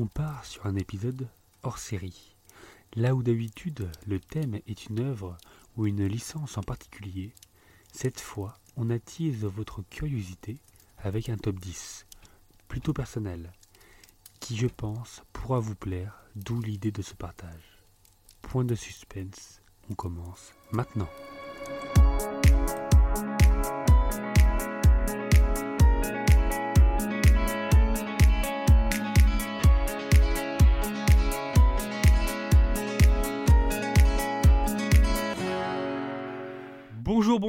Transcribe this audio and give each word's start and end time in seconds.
on 0.00 0.06
part 0.06 0.46
sur 0.46 0.64
un 0.64 0.76
épisode 0.76 1.28
hors 1.62 1.78
série. 1.78 2.34
Là 2.96 3.14
où 3.14 3.22
d'habitude 3.22 3.90
le 4.06 4.18
thème 4.18 4.58
est 4.66 4.86
une 4.86 5.00
œuvre 5.00 5.36
ou 5.76 5.86
une 5.86 6.06
licence 6.06 6.56
en 6.56 6.62
particulier, 6.62 7.34
cette 7.92 8.20
fois 8.20 8.58
on 8.76 8.88
attise 8.88 9.44
votre 9.44 9.82
curiosité 9.82 10.56
avec 10.98 11.28
un 11.28 11.36
top 11.36 11.60
10, 11.60 12.06
plutôt 12.66 12.94
personnel, 12.94 13.52
qui 14.40 14.56
je 14.56 14.68
pense 14.68 15.22
pourra 15.34 15.60
vous 15.60 15.74
plaire, 15.74 16.24
d'où 16.34 16.62
l'idée 16.62 16.92
de 16.92 17.02
ce 17.02 17.14
partage. 17.14 17.84
Point 18.40 18.64
de 18.64 18.74
suspense, 18.74 19.60
on 19.90 19.94
commence 19.94 20.52
maintenant. 20.72 21.10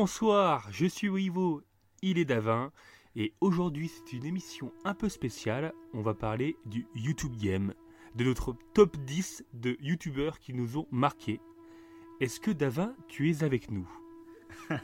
Bonsoir, 0.01 0.67
je 0.71 0.87
suis 0.87 1.09
Wivo, 1.09 1.61
il 2.01 2.17
est 2.17 2.25
Davin, 2.25 2.71
et 3.15 3.35
aujourd'hui 3.39 3.87
c'est 3.87 4.13
une 4.13 4.25
émission 4.25 4.73
un 4.83 4.95
peu 4.95 5.09
spéciale, 5.09 5.73
on 5.93 6.01
va 6.01 6.15
parler 6.15 6.57
du 6.65 6.87
YouTube 6.95 7.35
Game, 7.39 7.75
de 8.15 8.23
notre 8.23 8.55
top 8.73 8.97
10 8.97 9.45
de 9.53 9.77
YouTubeurs 9.79 10.39
qui 10.39 10.55
nous 10.55 10.79
ont 10.79 10.87
marqués. 10.89 11.39
Est-ce 12.19 12.39
que 12.39 12.49
Davin, 12.49 12.95
tu 13.09 13.29
es 13.29 13.43
avec 13.43 13.69
nous? 13.69 13.87
Le 14.71 14.79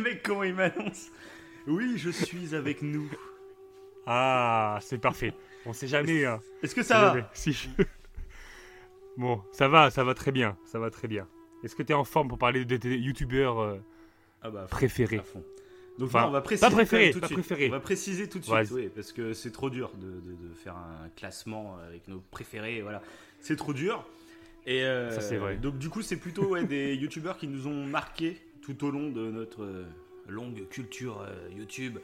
mec, 0.00 0.22
comment 0.22 0.44
il 0.44 0.54
m'annonce? 0.54 1.10
Oui, 1.66 1.94
je 1.98 2.10
suis 2.10 2.54
avec 2.54 2.82
nous. 2.82 3.10
Ah, 4.06 4.78
c'est 4.80 4.98
parfait, 4.98 5.34
on 5.66 5.72
sait 5.72 5.88
jamais. 5.88 6.24
hein. 6.24 6.38
Est-ce 6.62 6.76
que 6.76 6.84
ça 6.84 7.00
va? 7.00 7.08
Jamais. 7.14 7.24
Si 7.32 7.52
je- 7.52 7.68
Bon, 9.16 9.42
ça 9.50 9.66
va, 9.66 9.90
ça 9.90 10.04
va 10.04 10.14
très 10.14 10.30
bien, 10.30 10.56
ça 10.66 10.78
va 10.78 10.88
très 10.92 11.08
bien. 11.08 11.26
Est-ce 11.64 11.74
que 11.76 11.82
tu 11.82 11.92
es 11.92 11.94
en 11.94 12.04
forme 12.04 12.28
pour 12.28 12.38
parler 12.38 12.64
de 12.64 12.76
tes 12.76 12.96
YouTubeurs 12.98 13.58
euh, 13.60 13.76
Ah 14.42 14.50
bah, 14.50 14.66
préférés. 14.70 15.20
Donc 15.98 16.08
Enfin, 16.10 16.22
non, 16.22 16.28
on 16.28 16.30
va 16.30 16.40
préciser 16.42 16.68
pas 16.68 16.74
préféré, 16.74 17.10
tout 17.10 17.16
de 17.16 17.20
pas 17.22 17.26
suite. 17.26 17.38
préféré. 17.40 17.66
On 17.68 17.72
va 17.72 17.80
préciser 17.80 18.28
tout 18.28 18.38
de 18.38 18.44
suite, 18.44 18.70
oui, 18.70 18.88
parce 18.94 19.12
que 19.12 19.32
c'est 19.32 19.50
trop 19.50 19.68
dur 19.68 19.90
de, 20.00 20.06
de- 20.06 20.48
de 20.48 20.54
faire 20.54 20.76
un 20.76 21.08
classement 21.16 21.76
avec 21.88 22.06
nos 22.06 22.20
préférés. 22.30 22.82
Voilà, 22.82 23.02
c'est 23.40 23.56
trop 23.56 23.72
dur. 23.72 24.06
Et 24.66 24.84
euh, 24.84 25.10
Ça, 25.10 25.20
c'est 25.20 25.38
vrai. 25.38 25.56
Donc 25.56 25.78
du 25.78 25.88
coup, 25.88 26.02
c'est 26.02 26.18
plutôt 26.18 26.44
ouais, 26.50 26.64
des 26.64 26.94
youtubeurs 27.00 27.36
qui 27.36 27.48
nous 27.48 27.66
ont 27.66 27.84
marqué 27.86 28.36
tout 28.62 28.84
au 28.84 28.90
long 28.92 29.10
de 29.10 29.30
notre 29.30 29.64
euh, 29.64 29.84
longue 30.28 30.68
culture 30.68 31.22
euh, 31.22 31.48
YouTube. 31.56 31.98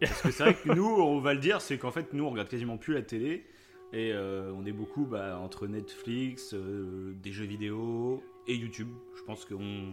Parce 0.00 0.22
que 0.22 0.30
c'est 0.30 0.42
vrai 0.44 0.54
que 0.54 0.72
nous, 0.72 0.86
on 0.86 1.18
va 1.20 1.34
le 1.34 1.40
dire, 1.40 1.60
c'est 1.60 1.76
qu'en 1.78 1.90
fait, 1.90 2.12
nous, 2.12 2.24
on 2.24 2.30
regarde 2.30 2.48
quasiment 2.48 2.76
plus 2.76 2.94
la 2.94 3.02
télé. 3.02 3.44
Et 3.92 4.12
euh, 4.12 4.52
on 4.54 4.64
est 4.66 4.72
beaucoup 4.72 5.04
bah, 5.06 5.38
entre 5.42 5.66
Netflix, 5.66 6.52
euh, 6.54 7.12
des 7.22 7.32
jeux 7.32 7.46
vidéo 7.46 8.22
et 8.48 8.54
YouTube. 8.56 8.88
Je 9.16 9.22
pense 9.22 9.44
qu'on. 9.44 9.92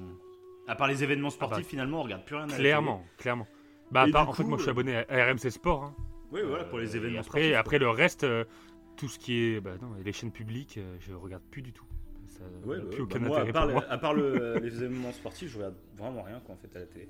À 0.67 0.75
part 0.75 0.88
les 0.88 1.03
événements 1.03 1.30
sportifs, 1.30 1.58
Ah 1.59 1.61
bah, 1.61 1.67
finalement, 1.70 2.00
on 2.00 2.03
regarde 2.03 2.25
plus 2.25 2.36
rien 2.36 2.45
à 2.45 2.48
la 2.48 2.56
Clairement, 2.58 3.06
clairement. 3.17 3.47
Bah, 3.92 4.02
à 4.02 4.08
part, 4.08 4.28
en 4.30 4.34
fait, 4.34 4.44
moi 4.44 4.58
je 4.58 4.64
suis 4.64 4.70
euh, 4.70 4.73
abonné 4.73 4.95
à 4.95 5.25
RMC 5.31 5.52
Sport. 5.52 5.84
hein. 5.84 5.95
Oui, 6.31 6.42
voilà, 6.44 6.64
pour 6.64 6.80
les 6.80 6.95
Euh, 6.95 6.97
événements 6.97 7.20
et 7.20 7.23
sportifs. 7.23 7.44
après, 7.44 7.50
quoi. 7.52 7.59
après 7.59 7.80
le 7.80 7.89
reste, 7.89 8.23
euh, 8.23 8.44
tout 8.97 9.08
ce 9.08 9.20
qui 9.20 9.38
est. 9.44 9.62
Bah, 9.62 9.72
non, 9.81 9.89
les 10.03 10.12
chaînes 10.12 10.31
publiques, 10.31 10.80
je 11.00 11.14
regarde 11.14 11.44
plus 11.52 11.62
du 11.62 11.72
tout. 11.72 11.86
Ça 12.28 12.44
Ouais, 12.66 12.78
bah, 12.80 12.84
plus 12.89 12.97
bah, 12.97 13.03
aucun 13.03 13.20
moi, 13.20 13.38
à 13.38 13.42
intérêt 13.42 13.53
part, 13.53 13.62
pour 13.64 13.67
le- 13.67 13.73
moi. 13.75 13.86
à 13.89 13.97
part 14.00 14.14
le- 14.16 14.58
les 14.64 14.75
événements 14.84 15.12
sportifs, 15.12 15.52
je 15.52 15.58
regarde 15.58 15.75
vraiment 15.97 16.23
rien 16.23 16.40
quoi, 16.40 16.56
en 16.56 16.58
fait, 16.58 16.75
à 16.75 16.80
la 16.80 16.86
télé. 16.88 17.08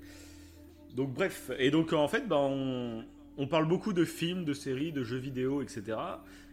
Donc, 0.94 1.14
bref. 1.14 1.50
Et 1.58 1.72
donc, 1.72 1.94
en 1.94 2.08
fait, 2.10 2.28
bah, 2.28 2.38
on, 2.40 3.06
on 3.38 3.48
parle 3.48 3.68
beaucoup 3.68 3.94
de 3.94 4.06
films, 4.06 4.46
de 4.46 4.54
séries, 4.54 4.92
de 4.92 5.04
jeux 5.04 5.18
vidéo, 5.18 5.62
etc. 5.62 5.98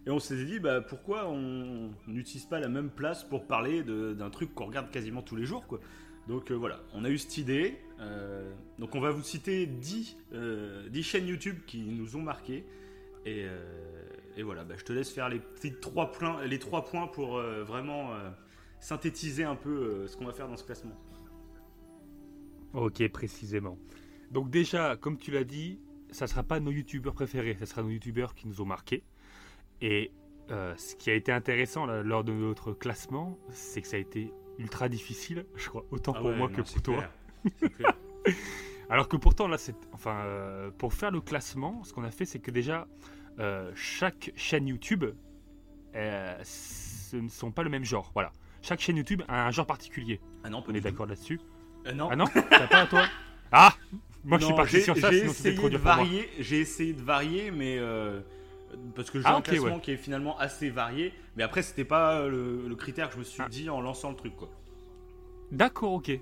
Et 0.06 0.10
on 0.10 0.18
s'est 0.18 0.44
dit, 0.44 0.58
bah, 0.58 0.80
pourquoi 0.80 1.28
on 1.28 1.90
n'utilise 2.08 2.44
pas 2.46 2.58
la 2.58 2.68
même 2.68 2.90
place 2.90 3.22
pour 3.22 3.46
parler 3.46 3.82
d'un 3.82 4.30
truc 4.30 4.54
qu'on 4.54 4.66
regarde 4.66 4.90
quasiment 4.90 5.22
tous 5.22 5.36
les 5.36 5.44
jours, 5.44 5.66
quoi. 5.66 5.80
Donc 6.28 6.52
euh, 6.52 6.54
voilà, 6.54 6.80
on 6.94 7.04
a 7.04 7.10
eu 7.10 7.18
cette 7.18 7.38
idée. 7.38 7.78
Euh, 8.00 8.52
donc 8.78 8.94
on 8.94 9.00
va 9.00 9.10
vous 9.10 9.22
citer 9.22 9.66
10, 9.66 10.16
euh, 10.32 10.88
10 10.88 11.02
chaînes 11.02 11.26
YouTube 11.26 11.58
qui 11.66 11.82
nous 11.82 12.16
ont 12.16 12.22
marqué. 12.22 12.64
Et, 13.24 13.46
voilà, 14.42 14.64
bah, 14.64 14.74
je 14.76 14.84
te 14.84 14.92
laisse 14.92 15.10
faire 15.10 15.28
les 15.28 15.38
petits 15.38 15.74
trois 15.74 16.10
points, 16.10 16.44
les 16.44 16.58
trois 16.58 16.84
points 16.84 17.06
pour 17.06 17.40
vraiment 17.40 18.10
synthétiser 18.80 19.44
un 19.44 19.54
peu 19.54 20.08
ce 20.08 20.16
qu'on 20.16 20.24
va 20.24 20.32
faire 20.32 20.48
dans 20.48 20.56
ce 20.56 20.64
classement. 20.64 20.96
Ok, 22.72 23.06
précisément. 23.12 23.78
Donc, 24.32 24.50
déjà, 24.50 24.96
comme 24.96 25.18
tu 25.18 25.30
l'as 25.30 25.44
dit, 25.44 25.78
ça 26.12 26.26
sera 26.26 26.42
pas 26.42 26.60
nos 26.60 26.70
YouTubeurs 26.70 27.14
préférés, 27.14 27.56
ça 27.58 27.66
sera 27.66 27.82
nos 27.82 27.90
YouTubeurs 27.90 28.34
qui 28.34 28.46
nous 28.48 28.60
ont 28.60 28.66
marqués. 28.66 29.02
Et 29.80 30.12
euh, 30.50 30.74
ce 30.76 30.94
qui 30.96 31.10
a 31.10 31.14
été 31.14 31.32
intéressant 31.32 31.86
là, 31.86 32.02
lors 32.02 32.24
de 32.24 32.32
notre 32.32 32.72
classement, 32.72 33.38
c'est 33.50 33.82
que 33.82 33.88
ça 33.88 33.96
a 33.96 34.00
été 34.00 34.32
ultra 34.58 34.88
difficile, 34.88 35.46
je 35.56 35.68
crois, 35.68 35.84
autant 35.90 36.12
Ah 36.14 36.20
pour 36.20 36.30
ouais, 36.30 36.36
moi 36.36 36.48
non, 36.48 36.54
que 36.54 36.62
pour 36.62 36.82
toi. 36.82 36.96
clair. 36.96 37.10
C'est 37.60 37.68
clair. 37.76 37.94
Alors 38.90 39.08
que 39.08 39.16
pourtant, 39.16 39.48
là, 39.48 39.56
c'est. 39.58 39.74
Enfin, 39.92 40.16
euh, 40.26 40.70
pour 40.70 40.92
faire 40.92 41.10
le 41.10 41.20
classement, 41.20 41.82
ce 41.84 41.92
qu'on 41.92 42.04
a 42.04 42.10
fait, 42.10 42.24
c'est 42.26 42.38
que 42.40 42.50
déjà, 42.50 42.86
euh, 43.38 43.72
chaque 43.74 44.32
chaîne 44.36 44.68
YouTube, 44.68 45.04
euh, 45.94 46.38
ce 46.44 47.16
ne 47.16 47.28
sont 47.28 47.50
pas 47.52 47.62
le 47.62 47.70
même 47.70 47.84
genre. 47.84 48.10
Voilà. 48.14 48.32
Chaque 48.60 48.80
chaîne 48.80 48.96
YouTube 48.96 49.22
a 49.28 49.46
un 49.46 49.50
genre 49.50 49.66
particulier. 49.66 50.20
Ah 50.44 50.50
non, 50.50 50.62
pas 50.62 50.70
On 50.70 50.74
est 50.74 50.80
d'accord 50.80 51.06
là-dessus 51.06 51.40
Euh, 51.86 51.92
non. 51.94 52.08
Ah 52.10 52.16
non 52.16 52.26
T'as 52.50 52.68
pas, 52.68 52.86
toi 52.86 53.06
Ah 53.50 53.74
Moi, 54.24 54.38
je 54.38 54.44
suis 54.44 54.52
Non, 54.52 54.56
parti 54.56 54.80
sur 54.82 54.96
ça, 54.96 55.10
J'ai 55.10 55.20
sinon 55.20 55.32
c'était 55.32 55.48
essayé 55.50 55.54
trop 55.56 55.66
de 55.68 55.70
dur 55.70 55.80
pour 55.80 55.86
moi. 55.86 55.96
varier. 55.96 56.28
J'ai 56.38 56.60
essayé 56.60 56.92
de 56.92 57.02
varier, 57.02 57.50
mais 57.50 57.76
euh, 57.78 58.20
parce 58.94 59.10
que 59.10 59.18
j'ai 59.20 59.26
Ah, 59.26 59.34
un 59.34 59.38
ok, 59.38 59.44
classement 59.44 59.74
ouais. 59.76 59.80
qui 59.80 59.90
est 59.92 59.96
finalement 59.96 60.38
assez 60.38 60.70
varié. 60.70 61.12
Mais 61.36 61.42
après, 61.42 61.62
c'était 61.62 61.84
pas 61.84 62.26
le, 62.28 62.66
le 62.68 62.74
critère 62.76 63.08
que 63.08 63.14
je 63.14 63.18
me 63.18 63.24
suis 63.24 63.42
Ah. 63.44 63.48
dit 63.48 63.68
en 63.68 63.80
lançant 63.80 64.10
le 64.10 64.16
truc, 64.16 64.36
quoi. 64.36 64.48
D'accord, 65.50 65.92
ok. 65.94 66.12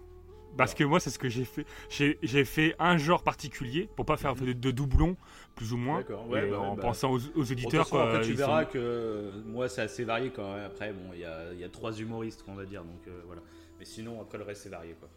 Parce 0.57 0.75
que 0.75 0.83
moi, 0.83 0.99
c'est 0.99 1.11
ce 1.11 1.19
que 1.21 1.29
j'ai 1.29 1.45
fait. 1.45 1.65
J'ai 1.91 2.45
fait 2.45 2.75
un 2.81 2.97
genre 2.97 3.23
particulier 3.23 3.89
pour 3.95 4.05
pas 4.05 4.17
faire 4.17 4.35
de, 4.35 4.53
de 4.53 4.71
doublons, 4.73 5.17
plus 5.55 5.73
ou 5.73 5.77
moins. 5.77 5.99
D'accord, 5.99 6.29
ouais, 6.29 6.51
bah 6.51 6.59
en 6.59 6.75
bah. 6.75 6.83
pensant 6.83 7.13
aux, 7.13 7.21
aux 7.37 7.53
auditeurs. 7.53 7.85
façon, 7.85 7.97
quoi, 7.97 8.09
après, 8.09 8.23
tu 8.23 8.33
verras 8.33 8.65
sont- 8.65 8.71
que 8.73 8.79
euh, 8.79 9.31
moi, 9.47 9.69
c'est 9.69 9.83
assez 9.83 10.03
varié 10.03 10.31
quand 10.31 10.53
même. 10.55 10.65
Après, 10.65 10.93
bon, 10.93 11.13
il 11.15 11.21
y 11.21 11.25
a, 11.25 11.53
il 11.53 11.61
y 11.61 11.65
a 11.65 11.69
trois 11.69 11.93
humoristes, 11.93 12.45
on 12.49 12.55
va 12.55 12.65
dire, 12.65 12.83
donc 12.83 13.07
euh, 13.07 13.21
voilà. 13.27 13.43
Mais 13.79 13.85
sinon, 13.85 14.21
après, 14.21 14.39
le 14.39 14.45
reste, 14.45 14.63
c'est 14.65 14.69
varié, 14.71 14.95
quoi. 14.99 15.09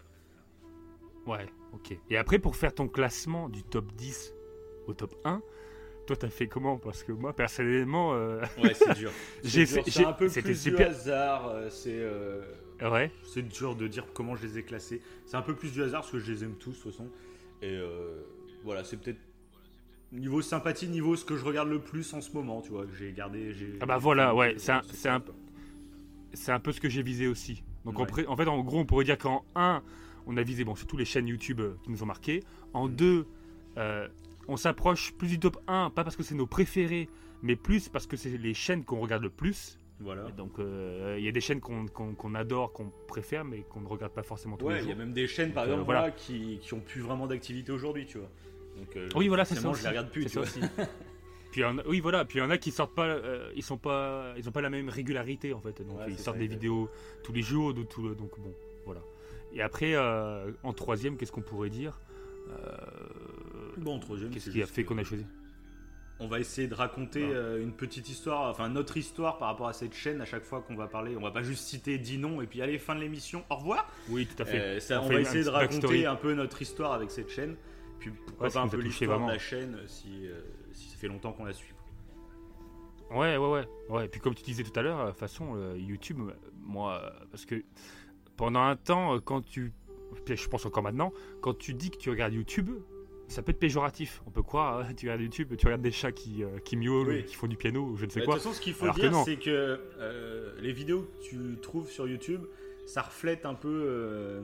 Ouais, 1.25 1.45
ok. 1.73 1.97
Et 2.09 2.17
après, 2.17 2.39
pour 2.39 2.56
faire 2.56 2.73
ton 2.73 2.88
classement 2.88 3.50
du 3.50 3.63
top 3.63 3.91
10 3.94 4.34
au 4.88 4.94
top 4.94 5.16
1, 5.23 5.41
toi, 6.06 6.16
t'as 6.17 6.29
fait 6.29 6.47
comment? 6.47 6.78
Parce 6.78 7.03
que 7.03 7.11
moi, 7.13 7.34
personnellement, 7.34 8.13
euh, 8.13 8.41
Ouais, 8.61 8.73
c'est 8.73 8.94
dur. 8.95 9.11
J'ai 9.44 9.66
fait- 9.66 9.83
c'est 9.89 10.03
un 10.06 10.12
peu 10.13 10.28
plus 10.28 10.44
du 10.44 10.56
super- 10.56 10.89
hasard. 10.89 11.47
euh, 11.47 11.69
C'est 11.69 11.95
euh, 11.95 12.41
ouais. 12.81 13.09
c'est 13.23 13.41
dur 13.47 13.75
de 13.75 13.88
dire 13.88 14.06
comment 14.13 14.35
je 14.35 14.45
les 14.45 14.57
ai 14.59 14.63
classés. 14.63 15.01
C'est 15.25 15.38
un 15.38 15.41
peu 15.41 15.56
plus 15.56 15.72
du 15.72 15.81
hasard 15.81 16.01
parce 16.01 16.12
que 16.12 16.19
je 16.19 16.29
les 16.31 16.44
aime 16.44 16.56
tous, 16.56 16.72
de 16.72 16.75
toute 16.75 16.91
façon. 16.91 17.07
Et 17.62 17.69
euh, 17.78 18.22
voilà, 18.66 18.83
c'est 18.83 18.97
peut-être 18.97 19.19
niveau 20.12 20.41
sympathie, 20.41 20.88
niveau 20.89 21.16
ce 21.16 21.23
que 21.23 21.38
je 21.38 21.45
regarde 21.45 21.69
le 21.69 21.79
plus 21.79 22.13
en 22.13 22.19
ce 22.19 22.33
moment, 22.33 22.62
tu 22.62 22.72
vois, 22.72 22.85
que 22.85 22.94
j'ai 22.94 23.13
gardé. 23.13 23.56
Ah 23.79 23.85
bah 23.85 23.97
voilà, 23.97 24.35
ouais, 24.35 24.56
c'est 24.57 24.73
un- 24.73 24.81
un- 25.06 25.23
un 26.53 26.59
peu 26.59 26.72
ce 26.73 26.81
que 26.81 26.89
j'ai 26.89 27.01
visé 27.01 27.28
aussi. 27.28 27.63
Donc, 27.85 27.97
en 28.00 28.03
Ouais. 28.06 28.28
en 28.28 28.35
fait, 28.35 28.47
en 28.47 28.62
gros, 28.62 28.79
on 28.79 28.85
pourrait 28.85 29.06
dire 29.06 29.17
qu'en 29.17 29.45
1, 29.56 29.81
on 30.28 30.38
a 30.38 30.44
visé 30.44 30.63
bon, 30.63 30.75
surtout 30.75 30.97
les 30.97 31.06
chaînes 31.06 31.28
YouTube 31.28 31.59
euh, 31.61 31.75
qui 31.84 31.91
nous 31.91 32.03
ont 32.03 32.07
marqué. 32.07 32.41
En 32.73 32.88
2, 32.88 33.25
on 34.47 34.57
s'approche 34.57 35.13
plus 35.13 35.28
du 35.28 35.39
top 35.39 35.57
1, 35.67 35.89
pas 35.91 36.03
parce 36.03 36.16
que 36.16 36.23
c'est 36.23 36.35
nos 36.35 36.47
préférés, 36.47 37.07
mais 37.41 37.56
plus 37.56 37.89
parce 37.89 38.07
que 38.07 38.17
c'est 38.17 38.38
les 38.38 38.53
chaînes 38.53 38.83
qu'on 38.83 39.00
regarde 39.00 39.23
le 39.23 39.29
plus. 39.29 39.78
Voilà. 40.00 40.25
Et 40.28 40.31
donc, 40.33 40.59
euh, 40.59 41.16
il 41.17 41.23
y 41.23 41.29
a 41.29 41.31
des 41.31 41.39
chaînes 41.39 41.62
qu'on 41.62 42.35
adore, 42.35 42.73
qu'on 42.73 42.91
préfère, 43.07 43.45
mais 43.45 43.62
qu'on 43.69 43.79
ne 43.81 43.88
regarde 43.88 44.12
pas 44.12 44.23
forcément 44.23 44.57
tous 44.57 44.66
Ouais, 44.66 44.73
les 44.75 44.79
il 44.79 44.83
y 44.83 44.85
jours. 44.88 44.95
a 44.95 45.06
même 45.06 45.13
des 45.13 45.28
chaînes, 45.28 45.53
par 45.53 45.63
Donc, 45.63 45.69
euh, 45.69 45.73
exemple, 45.81 45.85
voilà. 45.94 46.12
qui, 46.12 46.57
qui 46.62 46.73
ont 46.73 46.81
plus 46.81 47.00
vraiment 47.00 47.25
d'activité 47.28 47.72
aujourd'hui, 47.72 48.06
tu 48.06 48.17
vois. 48.17 48.29
Donc, 48.78 48.95
euh, 48.97 49.07
Oui, 49.16 49.28
voilà, 49.29 49.45
c'est 49.45 49.56
ça. 49.56 49.69
Aussi. 49.69 49.79
je 49.79 49.83
les 49.83 49.89
regarde 49.89 50.09
plus, 50.09 50.24
C'est 50.24 50.30
tu 50.30 50.33
ça 50.33 50.39
vois. 50.42 50.50
aussi. 50.50 50.59
Puis 51.51 51.63
en 51.63 51.77
oui, 51.88 52.00
voilà. 52.00 52.25
Puis 52.25 52.39
il 52.39 52.42
y 52.42 52.45
en 52.45 52.50
a 52.50 52.57
qui 52.57 52.71
sortent 52.71 52.95
pas, 52.95 53.06
euh, 53.06 53.51
ils 53.56 53.62
sont 53.62 53.77
pas, 53.77 54.33
ils 54.38 54.50
ont 54.50 54.51
pas 54.51 54.62
la 54.62 54.71
même 54.71 54.89
régularité 54.89 55.53
en 55.53 55.59
fait. 55.62 55.83
Donc 55.83 56.00
Ouais, 56.00 56.06
ils 56.07 56.18
sortent 56.18 56.38
ça, 56.38 56.39
des 56.39 56.45
exactement. 56.45 56.74
vidéos 56.86 56.89
tous 57.24 57.31
les 57.31 57.44
jours, 57.44 57.74
tout 57.88 58.15
donc 58.15 58.31
bon. 58.39 58.51
Et 59.53 59.61
après, 59.61 59.94
euh, 59.95 60.51
en 60.63 60.73
troisième, 60.73 61.17
qu'est-ce 61.17 61.31
qu'on 61.31 61.41
pourrait 61.41 61.69
dire 61.69 62.00
Euh, 62.50 62.75
Bon, 63.77 64.00
troisième, 64.00 64.31
Qu'est-ce 64.31 64.50
qui 64.50 64.61
a 64.61 64.65
fait 64.65 64.83
qu'on 64.83 64.97
a 64.97 65.03
choisi? 65.03 65.25
On 66.19 66.27
va 66.27 66.39
essayer 66.39 66.67
de 66.67 66.75
raconter 66.75 67.23
Ouais. 67.25 67.33
euh, 67.33 67.61
une 67.61 67.71
petite 67.73 68.07
histoire, 68.07 68.50
enfin 68.50 68.69
notre 68.69 68.97
histoire 68.97 69.38
par 69.39 69.47
rapport 69.50 69.67
à 69.67 69.73
cette 69.73 69.94
chaîne 69.94 70.21
à 70.21 70.25
chaque 70.25 70.44
fois 70.44 70.61
qu'on 70.61 70.75
va 70.75 70.88
parler. 70.88 71.17
On 71.17 71.21
va 71.21 71.31
pas 71.31 71.41
juste 71.41 71.65
citer 71.65 71.97
10 71.97 72.17
noms 72.19 72.41
et 72.41 72.47
puis 72.47 72.61
allez, 72.61 72.77
fin 72.77 72.95
de 72.95 73.00
l'émission, 73.01 73.44
au 73.50 73.55
revoir. 73.55 73.91
Oui, 74.09 74.25
tout 74.27 74.41
à 74.41 74.45
fait. 74.45 74.79
Ça, 74.79 75.01
On 75.01 75.05
on, 75.05 75.07
fait 75.09 75.15
va 75.15 75.21
essayer 75.21 75.44
de 75.44 75.50
raconter 75.50 75.75
backstory. 75.79 76.06
un 76.06 76.15
peu 76.15 76.33
notre 76.33 76.61
histoire 76.61 76.94
avec 76.94 77.09
cette 77.11 77.29
chaîne. 77.29 77.56
Puis 77.99 78.11
pourquoi 78.11 78.47
Ouais, 78.47 78.53
pas 78.53 78.61
un 78.61 78.67
peu 78.67 78.77
l'histoire 78.79 79.19
de 79.25 79.31
la 79.31 79.39
chaîne 79.39 79.77
si, 79.88 80.27
si 80.71 80.89
ça 80.89 80.97
fait 80.97 81.07
longtemps 81.07 81.31
qu'on 81.33 81.45
la 81.45 81.53
suit. 81.53 81.73
Ouais, 83.11 83.38
ouais, 83.38 83.47
ouais, 83.49 83.67
ouais. 83.89 84.06
Et 84.06 84.07
puis 84.07 84.19
comme 84.19 84.33
tu 84.35 84.44
disais 84.44 84.63
tout 84.63 84.77
à 84.79 84.81
l'heure, 84.81 85.06
de 85.06 85.09
toute 85.11 85.19
façon, 85.19 85.56
euh, 85.56 85.75
YouTube, 85.77 86.19
moi, 86.61 87.01
euh, 87.03 87.09
parce 87.31 87.45
que 87.45 87.63
pendant 88.38 88.62
un 88.62 88.75
temps, 88.75 89.15
euh, 89.15 89.19
quand 89.19 89.41
tu, 89.45 89.71
je 90.27 90.47
pense 90.47 90.65
encore 90.65 90.83
maintenant, 90.83 91.12
quand 91.41 91.57
tu 91.57 91.74
dis 91.74 91.89
que 91.91 91.97
tu 91.97 92.09
regardes 92.09 92.33
YouTube, 92.33 92.69
ça 93.27 93.41
peut 93.41 93.51
être 93.51 93.59
péjoratif. 93.59 94.21
On 94.27 94.31
peut 94.31 94.44
croire, 94.44 94.80
hein, 94.80 94.94
tu 94.95 95.06
regardes 95.07 95.21
YouTube, 95.21 95.53
tu 95.57 95.65
regardes 95.65 95.81
des 95.81 95.91
chats 95.91 96.12
qui, 96.12 96.44
euh, 96.44 96.59
qui 96.63 96.75
miaulent, 96.77 97.07
Oui. 97.07 97.25
qui 97.25 97.35
font 97.35 97.47
du 97.47 97.56
piano, 97.57 97.81
ou 97.83 97.95
je 97.97 98.06
ne 98.06 98.09
sais 98.12 98.19
Bah, 98.19 98.25
quoi. 98.25 98.35
De 98.35 98.39
toute 98.39 98.47
façon, 98.50 98.56
ce 98.59 98.62
qu'il 98.62 98.74
faut 98.74 98.83
Alors 98.85 98.95
dire, 98.95 99.15
c'est 99.25 99.38
que 99.38 99.80
euh, 100.00 100.53
les 100.62 100.71
vidéos 100.74 101.03
que 101.19 101.24
tu 101.24 101.62
trouves 101.62 101.89
sur 101.89 102.07
YouTube, 102.07 102.41
ça 102.85 103.01
reflète 103.01 103.45
un 103.45 103.53
peu 103.56 103.69
euh, 103.88 104.41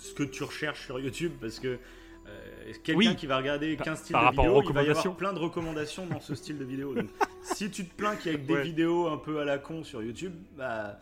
ce 0.00 0.14
que 0.14 0.22
tu 0.22 0.42
recherches 0.42 0.86
sur 0.86 0.98
YouTube 0.98 1.32
parce 1.40 1.60
que 1.60 1.78
euh, 2.26 2.72
quelqu'un 2.82 2.98
Oui. 3.10 3.14
qui 3.16 3.26
va 3.26 3.36
regarder 3.36 3.76
Par- 3.76 3.84
15 3.86 3.98
styles 4.00 4.12
par 4.14 4.32
de 4.32 4.36
vidéos, 4.36 4.62
il 4.66 4.72
va 4.72 4.82
y 4.82 4.90
avoir 4.90 5.16
plein 5.16 5.32
de 5.32 5.38
recommandations 5.38 6.06
dans 6.06 6.18
ce 6.20 6.34
style 6.34 6.58
de 6.58 6.64
vidéo. 6.64 6.94
Donc, 6.94 7.06
si 7.42 7.70
tu 7.70 7.84
te 7.86 7.94
plains 7.94 8.16
qu'il 8.16 8.32
y 8.32 8.34
a 8.34 8.38
que 8.38 8.44
des 8.44 8.54
Ouais. 8.54 8.62
vidéos 8.62 9.06
un 9.08 9.16
peu 9.18 9.38
à 9.38 9.44
la 9.44 9.58
con 9.58 9.84
sur 9.84 10.02
YouTube, 10.02 10.32
bah 10.56 10.98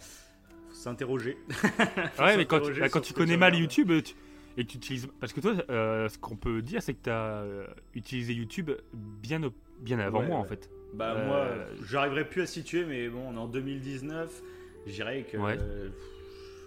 s'interroger. 0.74 1.38
Ouais, 2.18 2.36
mais 2.36 2.44
quand, 2.46 2.60
bah, 2.78 2.88
quand 2.88 3.00
tu 3.00 3.14
connais 3.14 3.36
mal. 3.36 3.54
YouTube, 3.54 3.90
tu, 4.04 4.14
et 4.56 4.64
que 4.64 4.70
tu 4.70 4.76
utilises. 4.76 5.08
Parce 5.20 5.32
que 5.32 5.40
toi, 5.40 5.54
euh, 5.70 6.08
ce 6.08 6.18
qu'on 6.18 6.36
peut 6.36 6.62
dire, 6.62 6.82
c'est 6.82 6.94
que 6.94 7.02
tu 7.04 7.10
as 7.10 7.44
utilisé 7.94 8.32
YouTube 8.34 8.70
bien, 8.92 9.40
bien 9.80 9.98
avant 9.98 10.20
Ouais, 10.20 10.26
moi, 10.28 10.38
en 10.38 10.44
fait. 10.44 10.70
Bah 10.92 11.14
Euh, 11.16 11.26
moi, 11.26 11.48
j'arriverai 11.84 12.24
plus 12.28 12.42
à 12.42 12.46
situer, 12.46 12.84
mais 12.84 13.08
bon, 13.08 13.22
on 13.28 13.34
est 13.34 13.38
en 13.38 13.48
2019. 13.48 14.42
Je 14.86 14.92
dirais 14.92 15.24
que 15.30 15.36
Ouais. 15.36 15.56
euh, 15.60 15.88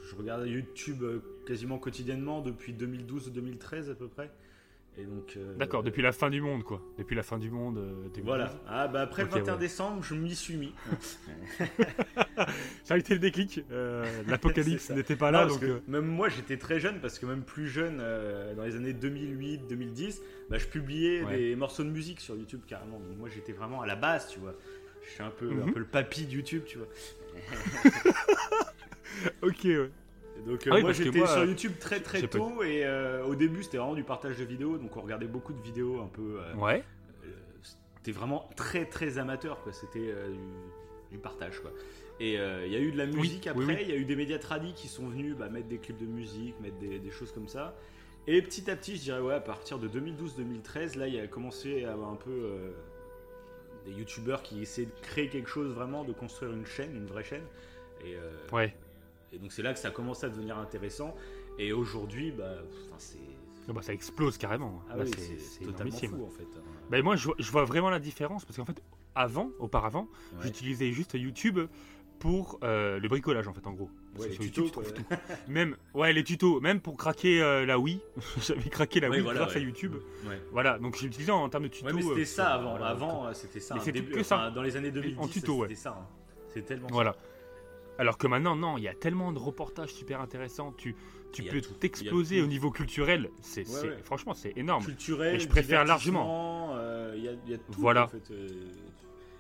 je 0.10 0.16
regarde 0.16 0.46
YouTube 0.48 1.04
euh, 1.04 1.20
quasiment 1.46 1.78
quotidiennement 1.78 2.42
depuis 2.42 2.74
2012 2.74 3.28
ou 3.28 3.32
2013 3.32 3.90
à 3.90 3.96
peu 3.96 4.08
près. 4.08 4.30
Et 5.00 5.06
donc. 5.06 5.34
euh, 5.38 5.56
D'accord, 5.58 5.84
depuis 5.84 6.02
la 6.02 6.12
fin 6.12 6.30
du 6.32 6.42
monde, 6.42 6.64
quoi. 6.64 6.82
Depuis 6.98 7.16
la 7.16 7.22
fin 7.22 7.38
du 7.38 7.52
monde. 7.52 7.78
euh, 7.78 7.92
2012. 8.16 8.24
Voilà. 8.26 8.52
Ah 8.68 8.88
bah 8.88 9.02
après 9.02 9.24
le 9.24 9.30
21 9.30 9.54
ouais. 9.54 9.60
décembre, 9.60 10.02
je 10.04 10.16
m'y 10.16 10.36
suis 10.36 10.58
mis. 10.58 10.74
Ça 12.84 12.96
a 12.96 12.98
été 12.98 13.14
le 13.14 13.20
déclic. 13.20 13.64
euh, 13.72 14.06
L'apocalypse 14.28 14.90
n'était 14.90 15.16
pas 15.16 15.30
là, 15.32 15.46
donc. 15.46 15.62
même 15.88 16.06
moi 16.06 16.30
j'étais 16.30 16.58
très 16.58 16.80
jeune 16.80 17.00
parce 17.00 17.20
que 17.20 17.26
même 17.28 17.44
plus 17.44 17.68
jeune 17.68 17.98
dans 18.56 18.64
les 18.64 18.76
années 18.76 18.94
2008 18.94 19.68
2010 19.68 20.22
bah, 20.50 20.58
je 20.58 20.66
publiais 20.66 21.24
Ouais. 21.24 21.38
des 21.38 21.56
morceaux 21.56 21.84
de 21.84 21.90
musique 21.90 22.20
sur 22.20 22.36
YouTube 22.36 22.62
carrément 22.68 23.00
donc 23.00 23.18
moi 23.18 23.30
j'étais 23.34 23.52
vraiment 23.54 23.82
à 23.82 23.88
la 23.88 23.96
base 23.96 24.28
tu 24.30 24.40
vois 24.40 24.54
je 25.06 25.10
suis 25.12 25.24
un 25.24 25.30
peu, 25.30 25.50
un 25.52 25.66
Mhm. 25.68 25.74
peu 25.74 25.80
le 25.80 25.86
papy 25.86 26.26
de 26.26 26.32
YouTube 26.32 26.64
tu 26.66 26.78
vois 26.80 26.88
Ok, 29.42 29.62
ouais. 29.66 29.90
Et 30.38 30.50
donc 30.50 30.66
euh, 30.68 30.70
Ah 30.72 30.76
oui, 30.76 30.82
moi 30.82 30.92
j'étais 30.94 31.26
sur 31.26 31.46
YouTube 31.46 31.74
très 31.80 32.00
très 32.02 32.22
pas- 32.22 32.38
tôt 32.38 32.64
et 32.64 32.86
euh, 32.86 33.24
au 33.26 33.36
début 33.36 33.64
c'était 33.64 33.78
vraiment 33.78 33.96
du 33.96 34.04
partage 34.04 34.38
de 34.38 34.44
vidéos. 34.44 34.78
Donc 34.78 34.96
on 34.98 35.02
regardait 35.02 35.28
beaucoup 35.28 35.54
de 35.54 35.62
vidéos 35.62 36.00
un 36.02 36.08
peu 36.08 36.40
euh, 36.42 36.54
Ouais. 36.56 36.84
c'était 37.98 38.12
vraiment 38.12 38.50
très 38.56 38.86
très 38.86 39.18
amateur 39.18 39.62
quoi. 39.64 39.74
C'était 39.74 40.00
du, 40.30 41.12
du 41.12 41.18
partage 41.18 41.60
quoi. 41.60 41.72
Et 42.20 42.40
euh, 42.40 42.66
il 42.66 42.72
y 42.74 42.76
a 42.76 42.80
eu 42.80 42.92
de 42.92 42.98
la 42.98 43.06
musique 43.06 43.44
oui, 43.44 43.50
après. 43.50 43.84
Il 43.84 43.88
oui. 43.88 43.94
y 43.94 43.94
a 43.94 43.96
eu 43.96 44.06
des 44.06 44.16
médias 44.16 44.40
tradis 44.40 44.74
qui 44.74 44.88
sont 44.88 45.08
venus 45.08 45.36
bah, 45.36 45.50
mettre 45.50 45.68
des 45.68 45.78
clips 45.78 45.98
de 46.00 46.06
musique 46.06 46.60
mettre 46.62 46.78
des, 46.80 47.00
des 47.00 47.12
choses 47.12 47.32
comme 47.32 47.48
ça. 47.48 47.76
Et 48.28 48.42
petit 48.42 48.70
à 48.70 48.76
petit 48.76 48.96
je 48.98 49.02
dirais 49.04 49.22
ouais 49.22 49.36
à 49.36 49.40
partir 49.40 49.80
de 49.80 49.88
2012-2013 49.88 50.98
là 50.98 51.08
il 51.08 51.14
y 51.16 51.20
a 51.20 51.28
commencé 51.28 51.86
à 51.86 51.94
avoir 51.94 52.10
un 52.10 52.16
peu 52.18 52.30
euh, 52.32 52.72
des 53.86 53.92
youtubeurs 53.94 54.44
qui 54.44 54.62
essaient 54.62 54.86
de 54.86 54.92
créer 55.02 55.30
quelque 55.30 55.50
chose 55.50 55.72
vraiment 55.74 56.04
de 56.04 56.12
construire 56.12 56.52
une 56.54 56.66
chaîne 56.66 56.96
une 56.96 57.06
vraie 57.06 57.24
chaîne. 57.24 57.46
Et, 58.06 58.16
euh, 58.16 58.32
Ouais. 58.52 58.74
Et 59.34 59.38
donc 59.40 59.52
c'est 59.52 59.62
là 59.62 59.74
que 59.74 59.80
ça 59.80 59.90
a 59.90 59.92
commencé 59.92 60.26
à 60.26 60.30
devenir 60.30 60.58
intéressant 60.58 61.16
et 61.60 61.72
aujourd'hui 61.74 62.32
bah 62.32 62.56
c'est 62.98 63.18
Ah 63.70 63.74
bah, 63.74 63.82
ça 63.82 63.94
explose 63.94 64.38
carrément. 64.38 64.82
ah 64.90 64.96
oui, 65.00 65.12
c'est 65.38 65.66
totalement 65.66 65.92
fou 65.98 66.26
en 66.26 66.30
fait 66.32 66.48
Bah, 66.90 67.02
moi, 67.02 67.16
je 67.18 67.26
vois, 67.28 67.36
je 67.38 67.52
vois 67.52 67.66
vraiment 67.66 67.90
la 67.90 68.00
différence 68.00 68.46
parce 68.46 68.56
qu'en 68.58 68.66
fait, 68.66 68.82
avant, 69.16 69.50
auparavant, 69.60 70.08
Ouais. 70.34 70.44
j'utilisais 70.44 70.92
juste 70.92 71.14
YouTube 71.16 71.60
pour 72.20 72.58
euh, 72.64 72.98
le 73.00 73.08
bricolage 73.10 73.48
en 73.48 73.54
fait 73.54 73.68
en 73.68 73.74
gros. 73.74 73.90
Ouais, 74.18 74.30
les 74.30 74.34
sur 74.34 74.44
YouTube, 74.44 74.66
tu 74.66 74.72
trouves 74.72 74.92
quoi. 74.94 75.18
tout. 75.18 75.52
Même 75.52 75.76
ouais 75.94 76.14
les 76.14 76.24
tutos, 76.24 76.60
même 76.62 76.80
pour 76.82 76.98
craquer 76.98 77.42
euh, 77.44 77.66
la 77.66 77.78
Wii, 77.78 78.00
j'avais 78.42 78.70
craqué 78.70 79.00
la 79.00 79.10
Wii 79.10 79.22
voilà, 79.22 79.42
grâce 79.42 79.56
à 79.56 79.60
ouais. 79.60 79.66
YouTube. 79.66 79.96
Ouais. 80.26 80.42
Voilà, 80.52 80.80
donc 80.80 80.96
j'ai 80.98 81.06
utilisé 81.08 81.32
en 81.32 81.48
termes 81.50 81.64
de 81.64 81.68
tutos. 81.68 81.86
Ouais, 81.88 81.94
mais 81.94 82.02
c'était 82.02 82.22
euh, 82.22 82.26
ça 82.26 82.54
avant. 82.56 82.72
voilà, 82.72 82.88
avant, 82.88 83.28
euh, 83.28 83.34
c'était 83.34 83.60
ça. 83.60 83.76
Début- 83.86 84.12
que 84.14 84.24
ça. 84.24 84.36
enfin, 84.38 84.52
Dans 84.52 84.64
les 84.64 84.76
années 84.78 84.90
2010, 84.92 85.20
En 85.20 85.28
tuto, 85.28 85.54
c'était 85.64 85.68
ouais. 85.70 85.76
ça. 85.76 85.92
hein. 86.02 86.08
C'est 86.54 86.64
tellement 86.66 86.88
Voilà. 86.90 87.16
Alors 88.00 88.18
que 88.18 88.28
maintenant, 88.28 88.56
non, 88.56 88.78
il 88.78 88.84
y 88.84 88.88
a 88.88 88.94
tellement 88.94 89.32
de 89.32 89.40
reportages 89.40 89.94
super 89.94 90.22
intéressants. 90.22 90.72
Tu, 90.78 90.96
tu 91.32 91.44
y 91.44 91.50
peux 91.50 91.58
y 91.58 91.62
t'exploser 91.62 92.42
au 92.42 92.48
niveau 92.48 92.70
culturel. 92.72 93.30
C'est, 93.42 93.62
Ouais, 93.62 93.66
c'est- 93.82 93.88
ouais. 93.90 93.98
franchement, 94.04 94.34
c'est 94.34 94.56
énorme. 94.58 94.84
culturel. 94.86 95.36
Et 95.36 95.40
je 95.40 95.48
préfère 95.48 95.84
divertissement, 95.84 96.76
euh, 96.76 97.14
Il 97.18 97.24
y, 97.24 97.28
a, 97.30 97.32
il 97.46 97.52
y 97.52 97.56
a 97.56 97.58
tout. 97.58 97.64
Voilà. 97.80 98.04
en 98.06 98.08
fait, 98.08 98.30
euh, 98.32 98.48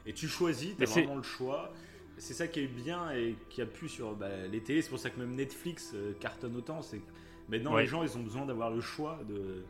et 0.06 0.14
tu 0.14 0.28
choisis, 0.28 0.76
tu 0.76 0.84
as 0.84 0.86
vraiment 0.88 1.16
le 1.16 1.24
choix. 1.24 1.72
C'est 2.18 2.34
ça 2.34 2.48
qui 2.48 2.62
est 2.62 2.68
bien 2.68 3.12
et 3.12 3.36
qui 3.50 3.62
a 3.62 3.68
pu 3.68 3.88
sur 3.88 4.16
bah, 4.16 4.48
les 4.52 4.62
télés. 4.62 4.82
C'est 4.82 4.90
pour 4.90 4.98
ça 5.00 5.12
que 5.12 5.20
même 5.20 5.36
Netflix 5.36 5.92
euh, 5.94 6.14
cartonne 6.20 6.56
autant. 6.56 6.82
C'est 6.82 7.02
maintenant 7.50 7.76
Ouais. 7.76 7.82
les 7.84 7.88
gens 7.88 8.02
ils 8.02 8.18
ont 8.18 8.24
besoin 8.24 8.46
d'avoir 8.46 8.72
le 8.72 8.82
choix 8.82 9.20
de. 9.30 9.64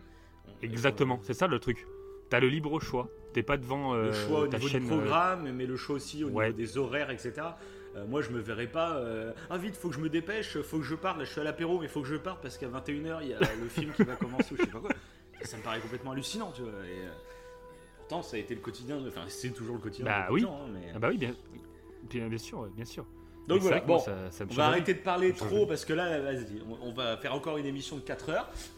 Exactement, 0.62 1.20
c'est 1.24 1.34
ça 1.34 1.48
le 1.48 1.60
truc. 1.60 1.86
T'as 2.30 2.40
le 2.40 2.48
libre 2.48 2.80
choix. 2.80 3.10
T'es 3.34 3.44
pas 3.44 3.58
devant 3.58 3.94
euh, 3.94 4.06
le 4.08 4.14
choix 4.14 4.40
au 4.42 4.48
ta 4.48 4.58
niveau 4.58 4.70
chaîne. 4.70 4.86
du 4.86 4.92
euh, 4.92 4.98
programme, 4.98 5.52
mais 5.52 5.66
le 5.66 5.76
choix 5.76 5.98
aussi 5.98 6.24
au 6.24 6.30
ouais. 6.30 6.46
niveau 6.48 6.58
des 6.58 6.78
horaires, 6.78 7.10
etc. 7.12 7.34
Euh, 7.98 8.06
moi, 8.08 8.22
je 8.22 8.30
me 8.30 8.40
verrais 8.40 8.68
pas. 8.68 8.98
euh, 8.98 9.32
ah, 9.50 9.58
vite, 9.58 9.76
faut 9.76 9.90
que 9.90 9.96
je 9.96 10.00
me 10.00 10.10
dépêche, 10.10 10.60
faut 10.62 10.78
que 10.78 10.84
je 10.84 10.96
parte. 10.96 11.18
Là, 11.18 11.24
je 11.26 11.32
suis 11.32 11.42
à 11.42 11.44
l'apéro, 11.44 11.80
mais 11.80 11.88
faut 11.88 12.02
que 12.02 12.08
je 12.08 12.16
parte 12.16 12.42
parce 12.42 12.58
qu'à 12.58 12.68
21h, 12.68 13.20
il 13.22 13.30
y 13.30 13.34
a 13.34 13.40
le 13.62 13.68
film 13.70 13.92
qui 13.94 14.04
va 14.04 14.16
commencer 14.16 14.54
ou 14.54 14.58
je 14.58 14.64
sais 14.64 14.68
pas 14.70 14.80
quoi. 14.80 14.90
Ça, 15.42 15.58
me 15.58 15.64
paraît 15.64 15.80
complètement 15.80 16.12
hallucinant, 16.12 16.52
tu 16.56 16.62
vois. 16.62 16.72
Et, 16.72 17.06
euh, 17.06 17.10
pourtant, 17.98 18.22
ça 18.22 18.36
a 18.38 18.40
été 18.40 18.54
le 18.56 18.62
quotidien. 18.62 18.98
Enfin, 19.08 19.22
c'est 19.28 19.50
toujours 19.50 19.76
le 19.76 19.82
quotidien. 19.82 20.06
Bah 20.06 20.28
oui. 20.32 20.46
hein, 20.48 20.68
mais- 20.74 20.92
Ah 20.96 21.00
bah 21.00 21.08
oui, 21.10 21.18
bien, 21.18 21.34
bien, 22.10 22.28
bien 22.28 22.38
sûr, 22.38 22.68
bien 22.76 22.86
sûr. 22.86 23.06
Donc 23.48 23.62
voilà. 23.62 23.80
Bon, 23.80 23.98
ça, 24.00 24.30
ça 24.30 24.44
on 24.50 24.54
va 24.54 24.66
arrêter 24.66 24.94
de 24.94 25.00
parler 25.00 25.32
trop 25.32 25.66
parce 25.66 25.86
que 25.86 25.94
là, 25.94 26.20
vas-y, 26.20 26.46
on, 26.70 26.90
on 26.90 26.92
va 26.92 27.16
faire 27.18 27.34
encore 27.34 27.58
une 27.58 27.66
émission 27.66 27.96
de 27.96 28.02
4 28.02 28.30
heures. 28.30 28.50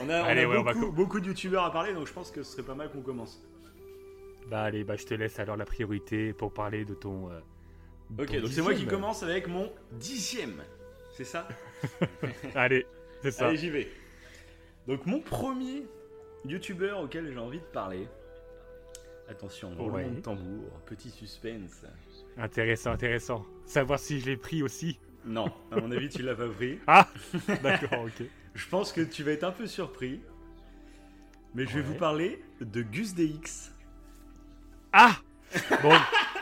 on 0.00 0.08
a, 0.08 0.22
on 0.22 0.24
Allez, 0.24 0.42
a 0.42 0.48
ouais, 0.48 0.56
on 0.58 0.62
va 0.64 0.72
beaucoup, 0.72 0.86
co- 0.86 0.92
beaucoup 0.92 1.20
de 1.20 1.26
youtubeurs 1.26 1.64
à 1.64 1.72
parler, 1.72 1.94
donc 1.94 2.06
je 2.08 2.12
pense 2.12 2.30
que 2.32 2.42
ce 2.42 2.52
serait 2.52 2.62
pas 2.64 2.74
mal 2.74 2.90
qu'on 2.90 3.02
commence. 3.02 3.40
Bah 4.50 4.62
allez, 4.62 4.84
bah 4.84 4.96
je 4.96 5.04
te 5.04 5.14
laisse 5.14 5.38
alors 5.40 5.56
la 5.56 5.64
priorité 5.64 6.32
pour 6.32 6.52
parler 6.52 6.84
de 6.84 6.94
ton. 6.94 7.30
euh, 7.30 7.40
Ok, 8.18 8.26
ton 8.28 8.40
donc 8.42 8.50
c'est 8.52 8.62
moi 8.62 8.74
qui 8.74 8.86
commence 8.86 9.22
avec 9.22 9.48
mon 9.48 9.72
dixième. 9.92 10.62
C'est 11.16 11.24
ça? 11.24 11.48
Allez, 12.54 12.86
c'est 13.22 13.30
ça. 13.32 13.48
Allez, 13.48 13.56
j'y 13.56 13.70
vais. 13.70 13.88
Donc, 14.86 15.06
mon 15.06 15.18
premier 15.20 15.84
youtubeur 16.44 17.00
auquel 17.00 17.32
j'ai 17.32 17.38
envie 17.38 17.58
de 17.58 17.64
parler. 17.64 18.06
Attention, 19.28 19.70
roulement 19.74 19.94
Ouais. 19.96 20.08
de 20.10 20.20
tambour, 20.20 20.70
petit 20.86 21.10
suspense. 21.10 21.84
Intéressant, 22.36 22.92
intéressant. 22.92 23.44
Savoir 23.64 23.98
si 23.98 24.20
je 24.20 24.26
l'ai 24.26 24.36
pris 24.36 24.62
aussi? 24.62 25.00
Non, 25.24 25.46
à 25.72 25.80
mon 25.80 25.90
avis, 25.90 26.08
tu 26.08 26.22
l'as 26.22 26.36
pas 26.36 26.46
pris. 26.48 26.78
Ah 26.86 27.08
D'accord, 27.62 28.04
ok. 28.04 28.26
Je 28.54 28.68
pense 28.68 28.92
que 28.92 29.00
tu 29.00 29.24
vas 29.24 29.32
être 29.32 29.42
un 29.44 29.50
peu 29.52 29.66
surpris. 29.66 30.20
Mais 31.54 31.64
je 31.66 31.70
vais 31.70 31.80
Ouais. 31.80 31.86
vous 31.86 31.94
parler 31.96 32.44
de 32.60 32.82
Gus 32.82 33.14
DX. 33.14 33.72
Ah 34.98 35.14
Bon, 35.82 35.92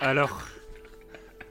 alors. 0.00 0.42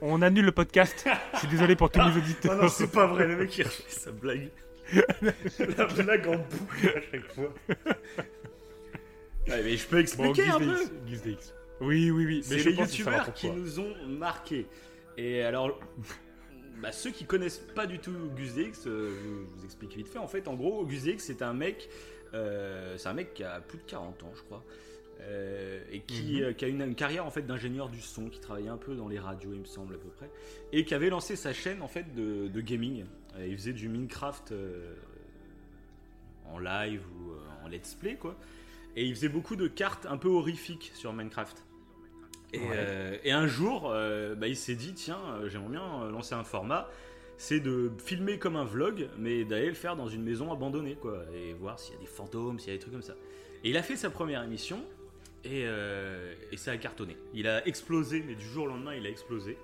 On 0.00 0.22
annule 0.22 0.46
le 0.46 0.52
podcast. 0.52 1.06
Je 1.34 1.38
suis 1.40 1.48
désolé 1.48 1.76
pour 1.76 1.90
tous 1.90 2.00
mes 2.00 2.16
auditeurs. 2.16 2.56
Oh 2.58 2.62
non, 2.62 2.68
c'est 2.70 2.90
pas 2.90 3.06
vrai, 3.06 3.26
le 3.26 3.36
mec 3.36 3.58
il 3.58 3.64
refait 3.64 3.82
sa 3.90 4.10
blague. 4.10 4.48
La 5.76 5.84
blague 5.84 6.26
en 6.28 6.36
boucle 6.38 6.88
à 6.96 7.00
chaque 7.10 7.30
fois. 7.34 7.52
Ouais, 9.48 9.62
mais 9.62 9.76
je 9.76 9.86
peux 9.86 9.96
Bon, 9.96 10.00
expliquer 10.00 10.48
un 10.48 10.58
peu. 10.58 10.76
Gus 11.06 11.20
DX. 11.22 11.54
Oui, 11.82 12.10
oui, 12.10 12.24
oui. 12.24 12.44
Mais 12.48 12.58
C'est 12.58 12.70
les 12.70 12.76
youtubeurs 12.76 13.34
qui 13.34 13.50
nous 13.50 13.80
ont 13.80 13.94
marqués. 14.08 14.66
Et 15.18 15.42
alors, 15.42 15.78
bah, 16.80 16.90
ceux 16.90 17.10
qui 17.10 17.26
connaissent 17.26 17.62
pas 17.74 17.84
du 17.86 17.98
tout 17.98 18.30
Gus 18.34 18.54
DX, 18.54 18.86
euh, 18.86 19.10
je 19.22 19.58
vous 19.58 19.64
explique 19.66 19.94
vite 19.94 20.08
fait. 20.08 20.18
En 20.18 20.28
fait, 20.28 20.48
en 20.48 20.54
gros, 20.54 20.86
Gus 20.86 21.02
DX, 21.04 21.18
c'est 21.18 21.42
un 21.42 21.52
mec, 21.52 21.90
euh, 22.32 22.96
c'est 22.96 23.08
un 23.08 23.14
mec 23.14 23.34
qui 23.34 23.44
a 23.44 23.60
plus 23.60 23.76
de 23.76 23.84
40 23.84 24.22
ans, 24.22 24.32
je 24.34 24.42
crois, 24.42 24.64
euh, 25.24 25.82
et 25.90 26.00
qui, 26.00 26.36
Mhm. 26.36 26.42
euh, 26.42 26.52
qui 26.52 26.64
a 26.64 26.68
une, 26.68 26.82
une 26.82 26.94
carrière 26.94 27.24
en 27.26 27.30
fait 27.30 27.42
d'ingénieur 27.42 27.88
du 27.88 28.00
son, 28.00 28.28
qui 28.28 28.40
travaillait 28.40 28.68
un 28.68 28.76
peu 28.76 28.94
dans 28.94 29.08
les 29.08 29.18
radios, 29.18 29.52
il 29.52 29.60
me 29.60 29.64
semble 29.64 29.94
à 29.94 29.98
peu 29.98 30.08
près, 30.08 30.30
et 30.72 30.84
qui 30.84 30.94
avait 30.94 31.10
lancé 31.10 31.36
sa 31.36 31.52
chaîne 31.52 31.82
en 31.82 31.88
fait 31.88 32.14
de, 32.14 32.48
de 32.48 32.60
gaming. 32.60 33.04
Euh, 33.36 33.46
il 33.46 33.56
faisait 33.56 33.72
du 33.72 33.88
Minecraft 33.88 34.52
en 36.46 36.58
live 36.58 37.02
ou 37.16 37.32
en 37.64 37.68
let's 37.68 37.94
play, 37.94 38.16
quoi. 38.16 38.36
Et 38.96 39.04
il 39.04 39.14
faisait 39.14 39.28
beaucoup 39.28 39.56
de 39.56 39.66
cartes 39.66 40.06
un 40.06 40.16
peu 40.16 40.28
horrifiques 40.28 40.92
sur 40.94 41.12
Minecraft. 41.12 41.64
Et, 42.52 42.60
Ouais. 42.60 42.66
euh, 42.72 43.18
et 43.24 43.32
un 43.32 43.46
jour, 43.48 43.90
euh, 43.92 44.34
bah, 44.36 44.46
il 44.46 44.56
s'est 44.56 44.76
dit 44.76 44.94
tiens, 44.94 45.18
euh, 45.40 45.48
j'aimerais 45.48 45.70
bien 45.72 46.08
lancer 46.10 46.34
un 46.34 46.44
format, 46.44 46.88
c'est 47.36 47.58
de 47.58 47.90
filmer 47.98 48.38
comme 48.38 48.54
un 48.54 48.64
vlog, 48.64 49.08
mais 49.18 49.44
d'aller 49.44 49.66
le 49.66 49.74
faire 49.74 49.96
dans 49.96 50.06
une 50.06 50.22
maison 50.22 50.52
abandonnée, 50.52 50.94
quoi, 50.94 51.24
et 51.34 51.52
voir 51.54 51.80
s'il 51.80 51.94
y 51.94 51.96
a 51.96 52.00
des 52.00 52.06
fantômes, 52.06 52.60
s'il 52.60 52.68
y 52.68 52.70
a 52.70 52.74
des 52.74 52.80
trucs 52.80 52.92
comme 52.92 53.02
ça. 53.02 53.16
Et 53.64 53.70
il 53.70 53.76
a 53.76 53.82
fait 53.82 53.96
sa 53.96 54.08
première 54.10 54.44
émission, 54.44 54.84
et, 55.44 55.64
euh, 55.66 56.34
et 56.52 56.56
ça 56.56 56.72
a 56.72 56.76
cartonné. 56.76 57.16
Il 57.34 57.46
a 57.48 57.66
explosé, 57.66 58.22
mais 58.26 58.34
du 58.34 58.44
jour 58.46 58.64
au 58.64 58.68
lendemain, 58.68 58.94
il 58.94 59.06
a 59.06 59.10
explosé. 59.10 59.56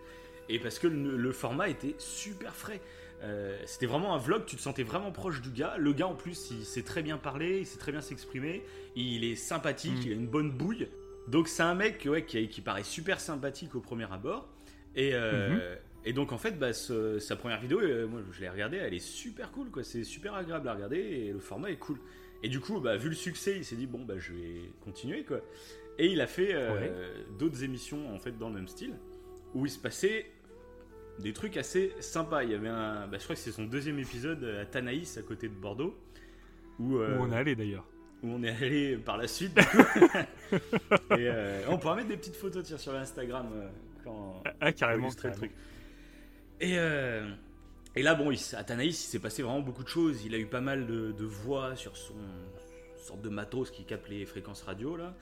Et 0.49 0.59
parce 0.59 0.79
que 0.79 0.87
le, 0.89 1.17
le 1.17 1.33
format 1.33 1.69
était 1.69 1.95
super 1.99 2.55
frais. 2.55 2.81
Euh, 3.23 3.57
C'était 3.67 3.87
vraiment 3.87 4.15
un 4.15 4.19
vlog, 4.19 4.47
tu 4.47 4.57
te 4.57 4.61
sentais 4.61 4.83
vraiment 4.83 5.13
proche 5.13 5.41
du 5.43 5.51
gars. 5.51 5.77
Le 5.79 5.93
gars, 5.93 6.07
en 6.07 6.15
plus, 6.15 6.51
il 6.51 6.65
sait 6.65 6.83
très 6.83 7.03
bien 7.03 7.19
parler, 7.19 7.59
il 7.61 7.67
sait 7.67 7.79
très 7.79 7.93
bien 7.93 8.01
s'exprimer, 8.01 8.63
il 8.97 9.25
est 9.25 9.37
sympathique, 9.37 9.99
Mm. 9.99 10.03
il 10.07 10.13
a 10.13 10.15
une 10.15 10.27
bonne 10.27 10.51
bouille. 10.51 10.89
Donc, 11.29 11.47
c'est 11.49 11.63
un 11.63 11.75
mec 11.75 12.07
ouais, 12.11 12.25
qui, 12.25 12.49
qui 12.49 12.61
paraît 12.63 12.83
super 12.83 13.21
sympathique 13.21 13.75
au 13.75 13.81
premier 13.81 14.11
abord. 14.11 14.49
Et, 14.97 15.11
euh, 15.15 15.77
et 16.05 16.13
donc, 16.15 16.33
en 16.33 16.39
fait, 16.39 16.59
bah, 16.59 16.73
ce- 16.73 17.19
sa 17.19 17.37
première 17.37 17.61
vidéo, 17.61 17.81
moi 18.09 18.21
je 18.33 18.41
l'ai 18.41 18.49
regardée, 18.49 18.79
elle 18.79 18.95
est 18.95 18.99
super 18.99 19.53
cool, 19.53 19.71
quoi. 19.71 19.85
C'est 19.85 20.03
super 20.03 20.35
agréable 20.35 20.67
à 20.69 20.75
regarder 20.75 20.99
et 20.99 21.33
le 21.33 21.39
format 21.41 21.71
est 21.71 21.77
cool. 21.77 21.99
Et 22.43 22.49
du 22.49 22.61
coup, 22.61 22.81
bah, 22.81 22.97
vu 22.97 23.09
le 23.09 23.15
succès, 23.15 23.57
il 23.57 23.65
s'est 23.65 23.77
dit 23.77 23.87
bon, 23.87 24.01
bah, 24.05 24.15
je 24.19 24.33
vais 24.33 24.71
continuer 24.83 25.25
quoi. 25.25 25.41
Et 25.99 26.07
il 26.07 26.21
a 26.21 26.27
fait 26.27 26.51
euh, 26.53 27.25
d'autres 27.39 27.63
émissions 27.63 28.15
en 28.15 28.19
fait 28.19 28.39
dans 28.39 28.49
le 28.49 28.55
même 28.55 28.69
style 28.69 28.95
où 29.55 29.67
il 29.67 29.71
se 29.71 29.79
passait 29.79 30.27
des 31.19 31.33
trucs 31.33 31.57
assez 31.57 31.93
sympas. 32.01 32.45
Il 32.45 32.51
y 32.51 32.55
avait 32.55 32.69
un, 32.69 33.07
bah, 33.07 33.19
je 33.19 33.25
crois 33.25 33.37
que 33.37 33.41
c'est 33.41 33.53
son 33.53 33.65
deuxième 33.65 33.99
épisode 33.99 34.45
à 34.45 34.65
Tanaïs 34.65 35.19
à 35.19 35.23
côté 35.23 35.49
de 35.49 35.55
Bordeaux 35.55 35.95
où, 36.79 36.97
euh, 36.97 37.19
où 37.19 37.23
on 37.23 37.33
est 37.33 37.37
allé 37.37 37.55
d'ailleurs. 37.55 37.87
Où 38.23 38.29
on 38.29 38.43
est 38.43 38.51
allé 38.51 38.97
par 38.97 39.19
la 39.19 39.29
suite. 39.29 39.59
et 40.53 40.59
euh, 41.11 41.63
on 41.69 41.79
pourra 41.79 41.97
mettre 41.97 42.09
des 42.09 42.17
petites 42.17 42.37
photos 42.37 42.65
tiens, 42.65 42.79
sur 42.79 42.95
Instagram 42.95 43.49
quand 44.05 44.43
ah, 44.47 44.53
ah 44.61 44.73
carrément, 44.73 45.09
le 45.09 45.33
truc. 45.33 45.51
Et 46.61 46.79
et 47.97 48.03
là, 48.03 48.15
bon, 48.15 48.31
il, 48.31 48.39
à 48.57 48.65
Tanaïs, 48.65 49.05
il 49.05 49.09
s'est 49.09 49.19
passé 49.19 49.43
vraiment 49.43 49.61
beaucoup 49.61 49.83
de 49.83 49.89
choses. 49.89 50.25
Il 50.25 50.35
a 50.35 50.39
eu 50.39 50.47
pas 50.47 50.61
mal 50.61 50.87
de, 50.87 51.25
voix 51.25 51.75
sur 51.77 51.97
son 51.97 52.15
sorte 52.97 53.23
de 53.23 53.29
matos 53.29 53.71
qui 53.71 53.85
capte 53.85 54.09
les 54.09 54.27
fréquences 54.27 54.63
radio 54.63 54.97
là. 54.97 55.15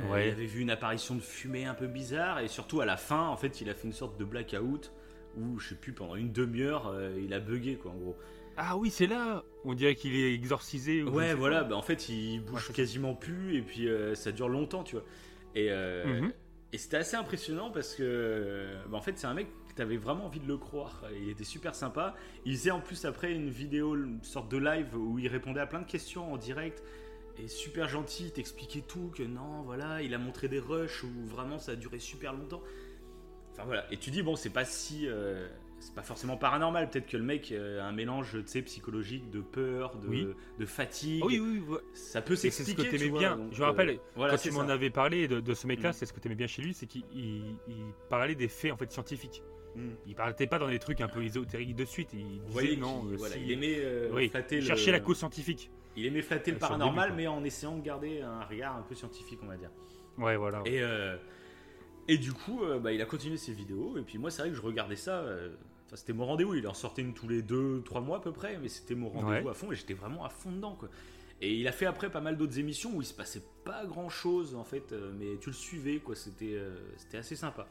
Euh, 0.00 0.24
il 0.24 0.30
avait 0.32 0.46
vu 0.46 0.60
une 0.60 0.70
apparition 0.70 1.14
de 1.14 1.20
fumée 1.20 1.64
un 1.64 1.74
peu 1.74 1.86
bizarre 1.86 2.40
et 2.40 2.48
surtout 2.48 2.80
à 2.80 2.86
la 2.86 2.96
fin, 2.96 3.28
en 3.28 3.36
fait, 3.36 3.60
il 3.60 3.70
a 3.70 3.74
fait 3.74 3.86
une 3.86 3.94
sorte 3.94 4.18
de 4.18 4.24
blackout 4.24 4.92
où 5.36 5.58
je 5.58 5.70
sais 5.70 5.74
plus 5.74 5.92
pendant 5.92 6.16
une 6.16 6.32
demi-heure, 6.32 6.88
euh, 6.88 7.18
il 7.22 7.32
a 7.32 7.40
bugué 7.40 7.76
quoi 7.76 7.92
en 7.92 7.96
gros. 7.96 8.16
Ah 8.56 8.76
oui, 8.76 8.90
c'est 8.90 9.06
là. 9.06 9.44
On 9.64 9.74
dirait 9.74 9.94
qu'il 9.94 10.14
est 10.14 10.34
exorcisé. 10.34 11.02
ouais, 11.02 11.34
voilà. 11.34 11.64
Bah, 11.64 11.76
en 11.76 11.82
fait, 11.82 12.08
il 12.08 12.40
bouge 12.40 12.72
quasiment 12.72 13.14
plus 13.14 13.56
et 13.56 13.62
puis 13.62 13.88
euh, 13.88 14.14
ça 14.14 14.32
dure 14.32 14.48
longtemps, 14.48 14.82
tu 14.82 14.96
vois. 14.96 15.04
Et, 15.54 15.70
mhm. 15.70 16.32
et 16.72 16.78
c'était 16.78 16.98
assez 16.98 17.16
impressionnant 17.16 17.70
parce 17.70 17.94
que, 17.94 18.66
bah, 18.88 18.98
en 18.98 19.00
fait, 19.00 19.18
c'est 19.18 19.26
un 19.26 19.34
mec 19.34 19.48
t'avais 19.74 19.96
vraiment 19.96 20.26
envie 20.26 20.40
de 20.40 20.48
le 20.48 20.56
croire. 20.56 21.04
Il 21.20 21.28
était 21.28 21.44
super 21.44 21.74
sympa. 21.74 22.14
Il 22.44 22.56
faisait 22.56 22.70
en 22.70 22.80
plus 22.80 23.04
après 23.04 23.32
une 23.32 23.50
vidéo, 23.50 23.96
une 23.96 24.22
sorte 24.22 24.50
de 24.50 24.58
live 24.58 24.96
où 24.96 25.18
il 25.18 25.28
répondait 25.28 25.60
à 25.60 25.66
plein 25.66 25.80
de 25.80 25.86
questions 25.86 26.32
en 26.32 26.36
direct. 26.36 26.82
Et 27.38 27.48
super 27.48 27.88
gentil, 27.88 28.24
il 28.24 28.32
t'expliquait 28.32 28.82
tout, 28.82 29.10
que 29.14 29.22
non, 29.22 29.62
voilà, 29.62 30.02
il 30.02 30.14
a 30.14 30.18
montré 30.18 30.48
des 30.48 30.58
rushs 30.58 31.04
où 31.04 31.26
vraiment 31.26 31.58
ça 31.58 31.72
a 31.72 31.76
duré 31.76 31.98
super 31.98 32.32
longtemps. 32.32 32.62
Enfin 33.52 33.64
voilà, 33.64 33.90
et 33.92 33.96
tu 33.96 34.10
dis, 34.10 34.22
bon, 34.22 34.36
c'est 34.36 34.50
pas 34.50 34.64
si. 34.64 35.06
Euh, 35.06 35.48
c'est 35.80 35.94
pas 35.94 36.02
forcément 36.02 36.36
paranormal, 36.36 36.90
peut-être 36.90 37.06
que 37.06 37.16
le 37.16 37.22
mec 37.22 37.52
a 37.52 37.84
un 37.84 37.92
mélange, 37.92 38.32
tu 38.32 38.46
sais, 38.46 38.62
psychologique, 38.62 39.30
de 39.30 39.40
peur, 39.40 39.96
de, 39.96 40.36
de 40.58 40.66
fatigue. 40.66 41.24
Oui, 41.24 41.40
oui, 41.40 41.62
oui. 41.66 41.78
Ça 41.94 42.20
peut 42.20 42.36
s'expliquer. 42.36 42.82
C'est 42.82 42.82
ce 42.82 42.90
que 42.90 42.96
t'aimais 42.96 43.18
bien. 43.18 43.40
je 43.50 43.60
me 43.60 43.64
rappelle, 43.64 43.90
euh, 43.90 43.96
voilà, 44.14 44.34
quand 44.34 44.42
tu 44.42 44.50
m'en 44.50 44.68
avais 44.68 44.90
parlé 44.90 45.26
de, 45.26 45.54
ce 45.54 45.66
mec-là, 45.66 45.90
mm. 45.90 45.92
c'est 45.94 46.04
ce 46.04 46.12
que 46.12 46.20
t'aimais 46.20 46.34
bien 46.34 46.46
chez 46.46 46.60
lui, 46.60 46.74
c'est 46.74 46.86
qu'il 46.86 47.56
parlait 48.10 48.34
des 48.34 48.48
faits 48.48 48.72
en 48.72 48.76
fait 48.76 48.92
scientifiques. 48.92 49.42
Hmm. 49.80 49.94
Il 50.06 50.14
partait 50.14 50.46
pas 50.46 50.58
dans 50.58 50.68
des 50.68 50.78
trucs 50.78 51.00
un 51.00 51.08
peu 51.08 51.22
ésotériques 51.22 51.74
de 51.74 51.84
suite. 51.84 52.10
Il 52.12 52.42
disait 52.42 52.76
non. 52.76 53.06
Euh, 53.10 53.16
il 53.36 53.50
aimait 53.52 53.78
euh, 53.78 54.28
flatter 54.28 54.60
chercher 54.60 54.92
la 54.92 55.00
cause 55.00 55.18
scientifique. 55.18 55.70
Il 55.96 56.06
aimait 56.06 56.22
flatter 56.22 56.52
le 56.52 56.58
paranormal, 56.58 57.14
mais 57.16 57.26
en 57.26 57.42
essayant 57.44 57.76
de 57.76 57.82
garder 57.82 58.20
un 58.20 58.44
regard 58.44 58.76
un 58.76 58.82
peu 58.82 58.94
scientifique, 58.94 59.40
on 59.42 59.46
va 59.46 59.56
dire. 59.56 59.70
Ouais, 60.18 60.36
voilà. 60.36 60.62
Et, 60.66 60.80
euh, 60.82 61.16
et 62.08 62.18
du 62.18 62.32
coup, 62.32 62.62
bah, 62.80 62.92
il 62.92 63.00
a 63.00 63.06
continué 63.06 63.36
ses 63.36 63.52
vidéos. 63.52 63.96
Et 63.98 64.02
puis 64.02 64.18
moi, 64.18 64.30
c'est 64.30 64.42
vrai 64.42 64.50
que 64.50 64.56
je 64.56 64.62
regardais 64.62 64.96
ça. 64.96 65.24
Enfin, 65.86 65.96
c'était 65.96 66.12
mon 66.12 66.26
rendez-vous. 66.26 66.54
Il 66.54 66.68
en 66.68 66.74
sortait 66.74 67.02
une 67.02 67.14
tous 67.14 67.28
les 67.28 67.42
deux, 67.42 67.82
trois 67.84 68.00
mois 68.00 68.18
à 68.18 68.20
peu 68.20 68.32
près, 68.32 68.58
mais 68.58 68.68
c'était 68.68 68.94
mon 68.94 69.08
rendez-vous 69.08 69.48
à 69.48 69.54
fond 69.54 69.72
et 69.72 69.74
j'étais 69.74 69.94
vraiment 69.94 70.24
à 70.24 70.28
fond 70.28 70.52
dedans, 70.52 70.76
quoi. 70.78 70.88
Et 71.42 71.54
il 71.54 71.66
a 71.66 71.72
fait 71.72 71.86
après 71.86 72.10
pas 72.10 72.20
mal 72.20 72.36
d'autres 72.36 72.58
émissions 72.58 72.94
où 72.94 73.00
il 73.00 73.06
se 73.06 73.14
passait 73.14 73.42
pas 73.64 73.86
grand 73.86 74.10
chose 74.10 74.54
en 74.54 74.64
fait, 74.64 74.94
mais 75.18 75.38
tu 75.40 75.48
le 75.48 75.54
suivais, 75.54 75.98
quoi. 75.98 76.14
C'était 76.14 76.58
c'était 76.96 77.18
assez 77.18 77.34
sympa. 77.34 77.66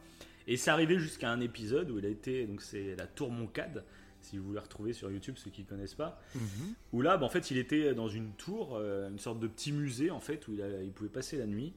Et 0.50 0.58
c'est 0.58 0.72
arrivé 0.72 0.98
jusqu'à 1.00 1.30
un 1.30 1.40
épisode 1.42 1.92
où 1.92 2.00
il 2.00 2.06
a 2.06 2.10
été, 2.10 2.46
donc 2.48 2.62
c'est 2.62 2.96
la 2.96 3.06
Tour 3.06 3.30
Moncade, 3.30 3.84
si 4.20 4.38
vous 4.38 4.46
voulez 4.46 4.60
retrouver 4.60 4.94
sur 4.94 5.12
YouTube 5.12 5.36
ceux 5.38 5.52
qui 5.52 5.62
ne 5.62 5.68
connaissent 5.68 5.94
pas, 5.94 6.20
mhm. 6.34 6.74
où 6.92 7.02
là, 7.02 7.18
bah, 7.18 7.26
en 7.28 7.30
fait, 7.30 7.52
il 7.52 7.58
était 7.58 7.94
dans 7.94 8.10
une 8.10 8.32
tour, 8.34 8.76
euh, 8.76 9.10
une 9.10 9.20
sorte 9.20 9.40
de 9.40 9.48
petit 9.48 9.72
musée 9.72 10.10
en 10.10 10.20
fait, 10.20 10.48
où 10.48 10.54
il, 10.54 10.66
il, 10.84 10.92
pouvait 10.92 11.10
passer 11.10 11.38
la 11.38 11.46
nuit. 11.46 11.74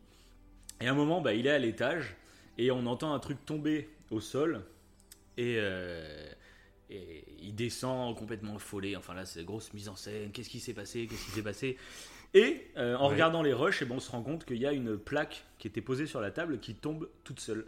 Et 0.81 0.89
à 0.89 0.93
un 0.93 0.95
moment, 0.95 1.21
bah, 1.21 1.35
il 1.35 1.47
est 1.47 1.51
à 1.51 1.59
l'étage 1.59 2.17
et 2.57 2.71
on 2.71 2.87
entend 2.87 3.13
un 3.13 3.19
truc 3.19 3.45
tomber 3.45 3.91
au 4.11 4.21
sol 4.21 4.63
et, 5.37 5.57
euh, 5.59 6.27
et 6.89 7.25
il 7.43 7.55
descend 7.55 8.17
complètement 8.17 8.57
affolé. 8.57 8.97
Enfin 8.97 9.13
là, 9.13 9.27
c'est 9.27 9.45
grosse 9.45 9.75
mise 9.75 9.91
en 9.91 9.97
scène. 9.97 10.33
Qu'est-ce 10.33 10.49
qui 10.49 10.61
s'est 10.61 10.73
passé? 10.73 11.07
Qu'est-ce 11.07 11.27
qui 11.27 11.31
s'est 11.33 11.43
passé? 11.43 11.77
Et 12.33 12.71
euh, 12.79 12.97
en 12.97 13.09
regardant 13.09 13.43
les 13.43 13.53
rushs, 13.53 13.83
et 13.83 13.85
bon, 13.85 13.97
on 13.97 14.01
se 14.01 14.11
rend 14.11 14.23
compte 14.23 14.47
qu'il 14.47 14.57
y 14.57 14.67
a 14.67 14.73
une 14.73 14.97
plaque 14.97 15.45
qui 15.59 15.69
était 15.69 15.83
posée 15.83 16.07
sur 16.07 16.23
la 16.23 16.31
table 16.31 16.59
qui 16.61 16.75
tombe 16.75 17.11
toute 17.25 17.41
seule. 17.41 17.67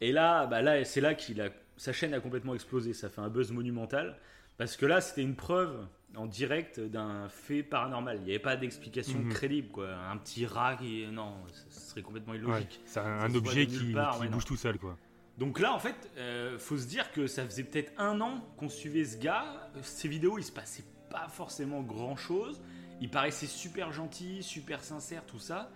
Et 0.00 0.12
là, 0.12 0.46
bah 0.46 0.62
là 0.62 0.84
c'est 0.84 1.00
là 1.00 1.14
qu'il 1.14 1.40
a 1.40 1.48
sa 1.76 1.92
chaîne 1.92 2.14
a 2.14 2.20
complètement 2.20 2.54
explosé. 2.54 2.92
Ça 2.92 3.08
fait 3.08 3.20
un 3.20 3.28
buzz 3.28 3.52
monumental 3.52 4.16
parce 4.58 4.76
que 4.76 4.86
là, 4.86 5.00
c'était 5.00 5.22
une 5.22 5.36
preuve 5.36 5.86
en 6.14 6.26
direct 6.26 6.80
d'un 6.80 7.28
fait 7.28 7.62
paranormal. 7.62 8.18
Il 8.18 8.24
n'y 8.24 8.30
avait 8.30 8.38
pas 8.38 8.56
d'explication 8.56 9.18
mhm. 9.18 9.28
crédible, 9.28 9.68
quoi. 9.68 9.94
Un 9.94 10.16
petit 10.16 10.46
rat 10.46 10.76
qui, 10.76 11.06
non, 11.12 11.34
ce 11.68 11.90
serait 11.90 12.02
complètement 12.02 12.34
illogique. 12.34 12.80
c'est 12.84 13.00
un, 13.00 13.34
objet 13.34 13.66
qui, 13.66 13.94
bouge 14.30 14.44
tout 14.44 14.56
seul, 14.56 14.78
quoi. 14.78 14.96
Donc 15.36 15.60
là, 15.60 15.74
en 15.74 15.78
fait, 15.78 16.10
euh, 16.16 16.58
faut 16.58 16.78
se 16.78 16.86
dire 16.86 17.12
que 17.12 17.26
ça 17.26 17.44
faisait 17.44 17.64
peut-être 17.64 17.92
un 17.98 18.22
an 18.22 18.40
qu'on 18.56 18.70
suivait 18.70 19.04
ce 19.04 19.18
gars. 19.18 19.70
Ces 19.82 20.08
vidéos, 20.08 20.38
il 20.38 20.44
se 20.44 20.52
passait 20.52 20.84
pas 21.10 21.28
forcément 21.28 21.82
grand 21.82 22.16
chose. 22.16 22.62
Il 23.02 23.10
paraissait 23.10 23.46
super 23.46 23.92
gentil, 23.92 24.42
super 24.42 24.82
sincère, 24.82 25.26
tout 25.26 25.38
ça. 25.38 25.70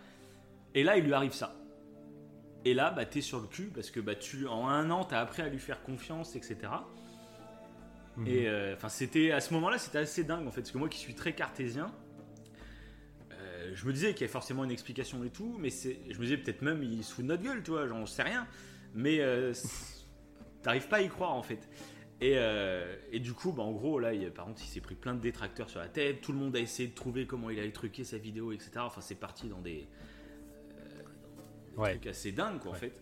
Et 0.75 0.83
là, 0.83 0.97
il 0.97 1.05
lui 1.05 1.13
arrive 1.13 1.35
ça. 1.35 1.60
Et 2.65 2.75
là, 2.75 2.91
bah, 2.91 3.07
t'es 3.07 3.21
sur 3.21 3.41
le 3.41 3.47
cul 3.47 3.71
parce 3.75 3.91
que 3.91 4.01
bah, 4.01 4.15
tu, 4.15 4.47
en 4.47 4.69
un 4.69 4.91
an, 4.91 5.05
t'as 5.05 5.21
appris 5.21 5.43
à 5.43 5.49
lui 5.49 5.59
faire 5.59 5.83
confiance, 5.83 6.37
etc. 6.37 6.59
Et 8.27 8.43
mhm. 8.43 8.47
euh, 8.47 8.75
enfin, 8.75 8.89
c'était 8.89 9.31
à 9.31 9.41
ce 9.41 9.55
moment-là, 9.55 9.79
c'était 9.79 9.99
assez 9.99 10.25
dingue 10.25 10.47
en 10.47 10.51
fait, 10.51 10.61
parce 10.61 10.73
que 10.73 10.79
moi 10.79 10.89
qui 10.89 10.99
suis 10.99 11.15
très 11.15 11.33
cartésien, 11.33 11.91
euh, 13.33 13.71
je 13.75 13.87
me 13.87 13.93
disais 13.93 14.13
qu'il 14.13 14.23
y 14.23 14.25
avait 14.25 14.33
forcément 14.33 14.65
une 14.65 14.71
explication 14.71 15.25
et 15.25 15.31
tout, 15.31 15.57
mais 15.59 15.71
je 15.71 16.19
me 16.19 16.25
disais 16.25 16.37
peut-être 16.37 16.61
même 16.61 16.83
il 16.83 17.03
se 17.03 17.15
fout 17.15 17.25
de 17.25 17.29
notre 17.29 17.43
gueule, 17.43 17.63
tu 17.63 17.71
vois, 17.71 17.87
j'en 17.87 18.05
sais 18.05 18.23
rien. 18.23 18.47
Mais 18.95 19.21
euh, 19.21 19.55
t'arrives 20.63 20.89
pas 20.89 20.97
à 20.97 21.03
y 21.03 21.09
croire 21.09 21.33
en 21.33 21.43
fait. 21.43 21.69
Et, 22.23 22.37
et 23.13 23.19
du 23.19 23.33
coup, 23.33 23.51
bah, 23.51 23.63
en 23.63 23.73
gros, 23.73 23.99
là, 23.99 24.13
il, 24.13 24.31
par 24.31 24.45
contre, 24.45 24.61
il 24.63 24.69
s'est 24.69 24.83
pris 24.83 24.95
plein 24.95 25.15
de 25.15 25.21
détracteurs 25.21 25.71
sur 25.71 25.81
la 25.81 25.89
tête. 25.89 26.21
Tout 26.21 26.33
le 26.33 26.39
monde 26.39 26.55
a 26.55 26.59
essayé 26.59 26.87
de 26.87 26.95
trouver 26.95 27.27
comment 27.27 27.49
il 27.49 27.59
allait 27.59 27.73
truquer 27.73 28.05
sa 28.05 28.19
vidéo, 28.19 28.53
etc. 28.53 28.73
Enfin, 28.81 29.01
c'est 29.01 29.15
parti 29.15 29.49
dans 29.49 29.63
des, 29.63 29.89
ouais. 31.81 31.91
truc 31.93 32.07
assez 32.07 32.33
dingue, 32.33 32.59
quoi, 32.61 32.73
en 32.73 32.75
fait. 32.75 32.93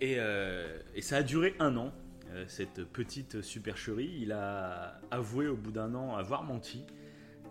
Et, 0.00 0.16
euh, 0.18 0.78
et, 0.94 1.02
ça 1.02 1.18
a 1.18 1.22
duré 1.22 1.54
un 1.58 1.76
an, 1.76 1.92
euh, 2.32 2.44
cette 2.48 2.84
petite 2.84 3.42
supercherie. 3.42 4.18
Il 4.20 4.32
a 4.32 5.00
avoué 5.10 5.46
au 5.46 5.56
bout 5.56 5.70
d'un 5.70 5.94
an 5.94 6.16
avoir 6.16 6.42
menti, 6.42 6.84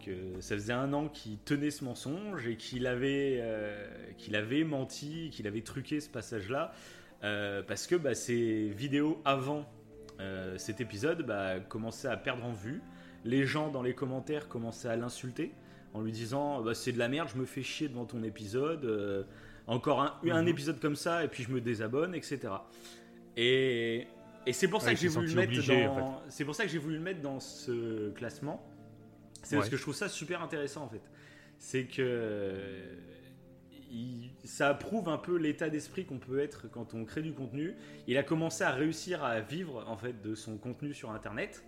que 0.03 0.41
ça 0.41 0.55
faisait 0.55 0.73
un 0.73 0.91
an 0.93 1.07
qu'il 1.07 1.39
tenait 1.39 1.71
ce 1.71 1.85
mensonge 1.85 2.47
et 2.47 2.57
qu'il 2.57 2.85
avait, 2.87 3.39
euh, 3.39 3.87
qu'il 4.17 4.35
avait 4.35 4.65
menti, 4.65 5.29
qu'il 5.31 5.47
avait 5.47 5.61
truqué 5.61 6.01
ce 6.01 6.09
passage-là, 6.09 6.73
parce 7.21 7.87
que 7.87 7.95
bah, 7.95 8.15
ses 8.15 8.67
vidéos 8.69 9.21
avant 9.23 9.65
cet 10.57 10.81
épisode 10.81 11.25
bah, 11.25 11.59
commençaient 11.61 12.09
à 12.09 12.17
perdre 12.17 12.43
en 12.43 12.51
vue. 12.51 12.81
Les 13.23 13.45
gens 13.45 13.71
dans 13.71 13.81
les 13.81 13.95
commentaires 13.95 14.49
commençaient 14.49 14.89
à 14.89 14.97
l'insulter 14.97 15.53
en 15.93 16.01
lui 16.01 16.11
disant 16.11 16.61
bah, 16.61 16.73
c'est 16.73 16.91
de 16.91 16.99
la 16.99 17.07
merde, 17.07 17.29
je 17.33 17.39
me 17.39 17.45
fais 17.45 17.63
chier 17.63 17.87
devant 17.87 18.03
ton 18.03 18.23
épisode 18.23 19.25
encore 19.67 20.01
un, 20.01 20.19
un, 20.29 20.41
mhm. 20.41 20.47
épisode 20.47 20.79
comme 20.79 20.95
ça 20.95 21.23
et 21.23 21.27
puis 21.27 21.43
je 21.43 21.51
me 21.51 21.61
désabonne, 21.61 22.15
etc. 22.15 22.39
Et, 23.37 24.07
et 24.45 24.53
c'est 24.53 24.67
pour 24.67 24.81
ça 24.81 24.93
que 24.93 24.99
j'ai 24.99 25.07
voulu 25.07 25.27
le 25.27 25.35
mettre 25.35 25.67
dans. 25.67 26.21
C'est 26.29 26.45
pour 26.45 26.55
ça 26.55 26.63
que 26.63 26.69
j'ai 26.69 26.77
voulu 26.77 26.95
le 26.95 27.01
mettre 27.01 27.21
dans 27.21 27.39
ce 27.39 28.11
classement. 28.11 28.65
C'est 29.43 29.55
parce 29.55 29.69
que 29.69 29.77
je 29.77 29.81
trouve 29.81 29.95
ça 29.95 30.09
super 30.09 30.41
intéressant 30.41 30.83
en 30.83 30.89
fait. 30.89 31.01
C'est 31.57 31.85
que 31.85 32.57
ça 34.43 34.73
prouve 34.73 35.07
un 35.07 35.17
peu 35.17 35.37
l'état 35.37 35.69
d'esprit 35.69 36.05
qu'on 36.05 36.17
peut 36.17 36.39
être 36.39 36.69
quand 36.69 36.93
on 36.93 37.05
crée 37.05 37.21
du 37.21 37.33
contenu. 37.33 37.75
Il 38.07 38.17
a 38.17 38.23
commencé 38.23 38.63
à 38.63 38.71
réussir 38.71 39.23
à 39.23 39.39
vivre 39.39 39.85
en 39.87 39.97
fait 39.97 40.21
de 40.21 40.35
son 40.35 40.57
contenu 40.57 40.93
sur 40.93 41.11
Internet. 41.11 41.63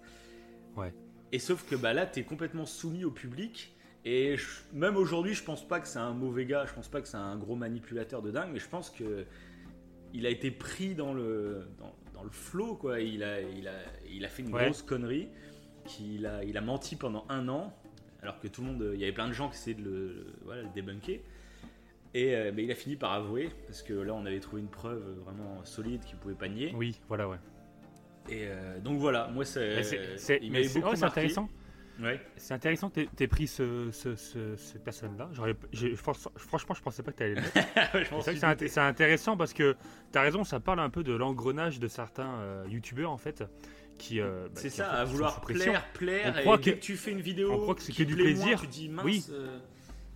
Ouais. 0.75 0.93
Et 1.31 1.39
sauf 1.39 1.67
que 1.69 1.75
bah 1.75 1.93
là, 1.93 2.05
tu 2.05 2.19
es 2.19 2.23
complètement 2.23 2.65
soumis 2.65 3.05
au 3.05 3.11
public 3.11 3.75
et 4.05 4.35
même 4.71 4.97
aujourd'hui, 4.97 5.33
je 5.33 5.43
pense 5.43 5.67
pas 5.67 5.79
que 5.79 5.87
c'est 5.87 5.99
un 5.99 6.13
mauvais 6.13 6.45
gars, 6.45 6.65
je 6.67 6.73
pense 6.73 6.87
pas 6.87 7.01
que 7.01 7.07
c'est 7.07 7.17
un 7.17 7.35
gros 7.37 7.55
manipulateur 7.55 8.21
de 8.21 8.29
dingue, 8.29 8.49
mais 8.53 8.59
je 8.59 8.69
pense 8.69 8.91
que 8.91 9.25
il 10.13 10.27
a 10.27 10.29
été 10.29 10.51
pris 10.51 10.93
dans 10.93 11.13
le, 11.13 11.67
dans, 12.13 12.23
le 12.23 12.29
flow, 12.29 12.75
quoi. 12.75 13.01
Il 13.01 13.23
a, 13.23 13.41
il, 13.41 13.67
a, 13.67 13.73
il 14.09 14.23
a 14.23 14.29
fait 14.29 14.43
une 14.43 14.51
grosse 14.51 14.83
connerie, 14.83 15.27
qu'il 15.85 16.25
a, 16.25 16.43
il 16.43 16.55
a 16.55 16.61
menti 16.61 16.95
pendant 16.95 17.25
un 17.29 17.49
an, 17.49 17.73
alors 18.21 18.39
que 18.39 18.47
tout 18.47 18.61
le 18.61 18.67
monde, 18.67 18.91
il 18.93 18.99
y 18.99 19.03
avait 19.03 19.11
plein 19.11 19.27
de 19.27 19.33
gens 19.33 19.49
qui 19.49 19.55
essayaient 19.55 19.75
de 19.75 19.83
le, 19.83 20.27
voilà, 20.43 20.61
le 20.61 20.69
débunker. 20.69 21.19
Et 22.13 22.33
euh, 22.33 22.51
mais 22.55 22.63
il 22.63 22.71
a 22.71 22.75
fini 22.75 22.95
par 22.95 23.11
avouer, 23.11 23.49
parce 23.65 23.81
que 23.81 23.93
là, 23.93 24.13
on 24.13 24.25
avait 24.25 24.39
trouvé 24.39 24.61
une 24.61 24.69
preuve 24.69 25.03
vraiment 25.25 25.65
solide 25.65 26.01
qu'il 26.05 26.17
pouvait 26.17 26.35
pas 26.35 26.47
nier. 26.47 26.73
Oui, 26.75 26.97
voilà, 27.09 27.27
ouais. 27.27 27.37
Et 28.29 28.45
euh, 28.45 28.79
donc 28.79 28.99
voilà, 28.99 29.27
moi, 29.27 29.43
c'est, 29.43 29.81
il 30.41 30.51
m'avait 30.51 30.69
beaucoup 30.69 30.91
marqué. 30.91 31.05
intéressant 31.05 31.49
c'est 32.37 32.53
intéressant 32.53 32.89
que 32.89 33.01
tu 33.01 33.23
aies 33.23 33.27
pris 33.27 33.47
ce, 33.47 33.89
cette 33.91 34.83
personne-là. 34.83 35.29
Franchement, 36.35 36.75
je 36.75 36.81
pensais 36.81 37.03
pas 37.03 37.11
que 37.11 37.17
tu 37.17 37.23
allais 37.23 37.35
le 37.35 37.41
mettre. 37.41 38.57
c'est 38.67 38.77
intéressant 38.79 39.37
parce 39.37 39.53
que 39.53 39.75
tu 40.11 40.17
as 40.17 40.21
raison, 40.21 40.43
ça 40.43 40.59
parle 40.59 40.79
un 40.79 40.89
peu 40.89 41.03
de 41.03 41.13
l'engrenage 41.13 41.79
de 41.79 41.87
certains 41.87 42.39
euh, 42.39 42.65
youtubeurs 42.69 43.11
en 43.11 43.17
fait. 43.17 43.43
Qui, 43.97 44.19
euh, 44.19 44.49
c'est 44.55 44.69
ça, 44.69 44.91
à 44.91 45.05
vouloir 45.05 45.39
plaire, 45.39 45.85
plaire. 45.93 46.41
On 46.45 46.57
et 46.57 46.61
que 46.61 46.69
tu 46.71 46.97
fais 46.97 47.11
une 47.11 47.21
vidéo, 47.21 47.53
on 47.53 47.59
croit 47.59 47.75
que 47.75 47.81
c'est 47.81 47.93
que 47.93 48.03
du 48.03 48.13
plaisir. 48.15 48.59
tu 48.59 48.67
dis 48.67 48.89
mince. 48.89 49.05
Oui. 49.05 49.25
Euh, 49.31 49.57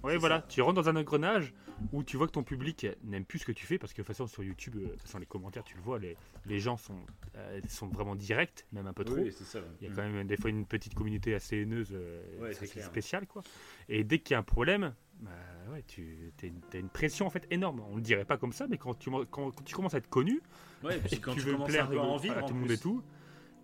Ouais, 0.03 0.15
voilà, 0.15 0.37
ça. 0.37 0.45
tu 0.47 0.61
rentres 0.61 0.81
dans 0.81 0.89
un 0.89 0.95
engrenage 0.95 1.53
où 1.93 2.03
tu 2.03 2.17
vois 2.17 2.27
que 2.27 2.31
ton 2.33 2.43
public 2.43 2.85
n'aime 3.03 3.25
plus 3.25 3.39
ce 3.39 3.45
que 3.45 3.51
tu 3.51 3.65
fais 3.65 3.77
parce 3.77 3.93
que 3.93 4.01
de 4.01 4.05
toute 4.07 4.15
façon 4.15 4.27
sur 4.27 4.43
YouTube, 4.43 4.75
euh, 4.77 4.85
de 4.85 4.89
toute 4.91 5.01
façon 5.01 5.19
les 5.19 5.25
commentaires, 5.25 5.63
tu 5.63 5.75
le 5.75 5.81
vois, 5.81 5.99
les, 5.99 6.15
les 6.45 6.59
gens 6.59 6.77
sont, 6.77 6.99
euh, 7.35 7.59
sont 7.67 7.87
vraiment 7.87 8.15
directs, 8.15 8.65
même 8.71 8.87
un 8.87 8.93
peu 8.93 9.03
trop. 9.03 9.15
Oui, 9.15 9.31
c'est 9.31 9.43
ça. 9.43 9.59
ouais. 9.59 9.65
Il 9.81 9.87
y 9.87 9.91
a 9.91 9.95
quand 9.95 10.01
même 10.07 10.27
des 10.27 10.37
fois 10.37 10.49
une 10.49 10.65
petite 10.65 10.93
communauté 10.95 11.33
assez 11.33 11.57
haineuse, 11.57 11.89
euh, 11.91 12.21
Ouais, 12.41 12.49
assez 12.49 12.81
spéciale 12.81 13.27
quoi. 13.27 13.41
Et 13.87 14.03
dès 14.03 14.19
qu'il 14.19 14.33
y 14.33 14.35
a 14.35 14.39
un 14.39 14.43
problème, 14.43 14.93
bah 15.21 15.31
ouais, 15.71 15.83
tu 15.87 16.31
as 16.43 16.77
une 16.77 16.89
pression 16.89 17.25
en 17.25 17.29
fait 17.29 17.45
énorme. 17.51 17.81
On 17.91 17.95
le 17.95 18.01
dirait 18.01 18.25
pas 18.25 18.37
comme 18.37 18.53
ça, 18.53 18.67
mais 18.67 18.77
quand 18.77 18.97
tu, 18.97 19.09
quand, 19.09 19.25
quand 19.51 19.63
tu 19.65 19.75
commences 19.75 19.93
à 19.93 19.97
être 19.97 20.09
connu, 20.09 20.41
et 20.89 20.97
puis 20.97 21.15
et 21.15 21.19
quand 21.19 21.31
que 21.33 21.39
tu 21.39 21.45
tu 21.45 21.51
veux 21.51 21.63
plaire 21.65 21.89
à 21.91 21.95
en 21.95 22.17
à 22.17 22.21
vivre, 22.21 22.45
tout 22.45 22.53
le 22.53 22.59
monde 22.61 22.71
et 22.71 22.77
tout, 22.77 23.03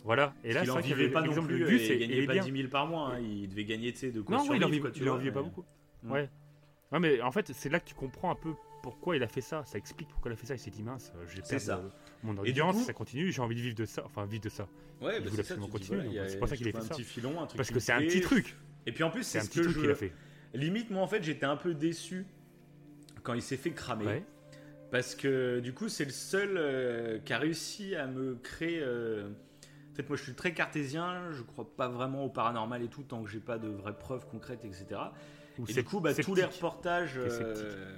voilà. 0.03 0.33
Et 0.43 0.53
là, 0.53 0.61
il 0.61 0.65
c'est 0.65 0.69
en 0.71 0.73
vrai 0.73 0.83
qu'il 0.83 0.91
y 0.91 0.95
vivait 0.95 1.09
pas 1.09 1.21
non 1.21 1.45
plus, 1.45 1.59
de 1.59 1.65
et 1.65 1.69
Gus 1.69 1.81
il 1.87 1.91
et, 1.91 1.97
gagnait 1.99 2.17
et 2.17 2.25
pas 2.27 2.33
bien. 2.33 2.43
10 2.43 2.51
000 2.51 2.69
par 2.69 2.87
mois. 2.87 3.13
hein, 3.15 3.19
Il 3.19 3.49
devait 3.49 3.65
gagner, 3.65 3.91
de 3.91 4.21
quoi 4.21 4.37
Non, 4.37 4.43
il 4.43 4.63
en 4.63 4.67
survivre, 4.67 4.87
vivait, 5.17 5.25
il 5.29 5.33
pas 5.33 5.41
beaucoup. 5.41 5.65
Ouais. 6.03 6.29
Non, 6.91 6.99
mais 6.99 7.21
en 7.21 7.31
fait, 7.31 7.51
c'est 7.53 7.69
là 7.69 7.79
que 7.79 7.85
tu 7.85 7.95
comprends 7.95 8.31
un 8.31 8.35
peu 8.35 8.53
pourquoi 8.83 9.15
il 9.15 9.23
a 9.23 9.27
fait 9.27 9.41
ça. 9.41 9.63
Ça 9.65 9.77
explique 9.77 10.07
pourquoi 10.09 10.31
il 10.31 10.33
a 10.33 10.37
fait 10.37 10.45
ça. 10.45 10.53
Il 10.55 10.59
s'est 10.59 10.69
dit 10.71 10.83
mince, 10.83 11.11
je 11.27 11.57
ça. 11.57 11.77
euh, 11.77 11.89
mon 12.23 12.37
audience, 12.37 12.75
coup- 12.77 12.83
ça 12.83 12.93
continue, 12.93 13.31
j'ai 13.31 13.41
envie 13.41 13.55
de 13.55 13.61
vivre 13.61 13.75
de 13.75 13.85
ça. 13.85 14.03
Enfin, 14.05 14.25
vivre 14.25 14.43
de 14.43 14.49
ça. 14.49 14.67
Ouais, 15.01 15.19
bah, 15.19 15.29
c'est 15.35 15.43
ça, 15.43 15.55
continuer, 15.55 16.03
voilà, 16.05 16.29
c'est 16.29 16.37
pour 16.39 16.47
ça 16.47 16.55
qu'il 16.55 16.67
a 16.67 16.71
je 16.71 16.75
fait 16.77 16.81
un 16.83 16.87
ça. 16.87 16.95
petit 16.95 17.03
filon, 17.03 17.41
un 17.41 17.47
truc 17.47 17.57
Parce 17.57 17.71
que 17.71 17.79
c'est 17.79 17.91
un 17.91 17.99
petit 18.01 18.21
truc. 18.21 18.55
Et 18.85 18.91
puis 18.91 19.03
en 19.03 19.09
plus, 19.09 19.23
C'est 19.23 19.39
un 19.39 19.41
ce 19.41 19.47
petit 19.49 19.59
que 19.59 19.63
truc 19.65 19.75
qu'il 19.77 19.85
a 19.85 19.89
je. 19.89 19.93
fait. 19.95 20.11
Limite, 20.53 20.89
moi 20.91 21.01
en 21.01 21.07
fait, 21.07 21.21
j'étais 21.23 21.45
un 21.45 21.57
peu 21.57 21.73
déçu 21.73 22.25
quand 23.23 23.33
il 23.33 23.41
s'est 23.41 23.57
fait 23.57 23.71
cramer. 23.71 24.05
Ouais. 24.05 24.25
Parce 24.91 25.15
que 25.15 25.59
du 25.59 25.73
coup, 25.73 25.89
c'est 25.89 26.05
le 26.05 26.11
seul 26.11 26.55
euh, 26.55 27.19
qui 27.19 27.33
a 27.33 27.39
réussi 27.39 27.95
à 27.95 28.05
me 28.07 28.35
créer. 28.35 28.79
euh, 28.81 29.27
En 29.91 29.95
fait, 29.95 30.07
moi 30.07 30.15
je 30.17 30.23
suis 30.23 30.35
très 30.35 30.53
cartésien, 30.53 31.31
je 31.31 31.41
crois 31.41 31.65
pas 31.75 31.87
vraiment 31.89 32.23
au 32.23 32.29
paranormal 32.29 32.83
et 32.83 32.87
tout, 32.87 33.01
tant 33.03 33.21
que 33.23 33.29
j'ai 33.29 33.39
pas 33.39 33.57
de 33.57 33.67
vraies 33.67 33.97
preuves 33.97 34.25
concrètes, 34.27 34.63
etc. 34.63 34.85
Et 35.67 35.73
du 35.73 35.83
coup, 35.83 35.99
bah, 35.99 36.13
tous 36.13 36.35
les 36.35 36.43
reportages 36.43 37.13
euh, 37.17 37.95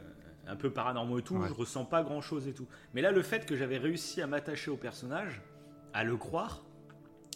un 0.47 0.55
peu 0.55 0.69
paranormaux 0.69 1.19
et 1.19 1.23
tout, 1.23 1.35
Ouais. 1.37 1.47
je 1.47 1.53
ressens 1.53 1.85
pas 1.85 2.03
grand 2.03 2.21
chose 2.21 2.47
et 2.47 2.53
tout. 2.53 2.67
Mais 2.93 3.01
là, 3.01 3.11
le 3.11 3.21
fait 3.21 3.45
que 3.45 3.55
j'avais 3.55 3.77
réussi 3.77 4.21
à 4.21 4.27
m'attacher 4.27 4.71
au 4.71 4.77
personnage, 4.77 5.41
à 5.93 6.03
le 6.03 6.15
croire, 6.17 6.63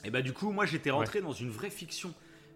et 0.03 0.09
bah 0.09 0.21
du 0.21 0.33
coup, 0.33 0.51
moi 0.51 0.65
j'étais 0.65 0.89
rentré 0.91 1.21
dans 1.21 1.31
une 1.33 1.49
vraie 1.49 1.69
fiction. 1.69 2.13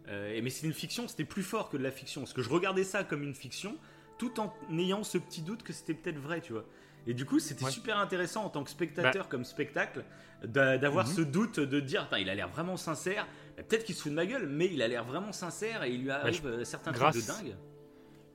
Euh, 0.08 0.40
mais 0.44 0.50
c'est 0.52 0.68
une 0.68 0.74
fiction, 0.74 1.08
c'était 1.08 1.26
plus 1.26 1.42
fort 1.44 1.70
que 1.70 1.78
de 1.78 1.84
la 1.84 1.92
fiction. 1.92 2.22
Parce 2.22 2.34
que 2.34 2.42
je 2.44 2.50
regardais 2.50 2.84
ça 2.84 3.04
comme 3.04 3.24
une 3.24 3.34
fiction, 3.34 3.76
tout 4.20 4.40
en 4.40 4.54
ayant 4.72 5.04
ce 5.04 5.18
petit 5.18 5.42
doute 5.42 5.64
que 5.64 5.74
c'était 5.74 5.94
peut-être 5.96 6.20
vrai, 6.20 6.42
tu 6.42 6.54
vois. 6.54 6.66
Et 7.08 7.14
du 7.14 7.26
coup, 7.26 7.40
c'était 7.40 7.66
Ouais. 7.66 7.72
super 7.72 7.98
intéressant 7.98 8.46
en 8.46 8.50
tant 8.50 8.64
que 8.64 8.70
spectateur, 8.70 9.28
comme 9.30 9.44
spectacle, 9.44 10.04
d'a- 10.44 10.78
d'avoir 10.78 11.08
Mhm. 11.08 11.14
ce 11.14 11.22
doute 11.22 11.60
de 11.60 11.80
dire, 11.80 12.08
il 12.20 12.30
a 12.30 12.36
l'air 12.36 12.48
vraiment 12.50 12.78
sincère. 12.78 13.28
Peut-être 13.56 13.84
qu'il 13.86 13.96
se 13.96 14.02
fout 14.04 14.12
de 14.12 14.16
ma 14.16 14.26
gueule, 14.26 14.48
mais 14.50 14.66
il 14.72 14.82
a 14.82 14.88
l'air 14.88 15.04
vraiment 15.06 15.32
sincère 15.32 15.84
et 15.84 15.92
il 15.92 16.04
lui 16.04 16.12
arrive 16.12 16.42
je- 16.44 16.48
euh, 16.48 16.64
certains 16.66 16.92
grâce- 16.92 17.16
trucs 17.16 17.26
de 17.26 17.32
dingue. 17.50 17.56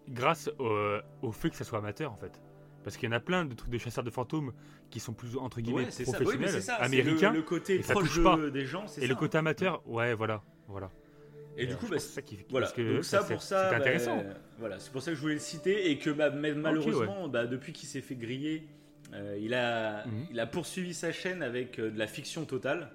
Grâce 0.09 0.51
au, 0.59 0.99
au 1.23 1.33
fait 1.33 1.51
que 1.51 1.57
ça 1.57 1.65
soit 1.65 1.79
amateur, 1.79 2.13
en 2.13 2.17
fait. 2.17 2.41
Parce 2.83 2.97
qu'il 2.97 3.09
y 3.09 3.13
en 3.13 3.17
a 3.17 3.21
plein 3.21 3.45
de 3.45 3.55
trucs 3.55 3.71
de 3.71 3.77
chasseurs 3.79 4.03
de 4.03 4.11
fantômes 4.11 4.53
qui 4.89 4.99
sont 4.99 5.13
plus 5.13 5.37
entre 5.37 5.61
guillemets 5.61 5.85
Ouais. 5.85 5.91
Oui, 5.99 6.05
professionnels, 6.05 6.63
américains. 6.79 7.31
Le, 7.31 7.37
le 7.37 7.43
côté 7.43 7.75
et 7.77 7.83
ça 7.83 7.93
proche 7.93 8.07
touche 8.09 8.19
de- 8.19 8.23
pas. 8.23 8.51
des 8.51 8.65
gens, 8.65 8.87
c'est 8.89 9.03
Et 9.03 9.05
ça. 9.05 9.09
le 9.11 9.15
côté 9.15 9.37
amateur, 9.39 9.83
ouais, 9.87 10.15
voilà. 10.15 10.43
voilà. 10.67 10.91
Et 11.59 11.67
du 11.67 11.75
euh, 11.75 11.77
coup, 11.77 11.87
bah, 11.89 11.99
c'est 11.99 12.09
ça 12.15 12.23
qui 12.23 12.39
Voilà, 12.49 12.67
parce 12.67 12.77
que 12.77 12.95
donc 12.95 13.05
ça 13.05 13.21
c'est- 13.23 13.35
pour 13.35 13.43
ça, 13.43 13.65
c'est 13.65 13.71
bah, 13.77 13.81
intéressant. 13.83 14.25
voilà, 14.59 14.79
c'est 14.79 14.91
pour 14.91 15.03
ça 15.03 15.11
que 15.11 15.17
je 15.17 15.21
voulais 15.21 15.35
le 15.35 15.41
citer 15.41 15.91
et 15.91 15.99
que 15.99 16.09
bah, 16.11 16.31
malheureusement, 16.31 17.29
bah, 17.29 17.47
depuis 17.47 17.73
qu'il 17.75 17.89
s'est 17.89 18.01
fait 18.01 18.15
griller, 18.15 18.67
euh, 19.13 19.37
il, 19.39 19.53
a, 19.53 20.07
Mhm. 20.07 20.27
il 20.31 20.41
a 20.41 20.47
poursuivi 20.47 20.95
sa 20.95 21.13
chaîne 21.13 21.43
avec 21.43 21.79
euh, 21.79 21.91
de 21.91 21.99
la 21.99 22.07
fiction 22.07 22.47
totale. 22.47 22.91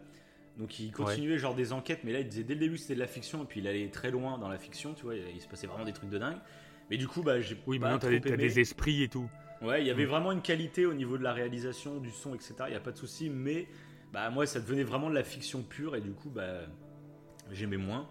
Donc 0.58 0.80
il 0.80 0.92
continuait 0.92 1.38
genre 1.38 1.54
des 1.56 1.74
enquêtes, 1.74 2.00
mais 2.04 2.14
là 2.14 2.20
il 2.22 2.28
disait 2.30 2.44
dès 2.44 2.54
le 2.54 2.62
début 2.62 2.78
c'était 2.78 2.96
de 2.96 3.00
la 3.00 3.08
fiction 3.08 3.44
et 3.44 3.46
puis 3.46 3.60
il 3.60 3.68
allait 3.68 3.90
très 3.90 4.10
loin 4.12 4.38
dans 4.38 4.48
la 4.48 4.58
fiction, 4.58 4.94
tu 4.94 5.04
vois, 5.04 5.16
il 5.16 5.42
se 5.42 5.48
passait 5.48 5.68
vraiment 5.68 5.84
des 5.86 5.92
trucs 5.94 6.10
de 6.10 6.18
dingue. 6.18 6.38
Mais 6.90 6.98
du 6.98 7.08
coup, 7.08 7.24
bah, 7.24 7.42
j'ai 7.42 7.58
Oui, 7.68 7.80
pas 7.80 7.98
t'as 7.98 8.20
t'as 8.20 8.38
des 8.38 8.60
esprits 8.60 9.04
et 9.04 9.08
tout. 9.10 9.28
Ouais, 9.62 9.82
il 9.82 9.88
y 9.88 9.90
avait 9.90 10.06
Mm. 10.06 10.10
vraiment 10.10 10.32
une 10.32 10.42
qualité 10.42 10.86
au 10.86 10.94
niveau 10.94 11.18
de 11.18 11.24
la 11.24 11.34
réalisation, 11.34 12.00
du 12.00 12.12
son, 12.12 12.36
etc. 12.36 12.54
Il 12.68 12.70
n'y 12.70 12.76
a 12.76 12.80
pas 12.80 12.92
de 12.92 12.98
souci, 12.98 13.30
mais 13.30 13.68
bah, 14.14 14.30
moi, 14.30 14.46
ça 14.46 14.60
devenait 14.60 14.84
vraiment 14.84 15.10
de 15.10 15.16
la 15.16 15.24
fiction 15.24 15.64
pure 15.64 15.96
et 15.96 16.02
du 16.02 16.12
coup, 16.12 16.30
bah, 16.30 16.62
j'aimais 17.52 17.78
moins. 17.78 18.08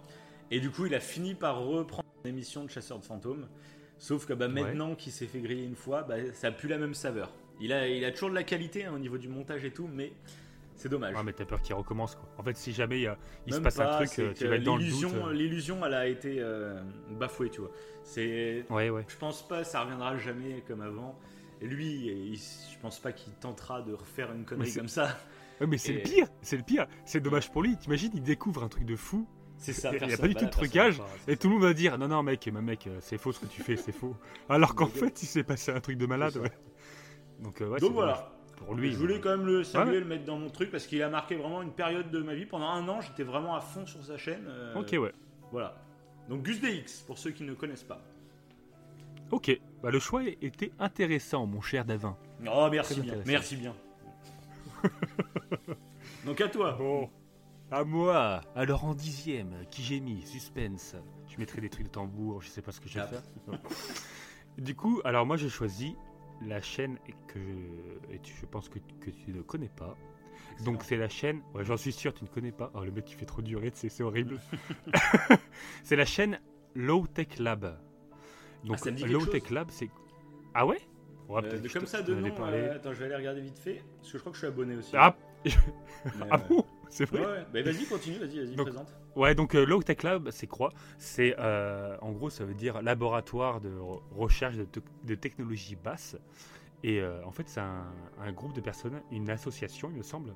Et 0.50 0.61
du 0.61 0.70
coup, 0.70 0.87
il 0.87 0.94
a 0.94 1.00
fini 1.00 1.35
par 1.35 1.61
reprendre 1.61 2.02
une 2.24 2.30
émission 2.30 2.64
de 2.64 2.70
chasseur 2.70 2.98
de 2.98 3.04
fantômes. 3.04 3.48
Sauf 3.98 4.26
que 4.26 4.33
bah, 4.33 4.46
Ouais. 4.46 4.52
maintenant 4.52 4.94
qu'il 4.96 5.12
s'est 5.12 5.26
fait 5.26 5.40
griller 5.40 5.64
une 5.64 5.76
fois, 5.76 6.02
bah, 6.02 6.16
ça 6.33 6.50
n'a 6.50 6.57
plus 6.57 6.68
la 6.68 6.78
même 6.78 6.94
saveur. 6.94 7.33
Il 7.61 7.72
a, 7.72 7.88
il 7.88 8.04
a 8.04 8.11
toujours 8.11 8.30
de 8.30 8.35
la 8.35 8.42
qualité 8.42 8.85
hein, 8.85 8.92
au 8.94 8.98
niveau 8.98 9.18
du 9.18 9.28
montage 9.28 9.64
et 9.64 9.70
tout, 9.70 9.87
mais 9.87 10.12
c'est 10.76 10.88
dommage. 10.88 11.14
Ouais, 11.16 11.22
mais 11.22 11.32
t'as 11.32 11.44
peur 11.44 11.60
qu'il 11.62 11.74
recommence 11.74 12.14
quoi. 12.16 12.28
En 12.38 12.42
fait, 12.42 12.56
si 12.56 12.72
jamais 12.72 13.06
il, 13.46 13.54
se 13.54 13.60
passe 13.60 13.76
pas, 13.76 13.94
un 14.00 14.04
truc, 14.04 14.18
euh, 14.18 14.32
tu 14.34 14.46
vas 14.46 14.56
être 14.56 14.62
dans 14.64 14.76
le 14.76 14.82
doute. 14.84 14.90
l'illusion- 14.92 15.26
euh. 15.28 15.32
L'illusion, 15.32 15.87
elle 15.87 15.94
a 15.94 16.06
été 16.08 16.37
euh, 16.40 16.80
bafouée, 17.10 17.50
tu 17.50 17.60
vois. 17.60 17.70
C'est 18.02 18.64
Ouais, 18.70 18.90
ouais. 18.90 19.04
je 19.08 19.16
pense 19.16 19.46
pas, 19.46 19.64
ça 19.64 19.82
reviendra 19.82 20.16
jamais 20.16 20.62
comme 20.66 20.80
avant. 20.82 21.18
Et 21.60 21.66
lui, 21.66 21.87
il- 22.32 22.37
je 22.37 22.78
pense 22.82 22.98
pas 22.98 23.12
qu'il 23.12 23.32
tentera 23.34 23.82
de 23.82 23.92
refaire 23.94 24.32
une 24.32 24.44
connerie 24.44 24.74
comme 24.74 24.88
ça. 24.88 25.16
Ouais, 25.60 25.66
mais 25.68 25.78
c'est 25.78 25.92
Et- 25.92 25.96
le 25.96 26.02
pire, 26.02 26.26
c'est 26.42 26.56
le 26.56 26.64
pire. 26.64 26.87
C'est 27.04 27.20
dommage 27.20 27.50
pour 27.52 27.62
lui. 27.62 27.76
T'imagines, 27.76 28.10
il 28.14 28.22
découvre 28.22 28.64
un 28.64 28.68
truc 28.68 28.84
de 28.84 28.96
fou 28.96 29.26
C'est 29.56 29.72
ça. 29.72 29.92
Il 29.94 30.10
y 30.10 30.12
a 30.12 30.18
pas 30.18 30.26
du 30.28 30.34
tout 30.34 30.44
de 30.46 30.50
trucage, 30.50 31.00
et 31.28 31.37
tout 31.37 31.46
le 31.48 31.54
monde 31.54 31.62
va 31.62 31.72
dire 31.72 31.96
non, 31.96 32.08
non, 32.08 32.22
mec, 32.24 32.44
mec, 32.48 32.88
c'est 33.00 33.16
faux 33.18 33.30
ce 33.32 33.38
que 33.38 33.46
tu 33.46 33.62
fais, 33.62 33.76
c'est 33.76 33.92
faux. 33.92 34.16
Alors 34.48 34.74
qu'en 34.74 34.88
fait, 34.88 35.22
il 35.22 35.26
s'est 35.26 35.44
passé 35.44 35.70
un 35.70 35.78
truc 35.80 35.96
de 35.96 36.06
malade. 36.06 36.37
Ouais. 36.37 36.50
Donc, 37.40 37.60
euh, 37.60 37.68
ouais, 37.68 37.78
Donc 37.80 37.92
voilà. 37.92 38.12
dommage 38.14 38.30
Pour 38.56 38.74
lui. 38.74 38.92
je 38.92 38.96
voulais 38.96 39.20
quand 39.20 39.30
même 39.30 39.46
le 39.46 39.64
saluer, 39.64 39.92
Ouais. 39.94 40.00
le 40.00 40.04
mettre 40.06 40.24
dans 40.24 40.38
mon 40.38 40.48
truc 40.50 40.70
parce 40.70 40.86
qu'il 40.86 41.02
a 41.02 41.08
marqué 41.08 41.34
vraiment 41.36 41.62
une 41.62 41.72
période 41.72 42.10
de 42.10 42.22
ma 42.22 42.34
vie. 42.34 42.46
Pendant 42.46 42.68
un 42.68 42.86
an, 42.88 43.00
j'étais 43.00 43.22
vraiment 43.24 43.54
à 43.54 43.60
fond 43.60 43.84
sur 43.86 44.02
sa 44.04 44.16
chaîne. 44.16 44.44
euh, 44.48 44.74
Ok, 44.74 44.94
ouais. 44.98 45.12
Voilà. 45.52 45.76
Donc 46.28 46.42
Gus 46.42 46.60
DX, 46.60 47.02
pour 47.06 47.18
ceux 47.18 47.30
qui 47.32 47.42
ne 47.44 47.52
connaissent 47.54 47.82
pas. 47.84 48.00
Ok. 49.30 49.58
Bah, 49.82 49.90
le 49.90 49.98
choix 49.98 50.22
était 50.24 50.72
intéressant, 50.78 51.46
mon 51.46 51.60
cher 51.60 51.84
Davin. 51.84 52.16
Oh, 52.50 52.68
merci 52.70 53.00
bien. 53.00 53.14
Merci 53.26 53.56
bien. 53.56 53.74
Donc 56.24 56.40
à 56.40 56.48
toi. 56.48 56.72
Bon. 56.72 57.08
À 57.70 57.84
moi. 57.84 58.40
Alors 58.54 58.84
en 58.84 58.94
dixième, 58.94 59.52
qui 59.70 59.82
j'ai 59.82 60.00
mis? 60.00 60.22
Suspense. 60.22 60.94
Je 61.28 61.38
mettrai 61.38 61.60
des 61.60 61.68
trucs 61.68 61.86
de 61.86 61.90
tambour, 61.90 62.40
je 62.42 62.48
sais 62.48 62.62
pas 62.62 62.72
ce 62.72 62.80
que 62.80 62.88
je 62.88 62.94
vais 62.94 63.00
Ah. 63.00 63.06
faire. 63.08 63.22
Du 64.56 64.76
coup, 64.76 65.00
alors 65.04 65.26
moi 65.26 65.36
j'ai 65.36 65.48
choisi 65.48 65.96
la 66.46 66.61
chaîne 66.61 66.98
que 67.28 67.38
je, 68.22 68.46
pense 68.46 68.68
que, 68.68 68.78
que 69.00 69.11
tu 69.11 69.33
ne 69.33 69.42
connais 69.42 69.68
pas. 69.68 69.96
Donc 70.64 70.83
c'est 70.85 70.96
la 70.96 71.09
chaîne, 71.09 71.42
ouais, 71.54 71.64
j'en 71.64 71.76
suis 71.76 71.92
sûr 71.92 72.14
tu 72.14 72.24
ne 72.24 72.28
connais 72.28 72.52
pas. 72.52 72.70
Oh 72.74 72.85
le 72.85 72.90
mec 72.92 73.04
qui 73.04 73.14
fait 73.14 73.24
trop 73.26 73.42
durer, 73.42 73.72
c'est 73.74 74.02
horrible. 74.02 74.40
c'est 75.83 75.96
la 75.96 76.04
chaîne 76.04 76.38
Low 76.74 77.07
Tech 77.07 77.38
Lab. 77.38 77.78
Donc 78.64 78.78
Ah, 78.87 78.90
Low 79.07 79.26
Tech. 79.26 79.50
Lab 79.50 79.68
c'est 79.70 79.90
ah 80.54 80.66
ouais? 80.66 80.80
Ouais, 81.28 81.42
Euh, 81.44 81.59
de- 81.59 81.68
comme 81.68 81.87
ça, 81.87 82.02
de 82.02 82.14
nom. 82.14 82.35
euh, 82.40 82.76
attends, 82.76 82.92
je 82.92 82.98
vais 82.98 83.07
aller 83.07 83.16
regarder 83.16 83.40
vite 83.40 83.59
fait. 83.59 83.83
Parce 83.98 84.12
que 84.12 84.18
je 84.18 84.22
crois 84.22 84.30
que 84.33 84.37
je 84.37 84.40
suis 84.40 84.46
abonné 84.46 84.76
aussi. 84.76 84.92
Ah, 84.94 85.16
ah 86.30 86.35
euh, 86.35 86.38
bon 86.48 86.64
C'est 86.96 87.07
vrai 87.07 87.20
Ouais, 87.20 87.26
ouais. 87.26 87.46
Bah, 87.52 87.62
vas-y, 87.62 87.87
continue, 87.87 88.18
vas-y, 88.18 88.38
vas-y, 88.38 88.54
Donc, 88.57 88.66
présente. 88.66 88.94
Ouais, 89.16 89.35
donc 89.35 89.54
euh, 89.54 89.64
Low 89.64 89.83
Tech 89.83 90.02
Lab, 90.02 90.30
c'est 90.30 90.46
quoi? 90.46 90.72
C'est 90.98 91.35
euh, 91.38 91.96
en 92.00 92.12
gros, 92.12 92.30
ça 92.30 92.44
veut 92.44 92.54
dire 92.54 92.83
laboratoire 92.83 93.61
de 93.61 93.70
re- 93.70 94.00
recherche 94.12 94.57
de, 94.57 94.64
te- 94.64 94.80
de 95.04 95.14
technologie 95.14 95.76
basse. 95.76 96.16
Et 96.85 97.00
euh, 97.00 97.24
en 97.24 97.33
fait, 97.33 97.48
c'est 97.48 97.61
un, 97.61 97.87
un 98.18 98.33
groupe 98.33 98.52
de 98.54 98.61
personnes, 98.61 99.00
une 99.11 99.28
association, 99.30 99.90
il 99.90 99.96
me 99.96 100.02
semble, 100.02 100.35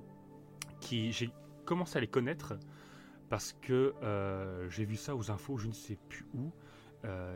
qui 0.80 1.12
j'ai 1.12 1.30
commencé 1.64 1.98
à 1.98 2.00
les 2.00 2.08
connaître 2.08 2.54
parce 3.28 3.52
que 3.60 3.94
j'ai 4.70 4.84
vu 4.84 4.96
ça 4.96 5.14
aux 5.14 5.30
infos, 5.30 5.58
je 5.58 5.68
ne 5.68 5.72
sais 5.74 5.98
plus 6.08 6.26
où. 6.34 6.50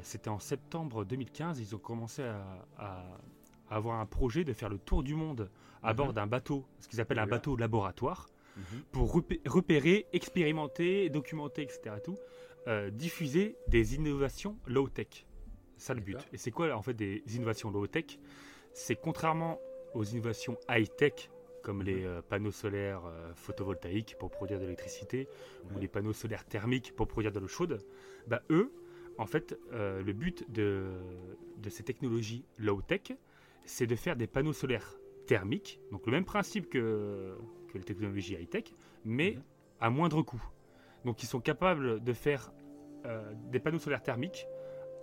C'était 0.02 0.30
en 0.30 0.38
septembre 0.38 1.04
2015, 1.04 1.61
ils 1.61 1.74
ont 1.76 1.78
commencé 1.78 2.22
à, 2.78 3.04
avoir 3.68 4.00
un 4.00 4.06
projet 4.06 4.44
de 4.44 4.52
faire 4.52 4.68
le 4.68 4.78
tour 4.78 5.02
du 5.02 5.14
monde 5.14 5.50
à 5.82 5.92
Mhm. 5.92 5.96
bord 5.96 6.12
d'un 6.12 6.26
bateau, 6.26 6.64
ce 6.80 6.88
qu'ils 6.88 7.00
appellent 7.00 7.18
un 7.18 7.26
bateau 7.26 7.56
laboratoire 7.56 8.28
pour 8.92 9.14
repé- 9.14 9.40
repérer, 9.48 10.06
expérimenter, 10.12 11.08
documenter, 11.10 11.62
etc. 11.62 11.96
Tout, 12.02 12.16
euh, 12.68 12.90
diffuser 12.90 13.56
des 13.68 13.94
innovations 13.94 14.56
low-tech. 14.66 15.26
Ça 15.76 15.94
le 15.94 16.00
but. 16.00 16.18
Et 16.32 16.36
c'est 16.36 16.50
quoi 16.50 16.74
en 16.76 16.82
fait 16.82 16.94
des 16.94 17.22
innovations 17.34 17.70
low-tech? 17.70 18.18
C'est 18.72 18.96
contrairement 18.96 19.58
aux 19.94 20.04
innovations 20.04 20.56
high-tech 20.68 21.30
comme 21.62 21.82
les 21.82 22.04
euh, 22.04 22.22
panneaux 22.22 22.50
solaires 22.50 23.04
euh, 23.06 23.32
photovoltaïques 23.34 24.16
pour 24.18 24.30
produire 24.30 24.58
de 24.58 24.64
l'électricité 24.64 25.28
ou 25.74 25.78
les 25.78 25.88
panneaux 25.88 26.12
solaires 26.12 26.44
thermiques 26.44 26.94
pour 26.96 27.06
produire 27.06 27.30
de 27.32 27.38
l'eau 27.38 27.46
chaude, 27.48 27.78
bah, 28.26 28.42
eux, 28.50 28.72
en 29.18 29.26
fait, 29.26 29.56
euh, 29.72 30.02
le 30.02 30.12
but 30.12 30.50
de, 30.50 30.90
de 31.58 31.70
ces 31.70 31.82
technologies 31.84 32.44
low-tech, 32.58 33.12
c'est 33.64 33.86
de 33.86 33.94
faire 33.94 34.16
des 34.16 34.26
panneaux 34.26 34.52
solaires 34.52 34.96
thermiques, 35.26 35.78
donc 35.92 36.04
le 36.06 36.12
même 36.12 36.24
principe 36.24 36.68
que, 36.68 37.36
que 37.72 37.78
les 37.78 37.85
technologies 37.85 38.35
high-tech, 38.35 38.64
mais 39.04 39.32
Mhm. 39.32 39.42
à 39.80 39.90
moindre 39.90 40.22
coût. 40.22 40.42
Donc 41.04 41.22
ils 41.22 41.26
sont 41.26 41.40
capables 41.40 42.02
de 42.04 42.12
faire 42.12 42.52
euh, 43.06 43.32
des 43.50 43.58
panneaux 43.58 43.78
solaires 43.80 44.02
thermiques 44.02 44.46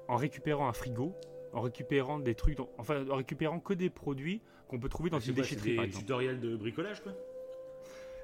en 0.08 0.16
récupérant 0.16 0.70
un 0.70 0.74
frigo, 0.74 1.14
en 1.52 1.62
récupérant 1.62 2.20
des 2.20 2.36
trucs, 2.36 2.58
enfin 2.78 3.06
en 3.10 3.16
récupérant 3.16 3.60
que 3.60 3.74
des 3.74 3.90
produits 3.90 4.42
qu'on 4.70 4.80
peut 4.80 4.88
trouver 4.88 5.10
dans 5.10 5.20
C'est 5.20 5.30
une 5.32 5.36
c'est 5.36 5.42
déchetterie 5.42 5.76
par 5.76 5.86
des 5.86 5.92
tutoriels 5.92 6.40
de 6.40 6.56
bricolage, 6.56 7.02
quoi? 7.02 7.12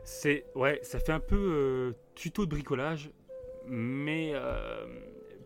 C'est 0.03 0.45
ouais, 0.55 0.79
ça 0.83 0.99
fait 0.99 1.11
un 1.11 1.19
peu 1.19 1.35
euh, 1.35 1.93
tuto 2.13 2.45
de 2.45 2.51
bricolage, 2.51 3.09
mais 3.67 4.31
euh, 4.35 4.85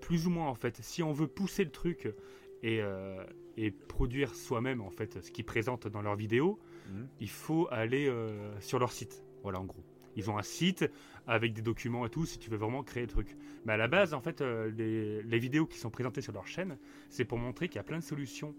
plus 0.01 0.27
ou 0.27 0.29
moins 0.29 0.47
en 0.47 0.55
fait. 0.55 0.77
Si 0.83 1.01
on 1.01 1.13
veut 1.13 1.27
pousser 1.27 1.63
le 1.63 1.71
truc 1.71 2.13
et, 2.61 2.81
et 3.55 3.71
produire 3.71 4.35
soi-même 4.35 4.81
en 4.81 4.89
fait 4.89 5.21
ce 5.21 5.31
qu'ils 5.31 5.45
présentent 5.45 5.87
dans 5.87 6.01
leurs 6.01 6.17
vidéos, 6.17 6.59
Mhm. 6.89 7.07
il 7.19 7.29
faut 7.29 7.67
aller 7.71 8.07
euh, 8.07 8.59
sur 8.61 8.79
leur 8.79 8.91
site. 8.91 9.23
Voilà, 9.43 9.59
en 9.59 9.65
gros. 9.65 9.83
Ils 10.15 10.29
ont 10.29 10.37
un 10.37 10.43
site 10.43 10.89
avec 11.27 11.53
des 11.53 11.61
documents 11.61 12.05
et 12.05 12.09
tout, 12.09 12.25
si 12.25 12.39
tu 12.39 12.49
veux 12.49 12.57
vraiment 12.57 12.83
créer 12.83 13.03
le 13.03 13.09
truc. 13.09 13.37
Mais 13.65 13.73
à 13.73 13.77
la 13.77 13.87
base, 13.87 14.13
en 14.13 14.21
fait, 14.21 14.41
euh, 14.41 14.69
les, 14.71 15.21
les 15.23 15.39
vidéos 15.39 15.65
qui 15.65 15.77
sont 15.77 15.89
présentées 15.91 16.21
sur 16.21 16.33
leur 16.33 16.47
chaîne, 16.47 16.77
c'est 17.09 17.25
pour 17.25 17.37
montrer 17.37 17.67
qu'il 17.69 17.77
y 17.77 17.79
a 17.79 17.83
plein 17.83 17.99
de 17.99 18.03
solutions 18.03 18.55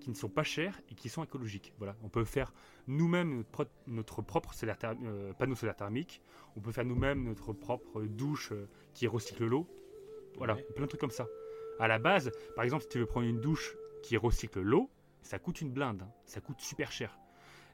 qui 0.00 0.10
ne 0.10 0.14
sont 0.14 0.28
pas 0.28 0.42
chères 0.42 0.80
et 0.90 0.94
qui 0.94 1.08
sont 1.08 1.24
écologiques. 1.24 1.72
Voilà, 1.78 1.96
on 2.02 2.08
peut 2.08 2.24
faire 2.24 2.52
nous-mêmes 2.88 3.36
notre, 3.38 3.48
pro- 3.50 3.64
notre 3.86 4.22
propre 4.22 4.52
solaire 4.54 4.76
euh, 4.84 5.32
panneau 5.32 5.54
solaire 5.54 5.76
thermique. 5.76 6.20
On 6.56 6.60
peut 6.60 6.72
faire 6.72 6.84
nous-mêmes 6.84 7.22
notre 7.24 7.52
propre 7.52 8.02
douche 8.02 8.52
qui 8.92 9.06
recycle 9.06 9.44
l'eau. 9.46 9.66
Voilà, 10.36 10.54
Ouais. 10.56 10.66
plein 10.74 10.84
de 10.84 10.88
trucs 10.88 11.00
comme 11.00 11.10
ça. 11.10 11.26
À 11.80 11.88
la 11.88 11.98
base, 11.98 12.30
par 12.54 12.64
exemple, 12.64 12.82
si 12.82 12.88
tu 12.90 12.98
veux 12.98 13.06
prendre 13.06 13.26
une 13.26 13.40
douche 13.40 13.76
qui 14.02 14.16
recycle 14.16 14.60
l'eau, 14.60 14.90
ça 15.22 15.38
coûte 15.38 15.60
une 15.60 15.70
blinde, 15.70 16.02
hein. 16.02 16.10
ça 16.26 16.40
coûte 16.40 16.60
super 16.60 16.92
cher. 16.92 17.16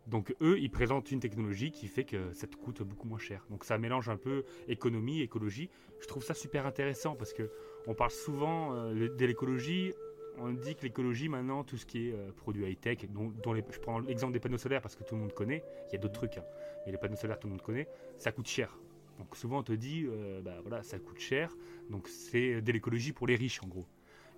Donc 0.07 0.35
eux, 0.43 0.59
ils 0.59 0.71
présentent 0.71 1.11
une 1.11 1.21
technologie 1.21 1.71
qui 1.71 1.89
fait 1.89 2.05
que 2.05 2.33
ça 2.35 2.47
te 2.47 2.57
coûte 2.57 2.83
beaucoup 2.83 3.09
moins 3.09 3.19
cher. 3.19 3.47
Donc 3.49 3.65
ça 3.65 3.79
mélange 3.79 4.09
un 4.11 4.19
peu 4.19 4.45
économie, 4.69 5.23
écologie. 5.23 5.71
Je 6.01 6.07
trouve 6.07 6.23
ça 6.23 6.35
super 6.35 6.67
intéressant 6.67 7.15
parce 7.17 7.33
que 7.33 7.51
on 7.87 7.95
parle 7.95 8.11
souvent 8.11 8.75
euh, 8.75 9.09
de 9.09 9.25
l'écologie. 9.27 9.95
On 10.37 10.53
dit 10.53 10.75
que 10.75 10.83
l'écologie 10.83 11.29
maintenant, 11.29 11.65
tout 11.65 11.77
ce 11.79 11.87
qui 11.87 12.09
est 12.09 12.13
euh, 12.13 12.33
produit 12.33 12.67
high 12.71 12.79
tech, 12.79 12.99
dont, 13.09 13.33
dont 13.43 13.53
les- 13.55 13.65
je 13.71 13.79
prends 13.79 13.99
l'exemple 14.01 14.33
des 14.35 14.41
panneaux 14.41 14.59
solaires 14.59 14.83
parce 14.83 14.97
que 14.97 15.05
tout 15.05 15.15
le 15.15 15.23
monde 15.23 15.33
connaît. 15.33 15.63
Il 15.89 15.93
y 15.93 15.97
a 15.97 15.99
d'autres 15.99 16.15
trucs, 16.15 16.37
hein. 16.37 16.45
mais 16.85 16.93
les 16.93 16.99
panneaux 16.99 17.17
solaires 17.17 17.39
tout 17.39 17.47
le 17.47 17.53
monde 17.53 17.63
connaît. 17.63 17.89
Ça 18.19 18.31
coûte 18.33 18.49
cher. 18.49 18.77
Donc 19.19 19.37
souvent 19.37 19.61
on 19.61 19.63
te 19.63 19.73
dit, 19.73 20.05
euh, 20.07 20.41
bah 20.43 20.57
voilà, 20.61 20.83
ça 20.83 20.99
coûte 20.99 21.21
cher. 21.21 21.57
Donc 21.89 22.09
c'est 22.09 22.61
de 22.61 22.73
l'écologie 22.73 23.13
pour 23.13 23.27
les 23.27 23.37
riches 23.37 23.63
en 23.63 23.69
gros. 23.69 23.87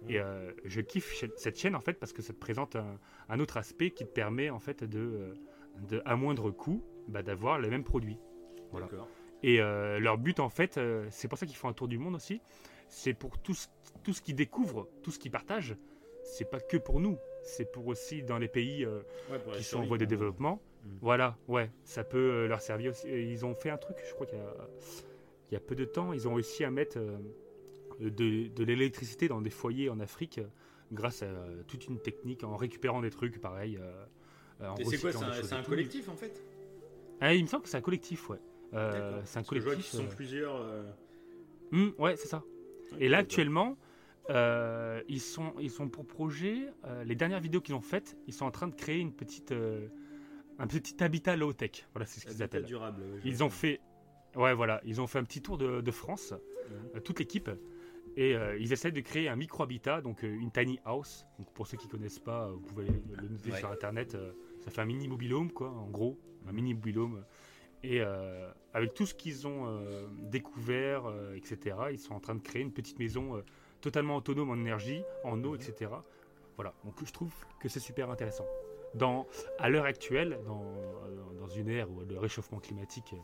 Et 0.08 0.20
euh, 0.20 0.52
je 0.66 0.82
kiffe 0.82 1.24
cette 1.36 1.58
chaîne 1.58 1.74
en 1.74 1.80
fait 1.80 1.94
parce 1.94 2.12
que 2.12 2.20
ça 2.20 2.34
te 2.34 2.38
présente 2.38 2.76
un, 2.76 3.00
un 3.30 3.40
autre 3.40 3.56
aspect 3.56 3.90
qui 3.90 4.04
te 4.04 4.10
permet 4.10 4.50
en 4.50 4.58
fait 4.60 4.84
de, 4.84 5.34
de 5.88 6.02
à 6.04 6.16
moindre 6.16 6.50
coût, 6.50 6.82
bah, 7.08 7.22
d'avoir 7.22 7.58
les 7.58 7.68
mêmes 7.68 7.84
produits. 7.84 8.18
Voilà. 8.70 8.88
Et 9.42 9.60
euh, 9.60 9.98
leur 10.00 10.18
but 10.18 10.40
en 10.40 10.48
fait, 10.48 10.78
euh, 10.78 11.06
c'est 11.10 11.28
pour 11.28 11.38
ça 11.38 11.46
qu'ils 11.46 11.56
font 11.56 11.68
un 11.68 11.72
tour 11.72 11.88
du 11.88 11.98
monde 11.98 12.14
aussi. 12.14 12.40
C'est 12.88 13.14
pour 13.14 13.38
tout 13.38 13.54
ce, 13.54 13.68
tout 14.02 14.12
ce 14.12 14.22
qu'ils 14.22 14.34
découvrent, 14.36 14.88
tout 15.02 15.10
ce 15.10 15.18
qu'ils 15.18 15.30
partagent. 15.30 15.76
C'est 16.24 16.50
pas 16.50 16.60
que 16.60 16.76
pour 16.76 17.00
nous, 17.00 17.18
c'est 17.42 17.70
pour 17.70 17.86
aussi 17.86 18.22
dans 18.22 18.38
les 18.38 18.48
pays 18.48 18.84
euh, 18.84 19.02
Ouais, 19.30 19.38
qui 19.56 19.62
sont 19.62 19.78
en 19.78 19.84
voie 19.86 19.98
de 19.98 20.04
quoi. 20.04 20.10
développement. 20.10 20.60
Mm. 20.84 20.88
Voilà, 21.00 21.36
ouais, 21.48 21.70
ça 21.84 22.02
peut 22.04 22.46
leur 22.46 22.60
servir 22.60 22.92
aussi. 22.92 23.08
Ils 23.08 23.44
ont 23.44 23.54
fait 23.54 23.70
un 23.70 23.76
truc, 23.76 23.96
je 24.08 24.14
crois 24.14 24.26
qu'il 24.26 24.38
y 24.38 25.54
y 25.54 25.56
a 25.56 25.60
peu 25.60 25.74
de 25.76 25.84
temps, 25.84 26.12
ils 26.12 26.26
ont 26.26 26.34
réussi 26.34 26.64
à 26.64 26.70
mettre 26.70 26.98
de, 28.00 28.48
de 28.48 28.64
l'électricité 28.64 29.28
dans 29.28 29.40
des 29.40 29.50
foyers 29.50 29.88
en 29.90 30.00
Afrique 30.00 30.40
grâce 30.92 31.22
à 31.22 31.28
toute 31.68 31.86
une 31.86 31.98
technique 32.00 32.42
en 32.44 32.56
récupérant 32.56 33.00
des 33.00 33.10
trucs, 33.10 33.40
pareil. 33.40 33.78
Euh, 34.60 34.74
Et 34.78 34.84
c'est 34.84 34.98
quoi 34.98 35.12
C'est 35.42 35.52
un, 35.54 35.62
collectif 35.62 36.08
en 36.08 36.16
fait? 36.16 36.42
Ah, 37.20 37.34
Il 37.34 37.42
me 37.42 37.48
semble 37.48 37.62
que 37.64 37.68
c'est 37.68 37.76
un 37.76 37.82
collectif, 37.82 38.28
ouais. 38.30 38.38
Euh, 38.74 39.20
c'est 39.24 39.38
un 39.38 39.42
Parce 39.42 39.48
que 39.50 39.56
je 39.58 39.64
vois 39.64 39.72
collectif. 39.72 39.90
qu'ils 39.90 39.98
sont 40.00 40.06
euh, 40.12 40.16
plusieurs. 40.16 40.56
euh, 40.56 40.82
hum, 41.72 41.94
ouais, 41.98 42.16
c'est 42.16 42.28
ça. 42.28 42.42
Et 42.98 43.08
là, 43.08 43.18
actuellement, 43.18 43.76
euh, 44.30 45.02
ils, 45.08 45.20
sont, 45.20 45.54
ils 45.60 45.70
sont 45.70 45.88
pour 45.88 46.06
projet. 46.06 46.68
euh, 46.84 47.04
les 47.04 47.14
dernières 47.14 47.40
vidéos 47.40 47.60
qu'ils 47.60 47.74
ont 47.74 47.80
faites, 47.80 48.16
ils 48.26 48.32
sont 48.34 48.44
en 48.44 48.50
train 48.50 48.66
de 48.68 48.74
créer 48.74 48.98
une 48.98 49.12
petite, 49.12 49.52
euh, 49.52 49.88
un 50.58 50.66
petit 50.66 51.02
habitat 51.02 51.36
low-tech. 51.36 51.86
Voilà, 51.94 52.06
c'est 52.06 52.20
ce 52.20 52.26
qu'ils 52.26 52.42
appellent. 52.42 52.64
durable. 52.64 53.02
Ils 53.24 53.42
ont 53.44 53.50
fait, 53.50 53.80
ouais, 54.34 54.52
voilà, 54.54 54.80
ils 54.84 55.00
ont 55.00 55.06
fait 55.06 55.18
un 55.18 55.24
petit 55.24 55.42
tour 55.42 55.58
de, 55.58 55.80
de 55.80 55.90
France, 55.90 56.32
Mhm. 56.32 56.90
euh, 56.96 57.00
toute 57.00 57.18
l'équipe, 57.20 57.48
et 58.16 58.34
euh, 58.34 58.56
ils 58.58 58.72
essaient 58.72 58.90
de 58.92 59.00
créer 59.00 59.28
un 59.28 59.36
micro-habitat, 59.36 60.00
donc 60.00 60.24
euh, 60.24 60.28
une 60.28 60.50
tiny 60.50 60.80
house. 60.84 61.24
Donc 61.38 61.52
pour 61.54 61.66
ceux 61.66 61.76
qui 61.76 61.86
connaissent 61.88 62.18
pas, 62.18 62.50
vous 62.50 62.60
pouvez 62.60 62.86
le 62.86 63.16
le 63.22 63.28
noter 63.28 63.52
Ouais. 63.52 63.58
sur 63.58 63.70
internet. 63.70 64.16
Ça 64.66 64.72
fait 64.72 64.80
un 64.80 64.84
mini 64.86 65.06
mobilhome, 65.08 65.52
quoi, 65.52 65.70
en 65.70 65.88
gros, 65.88 66.18
un 66.48 66.52
mini 66.52 66.74
mobilhome. 66.74 67.24
Et 67.84 68.00
euh, 68.00 68.50
avec 68.74 68.94
tout 68.94 69.06
ce 69.06 69.14
qu'ils 69.14 69.46
ont 69.46 69.66
euh, 69.66 70.06
découvert, 70.22 71.06
euh, 71.06 71.34
etc., 71.36 71.76
ils 71.92 71.98
sont 71.98 72.14
en 72.14 72.20
train 72.20 72.34
de 72.34 72.40
créer 72.42 72.62
une 72.62 72.72
petite 72.72 72.98
maison 72.98 73.40
totalement 73.80 74.16
autonome 74.16 74.50
en 74.50 74.56
énergie, 74.56 75.02
en 75.24 75.42
eau, 75.44 75.50
Mhm. 75.50 75.60
etc. 75.60 75.90
Voilà, 76.56 76.74
donc 76.84 76.94
je 77.04 77.12
trouve 77.12 77.32
que 77.60 77.68
c'est 77.68 77.80
super 77.80 78.10
intéressant. 78.10 78.46
Dans, 78.94 79.26
à 79.58 79.68
l'heure 79.68 79.84
actuelle, 79.84 80.38
dans, 80.46 80.74
dans 81.38 81.48
une 81.48 81.68
ère 81.68 81.90
où 81.90 82.00
le 82.00 82.18
réchauffement 82.18 82.58
climatique, 82.58 83.14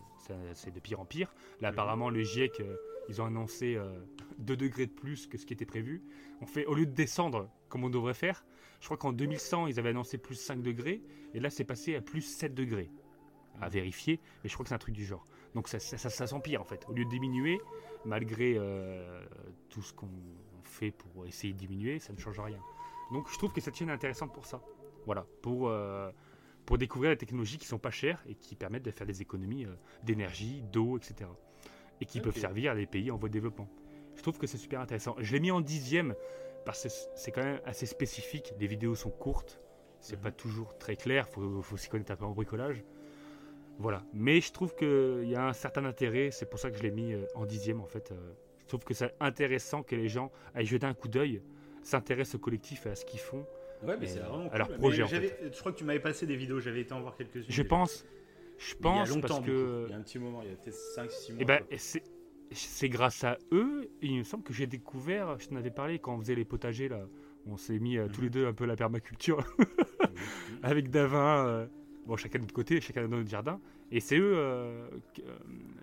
c'est 0.54 0.72
de 0.72 0.78
pire 0.80 1.00
en 1.00 1.06
pire, 1.06 1.34
là 1.60 1.68
Mhm. 1.70 1.74
apparemment 1.74 2.10
le 2.10 2.22
GIEC, 2.22 2.62
ils 3.08 3.20
ont 3.20 3.24
annoncé 3.26 3.78
2 4.38 4.56
degrés 4.56 4.86
de 4.86 4.92
plus 4.92 5.26
que 5.26 5.38
ce 5.38 5.46
qui 5.46 5.54
était 5.54 5.64
prévu. 5.66 6.02
On 6.40 6.46
fait, 6.46 6.66
au 6.66 6.74
lieu 6.74 6.86
de 6.86 6.92
descendre 6.92 7.48
comme 7.68 7.82
on 7.84 7.90
devrait 7.90 8.14
faire, 8.14 8.44
je 8.82 8.86
crois 8.86 8.96
qu'en 8.98 9.12
2100, 9.12 9.68
ils 9.68 9.78
avaient 9.78 9.90
annoncé 9.90 10.18
plus 10.18 10.34
5 10.34 10.60
degrés, 10.60 11.00
et 11.32 11.40
là 11.40 11.48
c'est 11.50 11.64
passé 11.64 11.94
à 11.96 12.02
plus 12.02 12.20
7 12.20 12.52
degrés. 12.52 12.90
À 13.60 13.68
vérifier, 13.68 14.18
mais 14.42 14.48
je 14.50 14.54
crois 14.54 14.64
que 14.64 14.68
c'est 14.70 14.74
un 14.74 14.78
truc 14.78 14.94
du 14.94 15.04
genre. 15.06 15.24
Donc 15.54 15.68
ça, 15.68 15.78
ça, 15.78 15.96
ça- 15.98 16.10
ça 16.10 16.26
s'empire 16.26 16.60
en 16.60 16.64
fait. 16.64 16.84
Au 16.88 16.92
lieu 16.92 17.04
de 17.04 17.10
diminuer, 17.10 17.60
malgré 18.04 18.56
euh, 18.58 19.24
tout 19.68 19.82
ce 19.82 19.92
qu'on 19.92 20.10
fait 20.64 20.90
pour 20.90 21.26
essayer 21.26 21.52
de 21.52 21.58
diminuer, 21.58 21.98
ça 22.00 22.12
ne 22.12 22.18
change 22.18 22.40
rien. 22.40 22.58
Donc 23.12 23.28
je 23.30 23.38
trouve 23.38 23.52
que 23.52 23.60
cette 23.60 23.76
chaîne 23.76 23.88
est 23.88 23.92
intéressante 23.92 24.32
pour 24.32 24.46
ça. 24.46 24.60
Voilà, 25.06 25.26
pour, 25.42 25.68
euh, 25.68 26.10
pour 26.66 26.76
découvrir 26.78 27.10
des 27.12 27.16
technologies 27.18 27.58
qui 27.58 27.66
sont 27.66 27.78
pas 27.78 27.90
chères 27.92 28.20
et 28.28 28.34
qui 28.34 28.56
permettent 28.56 28.84
de 28.84 28.90
faire 28.90 29.06
des 29.06 29.22
économies 29.22 29.64
euh, 29.66 29.74
d'énergie, 30.02 30.62
d'eau, 30.72 30.96
etc. 30.98 31.30
Et 32.00 32.04
qui 32.06 32.20
peuvent 32.20 32.36
servir 32.38 32.72
à 32.72 32.74
des 32.74 32.86
pays 32.86 33.10
en 33.12 33.16
voie 33.16 33.28
de 33.28 33.34
développement. 33.34 33.68
Je 34.16 34.22
trouve 34.22 34.38
que 34.38 34.46
c'est 34.48 34.58
super 34.58 34.80
intéressant. 34.80 35.14
Je 35.18 35.32
l'ai 35.32 35.40
mis 35.40 35.50
en 35.52 35.60
dixième 35.60 36.14
parce 36.64 36.82
que 36.84 36.88
c'est 37.16 37.30
quand 37.32 37.42
même 37.42 37.60
assez 37.64 37.86
spécifique. 37.86 38.52
Les 38.58 38.66
vidéos 38.66 38.94
sont 38.94 39.10
courtes, 39.10 39.60
c'est 40.00 40.16
Mhm. 40.16 40.22
pas 40.22 40.30
toujours 40.32 40.76
très 40.78 40.96
clair, 40.96 41.28
faut, 41.28 41.62
faut 41.62 41.76
s'y 41.76 41.88
connaître 41.88 42.12
un 42.12 42.16
peu 42.16 42.24
en 42.24 42.30
bricolage. 42.32 42.82
Voilà. 43.78 44.02
Mais 44.12 44.40
je 44.40 44.52
trouve 44.52 44.74
qu'il 44.74 45.28
y 45.28 45.34
a 45.34 45.46
un 45.48 45.52
certain 45.52 45.84
intérêt, 45.84 46.30
c'est 46.30 46.46
pour 46.46 46.58
ça 46.58 46.70
que 46.70 46.76
je 46.76 46.82
l'ai 46.82 46.90
mis 46.90 47.12
euh, 47.14 47.24
en 47.34 47.46
dixième 47.46 47.80
en 47.80 47.86
fait. 47.86 48.12
euh. 48.12 48.32
je 48.60 48.66
trouve 48.66 48.84
que 48.84 48.94
c'est 48.94 49.12
intéressant 49.20 49.82
que 49.82 49.96
les 49.96 50.08
gens 50.08 50.30
aillent 50.54 50.66
jeter 50.66 50.86
un 50.86 50.94
coup 50.94 51.08
d'œil, 51.08 51.42
s'intéressent 51.82 52.36
au 52.36 52.38
collectif 52.38 52.86
et 52.86 52.90
à 52.90 52.94
ce 52.94 53.04
qu'ils 53.04 53.20
font. 53.20 53.44
Ouais, 53.82 53.96
mais 53.98 54.04
Et, 54.04 54.08
c'est 54.08 54.20
vraiment 54.20 54.44
cool. 54.44 54.54
à 54.54 54.58
leur 54.58 54.68
projet, 54.74 55.02
en 55.02 55.06
Je 55.08 55.58
crois 55.58 55.72
que 55.72 55.78
tu 55.78 55.84
m'avais 55.84 55.98
passé 56.00 56.26
des 56.26 56.36
vidéos, 56.36 56.60
j'avais 56.60 56.82
été 56.82 56.92
en 56.94 57.00
voir 57.00 57.16
quelques-unes. 57.16 57.44
Je 57.48 57.62
pense, 57.62 58.04
je 58.58 58.74
Mais 58.80 58.90
il 58.90 58.94
y 58.94 58.98
a 58.98 59.00
pense 59.00 59.08
longtemps, 59.08 59.26
parce 59.28 59.40
que 59.46 59.84
Il 59.88 59.90
y 59.90 59.94
a 59.94 59.96
un 59.96 60.02
petit 60.02 60.18
moment, 60.20 60.42
il 60.42 60.50
y 60.50 60.52
a 60.52 60.56
peut-être 60.56 60.76
5-6 60.96 61.32
mois. 61.32 61.38
eh 61.40 61.44
ben, 61.44 61.58
quoi. 61.58 61.76
c'est 61.78 62.02
c'est 62.54 62.88
grâce 62.88 63.24
à 63.24 63.38
eux, 63.52 63.88
il 64.00 64.18
me 64.18 64.22
semble 64.24 64.42
que 64.44 64.52
j'ai 64.52 64.66
découvert, 64.66 65.38
je 65.38 65.48
t'en 65.48 65.56
avais 65.56 65.70
parlé 65.70 65.98
quand 65.98 66.14
on 66.14 66.18
faisait 66.20 66.34
les 66.34 66.44
potagers 66.44 66.88
là, 66.88 67.06
on 67.46 67.56
s'est 67.56 67.78
mis 67.78 67.96
euh, 67.98 68.08
tous 68.08 68.20
Mhm. 68.20 68.24
les 68.24 68.30
deux 68.30 68.46
un 68.46 68.52
peu 68.52 68.64
la 68.66 68.76
permaculture 68.76 69.38
Mhm. 69.58 69.68
avec 70.62 70.90
Davin, 70.90 71.46
euh, 71.46 71.66
bon 72.06 72.16
chacun 72.16 72.38
de 72.38 72.44
notre 72.44 72.54
côté, 72.54 72.80
chacun 72.80 73.02
dans 73.08 73.16
notre 73.16 73.30
jardin, 73.30 73.60
et 73.90 74.00
c'est 74.00 74.18
eux, 74.18 74.32
euh, 74.36 74.88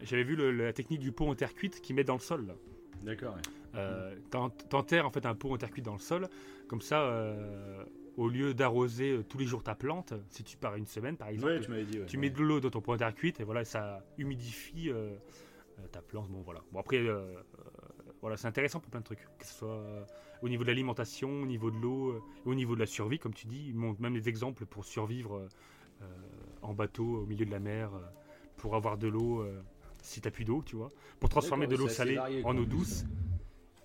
j'avais 0.02 0.24
vu 0.24 0.36
le- 0.36 0.52
la 0.52 0.74
technique 0.74 1.00
du 1.00 1.12
pot 1.12 1.28
en 1.28 1.36
terre 1.36 1.54
cuite 1.54 1.82
qu'ils 1.82 1.96
mettent 1.96 2.08
dans 2.08 2.14
le 2.16 2.20
sol 2.20 2.46
là. 2.48 2.56
D'accord, 3.04 3.36
ouais. 3.36 4.16
T'en- 4.30 4.50
T'enterres 4.50 5.06
en 5.06 5.12
fait 5.12 5.26
un 5.26 5.36
pot 5.36 5.54
en 5.54 5.58
terre 5.58 5.70
cuite 5.72 5.86
dans 5.86 5.94
le 5.94 6.00
sol, 6.00 6.28
comme 6.68 6.82
ça, 6.82 7.36
au 8.18 8.28
lieu 8.28 8.54
d'arroser 8.54 9.20
tous 9.30 9.38
les 9.38 9.46
jours 9.46 9.64
ta 9.64 9.76
plante, 9.76 10.14
si 10.30 10.44
tu 10.44 10.58
pars 10.58 10.76
une 10.76 10.86
semaine 10.88 11.16
par 11.16 11.30
exemple, 11.30 11.54
Ouais, 11.54 11.86
tu 12.08 12.18
ouais. 12.18 12.22
mets 12.22 12.30
de 12.30 12.42
l'eau 12.42 12.60
dans 12.60 12.70
ton 12.70 12.82
pot 12.82 12.94
en 12.94 12.98
terre 12.98 13.14
cuite 13.16 13.40
et 13.40 13.44
voilà, 13.46 13.64
ça 13.64 14.04
humidifie 14.18 14.90
euh, 14.90 15.16
ta 15.88 16.02
plante. 16.02 16.30
Bon 16.30 16.42
voilà. 16.42 16.62
Bon 16.72 16.80
après, 16.80 16.98
euh, 16.98 17.20
euh, 17.20 17.42
voilà, 18.22 18.38
c'est 18.38 18.48
intéressant 18.48 18.80
pour 18.80 18.90
plein 18.90 19.00
de 19.00 19.06
trucs, 19.06 19.26
que 19.38 19.46
ce 19.46 19.54
soit 19.54 19.70
euh, 19.70 20.04
au 20.42 20.50
niveau 20.50 20.64
de 20.64 20.70
l'alimentation, 20.70 21.30
au 21.30 21.46
niveau 21.46 21.72
de 21.72 21.78
l'eau, 21.78 22.10
euh, 22.10 22.22
au 22.46 22.56
niveau 22.56 22.76
de 22.76 22.80
la 22.80 22.86
survie, 22.86 23.20
comme 23.20 23.34
tu 23.34 23.48
dis. 23.48 23.68
Ils 23.68 23.76
montrent 23.76 24.02
même 24.02 24.14
des 24.14 24.30
exemples 24.30 24.66
pour 24.66 24.86
survivre 24.86 25.36
euh, 25.38 25.48
euh, 26.02 26.06
en 26.62 26.74
bateau 26.74 27.22
au 27.22 27.26
milieu 27.26 27.46
de 27.46 27.52
la 27.52 27.60
mer, 27.60 27.94
euh, 27.94 28.00
pour 28.58 28.76
avoir 28.76 28.98
de 28.98 29.08
l'eau 29.08 29.42
euh, 29.42 29.62
si 30.02 30.22
t'as 30.22 30.32
plus 30.32 30.46
d'eau, 30.46 30.64
tu 30.66 30.76
vois, 30.76 30.92
pour 31.20 31.30
transformer 31.30 31.68
de 31.68 31.76
l'eau 31.76 31.88
salée 31.90 32.16
varié, 32.16 32.44
en 32.46 32.58
eau 32.58 32.66
douce. 32.66 33.06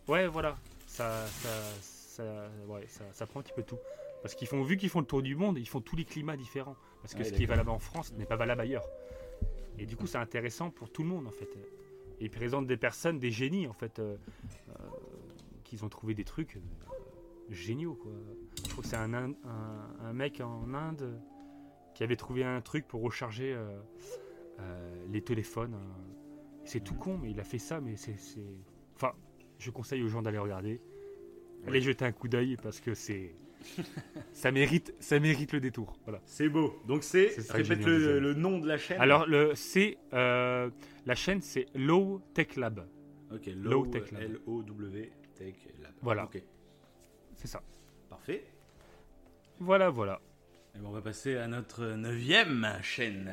Ouais, 0.07 0.26
voilà, 0.26 0.57
ça, 0.87 1.26
ça, 1.26 1.48
ça, 1.80 2.48
ouais, 2.68 2.87
ça, 2.87 3.04
ça 3.12 3.26
prend 3.26 3.40
un 3.40 3.42
petit 3.42 3.52
peu 3.54 3.62
tout. 3.62 3.78
Parce 4.22 4.35
qu'ils 4.35 4.48
font, 4.48 4.62
vu 4.62 4.76
qu'ils 4.76 4.88
font 4.88 5.00
le 5.00 5.07
tour 5.07 5.22
du 5.22 5.37
monde, 5.37 5.59
ils 5.59 5.68
font 5.68 5.80
tous 5.80 5.96
les 5.96 6.04
climats 6.04 6.37
différents. 6.37 6.76
Parce 7.02 7.14
que 7.14 7.18
Ouais, 7.18 7.24
ce 7.24 7.33
qui 7.33 7.42
est 7.42 7.46
valable 7.46 7.70
en 7.70 7.78
France 7.78 8.12
n'est 8.14 8.24
pas 8.24 8.37
valable 8.37 8.62
ailleurs. 8.62 8.87
Et 9.78 9.87
du 9.87 9.96
coup, 9.96 10.07
c'est 10.07 10.18
intéressant 10.18 10.70
pour 10.70 10.90
tout 10.90 11.02
le 11.02 11.09
monde 11.09 11.26
en 11.26 11.30
fait. 11.30 11.48
Et 12.20 12.27
ils 12.27 12.31
présentent 12.31 12.66
des 12.66 12.77
personnes, 12.77 13.18
des 13.18 13.31
génies 13.31 13.66
en 13.66 13.72
fait, 13.72 13.98
euh, 13.98 14.16
euh, 14.70 14.72
qui 15.64 15.83
ont 15.83 15.88
trouvé 15.88 16.14
des 16.14 16.24
trucs 16.24 16.57
euh, 16.57 16.61
géniaux 17.50 17.94
quoi. 17.94 18.12
Je 18.64 18.70
crois 18.70 18.83
que 18.83 18.88
c'est 18.88 18.96
un, 18.96 19.12
un, 19.14 19.35
un 20.03 20.12
mec 20.12 20.40
en 20.40 20.72
Inde 20.74 21.20
qui 21.94 22.03
avait 22.03 22.16
trouvé 22.16 22.44
un 22.44 22.61
truc 22.61 22.87
pour 22.88 23.03
recharger 23.03 23.57
les 25.11 25.22
téléphones. 25.22 25.74
euh. 25.74 26.12
C'est 26.64 26.83
tout 26.83 26.94
con, 26.94 27.18
mais 27.18 27.31
il 27.31 27.38
a 27.40 27.44
fait 27.44 27.59
ça, 27.59 27.81
mais 27.81 27.96
c'est. 27.96 28.16
Enfin, 28.96 29.12
je 29.59 29.70
conseille 29.70 30.03
aux 30.03 30.09
gens 30.09 30.22
d'aller 30.22 30.38
regarder. 30.38 30.81
Allez 31.66 31.81
jeter 31.81 32.05
un 32.05 32.12
coup 32.12 32.27
d'œil 32.27 32.57
parce 32.57 32.81
que 32.81 32.94
c'est. 32.94 33.35
ça, 34.33 34.50
mérite, 34.50 34.94
ça 35.00 35.18
mérite 35.20 35.53
le 35.53 35.61
détour. 35.61 35.96
Voilà. 36.05 36.20
C'est 36.24 36.48
beau. 36.48 36.81
Donc 36.87 37.03
c'est. 37.05 37.35
Répète 37.50 37.85
le, 37.85 38.18
le 38.20 38.35
nom 38.35 38.59
de 38.59 38.66
la 38.68 38.79
chaîne. 38.79 39.00
Alors, 39.00 39.27
le, 39.27 39.55
c'est. 39.55 39.98
euh, 40.12 40.70
la 41.07 41.14
chaîne, 41.14 41.40
c'est 41.42 41.66
Low 41.74 42.20
Tech 42.35 42.57
Lab. 42.57 42.87
Ok, 43.33 43.46
Low 43.46 43.70
Low 43.70 43.87
Tech 43.87 44.11
Lab. 44.12 44.22
L-O-W 44.22 45.11
Tech 45.37 45.55
Lab. 45.83 45.92
Voilà. 46.03 46.24
Ok, 46.24 46.42
C'est 47.37 47.48
ça. 47.48 47.62
Parfait. 48.09 48.44
Voilà, 49.61 49.90
voilà. 49.90 50.20
Et 50.74 50.79
ben, 50.79 50.87
on 50.87 50.92
va 50.92 51.00
passer 51.00 51.37
à 51.37 51.46
notre 51.46 51.85
neuvième 51.85 52.68
chaîne 52.83 53.33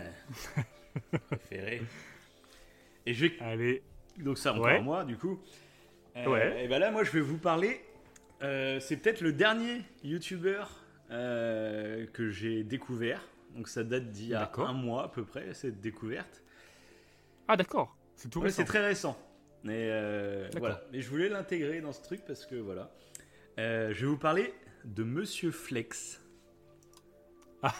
préférée. 1.27 1.81
Et 3.05 3.13
je 3.13 3.25
vais... 3.27 3.33
Allez. 3.39 3.81
Donc 4.17 4.37
ça 4.37 4.51
encore 4.53 4.65
Ouais. 4.65 4.81
moi, 4.81 5.03
du 5.03 5.17
coup. 5.17 5.39
Euh, 6.17 6.25
Ouais. 6.27 6.65
Et 6.65 6.67
ben 6.67 6.79
là, 6.79 6.91
moi, 6.91 7.03
je 7.03 7.11
vais 7.11 7.21
vous 7.21 7.37
parler. 7.37 7.81
Euh, 8.43 8.79
c'est 8.79 8.97
peut-être 8.97 9.21
le 9.21 9.33
dernier 9.33 9.81
YouTuber 10.03 10.63
euh, 11.11 12.05
que 12.13 12.29
j'ai 12.29 12.63
découvert. 12.63 13.21
Donc 13.55 13.67
ça 13.67 13.83
date 13.83 14.11
d'il 14.11 14.29
y 14.29 14.33
a 14.35 14.49
un 14.57 14.73
mois 14.73 15.03
à 15.05 15.07
peu 15.09 15.25
près, 15.25 15.53
cette 15.53 15.81
découverte. 15.81 16.41
Ah, 17.47 17.57
d'accord. 17.57 17.95
C'est 18.15 18.29
tout 18.29 18.39
Ouais, 18.39 18.45
récent. 18.45 18.57
c'est 18.57 18.65
très 18.65 18.85
récent. 18.85 19.17
Mais 19.63 19.89
euh, 19.91 20.49
voilà. 20.57 20.81
Mais 20.91 21.01
je 21.01 21.09
voulais 21.09 21.29
l'intégrer 21.29 21.81
dans 21.81 21.91
ce 21.91 22.01
truc 22.01 22.21
parce 22.25 22.45
que 22.45 22.55
voilà. 22.55 22.91
Je 23.57 23.93
vais 23.99 24.05
vous 24.07 24.17
parler 24.17 24.53
de 24.85 25.03
Monsieur 25.03 25.51
Flex. 25.51 26.21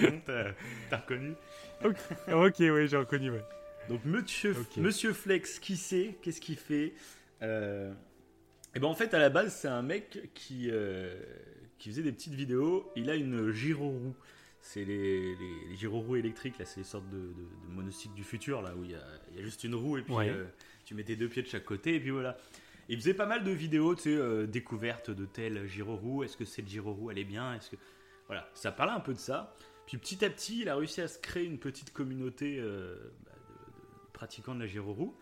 Bon, 0.00 0.20
t'as 0.90 0.96
reconnu 0.98 1.32
Ah, 1.82 2.36
ok, 2.36 2.54
oui, 2.60 2.88
j'ai 2.88 2.96
reconnu, 2.98 3.30
ouais. 3.30 3.42
Donc 3.88 4.04
Monsieur, 4.04 4.52
Flex, 5.14 5.58
qui 5.58 5.76
c'est? 5.76 6.16
Qu'est-ce 6.22 6.40
qu'il 6.40 6.56
fait? 6.58 6.92
Euh, 7.42 7.92
Et 8.74 8.80
ben 8.80 8.86
en 8.88 8.94
fait 8.94 9.14
à 9.14 9.18
la 9.18 9.30
base 9.30 9.54
c'est 9.54 9.68
un 9.68 9.82
mec 9.82 10.30
qui 10.34 10.68
euh, 10.70 11.20
qui 11.78 11.90
faisait 11.90 12.02
des 12.02 12.12
petites 12.12 12.34
vidéos. 12.34 12.90
Il 12.96 13.10
a 13.10 13.14
une 13.14 13.50
gyroroue. 13.52 14.14
C'est 14.60 14.84
les, 14.84 15.36
les, 15.36 15.68
les 15.70 15.76
gyroroues 15.76 16.16
électriques 16.16 16.58
là, 16.58 16.64
c'est 16.64 16.80
les 16.80 16.84
sortes 16.84 17.08
de, 17.10 17.16
de, 17.16 17.22
de 17.68 17.72
monocycles 17.72 18.14
du 18.14 18.24
futur 18.24 18.60
là 18.60 18.74
où 18.76 18.84
il 18.84 18.90
y 18.90 18.94
a, 18.94 19.02
il 19.30 19.36
y 19.36 19.40
a 19.40 19.42
juste 19.42 19.62
une 19.64 19.74
roue 19.76 19.98
et 19.98 20.02
puis 20.02 20.12
Ouais. 20.12 20.28
euh, 20.28 20.46
tu 20.84 20.94
mettais 20.94 21.14
deux 21.16 21.28
pieds 21.28 21.42
de 21.42 21.46
chaque 21.48 21.64
côté 21.64 21.94
et 21.94 22.00
puis 22.00 22.10
voilà. 22.10 22.36
Il 22.88 22.96
faisait 22.98 23.14
pas 23.14 23.26
mal 23.26 23.44
de 23.44 23.50
vidéos, 23.52 23.94
tu 23.94 24.02
sais, 24.02 24.14
euh, 24.16 24.46
découvertes 24.46 25.10
de 25.10 25.26
telle 25.26 25.66
gyroroue. 25.66 26.24
Est-ce 26.24 26.36
que 26.36 26.44
cette 26.44 26.66
gyroroue 26.68 27.10
elle 27.10 27.18
est 27.18 27.24
bien? 27.24 27.54
Est-ce 27.54 27.70
que 27.70 27.76
voilà, 28.26 28.50
ça 28.54 28.72
parlait 28.72 28.92
un 28.94 29.00
peu 29.00 29.14
de 29.14 29.18
ça. 29.18 29.54
Puis 29.86 29.96
petit 29.96 30.24
à 30.24 30.30
petit, 30.30 30.62
il 30.62 30.68
a 30.68 30.74
réussi 30.76 31.00
à 31.00 31.08
se 31.08 31.18
créer 31.18 31.44
une 31.44 31.58
petite 31.58 31.92
communauté 31.92 32.58
bah, 32.60 32.66
de, 32.66 32.68
de 32.68 34.12
pratiquants 34.12 34.54
de 34.54 34.60
la 34.60 34.66
gyroroue. 34.66 35.14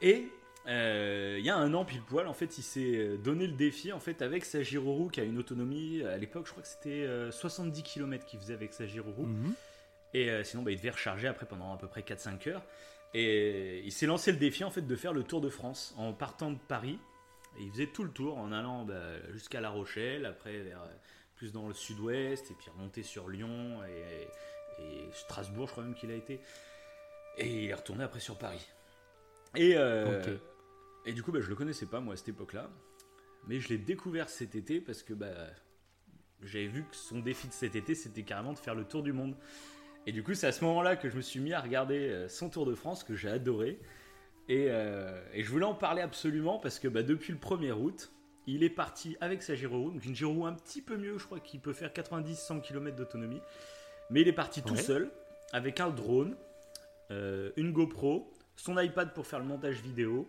Et 0.00 0.28
euh, 0.66 1.36
il 1.38 1.44
y 1.44 1.50
a 1.50 1.56
un 1.56 1.74
an 1.74 1.84
pile 1.84 2.02
poil, 2.02 2.26
en 2.26 2.32
fait, 2.32 2.58
il 2.58 2.62
s'est 2.62 2.96
euh, 2.96 3.16
donné 3.16 3.46
le 3.46 3.52
défi 3.52 3.92
en 3.92 4.00
fait 4.00 4.22
avec 4.22 4.44
sa 4.44 4.62
gyroroue 4.62 5.08
qui 5.08 5.20
a 5.20 5.24
une 5.24 5.38
autonomie. 5.38 6.02
À 6.02 6.16
l'époque, 6.16 6.46
je 6.46 6.52
crois 6.52 6.62
que 6.62 6.68
c'était 6.68 7.04
euh, 7.04 7.30
70 7.30 7.82
km 7.82 8.24
qu'il 8.24 8.40
faisait 8.40 8.54
avec 8.54 8.72
sa 8.72 8.86
gyroroue. 8.86 9.26
Mhm. 9.26 9.54
Et 10.14 10.30
euh, 10.30 10.44
sinon, 10.44 10.62
bah, 10.62 10.70
il 10.70 10.78
devait 10.78 10.90
recharger 10.90 11.28
après 11.28 11.46
pendant 11.46 11.74
à 11.74 11.76
peu 11.76 11.88
près 11.88 12.02
4-5 12.02 12.48
heures. 12.48 12.62
Et 13.12 13.82
il 13.84 13.92
s'est 13.92 14.06
lancé 14.06 14.32
le 14.32 14.38
défi 14.38 14.64
en 14.64 14.70
fait 14.70 14.82
de 14.82 14.96
faire 14.96 15.12
le 15.12 15.22
tour 15.22 15.40
de 15.40 15.48
France 15.48 15.94
en 15.98 16.12
partant 16.12 16.50
de 16.50 16.58
Paris. 16.68 16.98
Et 17.58 17.62
il 17.62 17.70
faisait 17.70 17.86
tout 17.86 18.02
le 18.02 18.10
tour 18.10 18.38
en 18.38 18.50
allant 18.50 18.84
bah, 18.84 19.00
jusqu'à 19.32 19.60
La 19.60 19.70
Rochelle, 19.70 20.26
après 20.26 20.58
vers, 20.58 20.82
euh, 20.82 20.94
plus 21.36 21.52
dans 21.52 21.68
le 21.68 21.74
sud-ouest, 21.74 22.50
et 22.50 22.54
puis 22.54 22.70
remonter 22.70 23.02
sur 23.02 23.28
Lyon 23.28 23.80
et, 23.84 24.82
et 24.82 25.08
Strasbourg, 25.12 25.66
je 25.66 25.72
crois 25.72 25.84
même 25.84 25.94
qu'il 25.94 26.10
a 26.10 26.14
été. 26.14 26.40
Et 27.36 27.64
il 27.64 27.70
est 27.70 27.74
retourné 27.74 28.04
après 28.04 28.20
sur 28.20 28.36
Paris. 28.36 28.66
Et, 29.56 29.74
euh. 29.76 30.20
Et 31.06 31.12
du 31.12 31.22
coup, 31.22 31.32
bah, 31.32 31.40
je 31.40 31.48
le 31.48 31.54
connaissais 31.54 31.86
pas 31.86 32.00
moi 32.00 32.14
à 32.14 32.16
cette 32.16 32.28
époque-là. 32.28 32.70
Mais 33.46 33.60
je 33.60 33.68
l'ai 33.68 33.78
découvert 33.78 34.28
cet 34.28 34.54
été 34.54 34.80
parce 34.80 35.02
que 35.02 35.12
bah, 35.12 35.34
j'avais 36.42 36.66
vu 36.66 36.82
que 36.84 36.96
son 36.96 37.20
défi 37.20 37.48
de 37.48 37.52
cet 37.52 37.76
été, 37.76 37.94
c'était 37.94 38.22
carrément 38.22 38.52
de 38.52 38.58
faire 38.58 38.74
le 38.74 38.84
tour 38.84 39.02
du 39.02 39.12
monde. 39.12 39.36
Et 40.06 40.12
du 40.12 40.22
coup, 40.22 40.34
c'est 40.34 40.46
à 40.46 40.52
ce 40.52 40.64
moment-là 40.64 40.96
que 40.96 41.08
je 41.08 41.16
me 41.16 41.22
suis 41.22 41.40
mis 41.40 41.52
à 41.52 41.60
regarder 41.60 42.08
euh, 42.08 42.28
son 42.28 42.50
Tour 42.50 42.66
de 42.66 42.74
France, 42.74 43.04
que 43.04 43.14
j'ai 43.14 43.28
adoré. 43.28 43.80
Et, 44.48 44.66
euh, 44.68 45.22
et 45.32 45.42
je 45.42 45.50
voulais 45.50 45.64
en 45.64 45.74
parler 45.74 46.02
absolument 46.02 46.58
parce 46.58 46.78
que 46.78 46.88
bah, 46.88 47.02
depuis 47.02 47.32
le 47.32 47.38
1er 47.38 47.72
août, 47.72 48.12
il 48.46 48.62
est 48.62 48.70
parti 48.70 49.16
avec 49.20 49.42
sa 49.42 49.54
gyroroue, 49.54 49.90
donc 49.90 50.04
une 50.04 50.14
gyroroue 50.14 50.44
un 50.44 50.52
petit 50.52 50.82
peu 50.82 50.98
mieux, 50.98 51.16
je 51.16 51.24
crois 51.24 51.40
qu'il 51.40 51.60
peut 51.60 51.72
faire 51.72 51.90
90-100 51.90 52.60
km 52.60 52.94
d'autonomie. 52.96 53.40
Mais 54.10 54.20
il 54.20 54.28
est 54.28 54.34
parti 54.34 54.62
tout 54.62 54.76
seul, 54.76 55.10
avec 55.52 55.80
un 55.80 55.88
drone, 55.88 56.36
euh, 57.10 57.50
une 57.56 57.72
GoPro, 57.72 58.30
son 58.56 58.78
iPad 58.78 59.14
pour 59.14 59.26
faire 59.26 59.38
le 59.38 59.46
montage 59.46 59.80
vidéo, 59.80 60.28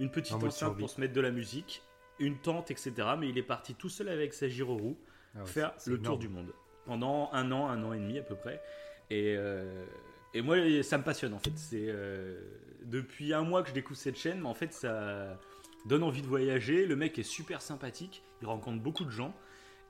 une 0.00 0.10
petite 0.10 0.34
En 0.34 0.42
enceinte 0.42 0.78
pour 0.78 0.90
se 0.90 1.00
mettre 1.00 1.12
de 1.12 1.20
la 1.20 1.30
musique, 1.30 1.82
une 2.18 2.38
tente, 2.38 2.70
etc. 2.70 2.92
Mais 3.18 3.28
il 3.28 3.38
est 3.38 3.42
parti 3.42 3.74
tout 3.74 3.88
seul 3.88 4.08
avec 4.08 4.34
sa 4.34 4.48
gyroroue 4.48 4.98
Ah 5.34 5.40
ouais, 5.40 5.46
faire 5.46 5.74
le 5.86 6.00
tour 6.00 6.18
du 6.18 6.28
monde 6.28 6.52
pendant 6.84 7.30
un 7.32 7.50
an, 7.52 7.68
un 7.68 7.82
an 7.82 7.92
et 7.92 7.98
demi 7.98 8.18
à 8.18 8.22
peu 8.22 8.34
près. 8.34 8.62
Et, 9.10 9.34
euh, 9.36 9.84
et 10.32 10.42
moi, 10.42 10.56
ça 10.82 10.98
me 10.98 11.04
passionne 11.04 11.34
en 11.34 11.38
fait. 11.38 11.52
C'est 11.56 11.86
euh, 11.88 12.40
depuis 12.84 13.32
un 13.32 13.42
mois 13.42 13.62
que 13.62 13.68
je 13.68 13.74
découvre 13.74 13.98
cette 13.98 14.18
chaîne, 14.18 14.40
mais 14.40 14.48
en 14.48 14.54
fait, 14.54 14.72
ça 14.72 15.38
donne 15.86 16.02
envie 16.02 16.22
de 16.22 16.26
voyager. 16.26 16.86
Le 16.86 16.96
mec 16.96 17.18
est 17.18 17.24
super 17.24 17.62
sympathique, 17.62 18.22
il 18.42 18.46
rencontre 18.46 18.82
beaucoup 18.82 19.04
de 19.04 19.10
gens. 19.10 19.34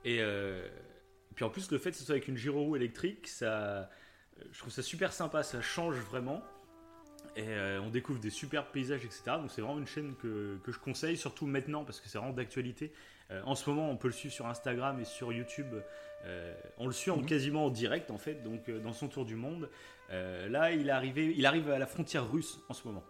Et 0.03 0.17
euh, 0.21 0.67
puis 1.35 1.45
en 1.45 1.49
plus, 1.49 1.71
le 1.71 1.77
fait 1.77 1.91
que 1.91 1.97
ce 1.97 2.03
soit 2.03 2.13
avec 2.13 2.27
une 2.27 2.37
gyroroue 2.37 2.75
électrique, 2.75 3.27
ça, 3.27 3.89
je 4.51 4.59
trouve 4.59 4.71
ça 4.71 4.81
super 4.83 5.13
sympa, 5.13 5.43
ça 5.43 5.61
change 5.61 5.95
vraiment. 5.95 6.41
Et 7.37 7.43
euh, 7.47 7.81
on 7.81 7.89
découvre 7.89 8.19
des 8.19 8.29
super 8.29 8.67
paysages, 8.67 9.03
etc. 9.03 9.23
Donc 9.41 9.51
c'est 9.51 9.61
vraiment 9.61 9.77
une 9.79 9.87
chaîne 9.87 10.15
que, 10.15 10.57
que 10.63 10.71
je 10.71 10.79
conseille, 10.79 11.17
surtout 11.17 11.45
maintenant, 11.47 11.83
parce 11.83 11.99
que 11.99 12.07
c'est 12.07 12.17
vraiment 12.17 12.33
d'actualité. 12.33 12.93
Euh, 13.31 13.41
en 13.45 13.55
ce 13.55 13.69
moment, 13.69 13.89
on 13.89 13.97
peut 13.97 14.07
le 14.07 14.13
suivre 14.13 14.33
sur 14.33 14.45
Instagram 14.47 14.99
et 15.01 15.05
sur 15.05 15.33
YouTube. 15.33 15.67
Euh, 16.25 16.53
on 16.77 16.87
le 16.87 16.93
suit 16.93 17.11
en, 17.11 17.17
Mhm. 17.17 17.25
quasiment 17.25 17.65
en 17.65 17.69
direct, 17.69 18.09
en 18.09 18.17
fait, 18.17 18.41
donc 18.43 18.69
dans 18.71 18.93
son 18.93 19.07
tour 19.09 19.25
du 19.25 19.35
monde. 19.35 19.69
Là, 20.09 20.71
il, 20.71 20.87
est 20.87 20.91
arrivé, 20.91 21.33
il 21.35 21.45
arrive 21.45 21.69
à 21.69 21.79
la 21.79 21.87
frontière 21.87 22.29
russe 22.31 22.59
en 22.69 22.73
ce 22.73 22.87
moment. 22.87 23.03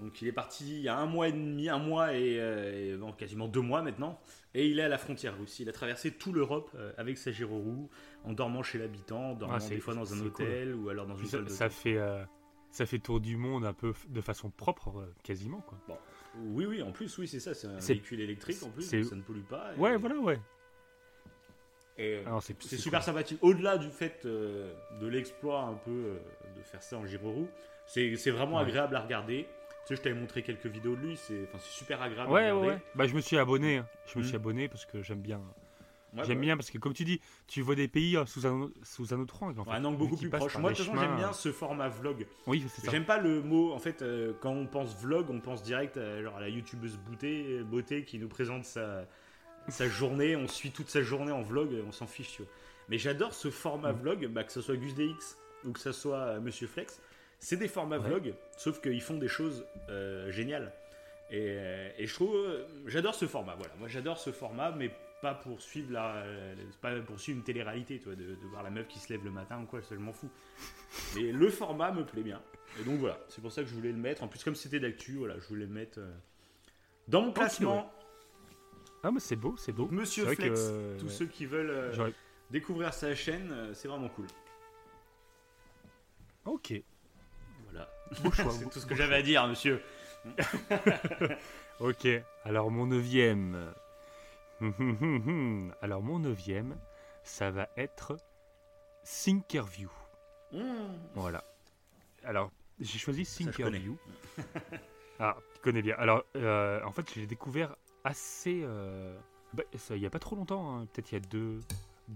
Donc 0.00 0.20
il 0.22 0.26
est 0.26 0.32
parti 0.32 0.64
il 0.78 0.82
y 0.82 0.88
a 0.88 0.96
un 0.96 1.06
mois 1.06 1.28
et 1.28 1.32
demi, 1.32 1.68
un 1.68 1.78
mois 1.78 2.14
et, 2.16 2.32
et, 2.36 2.96
bon, 2.96 3.12
quasiment 3.12 3.46
deux 3.46 3.60
mois 3.60 3.82
maintenant. 3.82 4.18
Et 4.54 4.66
il 4.66 4.80
est 4.80 4.82
à 4.82 4.88
la 4.88 4.98
frontière 4.98 5.38
russe. 5.38 5.60
Il 5.60 5.68
a 5.68 5.72
traversé 5.72 6.10
tout 6.10 6.32
l'Europe 6.32 6.74
avec 6.96 7.16
sa 7.18 7.30
gyroroue, 7.30 7.88
en 8.24 8.32
dormant 8.32 8.62
chez 8.64 8.78
l'habitant, 8.78 9.30
en 9.30 9.34
dormant 9.34 9.58
Ah, 9.60 9.68
des 9.68 9.78
fois 9.78 9.94
dans 9.94 10.12
un 10.12 10.18
cool. 10.18 10.26
hôtel 10.26 10.74
ou 10.74 10.88
alors 10.88 11.06
dans 11.06 11.16
une 11.16 11.26
ça, 11.26 11.30
salle 11.36 11.44
de 11.44 11.50
ça 11.50 11.68
fait, 11.70 11.98
ça 12.72 12.86
fait 12.86 12.98
tour 12.98 13.20
du 13.20 13.36
monde 13.36 13.64
un 13.64 13.72
peu 13.72 13.92
de 14.08 14.20
façon 14.20 14.50
propre, 14.50 14.88
euh, 14.98 15.14
quasiment, 15.22 15.60
quoi. 15.60 15.78
Oui, 16.38 16.64
oui, 16.66 16.82
en 16.82 16.90
plus, 16.90 17.16
oui, 17.18 17.28
c'est 17.28 17.38
ça. 17.40 17.54
C'est 17.54 17.66
un 17.68 17.78
véhicule 17.78 18.20
électrique 18.20 18.62
en 18.64 18.70
plus, 18.70 18.90
donc 18.90 19.04
ça 19.04 19.14
ne 19.14 19.22
pollue 19.22 19.42
pas. 19.42 19.72
et- 19.76 19.78
Ouais, 19.78 19.96
voilà, 19.98 20.16
ouais. 20.16 20.40
et, 21.98 22.22
c'est 22.40 22.76
super 22.78 23.00
cool. 23.00 23.04
sympathique. 23.06 23.38
Au-delà 23.42 23.76
du 23.78 23.90
fait 23.90 24.22
euh, 24.24 24.72
de 25.00 25.06
l'exploit 25.06 25.60
un 25.62 25.74
peu 25.74 25.90
euh, 25.90 26.18
de 26.56 26.62
faire 26.62 26.82
ça 26.82 26.96
en 26.98 27.06
gyroroue, 27.06 27.48
c'est 27.86 28.08
vraiment 28.30 28.56
Ouais. 28.56 28.62
agréable 28.62 28.96
à 28.96 29.00
regarder. 29.00 29.46
Tu 29.86 29.88
sais, 29.88 29.96
je 29.96 30.00
t'avais 30.02 30.14
montré 30.18 30.42
quelques 30.42 30.66
vidéos 30.66 30.94
de 30.96 31.00
lui, 31.02 31.16
c'est 31.16 31.46
super 31.58 32.00
agréable 32.00 32.30
Ouais, 32.30 32.40
ouais, 32.44 32.50
regarder. 32.52 32.68
ouais. 32.76 32.82
Bah, 32.94 33.06
je 33.06 33.14
me 33.14 33.20
suis 33.20 33.36
abonné. 33.36 33.78
hein. 33.78 33.88
Je 34.06 34.18
me 34.18 34.22
Mhm. 34.22 34.28
suis 34.28 34.36
abonné 34.36 34.68
parce 34.68 34.86
que 34.86 35.02
j'aime 35.02 35.20
bien. 35.20 35.40
Ouais, 36.14 36.24
j'aime 36.24 36.38
ouais. 36.38 36.44
bien 36.44 36.56
parce 36.56 36.70
que, 36.70 36.78
comme 36.78 36.92
tu 36.92 37.04
dis, 37.04 37.20
tu 37.46 37.62
vois 37.62 37.74
des 37.74 37.88
pays 37.88 38.16
euh, 38.16 38.26
sous 38.26 38.46
un, 38.46 38.70
sous 38.82 39.14
un 39.14 39.20
autre 39.20 39.42
angle. 39.42 39.58
En 39.60 39.64
fait, 39.64 39.70
Ouais, 39.70 39.76
un 39.76 39.84
angle 39.84 39.96
beaucoup 39.98 40.16
plus 40.16 40.28
proche. 40.30 40.56
Moi, 40.58 40.72
de 40.72 40.76
toute 40.76 40.84
façon, 40.86 40.98
j'aime 41.00 41.16
bien 41.16 41.30
euh, 41.30 41.32
ce 41.32 41.52
format 41.52 41.88
vlog. 41.88 42.26
Oui, 42.46 42.64
c'est 42.68 42.82
ça. 42.84 42.90
J'aime 42.90 43.04
pas 43.06 43.18
le 43.18 43.40
mot, 43.42 43.72
en 43.72 43.78
fait, 43.78 44.02
euh, 44.02 44.32
quand 44.40 44.52
on 44.52 44.66
pense 44.66 44.94
vlog, 45.00 45.30
on 45.30 45.40
pense 45.40 45.62
direct 45.62 45.96
à, 45.96 46.22
genre, 46.22 46.36
à 46.36 46.40
la 46.40 46.48
youtubeuse 46.48 46.96
beauté, 46.98 47.62
beauté 47.62 48.04
qui 48.04 48.18
nous 48.18 48.28
présente 48.28 48.64
sa, 48.64 49.06
sa 49.68 49.88
journée, 49.88 50.36
on 50.36 50.48
suit 50.48 50.70
toute 50.70 50.88
sa 50.90 51.02
journée 51.02 51.32
en 51.32 51.42
vlog, 51.42 51.70
on 51.86 51.92
s'en 51.92 52.06
fiche, 52.06 52.32
tu 52.32 52.42
vois. 52.42 52.50
Mais 52.88 52.98
j'adore 52.98 53.32
ce 53.32 53.50
format 53.50 53.92
Mhm. 53.92 54.00
vlog, 54.00 54.26
bah, 54.26 54.44
que 54.44 54.52
ce 54.52 54.60
soit 54.60 54.76
Gus 54.76 54.94
DX 54.94 55.38
ou 55.64 55.72
que 55.72 55.80
ce 55.80 55.92
soit 55.92 56.16
euh, 56.18 56.40
Monsieur 56.40 56.66
Flex, 56.66 57.00
c'est 57.38 57.56
des 57.56 57.68
formats 57.68 57.98
Ouais. 57.98 58.08
vlog, 58.08 58.34
sauf 58.58 58.80
qu'ils 58.80 59.00
font 59.00 59.16
des 59.16 59.28
choses 59.28 59.64
euh, 59.88 60.30
géniales. 60.30 60.72
Et, 61.30 61.38
euh, 61.48 61.88
et 61.96 62.06
je 62.06 62.12
trouve, 62.14 62.34
euh, 62.36 62.66
j'adore 62.86 63.14
ce 63.14 63.26
format, 63.26 63.54
voilà. 63.54 63.72
Moi 63.78 63.88
j'adore 63.88 64.18
ce 64.18 64.30
format, 64.32 64.72
mais 64.72 64.90
pas 65.22 65.34
pour 65.34 65.62
suivre 65.62 65.92
la, 65.92 66.24
pas 66.82 67.00
pour 67.00 67.18
suivre 67.18 67.38
une 67.38 67.44
télé-réalité, 67.44 67.98
tu 67.98 68.06
vois, 68.06 68.16
de, 68.16 68.34
de 68.34 68.46
voir 68.50 68.62
la 68.62 68.70
meuf 68.70 68.88
qui 68.88 68.98
se 68.98 69.10
lève 69.10 69.24
le 69.24 69.30
matin 69.30 69.62
ou 69.62 69.66
quoi, 69.66 69.80
ça 69.80 69.94
je 69.94 70.00
m'en 70.00 70.12
fous. 70.12 70.30
Mais 71.16 71.32
le 71.32 71.48
format 71.48 71.92
me 71.92 72.04
plaît 72.04 72.22
bien. 72.22 72.42
Et 72.80 72.84
donc 72.84 72.98
voilà, 72.98 73.18
c'est 73.28 73.40
pour 73.40 73.52
ça 73.52 73.62
que 73.62 73.68
je 73.68 73.74
voulais 73.74 73.92
le 73.92 73.98
mettre. 73.98 74.22
En 74.22 74.28
plus, 74.28 74.42
comme 74.44 74.54
c'était 74.54 74.80
d'actu, 74.80 75.14
voilà, 75.16 75.38
je 75.38 75.46
voulais 75.46 75.66
le 75.66 75.72
mettre 75.72 76.00
euh, 76.00 76.12
dans 77.08 77.22
mon 77.22 77.32
classement. 77.32 77.90
Ah, 79.04 79.10
mais 79.10 79.20
c'est 79.20 79.36
beau, 79.36 79.56
c'est 79.56 79.72
beau. 79.72 79.84
Donc, 79.84 79.92
Monsieur 79.92 80.26
C'est 80.28 80.36
Flex, 80.36 80.60
que, 80.60 80.66
euh, 80.70 80.98
tous 80.98 81.06
ouais. 81.06 81.12
ceux 81.12 81.26
qui 81.26 81.46
veulent 81.46 81.70
euh, 81.70 82.10
découvrir 82.50 82.94
sa 82.94 83.14
chaîne, 83.14 83.50
euh, 83.50 83.74
c'est 83.74 83.88
vraiment 83.88 84.08
cool. 84.08 84.26
Ok. 86.44 86.74
Voilà, 87.70 87.88
c'est 88.50 88.70
tout 88.70 88.78
ce 88.78 88.86
que 88.86 88.94
j'avais 88.94 89.16
à 89.16 89.22
dire, 89.22 89.46
monsieur. 89.46 89.80
Ok, 91.80 92.06
alors 92.44 92.70
mon 92.70 92.86
neuvième. 92.86 93.74
alors 95.82 96.02
mon 96.02 96.18
neuvième, 96.18 96.76
ça 97.24 97.50
va 97.50 97.68
être 97.76 98.16
Thinkerview. 99.04 99.90
Mmh. 100.52 100.58
Voilà. 101.14 101.44
Alors, 102.24 102.50
j'ai 102.80 102.98
choisi. 102.98 103.24
Thinkerview. 103.24 103.96
ah, 105.18 105.36
tu 105.54 105.60
connais 105.60 105.82
bien. 105.82 105.96
Alors, 105.98 106.24
euh, 106.36 106.82
en 106.84 106.92
fait, 106.92 107.12
je 107.12 107.20
l'ai 107.20 107.26
découvert 107.26 107.76
assez. 108.04 108.60
euh, 108.62 109.18
bah, 109.52 109.64
il 109.90 109.96
n'y 109.98 110.06
a 110.06 110.10
pas 110.10 110.18
trop 110.18 110.36
longtemps, 110.36 110.76
hein, 110.76 110.86
peut-être 110.92 111.12
il 111.12 111.14
y 111.16 111.18
a 111.18 111.20
deux, 111.20 111.60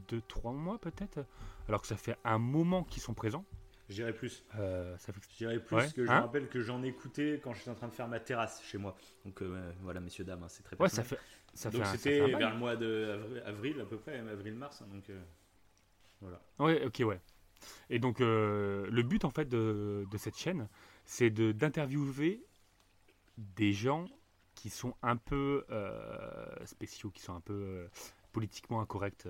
deux, 0.08 0.22
trois 0.22 0.52
mois 0.52 0.78
peut-être. 0.78 1.24
Alors 1.68 1.82
que 1.82 1.86
ça 1.86 1.96
fait 1.96 2.16
un 2.24 2.38
moment 2.38 2.84
qu'ils 2.84 3.02
sont 3.02 3.14
présents. 3.14 3.44
Je 3.88 3.94
dirais 3.94 4.12
plus. 4.12 4.44
Euh, 4.56 4.96
ça 4.98 5.12
fait... 5.12 5.20
Je 5.32 5.36
dirais 5.36 5.60
plus 5.60 5.76
Ouais, 5.76 5.88
que 5.92 6.04
je 6.04 6.10
hein 6.10 6.16
me 6.16 6.22
rappelle 6.22 6.48
que 6.48 6.60
j'en 6.60 6.82
écoutais 6.82 7.40
quand 7.42 7.54
j'étais 7.54 7.70
en 7.70 7.74
train 7.74 7.88
de 7.88 7.94
faire 7.94 8.08
ma 8.08 8.20
terrasse 8.20 8.62
chez 8.64 8.78
moi. 8.78 8.96
Donc 9.24 9.42
euh, 9.42 9.72
voilà, 9.82 10.00
messieurs, 10.00 10.24
dames, 10.24 10.42
hein, 10.42 10.48
c'est 10.48 10.62
très 10.62 10.76
Ouais, 10.78 10.88
ça 10.88 11.04
fait. 11.04 11.18
Ça 11.54 11.70
Donc 11.70 11.86
c'était 11.86 12.34
vers 12.34 12.52
le 12.52 12.58
mois 12.58 12.76
de 12.76 13.18
avri- 13.18 13.42
avril 13.44 13.80
à 13.80 13.86
peu 13.86 13.96
près, 13.96 14.18
avril-mars. 14.18 14.82
hein, 14.82 14.88
donc 14.92 15.08
euh, 15.10 15.20
voilà. 16.20 16.40
Ouais, 16.58 16.84
ok, 16.84 17.02
ouais. 17.04 17.20
Et 17.90 17.98
donc, 17.98 18.20
euh, 18.20 18.88
le 18.90 19.02
but, 19.02 19.24
en 19.24 19.30
fait, 19.30 19.46
de, 19.48 20.06
de 20.10 20.18
cette 20.18 20.36
chaîne, 20.38 20.68
c'est 21.06 21.30
de- 21.30 21.52
d'interviewer 21.52 22.42
des 23.38 23.72
gens 23.72 24.06
qui 24.54 24.70
sont 24.70 24.94
un 25.02 25.16
peu 25.16 25.64
spéciaux, 26.64 27.10
qui 27.10 27.22
sont 27.22 27.34
un 27.34 27.40
peu 27.40 27.88
politiquement 28.32 28.80
incorrects, 28.80 29.28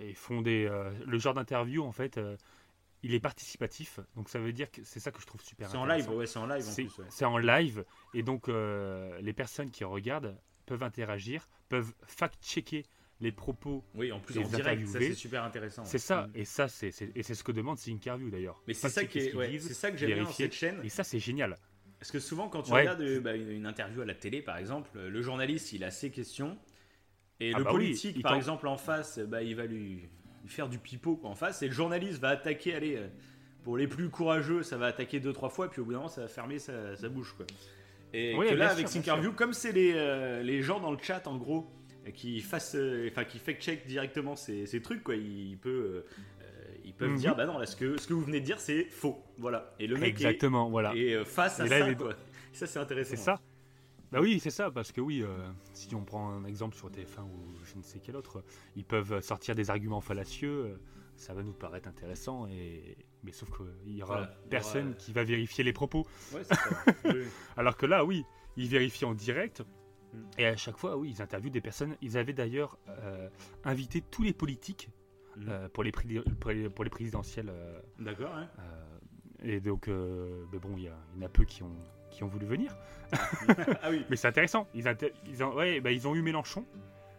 et 0.00 0.14
font 0.14 0.42
des... 0.42 0.68
le 1.06 1.18
genre 1.18 1.34
d'interview, 1.34 1.84
en 1.84 1.92
fait, 1.92 2.20
il 3.02 3.14
est 3.14 3.20
participatif, 3.20 4.00
donc 4.16 4.28
ça 4.28 4.38
veut 4.38 4.52
dire 4.52 4.70
que 4.70 4.82
c'est 4.84 4.98
ça 5.00 5.10
que 5.12 5.20
je 5.20 5.26
trouve 5.26 5.40
super 5.42 5.70
C'est 5.70 5.76
en 5.76 5.86
live, 5.86 6.10
ouais, 6.10 6.26
c'est 6.26 6.38
en 6.38 6.46
live 6.46 6.66
en 6.66 6.70
C'est 6.70 6.82
plus. 6.84 6.98
ouais. 6.98 7.06
c'est 7.10 7.24
en 7.24 7.38
live 7.38 7.84
et 8.14 8.22
donc 8.22 8.48
euh, 8.48 9.18
les 9.20 9.32
personnes 9.32 9.70
qui 9.70 9.84
regardent 9.84 10.36
peuvent 10.66 10.82
interagir, 10.82 11.48
peuvent 11.68 11.92
fact-checker 12.06 12.84
les 13.20 13.32
propos. 13.32 13.84
Oui, 13.94 14.12
en 14.12 14.20
plus 14.20 14.38
en 14.38 14.42
direct, 14.42 14.86
ça 14.86 14.98
c'est 15.00 15.14
super 15.14 15.42
intéressant. 15.44 15.84
C'est 15.84 15.98
ça, 15.98 16.26
Mm. 16.28 16.30
et 16.34 16.44
ça 16.44 16.68
c'est 16.68 16.92
et 17.14 17.22
c'est 17.22 17.34
ce 17.34 17.42
que 17.44 17.52
demande 17.52 17.78
ces 17.78 17.90
interviews 17.92 18.30
d'ailleurs. 18.30 18.62
Mais 18.66 18.74
c'est 18.74 18.88
ça 18.88 19.04
qui 19.04 19.18
est, 19.20 19.34
ouais, 19.34 19.48
disent, 19.48 19.66
c'est 19.68 19.74
ça 19.74 19.90
que 19.90 19.96
j'aime 19.96 20.12
bien 20.14 20.24
dans 20.24 20.30
cette 20.32 20.52
chaîne. 20.52 20.80
Et 20.84 20.88
ça 20.88 21.04
c'est 21.04 21.18
génial. 21.18 21.56
Parce 21.98 22.12
que 22.12 22.20
souvent, 22.20 22.48
quand 22.48 22.62
tu 22.62 22.72
Ouais. 22.72 22.80
regardes 22.82 23.00
euh, 23.00 23.20
bah, 23.20 23.34
une 23.34 23.66
interview 23.66 24.02
à 24.02 24.04
la 24.04 24.14
télé, 24.14 24.40
par 24.40 24.56
exemple, 24.56 24.96
le 25.00 25.20
journaliste, 25.22 25.72
il 25.72 25.82
a 25.82 25.90
ses 25.90 26.10
questions. 26.12 26.56
Et 27.40 27.52
Ah 27.54 27.58
le 27.58 27.64
bah 27.64 27.70
politique, 27.70 28.20
par 28.22 28.34
exemple, 28.34 28.66
en 28.68 28.76
face, 28.76 29.18
bah, 29.20 29.42
il 29.42 29.56
va 29.56 29.64
lui 29.66 30.08
faire 30.48 30.68
du 30.68 30.78
pipeau 30.78 31.16
quoi, 31.16 31.30
en 31.30 31.34
face. 31.34 31.62
Et 31.62 31.66
le 31.68 31.72
journaliste 31.72 32.20
va 32.20 32.28
attaquer, 32.30 32.74
allez, 32.74 32.96
euh, 32.96 33.06
pour 33.64 33.76
les 33.76 33.86
plus 33.86 34.08
courageux, 34.08 34.62
ça 34.62 34.76
va 34.76 34.86
attaquer 34.86 35.20
deux, 35.20 35.32
trois 35.32 35.50
fois. 35.50 35.66
Et 35.66 35.68
puis 35.68 35.80
au 35.80 35.84
bout 35.84 35.92
d'un 35.92 35.98
moment, 35.98 36.08
ça 36.08 36.22
va 36.22 36.28
fermer 36.28 36.58
sa, 36.58 36.96
sa 36.96 37.08
bouche. 37.08 37.34
Quoi. 37.36 37.46
Et 38.14 38.34
Oui, 38.36 38.46
que 38.46 38.54
bien 38.54 38.64
là, 38.64 38.70
sûr, 38.70 38.78
avec 38.78 38.94
interview, 38.96 39.32
comme 39.32 39.52
c'est 39.52 39.72
les, 39.72 39.92
euh, 39.94 40.42
les 40.42 40.62
gens 40.62 40.80
dans 40.80 40.90
le 40.92 40.98
chat, 41.00 41.26
en 41.26 41.36
gros, 41.36 41.70
qui 42.14 42.40
fassent, 42.40 42.74
euh, 42.74 43.08
enfin, 43.10 43.24
qui 43.24 43.38
fact-check 43.38 43.86
directement 43.86 44.34
ces, 44.36 44.64
ces 44.66 44.80
trucs, 44.80 45.04
quoi, 45.04 45.14
il 45.16 45.58
peut. 45.58 46.04
ils 46.84 46.94
peuvent 46.94 47.10
Mhm. 47.10 47.16
dire, 47.18 47.36
bah 47.36 47.44
non, 47.44 47.58
là, 47.58 47.66
ce 47.66 47.76
que, 47.76 47.98
ce 48.00 48.06
que 48.08 48.14
vous 48.14 48.22
venez 48.24 48.40
de 48.40 48.46
dire, 48.46 48.58
c'est 48.58 48.84
faux. 48.84 49.22
Voilà. 49.36 49.74
Et 49.78 49.86
le 49.86 49.96
mec 49.96 50.08
Exactement, 50.08 50.70
voilà. 50.70 50.94
est, 50.96 51.08
est, 51.10 51.14
euh, 51.16 51.24
face 51.26 51.60
à 51.60 51.66
Et 51.66 51.68
là, 51.68 51.78
ça, 51.80 51.86
il 51.86 51.92
est- 51.92 51.96
quoi. 51.96 52.14
Ça, 52.54 52.66
c'est 52.66 52.78
intéressant. 52.78 53.10
C'est 53.10 53.16
ça 53.16 53.38
Bah 54.10 54.20
oui, 54.22 54.40
c'est 54.40 54.50
ça, 54.50 54.70
parce 54.70 54.90
que 54.92 55.00
oui, 55.00 55.22
euh, 55.22 55.50
si 55.74 55.94
on 55.94 56.02
prend 56.04 56.30
un 56.30 56.44
exemple 56.44 56.74
sur 56.76 56.88
TF1 56.90 57.22
ou 57.24 57.54
je 57.64 57.76
ne 57.76 57.82
sais 57.82 58.00
quel 58.00 58.16
autre, 58.16 58.42
ils 58.74 58.84
peuvent 58.84 59.20
sortir 59.20 59.54
des 59.54 59.68
arguments 59.70 60.00
fallacieux, 60.00 60.64
euh, 60.64 60.76
ça 61.16 61.34
va 61.34 61.42
nous 61.42 61.52
paraître 61.52 61.88
intéressant, 61.88 62.46
et... 62.46 62.96
mais 63.22 63.32
sauf 63.32 63.50
qu'il 63.56 63.94
y 63.94 64.02
aura 64.02 64.18
Voilà, 64.18 64.34
personne 64.48 64.88
aura- 64.88 64.96
qui 64.96 65.12
va 65.12 65.24
vérifier 65.24 65.62
les 65.64 65.72
propos. 65.74 66.06
Ouais, 66.32 66.42
c'est 66.44 66.54
ça. 66.54 66.84
Oui. 67.04 67.24
Alors 67.56 67.76
que 67.76 67.84
là, 67.86 68.04
oui, 68.04 68.24
ils 68.56 68.68
vérifient 68.68 69.04
en 69.04 69.14
direct. 69.14 69.62
Mm. 70.14 70.18
Et 70.38 70.46
à 70.46 70.56
chaque 70.56 70.78
fois, 70.78 70.96
oui, 70.96 71.10
ils 71.16 71.20
interviewent 71.20 71.50
des 71.52 71.60
personnes. 71.60 71.94
Ils 72.00 72.16
avaient 72.16 72.32
d'ailleurs 72.32 72.78
euh, 72.88 73.28
invité 73.64 74.00
tous 74.10 74.22
les 74.22 74.32
politiques 74.32 74.88
euh, 75.48 75.68
pour, 75.68 75.82
les 75.82 75.92
pour 75.92 76.50
les- 76.84 76.90
présidentielles. 76.90 77.50
euh, 77.50 77.78
D'accord, 77.98 78.32
hein. 78.34 78.48
euh, 78.60 78.84
et 79.42 79.60
donc, 79.60 79.88
euh, 79.88 80.46
mais 80.50 80.58
bon, 80.58 80.70
il 80.78 80.84
y, 80.84 80.88
a- 80.88 80.96
il 81.14 81.20
y 81.20 81.22
en 81.24 81.26
a 81.26 81.28
peu 81.28 81.44
qui 81.44 81.62
ont, 81.62 81.76
qui 82.18 82.24
ont 82.24 82.28
voulu 82.28 82.46
venir. 82.46 82.76
ah 83.80 83.90
oui. 83.90 84.04
Mais 84.10 84.16
c'est 84.16 84.26
intéressant. 84.26 84.66
Ils, 84.74 84.88
ont, 85.44 85.54
ouais, 85.54 85.80
bah, 85.80 85.92
ils 85.92 86.08
ont 86.08 86.16
eu 86.16 86.22
Mélenchon 86.22 86.64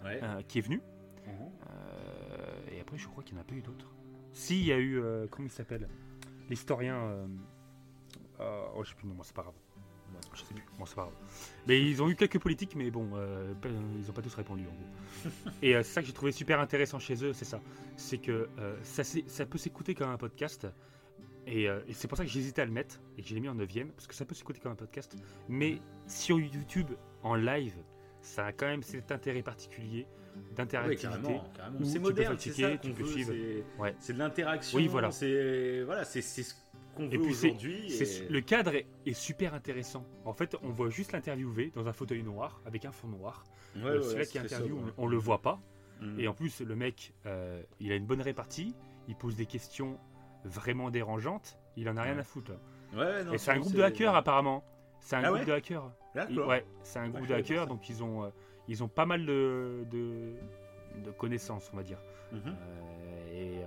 Ouais. 0.03 0.19
euh, 0.21 0.41
qui 0.45 0.57
est 0.59 0.61
venu. 0.61 0.81
Mhm. 1.25 1.33
Euh, 1.69 2.75
et 2.75 2.81
après, 2.81 2.97
je 2.97 3.07
crois 3.07 3.23
qu'il 3.23 3.35
n'y 3.35 3.39
en 3.39 3.43
a 3.43 3.45
pas 3.45 3.55
eu 3.55 3.61
d'autres. 3.61 3.89
Si, 4.33 4.59
il 4.59 4.65
y 4.65 4.73
a 4.73 4.77
eu. 4.77 4.99
euh, 4.99 5.25
comment 5.31 5.47
il 5.47 5.51
s'appelle? 5.51 5.87
L'historien. 6.49 6.99
oh, 8.41 8.83
je 8.83 8.89
sais 8.89 8.95
plus 8.95 9.07
le 9.07 9.13
nom, 9.13 9.23
c'est 9.23 9.33
pas 9.35 9.43
grave. 9.43 9.53
Je 10.33 10.41
sais 10.41 10.53
plus. 10.53 10.65
Bon, 10.77 10.85
c'est 10.85 10.95
pas 10.95 11.03
grave. 11.03 11.13
Mais 11.65 11.81
ils 11.81 12.03
ont 12.03 12.09
eu 12.09 12.15
quelques 12.17 12.39
politiques, 12.39 12.75
mais 12.75 12.91
bon, 12.91 13.09
ils 13.63 14.05
n'ont 14.05 14.13
pas 14.13 14.21
tous 14.21 14.35
répondu 14.35 14.63
en 14.63 14.73
gros. 14.73 15.51
Et 15.61 15.73
c'est 15.75 15.83
ça 15.83 16.01
que 16.01 16.07
j'ai 16.07 16.13
trouvé 16.13 16.33
super 16.33 16.59
intéressant 16.59 16.99
chez 16.99 17.23
eux, 17.23 17.31
c'est 17.31 17.45
ça. 17.45 17.61
C'est 17.95 18.17
que 18.17 18.49
ça 18.83 19.45
peut 19.45 19.57
s'écouter 19.57 19.95
comme 19.95 20.09
un 20.09 20.17
podcast. 20.17 20.67
Et, 21.51 21.67
euh, 21.67 21.79
et 21.87 21.93
c'est 21.93 22.07
pour 22.07 22.17
ça 22.17 22.23
que 22.25 22.29
j'hésitais 22.29 22.61
à 22.61 22.65
le 22.65 22.71
mettre 22.71 22.99
et 23.17 23.21
que 23.21 23.27
je 23.27 23.33
l'ai 23.33 23.39
mis 23.41 23.49
en 23.49 23.55
9 23.55 23.67
parce 23.95 24.07
que 24.07 24.13
ça 24.15 24.25
peut 24.25 24.35
s'écouter 24.35 24.59
comme 24.59 24.71
un 24.71 24.75
podcast. 24.75 25.15
Mais 25.47 25.81
sur 26.07 26.39
YouTube, 26.39 26.91
en 27.23 27.35
live, 27.35 27.75
ça 28.21 28.45
a 28.47 28.51
quand 28.51 28.67
même 28.67 28.83
cet 28.83 29.11
intérêt 29.11 29.41
particulier 29.41 30.05
Oui, 30.35 30.41
d'interactivité. 30.55 31.39
Où 31.79 31.83
C'est 31.85 31.99
moderne, 31.99 32.35
c'est 32.37 32.51
ça 32.51 32.77
tu 32.77 32.89
qu'on 32.89 32.93
peux 32.95 33.03
veut. 33.03 33.09
suivre. 33.11 33.33
C'est 33.33 33.81
Ouais. 33.81 33.95
c'est 33.99 34.13
de 34.13 34.19
l'interaction. 34.19 34.77
Oui, 34.77 34.87
voilà. 34.87 35.11
C'est 35.11 35.83
voilà, 35.83 36.03
c'est 36.05 36.21
ce 36.21 36.53
qu'on 36.95 37.07
veut 37.07 37.19
aujourd'hui. 37.19 37.91
Et- 37.91 38.27
Le 38.29 38.41
cadre 38.41 38.75
est, 38.75 38.85
est 39.05 39.13
super 39.13 39.53
intéressant. 39.53 40.05
En 40.25 40.33
fait, 40.33 40.55
on 40.61 40.69
voit 40.69 40.89
juste 40.89 41.13
l'interviewé 41.13 41.71
dans 41.73 41.87
un 41.87 41.93
fauteuil 41.93 42.23
noir 42.23 42.61
avec 42.65 42.85
un 42.85 42.91
fond 42.91 43.07
noir. 43.07 43.43
Ouais, 43.75 43.81
Euh, 43.85 43.97
ouais, 43.97 44.03
Celui-là 44.03 44.25
qui 44.25 44.39
interviewe, 44.39 44.77
on, 44.97 45.03
on 45.03 45.07
le 45.07 45.17
voit 45.17 45.41
pas. 45.41 45.59
Mhm. 46.01 46.19
Et 46.19 46.27
en 46.27 46.33
plus, 46.33 46.61
le 46.61 46.75
mec, 46.75 47.13
euh, 47.25 47.61
il 47.79 47.91
a 47.91 47.95
une 47.95 48.05
bonne 48.05 48.21
répartie. 48.21 48.75
Il 49.07 49.15
pose 49.15 49.35
des 49.35 49.45
questions 49.45 49.97
vraiment 50.45 50.89
dérangeantes. 50.89 51.59
Il 51.75 51.89
en 51.89 51.97
a 51.97 52.01
rien 52.03 52.17
à 52.17 52.23
foutre. 52.23 52.51
Ouais, 52.93 52.99
ouais, 52.99 53.23
non, 53.23 53.33
Et 53.33 53.37
c'est 53.37 53.51
un 53.51 53.59
groupe 53.59 53.73
de 53.73 53.83
hackers 53.83 54.15
apparemment. 54.15 54.63
C'est 54.99 55.15
un 55.15 55.19
Ah 55.19 55.27
groupe 55.27 55.39
ouais 55.39 55.45
de 55.45 55.53
hackers. 55.53 55.91
Ouais, 56.15 56.65
c'est 56.83 56.99
un 56.99 57.09
groupe 57.09 57.27
de 57.27 57.33
hackers, 57.33 57.67
donc 57.67 57.89
ils 57.89 58.03
ont, 58.03 58.23
euh, 58.23 58.29
ils 58.67 58.83
ont 58.83 58.87
pas 58.87 59.05
mal 59.05 59.25
de, 59.25 59.85
de, 59.91 60.33
de 61.03 61.11
connaissances, 61.11 61.69
on 61.73 61.77
va 61.77 61.83
dire. 61.83 61.99
Mhm. 62.31 62.41
Euh, 62.47 63.31
et 63.33 63.63
euh, 63.63 63.65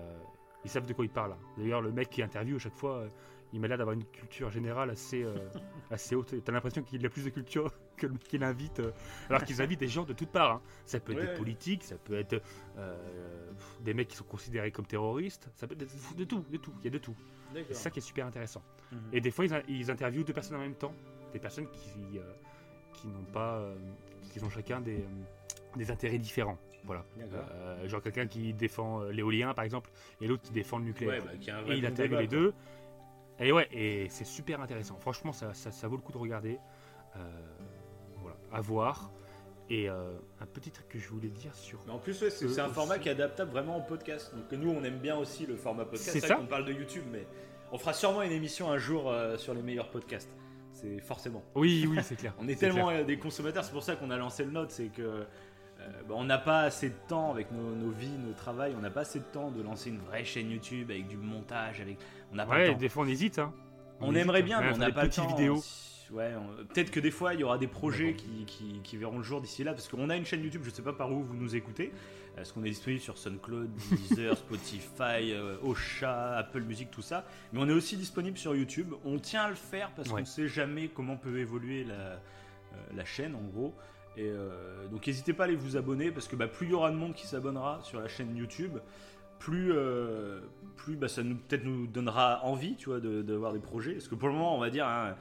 ils 0.65 0.71
savent 0.71 0.87
de 0.87 0.93
quoi 0.93 1.05
ils 1.05 1.11
parlent. 1.11 1.37
D'ailleurs, 1.57 1.81
le 1.81 1.93
mec 1.93 2.11
qui 2.11 2.23
interviewe 2.23 2.57
à 2.57 2.59
chaque 2.59 2.75
fois, 2.75 3.05
il 3.53 3.61
m'a 3.61 3.69
l'air 3.69 3.79
d'avoir 3.79 3.95
une 3.95 4.05
culture 4.05 4.51
générale 4.51 4.91
assez, 4.91 5.23
euh, 5.23 5.37
assez 5.91 6.15
haute. 6.15 6.35
T'as 6.45 6.53
l'impression 6.53 6.83
qu'il 6.83 7.05
a 7.05 7.09
plus 7.11 7.25
de 7.25 7.31
culture 7.31 7.71
que 7.97 8.07
le 8.07 8.13
mec 8.15 8.23
qu'il 8.25 8.43
invite. 8.43 8.81
euh, 8.81 8.91
alors 9.29 9.45
qu'ils 9.45 9.61
invitent 9.63 9.81
des 9.81 9.89
gens 9.89 10.05
de 10.05 10.13
toutes 10.13 10.31
parts. 10.31 10.53
hein. 10.53 10.63
Ça 10.87 11.01
peut 11.01 11.13
être 11.13 11.19
Ouais, 11.21 11.27
des 11.33 11.35
politiques, 11.39 11.85
ça 11.85 11.97
peut 11.97 12.15
être 12.19 12.41
euh, 12.79 13.51
des 13.81 13.95
mecs 13.95 14.09
qui 14.09 14.17
sont 14.17 14.25
considérés 14.25 14.71
comme 14.73 14.87
terroristes. 14.87 15.51
Ça 15.55 15.67
peut 15.67 15.75
être 15.75 16.17
de 16.17 16.25
tout, 16.25 16.45
de 16.51 16.57
tout. 16.57 16.73
Il 16.81 16.85
y 16.85 16.89
a 16.89 16.91
de 16.91 16.99
tout. 16.99 17.15
C'est 17.69 17.75
ça 17.75 17.91
qui 17.91 17.99
est 17.99 18.03
super 18.03 18.27
intéressant. 18.27 18.63
Mhm. 18.91 18.99
Et 19.13 19.21
des 19.21 19.31
fois, 19.31 19.45
ils, 19.45 19.55
in- 19.55 19.63
ils 19.69 19.91
interviewent 19.91 20.25
deux 20.25 20.33
personnes 20.33 20.57
en 20.57 20.61
même 20.61 20.75
temps. 20.75 20.95
Des 21.33 21.39
personnes 21.39 21.69
qui, 21.71 22.19
euh, 22.19 22.23
qui 22.95 23.09
n'ont 23.09 23.25
pas. 23.25 23.63
qui 24.33 24.43
ont 24.43 24.51
chacun 24.51 24.81
des, 24.81 25.05
des 25.77 25.91
intérêts 25.91 26.19
différents. 26.19 26.59
Voilà. 26.85 27.05
Genre 27.87 28.03
quelqu'un 28.03 28.27
qui 28.27 28.53
défend 28.55 29.05
l'éolien, 29.05 29.55
par 29.55 29.65
exemple, 29.65 29.91
et 30.21 30.27
l'autre 30.27 30.43
qui 30.43 30.53
défend 30.53 30.79
le 30.79 30.85
nucléaire. 30.85 31.23
Ouais, 31.25 31.39
bah, 31.39 31.73
et 31.73 31.77
il 31.79 31.87
interviewe 31.87 32.19
les 32.19 32.27
quoi. 32.27 32.37
Et 33.41 33.53
ouais, 33.53 33.69
et 33.73 34.09
c'est 34.09 34.25
super 34.25 34.61
intéressant. 34.61 34.97
Franchement, 34.99 35.33
ça, 35.33 35.55
ça, 35.55 35.73
ça 35.73 35.89
vaut 35.89 35.97
le 35.97 36.03
coup 36.03 36.13
de 36.13 36.19
regarder. 36.19 36.59
Euh, 37.17 37.19
voilà, 38.21 38.37
à 38.53 38.61
voir. 38.61 39.11
Et 39.71 39.89
euh, 39.89 40.13
un 40.41 40.47
petit 40.47 40.71
truc 40.71 40.89
que 40.89 40.99
je 40.99 41.09
voulais 41.09 41.29
dire 41.29 41.55
sur. 41.55 41.81
Mais 41.87 41.93
en 41.93 41.99
plus, 41.99 42.21
ouais, 42.23 42.31
c'est 42.31 42.61
un 42.61 42.69
format 42.69 42.99
qui 42.99 43.09
est 43.09 43.13
adaptable 43.13 43.51
vraiment 43.51 43.77
en 43.77 43.81
podcast. 43.81 44.35
Donc 44.35 44.53
nous, 44.53 44.71
on 44.71 44.85
aime 44.85 44.99
bien 44.99 45.17
aussi 45.17 45.47
le 45.47 45.57
format 45.57 45.85
podcast. 45.85 46.11
C'est 46.11 46.21
ça. 46.21 46.37
qu'on 46.37 46.47
parle 46.47 46.67
de 46.67 46.73
YouTube, 46.73 47.05
mais 47.11 47.27
on 47.71 47.79
fera 47.79 47.95
sûrement 47.95 48.23
une 48.23 48.33
émission 48.33 48.71
un 48.71 48.79
jour 48.79 49.11
euh, 49.11 49.37
sur 49.39 49.55
les 49.55 49.63
meilleurs 49.63 49.91
podcasts. 49.91 50.31
C'est 50.73 51.01
forcément. 51.01 51.43
Oui, 51.55 51.87
oui, 51.89 51.99
c'est 52.03 52.17
clair. 52.17 52.35
On 52.41 52.49
est 52.49 52.55
C'est 52.55 52.61
tellement 52.61 53.03
des 53.03 53.19
consommateurs, 53.19 53.63
c'est 53.63 53.73
pour 53.73 53.83
ça 53.83 53.95
qu'on 53.95 54.11
a 54.11 54.17
lancé 54.17 54.43
le 54.43 54.51
note, 54.51 54.71
c'est 54.71 54.89
que 54.89 55.27
bah, 56.09 56.15
on 56.17 56.25
n'a 56.25 56.39
pas 56.39 56.63
assez 56.63 56.89
de 56.91 56.95
temps 57.09 57.31
avec 57.31 57.51
nos, 57.53 57.75
nos 57.75 57.91
vies, 57.91 58.09
nos 58.19 58.33
travails, 58.33 58.75
on 58.77 58.81
n'a 58.81 58.91
pas 58.91 59.01
assez 59.03 59.19
de 59.21 59.25
temps 59.25 59.51
de 59.51 59.63
lancer 59.63 59.91
une 59.91 59.99
vraie 59.99 60.25
chaîne 60.25 60.51
YouTube 60.51 60.91
avec 60.91 61.09
du 61.09 61.17
montage, 61.17 61.81
avec 61.81 61.99
on 62.33 62.37
n'a 62.37 62.47
pas 62.47 62.57
le 62.59 62.65
Ouais, 62.65 62.73
temps. 62.73 62.79
des 62.79 62.89
fois 62.89 63.05
on 63.05 63.09
hésite. 63.09 63.39
Hein. 63.39 63.53
On, 64.01 64.11
hésite, 64.13 64.23
aimerait 64.23 64.43
bien, 64.43 64.61
mais 64.61 64.73
on 64.75 64.79
n'a 64.79 64.91
pas 64.91 65.03
le 65.05 65.09
petites 65.09 65.23
temps. 65.25 65.35
vidéos. 65.37 65.63
Ouais, 66.11 66.33
on- 66.37 66.65
peut-être 66.67 66.91
que 66.91 67.01
des 67.01 67.11
fois 67.11 67.33
il 67.35 67.41
y 67.41 67.45
aura 67.45 67.57
des 67.57 67.67
projets 67.69 68.15
qui, 68.15 68.45
qui- 68.47 68.81
qui 68.85 68.97
verront 68.99 69.17
le 69.19 69.23
jour 69.25 69.41
d'ici 69.41 69.65
là, 69.65 69.73
parce 69.73 69.89
qu'on 69.89 70.11
a 70.11 70.17
une 70.17 70.27
chaîne 70.27 70.43
YouTube, 70.43 70.61
je 70.65 70.71
sais 70.71 70.83
pas 70.83 70.93
par 70.93 71.11
où 71.11 71.23
vous 71.23 71.35
nous 71.35 71.57
écoutez, 71.57 71.91
est-ce 72.37 72.53
qu'on 72.53 72.63
est 72.65 72.69
disponible 72.71 73.01
sur 73.01 73.17
SoundCloud, 73.17 73.71
Deezer, 74.11 74.37
Spotify, 74.37 75.33
euh, 75.33 75.57
Ocha, 75.63 76.37
Apple 76.37 76.63
Music, 76.63 76.91
tout 76.91 77.01
ça, 77.01 77.25
mais 77.53 77.61
on 77.63 77.69
est 77.69 77.73
aussi 77.73 77.97
disponible 77.97 78.37
sur 78.37 78.55
YouTube. 78.55 78.93
On 79.07 79.19
tient 79.19 79.45
à 79.45 79.49
le 79.49 79.55
faire 79.55 79.91
parce 79.97 80.11
Ouais. 80.11 80.21
qu'on 80.21 80.27
sait 80.27 80.49
jamais 80.49 80.89
comment 80.89 81.17
peut 81.17 81.39
évoluer 81.39 81.85
la, 81.85 81.95
euh, 81.95 82.19
la 82.95 83.05
chaîne 83.07 83.35
en 83.35 83.43
gros. 83.55 83.75
Et 84.17 84.29
euh, 84.29 84.87
donc 84.89 85.07
n'hésitez 85.07 85.33
pas 85.33 85.45
à 85.45 85.47
aller 85.47 85.57
vous 85.57 85.77
abonner 85.77 86.11
parce 86.11 86.29
que 86.29 86.37
bah, 86.37 86.49
plus 86.49 86.67
il 86.67 86.73
y 86.73 86.75
aura 86.75 86.91
de 86.91 86.97
monde 86.97 87.15
qui 87.15 87.27
s'abonnera 87.27 87.81
sur 87.83 88.01
la 88.01 88.09
chaîne 88.09 88.37
YouTube, 88.37 88.79
plus, 89.39 89.73
euh, 89.73 90.41
plus 90.77 90.97
bah, 90.97 91.09
ça 91.09 91.23
nous 91.23 91.37
peut-être 91.37 91.65
nous 91.65 91.87
donnera 91.87 92.45
envie, 92.45 92.77
tu 92.77 92.91
vois, 92.91 93.01
de, 93.01 93.23
des 93.23 93.59
projets. 93.59 93.93
Parce 93.93 94.09
que 94.09 94.15
pour 94.15 94.29
le 94.29 94.35
moment, 94.35 94.57
on 94.57 94.61
va 94.61 94.71
dire, 94.71 94.87
hein, 94.87 95.17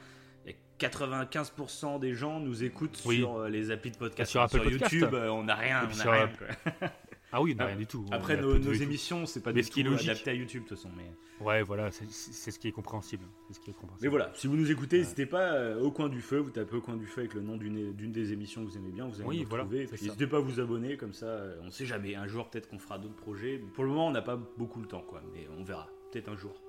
il 0.46 0.52
y 0.52 0.84
a 0.84 0.88
95% 0.88 2.00
des 2.00 2.14
gens 2.14 2.38
nous 2.40 2.64
écoutent 2.64 3.00
Oui. 3.06 3.18
sur 3.18 3.36
euh, 3.38 3.48
les 3.48 3.70
applis 3.70 3.90
de 3.92 3.96
podcast, 3.96 4.30
Sur 4.30 4.42
Apple 4.42 4.60
Podcast. 4.60 4.92
YouTube, 4.92 5.14
on 5.14 5.44
n'a 5.44 5.54
rien, 5.54 5.88
on 5.88 5.94
sur 5.94 6.10
rien. 6.10 6.28
Quoi. 6.28 6.88
Ah 7.32 7.40
oui, 7.40 7.54
non, 7.54 7.64
Ah, 7.64 7.66
rien 7.68 7.76
du 7.76 7.86
tout. 7.86 8.04
Après 8.10 8.36
nos, 8.36 8.58
tout. 8.58 8.82
émissions, 8.82 9.24
c'est 9.26 9.42
pas 9.42 9.52
Mais 9.52 9.62
du 9.62 9.66
ce 9.66 9.70
qui 9.72 9.80
est 9.80 9.84
tout 9.84 9.90
logique. 9.92 10.10
adapté 10.10 10.30
à 10.30 10.34
YouTube 10.34 10.64
de 10.64 10.68
toute 10.68 10.76
façon. 10.76 10.90
Mais... 10.96 11.10
Ouais, 11.44 11.62
voilà, 11.62 11.90
c'est 11.90 12.50
ce 12.50 12.58
qui 12.58 12.68
est 12.68 12.72
compréhensible. 12.72 13.24
C'est 13.48 13.54
ce 13.54 13.60
qui 13.60 13.70
est 13.70 13.72
compréhensible. 13.72 14.02
Mais 14.02 14.08
voilà, 14.10 14.30
si 14.34 14.46
vous 14.46 14.56
nous 14.56 14.70
écoutez, 14.70 14.98
n'hésitez 14.98 15.24
pas 15.26 15.52
euh, 15.54 15.80
au 15.80 15.90
coin 15.90 16.08
du 16.08 16.20
feu, 16.20 16.38
vous 16.38 16.50
tapez 16.50 16.76
au 16.76 16.80
coin 16.82 16.96
du 16.96 17.06
feu 17.06 17.22
avec 17.22 17.34
le 17.34 17.40
nom 17.40 17.56
d'une 17.56 18.12
des 18.12 18.32
émissions 18.32 18.62
que 18.64 18.70
vous 18.70 18.76
aimez 18.76 18.90
bien, 18.90 19.06
vous 19.06 19.14
allez 19.16 19.24
Oui, 19.24 19.40
nous 19.42 19.48
voilà, 19.48 19.64
ça. 19.64 19.70
n'hésitez 19.92 20.26
pas 20.26 20.36
à 20.36 20.40
vous 20.40 20.60
abonner, 20.60 20.96
comme 20.98 21.14
ça, 21.14 21.26
euh, 21.26 21.58
on 21.64 21.70
sait 21.70 21.86
jamais. 21.86 22.14
Un 22.16 22.26
jour, 22.26 22.48
peut-être 22.50 22.68
qu'on 22.68 22.78
fera 22.78 22.98
d'autres 22.98 23.16
projets. 23.16 23.58
Pour 23.74 23.84
le 23.84 23.90
moment, 23.90 24.08
on 24.08 24.12
n'a 24.12 24.22
pas 24.22 24.36
beaucoup 24.36 24.80
le 24.80 24.86
temps, 24.86 25.02
quoi. 25.02 25.22
Mais 25.34 25.48
on 25.58 25.64
verra, 25.64 25.88
peut-être 26.12 26.28
un 26.28 26.36
jour. 26.36 26.62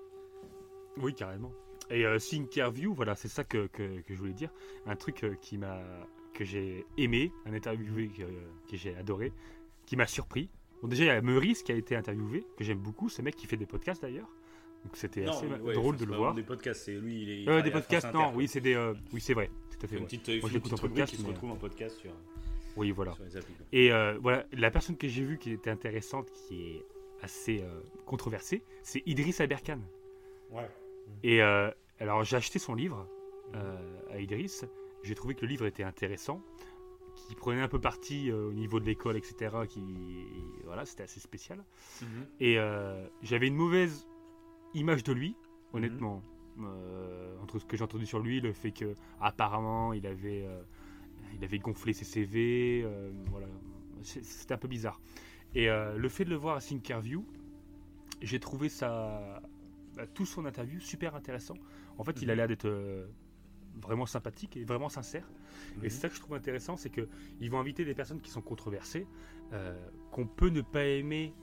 Oui, 0.97 1.13
carrément. 1.13 1.51
Et 1.89 2.05
euh, 2.05 2.17
Thinkerview, 2.17 2.93
voilà, 2.93 3.15
c'est 3.15 3.27
ça 3.27 3.43
que, 3.43 3.67
que, 3.67 3.99
que 4.01 4.13
je 4.13 4.19
voulais 4.19 4.33
dire. 4.33 4.49
Un 4.85 4.95
truc 4.95 5.23
euh, 5.23 5.35
qui 5.41 5.57
m'a 5.57 5.79
que 6.33 6.45
j'ai 6.45 6.85
aimé, 6.97 7.31
un 7.45 7.53
interviewé 7.53 8.07
que, 8.07 8.23
que 8.23 8.75
j'ai 8.77 8.95
adoré, 8.95 9.31
qui 9.93 9.97
m'a 9.97 10.07
surpris. 10.07 10.49
Bon, 10.81 10.87
déjà, 10.87 11.03
il 11.03 11.07
y 11.07 11.09
a 11.11 11.21
Meurice 11.21 11.61
qui 11.61 11.71
a 11.71 11.75
été 11.75 11.95
interviewé, 11.95 12.43
que 12.57 12.63
j'aime 12.63 12.79
beaucoup, 12.79 13.09
ce 13.09 13.21
mec 13.21 13.35
qui 13.35 13.45
fait 13.45 13.57
des 13.57 13.67
podcasts 13.67 14.01
d'ailleurs. 14.01 14.27
Donc 14.83 14.97
c'était 14.97 15.23
assez 15.27 15.45
ouais, 15.45 15.75
drôle 15.75 15.97
de 15.97 16.05
le 16.05 16.15
voir. 16.15 16.33
Des 16.33 16.41
podcasts, 16.41 16.85
c'est 16.85 16.95
lui, 16.95 17.21
il 17.21 17.29
est. 17.29 17.41
il 17.43 17.49
Euh, 17.49 17.61
des 17.61 17.69
podcasts, 17.69 18.11
non, 18.11 18.31
oui, 18.33 18.47
c'est 18.47 18.59
des. 18.59 18.73
euh, 18.73 18.95
oui, 19.13 19.21
c'est 19.21 19.35
vrai, 19.35 19.51
tout 19.69 19.85
à 19.85 19.87
fait. 19.87 19.97
Une 19.97 20.05
petite, 20.05 20.27
Moi, 20.27 20.37
en 20.37 20.47
rubrique 20.47 20.81
podcast, 20.81 21.15
qui 21.15 21.21
se 21.21 21.27
retrouve 21.27 21.51
en 21.51 21.57
podcast 21.57 21.95
sur, 21.99 22.11
Oui, 22.75 22.89
voilà. 22.89 23.13
sur 23.13 23.23
les. 23.71 23.79
Et 23.85 23.91
euh, 23.93 24.17
voilà, 24.19 24.47
la 24.51 24.71
personne 24.71 24.97
que 24.97 25.07
j'ai 25.07 25.23
vue 25.23 25.37
qui 25.37 25.51
était 25.51 25.69
intéressante, 25.69 26.31
qui 26.31 26.55
est 26.63 26.85
assez 27.21 27.61
euh, 27.61 27.79
controversée, 28.07 28.63
c'est 28.81 29.03
Idriss 29.05 29.41
Aberkan. 29.41 29.79
Ouais. 30.49 30.67
Et 31.21 31.39
euh, 31.43 31.69
alors 31.99 32.23
j'ai 32.23 32.35
acheté 32.35 32.57
son 32.57 32.73
livre 32.73 33.07
euh, 33.53 33.77
à 34.11 34.19
Idriss. 34.19 34.65
J'ai 35.03 35.13
trouvé 35.13 35.35
que 35.35 35.41
le 35.41 35.47
livre 35.49 35.67
était 35.67 35.83
intéressant, 35.83 36.41
qui 37.27 37.35
prenait 37.35 37.61
un 37.61 37.67
peu 37.67 37.79
parti 37.79 38.29
euh, 38.29 38.49
au 38.49 38.53
niveau 38.53 38.79
de 38.79 38.85
l'école, 38.85 39.17
etc. 39.17 39.55
Qui 39.67 39.81
voilà, 40.65 40.85
c'était 40.85 41.03
assez 41.03 41.19
spécial. 41.19 41.63
Mhm. 42.01 42.07
Et 42.39 42.57
euh, 42.57 43.07
j'avais 43.21 43.47
une 43.47 43.55
mauvaise 43.55 44.07
image 44.73 45.03
de 45.03 45.13
lui, 45.13 45.35
honnêtement. 45.73 46.21
Euh, 46.59 47.35
entre 47.41 47.57
ce 47.59 47.65
que 47.65 47.75
j'ai 47.77 47.83
entendu 47.83 48.05
sur 48.05 48.19
lui, 48.19 48.39
le 48.39 48.53
fait 48.53 48.71
que 48.71 48.93
apparemment 49.19 49.91
il 49.93 50.05
avait, 50.05 50.47
il 51.33 51.43
avait 51.43 51.57
gonflé 51.59 51.93
ses 51.93 52.05
CV, 52.05 52.85
voilà, 53.31 53.47
c'était 54.03 54.53
un 54.53 54.57
peu 54.57 54.67
bizarre. 54.67 55.01
Et 55.55 55.67
le 55.67 56.09
fait 56.09 56.25
de 56.25 56.29
le 56.29 56.35
voir 56.35 56.57
à 56.57 56.59
Thinkerview, 56.61 57.25
j'ai 58.21 58.39
trouvé 58.39 58.69
ça, 58.69 59.41
bah, 59.95 60.05
tout 60.07 60.25
son 60.25 60.45
interview 60.45 60.79
super 60.79 61.15
intéressant. 61.15 61.55
En 61.97 62.03
fait, 62.03 62.21
il 62.21 62.29
a 62.29 62.33
Mhm. 62.33 62.37
l'air 62.37 62.47
d'être 62.47 63.07
vraiment 63.81 64.05
sympathique 64.05 64.55
et 64.57 64.63
vraiment 64.63 64.89
sincère. 64.89 65.27
Mhm. 65.77 65.85
Et 65.85 65.89
c'est 65.89 66.01
ça 66.01 66.09
que 66.09 66.15
je 66.15 66.19
trouve 66.21 66.35
intéressant, 66.35 66.75
c'est 66.77 66.89
qu'ils 66.89 67.49
vont 67.51 67.59
inviter 67.59 67.85
des 67.85 67.93
personnes 67.93 68.21
qui 68.21 68.29
sont 68.31 68.41
controversées, 68.41 69.07
euh, 69.53 69.73
qu'on 70.11 70.25
peut 70.27 70.49
ne 70.49 70.61
pas 70.61 70.85
aimer 70.85 71.33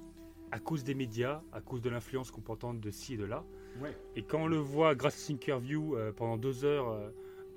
à 0.53 0.59
cause 0.59 0.83
des 0.85 0.95
médias, 0.95 1.43
à 1.53 1.61
cause 1.61 1.81
de 1.81 1.91
l'influence 1.91 2.31
qu'on 2.31 2.41
peut 2.41 2.53
entendre 2.53 2.81
de 2.81 2.91
ci 2.91 3.15
et 3.15 3.17
de 3.17 3.25
là. 3.25 3.45
Ouais. 3.81 3.97
Et 4.17 4.23
quand 4.23 4.43
on 4.43 4.47
le 4.49 4.57
voit, 4.57 4.95
grâce 4.95 5.23
à 5.23 5.27
Thinkerview, 5.29 5.97
euh, 5.97 6.13
pendant 6.13 6.37
deux 6.37 6.65
heures, 6.65 6.89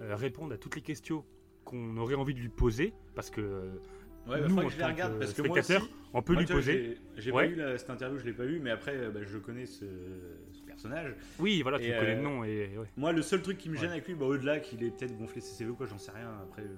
euh, 0.02 0.16
répondre 0.16 0.54
à 0.54 0.58
toutes 0.58 0.76
les 0.76 0.82
questions 0.82 1.24
qu'on 1.66 1.98
aurait 1.98 2.16
envie 2.16 2.34
de 2.36 2.40
lui 2.40 2.50
poser, 2.50 2.94
parce 3.16 3.30
que 3.30 3.72
Ouais, 4.26 4.40
bah, 4.40 4.48
Nous, 4.48 4.56
que 4.56 4.70
je 4.70 4.78
les 4.78 4.86
regarde 4.86 5.14
que 5.16 5.20
parce 5.20 5.34
que 5.34 5.42
moi 5.42 5.60
aussi, 5.60 5.74
on 6.14 6.22
peut 6.22 6.32
moi, 6.32 6.44
lui 6.44 6.48
poser. 6.48 6.98
j'ai- 7.16 7.22
J'ai 7.24 7.32
Ouais. 7.34 7.46
pas 7.46 7.52
eu 7.52 7.56
la- 7.56 7.78
cette 7.78 7.90
interview, 7.90 8.18
je 8.20 8.24
l'ai 8.26 8.32
pas 8.32 8.46
eu, 8.46 8.58
mais 8.60 8.70
après, 8.70 9.10
bah, 9.10 9.20
je 9.22 9.38
connais 9.38 9.66
ce 9.66 9.84
personnage. 10.84 11.16
Oui, 11.40 11.62
voilà, 11.62 11.80
tu 11.80 11.86
Et, 11.86 11.90
connais 11.98 12.12
euh, 12.12 12.16
le 12.16 12.22
nom. 12.22 12.44
Et, 12.44 12.78
ouais. 12.78 12.88
Moi, 12.98 13.12
le 13.12 13.22
seul 13.22 13.42
truc 13.42 13.58
qui 13.58 13.70
me 13.70 13.76
Ouais. 13.76 13.82
gêne 13.82 13.92
avec 13.92 14.08
lui, 14.08 14.16
bah, 14.16 14.26
au-delà 14.26 14.60
qu'il 14.60 14.84
ait 14.84 14.92
peut-être 14.92 15.18
gonflé 15.18 15.42
ses 15.42 15.54
CV 15.56 15.72
ou 15.72 15.76
quoi, 15.76 15.86
j'en 15.86 15.98
sais 15.98 16.12
rien. 16.12 16.30
Après, 16.44 16.62
euh, 16.64 16.76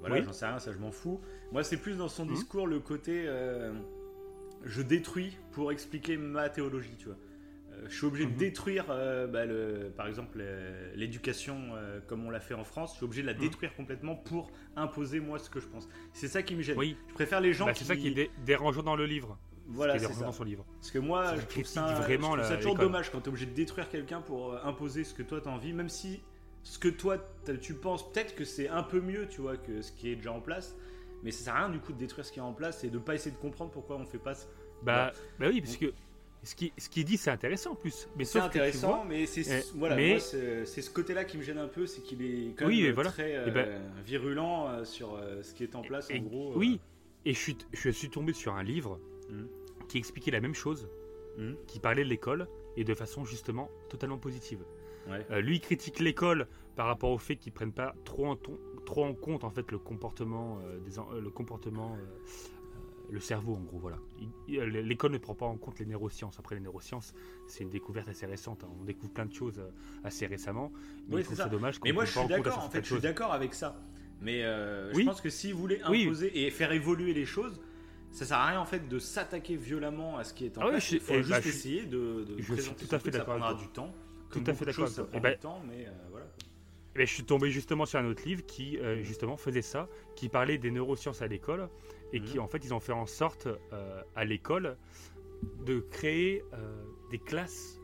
voilà, 0.00 0.16
Oui. 0.16 0.22
j'en 0.24 0.32
sais 0.32 0.46
rien, 0.46 0.58
ça 0.58 0.72
je 0.72 0.78
m'en 0.78 0.90
fous. 0.92 1.20
Moi, 1.52 1.62
c'est 1.62 1.76
plus 1.76 1.96
dans 1.96 2.08
son 2.08 2.24
Mhm. 2.24 2.34
discours 2.34 2.66
le 2.66 2.80
côté 2.80 3.24
euh, 3.26 3.72
je 4.64 4.82
détruis 4.82 5.36
pour 5.52 5.72
expliquer 5.72 6.16
ma 6.16 6.48
théologie, 6.48 6.94
tu 6.98 7.06
vois. 7.06 7.16
Euh, 7.72 7.86
je 7.88 7.96
suis 7.96 8.06
obligé 8.06 8.26
Mhm. 8.26 8.32
de 8.32 8.38
détruire, 8.38 8.86
euh, 8.90 9.26
bah, 9.26 9.44
le, 9.46 9.92
par 9.96 10.06
exemple, 10.06 10.38
euh, 10.40 10.92
l'éducation 10.96 11.56
euh, 11.74 12.00
comme 12.06 12.24
on 12.26 12.30
l'a 12.30 12.40
fait 12.40 12.54
en 12.54 12.64
France. 12.64 12.92
Je 12.92 12.96
suis 12.96 13.04
obligé 13.04 13.22
de 13.22 13.26
la 13.28 13.34
Mhm. 13.34 13.40
détruire 13.40 13.74
complètement 13.74 14.16
pour 14.16 14.50
imposer 14.76 15.20
moi 15.20 15.38
ce 15.38 15.48
que 15.50 15.60
je 15.60 15.66
pense. 15.68 15.88
C'est 16.12 16.28
ça 16.28 16.42
qui 16.42 16.56
me 16.56 16.62
gêne. 16.62 16.76
Oui, 16.78 16.96
Je 17.08 17.14
préfère 17.14 17.40
les 17.40 17.52
gens 17.52 17.66
bah, 17.66 17.72
qui. 17.72 17.80
c'est 17.84 17.84
ça 17.94 17.96
qui 17.96 18.08
est 18.08 18.14
dé- 18.14 18.30
dérangeant 18.44 18.82
dans 18.82 18.96
le 18.96 19.06
livre. 19.06 19.38
Voilà, 19.70 19.98
c'est 19.98 20.12
ça. 20.12 20.24
dans 20.24 20.32
son 20.32 20.44
livre. 20.44 20.64
Parce 20.80 20.90
que 20.90 20.98
moi, 20.98 21.34
je 21.36 21.46
trouve 21.46 21.64
ça, 21.64 21.94
vraiment 21.94 22.22
je 22.22 22.26
trouve 22.26 22.36
la- 22.38 22.44
ça 22.48 22.56
toujours 22.56 22.74
dommage 22.76 23.10
quand 23.10 23.20
tu 23.20 23.26
es 23.26 23.28
obligé 23.28 23.46
de 23.46 23.54
détruire 23.54 23.88
quelqu'un 23.88 24.20
pour 24.20 24.52
euh, 24.52 24.58
imposer 24.64 25.04
ce 25.04 25.14
que 25.14 25.22
toi 25.22 25.40
t'as 25.40 25.50
envie, 25.50 25.72
même 25.72 25.88
si 25.88 26.20
ce 26.62 26.78
que 26.78 26.88
toi 26.88 27.18
tu 27.62 27.74
penses 27.74 28.10
peut-être 28.12 28.34
que 28.34 28.44
c'est 28.44 28.68
un 28.68 28.82
peu 28.82 29.00
mieux, 29.00 29.26
tu 29.28 29.40
vois, 29.40 29.56
que 29.56 29.80
ce 29.82 29.92
qui 29.92 30.10
est 30.10 30.16
déjà 30.16 30.32
en 30.32 30.40
place. 30.40 30.76
Mais 31.22 31.30
ça 31.30 31.44
sert 31.44 31.54
à 31.54 31.58
rien 31.60 31.68
du 31.68 31.78
coup 31.80 31.92
de 31.92 31.98
détruire 31.98 32.24
ce 32.24 32.32
qui 32.32 32.38
est 32.38 32.42
en 32.42 32.52
place 32.52 32.82
et 32.84 32.88
de 32.90 32.98
pas 32.98 33.14
essayer 33.14 33.30
de 33.30 33.40
comprendre 33.40 33.70
pourquoi 33.70 33.96
on 33.96 34.04
fait 34.06 34.18
pas. 34.18 34.34
ce- 34.34 34.46
Bah, 34.82 35.12
bah 35.38 35.46
oui, 35.50 35.60
parce 35.60 35.76
que 35.76 35.92
ce 36.42 36.54
qui, 36.54 36.72
ce 36.78 36.88
qui 36.88 37.04
dit, 37.04 37.18
c'est 37.18 37.30
intéressant 37.30 37.72
en 37.72 37.74
plus. 37.74 38.08
Mais 38.16 38.24
C'est 38.24 38.38
intéressant, 38.38 38.96
vois- 38.96 39.04
mais 39.06 39.26
c'est 39.26 39.42
Eh, 39.42 39.62
voilà, 39.78 39.96
c'est 40.18 40.64
ce 40.82 40.90
côté-là 40.90 41.24
qui 41.24 41.36
me 41.36 41.42
gêne 41.42 41.58
un 41.58 41.68
peu, 41.68 41.86
c'est 41.86 42.00
qu'il 42.00 42.22
est 42.22 42.54
quand 42.56 42.66
même 42.68 42.92
voilà. 42.92 43.10
très 43.10 43.36
euh, 43.36 43.44
Eh 43.48 43.50
ben- 43.50 43.82
virulent 44.06 44.68
euh, 44.68 44.84
sur 44.86 45.14
euh, 45.14 45.42
ce 45.42 45.52
qui 45.52 45.62
est 45.64 45.76
en 45.76 45.82
place 45.82 46.08
Et- 46.10 46.18
en 46.18 46.22
gros. 46.22 46.52
euh. 46.52 46.56
Oui, 46.56 46.80
et 47.26 47.34
je 47.34 47.38
suis, 47.38 47.56
je 47.72 47.90
suis 47.90 48.08
tombé 48.08 48.32
sur 48.32 48.54
un 48.54 48.62
livre 48.62 48.98
Mhm. 49.28 49.46
Qui 49.90 49.98
expliquait 49.98 50.30
la 50.30 50.40
même 50.40 50.54
chose, 50.54 50.88
Mhm. 51.36 51.56
qui 51.66 51.80
parlait 51.80 52.04
de 52.04 52.08
l'école 52.08 52.48
et 52.76 52.84
de 52.84 52.94
façon 52.94 53.24
justement 53.24 53.68
totalement 53.88 54.18
positive. 54.18 54.64
Ouais. 55.08 55.26
Euh, 55.30 55.40
lui 55.40 55.56
il 55.56 55.60
critique 55.60 55.98
l'école 55.98 56.46
par 56.76 56.86
rapport 56.86 57.10
au 57.10 57.18
fait 57.18 57.36
qu'ils 57.36 57.52
prennent 57.52 57.72
pas 57.72 57.94
trop 58.04 58.26
en, 58.26 58.36
ton- 58.36 58.58
trop 58.86 59.04
en 59.04 59.14
compte 59.14 59.42
en 59.44 59.50
fait 59.50 59.70
le 59.72 59.78
comportement, 59.78 60.58
euh, 60.64 60.78
des, 60.80 60.98
euh, 60.98 61.20
le 61.20 61.30
comportement, 61.30 61.96
euh, 61.96 62.04
le 63.10 63.18
cerveau 63.20 63.54
en 63.56 63.60
gros 63.60 63.78
voilà. 63.78 63.98
Il- 64.20 64.28
il- 64.54 64.60
L'école 64.62 65.10
ne 65.12 65.18
prend 65.18 65.34
pas 65.34 65.46
en 65.46 65.56
compte 65.56 65.80
les 65.80 65.86
neurosciences. 65.86 66.38
Après 66.38 66.54
les 66.54 66.60
neurosciences, 66.60 67.12
c'est 67.48 67.64
une 67.64 67.70
découverte 67.70 68.08
assez 68.08 68.26
récente. 68.26 68.62
hein. 68.62 68.68
On 68.80 68.84
découvre 68.84 69.12
plein 69.12 69.26
de 69.26 69.32
choses 69.34 69.60
assez 70.04 70.26
récemment. 70.26 70.70
Mais 71.08 71.22
c'est 71.24 71.48
dommage. 71.50 71.80
Mais 71.82 71.90
moi, 71.92 72.04
je 72.04 72.12
suis 72.16 72.28
d'accord. 72.28 72.52
à 72.52 72.56
En 72.58 72.60
fait, 72.60 72.62
certaines 72.62 72.82
je 72.82 72.86
suis 72.86 72.94
choses. 72.96 73.02
d'accord 73.02 73.32
avec 73.32 73.54
ça. 73.54 73.80
Mais 74.20 74.44
Oui. 74.94 75.02
je 75.02 75.08
pense 75.08 75.20
que 75.20 75.30
s'ils 75.30 75.54
voulaient 75.54 75.80
Oui. 75.88 76.04
imposer 76.04 76.44
et 76.46 76.50
faire 76.50 76.70
évoluer 76.72 77.12
les 77.14 77.24
choses, 77.24 77.60
ça 78.12 78.24
sert 78.24 78.36
à 78.38 78.46
rien 78.46 78.60
en 78.60 78.64
fait 78.64 78.88
de 78.88 78.98
s'attaquer 78.98 79.56
violemment 79.56 80.18
à 80.18 80.24
ce 80.24 80.34
qui 80.34 80.44
est 80.46 80.58
en 80.58 80.62
Ah 80.62 80.64
oui, 80.66 80.70
place. 80.72 80.90
Il 80.92 81.00
faut 81.00 81.12
eh 81.14 81.18
juste 81.18 81.30
bah, 81.30 81.36
je 81.40 81.48
suis- 81.48 81.58
essayer 81.58 81.86
de, 81.86 82.24
de 82.24 82.34
je 82.38 82.54
suis 82.54 82.74
tout 82.74 82.94
à 82.94 82.98
fait 82.98 83.12
ça 83.12 83.18
d'accord 83.18 83.34
avec 83.34 83.42
prendra 83.44 83.54
du 83.54 83.68
temps. 83.68 83.94
Tout 84.30 84.42
à 84.46 84.54
fait 84.54 84.64
d'accord 84.64 84.88
Ça 84.88 85.04
prend 85.04 85.20
du 85.20 85.36
temps, 85.38 85.62
mais 85.66 85.86
euh, 85.86 85.90
voilà. 86.10 86.26
Eh 86.94 86.98
ben, 86.98 87.06
je 87.06 87.12
suis 87.14 87.24
tombé 87.24 87.50
justement 87.50 87.86
sur 87.86 87.98
un 88.00 88.06
autre 88.06 88.24
livre 88.26 88.44
qui 88.46 88.78
euh, 88.78 89.02
justement 89.04 89.36
faisait 89.36 89.62
ça, 89.62 89.88
qui 90.16 90.28
parlait 90.28 90.58
des 90.58 90.70
neurosciences 90.72 91.22
à 91.22 91.26
l'école 91.28 91.68
et 92.12 92.20
qui 92.20 92.34
Mhm. 92.38 92.44
en 92.44 92.48
fait 92.48 92.64
ils 92.64 92.74
ont 92.74 92.80
fait 92.80 92.92
en 92.92 93.06
sorte 93.06 93.46
euh, 93.72 94.02
à 94.16 94.24
l'école 94.24 94.76
de 95.64 95.80
créer 95.80 96.42
des 97.10 97.18
classes 97.18 97.78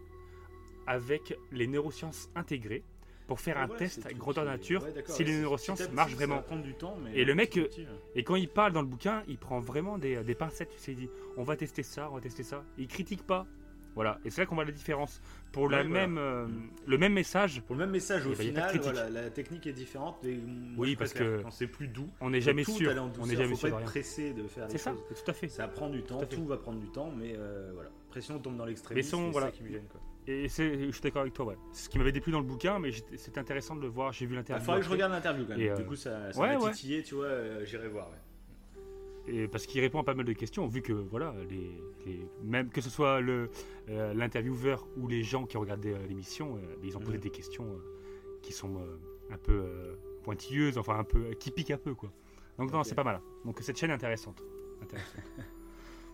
avec 0.87 1.37
les 1.53 1.67
neurosciences 1.67 2.29
intégrées 2.35 2.83
pour 3.27 3.41
faire 3.41 3.59
un 3.59 3.69
Ouais, 3.69 3.77
test 3.77 4.07
grandeur 4.17 4.45
nature 4.45 4.83
ouais, 4.85 5.05
si 5.07 5.25
les 5.25 5.41
neurosciences 5.41 5.91
marchent 5.91 6.15
vraiment. 6.15 6.37
va 6.37 6.43
prendre 6.43 6.63
du 6.63 6.75
temps, 6.75 6.97
mais 7.03 7.13
Et 7.15 7.25
le 7.25 7.35
mec, 7.35 7.55
ouais. 7.57 7.71
Et 8.15 8.23
quand 8.25 8.37
il 8.37 8.49
parle 8.49 8.73
dans 8.73 8.83
le 8.83 8.87
bouquin, 8.89 9.23
il 9.29 9.39
prend 9.39 9.61
vraiment 9.61 9.99
des, 9.99 10.23
des 10.23 10.35
pincettes, 10.35 10.71
tu 10.71 10.79
sais, 10.79 10.93
il 10.93 10.99
dit 10.99 11.11
on 11.37 11.43
va 11.43 11.57
tester 11.57 11.83
ça, 11.83 12.09
on 12.11 12.15
va 12.15 12.21
tester 12.21 12.43
ça. 12.43 12.63
Il 12.79 12.87
critique 12.89 13.23
pas. 13.27 13.47
Voilà, 13.95 14.19
et 14.27 14.31
c'est 14.31 14.43
là 14.43 14.47
qu'on 14.47 14.57
voit 14.57 14.67
la 14.67 14.73
différence. 14.73 15.23
Pour 15.53 15.71
la 15.71 15.79
Ouais, 15.79 15.85
voilà. 15.89 16.07
même, 16.07 16.19
euh, 16.19 16.47
Mm. 16.47 16.71
le 16.87 16.99
même 16.99 17.13
message, 17.15 17.63
Pour 17.63 17.77
le 17.77 17.81
même 17.81 17.91
message, 17.93 18.27
au 18.27 18.35
final, 18.35 18.79
voilà, 18.83 19.09
la 19.09 19.31
technique 19.31 19.67
est 19.67 19.73
différente. 19.73 20.23
Et 20.23 20.37
moi, 20.37 20.85
Oui, 20.87 20.97
parce 20.97 21.15
que 21.15 21.43
c'est 21.51 21.67
plus 21.67 21.89
doux. 21.89 22.07
on 22.21 22.29
n'est 22.29 22.43
jamais 22.43 22.63
sûr. 22.63 22.93
On 23.19 23.27
n'est 23.27 23.37
jamais 23.37 23.49
faut 23.49 23.57
sûr 23.57 23.71
pas 23.71 23.81
être 23.81 23.87
pressé 23.87 24.35
de 24.35 24.47
faire 24.49 24.67
C'est 24.71 24.77
ça, 24.77 24.91
choses. 24.93 25.01
tout 25.25 25.31
à 25.31 25.33
fait. 25.33 25.49
Ça 25.49 25.67
prend 25.67 25.89
du 25.89 26.03
temps, 26.03 26.21
tout 26.27 26.45
va 26.45 26.59
prendre 26.59 26.79
du 26.79 26.89
temps, 26.91 27.11
mais 27.17 27.33
euh, 27.39 27.71
voilà. 27.73 27.89
Pression 28.17 28.39
tombe 28.39 28.57
dans 28.57 28.65
l'extrémisme. 28.65 29.17
c'est 29.25 29.31
voilà. 29.31 29.47
ça 29.49 29.53
qui 29.53 29.63
me 29.63 29.69
gêne. 29.69 29.87
Quoi. 29.91 30.01
Et 30.27 30.49
c'est, 30.49 30.87
je 30.87 30.91
suis 30.91 31.03
d'accord 31.03 31.21
avec 31.23 31.35
toi, 31.35 31.45
ouais. 31.45 31.57
C'est 31.73 31.85
ce 31.85 31.89
qui 31.91 31.99
m'avait 31.99 32.13
déplu 32.13 32.33
dans 32.33 32.41
le 32.41 32.47
bouquin, 32.47 32.79
mais 32.79 32.91
c'était 33.17 33.39
intéressant 33.39 33.77
de 33.77 33.83
le 33.83 33.89
voir. 33.89 34.13
J'ai 34.13 34.25
vu 34.27 34.33
Il 34.33 34.37
l'interview. 34.37 34.65
faudrait 34.65 34.81
que 34.81 34.87
je 34.87 34.91
regarde 34.91 35.13
l'interview 35.13 35.45
quand 35.45 35.51
même. 35.51 35.61
Et, 35.61 35.69
euh, 35.71 35.77
Du 35.77 35.85
coup, 35.85 35.97
ça, 35.97 36.33
ça 36.33 36.41
ouais, 36.41 36.57
m'a 36.57 36.65
ouais. 36.65 36.71
titillé, 36.73 37.03
tu 37.03 37.15
vois, 37.17 37.27
euh, 37.27 37.65
j'irai 37.67 37.89
voir. 37.89 38.09
ouais. 38.09 39.33
Et 39.35 39.49
parce 39.49 39.67
qu'il 39.67 39.81
répond 39.81 39.99
à 40.01 40.05
pas 40.05 40.15
mal 40.15 40.25
de 40.25 40.33
questions, 40.33 40.67
vu 40.67 40.83
que 40.83 40.93
voilà, 40.93 41.35
les, 41.51 41.71
les- 42.07 42.27
même 42.45 42.71
que 42.71 42.81
ce 42.81 42.89
soit 42.89 43.21
le 43.21 43.51
euh, 43.91 44.15
l'intervieweur 44.15 44.87
ou 44.97 45.09
les 45.09 45.23
gens 45.25 45.45
qui 45.47 45.57
regardaient 45.59 45.95
euh, 45.95 46.07
l'émission, 46.09 46.57
euh, 46.57 46.61
ils 46.85 46.97
ont 46.97 47.01
posé 47.01 47.19
Mhm. 47.19 47.23
des 47.23 47.31
questions 47.31 47.65
euh, 47.71 48.39
qui 48.43 48.53
sont 48.53 48.77
euh, 48.79 48.97
un 49.31 49.37
peu 49.39 49.53
euh, 49.53 49.95
pointilleuses, 50.23 50.79
enfin 50.79 50.99
un 50.99 51.05
peu 51.05 51.19
euh, 51.19 51.35
qui 51.35 51.51
piquent 51.51 51.73
un 51.73 51.77
peu 51.77 51.95
quoi. 51.95 52.11
Donc 52.59 52.73
non, 52.73 52.83
c'est 52.85 52.95
pas 52.95 53.05
mal. 53.05 53.21
Donc 53.45 53.59
cette 53.61 53.77
chaîne 53.79 53.91
est 53.91 53.95
intéressante, 53.95 54.43
intéressante. 54.81 55.15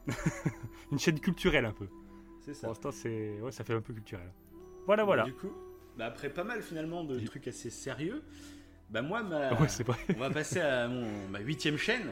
Une 0.93 0.99
chaîne 0.99 1.21
culturelle 1.21 1.65
un 1.65 1.73
peu. 1.73 1.87
C'est 2.41 2.53
Pour 2.53 2.61
ça. 2.61 2.67
l'instant, 2.69 2.91
c'est 2.93 3.41
ouais, 3.41 3.53
ça 3.53 3.65
fait 3.65 3.75
un 3.75 3.81
peu 3.81 3.93
culturel. 3.93 4.31
Voilà, 4.87 5.05
voilà. 5.05 5.23
Du 5.25 5.33
coup, 5.35 5.53
bah, 5.97 6.07
après 6.07 6.29
pas 6.29 6.45
mal 6.45 6.61
finalement 6.63 7.05
de 7.05 7.21
trucs 7.21 7.47
assez 7.49 7.71
sérieux, 7.71 8.23
bah 8.91 9.03
moi, 9.03 9.23
ma- 9.23 9.53
Ouais, 9.61 9.69
c'est 9.69 9.85
on 9.89 10.19
va 10.19 10.31
passer 10.31 10.61
à 10.61 10.89
mon, 10.89 11.29
ma 11.29 11.39
huitième 11.41 11.77
chaîne. 11.77 12.11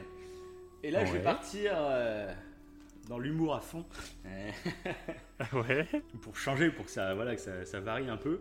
Et 0.82 0.90
là, 0.90 1.04
je 1.04 1.12
vais 1.12 1.22
partir 1.22 1.72
euh, 1.74 2.32
dans 3.08 3.18
l'humour 3.18 3.54
à 3.54 3.60
fond. 3.60 3.84
Euh, 4.24 4.50
ouais. 5.52 5.86
pour 6.22 6.36
changer, 6.36 6.70
pour 6.70 6.86
que 6.86 6.90
ça, 6.90 7.14
voilà, 7.14 7.34
que 7.34 7.40
ça, 7.40 7.64
ça 7.66 7.80
varie 7.80 8.08
un 8.08 8.16
peu. 8.16 8.40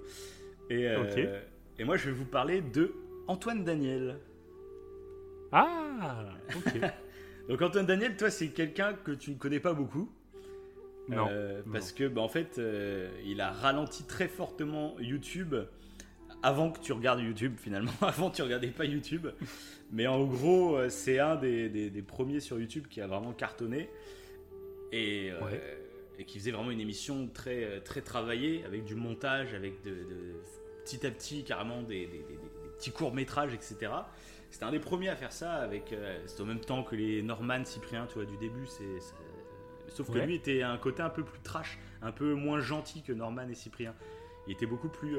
Et, 0.69 0.87
euh, 0.87 1.41
et 1.79 1.83
moi, 1.83 1.97
je 1.97 2.05
vais 2.05 2.15
vous 2.15 2.25
parler 2.25 2.61
de 2.61 2.93
Antoine 3.27 3.63
Daniel. 3.63 4.19
Ah, 5.51 6.25
ok. 6.55 6.79
Donc 7.49 7.61
Antoine 7.61 7.85
Daniel, 7.85 8.15
toi, 8.15 8.29
c'est 8.29 8.49
quelqu'un 8.49 8.93
que 8.93 9.11
tu 9.11 9.31
ne 9.31 9.35
connais 9.35 9.59
pas 9.59 9.73
beaucoup. 9.73 10.09
non. 11.07 11.27
Euh, 11.29 11.61
parce 11.71 11.91
que, 11.91 12.07
bah, 12.07 12.21
en 12.21 12.29
fait, 12.29 12.59
euh, 12.59 13.09
il 13.25 13.41
a 13.41 13.51
ralenti 13.51 14.03
très 14.03 14.27
fortement 14.27 14.95
YouTube 14.99 15.55
avant 16.43 16.71
que 16.71 16.79
tu 16.79 16.93
regardes 16.93 17.19
YouTube, 17.21 17.55
finalement. 17.57 17.91
avant, 18.01 18.29
tu 18.29 18.43
regardais 18.43 18.67
pas 18.67 18.85
YouTube. 18.85 19.27
Mais 19.91 20.05
en 20.07 20.23
gros, 20.25 20.77
euh, 20.77 20.89
c'est 20.89 21.17
un 21.19 21.35
des, 21.35 21.67
des- 21.69 21.89
des 21.89 22.01
premiers 22.03 22.39
sur 22.39 22.59
YouTube 22.59 22.85
qui 22.87 23.01
a 23.01 23.07
vraiment 23.07 23.33
cartonné. 23.33 23.89
Et, 24.91 25.31
euh, 25.31 25.41
Ouais. 25.43 25.61
et 26.19 26.25
qui 26.25 26.37
faisait 26.39 26.51
vraiment 26.51 26.71
une 26.71 26.81
émission 26.81 27.27
très, 27.33 27.81
très 27.81 28.01
travaillée, 28.01 28.63
avec 28.65 28.83
du 28.85 28.93
montage, 28.95 29.53
avec 29.55 29.81
de, 29.83 29.95
petit 30.85 31.05
à 31.05 31.11
petit 31.11 31.43
carrément 31.43 31.81
des, 31.81 32.05
des, 32.07 32.23
petits 32.77 32.91
courts-métrages, 32.91 33.53
etc. 33.53 33.91
C'était 34.49 34.65
un 34.65 34.71
des 34.71 34.79
premiers 34.79 35.09
à 35.09 35.15
faire 35.15 35.31
ça, 35.31 35.53
avec, 35.53 35.93
c'est 36.25 36.41
au 36.41 36.45
même 36.45 36.59
temps 36.59 36.83
que 36.83 36.95
les 36.95 37.21
Norman 37.21 37.63
Cyprien, 37.63 38.07
tu 38.07 38.15
vois, 38.15 38.25
du 38.25 38.35
début, 38.37 38.65
c'est, 38.65 38.99
sauf 39.89 40.11
que 40.11 40.17
lui 40.17 40.35
était 40.35 40.63
un 40.63 40.77
côté 40.77 41.03
un 41.03 41.09
peu 41.09 41.23
plus 41.23 41.39
trash, 41.41 41.77
un 42.01 42.11
peu 42.11 42.33
moins 42.33 42.59
gentil 42.59 43.03
que 43.03 43.13
Norman 43.13 43.47
et 43.47 43.53
Cyprien. 43.53 43.93
Il 44.47 44.53
était 44.53 44.65
beaucoup 44.65 44.89
plus, 44.89 45.17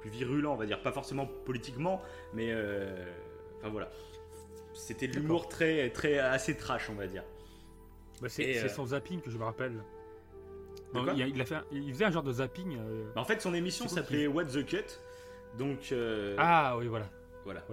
plus 0.00 0.10
virulent, 0.10 0.52
on 0.52 0.56
va 0.56 0.66
dire, 0.66 0.80
pas 0.82 0.92
forcément 0.92 1.26
politiquement, 1.26 2.00
mais 2.32 2.54
enfin 3.58 3.70
voilà. 3.70 3.90
C'était 4.72 5.08
de 5.08 5.14
l'humour 5.14 5.48
très, 5.48 5.90
très 5.90 6.18
assez 6.18 6.56
trash, 6.56 6.90
on 6.90 6.94
va 6.94 7.06
dire. 7.06 7.24
Bah, 8.20 8.28
c'est 8.28 8.64
euh, 8.64 8.68
son 8.68 8.86
zapping 8.86 9.20
que 9.20 9.30
je 9.30 9.38
me 9.38 9.44
rappelle. 9.44 9.82
il, 10.94 11.40
a 11.40 11.44
fait 11.44 11.56
il, 11.72 11.92
faisait 11.92 12.04
un 12.04 12.10
genre 12.10 12.22
de 12.22 12.32
zapping. 12.32 12.76
Euh, 12.76 13.10
bah, 13.14 13.20
en 13.20 13.24
fait, 13.24 13.40
son 13.40 13.54
émission 13.54 13.88
s'appelait 13.88 14.26
What 14.26 14.46
the 14.46 14.64
Cut. 14.64 14.98
Donc. 15.58 15.92
Euh, 15.92 16.36
ah 16.38 16.76
oui, 16.78 16.86
voilà. 16.86 17.06
Voilà. 17.44 17.64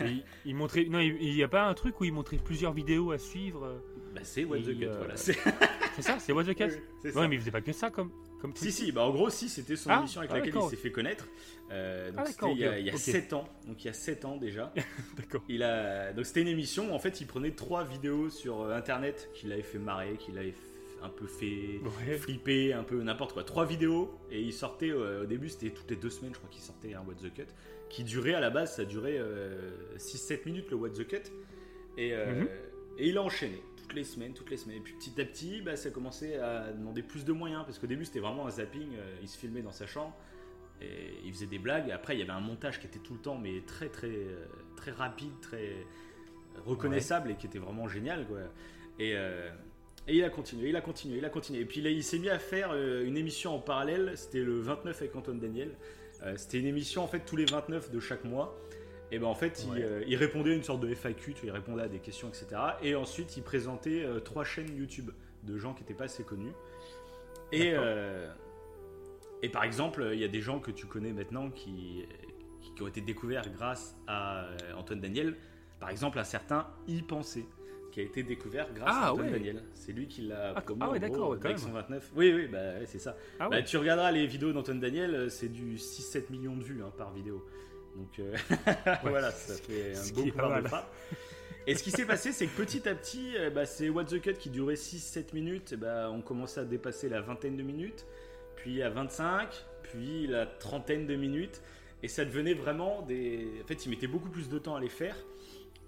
il, 0.44 0.54
montrait. 0.54 0.86
Non, 0.86 1.00
il 1.00 1.34
n'y 1.34 1.42
a 1.42 1.48
pas 1.48 1.64
un 1.64 1.74
truc 1.74 2.00
où 2.00 2.04
il 2.04 2.12
montrait 2.12 2.38
plusieurs 2.38 2.72
vidéos 2.72 3.12
à 3.12 3.18
suivre. 3.18 3.82
Bah, 4.14 4.20
c'est 4.24 4.44
What 4.44 4.58
the 4.58 4.78
Cut, 4.78 4.86
voilà. 4.98 5.16
C'est 5.16 5.32
ça, 6.00 6.18
c'est 6.18 6.32
What 6.32 6.44
the 6.44 6.54
Cut. 6.54 6.68
Oui, 7.04 7.28
mais 7.28 7.36
il 7.36 7.38
faisait 7.40 7.50
pas 7.50 7.60
que 7.60 7.72
ça 7.72 7.90
comme. 7.90 8.10
comme 8.40 8.54
si, 8.54 8.72
si, 8.72 8.92
bah 8.92 9.02
en 9.02 9.10
gros, 9.10 9.30
si, 9.30 9.48
c'était 9.48 9.76
son 9.76 9.90
ah, 9.90 9.98
émission 9.98 10.20
avec 10.20 10.32
ah, 10.32 10.38
laquelle 10.38 10.54
il 10.56 10.70
s'est 10.70 10.76
fait 10.76 10.92
connaître. 10.92 11.26
Euh, 11.70 12.10
donc 12.10 12.20
ah, 12.22 12.26
c'était 12.26 12.52
il 12.52 12.58
y 12.58 12.66
a, 12.66 12.78
il 12.78 12.86
y 12.86 12.90
a 12.90 12.96
7 12.96 13.32
ans, 13.32 13.48
donc 13.66 13.82
il 13.82 13.86
y 13.86 13.90
a 13.90 13.94
7 13.94 14.24
ans 14.24 14.36
déjà. 14.36 14.72
d'accord. 15.16 15.42
Il 15.48 15.62
a, 15.62 16.12
donc 16.12 16.26
c'était 16.26 16.42
une 16.42 16.48
émission, 16.48 16.94
en 16.94 16.98
fait, 16.98 17.20
il 17.20 17.26
prenait 17.26 17.52
trois 17.52 17.84
vidéos 17.84 18.28
sur 18.28 18.62
euh, 18.62 18.76
internet 18.76 19.30
qu'il 19.34 19.52
avait 19.52 19.62
fait 19.62 19.78
marrer, 19.78 20.16
qu'il 20.18 20.36
avait 20.36 20.54
un 21.02 21.08
peu 21.08 21.26
fait 21.26 21.80
flipper, 22.18 22.74
un 22.74 22.84
peu 22.84 23.02
n'importe 23.02 23.32
quoi. 23.32 23.44
Trois 23.44 23.64
vidéos, 23.64 24.14
et 24.30 24.40
il 24.40 24.52
sortait, 24.52 24.90
euh, 24.90 25.22
au 25.22 25.26
début, 25.26 25.48
c'était 25.48 25.70
toutes 25.70 25.90
les 25.90 25.96
deux 25.96 26.10
semaines, 26.10 26.32
je 26.32 26.38
crois 26.38 26.50
qu'il 26.50 26.62
sortait 26.62 26.94
un 26.94 27.00
What 27.00 27.14
the 27.14 27.32
Cut, 27.32 27.46
qui 27.92 28.02
durait 28.02 28.34
à 28.34 28.40
la 28.40 28.50
base, 28.50 28.74
ça 28.74 28.84
durait 28.84 29.20
6-7 29.96 30.46
minutes 30.46 30.70
le 30.70 30.76
What 30.76 30.90
the 30.90 31.06
Cut. 31.06 31.30
Et, 31.96 32.16
mhm. 32.16 32.48
et 32.98 33.08
il 33.08 33.18
a 33.18 33.22
enchaîné 33.22 33.62
toutes 33.76 33.94
les 33.94 34.02
semaines, 34.02 34.32
toutes 34.32 34.50
les 34.50 34.56
semaines. 34.56 34.78
Et 34.78 34.80
puis 34.80 34.94
petit 34.94 35.20
à 35.20 35.24
petit, 35.24 35.60
bah, 35.60 35.76
ça 35.76 35.90
commençait 35.90 36.38
à 36.38 36.72
demander 36.72 37.02
plus 37.02 37.24
de 37.24 37.32
moyens 37.32 37.64
parce 37.64 37.78
qu'au 37.78 37.86
début 37.86 38.04
c'était 38.04 38.20
vraiment 38.20 38.46
un 38.46 38.50
zapping. 38.50 38.88
il 39.20 39.28
se 39.28 39.38
filmait 39.38 39.62
dans 39.62 39.72
sa 39.72 39.86
chambre, 39.86 40.16
et 40.80 41.18
il 41.24 41.32
faisait 41.32 41.46
des 41.46 41.58
blagues. 41.58 41.90
Après, 41.90 42.16
il 42.16 42.18
y 42.18 42.22
avait 42.22 42.32
un 42.32 42.40
montage 42.40 42.80
qui 42.80 42.86
était 42.86 42.98
tout 42.98 43.12
le 43.12 43.20
temps, 43.20 43.38
mais 43.38 43.60
très 43.66 43.88
très 43.88 44.16
très 44.76 44.90
rapide, 44.90 45.32
très 45.40 45.76
reconnaissable 46.64 47.30
et 47.30 47.34
qui 47.34 47.46
était 47.46 47.58
vraiment 47.58 47.88
génial. 47.88 48.26
Quoi. 48.26 48.38
Et, 48.98 49.14
euh, 49.16 49.50
et, 50.06 50.16
il 50.16 50.24
a 50.24 50.30
continué, 50.30 50.68
il 50.68 50.76
a 50.76 50.80
continué, 50.80 51.18
il 51.18 51.24
a 51.24 51.30
continué. 51.30 51.60
Et 51.60 51.64
puis 51.64 51.80
là, 51.80 51.90
il 51.90 52.02
s'est 52.02 52.18
mis 52.18 52.28
à 52.28 52.38
faire 52.38 52.70
euh, 52.72 53.04
une 53.04 53.16
émission 53.16 53.54
en 53.54 53.58
parallèle. 53.58 54.12
C'était 54.16 54.42
le 54.42 54.60
29 54.60 55.00
avec 55.00 55.16
Antoine 55.16 55.38
Daniel. 55.38 55.74
Euh, 56.22 56.34
c'était 56.36 56.60
une 56.60 56.66
émission 56.66 57.02
en 57.02 57.08
fait 57.08 57.20
tous 57.20 57.36
les 57.36 57.44
29 57.44 57.90
de 57.90 58.00
chaque 58.00 58.24
mois. 58.24 58.58
Et 59.10 59.18
ben 59.18 59.26
en 59.26 59.34
fait, 59.34 59.66
il, 60.06 60.16
répondait 60.16 60.52
à 60.52 60.54
une 60.54 60.62
sorte 60.62 60.80
de 60.80 60.88
FAQ, 60.94 61.34
il 61.44 61.50
répondait 61.50 61.82
à 61.82 61.88
des 61.88 61.98
questions, 61.98 62.28
etc. 62.28 62.46
Et 62.82 62.94
ensuite, 62.94 63.36
il 63.36 63.42
présentait 63.42 64.06
trois 64.24 64.42
chaînes 64.42 64.74
YouTube 64.74 65.10
de 65.42 65.58
gens 65.58 65.74
qui 65.74 65.82
n'étaient 65.82 65.92
pas 65.92 66.04
assez 66.04 66.24
connus. 66.24 66.54
Et, 67.52 67.74
et 69.42 69.48
par 69.50 69.64
exemple, 69.64 70.12
il 70.14 70.18
y 70.18 70.24
a 70.24 70.28
des 70.28 70.40
gens 70.40 70.60
que 70.60 70.70
tu 70.70 70.86
connais 70.86 71.12
maintenant 71.12 71.50
qui, 71.50 72.06
qui 72.74 72.82
ont 72.82 72.88
été 72.88 73.00
découverts 73.00 73.50
grâce 73.52 73.96
à 74.06 74.44
euh, 74.44 74.56
Antoine 74.76 75.00
Daniel. 75.00 75.36
Par 75.80 75.90
exemple, 75.90 76.18
un 76.18 76.24
certain 76.24 76.66
Y 76.86 77.02
Penser, 77.02 77.46
qui 77.92 78.00
a 78.00 78.02
été 78.02 78.24
découvert 78.24 78.66
grâce 78.74 78.88
à 78.88 79.06
ah, 79.06 79.12
Antoine 79.12 79.30
Daniel. 79.30 79.62
C'est 79.74 79.92
lui 79.92 80.08
qui 80.08 80.22
l'a 80.22 80.54
ah, 80.56 80.64
ah 80.80 80.90
ouais, 80.90 80.98
d'accord, 80.98 81.34
avec 81.34 81.58
129. 81.58 82.10
Oui, 82.16 82.32
oui, 82.34 82.48
bah, 82.48 82.84
c'est 82.86 82.98
ça. 82.98 83.16
Ah 83.38 83.48
bah, 83.48 83.62
tu 83.62 83.76
regarderas 83.76 84.10
les 84.10 84.26
vidéos 84.26 84.52
d'Antoine 84.52 84.80
Daniel, 84.80 85.14
euh, 85.14 85.28
c'est 85.28 85.48
du 85.48 85.76
6-7 85.76 86.30
millions 86.30 86.56
de 86.56 86.64
vues 86.64 86.82
hein, 86.82 86.92
par 86.96 87.12
vidéo. 87.12 87.46
Donc 87.96 88.18
euh, 88.18 88.34
voilà, 89.02 89.30
ça 89.30 89.54
fait 89.54 89.94
un 89.94 90.14
beau 90.14 90.30
pouvoir 90.30 90.62
de 90.62 90.66
frappe. 90.66 90.92
Et 91.68 91.76
ce 91.76 91.84
qui 91.84 91.92
s'est 91.92 92.06
passé, 92.06 92.32
c'est 92.32 92.46
que 92.46 92.56
petit 92.56 92.88
à 92.88 92.94
petit, 92.96 93.34
bah, 93.54 93.66
c'est 93.66 93.88
What 93.88 94.06
the 94.06 94.20
Cut 94.20 94.34
qui 94.34 94.50
durait 94.50 94.74
6-7 94.74 95.32
minutes, 95.32 95.74
bah, 95.74 96.10
on 96.10 96.20
commençait 96.20 96.60
à 96.60 96.64
dépasser 96.64 97.08
la 97.08 97.20
vingtaine 97.20 97.56
de 97.56 97.62
minutes 97.62 98.04
puis 98.62 98.82
à 98.82 98.90
25, 98.90 99.48
puis 99.82 100.26
la 100.26 100.46
trentaine 100.46 101.06
de 101.06 101.16
minutes. 101.16 101.60
Et 102.02 102.08
ça 102.08 102.24
devenait 102.24 102.54
vraiment 102.54 103.02
des. 103.02 103.46
En 103.62 103.66
fait, 103.66 103.86
il 103.86 103.90
mettait 103.90 104.06
beaucoup 104.06 104.28
plus 104.28 104.48
de 104.48 104.58
temps 104.58 104.74
à 104.74 104.80
les 104.80 104.88
faire, 104.88 105.16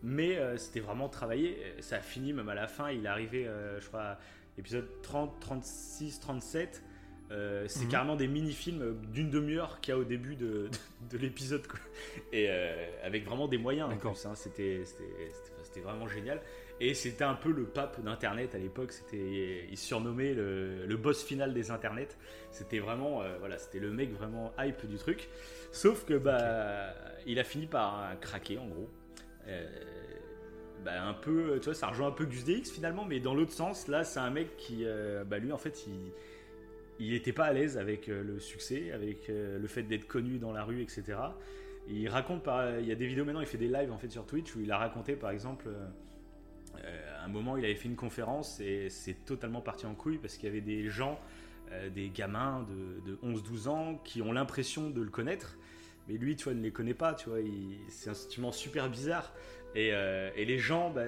mais 0.04 0.36
euh, 0.36 0.56
c'était 0.58 0.80
vraiment 0.80 1.08
travaillé. 1.08 1.56
Ça 1.80 1.96
a 1.96 2.00
fini 2.00 2.32
même 2.32 2.48
à 2.50 2.54
la 2.54 2.68
fin. 2.68 2.90
Il 2.90 3.06
est 3.06 3.08
arrivé, 3.08 3.48
euh, 3.48 3.80
je 3.80 3.86
crois, 3.88 4.18
épisode 4.58 4.86
30, 5.02 5.40
36, 5.40 6.20
37. 6.20 6.82
c'est 7.30 7.84
mhm. 7.84 7.88
carrément 7.88 8.14
des 8.14 8.28
mini-films 8.28 9.00
d'une 9.12 9.30
demi-heure 9.30 9.80
qu'il 9.80 9.94
y 9.94 9.96
a 9.96 9.98
au 9.98 10.04
début 10.04 10.36
de, 10.36 10.68
de, 11.10 11.18
l'épisode. 11.18 11.62
Et 12.32 12.46
euh, 12.50 12.86
avec 13.02 13.24
vraiment 13.24 13.48
des 13.48 13.58
moyens 13.58 13.90
en 13.90 13.96
plus. 13.96 14.26
Hein. 14.26 14.34
C'était 14.34 14.84
vraiment 15.82 16.06
génial. 16.06 16.42
Et 16.80 16.92
c'était 16.92 17.24
un 17.24 17.34
peu 17.34 17.50
le 17.50 17.64
pape 17.64 18.02
d'Internet 18.02 18.54
à 18.54 18.58
l'époque. 18.58 18.92
C'était, 18.92 19.66
il 19.70 19.78
surnommait 19.78 20.34
le, 20.34 20.84
le, 20.84 20.96
boss 20.96 21.24
final 21.24 21.54
des 21.54 21.70
Internets. 21.70 22.16
C'était 22.50 22.80
vraiment, 22.80 23.22
euh, 23.22 23.38
voilà, 23.38 23.56
c'était 23.56 23.78
le 23.78 23.90
mec 23.90 24.12
vraiment 24.12 24.52
hype 24.58 24.84
du 24.86 24.96
truc. 24.96 25.28
Sauf 25.72 26.04
que 26.04 26.14
bah, 26.14 26.92
il 27.26 27.38
a 27.38 27.44
fini 27.44 27.66
par 27.66 28.18
craquer 28.20 28.58
en 28.58 28.66
gros. 28.66 28.90
Euh, 29.48 29.66
bah, 30.84 31.02
un 31.02 31.14
peu, 31.14 31.58
vois, 31.62 31.74
ça 31.74 31.88
rejoint 31.88 32.08
un 32.08 32.12
peu 32.12 32.26
Gus 32.26 32.44
DX 32.44 32.70
finalement, 32.70 33.04
mais 33.04 33.20
dans 33.20 33.34
l'autre 33.34 33.52
sens, 33.52 33.88
là, 33.88 34.04
c'est 34.04 34.20
un 34.20 34.30
mec 34.30 34.56
qui, 34.56 34.84
euh, 34.84 35.24
bah, 35.24 35.38
lui, 35.38 35.52
en 35.52 35.58
fait, 35.58 35.86
il 35.86 36.12
il 37.00 37.10
n'était 37.10 37.32
pas 37.32 37.46
à 37.46 37.52
l'aise 37.52 37.76
avec 37.76 38.06
le 38.06 38.38
succès, 38.38 38.92
avec 38.92 39.26
le 39.26 39.66
fait 39.66 39.82
d'être 39.82 40.06
connu 40.06 40.38
dans 40.38 40.52
la 40.52 40.62
rue, 40.62 40.80
etc. 40.80 41.18
il 41.88 42.08
raconte, 42.08 42.44
par, 42.44 42.78
il 42.78 42.86
y 42.86 42.92
a 42.92 42.94
des 42.94 43.08
vidéos 43.08 43.24
maintenant, 43.24 43.40
il 43.40 43.48
fait 43.48 43.58
des 43.58 43.66
lives 43.66 43.90
en 43.90 43.98
fait 43.98 44.08
sur 44.10 44.24
Twitch 44.24 44.54
où 44.54 44.60
il 44.60 44.70
a 44.70 44.78
raconté 44.78 45.16
par 45.16 45.32
exemple 45.32 45.68
euh, 46.82 47.24
un 47.24 47.28
moment, 47.28 47.56
il 47.56 47.64
avait 47.64 47.74
fait 47.74 47.88
une 47.88 47.96
conférence 47.96 48.60
et 48.60 48.88
c'est 48.90 49.24
totalement 49.24 49.60
parti 49.60 49.86
en 49.86 49.94
couille 49.94 50.18
parce 50.18 50.34
qu'il 50.34 50.48
y 50.48 50.52
avait 50.52 50.60
des 50.60 50.88
gens, 50.88 51.18
euh, 51.72 51.88
des 51.90 52.10
gamins 52.10 52.66
de, 53.06 53.16
11-12 53.22 53.68
ans 53.68 54.00
qui 54.04 54.22
ont 54.22 54.32
l'impression 54.32 54.90
de 54.90 55.00
le 55.00 55.10
connaître. 55.10 55.56
Mais 56.08 56.14
lui, 56.14 56.36
tu 56.36 56.44
vois, 56.44 56.54
ne 56.54 56.62
les 56.62 56.70
connaît 56.70 56.94
pas, 56.94 57.14
tu 57.14 57.28
vois. 57.28 57.38
C'est 57.88 58.10
un 58.10 58.14
sentiment 58.14 58.52
super 58.52 58.88
bizarre. 58.88 59.32
Et, 59.74 59.90
euh, 59.92 60.30
les 60.36 60.58
gens, 60.58 60.90
bah, 60.90 61.06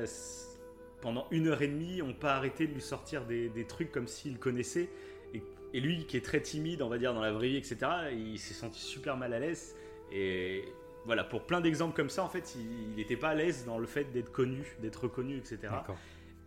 pendant 1.01 1.27
une 1.31 1.49
heure 1.49 1.63
et 1.63 1.69
demie, 1.69 1.99
n'ont 1.99 2.15
pas 2.15 2.35
arrêté 2.35 2.67
de 2.67 2.73
lui 2.73 2.81
sortir 2.81 3.25
des, 3.27 3.67
trucs 3.69 3.93
comme 3.93 4.09
s'il 4.09 4.39
connaissait. 4.39 4.89
Et, 5.35 5.43
et, 5.75 5.81
lui, 5.81 6.07
qui 6.07 6.17
est 6.17 6.25
très 6.25 6.41
timide, 6.41 6.83
on 6.83 6.89
va 6.89 6.99
dire, 6.99 7.15
dans 7.15 7.21
la 7.21 7.33
vraie 7.33 7.49
vie, 7.49 7.57
etc., 7.57 7.77
il 8.13 8.39
s'est 8.39 8.55
senti 8.55 8.81
super 8.81 9.17
mal 9.17 9.33
à 9.33 9.39
l'aise. 9.39 9.77
Et, 10.13 10.65
voilà, 11.07 11.23
pour 11.23 11.43
plein 11.43 11.61
d'exemples 11.61 11.95
comme 11.95 12.11
ça, 12.11 12.25
en 12.25 12.29
fait, 12.29 12.57
il 12.57 12.97
n'était 12.97 13.17
pas 13.17 13.29
à 13.29 13.35
l'aise 13.35 13.65
dans 13.65 13.79
le 13.79 13.87
fait 13.87 14.11
d'être 14.13 14.33
connu, 14.33 14.77
d'être 14.81 15.05
reconnu, 15.05 15.37
etc. 15.37 15.73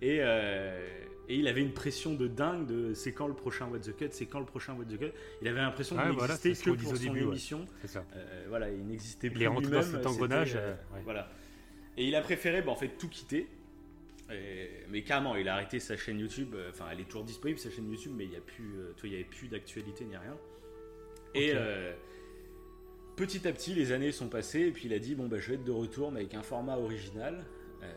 Et, 0.01 0.19
euh, 0.21 0.85
et, 1.29 1.35
il 1.35 1.47
avait 1.47 1.61
une 1.61 1.73
pression 1.73 2.13
de 2.13 2.27
dingue 2.27 2.65
de 2.65 2.93
c'est 2.93 3.13
quand 3.13 3.27
le 3.27 3.33
prochain 3.33 3.67
What 3.67 3.79
the 3.79 3.95
Cut, 3.95 4.09
c'est 4.11 4.25
quand 4.25 4.39
le 4.39 4.45
prochain 4.45 4.73
What 4.73 4.85
the 4.85 4.97
Cut. 4.97 5.11
Il 5.41 5.47
avait 5.47 5.61
l'impression 5.61 5.95
qu'il 5.95 6.05
n'existait 6.05 6.53
que 6.53 6.71
pour 6.71 6.97
son 6.97 7.15
émission. 7.15 7.65
Euh, 7.95 8.45
voilà, 8.49 8.69
il 8.69 8.85
n'existait 8.85 9.29
plus 9.29 9.39
lui-même. 9.39 9.69
dans 9.69 9.81
cet 9.81 10.05
engrenage. 10.05 10.55
Euh, 10.55 10.75
voilà. 11.03 11.29
Et 11.97 12.07
il 12.07 12.15
a 12.15 12.21
préféré, 12.21 12.61
bah, 12.61 12.71
en 12.71 12.75
fait, 12.75 12.97
tout 12.97 13.09
quitter. 13.09 13.47
mais 14.89 15.03
carrément, 15.03 15.35
il 15.35 15.47
a 15.47 15.55
arrêté 15.55 15.79
sa 15.79 15.95
chaîne 15.97 16.19
YouTube. 16.19 16.55
Enfin, 16.69 16.85
elle 16.91 16.99
est 16.99 17.05
toujours 17.05 17.23
disponible 17.23 17.59
sa 17.59 17.69
chaîne 17.69 17.89
YouTube, 17.89 18.13
mais 18.15 18.25
il 18.25 18.31
n'y 18.31 18.37
a 18.37 18.41
plus, 18.41 18.73
il 19.03 19.11
y 19.11 19.15
avait 19.15 19.23
plus 19.23 19.47
d'actualité 19.47 20.05
ni 20.05 20.17
rien. 20.17 20.37
Et 21.35 21.53
petit 23.19 23.45
à 23.49 23.51
petit, 23.51 23.73
les 23.73 23.91
années 23.91 24.13
sont 24.13 24.29
passées 24.29 24.61
et 24.61 24.71
puis 24.71 24.85
il 24.85 24.93
a 24.93 24.99
dit 24.99 25.13
bon 25.13 25.27
bah 25.27 25.39
je 25.39 25.49
vais 25.49 25.55
être 25.55 25.65
de 25.65 25.71
retour 25.71 26.09
mais 26.09 26.21
avec 26.21 26.35
un 26.35 26.41
format 26.41 26.77
original. 26.77 27.45
Euh, 27.83 27.93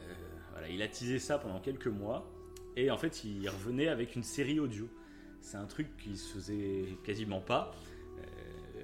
voilà, 0.50 0.68
il 0.68 0.82
a 0.82 0.88
teasé 0.88 1.20
ça 1.20 1.38
pendant 1.38 1.60
quelques 1.60 1.86
mois 1.86 2.28
et 2.76 2.90
en 2.90 2.96
fait 2.96 3.24
il 3.24 3.48
revenait 3.48 3.88
avec 3.88 4.16
une 4.16 4.22
série 4.22 4.60
audio. 4.60 4.88
C'est 5.40 5.56
un 5.56 5.66
truc 5.66 5.96
qui 5.96 6.16
se 6.16 6.34
faisait 6.34 6.84
quasiment 7.04 7.40
pas, 7.40 7.72
euh, 8.18 8.22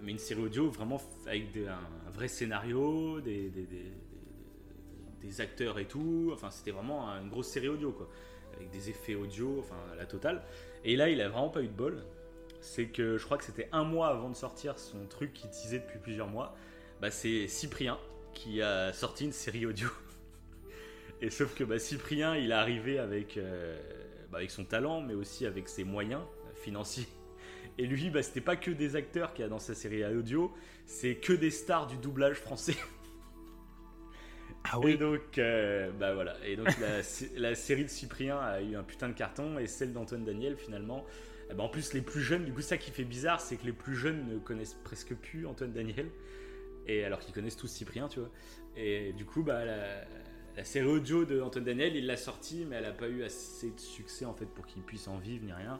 mais 0.02 0.12
une 0.12 0.18
série 0.18 0.42
audio 0.42 0.68
vraiment 0.68 1.00
avec 1.26 1.56
un, 1.56 2.10
vrai 2.10 2.28
scénario, 2.28 3.20
des, 3.20 3.52
acteurs 5.40 5.78
et 5.78 5.84
tout. 5.84 6.30
Enfin 6.32 6.50
c'était 6.50 6.70
vraiment 6.70 7.08
une 7.10 7.28
grosse 7.28 7.48
série 7.48 7.68
audio 7.68 7.92
quoi, 7.92 8.08
avec 8.56 8.70
des 8.70 8.90
effets 8.90 9.14
audio, 9.14 9.58
enfin 9.60 9.76
la 9.96 10.06
totale. 10.06 10.42
Et 10.84 10.96
là 10.96 11.08
il 11.10 11.20
a 11.20 11.28
vraiment 11.28 11.50
pas 11.50 11.62
eu 11.62 11.68
de 11.68 11.72
bol 11.72 12.02
c'est 12.60 12.86
que 12.86 13.18
je 13.18 13.24
crois 13.24 13.38
que 13.38 13.44
c'était 13.44 13.68
un 13.72 13.84
mois 13.84 14.08
avant 14.08 14.28
de 14.28 14.36
sortir 14.36 14.78
son 14.78 15.06
truc 15.06 15.32
qui 15.32 15.48
teasait 15.48 15.78
depuis 15.78 15.98
plusieurs 15.98 16.28
mois. 16.28 16.56
Bah, 17.00 17.10
c'est 17.10 17.46
Cyprien 17.46 17.98
qui 18.34 18.62
a 18.62 18.92
sorti 18.92 19.24
une 19.24 19.32
série 19.32 19.66
audio. 19.66 19.88
Et 21.20 21.30
sauf 21.30 21.54
que 21.54 21.64
bah, 21.64 21.78
Cyprien, 21.78 22.36
il 22.36 22.50
est 22.50 22.54
arrivé 22.54 22.98
avec, 22.98 23.36
euh, 23.36 23.78
bah, 24.30 24.38
avec 24.38 24.50
son 24.50 24.64
talent, 24.64 25.00
mais 25.00 25.14
aussi 25.14 25.46
avec 25.46 25.68
ses 25.68 25.84
moyens 25.84 26.22
financiers. 26.54 27.08
Et 27.76 27.86
lui, 27.86 28.10
bah, 28.10 28.22
c'était 28.22 28.40
pas 28.40 28.56
que 28.56 28.70
des 28.70 28.96
acteurs 28.96 29.32
qu'il 29.34 29.42
y 29.42 29.46
a 29.46 29.48
dans 29.48 29.58
sa 29.58 29.74
série 29.74 30.04
audio, 30.04 30.52
c'est 30.86 31.16
que 31.16 31.32
des 31.32 31.50
stars 31.50 31.86
du 31.86 31.96
doublage 31.96 32.36
français. 32.36 32.76
Ah 34.70 34.78
oui. 34.80 34.92
Et 34.92 34.96
donc, 34.96 35.38
euh, 35.38 35.90
bah 35.92 36.14
voilà. 36.14 36.36
Et 36.44 36.56
donc 36.56 36.68
la, 36.78 37.00
la, 37.36 37.54
série 37.54 37.84
de 37.84 37.88
Cyprien 37.88 38.38
a 38.38 38.60
eu 38.60 38.76
un 38.76 38.82
putain 38.82 39.08
de 39.08 39.14
carton 39.14 39.58
et 39.58 39.66
celle 39.66 39.92
d'Antoine 39.92 40.24
Daniel 40.24 40.56
finalement 40.56 41.06
Eh 41.50 41.54
ben, 41.54 41.64
en 41.64 41.68
plus, 41.68 41.94
les 41.94 42.02
plus 42.02 42.20
jeunes, 42.20 42.44
du 42.44 42.52
coup, 42.52 42.60
ça 42.60 42.76
qui 42.76 42.90
fait 42.90 43.04
bizarre, 43.04 43.40
c'est 43.40 43.56
que 43.56 43.64
les 43.64 43.72
plus 43.72 43.96
jeunes 43.96 44.26
ne 44.28 44.38
connaissent 44.38 44.76
presque 44.84 45.14
plus 45.14 45.46
Antoine 45.46 45.72
Daniel. 45.72 46.10
Et 46.86 47.04
alors 47.04 47.20
qu'ils 47.20 47.34
connaissent 47.34 47.56
tous 47.56 47.68
Cyprien, 47.68 48.08
tu 48.08 48.20
vois. 48.20 48.30
Et 48.76 49.12
du 49.12 49.24
coup, 49.24 49.42
bah, 49.42 49.64
la, 49.64 50.04
la 50.58 50.64
série 50.64 50.86
audio 50.88 51.24
de 51.24 51.40
Antoine 51.40 51.64
Daniel, 51.64 51.94
il 51.94 52.06
l'a 52.06 52.16
sortie, 52.16 52.66
mais 52.68 52.76
elle 52.76 52.82
n'a 52.82 52.90
pas 52.92 53.08
eu 53.08 53.22
assez 53.22 53.70
de 53.70 53.78
succès 53.78 54.24
en 54.24 54.34
fait 54.34 54.46
pour 54.46 54.66
qu'il 54.66 54.82
puisse 54.82 55.06
en 55.06 55.16
vivre 55.18 55.44
ni 55.44 55.52
rien. 55.52 55.78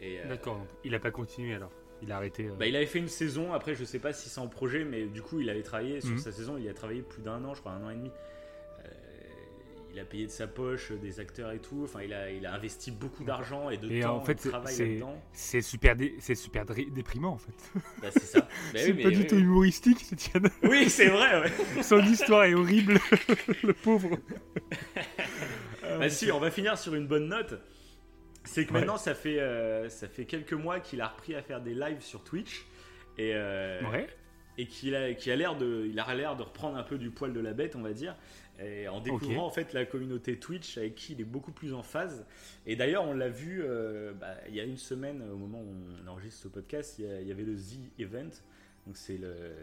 Et, 0.00 0.20
euh, 0.20 0.28
D'accord, 0.28 0.58
donc 0.58 0.68
il 0.84 0.94
a 0.94 1.00
pas 1.00 1.10
continué 1.10 1.54
alors. 1.54 1.72
Il 2.02 2.12
a 2.12 2.16
arrêté. 2.16 2.46
euh. 2.48 2.54
bah, 2.58 2.66
il 2.66 2.76
avait 2.76 2.84
fait 2.86 2.98
une 2.98 3.08
saison, 3.08 3.52
après 3.54 3.74
je 3.74 3.82
sais 3.84 3.98
pas 3.98 4.12
si 4.12 4.28
c'est 4.28 4.40
en 4.40 4.48
projet, 4.48 4.84
mais 4.84 5.06
du 5.06 5.22
coup 5.22 5.40
il 5.40 5.48
avait 5.48 5.62
travaillé 5.62 6.00
sur 6.02 6.10
Mhm. 6.10 6.18
sa 6.18 6.32
saison, 6.32 6.56
il 6.58 6.68
a 6.68 6.74
travaillé 6.74 7.00
plus 7.02 7.22
d'un 7.22 7.42
an, 7.44 7.54
je 7.54 7.60
crois 7.60 7.72
un 7.72 7.82
an 7.84 7.90
et 7.90 7.94
demi. 7.94 8.10
Il 9.92 9.98
a 9.98 10.04
payé 10.04 10.26
de 10.26 10.30
sa 10.30 10.46
poche 10.46 10.92
euh, 10.92 10.96
des 10.96 11.18
acteurs 11.18 11.50
et 11.50 11.58
tout, 11.58 11.80
enfin 11.84 12.02
il 12.02 12.12
a, 12.14 12.30
il 12.30 12.46
a 12.46 12.54
investi 12.54 12.90
beaucoup 12.92 13.24
d'argent 13.24 13.70
et 13.70 13.76
de 13.76 13.90
Et 13.90 14.00
temps 14.00 14.16
en 14.16 14.20
fait, 14.20 14.44
de 14.44 14.48
travail 14.50 14.76
là-dedans. 14.78 15.20
C'est 15.32 15.62
super, 15.62 15.96
dé- 15.96 16.14
c'est 16.20 16.34
super 16.36 16.64
dé- 16.64 16.88
déprimant 16.90 17.32
en 17.32 17.38
fait. 17.38 17.80
Bah, 18.00 18.08
c'est 18.12 18.20
ça. 18.20 18.40
Bah 18.72 18.78
c'est 18.78 18.86
oui, 18.92 18.94
mais 18.98 19.02
pas 19.02 19.10
du 19.10 19.18
oui, 19.18 19.26
tout 19.26 19.34
oui. 19.36 19.42
humoristique, 19.42 19.98
chaîne. 20.18 20.48
Oui, 20.62 20.88
c'est 20.88 21.08
vrai, 21.08 21.40
ouais. 21.40 21.52
Son 21.82 21.98
histoire 22.04 22.44
est 22.44 22.54
horrible, 22.54 22.94
le 23.64 23.72
pauvre. 23.72 24.16
Bah 25.98 26.08
si, 26.08 26.30
on 26.30 26.38
va 26.38 26.50
finir 26.50 26.78
sur 26.78 26.94
une 26.94 27.06
bonne 27.06 27.28
note. 27.28 27.60
C'est 28.44 28.64
que 28.64 28.72
Ouais. 28.72 28.80
maintenant, 28.80 28.96
ça 28.96 29.14
fait, 29.14 29.38
euh, 29.40 29.88
ça 29.88 30.08
fait 30.08 30.24
quelques 30.24 30.52
mois 30.54 30.80
qu'il 30.80 31.00
a 31.00 31.08
repris 31.08 31.34
à 31.34 31.42
faire 31.42 31.60
des 31.60 31.74
lives 31.74 32.00
sur 32.00 32.24
Twitch. 32.24 32.64
Et, 33.18 33.32
euh, 33.34 33.80
Ouais. 33.90 34.08
et 34.56 34.66
qu'il 34.66 34.94
a, 34.94 35.04
a 35.04 35.36
l'air 35.36 35.56
de, 35.56 35.86
il 35.90 35.98
a 36.00 36.14
l'air 36.14 36.36
de 36.36 36.42
reprendre 36.42 36.76
un 36.78 36.82
peu 36.82 36.96
du 36.96 37.10
poil 37.10 37.32
de 37.32 37.40
la 37.40 37.52
bête, 37.52 37.76
on 37.76 37.82
va 37.82 37.92
dire. 37.92 38.16
Et 38.62 38.88
en 38.88 39.00
découvrant 39.00 39.46
en 39.46 39.50
fait 39.50 39.72
la 39.72 39.84
communauté 39.86 40.38
Twitch 40.38 40.76
avec 40.76 40.94
qui 40.94 41.12
il 41.14 41.20
est 41.20 41.24
beaucoup 41.24 41.52
plus 41.52 41.72
en 41.72 41.82
phase. 41.82 42.26
Et 42.66 42.76
d'ailleurs, 42.76 43.04
on 43.04 43.14
l'a 43.14 43.28
vu 43.30 43.62
euh, 43.62 44.12
bah, 44.12 44.34
il 44.48 44.54
y 44.54 44.60
a 44.60 44.64
une 44.64 44.76
semaine, 44.76 45.22
au 45.32 45.36
moment 45.36 45.60
où 45.62 45.74
on 46.04 46.06
enregistre 46.08 46.42
ce 46.42 46.48
podcast, 46.48 46.98
il 46.98 47.06
y, 47.06 47.10
a- 47.10 47.20
il 47.20 47.28
y 47.28 47.32
avait 47.32 47.44
le 47.44 47.56
Z 47.56 47.78
Event. 47.98 48.30
Donc 48.86 48.96
c'est 48.96 49.18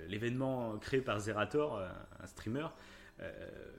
l'événement 0.08 0.78
créé 0.80 1.02
par 1.02 1.20
Zerator, 1.20 1.78
euh, 1.78 1.88
un 2.20 2.28
streamer. 2.28 2.68
euh, 3.20 3.32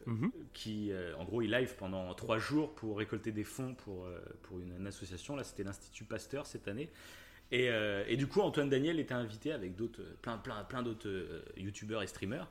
Mhm. 0.07 0.33
qui, 0.53 0.91
en 1.17 1.25
gros, 1.25 1.43
il 1.43 1.51
live 1.53 1.75
pendant 1.77 2.13
trois 2.15 2.39
jours 2.39 2.75
pour 2.75 2.99
récolter 2.99 3.31
des 3.31 3.45
fonds 3.45 3.75
pour, 3.75 4.09
pour 4.43 4.59
une, 4.59 4.73
une 4.79 4.87
association. 4.89 5.37
Là, 5.37 5.45
c'était 5.45 5.63
l'Institut 5.63 6.05
Pasteur 6.05 6.45
cette 6.47 6.67
année. 6.67 6.91
Et, 7.53 7.71
euh, 7.71 8.03
et 8.09 8.17
du 8.17 8.27
coup, 8.27 8.41
Antoine 8.41 8.69
Daniel 8.69 8.99
était 8.99 9.15
invité 9.15 9.53
avec 9.53 9.77
d'autres, 9.77 10.03
plein, 10.23 10.39
plein, 10.39 10.65
plein 10.65 10.83
d'autres 10.83 11.09
youtubeurs 11.57 12.03
et 12.03 12.07
streamers. 12.09 12.49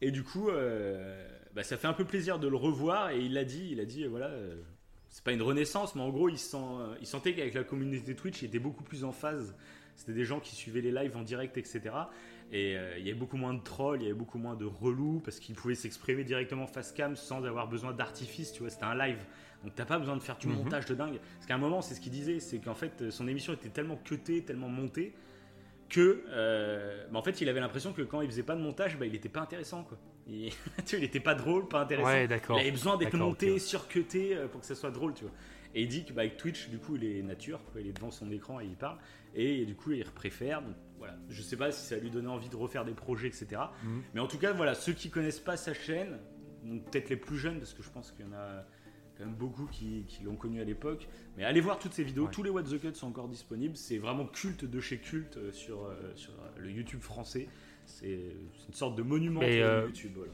Et 0.00 0.10
du 0.10 0.22
coup, 0.24 0.48
euh, 0.48 1.28
bah, 1.54 1.62
ça 1.62 1.76
fait 1.76 1.86
un 1.86 1.92
peu 1.92 2.04
plaisir 2.04 2.38
de 2.38 2.48
le 2.48 2.56
revoir. 2.56 3.10
Et 3.10 3.20
il 3.20 3.34
l'a 3.34 3.44
dit, 3.44 3.68
il 3.72 3.80
a 3.80 3.84
dit, 3.84 4.04
euh, 4.04 4.08
voilà, 4.08 4.26
euh, 4.26 4.60
c'est 5.08 5.24
pas 5.24 5.32
une 5.32 5.42
renaissance, 5.42 5.94
mais 5.94 6.02
en 6.02 6.10
gros, 6.10 6.28
il, 6.28 6.38
sent, 6.38 6.56
euh, 6.56 6.94
il 7.00 7.06
sentait 7.06 7.34
qu'avec 7.34 7.54
la 7.54 7.64
communauté 7.64 8.14
Twitch, 8.14 8.42
il 8.42 8.46
était 8.46 8.58
beaucoup 8.58 8.82
plus 8.84 9.04
en 9.04 9.12
phase. 9.12 9.54
C'était 9.94 10.14
des 10.14 10.24
gens 10.24 10.40
qui 10.40 10.54
suivaient 10.54 10.80
les 10.80 10.90
lives 10.90 11.16
en 11.16 11.22
direct, 11.22 11.58
etc. 11.58 11.80
Et 12.50 12.76
euh, 12.76 12.96
il 12.98 13.04
y 13.06 13.10
avait 13.10 13.18
beaucoup 13.18 13.36
moins 13.36 13.52
de 13.54 13.62
trolls, 13.62 14.00
il 14.00 14.04
y 14.04 14.06
avait 14.06 14.18
beaucoup 14.18 14.38
moins 14.38 14.54
de 14.56 14.64
relous 14.64 15.20
parce 15.24 15.38
qu'ils 15.38 15.54
pouvaient 15.54 15.74
s'exprimer 15.74 16.24
directement 16.24 16.66
face 16.66 16.92
cam 16.92 17.14
sans 17.14 17.44
avoir 17.44 17.68
besoin 17.68 17.92
d'artifice, 17.92 18.52
tu 18.52 18.60
vois, 18.60 18.70
c'était 18.70 18.84
un 18.84 18.94
live. 18.94 19.18
Donc 19.62 19.74
t'as 19.74 19.84
pas 19.84 19.98
besoin 19.98 20.16
de 20.16 20.22
faire 20.22 20.38
le 20.44 20.50
Mhm. 20.50 20.56
montage 20.56 20.86
de 20.86 20.94
dingue. 20.94 21.18
Parce 21.34 21.46
qu'à 21.46 21.54
un 21.54 21.58
moment, 21.58 21.82
c'est 21.82 21.94
ce 21.94 22.00
qu'il 22.00 22.10
disait, 22.12 22.40
c'est 22.40 22.58
qu'en 22.58 22.74
fait, 22.74 23.10
son 23.10 23.28
émission 23.28 23.52
était 23.52 23.68
tellement 23.68 23.96
cutée, 23.96 24.42
tellement 24.42 24.68
montée, 24.68 25.12
que 25.90 26.24
bah, 27.10 27.18
en 27.18 27.22
fait, 27.22 27.40
il 27.42 27.48
avait 27.48 27.60
l'impression 27.60 27.92
que 27.92 28.02
quand 28.02 28.22
il 28.22 28.28
faisait 28.30 28.42
pas 28.42 28.56
de 28.56 28.60
montage, 28.62 28.98
bah, 28.98 29.06
il 29.06 29.14
était 29.14 29.28
pas 29.28 29.40
intéressant, 29.40 29.84
quoi. 29.84 29.98
Il, 30.32 30.50
tu 30.86 30.96
vois, 30.96 30.98
il 30.98 31.04
était 31.04 31.20
pas 31.20 31.34
drôle, 31.34 31.68
pas 31.68 31.82
intéressant. 31.82 32.08
Ouais, 32.08 32.24
Il 32.24 32.52
avait 32.60 32.70
besoin 32.70 32.96
d'être 32.96 33.16
monté, 33.16 33.58
surcuté 33.58 34.36
euh, 34.36 34.48
pour 34.48 34.60
que 34.60 34.66
ça 34.66 34.74
soit 34.74 34.90
drôle, 34.90 35.14
tu 35.14 35.24
vois. 35.24 35.32
Et 35.74 35.82
il 35.82 35.88
dit 35.88 36.04
que 36.04 36.12
bah, 36.12 36.22
avec 36.22 36.36
Twitch, 36.36 36.68
du 36.68 36.78
coup, 36.78 36.96
il 36.96 37.04
est 37.04 37.22
nature, 37.22 37.60
quoi. 37.72 37.80
il 37.80 37.86
est 37.86 37.92
devant 37.92 38.10
son 38.10 38.30
écran 38.30 38.60
et 38.60 38.66
il 38.66 38.76
parle. 38.76 38.98
Et 39.34 39.64
du 39.64 39.74
coup, 39.74 39.92
il 39.92 40.04
préfère. 40.04 40.62
Donc 40.62 40.74
voilà, 40.98 41.16
je 41.28 41.42
sais 41.42 41.56
pas 41.56 41.72
si 41.72 41.86
ça 41.86 41.96
lui 41.96 42.10
donnait 42.10 42.28
envie 42.28 42.48
de 42.48 42.56
refaire 42.56 42.84
des 42.84 42.92
projets, 42.92 43.28
etc. 43.28 43.62
Mhm. 43.82 44.02
Mais 44.14 44.20
en 44.20 44.26
tout 44.26 44.38
cas, 44.38 44.52
voilà, 44.52 44.74
ceux 44.74 44.92
qui 44.92 45.10
connaissent 45.10 45.40
pas 45.40 45.56
sa 45.56 45.72
chaîne, 45.72 46.18
peut-être 46.90 47.08
les 47.08 47.16
plus 47.16 47.38
jeunes, 47.38 47.58
parce 47.58 47.72
que 47.74 47.82
je 47.82 47.90
pense 47.90 48.12
qu'il 48.12 48.26
y 48.26 48.28
en 48.28 48.32
a 48.34 48.64
quand 49.16 49.24
même 49.24 49.34
beaucoup 49.34 49.66
qui, 49.66 50.04
qui 50.06 50.22
l'ont 50.24 50.36
connu 50.36 50.60
à 50.60 50.64
l'époque. 50.64 51.08
Mais 51.36 51.44
allez 51.44 51.60
voir 51.60 51.78
toutes 51.78 51.94
ces 51.94 52.04
vidéos, 52.04 52.24
Ouais. 52.26 52.30
tous 52.30 52.42
les 52.42 52.50
What 52.50 52.64
the 52.64 52.78
Cut 52.80 52.94
sont 52.94 53.08
encore 53.08 53.28
disponibles. 53.28 53.76
C'est 53.76 53.98
vraiment 53.98 54.26
culte 54.26 54.64
de 54.64 54.80
chez 54.80 54.98
culte 54.98 55.36
euh, 55.38 55.52
sur, 55.52 55.84
euh, 55.84 56.12
sur 56.14 56.32
le 56.58 56.70
YouTube 56.70 57.00
français. 57.00 57.48
C'est 57.86 58.08
une 58.68 58.74
sorte 58.74 58.96
de 58.96 59.02
monument 59.02 59.40
euh, 59.42 59.84
YouTube. 59.86 60.12
voilà. 60.16 60.32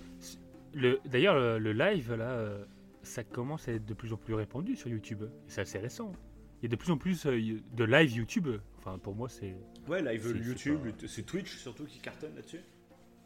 Le- 0.74 1.00
D'ailleurs, 1.06 1.34
le, 1.38 1.58
le 1.58 1.72
live, 1.72 2.12
là, 2.14 2.30
euh, 2.30 2.64
ça 3.02 3.24
commence 3.24 3.68
à 3.68 3.72
être 3.72 3.84
de 3.86 3.94
plus 3.94 4.12
en 4.12 4.16
plus 4.16 4.34
répandu 4.34 4.76
sur 4.76 4.88
YouTube. 4.88 5.24
Et 5.24 5.50
c'est 5.50 5.62
assez 5.62 5.78
récent. 5.78 6.12
Il 6.60 6.64
y 6.64 6.66
a 6.66 6.70
de 6.70 6.76
plus 6.76 6.90
en 6.92 6.98
plus 6.98 7.26
euh, 7.26 7.58
de 7.72 7.84
live 7.84 8.12
YouTube. 8.12 8.48
Enfin, 8.78 8.98
pour 8.98 9.14
moi, 9.14 9.28
c'est. 9.28 9.54
Ouais, 9.88 10.02
live 10.02 10.42
YouTube, 10.46 10.80
pas- 10.98 11.06
c'est 11.08 11.22
Twitch 11.24 11.56
surtout 11.56 11.84
qui 11.84 11.98
cartonne 12.00 12.34
là-dessus. 12.34 12.60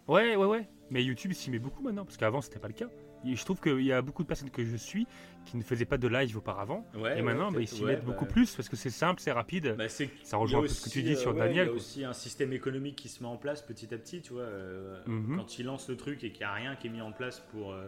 Ouais, 0.09 0.37
ouais, 0.37 0.47
ouais. 0.47 0.69
Mais 0.91 1.03
YouTube 1.05 1.33
s'y 1.33 1.51
met 1.51 1.59
beaucoup 1.59 1.83
maintenant, 1.83 2.05
parce 2.05 2.17
qu'avant, 2.17 2.41
c'était 2.41 2.59
pas 2.59 2.69
le 2.69 2.75
cas. 2.75 2.89
Je 3.25 3.45
trouve 3.45 3.61
qu'il 3.61 3.81
y 3.83 3.93
a 3.93 4.03
beaucoup 4.03 4.23
de 4.23 4.29
personnes 4.29 4.51
que 4.51 4.65
je 4.65 4.77
suis 4.77 5.07
qui 5.45 5.57
ne 5.57 5.63
faisaient 5.63 5.85
pas 5.85 5.99
de 5.99 6.09
live 6.09 6.37
auparavant. 6.37 6.87
Ouais, 6.95 7.19
et 7.19 7.23
maintenant, 7.23 7.49
ouais, 7.49 7.55
bah, 7.57 7.61
ils 7.63 7.69
s'y 7.69 7.83
ouais, 7.83 7.93
mettent 7.93 8.05
bah, 8.05 8.13
beaucoup 8.13 8.27
plus, 8.27 8.55
parce 8.55 8.69
que 8.69 8.77
c'est 8.77 8.91
simple, 8.91 9.21
c'est 9.21 9.33
rapide. 9.33 9.75
Bah, 9.77 9.89
ça 9.89 10.37
rejoint 10.37 10.61
un 10.61 10.63
peu 10.63 10.69
ce 10.69 10.81
que 10.85 10.91
tu 10.91 11.03
dis 11.03 11.13
euh, 11.13 11.17
sur 11.17 11.35
Daniel. 11.35 11.67
Il 11.67 11.71
y 11.71 11.73
a 11.73 11.75
aussi 11.75 12.05
un 12.05 12.13
système 12.13 12.53
économique 12.53 12.97
qui 12.97 13.09
se 13.09 13.23
met 13.23 13.29
en 13.29 13.37
place 13.37 13.63
petit 13.63 13.93
à 13.93 13.99
petit, 13.99 14.23
tu 14.23 14.33
vois. 14.35 14.43
euh, 14.43 15.03
Mhm. 15.07 15.37
Quand 15.37 15.59
il 15.59 15.67
lance 15.67 15.89
le 15.89 15.97
truc 15.97 16.23
et 16.25 16.31
qu'il 16.31 16.41
n'y 16.41 16.51
a 16.51 16.55
rien 16.55 16.77
qui 16.77 16.87
est 16.87 16.91
mis 16.91 17.01
en 17.01 17.13
place 17.13 17.41
pour, 17.51 17.73
euh, 17.73 17.87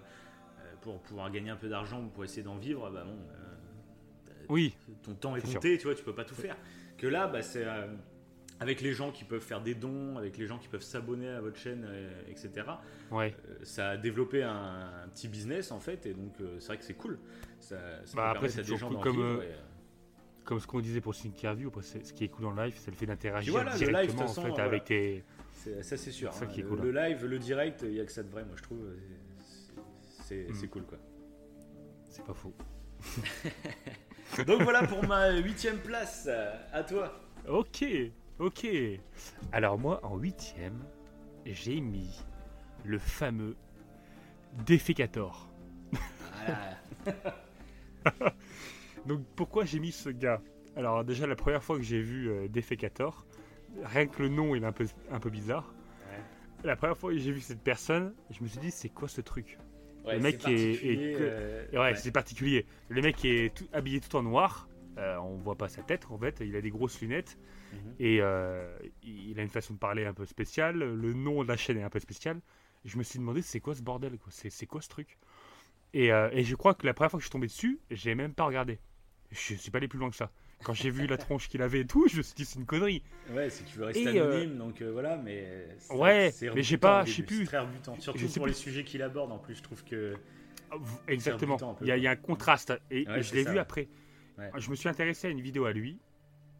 pour 0.82 1.01
pouvoir 1.01 1.30
gagner 1.30 1.51
un 1.51 1.57
peu 1.57 1.68
d'argent 1.68 2.01
ou 2.03 2.09
pour 2.09 2.24
essayer 2.24 2.43
d'en 2.43 2.57
vivre, 2.57 2.91
bah 2.91 3.05
bon, 3.05 3.12
euh, 3.12 4.32
Oui, 4.49 4.74
ton 5.03 5.14
temps 5.14 5.37
est 5.37 5.41
compté, 5.41 5.78
tu 5.78 5.85
vois, 5.85 5.95
tu 5.95 6.03
peux 6.05 6.14
pas 6.14 6.24
tout 6.24 6.35
faire. 6.35 6.57
Que 6.99 7.07
là, 7.07 7.26
bah, 7.28 7.43
c'est 7.43 7.64
avec 8.61 8.80
les 8.80 8.92
gens 8.92 9.11
qui 9.11 9.24
peuvent 9.24 9.42
faire 9.42 9.61
des 9.61 9.74
dons, 9.74 10.16
avec 10.16 10.36
les 10.38 10.46
gens 10.46 10.59
qui 10.59 10.68
peuvent 10.68 10.82
s'abonner 10.82 11.28
à 11.28 11.40
votre 11.40 11.59
chaîne, 11.59 11.84
euh, 11.88 12.11
etc. 12.28 12.50
ouais. 13.11 13.34
euh, 13.48 13.55
ça 13.64 13.90
a 13.90 13.96
développé 13.96 14.42
un, 14.42 14.90
un 15.05 15.09
petit 15.09 15.28
business 15.28 15.72
en 15.72 15.80
fait, 15.80 16.07
et 16.07 16.14
donc 16.14 16.40
euh, 16.40 16.57
c'est 16.61 16.68
vrai 16.68 16.78
que 16.78 16.84
c'est 16.84 16.94
cool. 16.94 17.18
Ça, 17.61 17.76
ça 18.05 18.16
Bah, 18.16 18.30
après, 18.30 18.48
c'est 18.48 18.62
toujours 18.62 18.78
gens 18.78 18.88
cool 18.90 19.00
comme, 19.02 19.16
vivre, 19.16 19.40
euh, 19.40 19.42
et, 19.42 20.44
Comme 20.44 20.61
ce 20.61 20.66
qu'on 20.66 20.80
disait 20.80 21.00
pour 21.00 21.14
cette 21.14 21.26
interview, 21.26 21.70
ce 21.82 22.12
qui 22.12 22.24
est 22.24 22.28
cool 22.28 22.44
dans 22.44 22.52
le 22.52 22.62
live, 22.64 22.74
c'est 22.78 22.90
le 22.90 22.96
fait 22.96 23.07
d'interagir 23.07 23.52
voilà, 23.52 23.72
le 23.72 23.78
live, 23.78 23.88
directement 23.88 24.22
en 24.22 24.26
façon, 24.28 24.42
fait, 24.42 24.48
voilà. 24.50 24.64
avec 24.64 24.84
tes. 24.84 25.24
Ça 25.82 25.96
c'est 25.96 26.11
sûr. 26.11 26.32
Ça 26.32 26.44
hein. 26.44 26.48
qui 26.48 26.61
est 26.61 26.62
le, 26.62 26.68
cool, 26.68 26.80
le 26.82 26.92
live, 26.92 27.24
le 27.24 27.38
direct, 27.38 27.82
il 27.82 27.92
n'y 27.92 28.00
a 28.00 28.05
que 28.05 28.12
ça 28.12 28.22
de 28.22 28.28
vrai, 28.30 28.44
moi 28.44 28.55
je 28.57 28.62
trouve. 28.62 28.86
C'est 30.22 30.46
Mm. 30.48 30.68
cool 30.68 30.82
quoi. 30.84 30.98
C'est 32.11 32.24
pas 32.24 32.34
faux. 32.34 32.55
Donc 34.46 34.62
voilà 34.62 34.86
pour 34.86 35.05
ma 35.07 35.30
huitième 35.38 35.78
place. 35.78 36.28
À 36.72 36.82
toi. 36.84 37.20
Ok, 37.48 37.84
ok. 38.39 38.66
Alors 39.53 39.78
moi, 39.78 40.01
en 40.05 40.16
huitième, 40.16 40.85
j'ai 41.47 41.80
mis 41.80 42.11
le 42.85 42.99
fameux 42.99 43.57
Defecator. 44.66 45.49
Voilà. 46.45 47.24
Donc 49.07 49.22
pourquoi 49.37 49.64
j'ai 49.64 49.78
mis 49.80 49.93
ce 49.93 50.09
gars? 50.11 50.41
Alors 50.76 51.05
déjà 51.05 51.26
la 51.26 51.37
première 51.37 51.62
fois 51.62 51.76
que 51.76 51.82
j'ai 51.82 52.01
vu 52.01 52.28
euh, 52.30 52.49
Defecator, 52.49 53.26
rien 53.85 54.07
que 54.07 54.22
le 54.22 54.28
nom 54.28 54.55
il 54.55 54.62
est 54.62 54.66
un 54.66 54.72
peu, 54.72 54.87
un 55.11 55.20
peu 55.20 55.30
bizarre. 55.30 55.72
Ouais. 56.11 56.22
La 56.64 56.76
première 56.76 56.97
fois 56.97 57.12
que 57.12 57.18
j'ai 57.18 57.32
vu 57.32 57.41
cette 57.41 57.61
personne, 57.62 58.14
je 58.30 58.43
me 58.43 58.49
suis 58.49 58.59
dit 58.61 58.70
c'est 58.70 58.89
quoi 58.89 59.09
ce 59.09 59.20
truc? 59.20 59.59
Ouais, 60.05 60.16
Le 60.16 60.20
mec 60.20 60.47
est- 60.49 60.80
euh, 61.20 61.66
ouais, 61.72 61.78
ouais. 61.78 61.95
c'est 61.97 62.12
particulier. 62.12 62.66
Le 62.89 63.01
mec 63.03 63.24
est 63.24 63.55
tout- 63.55 63.66
habillé 63.72 64.01
tout 64.01 64.14
en 64.16 64.22
noir. 64.22 64.68
Euh, 64.99 65.16
on 65.18 65.36
voit 65.36 65.57
pas 65.57 65.68
sa 65.68 65.82
tête 65.82 66.07
en 66.11 66.18
fait. 66.18 66.40
Il 66.40 66.55
a 66.57 66.61
des 66.61 66.70
grosses 66.70 67.01
lunettes 67.01 67.36
Mhm. 67.72 67.95
et 67.99 68.18
euh, 68.20 68.78
il 69.03 69.38
a 69.40 69.42
une 69.42 69.49
façon 69.49 69.74
de 69.74 69.78
parler 69.78 70.05
un 70.05 70.14
peu 70.14 70.24
spéciale. 70.26 70.78
Le 70.78 71.12
nom 71.12 71.42
de 71.42 71.49
la 71.49 71.57
chaîne 71.57 71.78
est 71.78 71.82
un 71.82 71.90
peu 71.90 71.99
spécial. 72.01 72.40
Je 72.84 72.97
me 72.99 73.03
suis 73.03 73.18
demandé 73.18 73.42
c'est 73.42 73.61
quoi 73.61 73.74
ce 73.74 73.82
bordel 73.82 74.18
quoi? 74.18 74.28
C'est 74.30 74.66
quoi 74.66 74.80
ce 74.80 74.88
truc? 74.88 75.18
Et, 75.92 76.12
euh, 76.12 76.28
et 76.32 76.45
je 76.45 76.55
crois 76.55 76.74
que 76.74 76.86
la 76.86 76.95
première 76.95 77.11
fois 77.11 77.18
que 77.18 77.22
je 77.22 77.26
suis 77.28 77.32
tombé 77.32 77.47
dessus, 77.47 77.78
j'ai 77.90 78.14
même 78.14 78.34
pas 78.34 78.45
regardé. 78.45 78.78
Je 79.32 79.55
suis 79.55 79.70
pas 79.70 79.78
allé 79.78 79.88
plus 79.88 79.99
loin 79.99 80.11
que 80.11 80.16
ça. 80.16 80.30
Quand 80.62 80.72
j'ai 80.74 80.90
vu 80.90 81.07
la 81.07 81.16
tronche 81.18 81.49
qu'il 81.49 81.61
avait 81.62 81.80
et 81.80 81.86
tout, 81.86 82.07
je 82.09 82.16
me 82.18 82.22
suis 82.22 82.34
dit 82.34 82.45
c'est 82.45 82.59
une 82.59 82.64
connerie. 82.66 83.03
Ouais, 83.30 83.51
si 83.51 83.64
tu 83.64 83.78
veux 83.78 83.86
rester 83.86 84.03
Et, 84.05 84.18
euh, 84.20 84.30
anonyme, 84.32 84.57
donc 84.59 84.80
voilà, 84.82 85.16
mais. 85.16 85.66
Ouais, 85.90 86.32
mais 86.55 86.62
j'ai 86.62 86.78
pas- 86.78 87.05
je 87.05 87.12
sais 87.12 87.22
plus. 87.22 87.45
Très 87.47 87.59
rebutant, 87.59 87.99
surtout 88.01 88.18
Je 88.20 88.26
sais 88.26 88.34
pour 88.40 88.45
plus. 88.45 88.51
les 88.53 88.57
sujets 88.57 88.84
qu'il 88.84 89.03
aborde. 89.03 89.32
En 89.32 89.38
plus, 89.38 89.57
je 89.57 89.62
trouve 89.62 89.82
que. 89.84 90.14
Exactement. 91.09 91.57
un 91.57 91.74
peu, 91.74 91.84
Il 91.84 91.88
y, 91.88 91.90
a- 91.90 91.95
quoi. 91.95 91.99
il 91.99 92.03
y 92.05 92.07
a 92.07 92.11
un 92.12 92.16
contraste. 92.16 92.72
Et, 92.90 93.07
Ouais, 93.09 93.18
et 93.18 93.22
je 93.22 93.34
l'ai 93.34 93.45
vu 93.45 93.53
ouais. 93.53 93.59
après. 93.59 93.88
Ouais. 94.39 94.51
Je 94.57 94.70
me 94.70 94.74
suis 94.74 94.89
intéressé 94.89 95.28
à 95.28 95.30
une 95.30 95.41
vidéo 95.41 95.64
à 95.66 95.72
lui, 95.72 95.99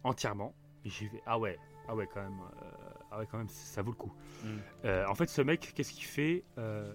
entièrement. 0.05 0.55
Et 0.85 0.91
j'ai 0.91 1.09
fait 1.09 1.22
Ah 1.27 1.39
ouais, 1.39 1.59
ah 1.89 1.95
ouais, 1.97 2.07
quand 2.12 2.22
même. 2.22 2.39
euh, 2.41 2.66
ah 3.11 3.18
ouais, 3.18 3.27
quand 3.31 3.39
même, 3.39 3.49
ça 3.49 3.83
vaut 3.83 3.91
le 3.91 3.97
coup. 3.97 4.12
Mm. 4.45 4.49
Euh, 4.85 5.07
en 5.09 5.14
fait, 5.14 5.29
ce 5.29 5.43
mec, 5.43 5.72
qu'est-ce 5.75 5.93
qu'il 5.93 6.05
fait 6.05 6.45
Euh, 6.59 6.93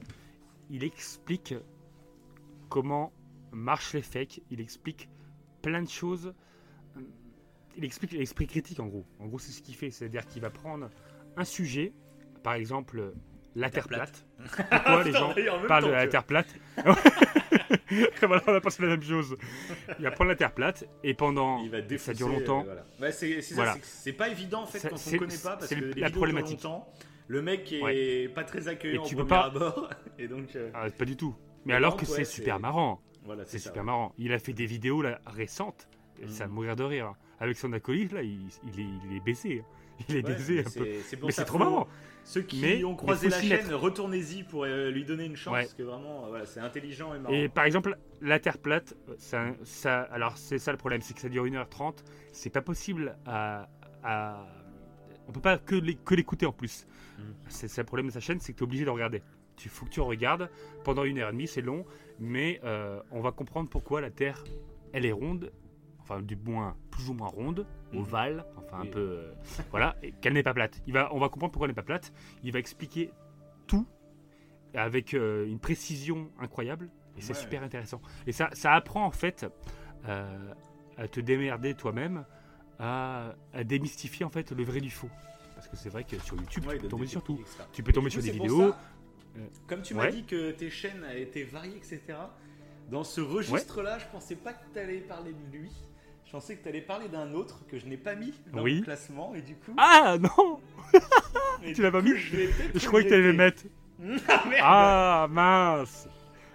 Il 0.70 0.84
explique 0.84 1.54
comment 2.70 3.12
marchent 3.52 3.94
les 3.94 4.02
fakes. 4.02 4.42
Il 4.52 4.62
explique 4.62 5.10
plein 5.62 5.82
de 5.82 5.90
choses. 5.90 6.34
Il 7.76 7.84
explique 7.86 8.12
l'esprit 8.12 8.48
critique, 8.48 8.80
en 8.80 8.88
gros. 8.88 9.06
En 9.20 9.28
gros, 9.28 9.40
c'est 9.40 9.52
ce 9.52 9.62
qu'il 9.62 9.76
fait. 9.76 9.92
C'est-à-dire 9.92 10.26
qu'il 10.28 10.42
va 10.42 10.50
prendre 10.50 10.90
un 11.38 11.44
sujet, 11.46 11.94
par 12.44 12.54
exemple, 12.54 13.14
la 13.56 13.70
Terre 13.70 13.88
plate. 13.88 14.26
plate. 14.38 14.70
Pourquoi 14.70 15.04
les 15.04 15.12
gens 15.14 15.34
parlent 15.68 15.86
de 15.86 15.90
la 15.92 16.08
Terre 16.08 16.24
plate 16.26 16.54
voilà, 18.22 18.44
on 18.48 18.54
a 18.56 18.62
pensé 18.62 18.82
la 18.82 18.90
même 18.90 19.04
chose. 19.04 19.36
Il 20.00 20.04
va 20.06 20.12
prendre 20.12 20.30
la 20.30 20.36
Terre 20.36 20.54
plate 20.54 20.86
et 21.04 21.14
pendant. 21.14 21.62
Il 21.64 21.70
va 21.70 21.78
ça 21.98 22.14
dure 22.14 22.30
longtemps. 22.30 22.66
euh, 22.68 22.76
voilà. 22.98 23.12
C'est 23.12 23.54
Voilà. 23.54 23.76
pas 24.18 24.30
évident 24.30 24.64
en 24.64 24.66
fait 24.66 24.80
Ça, 24.80 24.90
quand 24.90 24.96
on 24.96 25.18
connaît 25.18 25.38
pas 25.44 25.58
parce 25.58 25.70
que 25.70 25.76
le- 25.76 25.92
les 25.92 26.02
la 26.02 26.10
problématique. 26.10 26.64
longtemps. 26.64 26.88
Le 27.28 27.42
mec 27.44 27.72
est 27.72 27.82
Ouais. 27.82 28.28
pas 28.34 28.44
très 28.44 28.68
accueillant 28.68 29.04
tu 29.04 29.14
au 29.16 29.20
peux 29.20 29.26
premier 29.28 29.42
pas- 29.42 29.46
abord 29.48 29.90
et 30.20 30.28
donc 30.28 30.56
euh, 30.56 30.72
Ah, 30.74 30.90
pas 30.90 31.06
du 31.06 31.16
tout. 31.16 31.36
Mais 31.66 31.74
alors 31.76 31.96
que 31.96 32.06
ouais, 32.06 32.12
c'est 32.12 32.26
super 32.26 32.60
marrant. 32.60 33.02
voilà, 33.24 33.44
C'est 33.46 33.60
super 33.60 33.82
ouais. 33.84 33.86
marrant. 33.86 34.14
Il 34.18 34.34
a 34.34 34.40
fait 34.40 34.54
des 34.54 34.66
vidéos 34.66 35.02
là, 35.02 35.20
récentes. 35.28 35.88
et 36.22 36.26
Mhm. 36.26 36.30
Ça 36.32 36.48
mourir 36.48 36.76
de 36.76 36.84
rire. 36.84 37.06
hein. 37.08 37.16
Avec 37.40 37.56
son 37.58 37.72
acolyte, 37.72 38.12
là, 38.14 38.24
il, 38.24 38.42
il 38.74 38.80
est, 38.80 38.88
il 39.10 39.16
est 39.16 39.20
baisé. 39.22 39.64
Il 40.10 40.16
est 40.18 40.26
Ouais, 40.26 40.32
un 40.66 40.70
peu. 40.72 40.86
Mais 41.26 41.32
c'est 41.32 41.46
trop 41.46 41.58
marrant. 41.58 41.88
Ceux 42.24 42.42
qui 42.42 42.62
Mais- 42.62 42.84
ont 42.84 42.96
croisé 42.96 43.28
la 43.30 43.42
chaîne, 43.42 43.74
retournez-y 43.74 44.44
pour 44.44 44.64
euh, 44.66 44.92
lui 44.92 45.04
donner 45.04 45.26
une 45.26 45.36
chance 45.36 45.54
Ouais. 45.54 45.62
parce 45.62 45.74
que 45.74 45.82
vraiment, 45.84 46.26
euh, 46.26 46.30
voilà, 46.30 46.46
c'est 46.46 46.60
intelligent 46.60 47.14
et 47.16 47.20
marrant. 47.20 47.34
Et 47.34 47.50
par 47.50 47.64
exemple, 47.66 47.98
la 48.22 48.40
Terre 48.40 48.60
plate, 48.60 48.94
ça, 49.18 49.48
ça, 49.64 50.02
alors 50.04 50.38
c'est 50.38 50.60
ça 50.60 50.72
le 50.72 50.78
problème, 50.78 51.02
c'est 51.02 51.14
que 51.16 51.22
ça 51.22 51.30
dure 51.30 51.46
1h30. 51.46 52.04
C'est 52.32 52.50
pas 52.52 52.62
possible 52.62 53.18
à, 53.26 53.68
à- 54.04 54.46
On 55.28 55.32
peut 55.32 55.42
pas 55.42 55.58
que 55.58 55.76
l'é- 55.76 55.96
que 56.04 56.14
l'écouter 56.16 56.46
en 56.46 56.52
plus. 56.52 56.86
Mhm. 57.18 57.34
C'est 57.48 57.68
ça 57.68 57.82
le 57.82 57.86
problème 57.86 58.08
de 58.08 58.12
sa 58.12 58.20
chaîne, 58.20 58.40
c'est 58.40 58.54
que 58.54 58.58
tu 58.58 58.64
es 58.64 58.68
obligé 58.68 58.86
de 58.86 58.90
regarder. 58.90 59.22
Tu 59.56 59.68
faut 59.70 59.86
que 59.86 59.92
tu 59.92 60.02
regardes 60.02 60.50
pendant 60.84 61.04
une 61.04 61.18
heure 61.20 61.30
et 61.30 61.34
demie, 61.34 61.48
c'est 61.48 61.62
long, 61.62 61.86
mais 62.20 62.60
euh, 62.64 63.00
on 63.12 63.22
va 63.22 63.32
comprendre 63.32 63.70
pourquoi 63.70 64.02
la 64.02 64.10
Terre, 64.12 64.44
elle 64.94 65.06
est 65.06 65.12
ronde, 65.12 65.52
enfin 66.00 66.22
du 66.22 66.36
moins 66.36 66.76
plus 66.92 67.10
ou 67.10 67.14
moins 67.14 67.28
ronde. 67.28 67.66
Ovale, 67.96 68.46
enfin 68.58 68.80
Oui. 68.82 68.88
un 68.88 68.92
peu, 68.92 69.00
euh, 69.00 69.34
voilà, 69.72 69.96
et 70.04 70.12
qu'elle 70.12 70.34
n'est 70.34 70.44
pas 70.44 70.54
plate. 70.54 70.82
Il 70.88 70.94
va, 70.94 71.14
on 71.14 71.20
va 71.20 71.30
comprendre 71.30 71.52
pourquoi 71.52 71.66
elle 71.68 71.72
n'est 71.72 71.76
pas 71.76 71.84
plate. 71.84 72.12
Il 72.44 72.52
va 72.52 72.60
expliquer 72.60 73.12
tout 73.68 73.88
avec 74.74 75.14
euh, 75.14 75.48
une 75.48 75.60
précision 75.60 76.30
incroyable, 76.40 76.90
et 77.18 77.22
c'est 77.22 77.34
Ouais. 77.34 77.40
super 77.40 77.64
intéressant. 77.64 78.02
Et 78.28 78.32
ça, 78.32 78.50
ça 78.54 78.74
apprend 78.74 79.06
en 79.06 79.12
fait 79.12 79.46
euh, 80.08 80.54
à 80.98 81.08
te 81.08 81.20
démerder 81.20 81.74
toi-même, 81.74 82.26
à, 82.80 83.34
à 83.54 83.64
démystifier 83.64 84.26
en 84.26 84.30
fait 84.30 84.52
le 84.52 84.64
vrai 84.64 84.80
du 84.82 84.92
faux. 84.92 85.10
Parce 85.56 85.68
que 85.68 85.76
c'est 85.76 85.90
vrai 85.90 86.04
que 86.06 86.18
sur 86.20 86.36
YouTube, 86.38 86.66
Ouais, 86.68 86.76
tu 86.76 86.82
peux 86.84 86.88
tomber 86.88 87.08
sur 87.08 87.22
tout. 87.24 87.36
etc. 87.40 87.64
Tu 87.74 87.84
peux 87.84 87.92
tomber 87.92 88.10
du 88.10 88.12
sur 88.12 88.22
coup, 88.22 88.26
des 88.28 88.32
c'est 88.32 88.38
pour 88.38 88.48
vidéos. 88.48 88.72
ça, 88.72 88.80
Comme 89.68 89.82
tu 89.82 89.94
m'as 89.94 90.04
Ouais. 90.04 90.12
dit 90.12 90.24
que 90.24 90.52
tes 90.52 90.70
chaînes 90.70 91.06
étaient 91.16 91.44
variées, 91.44 91.76
etc. 91.76 92.02
Dans 92.90 93.04
ce 93.04 93.20
registre-là, 93.22 94.00
je 94.00 94.06
pensais 94.08 94.36
pas 94.38 94.54
que 94.54 94.64
tu 94.74 94.80
allais 94.80 95.02
parler 95.02 95.34
de 95.34 95.58
lui. 95.58 95.72
Je 96.30 96.34
pensais 96.34 96.56
que 96.56 96.62
tu 96.62 96.70
allais 96.70 96.82
parler 96.82 97.08
d'un 97.08 97.34
autre 97.34 97.66
que 97.68 97.80
je 97.80 97.88
n'ai 97.88 97.98
pas 97.98 98.14
mis 98.14 98.32
dans 98.54 98.62
Oui. 98.62 98.76
le 98.78 98.84
classement 98.84 99.34
et 99.34 99.42
du 99.42 99.56
coup. 99.56 99.74
Ah 99.78 100.16
non 100.22 100.60
tu 101.74 101.82
l'as 101.82 101.90
pas 101.92 102.04
mis 102.04 102.16
Je, 102.16 102.38
Je 102.76 102.86
croyais 102.86 103.06
que 103.06 103.10
tu 103.10 103.16
allais 103.16 103.32
le 103.32 103.34
mettre. 103.34 103.64
ah 104.28 104.44
merde 104.48 104.62
Ah 104.64 105.28
mince 105.28 106.08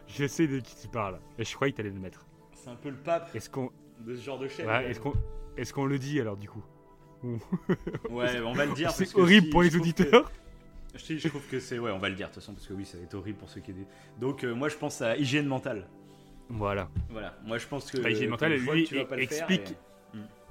Je 0.07 0.27
sais 0.29 0.47
de 0.47 0.61
qui 0.61 0.77
tu 0.77 0.87
parles. 0.87 1.19
Et 1.41 1.45
je 1.45 1.53
croyais 1.57 1.73
que 1.73 1.77
tu 1.77 1.81
allais 1.81 1.91
le 1.91 1.99
mettre. 1.99 2.25
C'est 2.53 2.71
un 2.71 2.77
peu 2.77 2.89
le 2.91 2.97
pape 2.97 3.35
Est-ce 3.35 3.51
qu'on 3.51 3.73
de 3.99 4.15
ce 4.15 4.23
genre 4.23 4.39
de 4.39 4.47
chaîne. 4.47 4.69
ouais, 4.69 4.91
est-ce 4.93 5.01
qu'on 5.01 5.13
est-ce 5.57 5.73
qu'on 5.75 5.87
le 5.87 5.99
dit 5.99 6.21
alors 6.21 6.37
du 6.37 6.49
coup? 6.49 6.63
Ouais, 8.11 8.41
on 8.45 8.53
va 8.53 8.67
le 8.67 8.75
dire. 8.75 8.87
parce 8.89 8.99
C'est 8.99 9.13
que 9.13 9.21
horrible 9.21 9.47
si- 9.47 9.51
pour 9.51 9.63
les 9.65 9.71
que- 9.71 9.77
auditeurs. 9.77 10.31
Je 10.95 11.29
trouve 11.29 11.43
que 11.51 11.59
c'est. 11.59 11.81
Ouais, 11.81 11.91
on 11.91 11.99
va 11.99 12.09
le 12.11 12.15
dire 12.15 12.29
de 12.29 12.35
toute 12.35 12.41
façon, 12.43 12.53
parce 12.55 12.69
que 12.69 12.73
oui, 12.75 12.85
ça 12.87 12.97
va 12.97 13.03
être 13.03 13.15
horrible 13.15 13.39
pour 13.39 13.49
ceux 13.51 13.61
qui. 13.61 13.75
Donc, 14.21 14.45
euh, 14.45 14.55
moi, 14.55 14.69
je 14.69 14.77
pense 14.77 15.03
à 15.03 15.17
hygiène 15.17 15.47
mentale. 15.47 15.89
Voilà. 16.49 16.89
Voilà. 17.11 17.35
Moi, 17.45 17.59
je 17.59 17.67
pense 17.67 17.91
que. 17.91 17.99
Bah, 18.01 18.11
hygiène 18.11 18.31
mentale, 18.31 18.55
lui, 18.57 18.85
que 18.85 18.89
tu 18.89 18.95
vas 18.97 19.05
pas 19.05 19.17
le 19.17 19.23
explique- 19.23 19.69
faire, 19.69 19.77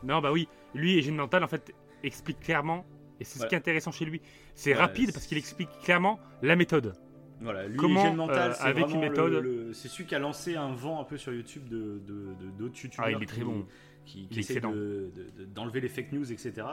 Non 0.03 0.19
bah 0.19 0.31
oui, 0.33 0.49
lui 0.73 0.97
Hygiène 0.97 1.15
Mentale 1.15 1.43
en 1.45 1.47
fait 1.47 1.73
explique 2.03 2.39
clairement 2.41 2.83
et 3.21 3.23
c'est 3.23 3.39
ce 3.39 3.45
qui 3.45 3.55
est 3.55 3.57
intéressant 3.57 3.91
chez 3.91 4.03
lui. 4.03 4.21
C'est 4.53 4.73
rapide 4.73 5.13
parce 5.13 5.25
qu'il 5.27 5.37
explique 5.37 5.69
clairement 5.83 6.19
la 6.41 6.55
méthode. 6.57 6.93
Voilà. 7.39 7.67
Lui, 7.67 7.77
Comment, 7.77 8.01
hygiène 8.01 8.15
mentale, 8.17 8.51
euh, 8.51 8.53
c'est 8.53 8.63
avec 8.67 8.89
une 8.89 8.99
méthode- 8.99 9.31
le- 9.33 9.41
le- 9.67 9.73
C'est 9.73 9.87
celui 9.87 10.05
qui 10.05 10.13
a 10.15 10.19
lancé 10.19 10.55
un 10.57 10.73
vent 10.73 10.99
un 10.99 11.03
peu 11.05 11.17
sur 11.17 11.33
YouTube 11.33 11.67
de 11.69 11.99
de- 12.05 12.33
de- 12.33 12.51
d'autres 12.57 12.81
youtubeurs. 12.83 13.05
Ah, 13.07 13.11
il 13.11 13.23
est 13.23 13.25
très 13.25 13.37
qui- 13.37 13.43
bon. 13.43 13.65
Qui, 14.05 14.27
de- 14.27 15.11
de- 15.37 15.45
d'enlever 15.45 15.79
les 15.79 15.87
fake 15.87 16.11
news, 16.11 16.29
etc. 16.33 16.67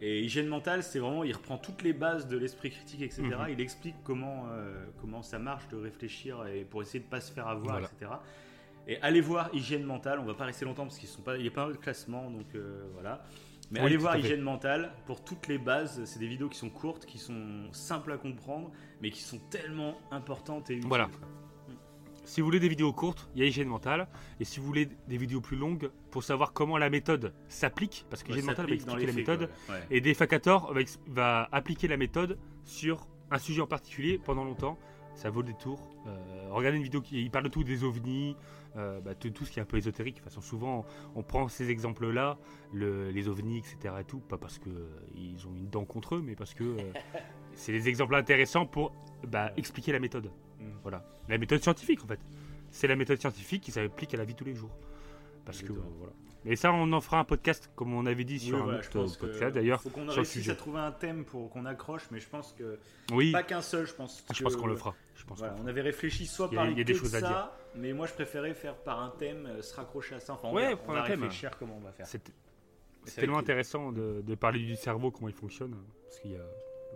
Et 0.00 0.22
hygiène 0.22 0.46
mentale, 0.48 0.82
c'est 0.82 0.98
vraiment, 0.98 1.24
il 1.24 1.32
reprend 1.34 1.58
toutes 1.58 1.82
les 1.82 1.92
bases 1.92 2.26
de 2.28 2.38
l'esprit 2.38 2.70
critique, 2.70 3.02
etc. 3.02 3.22
Mhm. 3.22 3.46
Il 3.50 3.60
explique 3.60 3.96
comment, 4.04 4.46
euh, 4.50 4.86
comment 5.02 5.20
ça 5.20 5.38
marche 5.38 5.68
de 5.68 5.76
réfléchir 5.76 6.46
et 6.46 6.64
pour 6.64 6.80
essayer 6.80 7.00
de 7.00 7.08
pas 7.10 7.20
se 7.20 7.30
faire 7.30 7.46
avoir, 7.48 7.80
Voilà. 7.80 7.86
etc. 7.94 8.10
Et 8.86 9.00
allez 9.02 9.20
voir 9.20 9.50
hygiène 9.54 9.84
mentale. 9.84 10.18
On 10.20 10.24
va 10.24 10.34
pas 10.34 10.44
rester 10.44 10.64
longtemps 10.64 10.84
parce 10.84 10.98
qu'ils 10.98 11.08
sont 11.08 11.22
pas, 11.22 11.36
il 11.36 11.46
est 11.46 11.50
pas 11.50 11.68
le 11.68 11.74
classement, 11.74 12.30
donc 12.30 12.54
euh, 12.54 12.82
voilà. 12.94 13.22
Mais 13.70 13.80
Oui, 13.80 13.86
allez 13.86 13.96
voir 13.96 14.16
hygiène 14.16 14.40
mentale 14.40 14.92
pour 15.06 15.22
toutes 15.22 15.46
les 15.46 15.58
bases. 15.58 16.04
C'est 16.04 16.18
des 16.18 16.26
vidéos 16.26 16.48
qui 16.48 16.58
sont 16.58 16.70
courtes, 16.70 17.06
qui 17.06 17.18
sont 17.18 17.68
simples 17.72 18.12
à 18.12 18.16
comprendre, 18.16 18.70
mais 19.00 19.10
qui 19.10 19.22
sont 19.22 19.38
tellement 19.50 19.96
importantes 20.10 20.70
et 20.70 20.74
utiles. 20.74 20.88
Voilà. 20.88 21.08
Si 22.24 22.40
vous 22.40 22.46
voulez 22.46 22.60
des 22.60 22.68
vidéos 22.68 22.92
courtes, 22.92 23.28
il 23.34 23.40
y 23.40 23.44
a 23.44 23.46
Hygiène 23.46 23.68
Mentale. 23.68 24.06
Et 24.38 24.44
si 24.44 24.60
vous 24.60 24.66
voulez 24.66 24.88
des 25.08 25.16
vidéos 25.16 25.40
plus 25.40 25.56
longues 25.56 25.90
pour 26.10 26.22
savoir 26.22 26.52
comment 26.52 26.78
la 26.78 26.90
méthode 26.90 27.32
s'applique, 27.48 28.06
parce 28.10 28.22
que 28.22 28.30
Hygiène 28.30 28.46
Mentale 28.46 28.66
va 28.66 28.74
expliquer 28.74 29.06
la 29.06 29.12
méthode, 29.12 29.50
quoi. 29.66 29.74
Ouais. 29.74 29.86
et 29.90 30.00
Defacator 30.00 30.72
va, 30.72 30.80
va 31.06 31.48
appliquer 31.50 31.88
la 31.88 31.96
méthode 31.96 32.38
sur 32.64 33.06
un 33.30 33.38
sujet 33.38 33.60
en 33.62 33.66
particulier 33.66 34.18
pendant 34.18 34.44
longtemps. 34.44 34.78
Ça 35.14 35.30
vaut 35.30 35.42
le 35.42 35.48
détour. 35.48 35.80
Euh, 36.06 36.48
regardez 36.50 36.76
une 36.76 36.84
vidéo 36.84 37.00
qui 37.00 37.20
il 37.20 37.30
parle 37.30 37.44
de 37.44 37.48
tout, 37.50 37.64
des 37.64 37.84
ovnis, 37.84 38.36
euh, 38.76 39.00
bah, 39.00 39.14
tout 39.14 39.44
ce 39.44 39.50
qui 39.50 39.58
est 39.58 39.62
un 39.62 39.66
peu 39.66 39.76
ésotérique. 39.76 40.16
De 40.16 40.20
toute 40.20 40.28
façon, 40.28 40.40
souvent, 40.40 40.84
on 41.14 41.22
prend 41.22 41.48
ces 41.48 41.70
exemples-là, 41.70 42.38
le- 42.72 43.10
les 43.10 43.28
ovnis, 43.28 43.58
etc. 43.58 43.94
Et 44.00 44.04
tout, 44.04 44.20
pas 44.20 44.38
parce 44.38 44.58
que 44.58 44.68
euh, 44.70 45.46
ont 45.48 45.54
une 45.56 45.68
dent 45.68 45.84
contre 45.84 46.16
eux, 46.16 46.22
mais 46.24 46.36
parce 46.36 46.54
que 46.54 46.64
euh, 46.64 46.92
c'est 47.54 47.72
des 47.72 47.88
exemples 47.88 48.14
intéressants 48.14 48.66
pour 48.66 48.92
bah, 49.26 49.52
expliquer 49.56 49.92
la 49.92 49.98
méthode. 49.98 50.30
Mm. 50.60 50.64
Voilà, 50.82 51.04
la 51.28 51.38
méthode 51.38 51.62
scientifique 51.62 52.02
en 52.04 52.06
fait. 52.06 52.20
C'est 52.70 52.86
la 52.86 52.96
méthode 52.96 53.18
scientifique 53.20 53.62
qui 53.62 53.72
s'applique 53.72 54.14
à 54.14 54.16
la 54.16 54.24
vie 54.24 54.34
tous 54.34 54.44
les 54.44 54.54
jours. 54.54 54.70
Parce 55.44 55.62
que 55.62 55.72
voilà. 55.72 56.12
Mais 56.44 56.56
ça, 56.56 56.72
on 56.72 56.90
en 56.92 57.00
fera 57.02 57.18
un 57.18 57.24
podcast, 57.24 57.70
comme 57.76 57.92
on 57.92 58.06
avait 58.06 58.24
dit 58.24 58.38
sur 58.38 58.54
Oui, 58.56 58.60
un 58.62 58.64
voilà, 58.64 58.80
je 58.80 58.98
autre 58.98 59.18
podcast 59.18 59.54
d'ailleurs. 59.54 59.82
Faut 59.82 59.90
qu'on 59.90 60.06
réussisse 60.06 60.48
à 60.48 60.54
trouver 60.54 60.78
un 60.78 60.92
thème 60.92 61.24
pour 61.24 61.50
qu'on 61.50 61.66
accroche, 61.66 62.08
mais 62.10 62.18
je 62.20 62.28
pense 62.28 62.54
que 62.54 62.78
Oui, 63.12 63.32
pas 63.32 63.42
qu'un 63.42 63.60
seul. 63.60 63.86
Je 63.86 63.92
pense. 63.94 64.24
je 64.32 64.38
que- 64.38 64.44
pense 64.44 64.56
qu'on 64.56 64.66
le 64.66 64.76
fera. 64.76 64.94
Pense 65.30 65.38
Voilà, 65.38 65.56
on 65.62 65.66
avait 65.66 65.80
réfléchi 65.80 66.26
soit 66.26 66.50
par 66.50 66.68
il 66.68 66.76
y 66.76 66.80
a 66.80 66.84
des 66.84 66.92
choses 66.94 67.12
de 67.12 67.16
à 67.18 67.20
ça, 67.20 67.56
mais 67.76 67.92
moi 67.92 68.06
je 68.06 68.12
préférais 68.12 68.52
faire 68.52 68.74
par 68.76 69.00
un 69.00 69.10
thème, 69.18 69.46
euh, 69.46 69.62
se 69.62 69.74
raccrocher 69.74 70.16
à 70.16 70.20
ça. 70.20 70.34
Enfin, 70.34 70.48
on 70.48 70.54
Ouais, 70.54 70.66
va, 70.66 70.72
on 70.72 70.76
prendre 70.76 70.98
va 70.98 71.04
un 71.04 71.06
thème. 71.06 71.22
réfléchir 71.22 71.56
comment 71.58 71.76
on 71.76 71.80
va 71.80 71.92
faire. 71.92 72.06
C'est 72.06 72.20
tellement 73.14 73.38
intéressant 73.38 73.92
de, 73.92 74.20
de 74.22 74.34
parler 74.34 74.58
du 74.58 74.76
cerveau, 74.76 75.10
comment 75.10 75.28
il 75.28 75.34
fonctionne. 75.34 75.74
Parce 76.04 76.18
qu'il 76.20 76.32
y 76.32 76.36
a... 76.36 76.44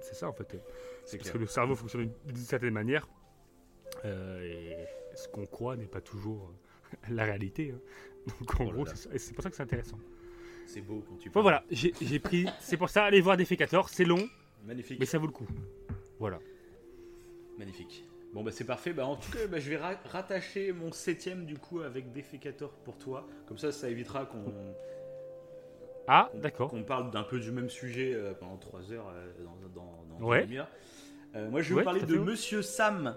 C'est 0.03 0.15
ça 0.15 0.29
en 0.29 0.33
fait. 0.33 0.49
C'est 1.05 1.17
Parce 1.17 1.23
clair. 1.31 1.33
que 1.35 1.39
le 1.39 1.47
cerveau 1.47 1.75
fonctionne 1.77 2.11
d'une 2.27 2.37
certaine 2.37 2.75
manière. 2.75 3.09
euh, 4.05 4.43
et 4.43 4.77
ce 5.17 5.29
qu'on 5.29 5.47
croit 5.47 5.77
n'est 5.77 5.87
pas 5.87 6.01
toujours 6.03 6.51
euh, 6.51 6.97
la 7.15 7.25
réalité. 7.25 7.73
hein. 7.75 7.81
Donc 8.41 8.61
en 8.61 8.65
Oh 8.65 8.71
gros, 8.73 8.87
c'est 8.87 9.33
pour 9.33 9.43
ça 9.45 9.49
que 9.51 9.57
c'est 9.57 9.63
intéressant. 9.63 9.99
C'est 10.67 10.81
beau 10.81 11.05
quand 11.09 11.17
tu 11.19 11.29
Bon 11.29 11.35
parles. 11.35 11.43
voilà, 11.45 11.65
j'ai 11.71 11.93
j'ai 12.01 12.19
pris. 12.19 12.47
C'est 12.61 12.77
pour 12.79 12.89
ça, 12.91 13.05
allez 13.05 13.21
voir 13.21 13.37
Defecator. 13.37 13.89
C'est 13.91 14.05
long, 14.05 14.27
Magnifique. 14.65 14.99
mais 14.99 15.07
ça 15.07 15.19
vaut 15.19 15.27
le 15.27 15.33
coup. 15.33 15.47
Voilà. 16.19 16.39
Magnifique. 17.59 18.05
Bon 18.35 18.43
bah 18.43 18.51
c'est 18.53 18.65
parfait. 18.65 18.93
Bah, 18.93 19.07
en 19.07 19.17
tout 19.17 19.31
cas, 19.31 19.47
bah, 19.49 19.59
je 19.61 19.71
vais 19.71 19.77
ra- 19.77 19.99
rattacher 20.11 20.73
mon 20.73 20.91
septième 20.93 21.47
du 21.47 21.57
coup 21.57 21.81
avec 21.81 22.13
Defecator 22.13 22.71
pour 22.85 22.99
toi. 22.99 23.27
Comme 23.47 23.59
ça, 23.59 23.71
ça 23.73 23.89
évitera 23.89 24.27
qu'on 24.27 24.53
Ah, 26.09 26.31
d'accord. 26.35 26.69
qu'on 26.71 26.83
parle 26.83 27.11
d'un 27.11 27.23
peu 27.23 27.39
du 27.41 27.51
même 27.51 27.71
sujet 27.71 28.13
euh, 28.13 28.35
pendant 28.35 28.57
3 28.57 28.93
heures 28.93 29.09
euh, 29.15 29.33
dans, 29.45 29.83
dans, 29.83 30.05
dans 30.19 30.27
Ouais. 30.27 30.47
Euh, 31.37 31.49
moi, 31.49 31.63
je 31.63 31.69
vais 31.71 31.75
Ouais, 31.77 31.81
vous 31.83 31.85
parler 31.85 32.03
de. 32.03 32.17
Monsieur 32.19 32.61
Sam. 32.63 33.17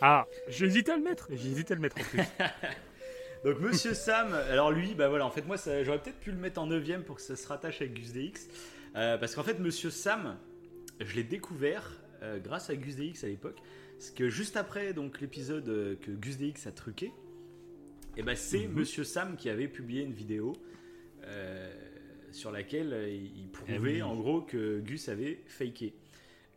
Ah, 0.00 0.26
j'hésite 0.48 0.88
à 0.88 0.96
le 0.96 1.02
mettre. 1.02 1.28
J'hésite 1.30 1.70
à 1.70 1.74
le 1.74 1.80
mettre 1.80 1.96
en 1.98 2.04
plus. 2.04 2.20
Donc 3.44 3.58
Monsieur 3.60 3.94
Sam, 3.94 4.34
alors 4.34 4.70
lui, 4.70 4.94
bah 4.94 5.08
voilà, 5.08 5.26
en 5.26 5.30
fait 5.30 5.44
moi 5.44 5.56
ça- 5.56 5.82
j'aurais 5.82 5.98
peut-être 5.98 6.20
pu 6.20 6.30
le 6.30 6.36
mettre 6.36 6.60
en 6.60 6.66
9 6.66 7.02
pour 7.04 7.16
que 7.16 7.22
ça 7.22 7.34
se 7.34 7.48
rattache 7.48 7.80
avec 7.80 7.94
Gus 7.94 8.12
DX. 8.12 8.48
Euh, 8.94 9.18
parce 9.18 9.34
qu'en 9.34 9.42
fait 9.42 9.58
Monsieur 9.58 9.90
Sam, 9.90 10.36
je 11.00 11.16
l'ai 11.16 11.24
découvert 11.24 11.90
euh, 12.22 12.38
grâce 12.38 12.70
à 12.70 12.76
Gus 12.76 12.94
DX 12.94 13.24
à 13.24 13.26
l'époque. 13.26 13.58
Parce 14.02 14.10
que 14.10 14.28
juste 14.28 14.56
après 14.56 14.94
donc 14.94 15.20
l'épisode 15.20 15.68
euh, 15.68 15.94
que 15.94 16.10
Gus 16.10 16.36
DX 16.36 16.66
a 16.66 16.72
truqué, 16.72 17.12
et 18.16 18.24
ben 18.24 18.34
c'est 18.34 18.66
Mhm. 18.66 18.74
Monsieur 18.74 19.04
Sam 19.04 19.36
qui 19.36 19.48
avait 19.48 19.68
publié 19.68 20.02
une 20.02 20.12
vidéo 20.12 20.54
euh, 21.22 21.72
sur 22.32 22.50
laquelle 22.50 22.92
euh, 22.94 23.08
il 23.08 23.48
prouvait 23.52 23.74
Eh 23.76 23.78
oui. 23.78 24.02
en 24.02 24.16
gros 24.16 24.40
que 24.42 24.80
Gus 24.80 25.08
avait 25.08 25.38
faké. 25.46 25.94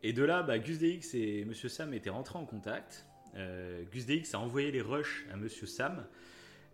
Et 0.02 0.12
de 0.12 0.24
là, 0.24 0.42
bah, 0.42 0.58
Gus 0.58 0.80
DX 0.80 1.14
et 1.14 1.46
Monsieur 1.46 1.70
Sam 1.70 1.94
étaient 1.94 2.10
rentrés 2.10 2.40
en 2.40 2.46
contact. 2.48 3.06
Euh, 3.36 3.84
Gus 3.92 4.08
DX 4.08 4.34
a 4.34 4.40
envoyé 4.40 4.72
les 4.72 4.82
rushs 4.82 5.28
à 5.32 5.38
Monsieur 5.38 5.68
Sam 5.68 6.04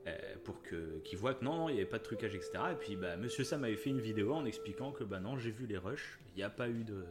euh, 0.08 0.18
pour 0.46 0.62
que 0.62 1.00
qu'il 1.04 1.18
voit 1.18 1.34
que 1.34 1.44
non, 1.44 1.58
non, 1.58 1.68
il 1.68 1.74
n'y 1.74 1.82
avait 1.82 1.90
pas 1.90 1.98
de 2.00 2.04
trucage, 2.04 2.34
etc. 2.34 2.52
Et 2.72 2.76
puis, 2.76 2.96
bah, 2.96 3.18
Monsieur 3.18 3.44
Sam 3.44 3.66
avait 3.66 3.76
fait 3.76 3.90
une 3.90 4.00
vidéo 4.00 4.34
en 4.34 4.46
expliquant 4.46 4.94
que 4.94 5.04
bah 5.04 5.20
non, 5.20 5.38
j'ai 5.38 5.52
vu 5.52 5.66
les 5.68 5.78
rushs, 5.78 6.18
il 6.34 6.38
n'y 6.38 6.44
a 6.44 6.50
pas 6.50 6.70
eu 6.70 6.86
de, 6.86 7.04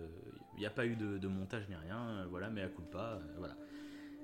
il 0.61 0.65
y 0.65 0.67
a 0.67 0.71
pas 0.71 0.85
eu 0.85 0.95
de, 0.95 1.17
de 1.17 1.27
montage 1.27 1.63
ni 1.71 1.75
rien, 1.75 1.97
euh, 1.97 2.27
voilà, 2.29 2.51
mais 2.51 2.61
à 2.61 2.69
coup 2.69 2.83
de 2.83 2.89
pas, 2.89 3.15
euh, 3.15 3.35
voilà. 3.39 3.57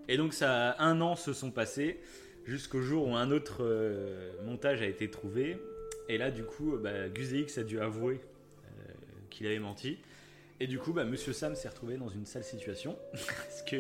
Et 0.07 0.19
donc 0.19 0.35
ça, 0.35 0.77
un 0.79 1.01
an 1.01 1.17
se 1.17 1.33
sont 1.33 1.51
passés 1.51 1.99
jusqu'au 2.45 2.83
jour 2.83 3.09
où 3.09 3.17
un 3.17 3.31
autre 3.31 3.65
euh, 3.65 4.33
montage 4.45 4.83
a 4.83 4.87
été 4.87 5.11
trouvé. 5.11 5.59
Et 6.11 6.19
là, 6.19 6.31
du 6.31 6.45
coup, 6.45 6.77
bah, 6.77 7.09
Gus 7.09 7.31
DX 7.31 7.59
a 7.59 7.65
dû 7.65 7.81
avouer 7.81 8.21
euh, 8.21 8.93
qu'il 9.31 9.47
avait 9.47 9.59
menti. 9.59 9.99
Et 10.61 10.67
du 10.67 10.79
coup, 10.79 10.93
bah, 10.93 11.05
Monsieur 11.05 11.33
Sam 11.33 11.57
s'est 11.57 11.69
retrouvé 11.69 11.97
dans 11.97 12.11
une 12.11 12.27
sale 12.27 12.45
situation. 12.45 12.99
parce 13.13 13.63
que 13.63 13.77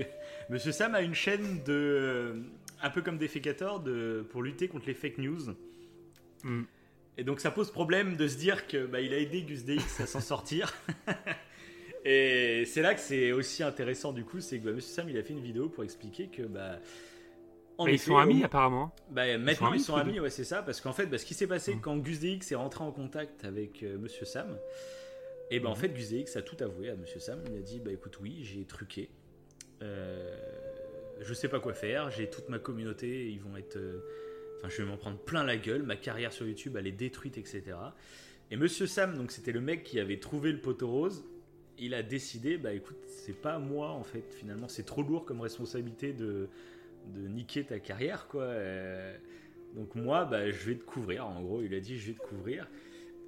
Monsieur 0.48 0.72
Sam 0.72 0.94
a 0.94 1.02
une 1.02 1.14
chaîne 1.14 1.62
de, 1.64 2.36
un 2.82 2.88
peu 2.90 3.02
comme 3.02 3.18
Defecator, 3.18 3.80
de, 3.80 4.26
pour 4.30 4.42
lutter 4.42 4.66
contre 4.66 4.86
les 4.86 4.94
fake 4.94 5.18
news. 5.18 5.54
Mm. 6.42 6.62
Et 7.18 7.24
donc 7.24 7.40
ça 7.40 7.50
pose 7.50 7.70
problème 7.70 8.16
de 8.16 8.26
se 8.26 8.36
dire 8.36 8.66
que 8.66 8.86
bah, 8.86 9.00
il 9.02 9.12
a 9.14 9.18
aidé 9.18 9.42
Gus 9.42 9.64
DX 9.64 10.00
à 10.00 10.07
s'en 10.07 10.20
sortir. 10.20 10.74
Et 12.09 12.64
c'est 12.66 12.82
là 12.82 12.94
que 12.94 13.00
c'est 13.00 13.32
aussi 13.32 13.64
intéressant 13.64 14.12
du 14.12 14.24
coup, 14.24 14.40
c'est 14.40 14.61
que 14.61 14.64
bah, 14.66 14.72
Monsieur 14.72 14.94
Sam 14.94 15.09
il 15.09 15.18
a 15.18 15.24
fait 15.24 15.32
une 15.32 15.42
vidéo 15.42 15.68
pour 15.68 15.82
expliquer 15.82 16.28
que 16.28 16.42
bah 16.42 16.78
en 17.78 17.88
ils 17.88 17.98
sont 17.98 18.16
amis 18.16 18.44
apparemment. 18.44 18.94
Bah, 19.11 19.36
maintenant 19.38 19.72
ils 19.72 19.80
sont 19.80 19.96
amis, 19.96 20.20
ouais 20.20 20.30
c'est 20.30 20.44
ça, 20.44 20.62
parce 20.62 20.80
qu'en 20.80 20.92
fait 20.92 21.07
bah, 21.07 21.18
ce 21.18 21.26
qui 21.26 21.34
s'est 21.34 21.48
passé 21.48 21.74
mm. 21.74 21.80
quand 21.80 21.96
Gus 21.96 22.20
DX 22.20 22.52
est 22.52 22.54
rentré 22.54 22.84
en 22.84 22.92
contact 22.92 23.44
avec 23.44 23.82
euh, 23.82 23.98
Monsieur 23.98 24.24
Sam, 24.24 24.57
et 25.50 25.59
ben 25.59 25.70
en 25.70 25.72
mm. 25.72 25.76
fait 25.76 25.88
Gus 25.88 26.11
DX 26.11 26.36
a 26.36 26.42
tout 26.42 26.57
avoué 26.61 26.90
à 26.90 26.94
Monsieur 26.94 27.18
Sam, 27.18 27.42
il 27.50 27.57
a 27.57 27.61
dit 27.61 27.80
bah 27.80 27.90
écoute 27.90 28.20
oui 28.20 28.38
j'ai 28.42 28.64
truqué, 28.64 29.11
euh, 29.82 30.32
je 31.22 31.34
sais 31.34 31.48
pas 31.48 31.59
quoi 31.59 31.74
faire, 31.74 32.11
j'ai 32.11 32.30
toute 32.30 32.48
ma 32.48 32.61
communauté, 32.61 33.32
ils 33.32 33.40
vont 33.40 33.57
être, 33.57 33.78
euh, 33.78 33.98
enfin 34.59 34.68
je 34.68 34.80
vais 34.80 34.88
m'en 34.88 34.96
prendre 34.96 35.18
plein 35.18 35.42
la 35.42 35.57
gueule, 35.57 35.82
ma 35.82 35.96
carrière 35.96 36.32
sur 36.32 36.46
YouTube 36.46 36.76
elle 36.78 36.86
est 36.86 36.92
détruite 36.92 37.36
etc. 37.36 37.64
Et 38.52 38.57
Monsieur 38.57 38.86
Sam 38.86 39.16
donc 39.16 39.32
c'était 39.32 39.50
le 39.50 39.61
mec 39.61 39.82
qui 39.82 39.98
avait 39.98 40.20
trouvé 40.20 40.52
le 40.52 40.61
poteau 40.61 40.86
rose 40.86 41.24
il 41.79 41.95
a 41.95 42.03
décidé, 42.03 42.59
bah 42.59 42.72
écoute, 42.72 42.99
c'est 43.07 43.41
pas 43.41 43.59
moi 43.59 43.91
en 43.91 44.03
fait, 44.03 44.24
finalement, 44.39 44.68
c'est 44.68 44.85
trop 44.85 45.03
lourd 45.03 45.24
comme 45.24 45.41
responsabilité 45.41 46.12
de, 46.12 46.49
de 47.14 47.29
niquer 47.29 47.64
ta 47.64 47.79
carrière, 47.79 48.27
quoi. 48.29 48.43
Euh, 48.43 49.16
donc 49.74 49.95
moi, 49.95 50.24
bah, 50.24 50.51
je 50.51 50.70
vais 50.70 50.77
te 50.77 50.85
couvrir, 50.85 51.27
en 51.27 51.43
gros, 51.43 51.62
il 51.62 51.74
a 51.74 51.81
dit, 51.81 51.99
je 51.99 52.09
vais 52.09 52.18
te 52.18 52.22
couvrir. 52.22 52.68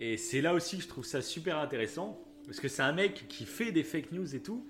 Et 0.01 0.16
c'est 0.16 0.40
là 0.40 0.55
aussi 0.55 0.78
que 0.78 0.82
je 0.82 0.88
trouve 0.88 1.05
ça 1.05 1.20
super 1.20 1.59
intéressant, 1.59 2.22
parce 2.46 2.61
que 2.61 2.68
c'est 2.68 2.82
un 2.82 2.92
mec 2.92 3.26
qui 3.28 3.44
fait 3.44 3.72
des 3.72 3.82
fake 3.84 4.12
news 4.12 4.34
et 4.34 4.40
tout, 4.40 4.66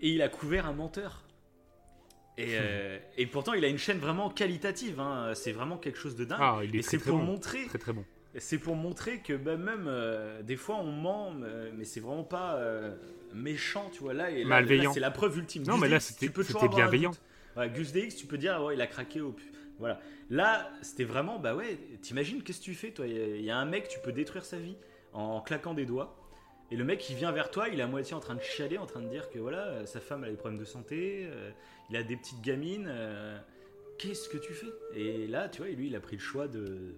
et 0.00 0.10
il 0.10 0.22
a 0.22 0.28
couvert 0.28 0.66
un 0.66 0.72
menteur. 0.72 1.24
Et, 2.38 2.50
euh, 2.52 2.98
et 3.16 3.26
pourtant, 3.26 3.54
il 3.54 3.64
a 3.64 3.68
une 3.68 3.78
chaîne 3.78 3.98
vraiment 3.98 4.30
qualitative, 4.30 5.00
hein. 5.00 5.32
c'est 5.34 5.52
vraiment 5.52 5.78
quelque 5.78 5.98
chose 5.98 6.16
de 6.16 6.24
dingue. 6.24 6.38
Ah, 6.40 6.60
il 6.62 6.76
est 6.76 6.80
et 6.80 6.82
c'est 6.82 6.98
pour 6.98 7.18
bon. 7.18 7.24
montrer 7.24 7.66
Très 7.66 7.78
très 7.78 7.92
bon 7.92 8.04
c'est 8.38 8.58
pour 8.58 8.76
montrer 8.76 9.18
que 9.18 9.32
bah, 9.32 9.56
même 9.56 9.86
euh, 9.88 10.42
des 10.42 10.56
fois 10.56 10.76
on 10.76 10.92
ment, 10.92 11.32
mais 11.76 11.84
c'est 11.84 12.00
vraiment 12.00 12.24
pas 12.24 12.54
euh, 12.56 12.94
méchant, 13.34 13.90
tu 13.92 14.00
vois. 14.00 14.14
Là, 14.14 14.30
et 14.30 14.44
Malveillant. 14.44 14.92
c'est 14.92 15.00
la 15.00 15.10
preuve 15.10 15.38
ultime. 15.38 15.64
Non, 15.64 15.78
mais 15.78 15.88
là, 15.88 16.00
c'était 16.00 16.28
bienveillant. 16.68 17.12
Ouais, 17.56 17.68
Gus 17.68 17.92
DX, 17.92 18.14
tu 18.16 18.26
peux 18.26 18.38
dire, 18.38 18.70
il 18.72 18.80
a 18.80 18.86
craqué 18.86 19.20
au. 19.20 19.34
Voilà. 19.78 20.00
Là, 20.28 20.70
c'était 20.82 21.04
vraiment, 21.04 21.38
bah 21.38 21.56
ouais, 21.56 21.78
t'imagines, 22.02 22.42
qu'est-ce 22.42 22.60
que 22.60 22.64
tu 22.64 22.74
fais, 22.74 22.90
toi? 22.90 23.06
Il 23.06 23.42
y 23.42 23.50
a 23.50 23.56
un 23.56 23.64
mec, 23.64 23.88
tu 23.88 23.98
peux 23.98 24.12
détruire 24.12 24.44
sa 24.44 24.58
vie 24.58 24.76
en 25.12 25.40
claquant 25.40 25.74
des 25.74 25.86
doigts. 25.86 26.16
Et 26.70 26.76
le 26.76 26.84
mec, 26.84 27.10
il 27.10 27.16
vient 27.16 27.32
vers 27.32 27.50
toi, 27.50 27.68
il 27.68 27.80
est 27.80 27.82
à 27.82 27.88
moitié 27.88 28.14
en 28.14 28.20
train 28.20 28.36
de 28.36 28.40
chialer, 28.40 28.78
en 28.78 28.86
train 28.86 29.00
de 29.00 29.08
dire 29.08 29.28
que 29.30 29.40
voilà, 29.40 29.84
sa 29.86 29.98
femme 29.98 30.22
a 30.22 30.28
des 30.28 30.36
problèmes 30.36 30.60
de 30.60 30.64
santé, 30.64 31.24
euh, 31.24 31.50
il 31.88 31.96
a 31.96 32.04
des 32.04 32.16
petites 32.16 32.40
gamines. 32.42 32.92
Qu'est-ce 33.98 34.28
que 34.28 34.38
tu 34.38 34.52
fais? 34.52 34.70
Et 34.94 35.26
là, 35.26 35.48
tu 35.48 35.62
vois, 35.62 35.70
lui, 35.70 35.88
il 35.88 35.96
a 35.96 36.00
pris 36.00 36.16
le 36.16 36.22
choix 36.22 36.46
de 36.46 36.94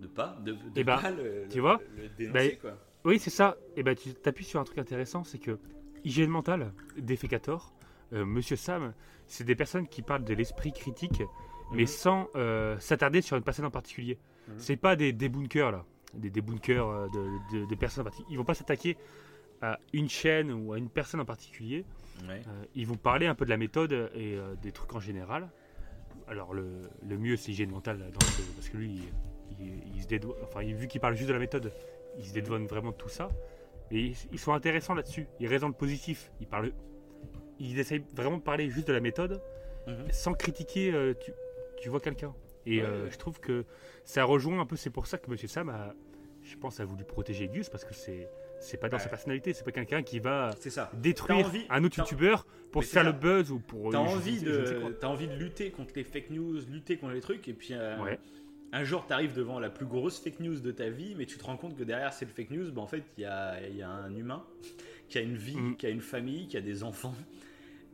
de 0.00 0.06
pas, 0.06 0.36
de, 0.44 0.56
eh 0.76 0.84
ben, 0.84 0.98
pas 0.98 1.10
le, 1.10 1.46
tu 1.50 1.60
vois 1.60 1.80
dénoncer, 2.18 2.58
bah, 2.62 2.70
quoi. 2.70 2.78
Oui, 3.04 3.18
c'est 3.18 3.30
ça. 3.30 3.56
Et 3.76 3.82
ben, 3.82 3.94
tu 3.94 4.14
t'appuies 4.14 4.44
sur 4.44 4.60
un 4.60 4.64
truc 4.64 4.78
intéressant, 4.78 5.24
c'est 5.24 5.38
que 5.38 5.58
hygiène 6.04 6.30
mentale, 6.30 6.72
Defecator, 6.98 7.72
euh, 8.12 8.24
Monsieur 8.24 8.56
Sam, 8.56 8.92
c'est 9.26 9.44
des 9.44 9.54
personnes 9.54 9.86
qui 9.88 10.02
parlent 10.02 10.24
de 10.24 10.34
l'esprit 10.34 10.72
critique, 10.72 11.22
mais 11.72 11.82
Mhm. 11.82 11.86
sans 11.86 12.28
euh, 12.36 12.78
s'attarder 12.78 13.22
sur 13.22 13.36
une 13.36 13.42
personne 13.42 13.64
en 13.64 13.70
particulier. 13.70 14.18
Mhm. 14.48 14.54
C'est 14.58 14.76
pas 14.76 14.96
des 14.96 15.12
débunkers 15.12 15.70
là, 15.72 15.84
des 16.14 16.30
débunkers 16.30 16.86
euh, 16.88 17.08
de, 17.08 17.58
de, 17.60 17.66
de 17.66 17.74
personnes 17.74 18.02
en 18.02 18.04
particulier. 18.04 18.32
Ils 18.34 18.38
vont 18.38 18.44
pas 18.44 18.54
s'attaquer 18.54 18.96
à 19.62 19.78
une 19.94 20.08
chaîne 20.08 20.52
ou 20.52 20.72
à 20.74 20.78
une 20.78 20.90
personne 20.90 21.20
en 21.20 21.24
particulier. 21.24 21.84
Ouais. 22.28 22.42
Euh, 22.46 22.64
ils 22.74 22.86
vont 22.86 22.96
parler 22.96 23.26
un 23.26 23.34
peu 23.34 23.44
de 23.46 23.50
la 23.50 23.56
méthode 23.56 24.10
et 24.14 24.36
des 24.62 24.72
trucs 24.72 24.94
en 24.94 25.00
général. 25.00 25.48
Alors 26.28 26.52
le, 26.54 26.82
le 27.06 27.18
mieux 27.18 27.36
c'est 27.36 27.52
hygiène 27.52 27.70
mentale 27.70 27.98
dans 27.98 28.04
le- 28.06 28.52
parce 28.56 28.68
que 28.68 28.76
lui 28.76 29.02
il, 29.60 30.02
se 30.02 30.06
dédouane, 30.06 30.36
enfin 30.42 30.62
vu 30.62 30.86
qu'il 30.88 31.00
parle 31.00 31.14
juste 31.14 31.28
de 31.28 31.32
la 31.34 31.38
méthode, 31.38 31.72
il 32.18 32.24
se 32.24 32.32
dédouane 32.32 32.66
vraiment 32.66 32.90
de 32.90 32.96
tout 32.96 33.08
ça. 33.08 33.28
Et 33.90 34.00
ils, 34.00 34.16
ils 34.32 34.38
sont 34.38 34.52
intéressants 34.52 34.94
là-dessus. 34.94 35.26
Ils 35.40 35.46
raisonnent 35.46 35.70
le 35.70 35.76
positif. 35.76 36.30
Ils 36.40 36.46
parlent, 36.46 36.72
ils 37.58 37.78
essayent 37.78 38.04
vraiment 38.14 38.38
de 38.38 38.42
parler 38.42 38.70
juste 38.70 38.88
de 38.88 38.92
la 38.92 39.00
méthode 39.00 39.40
Mhm. 39.86 40.10
sans 40.10 40.32
critiquer. 40.32 40.92
euh, 40.92 41.12
tu, 41.20 41.32
tu 41.78 41.88
vois 41.90 42.00
quelqu'un. 42.00 42.34
Et 42.66 42.80
Ouais, 42.80 42.86
euh, 42.86 43.04
ouais. 43.04 43.10
je 43.10 43.18
trouve 43.18 43.38
que 43.40 43.64
ça 44.04 44.24
rejoint 44.24 44.58
un 44.60 44.66
peu. 44.66 44.76
C'est 44.76 44.88
pour 44.90 45.06
ça 45.06 45.18
que 45.18 45.30
Monsieur 45.30 45.48
Sam 45.48 45.68
a, 45.68 45.94
je 46.42 46.56
pense, 46.56 46.80
a 46.80 46.84
voulu 46.86 47.04
protéger 47.04 47.48
Gus 47.48 47.68
parce 47.68 47.84
que 47.84 47.94
c'est 47.94 48.28
c'est 48.60 48.78
pas 48.78 48.88
dans 48.88 48.96
Ouais. 48.96 49.02
sa 49.02 49.10
personnalité. 49.10 49.52
C'est 49.52 49.64
pas 49.64 49.72
quelqu'un 49.72 50.02
qui 50.02 50.20
va 50.20 50.50
ça. 50.58 50.90
détruire 50.94 51.40
T'as 51.42 51.48
envie- 51.48 51.66
un 51.68 51.84
autre 51.84 51.96
t'as- 51.96 52.02
youtubeur 52.02 52.46
pour 52.72 52.82
se 52.82 52.88
faire 52.88 53.04
ça. 53.04 53.10
le 53.10 53.18
buzz 53.18 53.50
ou 53.50 53.58
pour. 53.58 53.90
T'as 53.90 54.00
euh, 54.00 54.06
je 54.08 54.14
envie, 54.16 54.40
de, 54.40 54.96
t'as 54.98 55.08
envie 55.08 55.28
de 55.28 55.34
lutter 55.34 55.70
contre 55.70 55.92
les 55.96 56.04
fake 56.04 56.30
news, 56.30 56.60
lutter 56.70 56.96
contre 56.96 57.12
les 57.12 57.20
trucs, 57.20 57.46
et 57.48 57.52
puis 57.52 57.70
euh, 57.74 58.02
Ouais. 58.02 58.18
Un 58.74 58.84
jour 58.84 59.06
t'arrives 59.06 59.34
devant 59.34 59.58
la 59.60 59.70
plus 59.70 59.86
grosse 59.86 60.18
fake 60.18 60.40
news 60.40 60.60
de 60.60 60.70
ta 60.72 60.88
vie, 60.90 61.14
mais 61.16 61.26
tu 61.26 61.38
te 61.38 61.44
rends 61.44 61.56
compte 61.56 61.76
que 61.76 61.84
derrière 61.84 62.12
cette 62.12 62.30
fake 62.30 62.50
news, 62.50 62.70
bah, 62.72 62.82
en 62.82 62.86
fait 62.86 63.02
il 63.16 63.22
y 63.22 63.24
a, 63.24 63.60
y 63.68 63.82
a 63.82 63.88
un 63.88 64.14
humain 64.14 64.44
qui 65.08 65.18
a 65.18 65.20
une 65.22 65.36
vie, 65.36 65.56
Mm. 65.56 65.76
qui 65.76 65.86
a 65.86 65.90
une 65.90 66.00
famille, 66.00 66.46
qui 66.48 66.56
a 66.56 66.60
des 66.60 66.82
enfants. 66.82 67.14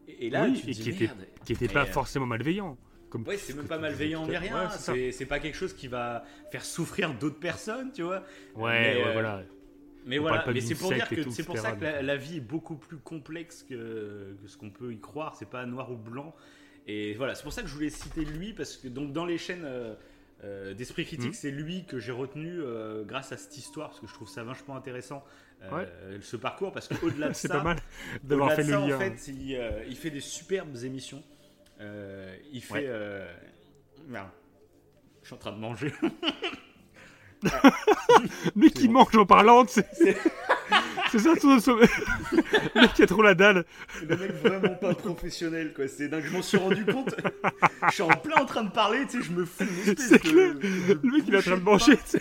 Et, 0.08 0.26
et 0.26 0.30
là 0.30 0.44
Oui, 0.44 0.54
tu 0.54 0.62
te 0.62 0.70
et 0.70 0.72
dis, 0.72 0.82
qui 0.82 0.90
était- 0.90 1.04
merde. 1.06 1.26
Qui 1.44 1.52
était 1.52 1.68
pas 1.68 1.82
euh, 1.82 1.86
forcément 1.86 2.26
malveillant. 2.26 2.76
Comme 3.10 3.26
Ouais, 3.26 3.36
ce 3.36 3.46
c'est 3.46 3.54
même 3.54 3.64
tu 3.64 3.68
pas 3.68 3.78
malveillant 3.78 4.26
ni 4.26 4.36
rien. 4.36 4.68
Ouais, 4.88 5.10
c'est 5.12 5.26
pas 5.26 5.40
quelque 5.40 5.56
chose 5.56 5.72
qui 5.74 5.88
va 5.88 6.24
faire 6.52 6.64
souffrir 6.64 7.12
d'autres 7.14 7.40
personnes, 7.40 7.90
tu 7.92 8.02
vois. 8.02 8.24
Ouais, 8.54 8.80
Mais, 8.94 8.96
ouais, 9.02 9.08
euh, 9.08 9.12
voilà. 9.12 9.42
Mais 10.06 10.18
On 10.18 10.22
voilà, 10.22 10.44
mais 10.52 10.60
c'est 10.60 10.74
pour 10.76 10.92
dire 10.92 11.06
que 11.08 11.28
c'est 11.30 11.42
pour 11.42 11.58
ça 11.58 11.72
que 11.72 11.82
la, 11.84 12.00
la 12.02 12.16
vie 12.16 12.36
est 12.38 12.40
beaucoup 12.40 12.76
plus 12.76 12.96
complexe 12.98 13.62
que, 13.68 14.34
que 14.40 14.46
ce 14.48 14.56
qu'on 14.56 14.70
peut 14.70 14.92
y 14.94 14.98
croire. 15.00 15.36
C'est 15.36 15.50
pas 15.50 15.66
noir 15.66 15.90
ou 15.92 15.96
blanc. 15.96 16.34
Et 16.86 17.14
voilà, 17.14 17.34
c'est 17.34 17.42
pour 17.42 17.52
ça 17.52 17.60
que 17.62 17.68
je 17.68 17.74
voulais 17.74 17.90
citer 17.90 18.24
lui 18.24 18.52
parce 18.54 18.76
que 18.78 18.88
donc 18.88 19.12
dans 19.12 19.26
les 19.26 19.36
chaînes 19.38 19.64
euh, 19.66 19.94
euh, 20.44 20.72
d'esprit 20.74 21.04
critique, 21.04 21.28
Mhm. 21.28 21.32
c'est 21.34 21.50
lui 21.50 21.84
que 21.84 21.98
j'ai 21.98 22.12
retenu 22.12 22.60
euh, 22.60 23.04
grâce 23.04 23.32
à 23.32 23.36
cette 23.36 23.56
histoire 23.56 23.88
parce 23.90 24.00
que 24.00 24.06
je 24.06 24.14
trouve 24.14 24.28
ça 24.28 24.42
vachement 24.42 24.74
intéressant 24.76 25.22
euh, 25.62 25.70
Ouais. 25.76 25.88
ce 26.22 26.36
parcours 26.36 26.72
parce 26.72 26.88
qu'au-delà 26.88 27.28
de 27.28 27.32
ça, 27.34 27.48
pas 27.48 27.62
mal 27.62 27.76
d'avoir 28.22 28.52
fait 28.52 28.64
de 28.64 28.68
le 28.68 28.74
ça, 28.74 28.86
lien. 28.86 28.96
en 28.96 28.98
fait, 28.98 29.28
il, 29.28 29.60
il 29.88 29.96
fait 29.96 30.10
des 30.10 30.20
superbes 30.20 30.76
émissions. 30.84 31.22
Il 32.52 32.62
fait. 32.62 32.88
Ouais. 32.88 33.26
Merde. 34.08 34.28
Je 35.22 35.26
suis 35.26 35.34
en 35.34 35.38
train 35.38 35.52
de 35.52 35.58
manger. 35.58 35.92
Lui 38.56 38.70
qui 38.70 38.86
bon. 38.86 38.94
mange 38.94 39.16
en 39.16 39.26
parlant, 39.26 39.64
c'est 39.68 39.86
c'est 41.10 41.18
ça 41.18 41.34
sommet. 41.60 41.86
Le 42.74 42.80
mec 42.82 42.92
qui 42.94 43.02
a 43.02 43.06
trop 43.06 43.22
la 43.22 43.34
dalle. 43.34 43.64
Le 44.08 44.16
mec 44.16 44.32
vraiment 44.32 44.74
pas 44.74 44.94
professionnel, 44.94 45.72
quoi. 45.74 45.88
C'est 45.88 46.08
dingue. 46.08 46.24
Je 46.26 46.32
m'en 46.32 46.42
suis 46.42 46.56
rendu 46.58 46.84
compte. 46.84 47.14
Je 47.88 47.92
suis 47.94 48.02
en 48.02 48.08
plein 48.08 48.42
en 48.42 48.46
train 48.46 48.64
de 48.64 48.70
parler, 48.70 49.06
tu 49.10 49.18
sais, 49.18 49.24
je 49.28 49.32
me 49.32 49.44
fous 49.44 49.64
C'est 49.84 49.94
de- 50.12 50.18
clair. 50.18 50.54
de 50.54 51.00
Le 51.02 51.10
mec 51.12 51.24
il 51.26 51.34
est 51.34 51.38
en 51.38 51.42
train 51.42 51.56
de 51.56 51.62
manger. 51.62 51.96
tu 51.96 52.18
sais. 52.18 52.20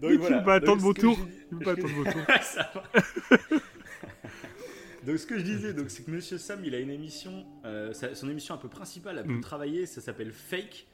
Donc 0.00 0.10
Mec, 0.10 0.12
il 0.12 0.18
voilà. 0.18 0.38
veut 0.38 0.44
pas 0.44 0.54
attendre 0.54 0.82
mon 0.82 0.92
tour. 0.94 1.18
Il 1.50 1.58
veut 1.58 1.64
pas 1.64 1.72
attendre 1.78 1.94
mon 1.94 2.04
tour. 2.04 2.22
Ça 2.42 2.70
va. 2.74 2.82
Donc 5.06 5.18
ce 5.18 5.26
que 5.26 5.38
je 5.38 5.42
disais, 5.44 5.72
donc 5.72 5.86
c'est 5.88 6.04
que 6.04 6.10
Monsieur 6.10 6.36
Sam, 6.38 6.60
il 6.64 6.74
a 6.74 6.78
une 6.78 6.90
émission, 6.90 7.44
euh, 7.64 7.92
sa- 7.94 8.14
son 8.14 8.28
émission 8.28 8.54
un 8.54 8.58
peu 8.58 8.68
principale, 8.68 9.16
la 9.16 9.22
plus 9.24 9.36
Mm. 9.36 9.40
travaillée, 9.40 9.86
ça 9.86 10.00
s'appelle 10.00 10.30
Fake. 10.32 10.86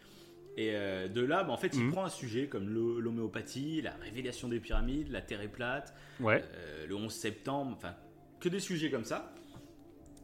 Et 0.59 0.71
euh, 0.75 1.07
de 1.09 1.21
là, 1.21 1.45
bah, 1.45 1.53
en 1.53 1.57
fait, 1.59 1.75
il 1.75 1.85
Mm. 1.85 1.93
prend 1.93 2.05
un 2.05 2.09
sujet 2.11 2.47
comme 2.47 2.69
l'ho- 2.71 2.99
l'homéopathie, 3.01 3.83
la 3.83 3.93
révélation 3.97 4.49
des 4.49 4.59
pyramides, 4.59 5.11
la 5.11 5.21
Terre 5.21 5.43
est 5.43 5.49
plate, 5.49 5.95
Ouais. 6.21 6.43
euh, 6.55 6.87
le 6.87 6.95
11 6.95 7.13
septembre, 7.15 7.73
enfin, 7.77 7.95
que 8.41 8.49
des 8.49 8.61
sujets 8.61 8.91
comme 8.91 9.05
ça. 9.05 9.35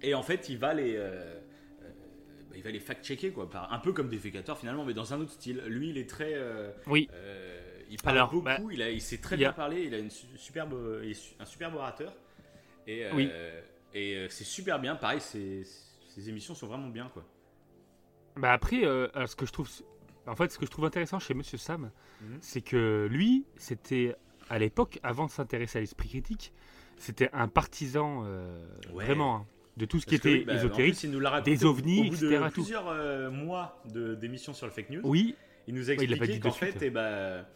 Et 0.01 0.15
en 0.15 0.23
fait, 0.23 0.49
il 0.49 0.57
va 0.59 0.73
les, 0.73 0.95
euh, 0.97 1.39
bah, 2.51 2.57
il 2.57 2.63
va 2.63 2.71
les 2.71 2.81
fact-checker, 2.81 3.31
quoi, 3.33 3.51
par, 3.51 3.71
un 3.73 3.79
peu 3.79 3.93
comme 3.93 4.09
Defecator 4.09 4.59
finalement, 4.59 4.85
mais 4.87 4.95
dans 4.95 5.13
un 5.13 5.21
autre 5.21 5.33
style. 5.33 5.59
Lui, 5.67 5.91
il 5.91 5.99
est 5.99 6.09
très, 6.09 6.35
Oui. 6.87 7.09
il 7.91 7.99
parle 8.01 8.17
Alors, 8.17 8.31
beaucoup, 8.31 8.43
bah, 8.45 8.57
il, 8.73 8.81
a, 8.81 8.91
il 8.91 9.03
sait 9.03 9.19
très 9.19 9.35
a- 9.35 9.39
bien 9.39 9.53
parler, 9.53 9.83
il 9.85 9.95
a 9.95 9.99
une 9.99 10.11
su- 10.11 10.27
superbe, 10.37 10.75
un 11.41 11.45
superbe 11.45 11.75
orateur. 11.75 12.15
Et, 12.87 13.05
Oui. 13.13 13.29
et 13.93 14.27
c'est 14.31 14.45
super 14.45 14.81
bien, 14.81 14.97
pareil, 14.97 15.21
ses, 15.21 15.63
ses 16.09 16.29
émissions 16.31 16.55
sont 16.55 16.67
vraiment 16.67 16.89
bien, 16.89 17.11
quoi. 17.13 17.23
Bah 18.37 18.53
après, 18.55 18.85
euh, 18.87 19.09
ce 19.27 19.37
que 19.37 19.45
je 19.45 19.53
trouve, 19.53 19.69
en 20.27 20.35
fait, 20.37 20.51
ce 20.53 20.59
que 20.59 20.67
je 20.67 20.71
trouve 20.71 20.85
intéressant 20.85 21.19
chez 21.19 21.35
Monsieur 21.35 21.59
Sam, 21.59 21.91
Mhm. 22.21 22.39
c'est 22.41 22.61
que 22.61 23.09
lui, 23.11 23.45
c'était 23.57 24.15
à 24.49 24.59
l'époque, 24.59 24.99
avant 25.03 25.27
de 25.27 25.31
s'intéresser 25.31 25.79
à 25.79 25.81
l'esprit 25.81 26.09
critique, 26.09 26.53
c'était 26.99 27.31
un 27.33 27.49
partisan 27.49 28.23
euh, 28.27 28.65
Ouais. 28.93 29.05
vraiment 29.05 29.37
hein, 29.37 29.47
de 29.77 29.85
tout 29.87 29.99
ce 29.99 30.07
qui 30.07 30.17
Parce 30.17 30.27
était 30.27 30.39
oui, 30.41 30.45
bah, 30.45 30.55
ésotérique. 30.55 30.95
plus, 30.95 31.05
il 31.05 31.11
nous 31.11 31.21
des 31.45 31.65
ovnis, 31.65 32.01
au 32.01 32.11
bout 32.11 32.17
de 32.19 32.27
etc., 32.27 32.45
tout. 32.47 32.53
plusieurs 32.53 32.89
euh, 32.89 33.31
mois 33.31 33.83
de- 33.93 34.15
d'émissions 34.15 34.53
sur 34.53 34.67
le 34.67 34.73
fake 34.73 34.91
news. 34.91 35.01
Oui, 35.05 35.35
Il 35.69 35.75
nous 35.75 35.91
a 35.91 35.95
expliqué 35.95 36.41
qu'en 36.41 36.49
de 36.51 36.55
fait, 36.55 36.77
eh 36.83 36.91
ben, 36.91 37.47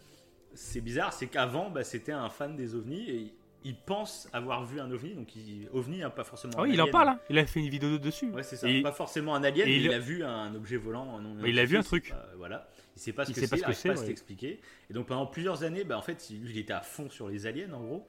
c'est 0.54 0.80
bizarre, 0.80 1.12
c'est 1.12 1.26
qu'avant, 1.26 1.70
bah, 1.70 1.84
c'était 1.84 2.12
un 2.12 2.28
fan 2.30 2.56
des 2.56 2.74
ovnis 2.74 3.10
et 3.10 3.34
il 3.66 3.76
pense 3.76 4.28
avoir 4.32 4.64
vu 4.64 4.80
un 4.80 4.90
ovni, 4.90 5.14
donc 5.14 5.34
il, 5.36 5.68
ovni, 5.72 6.02
hein, 6.02 6.10
pas 6.10 6.24
forcément. 6.24 6.54
Ah 6.56 6.60
un 6.60 6.64
oui, 6.64 6.70
il 6.74 6.80
en 6.80 6.84
alien. 6.84 6.92
parle. 6.92 7.08
hein. 7.08 7.20
Il 7.28 7.38
a 7.38 7.46
fait 7.46 7.60
une 7.60 7.68
vidéo 7.68 7.98
dessus. 7.98 8.30
Ouais, 8.30 8.42
c'est 8.42 8.56
ça. 8.56 8.68
Et- 8.68 8.80
Pas 8.82 8.92
forcément 8.92 9.34
un 9.34 9.42
alien, 9.44 9.66
mais 9.66 9.76
il- 9.76 9.84
il 9.86 9.92
a 9.92 9.98
vu 9.98 10.22
un 10.24 10.54
objet 10.54 10.76
volant. 10.76 11.20
non 11.20 11.34
Mais 11.40 11.50
il 11.50 11.58
a 11.58 11.64
vu 11.64 11.76
un 11.76 11.82
truc. 11.82 12.10
pas- 12.10 12.30
voilà. 12.36 12.68
Il 12.96 13.00
sait 13.00 13.12
pas 13.12 13.24
ce 13.24 13.30
Il 13.30 13.34
que 13.34 13.40
sait 13.40 13.46
c'est, 13.46 13.50
pas 13.50 13.56
il 13.56 13.58
ce 13.58 13.62
que 13.62 13.66
n'arrive 13.66 13.78
c'est, 13.80 13.88
pas 13.90 13.94
à 13.98 14.00
ouais. 14.02 14.08
l'expliquer. 14.08 14.60
Et 14.88 14.92
donc 14.94 15.06
pendant 15.06 15.26
plusieurs 15.26 15.64
années, 15.64 15.84
bah, 15.84 15.98
en 15.98 16.02
fait, 16.02 16.30
il, 16.30 16.48
il 16.50 16.56
était 16.58 16.72
à 16.72 16.80
fond 16.80 17.10
sur 17.10 17.28
les 17.28 17.46
aliens, 17.46 17.72
en 17.74 17.80
gros. 17.82 18.06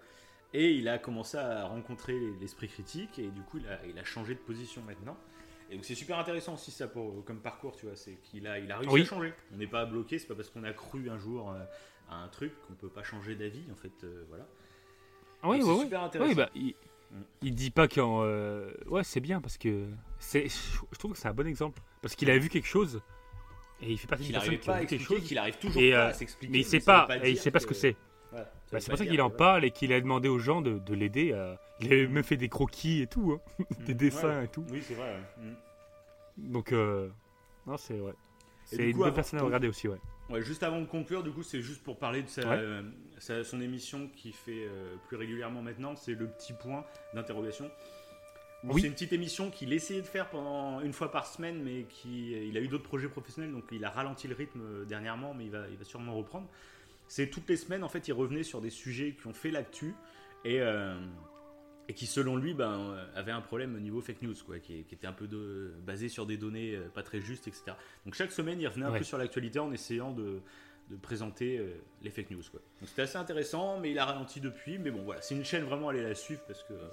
Et 0.53 0.72
il 0.72 0.88
a 0.88 0.97
commencé 0.97 1.38
à 1.38 1.66
rencontrer 1.66 2.16
l'esprit 2.39 2.70
critique, 2.70 3.20
et 3.20 3.28
du 3.28 3.41
coup, 3.41 3.58
il 3.58 3.68
a, 3.68 3.80
il 3.86 3.99
a 3.99 4.03
changé 4.05 4.34
de 4.34 4.39
position 4.39 4.82
maintenant. 4.84 5.18
Et 5.70 5.76
donc 5.76 5.84
c'est 5.84 5.95
super 5.95 6.18
intéressant 6.18 6.53
aussi 6.53 6.72
ça 6.72 6.88
pour, 6.88 7.26
comme 7.26 7.41
parcours, 7.41 7.76
tu 7.76 7.86
vois, 7.88 7.97
c'est 7.97 8.14
qu'il 8.24 8.47
a, 8.47 8.58
il 8.60 8.72
a 8.72 8.78
réussi 8.78 8.93
Oui. 8.93 9.01
à 9.01 9.05
changer. 9.05 9.34
On 9.53 9.58
n'est 9.58 9.68
pas 9.68 9.86
bloqué, 9.86 10.18
c'est 10.20 10.28
pas 10.28 10.36
parce 10.36 10.49
qu'on 10.49 10.64
a 10.64 10.72
cru 10.72 11.10
un 11.10 11.18
jour 11.18 11.51
euh, 11.51 11.60
à 12.10 12.16
un 12.24 12.30
truc 12.30 12.53
qu'on 12.66 12.74
peut 12.76 12.88
pas 12.88 13.03
changer 13.03 13.36
d'avis, 13.36 13.66
en 13.74 13.76
fait, 13.76 13.91
euh, 14.05 14.24
voilà. 14.30 14.47
Ah 15.43 15.49
oui, 15.49 15.61
ouais. 15.61 15.79
super 15.81 16.03
intéressant. 16.03 16.29
Oui, 16.29 16.35
bah, 16.35 16.49
il, 16.55 16.73
Mm. 17.09 17.21
il 17.43 17.55
dit 17.55 17.71
pas 17.71 17.88
qu'en. 17.88 18.19
euh, 18.23 18.69
Ouais, 18.88 19.03
c'est 19.03 19.21
bien 19.21 19.39
parce 19.39 19.57
que. 19.57 19.85
c'est 20.19 20.47
Je 20.49 20.97
trouve 20.99 21.13
que 21.13 21.17
c'est 21.17 21.29
un 21.29 21.33
bon 21.33 21.47
exemple. 21.47 21.81
Parce 22.01 22.15
qu'il 22.15 22.29
a 22.29 22.38
vu 22.38 22.49
quelque 22.49 22.67
chose 22.67 23.01
et 23.81 23.91
il 23.91 23.97
fait 23.97 24.07
partie 24.07 24.25
Qu'il 24.25 24.33
d'une 24.33 24.39
personne 24.41 24.53
n'arrive 24.55 24.59
qui 24.63 24.69
à 24.71 24.79
vu 24.81 24.88
quelque 24.88 25.03
chose. 25.05 25.23
qu'il 25.23 25.38
arrive 25.38 25.57
toujours 25.57 25.81
Et, 25.81 25.91
pas 25.91 25.97
euh, 25.97 26.09
à 26.09 26.13
s'expliquer. 26.13 26.51
Mais 26.51 26.59
il 26.59 26.65
sait 26.65 26.79
pas, 26.81 27.07
et 27.23 27.31
il 27.31 27.38
sait 27.38 27.51
pas 27.51 27.59
ce 27.59 27.67
que 27.67 27.73
c'est. 27.75 27.95
Bah, 28.33 28.45
c'est 28.79 28.89
pour 28.89 28.97
ça 28.97 29.05
qu'il 29.05 29.21
en 29.21 29.29
parle 29.29 29.63
et 29.63 29.71
qu'il 29.71 29.93
a 29.93 30.01
demandé 30.01 30.27
aux 30.27 30.39
gens 30.39 30.61
de, 30.61 30.79
de 30.79 30.93
l'aider. 30.93 31.31
à- 31.31 31.57
Il 31.79 31.93
a 31.93 32.07
même 32.09 32.23
fait 32.23 32.35
des 32.35 32.49
croquis 32.49 33.03
et 33.03 33.07
tout, 33.07 33.39
hein, 33.39 33.63
des 33.85 33.93
Mm. 33.93 33.97
dessins 33.97 34.39
Ouais. 34.39 34.45
et 34.45 34.47
tout. 34.49 34.65
Oui, 34.69 34.81
c'est 34.85 34.95
vrai. 34.95 35.15
ouais. 35.38 35.45
Mm. 35.45 36.51
Donc, 36.51 36.71
euh, 36.73 37.07
non, 37.65 37.77
c'est 37.77 37.99
ouais. 38.01 38.13
C'est 38.65 38.89
une 38.89 38.97
bonne 38.97 39.13
personne 39.13 39.39
à 39.39 39.43
regarder 39.43 39.69
aussi, 39.69 39.88
ouais. 39.88 39.97
Ouais, 40.30 40.41
juste 40.41 40.63
avant 40.63 40.82
de 40.82 40.86
conclure, 40.86 41.23
du 41.23 41.32
coup, 41.32 41.43
c'est 41.43 41.61
juste 41.61 41.82
pour 41.84 41.97
parler 41.97 42.21
de 42.21 42.28
sa, 42.28 42.41
Ouais. 42.47 42.57
euh, 42.59 42.82
sa- 43.17 43.43
son 43.45 43.61
émission 43.61 44.09
qui 44.15 44.34
fait 44.34 44.65
euh, 44.67 44.95
plus 45.07 45.15
régulièrement 45.15 45.61
maintenant, 45.61 45.95
c'est 45.95 46.13
le 46.15 46.28
petit 46.28 46.53
point 46.53 46.86
d'interrogation. 47.13 47.71
Oui. 48.63 48.82
C'est 48.82 48.88
une 48.88 48.93
petite 48.93 49.13
émission 49.13 49.49
qu'il 49.51 49.71
essayait 49.71 50.01
de 50.01 50.07
faire 50.07 50.30
pendant 50.30 50.82
une 50.82 50.91
fois 50.91 51.11
par 51.11 51.28
semaine, 51.28 51.61
mais 51.63 51.84
qui, 51.84 52.32
il 52.32 52.57
a 52.57 52.59
eu 52.59 52.67
d'autres 52.67 52.84
projets 52.84 53.07
professionnels, 53.07 53.51
donc 53.53 53.63
il 53.71 53.86
a 53.86 53.89
ralenti 53.89 54.28
le 54.28 54.36
rythme 54.36 54.61
euh, 54.61 54.84
dernièrement, 54.86 55.34
mais 55.34 55.45
il 55.45 55.51
va, 55.51 55.65
il 55.69 55.78
va 55.78 55.86
sûrement 55.86 56.15
reprendre. 56.15 56.47
C'est 57.07 57.28
toutes 57.30 57.47
les 57.47 57.55
semaines, 57.55 57.84
en 57.84 57.89
fait, 57.89 58.07
il 58.09 58.13
revenait 58.13 58.43
sur 58.43 58.59
des 58.59 58.69
sujets 58.71 59.15
qui 59.19 59.28
ont 59.28 59.34
fait 59.34 59.51
l'actu 59.51 59.93
et, 60.43 60.59
euh, 60.59 60.97
et 61.89 61.93
qui, 61.93 62.05
selon 62.05 62.35
lui, 62.35 62.53
ben, 62.53 62.91
euh, 62.91 63.05
avaient 63.15 63.31
un 63.31 63.41
problème 63.41 63.75
au 63.75 63.79
niveau 63.79 64.01
fake 64.01 64.21
news, 64.21 64.35
quoi, 64.45 64.59
qui, 64.59 64.83
qui 64.83 64.93
était 64.95 65.07
un 65.07 65.13
peu 65.13 65.27
de, 65.27 65.73
basé 65.85 66.09
sur 66.09 66.25
des 66.25 66.35
données 66.38 66.75
euh, 66.75 66.89
pas 66.89 67.03
très 67.03 67.21
justes, 67.21 67.47
etc. 67.47 67.63
Donc 68.05 68.13
chaque 68.15 68.31
semaine, 68.31 68.59
il 68.59 68.67
revenait 68.67 68.85
un 68.85 68.91
Ouais. 68.91 68.99
peu 68.99 69.03
sur 69.05 69.17
l'actualité 69.17 69.59
en 69.59 69.71
essayant 69.71 70.11
de, 70.11 70.41
de 70.89 70.95
présenter 70.97 71.57
euh, 71.59 71.73
les 72.01 72.09
fake 72.09 72.31
news. 72.31 72.43
Quoi. 72.51 72.59
Donc 72.81 72.89
c'était 72.89 73.03
assez 73.03 73.17
intéressant, 73.17 73.79
mais 73.79 73.91
il 73.91 73.99
a 73.99 74.05
ralenti 74.05 74.41
depuis. 74.41 74.77
Mais 74.79 74.91
bon, 74.91 75.03
voilà, 75.03 75.21
c'est 75.21 75.35
une 75.35 75.45
chaîne 75.45 75.63
vraiment, 75.63 75.89
allez 75.89 76.03
la 76.03 76.13
suivre 76.15 76.41
parce 76.47 76.61
que 76.63 76.73
euh, 76.73 76.88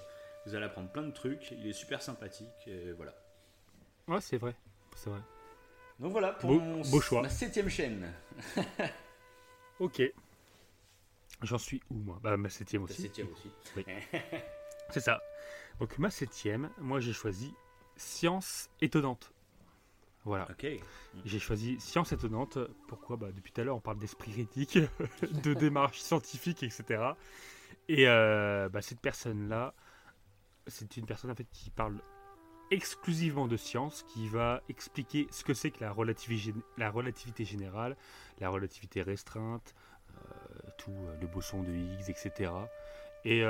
vous 0.47 0.55
allez 0.55 0.65
apprendre 0.67 0.91
plein 0.91 1.03
de 1.03 1.11
trucs. 1.13 1.51
Il 1.51 1.67
est 1.67 1.73
super 1.73 2.01
sympathique, 2.01 2.47
et 2.69 2.93
voilà. 2.93 3.15
Ouais, 4.07 4.21
c'est 4.21 4.37
vrai. 4.37 4.55
C'est 4.95 5.11
vrai. 5.11 5.21
Donc 5.99 6.13
voilà 6.13 6.33
pour 6.33 6.51
Beau- 6.51 6.61
mon- 6.61 6.83
beau 6.91 7.01
choix. 7.01 7.23
ma 7.23 7.29
septième 7.29 7.69
chaîne. 7.69 8.13
Ok. 9.81 10.01
J'en 11.43 11.59
suis 11.59 11.81
où, 11.91 11.95
moi? 11.95 12.21
Bah, 12.23 12.37
ma 12.37 12.49
septième 12.49 12.85
aussi. 12.85 13.03
septième 13.03 13.27
aussi. 13.33 13.51
C'est 14.91 15.01
ça. 15.01 15.21
Donc, 15.81 15.99
ma 15.99 16.11
septième, 16.11 16.71
moi, 16.79 17.01
j'ai 17.01 17.13
choisi 17.13 17.55
Science 17.97 18.71
étonnante. 18.81 19.33
Voilà. 20.25 20.47
J'ai 21.25 21.39
choisi 21.39 21.79
Science 21.81 22.13
étonnante. 22.13 22.59
Pourquoi? 22.89 23.17
Bah, 23.17 23.29
Depuis 23.35 23.53
tout 23.53 23.61
à 23.61 23.65
l'heure, 23.65 23.77
on 23.77 23.81
parle 23.81 23.99
d'esprit 23.99 24.33
critique, 24.33 24.79
de 25.43 25.55
démarche 25.55 26.01
scientifique, 26.01 26.63
etc. 26.63 27.03
Et 27.89 28.09
euh, 28.09 28.69
bah, 28.69 28.83
cette 28.83 29.01
personne-là, 29.01 29.75
c'est 30.67 30.97
une 30.97 31.05
personne 31.07 31.31
en 31.31 31.35
fait 31.35 31.47
qui 31.51 31.71
parle 31.71 32.01
exclusivement 32.71 33.47
de 33.47 33.57
science, 33.59 34.03
qui 34.05 34.27
va 34.29 34.63
expliquer 34.71 35.29
ce 35.31 35.45
que 35.45 35.53
c'est 35.53 35.71
que 35.71 35.81
la 35.85 35.93
relativité, 35.93 36.53
gén- 36.53 36.63
la 36.79 36.91
relativité 36.91 37.45
générale, 37.45 37.97
la 38.41 38.49
relativité 38.49 39.03
restreinte, 39.03 39.75
euh, 40.11 40.71
tout 40.79 40.91
euh, 40.91 41.17
le 41.21 41.27
boson 41.27 41.63
de 41.63 41.71
Higgs, 41.71 42.09
etc. 42.09 42.51
Et 43.27 43.43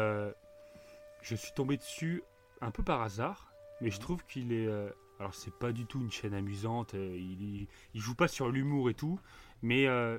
je 1.25 1.35
suis 1.35 1.53
tombé 1.53 1.77
dessus 1.77 2.23
un 2.61 2.71
peu 2.71 2.83
par 2.83 3.03
hasard, 3.03 3.53
mais 3.81 3.91
je 3.91 3.97
Mhm. 3.97 4.03
trouve 4.03 4.25
qu'il 4.27 4.53
est. 4.53 4.67
euh, 4.67 4.91
alors, 5.19 5.35
c'est 5.35 5.55
pas 5.55 5.73
du 5.73 5.87
tout 5.87 6.01
une 6.01 6.11
chaîne 6.11 6.35
amusante, 6.35 6.95
euh, 6.95 7.17
il, 7.17 7.41
il, 7.43 7.67
il 7.95 8.01
joue 8.01 8.15
pas 8.15 8.29
sur 8.29 8.51
l'humour 8.51 8.91
et 8.91 8.95
tout, 8.95 9.19
mais 9.63 9.87
euh, 9.87 10.19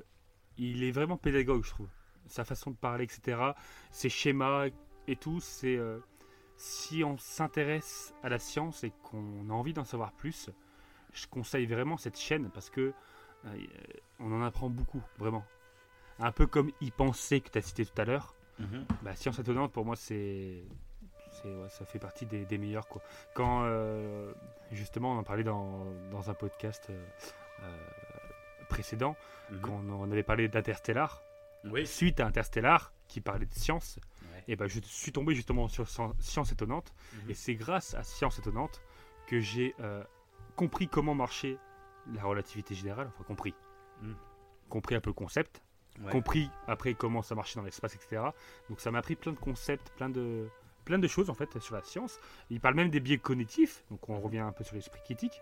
il 0.58 0.84
est 0.84 0.92
vraiment 0.92 1.18
pédagogue, 1.18 1.64
je 1.64 1.70
trouve. 1.70 1.90
Sa 2.28 2.44
façon 2.44 2.72
de 2.72 2.76
parler, 2.76 3.04
etc. 3.04 3.40
Ses 3.92 4.10
schémas 4.10 4.68
et 5.08 5.16
tout, 5.16 5.40
c'est. 5.40 5.76
euh, 5.78 6.00
si 6.58 7.04
on 7.04 7.18
s'intéresse 7.18 8.14
à 8.24 8.30
la 8.30 8.40
science 8.40 8.84
et 8.86 8.92
qu'on 9.04 9.50
a 9.50 9.54
envie 9.54 9.74
d'en 9.74 9.84
savoir 9.84 10.14
plus, 10.14 10.50
je 11.14 11.28
conseille 11.28 11.66
vraiment 11.66 11.98
cette 11.98 12.18
chaîne 12.18 12.50
parce 12.50 12.70
que 12.70 12.94
euh, 13.46 13.58
on 14.20 14.32
en 14.32 14.42
apprend 14.42 14.70
beaucoup, 14.70 15.04
vraiment. 15.20 15.46
Un 16.20 16.32
peu 16.32 16.48
comme 16.48 16.72
y 16.80 16.92
penser 16.92 17.42
que 17.42 17.50
tu 17.50 17.58
as 17.58 17.62
cité 17.62 17.86
tout 17.86 18.02
à 18.02 18.06
l'heure. 18.06 18.34
Mhm. 18.60 18.86
Bah, 19.04 19.14
Science 19.18 19.38
étonnante, 19.40 19.74
pour 19.74 19.84
moi, 19.86 19.98
c'est. 19.98 20.64
Ouais, 21.54 21.70
ça 21.70 21.86
fait 21.86 22.00
partie 22.00 22.26
des, 22.26 22.46
des 22.46 22.58
meilleurs. 22.58 22.88
Quoi. 22.88 23.02
Quand, 23.34 23.64
euh, 23.64 24.32
justement, 24.72 25.14
on 25.14 25.18
en 25.20 25.24
parlait 25.24 25.44
dans, 25.44 25.86
dans 26.12 26.30
un 26.30 26.34
podcast 26.34 26.88
euh, 26.90 27.06
euh, 27.64 27.78
précédent, 28.70 29.16
Mhm. 29.52 29.62
quand 29.62 29.82
on, 29.90 30.12
avait 30.12 30.24
parlé 30.24 30.48
d'Interstellar, 30.48 31.22
Oui. 31.66 31.86
suite 31.86 32.20
à 32.20 32.26
Interstellar, 32.26 32.92
qui 33.08 33.22
parlait 33.22 33.46
de 33.46 33.54
science, 33.54 34.00
Ouais. 34.34 34.44
et 34.48 34.56
ben 34.56 34.68
je 34.68 34.80
suis 34.82 35.12
tombé 35.12 35.36
justement 35.36 35.68
sur 35.68 35.86
Sci- 35.88 36.14
Science 36.20 36.52
étonnante. 36.52 36.94
Mhm. 37.14 37.30
Et 37.30 37.34
c'est 37.36 37.54
grâce 37.56 37.94
à 37.94 38.04
Science 38.04 38.40
étonnante 38.40 38.82
que 39.28 39.40
j'ai 39.40 39.76
euh, 39.82 40.04
compris 40.56 40.88
comment 40.88 41.14
marchait 41.14 41.58
la 42.14 42.24
relativité 42.24 42.74
générale, 42.76 43.08
enfin 43.14 43.24
compris. 43.24 43.54
Mm. 44.02 44.14
Compris 44.70 44.96
un 44.96 45.00
peu 45.02 45.10
le 45.12 45.16
concept, 45.16 45.62
Ouais. 46.04 46.12
compris 46.12 46.50
après 46.68 46.94
comment 46.94 47.22
ça 47.22 47.36
marchait 47.36 47.58
dans 47.60 47.66
l'espace, 47.66 47.96
etc. 47.96 48.22
Donc 48.70 48.80
ça 48.82 48.92
m'a 48.92 48.98
appris 49.00 49.16
plein 49.16 49.32
de 49.32 49.38
concepts, 49.40 49.90
plein 49.92 50.10
de, 50.10 50.48
plein 50.86 51.00
de 51.00 51.08
choses 51.08 51.30
en 51.30 51.34
fait 51.34 51.60
sur 51.60 51.76
la 51.76 51.84
science. 51.84 52.20
Il 52.50 52.60
parle 52.62 52.76
même 52.76 52.90
des 52.90 53.00
biais 53.00 53.18
cognitifs, 53.18 53.84
donc 53.92 54.08
on 54.10 54.20
revient 54.20 54.40
un 54.40 54.52
peu 54.52 54.64
sur 54.64 54.76
l'esprit 54.76 55.02
critique. 55.04 55.42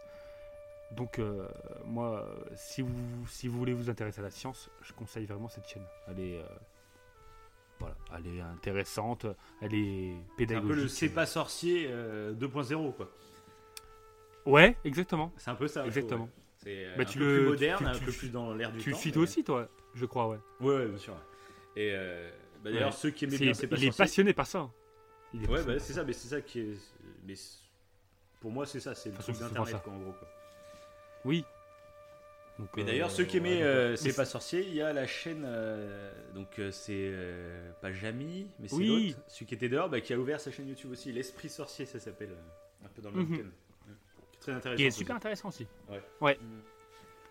Donc 0.92 1.20
euh, 1.20 1.48
moi, 1.86 2.20
euh, 2.28 2.44
si 2.56 2.82
vous, 2.82 3.28
si 3.28 3.48
vous 3.48 3.58
voulez 3.58 3.74
vous 3.74 3.90
intéresser 3.90 4.20
à 4.20 4.24
la 4.24 4.32
science, 4.32 4.70
je 4.82 4.94
conseille 4.94 5.26
vraiment 5.26 5.50
cette 5.50 5.68
chaîne. 5.68 5.86
Elle 6.08 6.20
est, 6.20 6.38
euh, 6.40 6.44
voilà, 7.80 7.96
elle 8.16 8.28
est 8.38 8.42
intéressante, 8.42 9.26
elle 9.62 9.74
est 9.74 10.14
C'est 10.14 10.34
un 10.34 10.36
pédagogique. 10.38 10.68
peu 10.76 10.82
le 10.82 10.88
C'est 10.88 11.10
pas 11.10 11.26
sorcier 11.26 11.88
euh, 11.90 12.34
2.0 12.34 12.94
quoi. 12.96 13.10
Ouais, 14.46 14.76
exactement. 14.84 15.32
C'est 15.38 15.50
un 15.52 15.56
peu 15.56 15.68
ça. 15.68 15.86
Exactement. 15.86 16.26
ouais. 16.26 16.30
C'est 16.58 16.86
euh, 16.86 16.96
Bah, 16.98 17.04
un 17.04 17.06
tu 17.06 17.18
peu 17.18 17.26
le- 17.26 17.40
plus 17.42 17.50
moderne, 17.50 17.78
tu- 17.80 17.86
un 17.86 17.92
tu- 18.00 18.06
peu 18.06 18.12
plus 18.12 18.32
dans 18.32 18.54
l'air 18.54 18.72
du 18.72 18.80
Tu 18.80 18.90
le 18.92 18.96
suis 18.96 19.10
mais- 19.10 19.14
toi 19.14 19.24
aussi, 19.24 19.44
toi, 19.44 19.68
je 19.96 20.06
crois, 20.06 20.28
ouais. 20.30 20.38
Ouais, 20.62 20.76
ouais, 20.76 20.88
bien 20.88 20.98
sûr. 20.98 21.14
Et 21.76 21.90
euh, 21.94 22.30
bah, 22.64 22.72
d'ailleurs, 22.72 22.90
Ouais. 22.90 22.96
ceux 22.96 23.10
qui 23.10 23.26
aimaient 23.26 23.38
C'est- 23.38 23.44
bien 23.46 23.54
C'est 23.54 23.68
pas 23.68 23.76
il 23.78 23.86
est 23.86 23.98
passionné 23.98 24.34
par 24.34 24.46
ça. 24.48 24.70
Il 25.34 25.44
est 25.44 25.48
Ouais, 25.48 25.64
bah, 25.64 25.80
c'est 25.80 25.94
ça, 25.94 26.04
mais 26.04 26.14
c'est 26.14 26.28
ça 26.30 26.42
qui 26.42 26.60
est. 26.60 26.78
Mais 27.26 27.34
pour 28.42 28.52
moi, 28.52 28.66
c'est 28.66 28.80
ça, 28.80 28.94
c'est 28.96 29.10
le 29.10 29.18
truc 29.18 29.38
d'internet, 29.40 29.76
en 29.88 29.98
gros. 29.98 30.12
Quoi. 30.14 30.28
Oui. 31.26 31.46
Donc, 32.60 32.70
Mais 32.76 32.84
euh, 32.84 32.86
d'ailleurs, 32.86 33.10
ceux 33.10 33.24
qui 33.26 33.38
aimaient 33.38 33.64
euh. 33.64 33.96
C'est 33.96 34.16
pas 34.16 34.26
sorcier, 34.26 34.62
il 34.68 34.76
y 34.76 34.82
a 34.82 34.94
la 34.94 35.08
chaîne. 35.08 35.44
euh, 35.46 36.12
donc, 36.36 36.60
euh, 36.60 36.72
c'est 36.72 36.94
euh, 36.96 37.72
pas 37.82 37.92
Jamy, 37.92 38.48
mais 38.60 38.68
c'est 38.68 38.76
Oui. 38.76 39.08
l'autre, 39.16 39.24
celui 39.28 39.46
qui 39.48 39.56
était 39.56 39.70
dehors, 39.70 39.90
bah, 39.90 40.02
qui 40.02 40.14
a 40.14 40.20
ouvert 40.20 40.40
sa 40.40 40.52
chaîne 40.52 40.68
YouTube 40.68 40.92
aussi. 40.92 41.12
L'Esprit 41.12 41.50
Sorcier, 41.50 41.86
ça 41.88 42.00
s'appelle. 42.00 42.32
euh, 42.32 42.86
un 42.86 42.90
peu 42.90 43.02
dans 43.02 43.10
le 43.12 43.18
même 43.24 43.38
thème. 43.38 43.52
Est 43.88 44.40
très 44.40 44.52
intéressant. 44.52 44.78
Qui 44.78 44.84
est 44.84 44.88
aussi. 44.90 44.98
super 45.00 45.16
intéressant 45.16 45.48
aussi. 45.50 45.66
Ouais. 45.90 46.02
Ouais. 46.22 46.40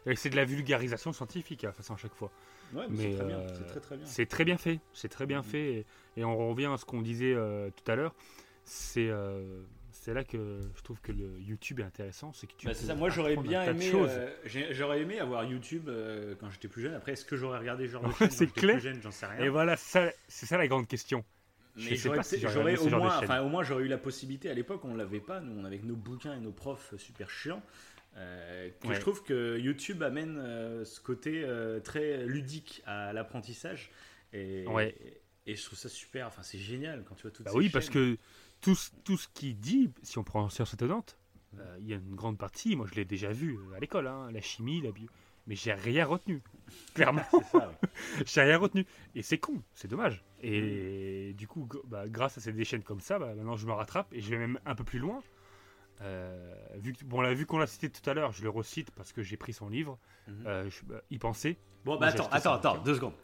Et 0.07 0.16
c'est 0.16 0.30
de 0.30 0.36
la 0.36 0.44
vulgarisation 0.44 1.12
scientifique, 1.12 1.62
à 1.62 1.68
la 1.68 1.72
façon 1.72 1.94
à 1.94 1.98
chaque 1.98 2.14
fois. 2.14 2.32
Ouais, 2.75 2.87
mais, 2.89 2.97
Mais, 2.97 3.11
c'est 3.12 3.16
très 3.18 3.27
bien. 3.27 3.39
C'est 3.55 3.66
très 3.66 3.81
très 3.81 3.97
bien. 3.97 4.07
C'est 4.07 4.27
très 4.27 4.45
bien 4.45 4.57
fait. 4.59 4.81
C'est 4.93 5.09
très 5.09 5.27
bien 5.27 5.39
Mhm. 5.39 5.45
fait. 5.45 5.73
Et, 5.75 5.87
et 6.18 6.25
on 6.25 6.49
revient 6.51 6.70
à 6.73 6.77
ce 6.77 6.85
qu'on 6.85 7.03
disait 7.03 7.35
euh, 7.35 7.70
tout 7.70 7.91
à 7.91 7.95
l'heure. 7.97 8.14
C'est 8.64 9.09
euh, 9.09 9.62
c'est 9.91 10.14
là 10.14 10.25
que 10.25 10.61
je 10.75 10.83
trouve 10.83 11.01
que 11.01 11.12
le 11.12 11.39
YouTube 11.41 11.81
est 11.81 11.85
intéressant. 11.85 12.33
C'est 12.33 12.47
que 12.47 12.55
tu 12.57 12.66
Bah, 12.66 12.75
c'est 12.75 12.83
peux 12.83 12.87
ça, 12.89 12.95
moi 12.95 13.11
j'aurais 13.11 13.37
bien 13.37 13.62
aimé, 13.64 13.91
euh, 13.95 14.31
j'aurais 14.70 15.01
aimé 15.03 15.18
avoir 15.20 15.45
YouTube 15.45 15.89
euh, 15.89 16.35
quand 16.41 16.51
j'étais 16.51 16.68
plus 16.68 16.83
jeune. 16.83 16.95
Après, 16.95 17.12
est-ce 17.12 17.25
que 17.25 17.37
j'aurais 17.37 17.59
regardé 17.59 17.89
genre 17.89 18.03
de 18.09 18.29
c'est 18.31 18.53
clair. 18.53 18.77
plus 18.77 18.83
jeune? 18.83 19.01
J'en 19.03 19.11
sais 19.11 19.27
rien. 19.27 19.45
Et 19.45 19.49
voilà, 19.49 19.77
c'est 19.77 20.12
ça 20.29 20.57
la 20.59 20.66
grande 20.68 20.87
question. 20.89 21.25
Mais 21.77 21.97
j'aurais 21.97 22.23
si 22.23 22.45
au 22.47 22.89
moins, 22.91 23.18
enfin 23.18 23.41
au 23.41 23.49
moins 23.49 23.62
j'aurais 23.62 23.85
eu 23.85 23.89
la 23.89 23.99
possibilité. 23.99 24.51
À 24.51 24.55
l'époque, 24.55 24.85
on 24.85 24.95
l'avait 24.95 25.20
pas. 25.20 25.41
Nous, 25.41 25.59
on 25.59 25.64
avait 25.64 25.79
nos 25.79 25.97
bouquins 25.97 26.35
et 26.37 26.41
nos 26.41 26.53
profs 26.53 26.95
super 26.99 27.31
chiants. 27.31 27.62
Euh, 28.17 28.69
que 28.81 28.89
Ouais. 28.89 28.95
je 28.95 29.01
trouve 29.01 29.23
que 29.23 29.59
YouTube 29.59 30.03
amène 30.03 30.37
euh, 30.39 30.85
ce 30.85 31.01
côté 31.01 31.43
euh, 31.45 31.81
très 31.81 32.27
ludique 32.27 32.83
à 32.87 33.13
l'apprentissage. 33.13 33.91
Et, 34.35 34.67
Ouais. 34.67 34.95
et 35.47 35.57
je 35.57 35.65
trouve 35.65 35.79
ça 35.79 35.89
super. 35.89 36.27
Enfin, 36.27 36.43
c'est 36.43 36.59
génial 36.59 37.05
quand 37.09 37.15
tu 37.15 37.23
vois 37.23 37.31
toutes 37.31 37.47
Bah 37.47 37.53
oui, 37.55 37.71
parce 37.71 37.89
que 37.89 38.19
tout, 38.61 38.75
ce- 38.75 38.91
tout 39.05 39.17
ce 39.17 39.29
qu'il 39.33 39.59
dit, 39.59 39.91
si 40.03 40.19
on 40.19 40.25
prend 40.25 40.49
Science 40.51 40.75
étonnante, 40.75 41.17
euh, 41.59 41.77
il 41.81 41.89
y 41.89 41.93
a 41.95 41.97
une 41.97 42.15
grande 42.15 42.39
partie, 42.39 42.77
moi 42.77 42.87
je 42.91 42.95
l'ai 42.97 43.05
déjà 43.05 43.33
vu 43.33 43.59
à 43.77 43.81
l'école, 43.81 44.07
hein, 44.07 44.31
la 44.31 44.41
chimie, 44.41 44.81
la 44.83 44.93
bio, 44.93 45.09
mais 45.47 45.55
j'ai 45.57 45.73
rien 45.73 46.05
retenu. 46.05 46.43
Clairement, 46.95 47.25
j'ai 48.27 48.43
rien 48.43 48.59
retenu. 48.59 48.87
Et 49.15 49.23
c'est 49.23 49.39
con, 49.39 49.63
c'est 49.75 49.89
dommage. 49.89 50.23
Et 50.43 51.35
du 51.37 51.47
coup, 51.47 51.69
bah, 51.87 52.09
grâce 52.09 52.37
à 52.39 52.41
ces 52.41 52.53
des 52.53 52.65
chaînes 52.65 52.83
comme 52.83 53.01
ça, 53.01 53.19
bah, 53.19 53.35
maintenant 53.35 53.57
je 53.57 53.67
me 53.67 53.73
rattrape 53.73 54.13
et 54.13 54.21
je 54.21 54.31
vais 54.31 54.39
même 54.39 54.59
un 54.67 54.75
peu 54.75 54.85
plus 54.85 54.99
loin. 54.99 55.23
Euh, 56.03 56.55
vu 56.76 56.94
bon, 57.05 57.20
là, 57.20 57.32
vu 57.32 57.46
qu'on 57.46 57.59
l'a 57.59 57.66
cité 57.66 57.88
tout 57.88 58.09
à 58.11 58.14
l'heure, 58.14 58.32
je 58.32 58.42
le 58.42 58.50
recite 58.50 58.90
parce 58.90 59.12
que 59.12 59.22
j'ai 59.22 59.36
pris 59.36 59.53
son 59.53 59.68
livre. 59.68 59.98
Euh, 60.46 60.68
je- 60.68 60.84
bah, 60.84 61.00
y 61.11 61.18
penser. 61.18 61.57
Bon, 61.84 61.96
bah 61.96 62.07
attends, 62.09 62.28
attends, 62.30 62.55
attends, 62.55 62.78
deux 62.78 62.94
secondes. 62.94 63.14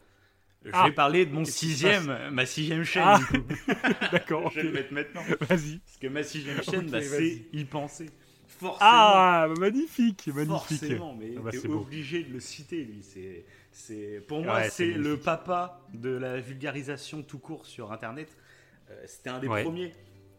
Je 0.65 0.71
Ah. 0.73 0.85
vais 0.87 0.91
parler 0.93 1.25
de 1.25 1.33
mon 1.33 1.45
sixième, 1.45 2.29
ma 2.31 2.45
sixième 2.45 2.83
chaîne. 2.83 3.03
Ah. 3.05 3.19
D'accord, 4.11 4.49
Je 4.51 4.59
vais 4.61 4.63
le 4.67 4.71
mettre 4.71 4.93
maintenant. 4.93 5.21
vas-y. 5.41 5.79
Parce 5.79 5.97
que 6.01 6.07
ma 6.07 6.23
sixième 6.23 6.61
chaîne, 6.63 6.89
bah, 6.89 7.01
c'est 7.01 7.45
y 7.53 7.63
penser. 7.65 8.09
Forcément. 8.47 8.77
Ah, 8.81 9.47
magnifique, 9.57 10.27
magnifique. 10.27 10.49
Forcément, 10.79 11.15
mais 11.17 11.33
Ah 11.37 11.41
bah, 11.43 11.51
t'es 11.51 11.65
beau. 11.67 11.79
obligé 11.79 12.23
de 12.23 12.33
le 12.33 12.39
citer, 12.41 12.83
lui. 12.83 13.05
C'est, 13.71 14.21
pour 14.27 14.41
moi, 14.43 14.55
Ouais, 14.55 14.69
c'est 14.69 14.87
le 14.91 15.17
papa 15.17 15.79
de 15.93 16.09
la 16.09 16.39
vulgarisation 16.41 17.23
tout 17.23 17.39
court 17.39 17.65
sur 17.65 17.91
Internet. 17.93 18.35
Euh, 18.89 19.01
c'était 19.05 19.29
un 19.29 19.39
des 19.39 19.47
Ouais. 19.47 19.63
premiers. 19.63 19.93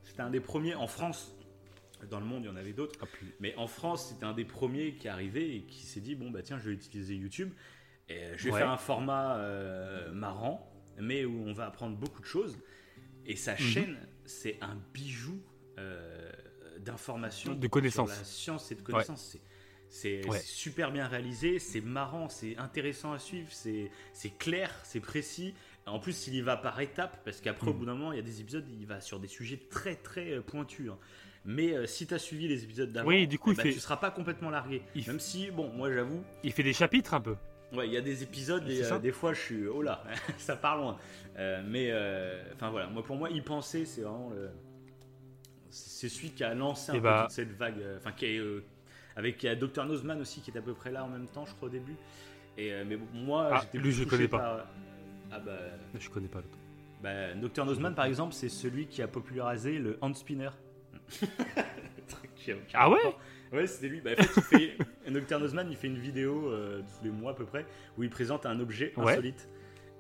C'était 0.05 0.21
un 0.21 0.29
des 0.31 0.41
premiers 0.41 0.75
en 0.75 0.87
France. 0.87 1.35
Dans 2.09 2.21
le 2.21 2.27
monde, 2.27 2.45
il 2.45 2.47
y 2.47 2.51
en 2.51 2.57
avait 2.57 2.73
d'autres. 2.73 2.99
Ah, 3.03 3.07
Mais 3.41 3.55
en 3.57 3.67
France, 3.67 4.09
c'était 4.09 4.25
un 4.25 4.33
des 4.33 4.45
premiers 4.45 4.95
qui 4.95 5.07
est 5.07 5.11
arrivé 5.11 5.57
et 5.57 5.63
qui 5.63 5.85
s'est 5.85 6.01
dit 6.01 6.15
bon 6.15 6.31
bah 6.31 6.43
tiens, 6.43 6.59
je 6.59 6.71
vais 6.71 6.75
utiliser 6.75 7.15
YouTube 7.17 7.53
et 8.09 8.21
je 8.37 8.45
vais 8.45 8.51
Ouais. 8.53 8.59
faire 8.59 8.71
un 8.71 8.77
format 8.77 9.37
euh, 9.39 10.13
marrant, 10.13 10.73
mais 10.99 11.25
où 11.25 11.43
on 11.47 11.53
va 11.53 11.67
apprendre 11.67 11.97
beaucoup 11.97 12.21
de 12.21 12.27
choses. 12.27 12.59
Et 13.27 13.37
sa 13.37 13.53
Mhm. 13.53 13.59
chaîne, 13.59 14.09
c'est 14.25 14.59
un 14.61 14.77
bijou 14.95 15.41
euh, 15.79 16.31
d'informations, 16.79 17.55
De 17.55 17.69
connaissances. 17.69 18.11
sur 18.11 18.19
la 18.19 18.25
science 18.25 18.73
et 18.73 18.75
de 18.75 18.83
connaissances. 18.83 19.25
C'est 19.33 19.41
c'est 19.93 20.23
Ouais. 20.29 20.39
c'est 20.39 20.47
super 20.47 20.93
bien 20.93 21.09
réalisé, 21.09 21.59
c'est 21.59 21.81
marrant, 21.81 22.29
c'est 22.29 22.57
intéressant 22.59 23.13
à 23.13 23.19
suivre, 23.19 23.49
c'est 23.51 23.91
c'est 24.13 24.31
clair, 24.39 24.71
c'est 24.85 25.01
précis. 25.01 25.53
En 25.87 25.99
plus, 25.99 26.29
il 26.29 26.35
y 26.37 26.41
va 26.43 26.57
par 26.57 26.81
étapes, 26.81 27.25
parce 27.25 27.41
qu'après, 27.41 27.71
au 27.71 27.75
Mhm. 27.75 27.79
bout 27.81 27.87
d'un 27.87 27.95
moment, 27.95 28.13
il 28.13 28.17
y 28.17 28.21
a 28.21 28.23
des 28.23 28.41
épisodes, 28.41 28.67
il 28.69 28.87
va 28.87 29.01
sur 29.01 29.19
des 29.19 29.27
sujets 29.27 29.57
très 29.69 29.97
très 29.97 30.31
euh, 30.31 30.43
pointus. 30.43 30.91
hein. 30.91 30.99
Mais 31.45 31.73
euh, 31.75 31.87
si 31.87 32.07
tu 32.07 32.15
as 32.15 32.19
suivi 32.19 32.49
les 32.49 32.65
épisodes 32.65 32.93
d'avant, 32.93 33.09
Oui, 33.09 33.27
du 33.27 33.39
coup, 33.39 33.53
eh 33.53 33.55
ben, 33.57 33.63
fait- 33.63 33.73
tu 33.73 33.81
seras 33.81 33.97
pas 33.97 34.11
complètement 34.11 34.51
largué. 34.51 34.83
Il 34.95 35.07
Même 35.07 35.21
si, 35.21 35.51
bon, 35.51 35.71
moi 35.71 35.91
j'avoue, 35.93 36.23
Il 36.45 36.53
fait 36.53 36.63
des 36.63 36.73
chapitres 36.75 37.15
un 37.15 37.21
peu. 37.21 37.37
ouais, 37.73 37.87
il 37.87 37.93
y 37.93 37.97
a 37.97 38.01
des 38.03 38.23
épisodes 38.23 38.69
et 38.69 38.85
euh, 38.85 38.99
des 38.99 39.13
fois 39.13 39.33
je 39.33 39.41
suis, 39.41 39.67
oh 39.67 39.81
là, 39.83 40.03
ça 40.39 40.57
part 40.57 40.77
loin. 40.77 40.99
Euh, 41.39 41.63
mais, 41.67 41.91
enfin 42.55 42.71
voilà, 42.71 42.89
moi 42.89 43.03
pour 43.03 43.17
moi, 43.17 43.31
y 43.31 43.41
penser, 43.41 43.85
c'est 43.87 44.03
vraiment 44.03 44.31
le. 44.31 44.51
C'est 45.71 46.09
celui 46.09 46.31
qui 46.31 46.43
a 46.45 46.53
lancé 46.55 46.91
un 46.91 46.95
Eh 46.97 46.99
peu 46.99 47.05
bah- 47.05 47.23
toute 47.27 47.31
cette 47.35 47.53
vague. 47.57 47.77
Enfin, 47.99 48.13
qui 48.13 48.27
est. 48.27 48.41
avec 49.17 49.43
il 49.43 49.47
y 49.47 49.49
a 49.49 49.55
Dr. 49.55 49.85
Nozman 49.87 50.21
aussi 50.21 50.41
qui 50.41 50.51
est 50.51 50.59
à 50.59 50.63
peu 50.63 50.75
près 50.75 50.91
là 50.91 51.05
en 51.05 51.09
même 51.09 51.27
temps, 51.29 51.47
je 51.47 51.55
crois, 51.55 51.69
au 51.69 51.71
début. 51.71 51.97
Et, 52.59 52.73
mais 52.85 52.97
bon, 52.97 53.07
moi, 53.15 53.51
Ah, 53.53 53.65
lui, 53.73 53.93
je 53.93 54.05
connais 54.05 54.29
pas. 54.29 54.39
par- 54.39 54.67
Ah 55.33 55.39
bah. 55.39 55.57
Je 55.99 56.09
connais 56.11 56.27
pas 56.29 56.39
l'autre. 56.41 56.59
Bah, 57.03 57.33
Dr 57.35 57.65
Nozman, 57.65 57.95
par 57.95 58.05
exemple, 58.07 58.35
c'est 58.35 58.49
celui 58.49 58.89
qui 58.89 59.01
a 59.01 59.09
popularisé 59.09 59.79
le 59.79 59.97
hand 60.03 60.15
spinner. 60.17 60.51
Ah 62.75 62.91
ouais. 62.91 62.99
Ouais, 63.53 63.67
c'était 63.67 63.89
lui. 63.89 64.01
Bah, 64.01 64.11
en 64.19 64.23
fait, 64.23 64.31
il 64.37 64.43
fait... 64.43 64.77
Dr 65.11 65.39
Nozman, 65.41 65.69
il 65.71 65.77
fait 65.77 65.89
une 65.89 65.99
vidéo 65.99 66.49
euh, 66.51 66.81
tous 66.81 67.05
les 67.05 67.11
mois 67.11 67.33
à 67.33 67.35
peu 67.35 67.45
près 67.45 67.67
où 67.99 68.03
il 68.03 68.11
présente 68.11 68.47
un 68.47 68.59
objet 68.61 68.93
Ouais. 68.97 69.13
insolite. 69.13 69.49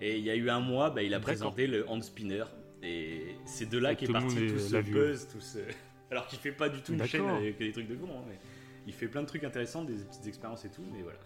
Et 0.00 0.16
il 0.16 0.24
y 0.24 0.30
a 0.30 0.36
eu 0.36 0.48
un 0.48 0.60
mois, 0.60 0.90
bah, 0.90 1.02
il 1.02 1.12
a 1.14 1.20
présenté 1.20 1.66
le 1.66 1.88
hand 1.88 2.02
spinner. 2.02 2.44
Et 2.82 3.34
c'est 3.44 3.68
de 3.68 3.78
là 3.78 3.94
qu'est 3.94 4.10
parti 4.10 4.46
tout 4.48 4.58
ce 4.58 4.76
buzz, 4.80 5.28
tout 5.30 5.40
ce... 5.40 5.58
Alors 6.10 6.26
qu'il 6.26 6.38
fait 6.38 6.52
pas 6.52 6.68
du 6.68 6.80
tout 6.80 6.92
une 6.94 7.04
chaîne 7.06 7.28
avec 7.28 7.58
des 7.58 7.70
trucs 7.72 7.86
de 7.88 7.94
con. 7.94 8.08
hein, 8.18 8.24
mais 8.28 8.38
il 8.86 8.92
fait 8.94 9.06
plein 9.06 9.20
de 9.22 9.26
trucs 9.26 9.44
intéressants, 9.44 9.84
des 9.84 9.92
petites 9.94 10.26
expériences 10.26 10.64
et 10.64 10.70
tout, 10.70 10.82
mais 10.92 11.02
voilà. 11.02 11.18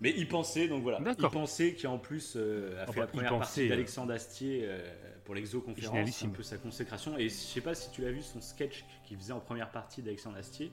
Mais 0.00 0.12
il 0.16 0.28
pensait, 0.28 0.68
donc 0.68 0.82
voilà. 0.82 0.98
Il 1.18 1.28
pensait 1.28 1.72
qui 1.74 1.86
en 1.86 1.98
plus 1.98 2.34
euh, 2.36 2.82
a 2.82 2.84
fait 2.86 2.90
Enfin, 2.90 3.00
la 3.00 3.06
y 3.06 3.08
première 3.10 3.38
partie 3.38 3.66
euh, 3.66 3.68
d'Alexandre 3.68 4.12
Astier 4.12 4.62
euh, 4.64 4.78
pour 5.24 5.34
l'exoconférence, 5.34 6.10
c'est 6.10 6.26
un 6.26 6.30
peu 6.30 6.42
sa 6.42 6.56
consécration. 6.58 7.16
Et 7.16 7.24
je 7.28 7.34
sais 7.34 7.60
pas 7.60 7.74
si 7.74 7.90
tu 7.90 8.02
l'as 8.02 8.10
vu 8.10 8.20
son 8.22 8.40
sketch 8.40 8.84
qu'il 9.04 9.16
faisait 9.16 9.32
en 9.32 9.40
première 9.40 9.70
partie 9.70 10.02
d'Alexandre 10.02 10.36
Astier, 10.36 10.72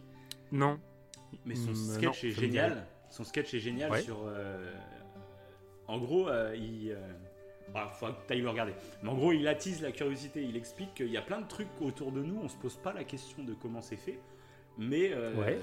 Non. 0.52 0.80
mais 1.46 1.56
son 1.56 1.72
Mm, 1.72 1.76
sketch 1.76 2.24
non, 2.24 2.30
est 2.30 2.32
génial. 2.32 2.88
Son 3.10 3.24
sketch 3.24 3.54
est 3.54 3.60
génial 3.60 3.92
Ouais. 3.92 4.02
sur. 4.02 4.18
euh, 4.26 4.74
en 5.88 5.98
gros, 6.00 6.28
euh, 6.28 6.56
il. 6.58 6.92
Euh... 6.92 6.98
bah, 7.74 7.92
faudra 7.94 8.16
que 8.16 8.28
tu 8.28 8.34
ailles 8.34 8.42
le 8.42 8.50
regarder. 8.50 8.74
Mais 9.04 9.10
en 9.10 9.16
gros, 9.16 9.32
il 9.34 9.48
attise 9.48 9.82
la 9.82 9.92
curiosité. 9.92 10.44
Il 10.44 10.58
explique 10.58 10.94
qu'il 10.96 11.12
y 11.12 11.18
a 11.18 11.22
plein 11.22 11.42
de 11.42 11.48
trucs 11.48 11.68
autour 11.82 12.12
de 12.12 12.22
nous. 12.22 12.40
On 12.42 12.48
se 12.50 12.58
pose 12.58 12.76
pas 12.78 12.92
la 12.94 13.04
question 13.04 13.44
de 13.44 13.54
comment 13.54 13.82
c'est 13.82 13.98
fait. 13.98 14.20
Mais. 14.78 15.12
euh, 15.14 15.36
Ouais. 15.36 15.60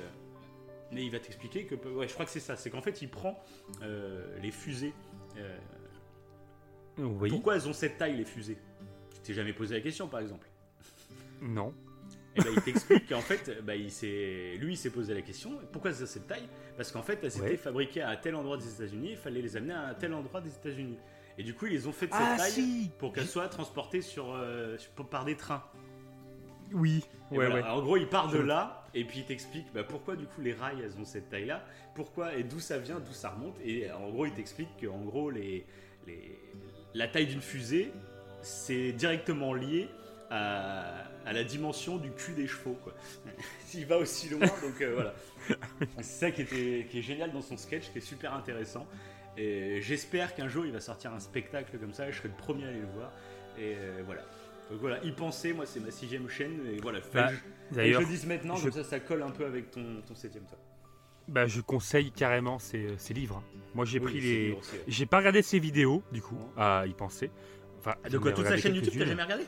Mais 0.93 1.05
il 1.05 1.11
va 1.11 1.19
t'expliquer 1.21 1.65
que. 1.67 1.75
Ouais, 1.89 2.09
je 2.09 2.15
crois 2.15 2.25
que 2.25 2.31
c'est 2.31 2.41
ça. 2.41 2.57
C'est 2.57 2.71
qu'en 2.71 2.81
fait, 2.83 3.03
il 3.03 3.09
prend 3.11 3.39
euh, 3.83 4.39
les 4.41 4.51
fusées. 4.51 4.95
euh, 5.37 5.57
Oui. 6.99 7.31
Pourquoi 7.31 7.57
elles 7.57 7.69
ont 7.69 7.73
cette 7.73 7.99
taille, 7.99 8.17
les 8.17 8.25
fusées? 8.25 8.59
Tu 9.15 9.21
t'es 9.21 9.35
jamais 9.35 9.53
posé 9.53 9.75
la 9.75 9.81
question, 9.81 10.09
par 10.09 10.21
exemple 10.21 10.49
Non. 11.43 11.73
et 12.37 12.41
ben, 12.41 12.51
il 12.57 12.63
t'explique 12.63 13.09
qu'en 13.09 13.21
fait, 13.21 13.63
bah, 13.65 13.77
il 13.77 13.91
s'est- 13.91 14.57
lui, 14.59 14.75
il 14.75 14.77
s'est 14.77 14.91
posé 14.91 15.13
la 15.15 15.23
question 15.23 15.59
pourquoi 15.73 15.93
c'est 15.93 16.07
cette 16.07 16.27
taille? 16.27 16.49
Parce 16.77 16.91
qu'en 16.93 17.03
fait, 17.03 17.19
elles 17.23 17.37
étaient 17.37 17.41
Ouais. 17.51 17.57
fabriquées 17.57 18.03
à 18.03 18.17
tel 18.17 18.35
endroit 18.35 18.57
des 18.57 18.69
États-Unis, 18.73 19.11
il 19.13 19.17
fallait 19.17 19.43
les 19.43 19.57
amener 19.57 19.75
à 19.75 19.95
tel 19.95 20.15
endroit 20.15 20.41
des 20.41 20.51
États-Unis. 20.55 20.99
Et 21.37 21.43
du 21.45 21.55
coup, 21.55 21.67
ils 21.67 21.73
les 21.73 21.87
ont 21.87 21.93
fait 21.93 22.07
de 22.09 22.13
cette 22.13 22.21
Ah 22.25 22.37
taille 22.37 22.51
si 22.53 22.91
pour 22.99 23.13
qu'elles 23.13 23.27
soient 23.29 23.49
transportées 23.49 24.01
sur, 24.03 24.33
euh, 24.35 24.77
par 25.11 25.25
des 25.25 25.37
trains. 25.37 25.63
Oui. 26.73 27.05
Ouais, 27.31 27.47
voilà. 27.47 27.55
ouais. 27.57 27.63
En 27.63 27.81
gros, 27.83 27.97
il 27.97 28.09
part 28.09 28.29
de 28.31 28.39
là 28.39 28.78
et 28.95 29.05
puis 29.05 29.21
il 29.21 29.25
t'explique 29.25 29.67
bah, 29.75 29.85
pourquoi 29.85 30.17
du 30.17 30.27
coup 30.27 30.41
les 30.41 30.53
rails 30.53 30.81
elles 30.83 30.99
ont 31.01 31.05
cette 31.05 31.29
taille-là, 31.31 31.65
pourquoi 31.95 32.35
et 32.35 32.43
d'où 32.43 32.61
ça 32.61 32.79
vient, 32.79 33.01
d'où 33.01 33.13
ça 33.13 33.31
remonte. 33.31 33.57
Et 33.65 33.91
en 33.93 34.09
gros, 34.11 34.27
il 34.27 34.33
t'explique 34.33 34.77
que 34.81 34.87
en 34.87 35.03
gros 35.05 35.31
les, 35.31 35.65
les- 36.07 36.39
la 36.95 37.07
taille 37.09 37.27
d'une 37.27 37.43
fusée 37.43 37.93
c'est 38.43 38.93
directement 38.93 39.53
lié 39.53 39.89
à, 40.31 41.05
à 41.27 41.33
la 41.33 41.43
dimension 41.45 41.97
du 41.97 42.11
cul 42.13 42.33
des 42.33 42.47
chevaux. 42.47 42.77
Quoi. 42.85 42.95
il 43.75 43.87
va 43.87 43.99
aussi 43.99 44.29
loin, 44.29 44.47
donc 44.63 44.81
euh, 44.81 44.93
voilà. 44.95 45.15
C'est 45.99 46.03
ça 46.05 46.31
qui, 46.31 46.43
était, 46.43 46.87
qui 46.91 46.99
est 46.99 47.03
génial 47.03 47.33
dans 47.33 47.41
son 47.43 47.57
sketch, 47.57 47.91
qui 47.93 47.99
est 47.99 48.03
super 48.03 48.35
intéressant. 48.35 48.87
Et 49.37 49.81
j'espère 49.81 50.35
qu'un 50.35 50.49
jour 50.49 50.67
il 50.67 50.73
va 50.73 50.81
sortir 50.81 51.13
un 51.13 51.21
spectacle 51.21 51.79
comme 51.79 51.95
ça, 51.95 52.09
et 52.09 52.13
je 52.13 52.19
serai 52.19 52.29
le 52.29 52.35
premier 52.35 52.65
à 52.67 52.69
aller 52.69 52.81
le 52.81 52.87
voir. 52.95 53.11
Et 53.59 53.75
euh, 53.77 54.03
voilà. 54.05 54.23
Donc 54.71 54.81
voilà, 54.81 55.03
y 55.05 55.13
penser, 55.13 55.53
moi 55.53 55.65
c'est 55.67 55.81
ma 55.81 55.91
sixième 55.91 56.29
chaîne, 56.29 56.61
et 56.67 56.79
voilà, 56.81 57.01
Bah, 57.15 57.29
je- 57.73 57.75
je 57.93 57.99
le 57.99 58.05
dise 58.05 58.27
maintenant, 58.27 58.57
je- 58.57 58.65
comme 58.65 58.73
ça 58.73 58.85
ça 58.85 59.01
colle 59.01 59.23
un 59.23 59.31
peu 59.31 59.47
avec 59.47 59.71
ton, 59.71 60.03
ton 60.07 60.15
septième 60.15 60.45
toi. 60.45 60.59
bah, 61.27 61.47
je 61.47 61.61
conseille 61.61 62.11
carrément 62.13 62.59
ces, 62.59 62.97
ces 62.99 63.15
livres. 63.15 63.43
Moi, 63.75 63.85
j'ai 63.85 63.99
Oui, 63.99 64.05
pris 64.07 64.21
les. 64.21 64.53
ouais. 64.53 64.59
J'ai 64.87 65.05
pas 65.07 65.19
regardé 65.19 65.43
ces 65.43 65.59
vidéos, 65.59 66.03
du 66.13 66.23
coup, 66.23 66.39
à 66.57 66.85
y 66.87 66.95
penser. 66.95 67.31
Enfin, 67.79 67.95
Ah, 68.03 68.09
De 68.09 68.19
quoi, 68.19 68.33
toute 68.33 68.47
sa 68.47 68.57
chaîne 68.57 68.75
YouTube, 68.75 68.95
t'as 68.99 69.05
jamais 69.07 69.23
regardé? 69.23 69.45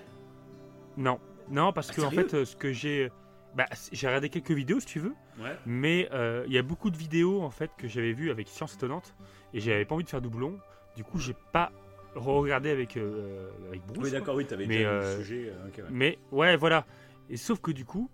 Non, 0.97 1.19
non, 1.51 1.73
parce 1.73 1.91
Ah, 1.91 1.95
que 1.95 2.01
en 2.03 2.11
fait, 2.11 2.35
euh, 2.35 2.45
ce 2.45 2.57
que 2.57 2.73
j'ai, 2.73 3.11
bah, 3.55 3.67
j'ai 3.93 4.07
regardé 4.07 4.29
quelques 4.29 4.51
vidéos 4.53 4.81
si 4.81 4.87
tu 4.87 5.01
veux, 5.01 5.15
Ouais. 5.39 5.57
mais 5.67 6.09
euh, 6.13 6.45
il 6.47 6.53
y 6.53 6.59
a 6.59 6.63
beaucoup 6.63 6.91
de 6.91 6.97
vidéos 6.97 7.43
en 7.43 7.51
fait 7.51 7.71
que 7.79 7.89
j'avais 7.89 8.13
vues 8.13 8.31
avec 8.31 8.49
Science 8.49 8.75
étonnante 8.75 9.15
et 9.55 9.61
j'avais 9.61 9.85
pas 9.85 9.95
envie 9.95 10.05
de 10.05 10.11
faire 10.11 10.21
doublon. 10.23 10.59
Du 10.97 11.05
coup, 11.05 11.19
j'ai 11.19 11.35
pas 11.53 11.73
regardé 12.15 12.71
avec 12.71 12.97
euh, 12.97 13.51
avec 13.69 13.85
Bruce. 13.87 14.05
Oui, 14.05 14.11
d'accord, 14.11 14.35
oui, 14.37 14.47
t'avais 14.47 14.67
Mais, 14.67 14.79
déjà 14.79 14.91
euh, 14.91 15.17
le 15.19 15.23
sujet. 15.25 15.51
euh, 15.51 15.65
ouais. 15.67 15.89
Mais 15.91 16.19
ouais, 16.33 16.57
voilà. 16.57 16.87
Et 17.29 17.37
sauf 17.37 17.61
que 17.61 17.71
du 17.71 17.85
coup, 17.85 18.11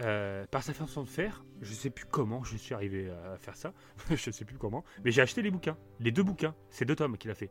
euh, 0.00 0.44
par 0.50 0.62
sa 0.62 0.72
façon 0.72 1.02
de 1.02 1.08
faire, 1.08 1.44
je 1.60 1.72
sais 1.72 1.90
plus 1.90 2.06
comment 2.06 2.42
je 2.42 2.56
suis 2.56 2.74
arrivé 2.74 3.10
à 3.10 3.36
faire 3.38 3.56
ça. 3.56 3.72
je 4.10 4.30
sais 4.30 4.44
plus 4.44 4.56
comment. 4.58 4.84
Mais 5.04 5.10
j'ai 5.10 5.22
acheté 5.22 5.42
les 5.42 5.50
bouquins, 5.50 5.76
les 6.00 6.10
deux 6.10 6.22
bouquins. 6.22 6.54
C'est 6.70 6.84
deux 6.84 6.96
tomes 6.96 7.16
qu'il 7.18 7.30
a 7.30 7.34
fait. 7.34 7.50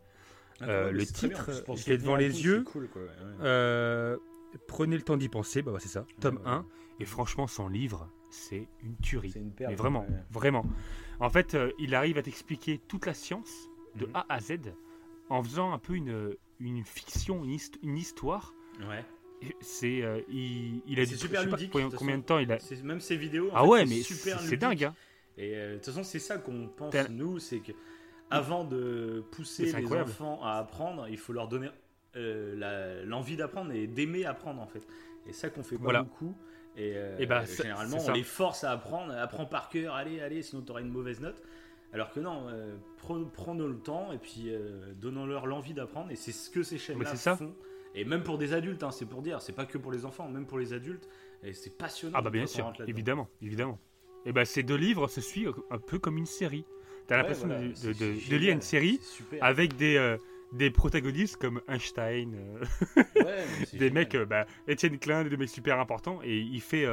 Euh, 0.61 0.85
ouais, 0.87 0.91
mais 0.93 0.99
le 0.99 1.05
titre, 1.05 1.49
je 1.75 1.89
l'ai 1.89 1.97
devant 1.97 2.15
les 2.15 2.43
yeux. 2.43 2.63
c'est 2.65 2.71
cool, 2.71 2.87
quoi, 2.87 3.01
ouais, 3.01 3.07
ouais. 3.07 3.33
Euh, 3.41 4.17
prenez 4.67 4.95
le 4.95 5.01
temps 5.01 5.17
d'y 5.17 5.27
penser, 5.29 5.61
bah 5.63 5.73
c'est 5.79 5.87
ça, 5.89 6.05
tome 6.21 6.37
ouais. 6.37 6.41
1. 6.45 6.65
Et 6.99 7.05
franchement, 7.05 7.47
son 7.47 7.67
livre, 7.67 8.07
c'est 8.29 8.67
une 8.83 8.95
tuerie. 8.97 9.31
C'est 9.31 9.39
une. 9.39 9.51
Mais 9.59 9.75
vraiment, 9.75 10.05
vraiment. 10.29 10.63
En 11.19 11.29
fait, 11.29 11.55
euh, 11.55 11.71
il 11.79 11.95
arrive 11.95 12.17
à 12.17 12.21
t'expliquer 12.21 12.79
toute 12.87 13.05
la 13.05 13.13
science 13.13 13.69
de. 13.95 14.07
A 14.13 14.25
à 14.29 14.39
Z 14.39 14.59
en 15.33 15.43
faisant 15.43 15.73
un 15.73 15.79
peu 15.79 15.93
une, 15.95 16.35
une 16.59 16.83
fiction, 16.83 17.43
une, 17.43 17.51
hist- 17.51 17.79
une 17.83 17.97
histoire. 17.97 18.53
Ouais. 18.81 19.03
C'est, 19.59 20.01
euh, 20.03 20.21
il, 20.29 20.81
il 20.87 20.99
a 20.99 21.05
dit, 21.05 21.17
super 21.17 21.41
pas 21.43 21.49
ludique, 21.49 21.71
combien, 21.71 21.89
de 21.89 21.95
combien 21.95 22.19
temps 22.21 22.39
il 22.39 22.51
a. 22.51 22.57
Même 22.83 23.01
ces 23.01 23.17
vidéos. 23.17 23.49
en 23.51 23.55
Ah 23.55 23.61
fait, 23.63 23.67
ouais, 23.67 23.85
mais 23.85 24.01
c'est 24.03 24.57
dingue. 24.57 24.85
Hein. 24.85 24.95
Et 25.37 25.55
euh, 25.55 25.71
de 25.71 25.75
toute 25.77 25.85
façon, 25.87 26.03
c'est 26.03 26.19
ça 26.19 26.37
qu'on 26.37 26.67
pense, 26.67 26.93
nous, 27.09 27.39
c'est 27.39 27.59
que 27.59 27.71
avant 28.29 28.63
de 28.63 29.23
pousser 29.31 29.65
les 29.65 29.75
incroyable. 29.75 30.09
enfants 30.09 30.39
à 30.43 30.59
apprendre, 30.59 31.07
il 31.09 31.17
faut 31.17 31.33
leur 31.33 31.47
donner 31.47 31.69
euh, 32.15 33.03
l'envie 33.05 33.35
d'apprendre 33.35 33.71
et 33.73 33.87
d'aimer 33.87 34.25
apprendre, 34.25 34.61
en 34.61 34.67
fait. 34.67 34.87
Et 35.27 35.33
ça 35.33 35.49
qu'on 35.49 35.63
fait 35.63 35.77
pas 35.77 35.83
Voilà. 35.83 36.03
beaucoup. 36.03 36.35
Et, 36.77 36.93
euh, 36.95 37.17
Et 37.19 37.25
bah, 37.25 37.43
généralement, 37.45 37.97
on 37.99 38.11
les 38.11 38.23
force 38.23 38.63
à 38.63 38.71
apprendre, 38.71 39.13
apprends 39.13 39.45
par 39.45 39.69
cœur, 39.69 39.93
allez, 39.93 40.21
allez, 40.21 40.41
sinon 40.41 40.61
tu 40.61 40.71
auras 40.71 40.81
une 40.81 40.89
mauvaise 40.89 41.19
note. 41.19 41.41
Alors 41.93 42.11
que 42.11 42.19
non, 42.19 42.47
euh, 42.49 42.75
pre- 43.01 43.29
prenons 43.29 43.67
le 43.67 43.77
temps 43.77 44.11
et 44.11 44.17
puis 44.17 44.45
euh, 44.47 44.93
donnons-leur 44.95 45.45
l'envie 45.45 45.73
d'apprendre. 45.73 46.11
Et 46.11 46.15
c'est 46.15 46.31
ce 46.31 46.49
que 46.49 46.63
ces 46.63 46.77
chaînes-là 46.77 47.15
font. 47.15 47.53
Et 47.95 48.03
même 48.05 48.23
pour 48.23 48.39
des 48.39 48.53
adultes, 48.53 48.81
hein, 48.81 48.89
c'est 48.91 49.05
pour 49.05 49.21
dire, 49.21 49.41
c'est 49.41 49.53
pas 49.53 49.65
que 49.65 49.77
pour 49.77 49.91
les 49.91 50.03
enfants, 50.05 50.27
même 50.27 50.47
pour 50.47 50.57
les 50.57 50.73
adultes. 50.73 51.07
Et 51.43 51.53
c'est 51.53 51.77
passionnant. 51.77 52.17
Ah 52.17 52.21
bah 52.23 52.31
bien 52.31 52.47
sûr, 52.47 52.73
évidemment, 52.87 53.29
évidemment. 53.41 53.79
Et 54.25 54.31
bah 54.31 54.45
ces 54.45 54.63
deux 54.63 54.75
livres 54.77 55.07
se 55.07 55.21
suivent 55.21 55.53
un 55.69 55.77
peu 55.77 55.99
comme 55.99 56.17
une 56.17 56.25
série. 56.25 56.65
T'as 57.07 57.15
Ouais, 57.15 57.21
l'impression 57.21 57.47
voilà, 57.47 57.61
de, 57.61 58.35
lire 58.37 58.53
une 58.53 58.61
série 58.61 58.99
avec 59.41 59.75
des, 59.75 59.97
euh, 59.97 60.17
des 60.53 60.71
protagonistes 60.71 61.35
comme 61.37 61.61
Einstein, 61.67 62.33
Ouais, 63.15 63.45
des 63.73 63.77
génial. 63.79 63.93
mecs, 63.93 64.15
bah, 64.15 64.45
Étienne 64.67 64.97
Klein, 64.97 65.25
des 65.25 65.35
mecs 65.37 65.49
super 65.49 65.79
importants, 65.79 66.21
et 66.23 66.37
il 66.39 66.61
fait, 66.61 66.87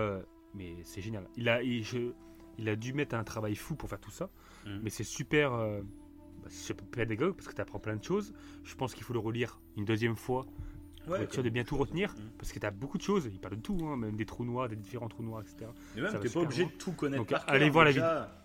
mais 0.54 0.74
c'est 0.82 1.00
génial. 1.00 1.28
Il 1.36 1.48
a, 1.48 1.62
il, 1.62 1.84
je- 1.84 2.12
il 2.58 2.68
a 2.68 2.76
dû 2.76 2.92
mettre 2.92 3.14
un 3.14 3.24
travail 3.24 3.54
fou 3.54 3.76
pour 3.76 3.88
faire 3.88 4.00
tout 4.00 4.10
ça, 4.10 4.28
Mhm. 4.66 4.80
mais 4.82 4.90
c'est 4.90 5.04
super, 5.04 5.52
euh, 5.52 5.80
bah, 6.42 6.48
pédagogue 6.90 7.34
parce 7.34 7.48
que 7.48 7.54
tu 7.54 7.60
apprends 7.60 7.78
plein 7.78 7.96
de 7.96 8.04
choses. 8.04 8.32
Je 8.64 8.74
pense 8.74 8.94
qu'il 8.94 9.02
faut 9.04 9.12
le 9.12 9.18
relire 9.18 9.58
une 9.76 9.84
deuxième 9.84 10.16
fois 10.16 10.46
pour 11.06 11.16
être 11.16 11.32
sûr 11.32 11.42
de 11.42 11.48
bien 11.48 11.64
tout 11.64 11.76
retenir, 11.76 12.12
Mhm. 12.12 12.30
parce 12.38 12.52
que 12.52 12.58
tu 12.58 12.66
as 12.66 12.70
beaucoup 12.70 12.98
de 12.98 13.02
choses, 13.02 13.28
il 13.32 13.38
parle 13.40 13.56
de 13.56 13.60
tout, 13.62 13.78
hein, 13.86 13.96
même 13.96 14.16
des 14.16 14.26
trous 14.26 14.44
noirs, 14.44 14.68
des 14.68 14.76
différents 14.76 15.08
trous 15.08 15.22
noirs, 15.22 15.42
etc. 15.42 15.70
Mais 15.96 16.02
même, 16.02 16.20
t'es 16.20 16.28
pas 16.28 16.40
obligé 16.40 16.62
loin. 16.62 16.70
de 16.72 16.76
tout 16.78 16.92
connaître 16.92 17.22
Donc, 17.22 17.30
par 17.30 17.44
cœur. 17.46 17.54
allez 17.54 17.70
voir 17.70 17.84
la 17.84 17.92
déjà, 17.92 18.36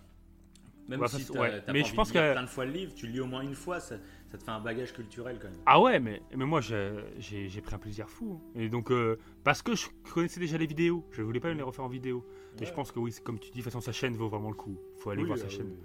Même 0.87 0.99
Ouais, 1.01 1.07
si 1.07 1.25
t'as 1.25 1.39
ouais. 1.39 1.63
Mais 1.73 1.83
je 1.83 1.95
pense 1.95 2.09
de 2.09 2.13
que- 2.13 2.31
plein 2.33 2.43
de 2.43 2.47
fois 2.47 2.63
le 2.63 2.71
livre, 2.71 2.93
tu 2.93 3.07
le 3.07 3.13
lis 3.13 3.19
au 3.19 3.25
moins 3.25 3.41
une 3.41 3.55
fois, 3.55 3.79
ça, 3.79 3.95
ça 4.31 4.37
te 4.37 4.43
fait 4.43 4.51
un 4.51 4.59
bagage 4.59 4.93
culturel 4.93 5.39
quand 5.41 5.47
même. 5.49 5.57
Ah 5.65 5.81
ouais, 5.81 5.99
mais, 5.99 6.21
mais 6.35 6.45
moi 6.45 6.61
j'ai 6.61 7.61
pris 7.63 7.73
un 7.73 7.79
plaisir 7.79 8.07
fou. 8.07 8.39
hein. 8.39 8.51
Et 8.59 8.69
donc, 8.69 8.91
euh, 8.91 9.17
parce 9.43 9.63
que 9.63 9.73
je 9.75 9.87
connaissais 10.13 10.39
déjà 10.39 10.59
les 10.59 10.67
vidéos, 10.67 11.03
je 11.11 11.23
voulais 11.23 11.39
pas 11.39 11.51
les 11.51 11.59
refaire 11.63 11.85
en 11.85 11.87
vidéo. 11.87 12.23
Ouais. 12.59 12.67
je 12.67 12.71
pense 12.71 12.91
que 12.91 12.99
oui, 12.99 13.11
comme 13.23 13.39
tu 13.39 13.45
dis, 13.49 13.57
de 13.57 13.63
toute 13.63 13.71
façon, 13.73 13.81
sa 13.81 13.91
chaîne 13.93 14.15
vaut 14.15 14.29
vraiment 14.29 14.49
le 14.49 14.55
coup. 14.55 14.77
faut 14.99 15.09
aller 15.09 15.23
Oui, 15.23 15.27
voir 15.27 15.39
sa 15.39 15.45
euh, 15.45 15.49
chaîne. 15.49 15.69
oui. 15.71 15.77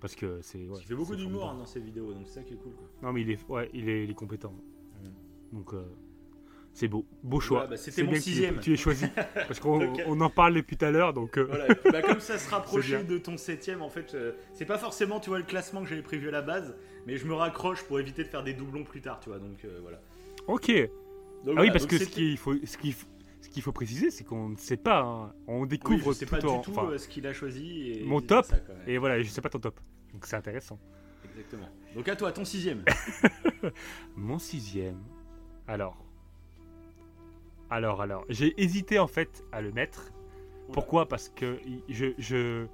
Parce 0.00 0.14
que 0.14 0.38
c'est. 0.42 0.58
Ouais, 0.58 0.78
Il 0.80 0.86
fait 0.86 0.94
beaucoup 0.94 1.16
d'humour 1.16 1.48
hein, 1.50 1.56
dans 1.58 1.66
ses 1.66 1.80
vidéos, 1.80 2.12
donc 2.12 2.24
c'est 2.26 2.34
ça 2.34 2.42
qui 2.42 2.54
est 2.54 2.58
cool. 2.58 2.72
Quoi. 2.74 2.88
Non, 3.02 3.12
mais 3.12 3.22
il 3.22 3.30
est, 3.30 3.38
ouais, 3.48 3.70
il 3.72 3.88
est, 3.88 4.04
il 4.04 4.10
est 4.10 4.14
compétent. 4.14 4.52
Mhm. 5.02 5.12
Donc, 5.58 5.72
euh, 5.74 5.82
c'est 6.74 6.88
beau. 6.88 7.06
Beau 7.22 7.40
choix. 7.40 7.60
Voilà, 7.60 7.70
bah, 7.70 7.76
c'était 7.78 7.90
C'est 7.92 8.02
mon 8.02 8.10
bien 8.10 8.18
que 8.20 8.24
tu- 8.24 8.30
sixième. 8.30 8.60
Tu 8.60 8.72
es 8.74 8.76
choisi. 8.76 9.06
Parce 9.34 9.58
qu'on 9.60 9.94
on 10.06 10.20
en 10.20 10.28
parle 10.30 10.54
depuis 10.54 10.76
tout 10.76 10.84
à 10.84 10.90
l'heure. 10.90 11.14
Donc, 11.14 11.38
euh, 11.38 11.44
Voilà, 11.44 11.68
bah, 11.90 12.02
comme 12.02 12.20
ça 12.20 12.36
se 12.38 12.48
rapprochait 12.54 13.04
de 13.04 13.16
ton 13.18 13.36
septième, 13.38 13.80
en 13.80 13.88
fait, 13.88 14.14
euh, 14.14 14.32
c'est 14.52 14.66
pas 14.66 14.76
forcément, 14.78 15.18
tu 15.18 15.30
vois, 15.30 15.38
le 15.38 15.44
classement 15.44 15.82
que 15.82 15.88
j'avais 15.88 16.02
prévu 16.02 16.28
à 16.28 16.32
la 16.32 16.42
base, 16.42 16.76
mais 17.06 17.16
je 17.16 17.26
me 17.26 17.32
raccroche 17.34 17.82
pour 17.84 17.98
éviter 17.98 18.22
de 18.22 18.28
faire 18.28 18.44
des 18.44 18.52
doublons 18.52 18.84
plus 18.84 19.00
tard, 19.00 19.18
tu 19.20 19.30
vois, 19.30 19.38
donc 19.38 19.64
euh, 19.64 19.78
voilà. 19.80 20.00
ok. 20.48 20.66
Donc, 20.68 20.78
Ah 20.78 20.88
voilà, 21.44 21.60
oui, 21.62 21.70
parce 21.70 21.86
que 21.86 21.96
ce 21.98 22.04
qu'il 22.04 22.36
faut, 22.36 22.54
ce 22.64 22.76
qu'il 22.76 22.92
faut, 22.92 23.06
ce 23.40 23.48
qu'il 23.48 23.62
faut 23.62 23.72
préciser, 23.72 24.10
c'est 24.10 24.24
qu'on 24.24 24.48
ne 24.50 24.56
sait 24.56 24.76
pas. 24.76 25.00
hein. 25.02 25.32
On 25.46 25.62
Oui, 25.62 25.68
découvre 25.68 26.12
je 26.12 26.18
sais 26.18 26.26
tout 26.26 26.36
pas 26.36 26.46
en. 26.46 26.56
du 26.58 26.64
tout 26.64 26.70
enfin, 26.72 26.88
euh, 26.90 26.98
ce 26.98 27.06
qu'il 27.08 27.26
a 27.26 27.32
choisi. 27.32 27.90
Et 27.92 28.04
mon 28.04 28.20
top, 28.20 28.44
ça. 28.46 28.56
Et 28.86 28.98
voilà, 28.98 29.20
je 29.22 29.28
sais 29.28 29.40
pas 29.40 29.48
ton 29.48 29.58
top. 29.60 29.78
Donc 30.12 30.26
c'est 30.26 30.36
intéressant. 30.36 30.78
Exactement. 31.24 31.68
Donc 31.94 32.08
à 32.08 32.16
toi, 32.16 32.32
ton 32.32 32.44
sixième. 32.44 32.84
Mon 34.16 34.38
sixième. 34.38 34.98
Alors. 35.66 35.96
Alors, 37.70 38.00
alors. 38.02 38.24
J'ai 38.28 38.54
hésité 38.62 38.98
en 38.98 39.06
fait 39.08 39.44
à 39.52 39.60
le 39.60 39.72
mettre. 39.72 40.12
Pourquoi? 40.72 41.06
Parce 41.08 41.28
que 41.28 41.58
je. 41.88 42.06
je 42.18 42.66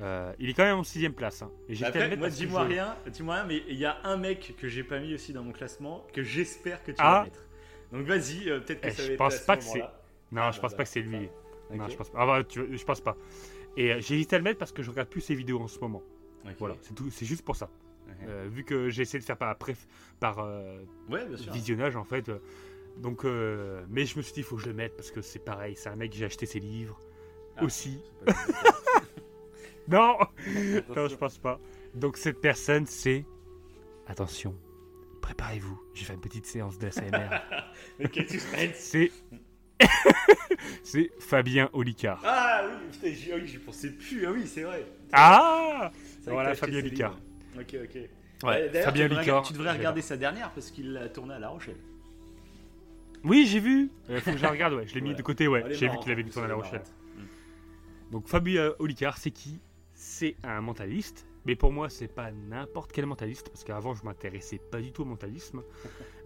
euh, 0.00 0.32
il 0.38 0.48
est 0.50 0.54
quand 0.54 0.62
même 0.64 0.78
en 0.78 0.84
sixième 0.84 1.12
place. 1.14 1.42
hein. 1.42 1.50
Et 1.68 1.74
j'ai 1.74 1.82
hésité 1.84 1.98
à 1.98 2.02
le 2.02 2.12
Après, 2.12 2.16
moi, 2.18 2.30
dis-moi 2.30 2.62
je- 2.64 2.68
rien, 2.68 2.96
dis-moi 3.12 3.34
rien, 3.36 3.44
mais 3.46 3.62
il 3.68 3.76
y 3.78 3.84
a 3.84 3.96
un 4.04 4.16
mec 4.16 4.54
que 4.56 4.68
j'ai 4.68 4.84
pas 4.84 5.00
mis 5.00 5.12
aussi 5.14 5.32
dans 5.32 5.42
mon 5.42 5.50
classement 5.52 6.06
que 6.12 6.22
j'espère 6.22 6.82
que 6.84 6.92
tu 6.92 6.98
Ah. 7.00 7.12
vas 7.20 7.24
mettre. 7.24 7.47
Donc 7.92 8.06
vas-y, 8.06 8.48
euh, 8.50 8.60
peut-être 8.60 8.80
que 8.82 8.88
Eh, 8.88 8.90
ça 8.90 9.02
je 9.02 9.08
va 9.08 9.12
être 9.14 9.18
pense 9.18 9.34
à 9.34 9.38
ce 9.38 9.46
pas 9.46 9.56
que 9.56 9.64
moment-là. 9.64 10.02
Non, 10.32 10.42
Ah, 10.42 10.50
je 10.50 10.56
bah, 10.56 10.62
pense 10.62 10.70
bah, 10.72 10.76
pas 10.78 10.84
que 10.84 10.90
c'est 10.90 11.00
lui. 11.00 11.28
Non, 11.70 11.88
je 11.88 11.96
pense 11.96 12.10
pas. 12.10 12.18
Ah 12.20 12.26
bah, 12.26 12.44
tu- 12.44 12.76
je 12.76 12.84
pense 12.84 13.00
pas. 13.00 13.16
Et 13.76 13.92
euh, 13.92 14.00
j'ai 14.00 14.14
hésité 14.16 14.36
à 14.36 14.38
le 14.38 14.44
mettre 14.44 14.58
parce 14.58 14.72
que 14.72 14.82
je 14.82 14.90
regarde 14.90 15.08
plus 15.08 15.20
ses 15.20 15.34
vidéos 15.34 15.60
en 15.60 15.68
ce 15.68 15.78
moment. 15.80 16.02
Voilà, 16.58 16.76
c'est 16.82 16.94
tout. 16.94 17.10
C'est 17.10 17.26
juste 17.26 17.44
pour 17.44 17.56
ça. 17.56 17.68
Euh, 18.26 18.48
vu 18.50 18.64
que 18.64 18.88
j'ai 18.88 19.02
essayé 19.02 19.18
de 19.20 19.24
faire 19.24 19.36
par, 19.36 19.54
par 20.18 20.38
euh, 20.38 20.82
Ouais, 21.10 21.26
bien 21.26 21.36
sûr. 21.36 21.52
visionnage 21.52 21.94
en 21.96 22.04
fait. 22.04 22.28
euh, 22.30 22.38
donc, 22.96 23.24
mais 23.24 24.06
je 24.06 24.16
me 24.16 24.22
suis 24.22 24.32
dit, 24.32 24.40
il 24.40 24.44
faut 24.44 24.56
que 24.56 24.62
je 24.62 24.68
le 24.68 24.74
mette 24.74 24.96
parce 24.96 25.10
que 25.10 25.20
c'est 25.22 25.38
pareil. 25.38 25.74
C'est 25.76 25.88
un 25.88 25.96
mec, 25.96 26.12
j'ai 26.14 26.24
acheté 26.24 26.46
ses 26.46 26.58
livres 26.60 26.98
Ah. 27.56 27.64
aussi. 27.64 28.00
C'est 28.26 28.34
Non, 29.88 30.16
non, 30.94 31.08
je 31.08 31.14
pense 31.16 31.38
pas. 31.38 31.58
Donc 31.94 32.16
cette 32.18 32.40
personne, 32.40 32.86
c'est 32.86 33.24
attention, 34.06 34.54
préparez-vous. 35.28 35.78
Je 35.92 36.00
vais 36.00 36.06
faire 36.06 36.14
une 36.14 36.22
petite 36.22 36.46
séance 36.46 36.78
d'ASMR. 36.78 37.28
Mais 37.98 38.08
quel 38.08 38.28
suspense 38.30 38.74
c'est 38.76 39.12
c'est 40.82 41.10
Fabien 41.20 41.68
Olicard. 41.74 42.20
Ah 42.24 42.62
oui, 42.66 42.88
putain, 42.90 43.12
j'y 43.14 43.32
oui, 43.34 43.46
j'y 43.46 43.58
pensais 43.58 43.90
plus. 43.90 44.26
Ah 44.26 44.32
oui, 44.32 44.46
c'est 44.46 44.62
vrai. 44.62 44.86
Ah 45.12 45.92
C'est 46.24 46.30
Voilà, 46.30 46.54
Fabien 46.54 46.78
Olicard. 46.78 47.16
Ok, 47.56 47.76
ok. 47.84 47.94
Ouais, 48.44 48.68
D'ailleurs, 48.70 48.84
Fabien 48.86 49.04
tu 49.04 49.08
devrais, 49.10 49.16
Olicard. 49.22 49.42
tu 49.42 49.52
devrais 49.52 49.72
regarder 49.72 50.00
sa 50.02 50.16
dernière 50.16 50.50
parce 50.52 50.70
qu'il 50.70 50.92
l'a 50.94 51.08
tourné 51.10 51.34
à 51.34 51.38
La 51.38 51.50
Rochelle. 51.50 51.76
Oui, 53.22 53.46
j'ai 53.46 53.60
vu. 53.60 53.90
Il 54.08 54.20
faut 54.20 54.32
que 54.32 54.38
je 54.38 54.42
la 54.42 54.50
regarde. 54.50 54.72
Ouais, 54.74 54.86
je 54.86 54.94
l'ai 54.94 55.00
mis 55.02 55.10
Ouais. 55.10 55.14
de 55.14 55.22
côté. 55.22 55.46
Ouais, 55.46 55.62
j'ai 55.74 55.88
vu 55.88 55.98
qu'il 55.98 56.10
avait 56.10 56.22
en 56.22 56.24
mis 56.24 56.30
plus, 56.30 56.32
tourné 56.32 56.46
à 56.46 56.48
La 56.48 56.54
Rochelle. 56.54 56.82
Donc 58.10 58.28
Fabien 58.28 58.72
Olicard, 58.78 59.18
c'est 59.18 59.30
qui? 59.30 59.60
C'est 59.92 60.36
un 60.42 60.60
mentaliste, 60.62 61.26
mais 61.48 61.56
pour 61.56 61.72
moi, 61.72 61.88
c'est 61.88 62.08
pas 62.08 62.30
n'importe 62.30 62.92
quel 62.92 63.06
mentaliste, 63.06 63.48
parce 63.48 63.64
qu'avant, 63.64 63.94
je 63.94 64.04
m'intéressais 64.04 64.58
pas 64.58 64.82
du 64.82 64.92
tout 64.92 65.02
au 65.02 65.06
mentalisme. 65.06 65.62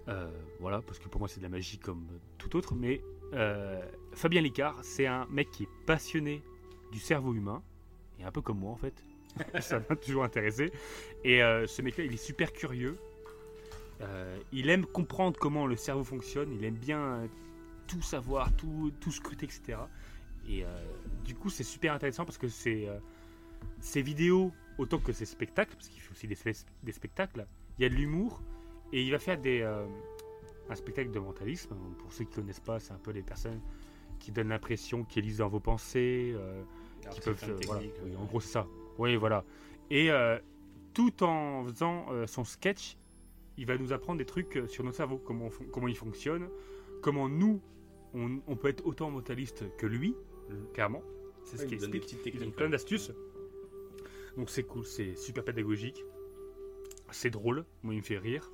Euh, 0.08 0.28
voilà, 0.58 0.82
parce 0.82 0.98
que 0.98 1.08
pour 1.08 1.20
moi, 1.20 1.28
c'est 1.28 1.38
de 1.38 1.44
la 1.44 1.48
magie 1.48 1.78
comme 1.78 2.04
tout 2.36 2.56
autre. 2.56 2.74
Mais 2.74 3.00
euh, 3.34 3.80
Fabien 4.14 4.40
Licard, 4.40 4.76
c'est 4.82 5.06
un 5.06 5.28
mec 5.30 5.48
qui 5.52 5.62
est 5.62 5.68
passionné 5.86 6.42
du 6.90 6.98
cerveau 6.98 7.34
humain, 7.34 7.62
et 8.18 8.24
un 8.24 8.32
peu 8.32 8.40
comme 8.40 8.58
moi 8.58 8.72
en 8.72 8.76
fait. 8.76 9.04
Ça 9.60 9.78
m'a 9.88 9.94
toujours 9.94 10.24
intéressé. 10.24 10.72
Et 11.22 11.40
euh, 11.40 11.68
ce 11.68 11.82
mec-là, 11.82 12.02
il 12.02 12.12
est 12.12 12.16
super 12.16 12.52
curieux. 12.52 12.98
Il 14.50 14.70
aime 14.70 14.86
comprendre 14.86 15.38
comment 15.38 15.68
le 15.68 15.76
cerveau 15.76 16.02
fonctionne. 16.02 16.50
Il 16.50 16.64
aime 16.64 16.74
bien 16.74 17.28
tout 17.86 18.02
savoir, 18.02 18.52
tout, 18.56 18.92
tout 19.00 19.12
scruter, 19.12 19.46
etc. 19.46 19.78
Et 20.48 20.64
du 21.24 21.36
coup, 21.36 21.48
c'est 21.48 21.62
super 21.62 21.94
intéressant 21.94 22.24
parce 22.24 22.38
que 22.38 22.48
c'est 22.48 22.88
ces 23.78 24.02
vidéos, 24.02 24.52
autant 24.78 24.98
que 24.98 25.12
ses 25.12 25.24
spectacles, 25.26 25.74
parce 25.74 25.88
qu'il 25.88 26.00
fait 26.00 26.12
aussi 26.12 26.26
des, 26.26 26.36
des 26.82 26.92
spectacles, 26.92 27.46
il 27.78 27.82
y 27.82 27.84
a 27.86 27.88
de 27.88 27.94
l'humour 27.94 28.42
et 28.92 29.02
il 29.02 29.10
va 29.10 29.18
faire 29.18 29.38
des, 29.38 29.60
euh, 29.62 29.86
un 30.68 30.74
spectacle 30.74 31.10
de 31.10 31.18
mentalisme. 31.18 31.74
Pour 31.98 32.12
ceux 32.12 32.24
qui 32.24 32.30
ne 32.30 32.36
connaissent 32.36 32.60
pas, 32.60 32.80
c'est 32.80 32.92
un 32.92 32.98
peu 32.98 33.10
les 33.10 33.22
personnes 33.22 33.60
qui 34.18 34.30
donnent 34.32 34.48
l'impression 34.50 35.04
qu'ils 35.04 35.24
lisent 35.24 35.38
dans 35.38 35.48
vos 35.48 35.60
pensées, 35.60 36.32
euh, 36.36 36.62
qui 37.10 37.20
peuvent. 37.20 37.42
euh, 37.48 37.58
voilà. 37.66 37.82
Oui, 38.04 38.16
en 38.16 38.24
gros, 38.24 38.40
c'est 38.40 38.52
ça. 38.52 38.66
Oui, 38.98 39.16
voilà. 39.16 39.44
Et 39.90 40.10
euh, 40.10 40.38
tout 40.94 41.22
en 41.22 41.64
faisant 41.64 42.06
son 42.26 42.44
sketch, 42.44 42.96
il 43.56 43.66
va 43.66 43.76
nous 43.76 43.92
apprendre 43.92 44.18
des 44.18 44.24
trucs 44.24 44.62
sur 44.68 44.84
notre 44.84 44.96
cerveau, 44.96 45.18
comment, 45.18 45.46
on 45.46 45.64
comment 45.70 45.88
il 45.88 45.96
fonctionne, 45.96 46.48
comment 47.02 47.28
nous, 47.28 47.60
on, 48.14 48.40
on 48.46 48.56
peut 48.56 48.68
être 48.68 48.86
autant 48.86 49.10
mentaliste 49.10 49.64
que 49.76 49.86
lui, 49.86 50.14
clairement. 50.72 51.02
C'est 51.44 51.56
ce 51.56 51.64
des 51.64 51.74
explique. 51.74 52.12
Il 52.12 52.16
donne 52.16 52.22
techniques. 52.22 52.56
plein 52.56 52.68
d'astuces. 52.68 53.10
Donc 54.36 54.50
c'est 54.50 54.62
cool, 54.64 54.84
c'est 54.84 55.14
super 55.16 55.44
pédagogique. 55.44 56.02
C'est 57.10 57.30
drôle, 57.30 57.64
moi 57.82 57.94
il 57.94 57.98
me 57.98 58.02
fait 58.02 58.18
rire. 58.18 58.50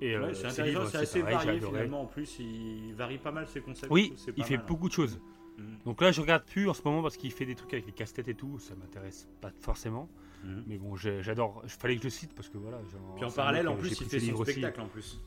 Et 0.00 0.16
Ouais, 0.16 0.26
euh, 0.26 0.34
c'est 0.34 0.46
intéressant, 0.46 0.86
c'est 0.86 0.96
assez 0.98 1.20
pareil, 1.20 1.34
varié 1.36 1.60
finalement. 1.60 2.02
En 2.02 2.06
plus, 2.06 2.38
il 2.38 2.94
varie 2.94 3.18
pas 3.18 3.32
mal 3.32 3.48
ses 3.48 3.60
concepts. 3.60 3.90
Oui, 3.90 4.14
il 4.36 4.44
fait 4.44 4.54
mal, 4.54 4.62
hein. 4.62 4.66
beaucoup 4.68 4.86
de 4.88 4.92
choses. 4.92 5.20
Mhm. 5.58 5.78
Donc 5.84 6.00
là, 6.00 6.12
je 6.12 6.20
regarde 6.20 6.44
plus 6.44 6.68
en 6.68 6.74
ce 6.74 6.82
moment 6.84 7.02
parce 7.02 7.16
qu'il 7.16 7.32
fait 7.32 7.44
des 7.46 7.56
trucs 7.56 7.72
avec 7.72 7.86
les 7.86 7.92
casse-têtes 7.92 8.28
et 8.28 8.34
tout. 8.34 8.60
Ça 8.60 8.76
m'intéresse 8.76 9.28
pas 9.40 9.50
forcément. 9.60 10.08
Mhm. 10.44 10.64
Mais 10.68 10.78
bon, 10.78 10.94
j'adore. 10.94 11.60
Il 11.64 11.70
fallait 11.70 11.94
que 11.96 12.02
je 12.02 12.06
le 12.06 12.10
cite 12.10 12.32
parce 12.36 12.48
que 12.48 12.58
voilà. 12.58 12.78
genre, 12.92 13.14
Puis 13.16 13.24
en 13.24 13.30
parallèle, 13.32 13.66
en 13.66 13.76
plus, 13.76 14.00
il 14.00 14.06
fait 14.06 14.20
son 14.20 14.34
aussi. 14.34 14.52
spectacle 14.52 14.80
en 14.80 14.86
plus. 14.86 15.20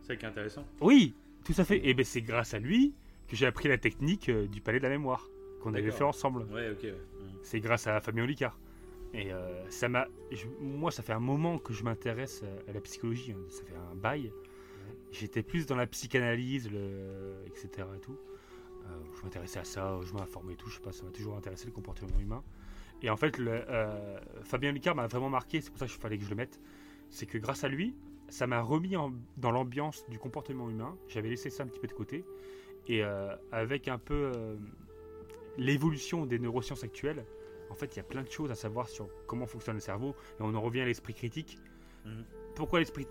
C'est 0.00 0.06
ça 0.08 0.16
qui 0.16 0.24
est 0.24 0.28
intéressant. 0.28 0.64
Oui, 0.80 1.14
tout 1.44 1.52
à 1.58 1.64
fait. 1.64 1.86
Et 1.86 1.92
ben 1.92 2.04
c'est 2.04 2.22
grâce 2.22 2.54
à 2.54 2.58
lui 2.58 2.94
que 3.28 3.36
j'ai 3.36 3.44
appris 3.44 3.68
la 3.68 3.76
technique 3.76 4.30
euh, 4.30 4.46
du 4.46 4.62
palais 4.62 4.78
de 4.78 4.84
la 4.84 4.88
mémoire 4.88 5.28
qu'on 5.62 5.74
avait 5.74 5.90
fait 5.90 6.04
ensemble. 6.04 6.44
Ouais, 6.50 6.70
ok. 6.70 6.84
Mhm. 6.84 7.38
C'est 7.42 7.60
grâce 7.60 7.86
à 7.86 8.00
Fabien 8.00 8.24
Olicard. 8.24 8.58
Et 9.14 9.32
euh, 9.32 9.68
ça 9.70 9.88
m'a, 9.88 10.06
moi, 10.60 10.90
ça 10.90 11.02
fait 11.02 11.12
un 11.14 11.20
moment 11.20 11.58
que 11.58 11.72
je 11.72 11.82
m'intéresse 11.82 12.44
à 12.68 12.72
la 12.72 12.80
psychologie. 12.80 13.32
hein. 13.32 13.40
Ça 13.48 13.64
fait 13.64 13.74
un 13.74 13.94
bail. 13.94 14.32
J'étais 15.10 15.42
plus 15.42 15.66
dans 15.66 15.76
la 15.76 15.86
psychanalyse, 15.86 16.70
le, 16.70 17.34
etc. 17.46 17.68
Et 17.96 18.00
tout. 18.00 18.18
Euh, 18.86 18.90
je 19.16 19.22
m'intéressais 19.22 19.58
à 19.60 19.64
ça, 19.64 19.98
je 20.02 20.12
m'informais 20.12 20.52
et 20.52 20.56
tout. 20.56 20.68
Je 20.68 20.76
sais 20.76 20.82
pas, 20.82 20.92
ça 20.92 21.04
m'a 21.04 21.10
toujours 21.10 21.36
intéressé 21.36 21.66
le 21.66 21.72
comportement 21.72 22.18
humain. 22.20 22.42
Et 23.02 23.08
en 23.10 23.16
fait, 23.16 23.38
le, 23.38 23.50
euh, 23.70 24.18
Fabien 24.42 24.70
Olicard 24.70 24.94
m'a 24.94 25.06
vraiment 25.06 25.30
marqué. 25.30 25.60
C'est 25.60 25.70
pour 25.70 25.78
ça 25.78 25.86
qu'il 25.86 26.00
fallait 26.00 26.18
que 26.18 26.24
je 26.24 26.30
le 26.30 26.36
mette. 26.36 26.60
C'est 27.08 27.26
que 27.26 27.38
grâce 27.38 27.64
à 27.64 27.68
lui, 27.68 27.94
ça 28.28 28.46
m'a 28.46 28.60
remis 28.60 28.96
en- 28.96 29.12
dans 29.38 29.50
l'ambiance 29.50 30.04
du 30.10 30.18
comportement 30.18 30.68
humain. 30.68 30.96
J'avais 31.08 31.30
laissé 31.30 31.48
ça 31.48 31.62
un 31.62 31.66
petit 31.66 31.80
peu 31.80 31.86
de 31.86 31.92
côté. 31.94 32.24
Et 32.86 33.02
avec 33.52 33.86
un 33.88 33.98
peu 33.98 34.32
l'évolution 35.58 36.24
des 36.26 36.38
neurosciences 36.38 36.84
actuelles, 36.84 37.24
en 37.70 37.74
fait, 37.74 37.94
il 37.94 37.98
y 37.98 38.00
a 38.00 38.04
plein 38.04 38.22
de 38.22 38.30
choses 38.30 38.50
à 38.50 38.54
savoir 38.54 38.88
sur 38.88 39.08
comment 39.26 39.46
fonctionne 39.46 39.74
le 39.76 39.80
cerveau. 39.80 40.14
Et 40.38 40.42
on 40.42 40.54
en 40.54 40.60
revient 40.60 40.80
à 40.80 40.86
l'esprit 40.86 41.14
critique. 41.14 41.58
Mhm. 42.04 42.24
Pourquoi 42.54 42.80
l'esprit 42.80 43.04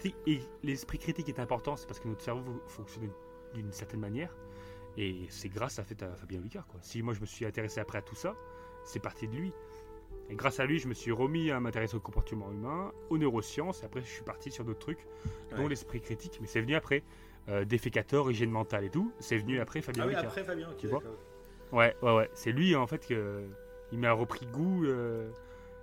critique, 1.00 1.30
est 1.30 1.40
important 1.40 1.76
C'est 1.78 1.88
parce 1.88 2.00
que 2.00 2.08
notre 2.08 2.22
cerveau 2.22 2.62
fonctionne 2.68 3.10
d'une 3.54 3.72
certaine 3.72 4.00
manière. 4.02 4.36
Et 4.98 5.26
c'est 5.30 5.50
grâce 5.50 5.80
à, 5.80 5.84
fait, 5.84 6.02
à 6.04 6.16
Fabien 6.16 6.40
Olicard. 6.40 6.68
Quoi. 6.68 6.80
Si 6.82 7.02
moi 7.02 7.14
je 7.14 7.22
me 7.22 7.26
suis 7.26 7.46
intéressé 7.46 7.80
après 7.80 8.00
à 8.00 8.02
tout 8.02 8.16
ça, 8.16 8.36
c'est 8.84 9.00
parti 9.00 9.28
de 9.28 9.36
lui. 9.36 9.54
Et 10.30 10.36
grâce 10.36 10.60
à 10.60 10.66
lui, 10.66 10.80
je 10.80 10.88
me 10.90 10.94
suis 10.94 11.12
remis 11.12 11.52
à 11.52 11.60
m'intéresser 11.60 11.96
au 11.96 12.00
comportement 12.02 12.52
humain, 12.52 12.92
aux 13.10 13.18
neurosciences. 13.18 13.84
Et 13.84 13.86
après, 13.86 14.02
je 14.02 14.08
suis 14.08 14.24
parti 14.24 14.52
sur 14.52 14.66
d'autres 14.66 14.80
trucs, 14.80 15.08
dont 15.52 15.64
Ouais. 15.64 15.70
l'esprit 15.70 16.02
critique. 16.02 16.40
Mais 16.42 16.48
c'est 16.48 16.60
venu 16.62 16.76
après. 16.76 17.04
Euh, 17.48 17.64
défécateur, 17.64 18.30
hygiène 18.30 18.52
mentale 18.52 18.84
et 18.84 18.90
tout. 18.90 19.14
C'est 19.22 19.38
venu 19.38 19.62
après 19.62 19.82
Fabien 19.82 20.04
Ah 20.04 20.08
oui, 20.08 20.14
Olicard. 20.16 20.32
après 20.32 20.44
Fabien, 20.44 20.70
ok. 20.70 20.78
Tu 20.78 20.88
vois. 20.88 21.02
Ouais, 21.72 21.96
ouais, 22.02 22.14
ouais. 22.16 22.30
C'est 22.34 22.52
lui, 22.52 22.76
en 22.76 22.88
fait, 22.88 23.08
que 23.08 23.48
il 23.91 23.99
m'a 23.99 24.11
repris 24.11 24.45
goût, 24.45 24.85
euh, 24.85 25.30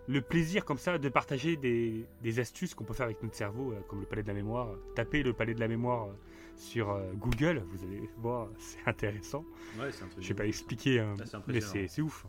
le 0.09 0.20
plaisir 0.20 0.64
comme 0.64 0.78
ça 0.78 0.98
de 0.98 1.09
partager 1.09 1.56
des, 1.56 2.05
des 2.22 2.40
astuces 2.40 2.74
qu'on 2.74 2.85
peut 2.85 2.93
faire 2.94 3.06
avec 3.06 3.22
notre 3.22 3.35
cerveau, 3.35 3.72
euh, 3.72 3.81
comme 3.89 4.01
le 4.01 4.06
palais 4.06 4.22
de 4.22 4.28
la 4.28 4.35
mémoire. 4.35 4.68
Tapez 4.94 5.22
le 5.22 5.32
palais 5.32 5.55
de 5.55 5.60
la 5.60 5.68
mémoire 5.68 6.09
euh, 6.09 6.12
sur 6.56 7.01
Google, 7.16 7.62
vous 7.68 7.85
allez 7.85 8.09
voir, 8.18 8.48
c'est 8.59 8.86
intéressant. 8.86 9.44
Ouais, 9.78 9.90
c'est 9.90 10.05
un 10.05 10.09
truc. 10.09 10.22
Je 10.22 10.28
vais 10.28 10.35
pas 10.35 10.47
expliquer, 10.47 11.01
hein, 11.01 11.14
Ah, 11.32 11.43
mais 11.47 11.60
c'est 11.60 12.01
ouf. 12.02 12.26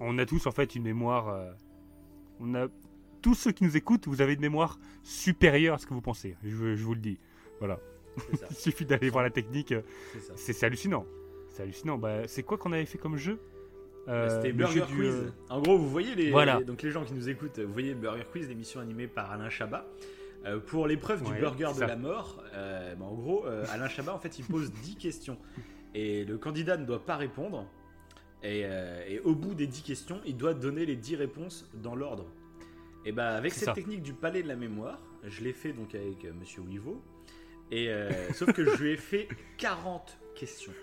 On 0.00 0.16
a 0.18 0.26
tous, 0.26 0.46
en 0.46 0.52
fait, 0.52 0.74
une 0.74 0.84
mémoire. 0.84 1.54
on 2.40 2.54
a 2.54 2.68
tous 3.20 3.34
ceux 3.34 3.50
qui 3.50 3.64
nous 3.64 3.76
écoutent, 3.76 4.06
vous 4.06 4.20
avez 4.20 4.34
une 4.34 4.40
mémoire 4.40 4.78
supérieure 5.02 5.74
à 5.74 5.78
ce 5.78 5.86
que 5.86 5.94
vous 5.94 6.00
pensez. 6.00 6.36
Je, 6.44 6.76
je 6.76 6.84
vous 6.84 6.94
le 6.94 7.00
dis. 7.00 7.18
Voilà. 7.58 7.80
Ça. 8.34 8.46
Il 8.50 8.56
suffit 8.56 8.84
d'aller 8.84 9.10
voir 9.10 9.24
la 9.24 9.30
technique. 9.30 9.74
c'est 10.12 10.20
ça. 10.20 10.32
C'est 10.36 10.52
c'est 10.52 10.66
hallucinant. 10.66 11.04
C'est 11.50 11.62
hallucinant. 11.64 11.98
Bah, 11.98 12.26
c'est 12.28 12.42
quoi 12.44 12.58
qu'on 12.58 12.72
avait 12.72 12.86
fait 12.86 12.98
comme 12.98 13.16
jeu? 13.16 13.40
Euh, 14.08 14.28
C'était 14.30 14.52
Burger 14.52 14.80
du, 14.88 14.94
Quiz. 14.96 15.14
euh, 15.14 15.30
En 15.50 15.60
gros, 15.60 15.76
vous 15.78 15.88
voyez 15.90 16.14
les, 16.14 16.30
Voilà. 16.30 16.58
les- 16.60 16.64
donc 16.64 16.82
les 16.82 16.90
gens 16.90 17.04
qui 17.04 17.12
nous 17.12 17.28
écoutent, 17.28 17.58
vous 17.58 17.72
voyez 17.72 17.94
Burger 17.94 18.24
Quiz, 18.32 18.48
l'émission 18.48 18.80
animée 18.80 19.06
par 19.06 19.30
Alain 19.30 19.50
Chabat. 19.50 19.84
Euh, 20.46 20.60
pour 20.60 20.86
l'épreuve 20.86 21.22
du 21.24 21.32
Ouais, 21.32 21.40
burger 21.40 21.72
de 21.76 21.80
la 21.80 21.96
mort, 21.96 22.42
euh, 22.54 22.94
bah, 22.94 23.04
en 23.04 23.14
gros, 23.14 23.44
Alain 23.70 23.88
Chabat, 23.88 24.14
en 24.14 24.18
fait, 24.18 24.38
il 24.38 24.44
pose 24.44 24.72
10 24.72 24.96
questions. 24.96 25.36
Et 25.94 26.24
le 26.24 26.38
candidat 26.38 26.76
ne 26.76 26.84
doit 26.86 27.04
pas 27.04 27.16
répondre. 27.16 27.66
Et, 28.42 28.60
et 29.08 29.20
au 29.24 29.34
bout 29.34 29.54
des 29.54 29.66
10 29.66 29.82
questions, 29.82 30.20
il 30.24 30.36
doit 30.36 30.54
donner 30.54 30.86
les 30.86 30.96
10 30.96 31.16
réponses 31.16 31.68
dans 31.74 31.96
l'ordre. 31.96 32.26
Et 33.04 33.12
bah, 33.12 33.30
avec 33.36 33.52
cette 33.52 33.64
ça. 33.64 33.72
technique 33.72 34.02
du 34.02 34.12
palais 34.14 34.42
de 34.42 34.48
la 34.48 34.56
mémoire, 34.56 35.00
je 35.24 35.42
l'ai 35.42 35.52
fait 35.52 35.72
donc 35.72 35.94
avec 35.94 36.24
Monsieur 36.38 36.62
Wivo. 36.62 37.02
Et 37.70 37.90
sauf 38.32 38.52
que 38.52 38.64
je 38.64 38.82
lui 38.82 38.92
ai 38.92 38.96
fait 38.96 39.28
40 39.58 40.18
questions. 40.36 40.72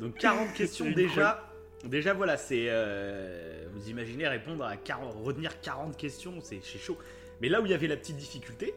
Donc 0.00 0.16
40 0.16 0.52
questions 0.54 0.90
déjà. 0.90 1.46
Déjà 1.84 2.12
voilà, 2.12 2.36
c'est 2.36 2.66
euh, 2.68 3.64
vous 3.72 3.88
imaginez 3.88 4.28
répondre 4.28 4.64
à 4.64 4.76
40, 4.76 5.14
retenir 5.24 5.60
40 5.60 5.96
questions, 5.96 6.34
c'est 6.42 6.60
chaud. 6.62 6.98
Mais 7.40 7.48
là 7.48 7.62
où 7.62 7.64
il 7.66 7.70
y 7.70 7.74
avait 7.74 7.86
la 7.86 7.96
petite 7.96 8.16
difficulté, 8.16 8.74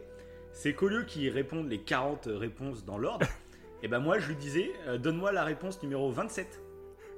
c'est 0.52 0.72
qu'au 0.72 0.88
lieu 0.88 1.04
qu'il 1.04 1.28
réponde 1.28 1.68
les 1.68 1.80
40 1.80 2.28
réponses 2.30 2.84
dans 2.86 2.96
l'ordre, 2.96 3.26
et 3.82 3.88
ben 3.88 3.98
moi 3.98 4.18
je 4.18 4.28
lui 4.28 4.36
disais 4.36 4.70
euh, 4.86 4.96
donne-moi 4.96 5.32
la 5.32 5.44
réponse 5.44 5.82
numéro 5.82 6.10
27 6.10 6.62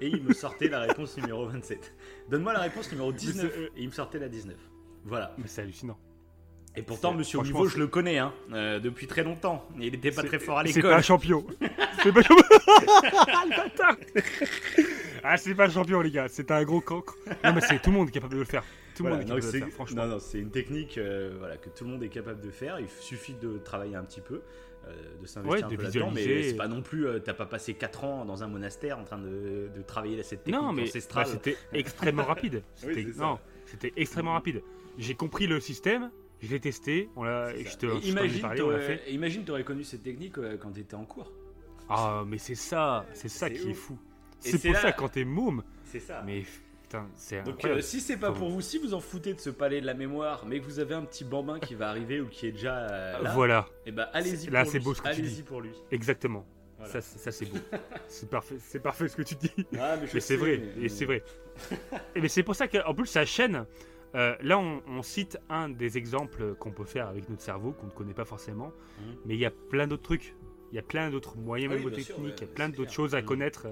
et 0.00 0.08
il 0.08 0.22
me 0.24 0.32
sortait 0.34 0.68
la 0.68 0.80
réponse 0.80 1.16
numéro 1.16 1.46
27. 1.46 1.94
Donne-moi 2.30 2.52
la 2.52 2.60
réponse 2.60 2.90
numéro 2.90 3.12
19 3.12 3.52
c'est- 3.54 3.62
et 3.64 3.70
il 3.82 3.86
me 3.88 3.92
sortait 3.94 4.18
la 4.18 4.28
19. 4.28 4.56
Voilà. 5.04 5.34
Mais 5.38 5.44
c'est 5.46 5.62
hallucinant. 5.62 5.98
Et 6.78 6.82
pourtant, 6.82 7.12
C'est- 7.12 7.18
Monsieur 7.18 7.38
c'est- 7.42 7.68
je 7.68 7.78
le 7.78 7.86
connais 7.86 8.18
hein, 8.18 8.32
euh, 8.52 8.78
depuis 8.78 9.06
très 9.06 9.24
longtemps. 9.24 9.66
Il 9.80 9.94
était 9.94 10.10
pas 10.10 10.20
C'est- 10.22 10.28
très 10.28 10.38
fort 10.38 10.58
à 10.58 10.66
C'est 10.66 10.74
l'école. 10.76 10.90
pas 10.90 10.96
un 10.98 11.02
champion. 11.02 11.46
c'est 12.02 12.12
pas 12.12 12.20
bâtard. 13.48 13.96
Ah, 15.24 15.36
c'est 15.36 15.54
pas 15.54 15.66
un 15.66 15.70
champion, 15.70 16.00
les 16.00 16.10
gars. 16.10 16.26
C'est 16.28 16.50
un 16.50 16.62
gros 16.64 16.80
cancre. 16.80 17.16
Non, 17.44 17.52
mais 17.54 17.60
c'est 17.60 17.80
tout 17.80 17.90
le 17.90 17.96
monde 17.96 18.10
qui 18.10 18.18
est 18.18 18.20
capable 18.20 18.34
de 18.34 18.38
le 18.40 18.44
faire. 18.44 18.62
Tout 18.94 19.02
le 19.02 19.08
Voilà, 19.10 19.16
monde 19.16 19.22
est 19.22 19.26
capable 19.26 19.40
de 19.40 19.46
le 19.46 19.52
c'est- 19.52 19.58
faire, 19.58 19.68
franchement. 19.74 20.04
Non, 20.04 20.10
non, 20.12 20.18
c'est 20.20 20.38
une 20.38 20.50
technique 20.50 20.98
euh, 20.98 21.34
voilà, 21.38 21.56
que 21.56 21.68
tout 21.70 21.84
le 21.84 21.90
monde 21.90 22.02
est 22.02 22.08
capable 22.08 22.40
de 22.40 22.50
faire. 22.50 22.78
Il 22.80 22.88
suffit 23.00 23.34
de 23.34 23.58
travailler 23.58 23.96
un 23.96 24.04
petit 24.04 24.20
peu, 24.20 24.42
euh, 24.86 24.92
de 25.20 25.26
s'investir 25.26 25.66
Ouais, 25.68 25.72
un 25.72 25.76
peu 25.76 25.82
là-dedans. 25.82 26.10
Mais 26.14 26.42
c'est 26.42 26.54
pas 26.56 26.68
non 26.68 26.82
plus, 26.82 27.06
t'as 27.24 27.34
pas 27.34 27.46
passé 27.46 27.74
4 27.74 28.04
ans 28.04 28.24
dans 28.24 28.42
un 28.42 28.48
monastère 28.48 28.98
en 28.98 29.04
train 29.04 29.18
de, 29.18 29.68
de 29.74 29.82
travailler 29.86 30.22
cette 30.22 30.44
technique 30.44 30.60
Non, 30.62 30.72
mais 30.72 30.82
bah, 30.82 30.88
ancestrale. 30.88 31.26
c'était 31.26 31.56
extrêmement 31.72 32.24
rapide. 32.24 32.62
C'est 32.76 33.06
c'était 33.66 33.92
extrêmement 33.96 34.34
rapide. 34.34 34.62
J'ai 34.98 35.14
compris 35.14 35.46
le 35.46 35.58
système, 35.60 36.10
je 36.40 36.48
l'ai 36.50 36.60
testé, 36.60 37.08
on 37.16 37.24
l'a, 37.24 37.56
je 37.56 37.76
te, 37.76 37.86
je 37.86 38.08
imagine, 38.08 38.40
parlé, 38.42 38.62
on 38.62 38.78
fait. 38.78 39.02
imagine, 39.10 39.44
t'aurais 39.44 39.64
connu 39.64 39.84
cette 39.84 40.02
technique 40.02 40.38
euh, 40.38 40.56
quand 40.58 40.70
t'étais 40.70 40.94
en 40.94 41.04
cours. 41.04 41.32
Ah, 41.88 42.24
mais 42.26 42.38
c'est 42.38 42.54
ça, 42.54 43.06
c'est 43.14 43.28
ça 43.28 43.48
qui 43.50 43.70
est 43.70 43.74
fou. 43.74 43.98
C'est 44.40 44.60
pour 44.60 44.72
là- 44.72 44.80
ça 44.80 44.92
quand 44.92 45.08
t'es 45.08 45.24
môme, 45.24 45.62
C'est 45.84 46.00
ça. 46.00 46.22
mais 46.26 46.42
putain, 46.82 47.08
c'est 47.16 47.42
Donc 47.42 47.64
euh, 47.64 47.80
si 47.80 48.00
c'est 48.00 48.16
pas 48.18 48.32
pour 48.32 48.50
vous, 48.50 48.60
si 48.60 48.78
vous 48.78 48.92
en 48.92 49.00
foutez 49.00 49.34
de 49.34 49.40
ce 49.40 49.50
palais 49.50 49.80
de 49.80 49.86
la 49.86 49.94
mémoire, 49.94 50.44
mais 50.46 50.60
que 50.60 50.64
vous 50.66 50.78
avez 50.78 50.94
un 50.94 51.02
petit 51.04 51.24
bambin 51.24 51.58
qui 51.58 51.74
va 51.74 51.88
arriver 51.88 52.20
ou 52.20 52.26
qui 52.26 52.46
est 52.48 52.52
déjà 52.52 52.76
euh, 52.90 53.22
là, 53.22 53.32
voilà, 53.32 53.66
et 53.86 53.92
ben 53.92 54.06
allez-y 54.12 54.50
Là, 54.50 54.64
c'est 54.64 54.80
beau 54.80 54.94
ce 54.94 55.00
que 55.02 55.14
tu 55.14 55.22
dis. 55.22 55.42
pour 55.42 55.60
lui. 55.60 55.70
exactement. 55.90 56.44
Voilà. 56.78 56.92
Ça, 56.92 57.00
c'est- 57.00 57.18
ça 57.18 57.32
c'est 57.32 57.46
beau. 57.46 57.56
c'est 58.08 58.28
parfait, 58.28 58.56
c'est 58.60 58.80
parfait 58.82 59.08
ce 59.08 59.16
que 59.16 59.22
tu 59.22 59.34
dis. 59.36 59.50
Ah, 59.80 59.96
mais 60.00 60.08
Mais 60.12 60.20
c'est 60.20 60.36
vrai, 60.36 60.60
mais- 60.76 60.84
et 60.84 60.88
c'est 60.90 61.06
vrai. 61.06 61.22
et 62.14 62.20
mais 62.20 62.28
c'est 62.28 62.42
pour 62.42 62.54
ça 62.54 62.68
qu'en 62.68 62.92
plus 62.94 63.06
sa 63.06 63.24
chaîne, 63.24 63.64
euh, 64.14 64.34
là 64.40 64.58
on, 64.58 64.82
on 64.86 65.02
cite 65.02 65.38
un 65.48 65.68
des 65.68 65.98
exemples 65.98 66.54
qu'on 66.54 66.70
peut 66.70 66.84
faire 66.84 67.08
avec 67.08 67.28
notre 67.28 67.42
cerveau 67.42 67.72
qu'on 67.72 67.86
ne 67.86 67.90
connaît 67.90 68.14
pas 68.14 68.24
forcément, 68.24 68.72
Mhm. 69.00 69.16
mais 69.26 69.34
il 69.34 69.40
y 69.40 69.46
a 69.46 69.50
plein 69.50 69.86
d'autres 69.86 70.02
trucs. 70.04 70.34
Il 70.72 70.76
y 70.76 70.78
a 70.78 70.82
plein 70.82 71.10
d'autres 71.10 71.36
moyens 71.36 71.72
Ah 71.72 71.76
oui, 71.84 72.02
sûr, 72.02 72.18
ouais, 72.18 72.32
il 72.36 72.40
y 72.40 72.44
a 72.44 72.52
plein 72.52 72.68
d'autres 72.68 72.92
choses 72.92 73.14
à 73.14 73.20
Mhm. 73.20 73.26
connaître. 73.26 73.66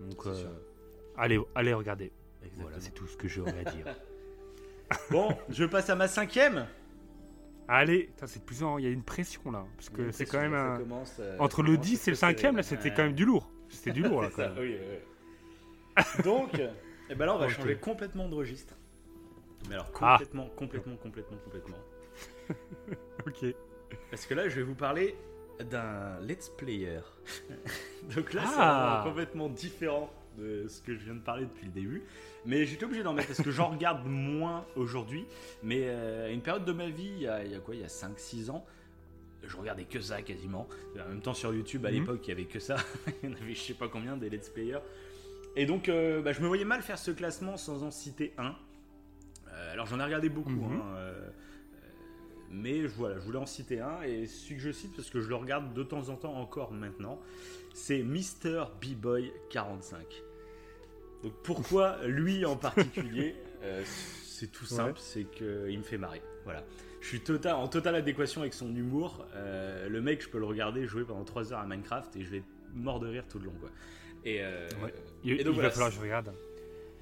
Donc 0.00 0.26
euh, 0.26 0.44
allez, 1.16 1.40
allez 1.54 1.72
regarder. 1.72 2.12
Exactement. 2.42 2.62
Voilà, 2.64 2.80
c'est 2.80 2.92
tout 2.92 3.06
ce 3.06 3.16
que 3.16 3.28
j'aurais 3.28 3.64
à 3.66 3.70
dire. 3.70 3.86
Bon, 5.10 5.28
je 5.48 5.64
passe 5.64 5.88
à 5.90 5.96
ma 5.96 6.08
cinquième. 6.08 6.66
allez, 7.68 8.10
c'est 8.26 8.44
plus 8.44 8.62
en, 8.62 8.76
il 8.78 8.84
y 8.84 8.86
a 8.86 8.90
une 8.90 9.02
pression 9.02 9.50
là, 9.50 9.64
parce 9.76 9.88
que 9.88 10.10
c'est 10.12 10.26
quand 10.26 10.40
même 10.40 10.52
Ça 10.52 10.74
un- 10.74 10.78
commence, 10.78 11.16
euh, 11.20 11.36
entre 11.38 11.62
le 11.62 11.72
commence 11.72 11.86
10 11.86 12.08
et 12.08 12.10
le 12.10 12.14
à 12.14 12.16
se 12.16 12.20
5ème 12.26 12.56
là, 12.56 12.62
c'était 12.62 12.90
Ouais. 12.90 12.94
quand 12.94 13.02
même 13.04 13.14
du 13.14 13.24
lourd. 13.24 13.50
C'était 13.70 13.92
du 13.92 14.02
lourd 14.18 14.20
là 14.22 14.28
C'est 14.30 14.36
quand 14.36 14.42
ça, 14.42 14.48
même. 14.50 14.58
oui, 14.62 14.76
oui, 14.78 14.98
oui. 16.18 16.22
Donc, 16.22 16.50
eh 17.10 17.14
ben 17.14 17.24
là, 17.26 17.34
on 17.34 17.38
va 17.38 17.48
changer 17.48 17.76
complètement 17.76 18.28
de 18.28 18.34
registre. 18.34 18.74
Mais 19.68 19.74
alors, 19.74 19.90
Ah. 20.00 20.16
complètement, 20.18 20.48
complètement, 20.56 20.96
complètement, 20.96 21.38
complètement. 21.38 21.78
Ok. 23.26 23.54
Parce 24.10 24.26
que 24.26 24.34
là, 24.34 24.48
je 24.48 24.56
vais 24.56 24.62
vous 24.62 24.74
parler 24.74 25.16
d'un 25.70 26.18
let's 26.20 26.48
player. 26.50 27.00
Donc 28.14 28.32
là, 28.34 28.42
c'est 28.46 28.54
Ah. 28.58 29.02
complètement 29.06 29.48
différent 29.48 30.12
de 30.36 30.66
ce 30.68 30.82
que 30.82 30.94
je 30.94 31.04
viens 31.04 31.14
de 31.14 31.20
parler 31.20 31.44
depuis 31.46 31.66
le 31.66 31.72
début. 31.72 32.02
Mais 32.44 32.66
j'étais 32.66 32.84
obligé 32.84 33.02
d'en 33.02 33.14
mettre 33.14 33.28
parce 33.28 33.42
que 33.42 33.50
j'en 33.52 33.68
regarde 33.70 34.04
moins 34.06 34.64
aujourd'hui. 34.76 35.26
Mais 35.62 35.82
euh, 35.84 36.26
à 36.26 36.30
une 36.30 36.42
période 36.42 36.64
de 36.64 36.72
ma 36.72 36.88
vie, 36.88 37.08
il 37.16 37.22
y 37.22 37.28
a, 37.28 37.44
il 37.44 37.52
y 37.52 37.54
a 37.54 37.60
quoi 37.60 37.74
Il 37.74 37.80
y 37.80 37.84
a 37.84 37.88
5-6 37.88 38.50
ans, 38.50 38.66
je 39.44 39.56
regardais 39.56 39.84
que 39.84 40.00
ça 40.00 40.20
quasiment. 40.22 40.68
En 41.02 41.08
même 41.08 41.20
temps, 41.22 41.34
sur 41.34 41.54
YouTube, 41.54 41.86
à 41.86 41.90
Mhm. 41.90 41.98
l'époque, 42.00 42.20
il 42.26 42.28
y 42.30 42.32
avait 42.32 42.44
que 42.46 42.58
ça. 42.60 42.76
il 43.22 43.30
y 43.30 43.32
en 43.32 43.36
avait 43.36 43.54
je 43.54 43.60
sais 43.60 43.74
pas 43.74 43.88
combien 43.88 44.16
des 44.16 44.28
let's 44.28 44.50
players. 44.50 44.80
Et 45.56 45.66
donc, 45.66 45.88
euh, 45.88 46.20
bah, 46.20 46.32
je 46.32 46.40
me 46.40 46.48
voyais 46.48 46.64
mal 46.64 46.82
faire 46.82 46.98
ce 46.98 47.12
classement 47.12 47.56
sans 47.56 47.84
en 47.84 47.90
citer 47.92 48.34
un. 48.38 48.54
Euh, 49.54 49.72
alors, 49.72 49.86
j'en 49.86 49.98
ai 50.00 50.04
regardé 50.04 50.28
beaucoup. 50.28 50.50
Mhm. 50.50 50.72
hein, 50.80 50.82
euh, 50.96 51.12
euh, 51.12 51.28
mais 52.50 52.82
je- 52.82 52.88
voilà, 52.88 53.16
je 53.18 53.20
voulais 53.24 53.38
en 53.38 53.46
citer 53.46 53.80
un. 53.80 54.02
Et 54.02 54.26
celui 54.26 54.56
que 54.56 54.62
je 54.62 54.72
cite, 54.72 54.94
parce 54.96 55.10
que 55.10 55.20
je 55.20 55.28
le 55.28 55.34
regarde 55.36 55.72
de 55.74 55.82
temps 55.82 56.08
en 56.08 56.16
temps 56.16 56.34
encore 56.34 56.72
maintenant, 56.72 57.20
c'est 57.72 58.02
Mr. 58.02 58.64
B-Boy 58.82 59.32
45. 59.50 60.22
Donc, 61.22 61.32
pourquoi 61.42 61.98
lui 62.06 62.44
en 62.44 62.56
particulier 62.56 63.34
Euh, 63.62 63.82
C'est 64.24 64.52
tout 64.52 64.66
simple, 64.66 64.90
Ouais. 64.90 64.98
c'est 64.98 65.24
qu'il 65.24 65.78
me 65.78 65.82
fait 65.84 65.96
marrer. 65.96 66.20
Voilà. 66.44 66.62
Je 67.00 67.06
suis 67.08 67.20
total, 67.20 67.54
en 67.54 67.66
totale 67.66 67.94
adéquation 67.94 68.42
avec 68.42 68.52
son 68.52 68.74
humour. 68.76 69.24
Euh, 69.34 69.88
le 69.88 70.02
mec, 70.02 70.20
je 70.22 70.28
peux 70.28 70.38
le 70.38 70.44
regarder 70.44 70.86
jouer 70.86 71.04
pendant 71.04 71.24
3 71.24 71.52
heures 71.54 71.60
à 71.60 71.66
Minecraft 71.66 72.14
et 72.16 72.24
je 72.24 72.30
vais 72.30 72.36
être 72.38 72.44
mort 72.74 73.00
de 73.00 73.06
rire 73.08 73.24
tout 73.26 73.38
le 73.38 73.46
long. 73.46 73.54
Quoi. 73.58 73.70
Et, 74.26 74.42
euh, 74.44 74.68
Ouais. 74.82 74.92
Il, 75.22 75.42
va 75.48 75.70
falloir 75.70 75.88
que 75.88 75.94
je 75.96 76.00
regarde. 76.00 76.30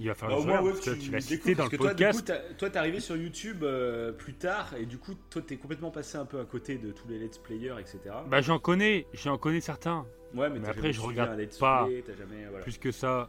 Il 0.03 0.09
va 0.09 0.15
bah, 0.15 0.19
falloir 0.19 0.41
je 0.41 0.47
moins, 0.47 0.59
regarde 0.59 0.67
ouais, 0.67 0.73
parce 0.73 0.85
que 0.85 0.91
tu, 1.01 1.07
tu 1.07 1.11
l'as 1.13 1.21
cité 1.21 1.55
dans 1.55 1.59
parce 1.63 1.73
le 1.73 1.79
que 1.79 1.83
toi, 1.83 1.95
du 1.95 2.05
podcast. 2.05 2.33
coup, 2.49 2.55
toi, 2.59 2.71
t'es 2.71 2.79
arrivé 2.79 3.01
sur 3.01 3.17
YouTube 3.17 3.63
euh, 3.63 4.13
plus 4.13 4.35
tard 4.35 4.75
et 4.79 4.85
du 4.87 4.99
coup, 4.99 5.15
toi, 5.31 5.43
t'es 5.47 5.57
complètement 5.57 5.91
passé 5.91 6.19
un 6.19 6.25
peu 6.25 6.41
à 6.41 6.45
côté 6.45 6.77
de 6.79 6.91
tous 6.93 7.07
les 7.09 7.19
let's 7.19 7.39
players, 7.39 7.75
etc. 7.81 7.99
Bah 8.27 8.41
j'en 8.41 8.59
connais, 8.59 9.07
j'en 9.13 9.39
connais 9.39 9.61
certains. 9.61 10.07
ouais, 10.35 10.51
mais, 10.51 10.59
mais 10.59 10.69
après, 10.69 10.93
je 10.93 11.01
regarde 11.01 11.41
pas 11.61 11.87
play, 11.87 12.03
jamais, 12.19 12.47
voilà. 12.49 12.63
Plus 12.65 12.79
que 12.79 12.91
ça. 12.91 13.29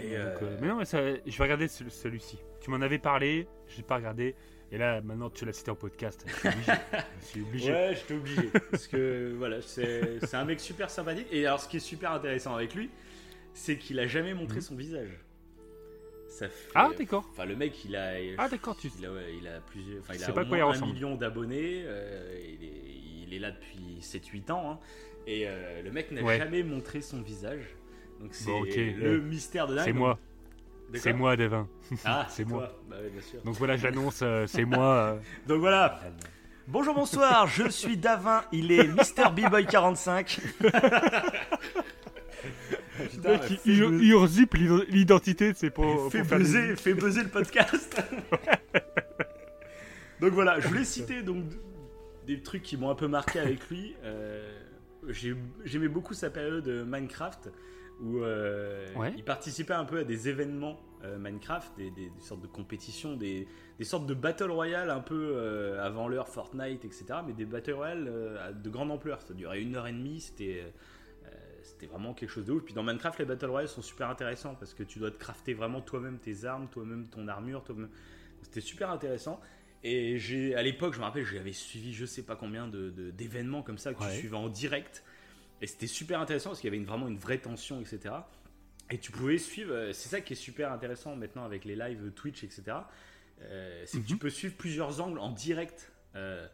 Et, 0.00 0.04
Donc, 0.10 0.12
euh, 0.16 0.36
euh, 0.42 0.56
mais 0.60 0.68
non, 0.68 0.76
mais 0.76 0.84
ça, 0.86 1.00
je 1.26 1.36
vais 1.38 1.44
regarder 1.44 1.68
ce- 1.68 1.88
celui-ci. 1.90 2.38
Tu 2.60 2.70
m'en 2.70 2.80
avais 2.80 2.98
parlé, 2.98 3.46
je 3.68 3.76
n'ai 3.76 3.82
pas 3.82 3.96
regardé. 3.96 4.34
Et 4.70 4.78
là, 4.78 5.02
maintenant, 5.02 5.28
tu 5.28 5.44
l'as 5.44 5.52
cité 5.52 5.70
en 5.70 5.74
podcast. 5.74 6.24
Je 6.26 6.40
suis 6.40 6.50
obligé. 6.50 6.72
je 7.20 7.24
suis 7.26 7.40
obligé. 7.42 7.72
Ouais, 7.72 7.94
j'étais 7.94 8.14
obligé. 8.14 8.50
parce 8.70 8.86
que 8.86 9.34
voilà, 9.36 9.60
c'est 9.60 10.18
c'est 10.24 10.36
un 10.36 10.46
mec 10.46 10.60
super 10.60 10.88
sympathique. 10.88 11.26
Et 11.30 11.46
alors, 11.46 11.60
ce 11.60 11.68
qui 11.68 11.76
est 11.76 11.80
super 11.80 12.12
intéressant 12.12 12.54
avec 12.54 12.74
lui, 12.74 12.88
c'est 13.52 13.76
qu'il 13.76 14.00
a 14.00 14.06
jamais 14.06 14.32
montré 14.32 14.56
Mhm. 14.56 14.62
son 14.62 14.74
visage. 14.76 15.10
Ça 16.32 16.48
fait- 16.48 16.70
Ah, 16.74 16.88
d'accord. 16.98 17.26
Enfin, 17.30 17.44
le 17.44 17.56
mec, 17.56 17.84
il 17.84 17.94
a. 17.94 18.12
Ah, 18.38 18.48
d'accord. 18.48 18.74
Tu... 18.76 18.90
Il 18.98 19.04
a, 19.06 19.12
ouais, 19.12 19.34
il 19.38 19.46
a 19.46 19.60
plusieurs. 19.60 20.00
Enfin, 20.00 20.14
il 20.14 20.24
a 20.24 20.32
pas 20.32 20.44
moins 20.44 20.82
un 20.82 20.86
million 20.86 21.14
d'abonnés. 21.14 21.82
euh, 21.84 22.38
il, 22.42 22.64
est, 22.64 22.72
il 23.28 23.34
est 23.34 23.38
là 23.38 23.50
depuis 23.50 23.98
7-8 24.00 24.50
ans. 24.50 24.70
hein, 24.72 24.78
et 25.26 25.44
euh, 25.46 25.82
le 25.82 25.90
mec 25.92 26.10
n'a 26.10 26.22
Ouais. 26.22 26.38
jamais 26.38 26.62
montré 26.62 27.00
son 27.02 27.20
visage. 27.22 27.64
Donc, 28.20 28.30
c'est 28.32 28.50
Bon, 28.50 28.62
le 28.64 28.70
ouais. 29.18 29.18
mystère 29.24 29.66
de 29.66 29.74
dingue. 29.76 29.84
C'est 29.84 29.92
moi. 29.92 30.18
C'est 30.94 31.12
moi, 31.12 31.36
Devin. 31.36 31.68
Ah, 32.04 32.26
c'est 32.30 32.44
moi. 32.44 32.72
Bah 32.88 32.96
ouais, 33.02 33.10
bien 33.10 33.20
sûr. 33.22 33.40
Donc 33.42 33.54
voilà, 33.56 33.76
j'annonce, 33.76 34.20
euh, 34.22 34.46
c'est 34.46 34.64
moi. 34.64 35.18
Donc 35.46 35.60
voilà. 35.60 36.00
Bonjour, 36.68 36.94
bonsoir, 36.94 37.46
je 37.46 37.68
suis 37.68 37.96
Davin, 37.96 38.44
il 38.52 38.70
est 38.72 38.86
Mr. 38.86 39.30
B-Boy 39.34 39.66
45. 39.66 40.40
Le 42.98 43.30
mec, 43.30 43.42
il, 43.64 43.72
il- 43.72 44.02
il 44.02 44.14
usurpe 44.14 44.54
l'identité, 44.88 45.52
c'est 45.54 45.70
pour, 45.70 46.10
fais 46.12 46.20
pour 46.20 46.28
faire 46.28 46.38
buzzer, 46.38 46.76
fais 46.76 46.94
buzzer 46.94 47.22
le 47.22 47.28
podcast. 47.30 48.02
donc 50.20 50.32
voilà, 50.32 50.60
je 50.60 50.68
voulais 50.68 50.84
citer 50.84 51.22
donc 51.22 51.44
des 52.26 52.40
trucs 52.40 52.62
qui 52.62 52.76
m'ont 52.76 52.90
un 52.90 52.94
peu 52.94 53.08
marqué 53.08 53.38
avec 53.40 53.68
lui. 53.68 53.94
Euh, 54.04 54.58
j'ai- 55.08 55.34
J'aimais 55.64 55.88
beaucoup 55.88 56.14
sa 56.14 56.30
période 56.30 56.66
euh, 56.68 56.84
Minecraft 56.84 57.50
où 58.00 58.18
euh, 58.18 58.86
Ouais. 58.96 59.12
il 59.16 59.24
participait 59.24 59.74
un 59.74 59.84
peu 59.84 59.98
à 60.00 60.04
des 60.04 60.28
événements 60.28 60.78
euh, 61.04 61.18
Minecraft, 61.18 61.72
des, 61.76 61.90
des- 61.90 62.10
des 62.10 62.20
sortes 62.20 62.40
de 62.42 62.46
compétitions, 62.46 63.16
des, 63.16 63.48
des 63.78 63.84
sortes 63.84 64.06
de 64.06 64.14
battle 64.14 64.50
royale 64.50 64.90
un 64.90 65.00
peu 65.00 65.32
euh, 65.34 65.84
avant 65.84 66.06
l'heure 66.08 66.28
Fortnite, 66.28 66.84
etc. 66.84 67.04
Mais 67.26 67.32
des 67.32 67.44
battle 67.44 67.72
royale 67.72 68.06
euh, 68.08 68.52
de 68.52 68.70
grande 68.70 68.90
ampleur. 68.92 69.20
Ça 69.22 69.34
durait 69.34 69.60
une 69.60 69.74
heure 69.76 69.86
et 69.88 69.92
demie, 69.92 70.20
c'était 70.20 70.62
euh, 70.64 70.70
c'était 71.82 71.90
vraiment 71.92 72.14
quelque 72.14 72.30
chose 72.30 72.46
de 72.46 72.52
ouf. 72.52 72.62
Puis 72.64 72.74
dans 72.74 72.84
Minecraft, 72.84 73.18
les 73.18 73.24
battle 73.24 73.46
royale 73.46 73.68
sont 73.68 73.82
super 73.82 74.08
intéressants 74.08 74.54
parce 74.54 74.72
que 74.72 74.84
tu 74.84 75.00
dois 75.00 75.10
te 75.10 75.16
crafter 75.18 75.52
vraiment 75.52 75.80
toi-même 75.80 76.18
tes 76.20 76.44
armes, 76.44 76.68
toi-même 76.68 77.08
ton 77.08 77.26
armure, 77.26 77.64
toi-même. 77.64 77.90
C'était 78.42 78.60
super 78.60 78.90
intéressant. 78.90 79.40
Et 79.82 80.16
j'ai, 80.16 80.54
à 80.54 80.62
l'époque, 80.62 80.94
je 80.94 81.00
me 81.00 81.04
rappelle, 81.04 81.24
j'avais 81.24 81.52
suivi 81.52 81.92
je 81.92 82.06
sais 82.06 82.22
pas 82.22 82.36
combien 82.36 82.68
de, 82.68 82.90
de- 82.90 83.10
d'événements 83.10 83.62
comme 83.62 83.78
ça 83.78 83.94
que 83.94 84.00
Ouais. 84.00 84.12
tu 84.12 84.18
suivais 84.20 84.36
en 84.36 84.48
direct. 84.48 85.02
Et 85.60 85.66
c'était 85.66 85.88
super 85.88 86.20
intéressant 86.20 86.50
parce 86.50 86.60
qu'il 86.60 86.68
y 86.68 86.70
avait 86.70 86.76
une- 86.76 86.86
vraiment 86.86 87.08
une 87.08 87.18
vraie 87.18 87.38
tension, 87.38 87.80
etc. 87.80 88.14
Et 88.90 88.98
tu 88.98 89.10
pouvais 89.10 89.38
suivre, 89.38 89.72
euh, 89.72 89.92
c'est 89.92 90.08
ça 90.08 90.20
qui 90.20 90.34
est 90.34 90.36
super 90.36 90.70
intéressant 90.70 91.16
maintenant 91.16 91.44
avec 91.44 91.64
les 91.64 91.74
lives 91.74 92.12
Twitch, 92.12 92.44
etc. 92.44 92.62
Euh, 93.40 93.82
c'est 93.86 94.00
que 94.00 94.06
tu 94.06 94.12
Mhm. 94.12 94.18
peux 94.20 94.30
suivre 94.30 94.54
plusieurs 94.56 95.00
angles 95.00 95.18
en 95.18 95.30
direct. 95.30 95.90
Euh, 96.14 96.46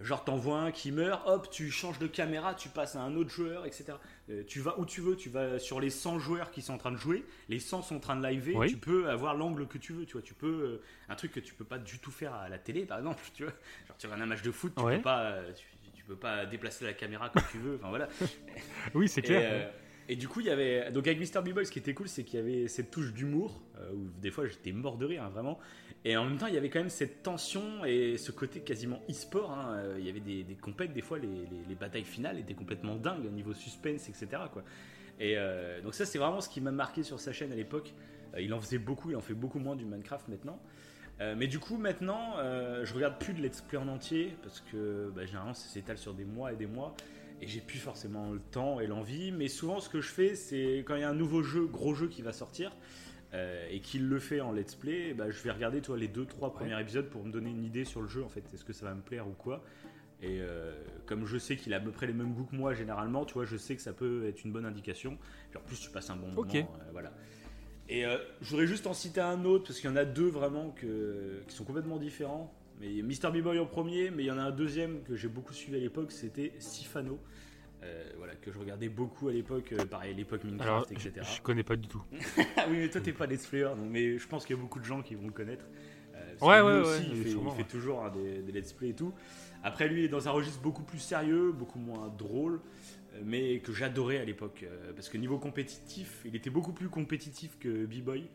genre, 0.00 0.24
t'en 0.24 0.36
vois 0.36 0.58
un 0.58 0.70
qui 0.72 0.92
meurt, 0.92 1.22
hop, 1.26 1.48
tu 1.50 1.70
changes 1.70 1.98
de 1.98 2.06
caméra, 2.06 2.54
tu 2.54 2.68
passes 2.68 2.96
à 2.96 3.00
un 3.00 3.16
autre 3.16 3.30
joueur, 3.30 3.64
etc. 3.66 3.94
Euh, 4.28 4.42
tu 4.46 4.60
vas 4.60 4.78
où 4.78 4.84
tu 4.84 5.00
veux, 5.00 5.16
tu 5.16 5.28
vas 5.30 5.58
sur 5.58 5.80
les 5.80 5.90
100 5.90 6.18
joueurs 6.18 6.50
qui 6.50 6.60
sont 6.62 6.74
en 6.74 6.78
train 6.78 6.92
de 6.92 6.96
jouer, 6.98 7.24
les 7.48 7.58
100 7.58 7.82
sont 7.82 7.96
en 7.96 8.00
train 8.00 8.16
de 8.16 8.26
liver, 8.26 8.54
Oui. 8.56 8.68
tu 8.68 8.76
peux 8.76 9.08
avoir 9.08 9.34
l'angle 9.34 9.66
que 9.66 9.78
tu 9.78 9.92
veux, 9.92 10.04
tu 10.04 10.12
vois. 10.12 10.22
Tu 10.22 10.34
peux, 10.34 10.46
euh, 10.46 10.82
un 11.08 11.14
truc 11.14 11.32
que 11.32 11.40
tu 11.40 11.54
peux 11.54 11.64
pas 11.64 11.78
du 11.78 11.98
tout 11.98 12.10
faire 12.10 12.34
à 12.34 12.48
la 12.48 12.58
télé, 12.58 12.84
par 12.84 12.98
exemple, 12.98 13.22
tu 13.34 13.44
vois. 13.44 13.52
Genre, 13.88 13.96
tu 13.96 14.06
regardes 14.06 14.22
un 14.22 14.26
match 14.26 14.42
de 14.42 14.50
foot, 14.50 14.72
tu 14.76 14.82
Ouais. 14.82 14.96
peux 14.96 15.02
pas. 15.02 15.22
euh, 15.22 15.52
tu, 15.54 15.64
tu 15.94 16.04
peux 16.04 16.16
pas 16.16 16.46
déplacer 16.46 16.84
la 16.84 16.92
caméra 16.92 17.30
comme 17.30 17.42
tu 17.50 17.58
veux. 17.58 17.76
Enfin 17.76 17.88
voilà. 17.88 18.08
Oui, 18.94 19.08
c'est 19.08 19.22
clair. 19.22 19.70
Et 20.08 20.16
du 20.16 20.28
coup, 20.28 20.40
il 20.40 20.46
y 20.46 20.50
avait. 20.50 20.90
Donc, 20.92 21.06
avec 21.06 21.18
Mr. 21.18 21.42
B-Boy, 21.42 21.66
ce 21.66 21.72
qui 21.72 21.78
était 21.78 21.94
cool, 21.94 22.08
c'est 22.08 22.24
qu'il 22.24 22.38
y 22.38 22.42
avait 22.42 22.68
cette 22.68 22.90
touche 22.90 23.12
d'humour, 23.12 23.60
euh, 23.78 23.92
où 23.92 24.08
des 24.20 24.30
fois 24.30 24.46
j'étais 24.46 24.72
mort 24.72 24.96
de 24.98 25.06
rire, 25.06 25.22
hein, 25.24 25.28
vraiment. 25.30 25.58
Et 26.04 26.16
en 26.16 26.24
même 26.24 26.38
temps, 26.38 26.46
il 26.46 26.54
y 26.54 26.58
avait 26.58 26.70
quand 26.70 26.78
même 26.78 26.88
cette 26.90 27.22
tension 27.24 27.84
et 27.84 28.16
ce 28.16 28.30
côté 28.30 28.60
quasiment 28.60 29.00
e-sport. 29.10 29.50
hein. 29.50 29.74
Euh, 29.78 29.96
Il 29.98 30.06
y 30.06 30.08
avait 30.10 30.20
des, 30.20 30.44
des 30.44 30.54
compètes, 30.54 30.92
des 30.92 31.02
fois, 31.02 31.18
les, 31.18 31.26
les- 31.26 31.64
les 31.68 31.74
batailles 31.74 32.04
finales 32.04 32.38
étaient 32.38 32.54
complètement 32.54 32.94
dingues 32.96 33.26
au 33.26 33.30
niveau 33.30 33.52
suspense, 33.54 34.08
etc. 34.08 34.42
Et 35.18 35.34
euh, 35.36 35.80
donc, 35.82 35.94
ça, 35.94 36.04
c'est 36.04 36.18
vraiment 36.18 36.40
ce 36.40 36.48
qui 36.48 36.60
m'a 36.60 36.70
marqué 36.70 37.02
sur 37.02 37.18
sa 37.18 37.32
chaîne 37.32 37.50
à 37.52 37.56
l'époque. 37.56 37.92
Il 38.38 38.52
en 38.54 38.60
faisait 38.60 38.78
beaucoup, 38.78 39.10
il 39.10 39.16
en 39.16 39.20
fait 39.20 39.34
beaucoup 39.34 39.58
moins 39.58 39.74
du 39.76 39.84
Minecraft 39.84 40.28
maintenant. 40.28 40.60
Mais 41.36 41.46
du 41.46 41.58
coup, 41.58 41.78
maintenant, 41.78 42.34
euh, 42.36 42.84
je 42.84 42.92
regarde 42.92 43.18
plus 43.18 43.32
de 43.32 43.40
let's 43.40 43.62
play 43.62 43.78
en 43.78 43.88
entier 43.88 44.36
parce 44.42 44.60
que 44.60 45.10
bah, 45.16 45.24
généralement, 45.24 45.54
ça 45.54 45.66
s'étale 45.66 45.96
sur 45.96 46.12
des 46.12 46.26
mois 46.26 46.52
et 46.52 46.56
des 46.56 46.66
mois 46.66 46.94
et 47.40 47.46
j'ai 47.46 47.60
plus 47.60 47.78
forcément 47.78 48.30
le 48.32 48.40
temps 48.40 48.80
et 48.80 48.86
l'envie. 48.86 49.32
Mais 49.32 49.48
souvent, 49.48 49.80
ce 49.80 49.88
que 49.88 50.00
je 50.00 50.08
fais, 50.08 50.34
c'est 50.34 50.78
quand 50.86 50.94
il 50.96 51.00
y 51.00 51.04
a 51.04 51.10
un 51.10 51.14
nouveau 51.14 51.42
jeu, 51.42 51.66
gros 51.66 51.94
jeu 51.94 52.08
qui 52.08 52.22
va 52.22 52.32
sortir 52.32 52.74
euh, 53.34 53.68
et 53.70 53.80
qu'il 53.80 54.08
le 54.08 54.18
fait 54.18 54.40
en 54.40 54.52
let's 54.52 54.74
play, 54.74 55.12
bah, 55.14 55.30
je 55.30 55.42
vais 55.42 55.50
regarder 55.50 55.80
toi, 55.80 55.96
les 55.96 56.08
deux, 56.08 56.24
trois 56.26 56.52
premiers 56.52 56.80
épisodes 56.80 57.08
pour 57.08 57.24
me 57.24 57.30
donner 57.30 57.50
une 57.50 57.64
idée 57.64 57.84
sur 57.84 58.00
le 58.00 58.08
jeu 58.08 58.24
en 58.24 58.28
fait. 58.28 58.42
Est-ce 58.54 58.64
que 58.64 58.72
ça 58.72 58.86
va 58.86 58.94
me 58.94 59.02
plaire 59.02 59.28
ou 59.28 59.32
quoi? 59.32 59.62
Et 60.22 60.40
euh, 60.40 60.72
comme 61.04 61.26
je 61.26 61.36
sais 61.36 61.56
qu'il 61.56 61.74
a 61.74 61.76
à 61.76 61.80
peu 61.80 61.90
près 61.90 62.06
les 62.06 62.14
mêmes 62.14 62.32
goûts 62.32 62.46
que 62.46 62.56
moi 62.56 62.72
généralement, 62.72 63.26
tu 63.26 63.34
vois, 63.34 63.44
je 63.44 63.56
sais 63.56 63.76
que 63.76 63.82
ça 63.82 63.92
peut 63.92 64.26
être 64.26 64.44
une 64.44 64.52
bonne 64.52 64.64
indication. 64.64 65.18
Puis 65.50 65.58
en 65.58 65.62
plus, 65.62 65.78
tu 65.78 65.90
passes 65.90 66.08
un 66.08 66.16
bon 66.16 66.28
moment. 66.28 66.42
euh, 66.62 66.90
voilà. 66.92 67.12
Et 67.88 68.02
je 68.40 68.50
voudrais 68.50 68.66
juste 68.66 68.88
en 68.88 68.94
citer 68.94 69.20
un 69.20 69.44
autre 69.44 69.68
parce 69.68 69.78
qu'il 69.78 69.88
y 69.88 69.92
en 69.92 69.96
a 69.96 70.04
deux 70.04 70.26
vraiment 70.26 70.70
que, 70.70 71.40
qui 71.46 71.54
sont 71.54 71.62
complètement 71.64 71.98
différents. 71.98 72.52
Mais 72.80 73.02
Mr. 73.02 73.30
B-Boy 73.32 73.58
en 73.58 73.66
premier, 73.66 74.10
mais 74.10 74.24
il 74.24 74.26
y 74.26 74.30
en 74.30 74.38
a 74.38 74.42
un 74.42 74.50
deuxième 74.50 75.02
que 75.02 75.16
j'ai 75.16 75.28
beaucoup 75.28 75.52
suivi 75.54 75.76
à 75.76 75.80
l'époque, 75.80 76.12
c'était 76.12 76.52
Sifano. 76.58 77.18
Euh, 77.82 78.10
voilà, 78.16 78.34
que 78.34 78.50
je 78.50 78.58
regardais 78.58 78.88
beaucoup 78.88 79.28
à 79.28 79.32
l'époque, 79.32 79.72
euh, 79.72 79.84
pareil, 79.84 80.14
l'époque 80.14 80.44
Minecraft, 80.44 80.88
je, 80.98 81.08
etc. 81.08 81.26
je 81.36 81.42
connais 81.42 81.62
pas 81.62 81.76
du 81.76 81.88
tout. 81.88 82.02
Ah 82.56 82.66
oui, 82.68 82.78
mais 82.78 82.88
toi 82.88 83.00
t'es 83.00 83.12
pas 83.12 83.26
let's 83.26 83.46
player, 83.46 83.68
donc, 83.76 83.88
mais 83.90 84.18
je 84.18 84.26
pense 84.26 84.44
qu'il 84.46 84.56
y 84.56 84.58
a 84.58 84.62
beaucoup 84.62 84.80
de 84.80 84.84
gens 84.84 85.02
qui 85.02 85.14
vont 85.14 85.26
le 85.26 85.32
connaître. 85.32 85.66
Euh, 86.14 86.34
Ouais, 86.40 86.60
ouais, 86.62 86.80
aussi, 86.80 87.00
ouais, 87.02 87.06
il 87.12 87.22
fait, 87.22 87.30
sûrement, 87.30 87.50
il 87.52 87.56
fait 87.56 87.62
ouais. 87.62 87.68
toujours 87.68 88.04
hein, 88.04 88.10
des, 88.10 88.40
des 88.42 88.52
let's 88.52 88.72
play 88.72 88.88
et 88.90 88.94
tout. 88.94 89.12
Après, 89.62 89.88
lui, 89.88 90.00
il 90.00 90.04
est 90.06 90.08
dans 90.08 90.26
un 90.26 90.30
registre 90.32 90.60
beaucoup 90.62 90.82
plus 90.82 90.98
sérieux, 90.98 91.52
beaucoup 91.52 91.78
moins 91.78 92.08
drôle, 92.18 92.60
euh, 93.14 93.20
mais 93.24 93.58
que 93.60 93.72
j'adorais 93.72 94.18
à 94.18 94.24
l'époque. 94.24 94.64
euh, 94.64 94.92
parce 94.94 95.08
que 95.10 95.18
niveau 95.18 95.38
compétitif, 95.38 96.22
il 96.24 96.34
était 96.34 96.50
beaucoup 96.50 96.72
plus 96.72 96.88
compétitif 96.88 97.58
que 97.58 97.84
B-Boy. 97.86 98.26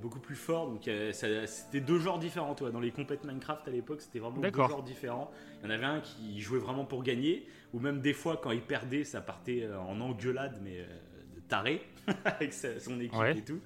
Beaucoup 0.00 0.20
plus 0.20 0.34
fort, 0.36 0.68
donc 0.70 0.86
euh, 0.88 1.12
c'était 1.12 1.80
deux 1.80 1.98
genres 1.98 2.18
différents. 2.18 2.54
Toi. 2.54 2.70
Dans 2.70 2.80
les 2.80 2.90
compètes 2.90 3.24
Minecraft 3.24 3.66
à 3.66 3.70
l'époque, 3.70 4.00
c'était 4.02 4.18
vraiment 4.18 4.40
deux 4.40 4.50
genres 4.68 4.82
différents. 4.82 5.30
Il 5.60 5.64
y 5.64 5.66
en 5.68 5.70
avait 5.74 5.84
un 5.86 6.00
qui 6.00 6.40
jouait 6.40 6.58
vraiment 6.58 6.84
pour 6.84 7.02
gagner, 7.02 7.46
ou 7.72 7.80
même 7.80 8.00
des 8.00 8.12
fois, 8.12 8.36
quand 8.36 8.50
il 8.50 8.60
perdait, 8.62 9.04
ça 9.04 9.20
partait 9.20 9.62
euh, 9.62 9.78
en 9.78 10.00
engueulade, 10.00 10.60
mais 10.62 10.80
euh, 10.80 10.86
de 11.36 11.40
taré, 11.40 11.82
avec 12.24 12.52
sa- 12.52 12.78
son 12.78 13.00
équipe 13.00 13.18
Ouais. 13.18 13.38
et 13.38 13.42
tout. 13.42 13.60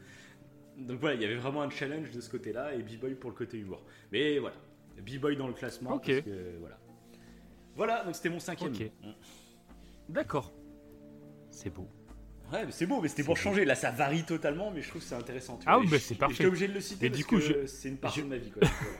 Donc 0.79 1.01
voilà, 1.01 1.17
il 1.17 1.23
y 1.23 1.25
avait 1.25 1.37
vraiment 1.37 1.63
un 1.63 1.71
challenge 1.71 2.11
de 2.11 2.21
ce 2.21 2.31
côté-là, 2.31 2.75
et 2.75 2.83
B-Boy 2.83 3.15
pour 3.17 3.31
le 3.31 3.37
côté 3.37 3.59
humour. 3.59 3.83
Mais 4.13 4.39
voilà, 4.39 4.57
B-Boy 5.03 5.37
dans 5.37 5.49
le 5.49 5.53
classement, 5.55 5.95
Ok. 5.95 6.07
parce 6.07 6.21
que 6.23 6.57
voilà. 6.61 6.79
Voilà, 7.77 8.05
donc 8.05 8.15
c'était 8.15 8.31
mon 8.31 8.41
cinquième. 8.41 8.73
Mm. 8.73 9.13
D'accord. 10.09 10.53
C'est 11.51 11.71
beau. 11.75 11.89
Ouais, 12.53 12.67
mais 12.67 12.73
c'est 12.73 12.87
beau, 12.87 13.01
mais 13.01 13.09
c'était 13.09 13.23
pour 13.25 13.37
changer. 13.37 13.65
Là, 13.65 13.75
ça 13.75 13.91
varie 13.91 14.25
totalement, 14.25 14.71
mais 14.71 14.83
je 14.83 14.89
trouve 14.89 15.01
que 15.03 15.07
c'est 15.09 15.15
intéressant. 15.15 15.57
tu 15.59 15.65
Ah 15.67 15.77
vois. 15.77 15.85
bah, 15.85 15.91
je- 15.93 15.97
c'est 15.99 16.15
parfait. 16.17 16.35
J'étais 16.35 16.47
obligé 16.49 16.69
de 16.69 16.73
le 16.75 16.81
citer 16.81 17.07
Et 17.07 17.11
parce 17.11 17.19
du 17.19 17.25
coup, 17.25 17.37
que 17.37 17.41
je- 17.43 17.67
c'est 17.67 17.89
une 17.89 17.97
partie 17.97 18.21
je- 18.21 18.25
de 18.25 18.29
ma 18.31 18.37
vie. 18.39 18.51
Quoi. 18.51 18.63
Voilà. 18.67 18.97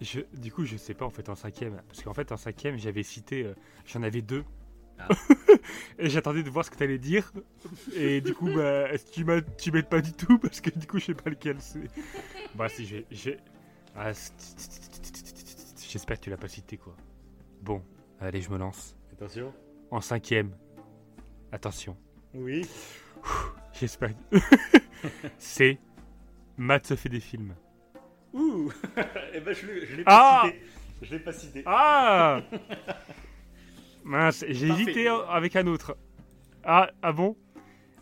Je, 0.00 0.20
du 0.38 0.52
coup, 0.52 0.64
je 0.64 0.76
sais 0.76 0.94
pas 0.94 1.04
en 1.06 1.10
fait 1.10 1.28
en 1.28 1.34
cinquième. 1.34 1.82
Parce 1.88 2.02
qu'en 2.02 2.14
fait, 2.14 2.30
en 2.30 2.36
cinquième, 2.36 2.78
j'avais 2.78 3.02
cité. 3.02 3.44
euh, 3.44 3.54
J'en 3.86 4.02
avais 4.04 4.22
deux. 4.22 4.44
Ah. 5.00 5.08
et 5.98 6.08
j'attendais 6.10 6.42
de 6.44 6.50
voir 6.50 6.64
ce 6.64 6.70
que 6.70 6.76
t'allais 6.76 6.98
dire. 6.98 7.32
Et 7.96 8.20
du 8.20 8.32
coup, 8.34 8.48
bah, 8.52 8.90
est-ce 8.92 9.06
que 9.06 9.40
tu 9.56 9.70
m'aides 9.72 9.88
pas 9.88 10.00
du 10.00 10.12
tout 10.12 10.38
Parce 10.38 10.60
que 10.60 10.70
du 10.70 10.86
coup, 10.86 10.98
je 11.00 11.06
sais 11.06 11.14
pas 11.14 11.30
lequel 11.30 11.56
c'est. 11.60 11.88
Bah, 12.54 12.68
si, 12.68 12.86
j'ai. 13.10 13.38
Ah, 13.96 14.12
J'espère 15.88 16.18
que 16.18 16.24
tu 16.24 16.30
l'as 16.30 16.36
pas 16.36 16.48
cité, 16.48 16.76
quoi. 16.76 16.94
Bon, 17.62 17.82
allez, 18.20 18.40
je 18.42 18.50
me 18.50 18.58
lance. 18.58 18.94
Attention. 19.12 19.52
En 19.90 20.00
cinquième. 20.00 20.50
Attention. 21.50 21.96
Oui. 22.34 22.66
J'espère. 23.72 24.10
c'est. 25.38 25.78
Matt 26.56 26.86
se 26.86 26.96
fait 26.96 27.08
des 27.08 27.20
films. 27.20 27.54
Ouh 28.32 28.72
Eh 29.34 29.40
ben, 29.40 29.54
je 29.54 29.66
l'ai 29.66 29.96
l'ai 29.96 30.02
Ah 30.06 30.42
pas 30.42 30.48
cité. 30.50 30.62
Je 31.02 31.10
l'ai 31.12 31.20
pas 31.20 31.32
cité. 31.32 31.62
Ah 31.66 32.42
Mince, 34.04 34.44
j'ai 34.48 34.68
hésité 34.68 35.08
avec 35.08 35.54
un 35.56 35.66
autre. 35.66 35.96
Ah, 36.64 36.90
ah 37.02 37.12
bon? 37.12 37.36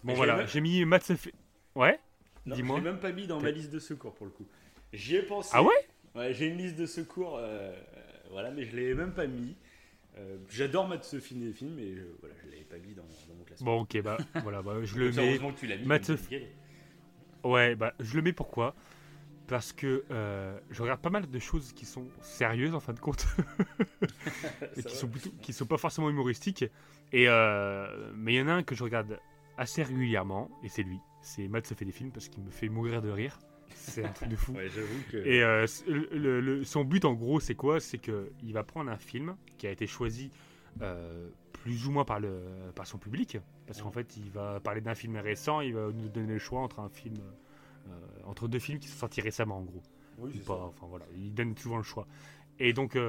Bon 0.05 0.15
voilà, 0.15 0.36
même- 0.36 0.47
j'ai 0.48 0.61
mis 0.61 0.85
Matt 0.85 1.03
se 1.03 1.16
fait... 1.16 1.32
Ouais 1.74 1.98
dis-moi. 2.47 2.78
Je 2.78 2.85
l'ai 2.85 2.90
même 2.90 3.01
pas 3.01 3.12
mis 3.12 3.27
dans 3.27 3.40
ma 3.40 3.51
liste 3.51 3.70
de 3.70 3.78
secours 3.78 4.15
pour 4.15 4.27
le 4.27 4.32
coup. 4.32 4.47
J'y 4.93 5.16
ai 5.16 5.23
pensé. 5.23 5.51
Ah 5.53 5.62
ouais? 5.62 5.74
Ouais, 6.15 6.32
j'ai 6.32 6.47
une 6.47 6.57
liste 6.57 6.77
de 6.77 6.86
secours, 6.86 7.36
euh, 7.36 7.43
euh, 7.43 7.74
voilà, 8.31 8.51
mais 8.51 8.65
je 8.65 8.74
l'ai 8.77 8.94
même 8.94 9.12
pas 9.12 9.27
mis. 9.27 9.57
Euh, 10.16 10.39
J'adore 10.48 10.89
Matt 10.89 11.05
ce 11.05 11.20
film 11.20 11.40
des 11.40 11.53
films, 11.53 11.74
mais 11.74 11.94
je, 11.94 12.03
voilà, 12.20 12.35
je 12.43 12.51
l'avais 12.51 12.62
pas 12.62 12.78
mis 12.78 12.94
dans, 12.94 13.03
classement. 13.57 13.77
Bon 13.77 13.83
ok, 13.83 14.03
bah 14.03 14.19
voilà, 14.43 14.62
bah, 14.62 14.74
je 14.83 14.97
le 14.99 15.11
mets... 15.11 15.27
heureusement 15.28 15.53
que 15.53 15.59
tu 15.61 15.66
l'as 15.66 15.77
mis. 15.77 15.87
Ouais, 17.45 17.74
bah 17.77 17.95
je 18.01 18.16
le 18.16 18.23
mets 18.23 18.33
pourquoi? 18.33 18.74
Parce 19.47 19.73
que 19.73 20.05
euh, 20.11 20.59
je 20.70 20.83
regarde 20.83 21.01
pas 21.01 21.11
mal 21.11 21.28
de 21.31 21.39
choses 21.39 21.73
qui 21.73 21.87
sont 21.87 22.09
sérieuses 22.20 22.74
en 22.74 22.81
fin 22.81 22.93
de 22.93 22.99
compte, 22.99 23.27
et 24.77 24.83
qui 24.83 24.83
va. 24.83 24.91
sont, 24.91 25.09
plutôt, 25.09 25.31
qui 25.41 25.53
sont 25.53 25.66
pas 25.66 25.77
forcément 25.78 26.11
humoristiques. 26.11 26.65
Et, 27.12 27.28
euh, 27.28 28.11
mais 28.16 28.35
il 28.35 28.39
y 28.39 28.43
en 28.43 28.49
a 28.49 28.53
un 28.55 28.62
que 28.65 28.74
je 28.74 28.83
regarde 28.83 29.20
assez 29.57 29.85
régulièrement, 29.85 30.51
et 30.65 30.69
c'est 30.69 30.83
lui. 30.83 30.99
C'est 31.23 31.47
Matt 31.47 31.66
se 31.66 31.74
fait 31.74 31.85
des 31.85 31.93
films 31.93 32.11
parce 32.11 32.28
qu'il 32.28 32.43
me 32.43 32.51
fait 32.51 32.69
mourir 32.69 33.03
de 33.03 33.11
rire. 33.11 33.39
C'est 33.74 34.05
un 34.05 34.09
truc 34.09 34.28
de 34.31 34.37
fou. 34.37 34.53
Ouais, 34.57 34.69
j'avoue 34.74 35.03
que. 35.12 35.16
Et 35.19 35.45
euh, 35.45 35.66
c- 35.69 35.85
le- 35.89 36.41
le- 36.41 36.65
son 36.65 36.85
but 36.85 37.05
en 37.05 37.15
gros 37.15 37.39
c'est 37.39 37.55
quoi? 37.55 37.78
C'est 37.78 37.99
que 37.99 38.33
il 38.43 38.53
va 38.53 38.65
prendre 38.65 38.91
un 38.91 38.99
film 38.99 39.37
qui 39.59 39.69
a 39.69 39.70
été 39.70 39.87
choisi 39.87 40.31
euh, 40.83 41.28
plus 41.67 41.89
ou 41.89 41.91
moins 41.91 42.05
par, 42.05 42.21
le, 42.21 42.39
par 42.77 42.87
son 42.87 42.97
public, 42.97 43.39
parce 43.67 43.83
qu'en 43.83 43.91
fait 43.91 44.17
il 44.17 44.31
va 44.31 44.61
parler 44.61 44.81
d'un 44.81 44.95
film 44.95 45.17
récent, 45.17 45.61
il 45.61 45.75
va 45.75 45.89
nous 45.93 46.09
donner 46.09 46.35
le 46.35 46.39
choix 46.39 46.61
entre 46.61 46.79
un 46.79 46.89
film, 46.89 47.17
euh, 47.89 47.91
entre 48.25 48.47
deux 48.47 48.61
films 48.61 48.79
qui 48.79 48.87
sont 48.87 48.99
sortis 48.99 49.21
récemment 49.21 49.59
en 49.59 49.63
gros. 49.63 49.83
Oui, 50.19 50.31
Ou 50.31 50.33
c'est 50.35 50.45
pas, 50.47 50.57
ça. 50.59 50.63
enfin 50.63 50.87
voilà, 50.89 51.05
il 51.17 51.35
donne 51.35 51.57
souvent 51.57 51.79
le 51.79 51.83
choix. 51.83 52.07
Et 52.61 52.73
donc 52.73 52.95
euh, 52.95 53.01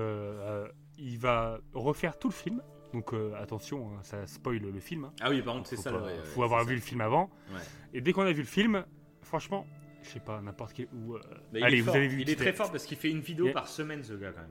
euh, 0.66 0.68
il 0.98 1.20
va 1.20 1.60
refaire 1.76 2.18
tout 2.18 2.30
le 2.30 2.34
film. 2.34 2.62
Donc 2.94 3.14
attention, 3.40 3.92
hein, 3.92 4.00
ça 4.02 4.26
spoil 4.26 4.58
le 4.58 4.80
film. 4.80 5.06
hein. 5.06 5.14
Ah 5.22 5.30
oui, 5.30 5.44
par 5.44 5.54
contre, 5.54 5.70
c'est 5.70 5.76
faut 5.76 5.84
ça. 5.84 5.92
pas- 5.92 6.00
ouais, 6.00 6.14
ouais, 6.18 6.24
faut 6.24 6.42
avoir 6.42 6.62
c'est 6.64 6.70
vu 6.70 6.76
le 6.76 6.82
film 6.82 7.02
avant. 7.02 7.30
Ouais. 7.52 7.60
Et 7.94 8.02
dès 8.02 8.12
qu'on 8.12 8.24
a 8.24 8.32
vu 8.32 8.42
le 8.42 8.48
film, 8.48 8.84
franchement, 9.22 9.68
je 10.02 10.10
sais 10.10 10.20
pas, 10.20 10.42
n'importe 10.42 10.74
quel. 10.74 10.88
Ou, 10.94 11.14
euh, 11.16 11.20
Mais 11.54 11.60
il 11.60 11.64
allez, 11.64 11.78
est 11.78 11.82
vous 11.82 11.86
fort. 11.88 11.96
avez 11.96 12.08
vu. 12.08 12.22
Il 12.22 12.30
est 12.32 12.36
très 12.36 12.54
fort 12.54 12.72
parce 12.72 12.86
qu'il 12.86 12.98
fait 12.98 13.12
une 13.12 13.20
vidéo 13.20 13.48
Il- 13.48 13.54
par 13.54 13.68
semaine, 13.68 14.02
ce 14.04 14.14
gars, 14.14 14.32
quand 14.32 14.42
même. 14.42 14.50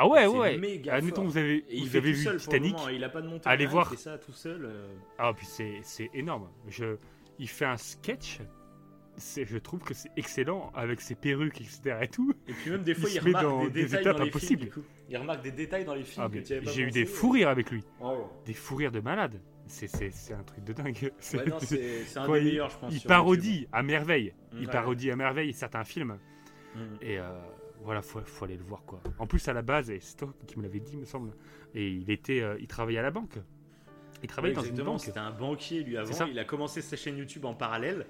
Ah 0.00 0.06
ouais, 0.06 0.26
ouais. 0.26 0.56
méga 0.58 0.94
Admettons, 0.94 1.16
fort. 1.22 1.24
vous 1.32 1.38
avez, 1.38 1.64
Et 1.68 1.80
vous 1.80 1.96
avez 1.96 2.12
vu 2.12 2.22
seul 2.22 2.36
Titanic. 2.38 2.72
moment. 2.76 2.88
Il 2.88 3.02
a 3.04 3.08
pas 3.08 3.20
de 3.20 3.26
monteur. 3.28 3.50
Allez 3.52 3.64
rien, 3.64 3.72
voir. 3.72 3.88
Il 3.92 3.96
fait 3.96 4.02
ça 4.04 4.16
tout 4.18 4.32
seul. 4.32 4.64
euh. 4.64 4.86
Ah, 5.18 5.32
puis 5.36 5.44
c'est 5.46 5.80
c'est 5.82 6.08
énorme. 6.14 6.48
Je, 6.68 6.96
il 7.38 7.48
fait 7.48 7.64
un 7.64 7.76
sketch. 7.76 8.38
Je 9.36 9.58
trouve 9.58 9.80
que 9.80 9.94
c'est 9.94 10.10
excellent 10.16 10.70
avec 10.76 11.00
ses 11.00 11.16
perruques, 11.16 11.60
etc. 11.60 11.96
Et 12.02 12.06
tout. 12.08 12.32
Et 12.46 12.52
puis 12.52 12.70
même 12.70 12.84
des 12.84 12.94
fois, 12.94 13.08
Il 13.10 13.16
il, 13.16 13.18
remarque 13.20 13.44
dans 13.44 13.64
des 13.64 13.70
des 13.70 13.82
détails 13.82 14.00
étapes 14.02 14.16
dans 14.18 14.22
les 14.22 14.28
impossibles. 14.28 14.60
films. 14.62 14.70
du 14.74 14.80
coup. 14.80 14.86
Il 15.10 15.16
remarque 15.16 15.42
des 15.42 15.50
détails 15.50 15.84
dans 15.84 15.94
les 15.94 16.04
films 16.04 16.26
Ah, 16.26 16.62
que 16.62 16.70
J'ai 16.70 16.82
eu 16.82 16.90
des 16.92 17.04
fous 17.04 17.30
rires 17.30 17.48
avec 17.48 17.70
lui. 17.72 17.82
Oh. 18.00 18.28
Des 18.46 18.52
fous 18.54 18.76
rires 18.76 18.92
de 18.92 19.00
malade. 19.00 19.40
C'est- 19.66 19.88
C'est 19.88 20.10
c'est 20.12 20.32
un 20.34 20.42
truc 20.44 20.62
de 20.64 20.72
dingue. 20.72 21.12
C'est- 21.18 21.36
Ouais, 21.38 21.52
un 21.52 21.58
des 22.32 22.38
il- 22.38 22.44
meilleurs, 22.44 22.70
je 22.70 22.78
pense. 22.78 22.94
il 22.94 23.00
parodie 23.02 23.66
à 23.72 23.82
merveille. 23.82 24.32
Il 24.52 24.60
Ouais. 24.66 24.72
parodie 24.72 25.10
à 25.10 25.16
merveille 25.16 25.52
certains 25.52 25.82
films. 25.84 26.16
Mm. 26.76 26.80
Et 27.02 27.18
euh, 27.18 27.24
voilà, 27.88 28.02
faut, 28.02 28.20
faut 28.20 28.44
aller 28.44 28.58
le 28.58 28.62
voir 28.64 28.82
quoi. 28.84 29.00
En 29.18 29.26
plus, 29.26 29.48
à 29.48 29.54
la 29.54 29.62
base, 29.62 29.88
et 29.90 29.98
c'est 29.98 30.18
toi 30.18 30.34
qui 30.46 30.58
me 30.58 30.62
l'avais 30.62 30.78
dit, 30.78 30.92
il 30.92 30.98
me 30.98 31.06
semble. 31.06 31.32
Et 31.74 31.88
il 31.88 32.10
était, 32.10 32.42
euh, 32.42 32.58
il 32.60 32.66
travaillait 32.66 32.98
à 32.98 33.02
la 33.02 33.10
banque. 33.10 33.38
Il 34.22 34.28
travaillait 34.28 34.54
dans 34.54 34.62
une 34.62 34.82
banque. 34.82 35.00
C'était 35.00 35.18
un 35.18 35.30
banquier 35.30 35.82
lui 35.82 35.96
avant. 35.96 36.26
Il 36.26 36.38
a 36.38 36.44
commencé 36.44 36.82
sa 36.82 36.96
chaîne 36.96 37.16
YouTube 37.16 37.46
en 37.46 37.54
parallèle. 37.54 38.04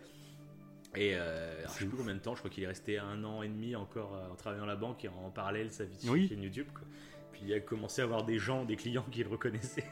Et 0.96 1.12
euh, 1.14 1.60
alors, 1.60 1.72
je 1.74 1.78
sais 1.78 1.86
plus 1.86 1.96
combien 1.96 2.14
de 2.14 2.18
temps, 2.18 2.34
je 2.34 2.40
crois 2.40 2.50
qu'il 2.50 2.64
est 2.64 2.66
resté 2.66 2.98
un 2.98 3.22
an 3.22 3.42
et 3.42 3.48
demi 3.48 3.76
encore 3.76 4.16
euh, 4.16 4.32
en 4.32 4.34
travaillant 4.34 4.64
à 4.64 4.66
la 4.66 4.74
banque 4.74 5.04
et 5.04 5.08
en 5.08 5.30
parallèle 5.30 5.70
sa 5.70 5.84
vie 5.84 6.00
sur 6.00 6.12
Oui. 6.12 6.26
chaîne 6.28 6.42
YouTube. 6.42 6.66
quoi. 6.74 6.82
Puis 7.30 7.42
il 7.44 7.54
a 7.54 7.60
commencé 7.60 8.00
à 8.02 8.04
avoir 8.04 8.24
des 8.24 8.38
gens, 8.38 8.64
des 8.64 8.74
clients 8.74 9.06
qui 9.12 9.22
le 9.22 9.28
reconnaissaient. 9.28 9.84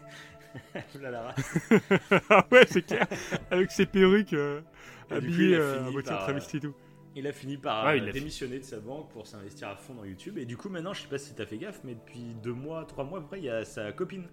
Là, 1.00 1.10
la 1.12 1.22
race. 1.22 1.68
ah 2.30 2.44
ouais, 2.50 2.66
c'est 2.68 2.82
clair. 2.82 3.06
Avec 3.52 3.70
ses 3.70 3.86
perruques 3.86 4.32
euh, 4.32 4.62
habillées 5.10 5.54
euh, 5.54 5.86
à 5.86 5.90
moitié 5.90 6.12
travesti 6.16 6.56
et 6.56 6.60
tout. 6.60 6.74
Il 7.18 7.26
a 7.26 7.32
fini 7.32 7.56
par 7.56 7.86
Ouais, 7.86 7.96
il 7.98 8.08
a 8.08 8.12
démissionner 8.12 8.58
de 8.58 8.64
sa 8.64 8.78
banque 8.78 9.08
pour 9.10 9.26
s'investir 9.26 9.68
à 9.68 9.76
fond 9.76 9.94
dans 9.94 10.04
YouTube. 10.04 10.36
Et 10.38 10.44
du 10.44 10.56
coup, 10.58 10.68
maintenant, 10.68 10.92
je 10.92 11.00
sais 11.02 11.08
pas 11.08 11.16
si 11.18 11.34
t'as 11.34 11.46
fait 11.46 11.56
gaffe, 11.56 11.80
mais 11.82 11.94
depuis 11.94 12.34
deux 12.42 12.52
mois, 12.52 12.84
trois 12.84 13.04
mois 13.04 13.20
après, 13.20 13.38
il 13.38 13.44
y 13.44 13.50
a 13.50 13.64
sa 13.64 13.90
copine 13.92 14.28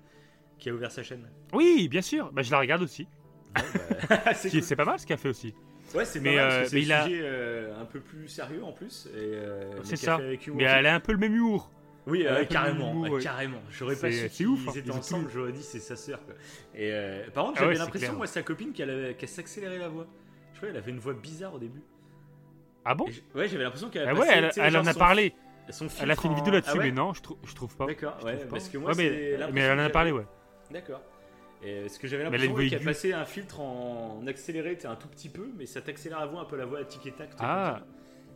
qui 0.60 0.70
a 0.70 0.74
ouvert 0.74 0.92
sa 0.92 1.02
chaîne. 1.02 1.30
Oui, 1.54 1.88
bien 1.88 2.02
sûr. 2.02 2.30
Bah, 2.34 2.42
je 2.42 2.52
la 2.52 2.60
regarde 2.60 2.82
aussi. 2.84 3.08
bah, 3.56 3.62
c'est 4.36 4.50
cool. 4.52 4.76
Pas 4.78 4.86
mal 4.86 5.00
ce 5.00 5.06
qu'elle 5.08 5.18
fait 5.18 5.30
aussi. 5.30 5.54
Ouais, 5.96 6.04
c'est 6.06 6.20
Mais, 6.20 6.38
euh, 6.40 6.68
mais 6.74 6.82
il 6.82 6.92
a- 6.92 7.08
euh, 7.08 7.82
un 7.82 7.86
peu 7.86 8.00
plus 8.02 8.28
sérieux 8.28 8.64
en 8.64 8.74
plus. 8.74 9.08
euh, 9.16 9.72
C'est 9.84 9.96
ça. 9.96 10.16
avec 10.16 10.48
Mais 10.50 10.64
elle 10.66 10.86
a 10.88 10.96
un 10.96 11.00
peu 11.00 11.14
le 11.14 11.20
même 11.20 11.36
humour. 11.36 11.72
Oui, 12.06 12.26
euh, 12.28 12.44
carrément, 12.44 12.92
humour, 12.92 13.12
ouais. 13.12 13.22
carrément. 13.24 13.62
J'aurais 13.70 13.96
pas 13.96 14.12
su 14.12 14.28
qu'ils 14.30 14.48
ouf, 14.48 14.68
hein. 14.68 14.72
étaient 14.76 14.92
ensemble, 14.92 15.30
j'aurais 15.34 15.54
dit 15.54 15.64
c'est 15.64 15.80
sa 15.80 15.96
sœur. 15.96 16.20
Quoi. 16.26 16.34
Et 16.76 16.92
par 17.34 17.46
contre, 17.46 17.58
Ah 17.58 17.62
j'avais 17.62 17.74
ouais, 17.76 17.80
l'impression, 17.80 18.14
moi, 18.18 18.28
sa 18.28 18.44
copine, 18.44 18.74
qu'elle 18.74 19.16
qu'elle 19.16 19.30
s'accélérait 19.30 19.78
la 19.78 19.88
voix. 19.88 20.06
Je 20.52 20.58
crois 20.58 20.68
qu'elle 20.70 20.78
avait 20.78 20.92
une 20.92 21.00
voix 21.00 21.14
bizarre 21.14 21.54
au 21.54 21.60
début. 21.60 21.82
Ah 22.86 22.96
bon 22.96 23.06
j'- 23.08 23.24
ouais, 23.36 23.48
j'avais 23.48 23.64
l'impression 23.64 23.90
qu'elle 23.90 24.08
Ah 24.08 24.14
ouais, 24.14 24.28
elle, 24.30 24.52
elle 24.58 24.78
en 24.78 24.86
a 24.86 24.94
parlé. 24.94 25.34
Son 25.70 25.88
Elle 26.02 26.12
a 26.12 26.16
fait 26.18 26.28
une 26.28 26.36
vidéo 26.36 26.52
là-dessus, 26.54 26.72
Ah 26.76 26.78
ouais 26.78 26.86
mais 26.86 26.92
non, 26.92 27.14
je, 27.14 27.22
trou- 27.22 27.38
je 27.46 27.56
trouve 27.56 27.74
pas. 27.78 27.86
D'accord, 27.86 28.18
ouais, 28.26 28.38
parce 28.50 28.68
que 28.68 28.78
moi, 28.78 28.92
Ouais, 28.94 28.98
mais, 28.98 29.52
mais 29.54 29.62
elle 29.62 29.80
en 29.80 29.84
a 29.84 29.90
parlé, 29.90 30.12
ouais. 30.12 30.26
D'accord. 30.72 31.02
Et 31.66 31.88
ce 31.88 31.98
que 31.98 32.08
j'avais 32.08 32.24
l'impression 32.24 32.54
qu'elle 32.54 32.74
aiguë. 32.74 32.84
passait 32.86 33.14
un 33.14 33.24
filtre 33.24 33.62
en 33.62 34.28
accéléré, 34.28 34.78
un 34.84 34.96
tout 34.98 35.08
petit 35.08 35.30
peu, 35.30 35.50
mais 35.58 35.66
ça 35.66 35.82
t'accélère 35.82 36.20
la 36.20 36.26
voix, 36.26 36.42
un 36.42 36.46
peu 36.46 36.58
la 36.58 36.66
voix 36.66 36.80
à 36.80 36.84
tic 36.84 37.06
et 37.06 37.14
tac. 37.14 37.30
Ah. 37.40 37.80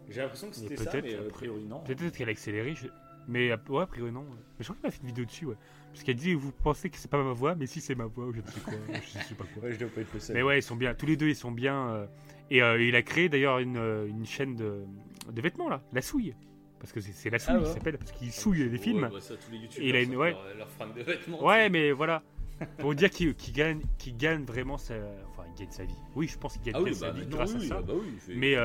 J'ai 0.09 0.21
l'impression 0.21 0.49
que 0.49 0.55
c'était 0.55 0.77
ça, 0.77 0.89
peut-être, 0.89 1.03
mais 1.03 1.15
a 1.15 1.29
priori 1.29 1.65
non. 1.65 1.79
Peut-être 1.81 2.15
qu'elle 2.15 2.29
a 2.29 2.31
accéléré. 2.31 2.73
je- 2.75 2.87
Mais 3.27 3.47
ouais, 3.51 3.81
a 3.81 3.85
priori 3.87 4.13
non. 4.13 4.23
Mais 4.31 4.37
je 4.61 4.63
crois 4.63 4.77
qu'elle 4.81 4.87
a 4.87 4.91
fait 4.91 5.01
une 5.01 5.07
vidéo 5.07 5.25
dessus, 5.25 5.45
ouais. 5.47 5.57
Parce 5.91 6.03
qu'elle 6.05 6.15
dit 6.15 6.33
Vous 6.33 6.53
pensez 6.53 6.89
que 6.89 6.95
c'est 6.95 7.11
pas 7.11 7.21
ma 7.21 7.33
voix, 7.33 7.55
mais 7.55 7.65
si 7.65 7.81
c'est 7.81 7.95
ma 7.95 8.05
voix, 8.05 8.23
ou 8.27 8.31
je 8.33 8.39
ne 8.39 8.45
sais 8.47 8.59
quoi. 8.61 8.73
je 8.93 9.09
sais 9.27 9.35
pas 9.35 9.43
quoi. 9.53 9.63
Ouais, 9.63 9.73
je 9.73 9.79
dois 9.79 9.89
pas 9.89 9.99
être 9.99 10.13
le 10.13 10.19
seul. 10.21 10.35
Mais 10.37 10.43
ouais, 10.43 10.59
ils 10.59 10.63
sont 10.63 10.77
bien. 10.77 10.93
Tous 10.93 11.05
les 11.07 11.17
deux, 11.17 11.27
ils 11.27 11.35
sont 11.35 11.51
bien. 11.51 11.89
euh, 11.89 12.05
Et 12.49 12.61
euh, 12.61 12.81
il 12.81 12.95
a 12.95 13.01
créé 13.01 13.29
d'ailleurs 13.29 13.59
une, 13.59 13.77
euh, 13.77 14.07
une 14.07 14.25
chaîne 14.25 14.55
de, 14.55 14.83
de 15.31 15.41
vêtements, 15.41 15.69
là. 15.69 15.81
La 15.93 16.01
souille. 16.01 16.33
Parce 16.79 16.91
que 16.93 17.01
c'est 17.01 17.11
c'est 17.11 17.29
la 17.31 17.39
souille 17.39 17.55
Ah 17.57 17.59
qui 17.61 17.65
ouais. 17.65 17.73
s'appelle, 17.73 17.97
parce 17.97 18.11
qu'il 18.11 18.31
souille 18.31 18.59
les 18.59 18.69
Ouais, 18.71 18.77
films. 18.77 19.09
bah, 19.11 19.19
ça, 19.19 19.35
tous 19.35 19.51
les 19.51 19.57
Et 19.57 19.59
il 19.59 19.95
youtubeurs 19.95 19.95
a 19.95 20.01
une- 20.01 20.15
ouais. 20.15 20.31
leur, 20.31 20.55
leur 20.57 20.69
fringue 20.69 20.93
de 20.95 21.01
vêtements. 21.03 21.43
Ouais, 21.43 21.69
mais 21.69 21.91
voilà. 21.91 22.21
Pour 22.79 22.95
dire 22.95 23.09
qu'il 23.11 23.35
gagne, 23.53 23.81
qu'il 23.99 24.15
gagne 24.17 24.43
vraiment 24.43 24.77
sa. 24.77 24.95
Enfin, 25.29 25.43
il 25.55 25.59
gagne 25.59 25.71
sa 25.71 25.83
vie. 25.83 25.93
Oui, 26.15 26.27
je 26.27 26.37
pense 26.39 26.53
qu'il 26.53 26.63
gagne 26.63 26.75
Ah 26.77 26.81
oui, 26.81 26.91
bien 26.91 26.99
bah, 26.99 27.07
sa 27.07 27.11
vie 27.19 27.27
grâce 27.27 27.53
oui, 27.53 27.65
à 27.65 27.67
ça. 27.69 27.75
ah 27.79 27.81
bah 27.81 27.93
oui, 27.95 28.07
il 28.13 28.19
fait- 28.19 28.33
Mais 28.35 28.51
il 28.51 28.57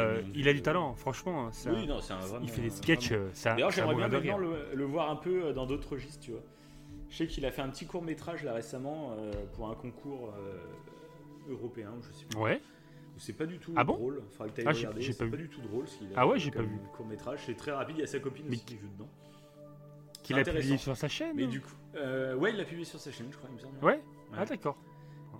euh, 0.46 0.50
a 0.50 0.52
du 0.54 0.62
talent, 0.62 0.94
franchement. 0.94 1.50
ça- 1.52 1.72
Oui, 1.72 1.86
non, 1.86 2.00
c'est 2.00 2.12
un 2.14 2.18
vraiment. 2.18 2.44
il 2.44 2.48
fait 2.50 2.62
des 2.62 2.70
sketchs, 2.70 3.12
euh, 3.12 3.28
ça. 3.34 3.52
D'ailleurs, 3.54 3.72
ça 3.72 3.76
j'aimerais 3.82 3.96
bien 3.96 4.08
maintenant 4.08 4.38
le, 4.38 4.56
le 4.74 4.84
voir 4.84 5.10
un 5.10 5.16
peu 5.16 5.46
euh, 5.46 5.52
dans 5.52 5.66
d'autres 5.66 5.90
registres, 5.92 6.20
tu 6.20 6.30
vois. 6.32 6.40
Je 7.10 7.16
sais 7.16 7.26
qu'il 7.26 7.44
a 7.44 7.50
fait 7.50 7.60
un 7.62 7.68
petit 7.68 7.84
court 7.86 8.02
métrage 8.02 8.44
là 8.44 8.54
récemment 8.54 9.14
euh, 9.18 9.30
pour 9.54 9.68
un 9.68 9.74
concours 9.74 10.32
euh, 10.38 10.56
européen, 11.52 11.90
je 12.02 12.12
sais 12.12 12.24
plus. 12.26 12.38
Ouais. 12.38 12.60
C'est 13.18 13.32
pas 13.34 13.46
du 13.46 13.58
tout 13.58 13.72
Ah 13.76 13.84
bon 13.84 13.94
drôle. 13.94 14.22
Faudra 14.30 14.48
que 14.52 14.62
Ah, 14.66 14.72
j'ai- 14.72 14.86
regarder. 14.86 15.02
C'est 15.12 15.30
pas 15.30 15.36
du 15.36 15.48
tout 15.48 15.60
drôle. 15.60 15.86
ce 15.88 15.98
qu'il 15.98 16.06
a 16.08 16.14
Ah 16.16 16.26
ouais, 16.26 16.38
j'ai 16.38 16.50
pas 16.50 16.62
vu. 16.62 16.78
Court 16.96 17.06
métrage, 17.06 17.40
c'est 17.46 17.56
très 17.56 17.70
rapide. 17.72 17.96
Il 17.98 18.00
y 18.00 18.04
a 18.04 18.06
sa 18.06 18.18
copine 18.20 18.46
Mais 18.48 18.56
aussi 18.56 18.64
qui 18.64 18.76
joue 18.78 18.88
dedans. 18.88 19.08
Qu'il 20.22 20.38
a 20.38 20.44
publié 20.44 20.76
sur 20.78 20.96
sa 20.96 21.08
chaîne. 21.08 21.34
Mais 21.36 21.46
du 21.46 21.60
coup, 21.60 21.74
euh, 21.96 22.34
ouais, 22.36 22.50
il 22.50 22.56
l'a 22.56 22.64
publié 22.64 22.84
sur 22.84 23.00
sa 23.00 23.10
chaîne, 23.10 23.26
je 23.30 23.36
crois, 23.36 23.48
il 23.50 23.56
me 23.56 23.60
semble. 23.60 23.84
Ouais. 23.84 24.00
Ah 24.36 24.44
d'accord. 24.44 24.76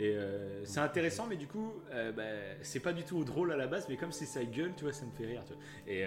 Et 0.00 0.14
euh, 0.16 0.64
c'est 0.64 0.80
intéressant, 0.80 1.26
mais 1.28 1.36
du 1.36 1.46
coup, 1.46 1.72
euh, 1.92 2.12
bah, 2.12 2.22
c'est 2.62 2.80
pas 2.80 2.92
du 2.92 3.04
tout 3.04 3.22
drôle 3.24 3.52
à 3.52 3.56
la 3.56 3.66
base, 3.66 3.86
mais 3.88 3.96
comme 3.96 4.10
c'est 4.10 4.24
sa 4.24 4.42
gueule, 4.44 4.72
tu 4.76 4.84
vois, 4.84 4.92
ça 4.92 5.04
me 5.04 5.10
fait 5.12 5.26
rire. 5.26 5.44
Tu 5.46 5.52
vois. 5.52 5.62
Et, 5.86 6.04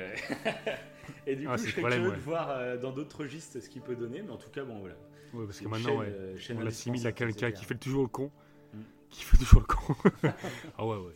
et 1.32 1.36
du 1.36 1.48
Ah, 1.48 1.52
coup, 1.56 1.64
je 1.64 1.70
serais 1.72 1.82
curieux 1.84 2.10
ouais. 2.10 2.16
de 2.16 2.22
voir 2.22 2.80
dans 2.80 2.92
d'autres 2.92 3.20
registres 3.22 3.60
ce 3.62 3.70
qu'il 3.70 3.82
peut 3.82 3.96
donner, 3.96 4.22
mais 4.24 4.32
en 4.32 4.38
tout 4.38 4.50
cas, 4.50 4.64
bon, 4.64 4.80
voilà. 4.80 4.96
Ouais, 5.34 5.46
parce 5.46 5.60
que 5.60 5.68
maintenant, 5.68 6.02
chaîne, 6.38 6.58
ouais. 6.58 6.62
On 6.62 6.66
l'assimile 6.66 7.08
à 7.08 7.12
quelqu'un 7.12 7.52
qui 7.52 7.64
fait 7.64 7.76
toujours 7.76 8.02
le 8.04 8.08
con. 8.10 8.32
Mm. 8.74 8.80
Qui 9.12 9.24
fait 9.24 9.38
toujours 9.38 9.62
le 9.62 9.68
con. 9.68 9.96
ah 10.78 10.86
ouais, 10.86 10.98
ouais. 10.98 11.14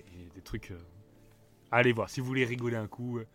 Trucs. 0.49 0.71
euh, 0.71 0.77
Allez 1.71 1.91
voir. 1.91 2.09
Si 2.09 2.19
vous 2.21 2.26
voulez 2.26 2.43
rigoler 2.45 2.76
un 2.76 2.88
coup, 2.88 3.19
euh, 3.19 3.26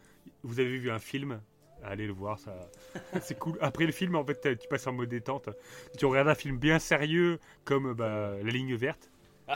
vous 0.43 0.59
avez 0.59 0.77
vu 0.79 0.91
un 0.91 0.99
film, 0.99 1.41
allez 1.85 2.07
le 2.09 2.13
voir. 2.13 2.41
ça 2.41 2.53
C'est 3.23 3.39
cool. 3.39 3.57
Après 3.61 3.87
le 3.87 3.93
film, 3.93 4.17
en 4.17 4.25
fait, 4.25 4.59
tu 4.59 4.67
passes 4.69 4.87
en 4.89 4.93
mode 4.93 5.09
détente. 5.11 5.49
Tu 5.97 6.07
regardes 6.07 6.27
un 6.29 6.35
film 6.35 6.59
bien 6.59 6.81
sérieux, 6.81 7.39
comme 7.65 7.93
bah, 7.95 8.33
La 8.43 8.51
ligne 8.51 8.75
verte. 8.75 9.11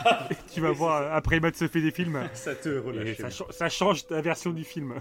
tu 0.55 0.61
vas 0.61 0.71
voir, 0.71 1.13
après 1.13 1.41
Matt 1.41 1.57
se 1.57 1.67
fait 1.67 1.81
des 1.81 1.91
films. 1.91 2.29
Ça 2.35 2.55
te 2.55 2.69
relâche. 2.69 3.17
ça, 3.17 3.31
cha- 3.31 3.51
ça 3.51 3.69
change 3.69 4.07
ta 4.07 4.21
version 4.21 4.53
du 4.53 4.63
film. 4.63 5.01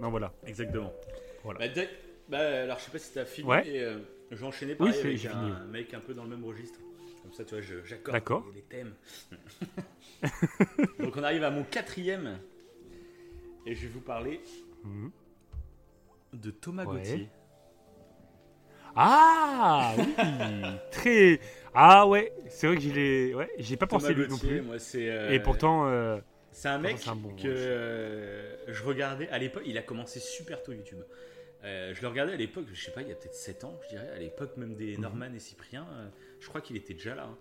non, 0.00 0.08
voilà. 0.10 0.32
Exactement. 0.46 0.92
Voilà. 1.44 1.68
Bah, 1.68 1.82
bah, 2.28 2.38
alors, 2.62 2.78
je 2.78 2.84
sais 2.84 2.90
pas 2.92 2.98
si 2.98 3.12
t'as 3.12 3.24
fini, 3.24 3.46
Ouais. 3.48 3.68
et 3.68 3.82
euh, 3.82 3.98
Oui, 4.80 4.88
avec 4.88 5.16
j'ai 5.18 5.28
un 5.28 5.32
fini. 5.32 5.70
mec 5.70 5.92
un 5.94 6.00
peu 6.00 6.14
dans 6.14 6.22
le 6.24 6.30
même 6.30 6.44
registre. 6.44 6.78
Comme 7.22 7.32
ça, 7.32 7.44
tu 7.44 7.54
vois, 7.54 7.62
j'accorde 7.84 8.44
les, 8.48 8.54
les 8.56 8.62
thèmes. 8.62 8.94
Donc, 10.98 11.16
on 11.16 11.22
arrive 11.22 11.44
à 11.44 11.50
mon 11.50 11.64
quatrième. 11.64 12.38
Et 13.66 13.74
je 13.74 13.82
vais 13.82 13.92
vous 13.92 14.00
parler 14.00 14.40
Mhm. 14.84 15.10
de 16.32 16.50
Thomas 16.50 16.84
Ouais. 16.84 16.98
Gauthier. 16.98 17.28
Ah 18.94 19.94
oui, 19.96 20.14
très. 20.90 21.40
Ah 21.72 22.06
ouais, 22.06 22.30
c'est 22.48 22.66
vrai 22.66 22.76
que 22.76 22.82
je 22.82 22.90
l'ai. 22.90 23.34
Ouais, 23.34 23.48
j'ai 23.58 23.76
pas 23.76 23.86
Thomas 23.86 24.00
pensé 24.02 24.14
lui 24.14 24.28
non 24.28 24.36
plus. 24.36 24.60
moi, 24.60 24.76
euh, 24.96 25.30
Et 25.30 25.40
pourtant, 25.40 25.88
euh, 25.88 26.18
C'est 26.50 26.68
un 26.68 26.78
mec 26.78 26.98
c'est 26.98 27.08
un 27.08 27.16
bon 27.16 27.30
que 27.34 27.46
euh, 27.46 28.54
je 28.68 28.82
regardais 28.82 29.28
à 29.30 29.38
l'époque. 29.38 29.62
Il 29.64 29.78
a 29.78 29.82
commencé 29.82 30.20
super 30.20 30.62
tôt 30.62 30.72
YouTube. 30.72 31.00
Je 31.62 32.02
le 32.02 32.08
regardais 32.08 32.32
à 32.32 32.36
l'époque, 32.36 32.66
je 32.74 32.84
sais 32.84 32.90
pas, 32.90 33.00
il 33.02 33.08
y 33.08 33.12
a 33.12 33.14
peut-être 33.14 33.34
7 33.36 33.62
ans, 33.64 33.78
je 33.84 33.88
dirais, 33.96 34.10
à 34.14 34.18
l'époque 34.18 34.56
même 34.56 34.74
des 34.74 34.96
Mhm. 34.96 35.02
Norman 35.02 35.32
et 35.34 35.38
Cyprien. 35.38 35.86
Je 36.42 36.48
crois 36.48 36.60
qu'il 36.60 36.76
était 36.76 36.92
déjà 36.94 37.14
là. 37.14 37.24
hein. 37.24 37.38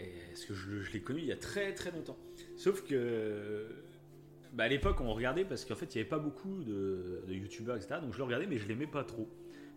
Et 0.00 0.10
parce 0.30 0.44
que 0.44 0.52
je, 0.54 0.82
je 0.82 0.92
l'ai 0.92 1.00
connu 1.00 1.20
il 1.20 1.26
y 1.26 1.32
a 1.32 1.36
très 1.36 1.72
très 1.72 1.90
longtemps. 1.92 2.18
Sauf 2.56 2.82
que. 2.84 3.66
bah, 4.52 4.64
à 4.64 4.68
l'époque, 4.68 5.00
on 5.00 5.12
regardait 5.14 5.44
parce 5.44 5.64
qu'en 5.64 5.76
fait, 5.76 5.94
il 5.94 5.98
n'y 5.98 6.00
avait 6.02 6.10
pas 6.10 6.18
beaucoup 6.18 6.62
de, 6.64 7.22
de 7.26 7.32
youtubeurs, 7.32 7.76
etc. 7.76 7.96
Donc 8.02 8.12
je 8.12 8.18
le 8.18 8.24
regardais, 8.24 8.46
mais 8.46 8.58
je 8.58 8.66
l'aimais 8.68 8.86
pas 8.88 9.04
trop. 9.04 9.28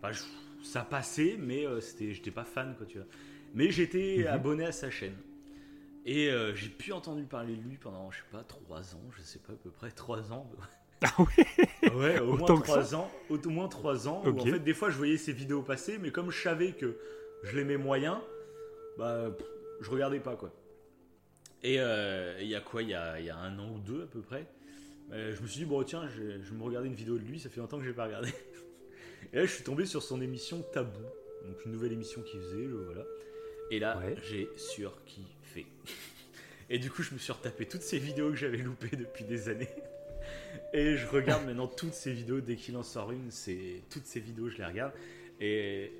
Enfin, 0.02 0.12
je- 0.12 0.22
ça 0.66 0.82
passait, 0.82 1.36
mais 1.38 1.64
euh, 1.66 1.80
c'était, 1.80 2.12
j'étais 2.12 2.32
pas 2.32 2.44
fan, 2.44 2.74
quoi, 2.76 2.84
tu 2.86 2.98
vois. 2.98 3.06
Mais 3.54 3.70
j'étais 3.70 4.18
Mhm. 4.20 4.26
abonné 4.26 4.64
à 4.66 4.72
sa 4.72 4.90
chaîne. 4.90 5.14
Et 6.04 6.30
euh, 6.30 6.54
j'ai 6.54 6.68
pu 6.68 6.92
entendu 6.92 7.24
parler 7.24 7.54
de 7.54 7.62
lui 7.62 7.76
pendant, 7.76 8.10
je 8.10 8.18
sais 8.18 8.24
pas, 8.32 8.42
3 8.42 8.94
ans, 8.96 9.02
je 9.16 9.22
sais 9.22 9.38
pas, 9.38 9.52
à 9.52 9.56
peu 9.56 9.70
près 9.70 9.90
3 9.90 10.32
ans. 10.32 10.50
Ah 11.00 11.14
oui 11.18 11.44
Ouais, 11.94 12.18
au 12.18 12.32
moins 12.32 12.40
Autant 12.42 12.58
que 12.58 12.64
3 12.64 12.94
ans. 12.96 13.08
Au, 13.30 13.38
moins 13.50 13.68
3 13.68 14.08
ans. 14.08 14.20
où, 14.24 14.30
Ok. 14.30 14.40
en 14.40 14.44
fait, 14.46 14.58
des 14.58 14.74
fois, 14.74 14.90
je 14.90 14.96
voyais 14.96 15.16
ses 15.16 15.32
vidéos 15.32 15.62
passer, 15.62 15.96
mais 15.96 16.10
comme 16.10 16.32
je 16.32 16.42
savais 16.42 16.72
que 16.72 16.96
je 17.44 17.56
l'aimais 17.56 17.76
moyen, 17.76 18.20
bah, 18.98 19.30
pff, 19.36 19.46
je 19.80 19.90
regardais 19.90 20.20
pas, 20.20 20.36
quoi. 20.36 20.52
Et 21.62 21.76
euh, 21.80 22.36
il 22.40 22.48
y 22.48 22.54
a 22.54 22.60
quoi 22.60 22.82
Il 22.82 22.88
y 22.88 22.90
y 22.92 22.94
a 22.94 23.36
un 23.36 23.58
an 23.58 23.72
ou 23.74 23.78
deux, 23.78 24.02
à 24.02 24.06
peu 24.06 24.20
près. 24.20 24.46
euh, 25.12 25.34
je 25.34 25.42
me 25.42 25.46
suis 25.46 25.60
dit, 25.60 25.64
bon, 25.64 25.82
tiens, 25.82 26.06
je, 26.08 26.22
je 26.42 26.50
vais 26.50 26.56
me 26.56 26.62
regarder 26.62 26.88
une 26.88 26.94
vidéo 26.94 27.16
de 27.18 27.24
lui, 27.24 27.40
ça 27.40 27.48
fait 27.48 27.60
longtemps 27.60 27.78
que 27.78 27.84
j'ai 27.84 27.92
pas 27.92 28.04
regardé. 28.06 28.28
Et 29.32 29.36
là, 29.36 29.44
je 29.46 29.52
suis 29.52 29.64
tombé 29.64 29.86
sur 29.86 30.02
son 30.02 30.20
émission 30.20 30.62
Tabou. 30.72 31.00
Donc, 31.46 31.64
une 31.64 31.72
nouvelle 31.72 31.92
émission 31.92 32.22
qu'il 32.22 32.40
faisait, 32.40 32.64
le 32.64 32.76
voilà. 32.84 33.04
Et 33.70 33.78
là, 33.78 33.98
Ouais. 33.98 34.14
j'ai 34.30 34.48
surkiffé. 34.56 35.66
Et 36.70 36.78
du 36.78 36.90
coup, 36.90 37.02
je 37.02 37.14
me 37.14 37.18
suis 37.18 37.32
retapé 37.32 37.66
toutes 37.66 37.82
ces 37.82 37.98
vidéos 37.98 38.30
que 38.30 38.36
j'avais 38.36 38.58
loupées 38.58 38.96
depuis 38.96 39.24
des 39.24 39.48
années. 39.48 39.68
Et 40.74 40.96
je 40.96 41.06
regarde 41.06 41.44
maintenant 41.46 41.66
toutes 41.66 41.94
ces 41.94 42.12
vidéos 42.12 42.40
dès 42.40 42.56
qu'il 42.56 42.76
en 42.76 42.82
sort 42.82 43.10
une. 43.10 43.30
C'est 43.30 43.82
toutes 43.90 44.04
ces 44.06 44.20
vidéos, 44.20 44.48
je 44.50 44.58
les 44.58 44.64
regarde. 44.66 44.92
Et 45.40 45.92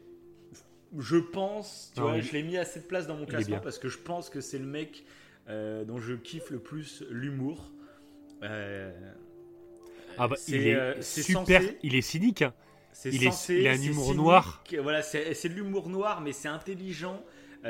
je 0.97 1.17
pense, 1.17 1.91
tu 1.95 2.01
Ah 2.01 2.05
vois, 2.05 2.13
oui. 2.15 2.23
je 2.23 2.33
l'ai 2.33 2.43
mis 2.43 2.57
à 2.57 2.65
cette 2.65 2.89
place 2.89 3.07
dans 3.07 3.17
mon 3.17 3.25
est 3.25 3.27
classement 3.27 3.59
parce 3.61 3.79
que 3.79 3.89
je 3.89 3.99
pense 3.99 4.31
que 4.31 4.41
c'est 4.41 4.59
le 4.59 4.67
mec 4.67 5.05
euh, 5.49 5.85
dont 5.85 5.99
je 5.99 6.15
kiffe 6.15 6.51
le 6.51 6.59
plus 6.59 7.05
l'humour. 7.11 7.73
Euh, 8.43 8.91
Ah 10.17 10.29
bah, 10.29 10.37
c'est, 10.39 10.53
il 10.53 10.67
est 10.69 10.75
euh, 10.75 10.95
c'est 11.01 11.23
super. 11.23 11.63
Il 11.83 11.95
est 11.95 12.03
cynique. 12.03 12.43
hein. 12.43 12.53
Il 13.05 13.23
est- 13.23 13.27
censé, 13.27 13.55
il 13.61 13.69
a 13.69 13.73
un 13.73 13.75
humour 13.81 14.05
cynique, 14.07 14.17
noir. 14.17 14.65
Voilà, 14.83 15.03
c'est 15.03 15.49
de 15.49 15.55
l'humour 15.55 15.89
noir, 15.89 16.21
mais 16.21 16.33
c'est 16.33 16.49
intelligent. 16.49 17.23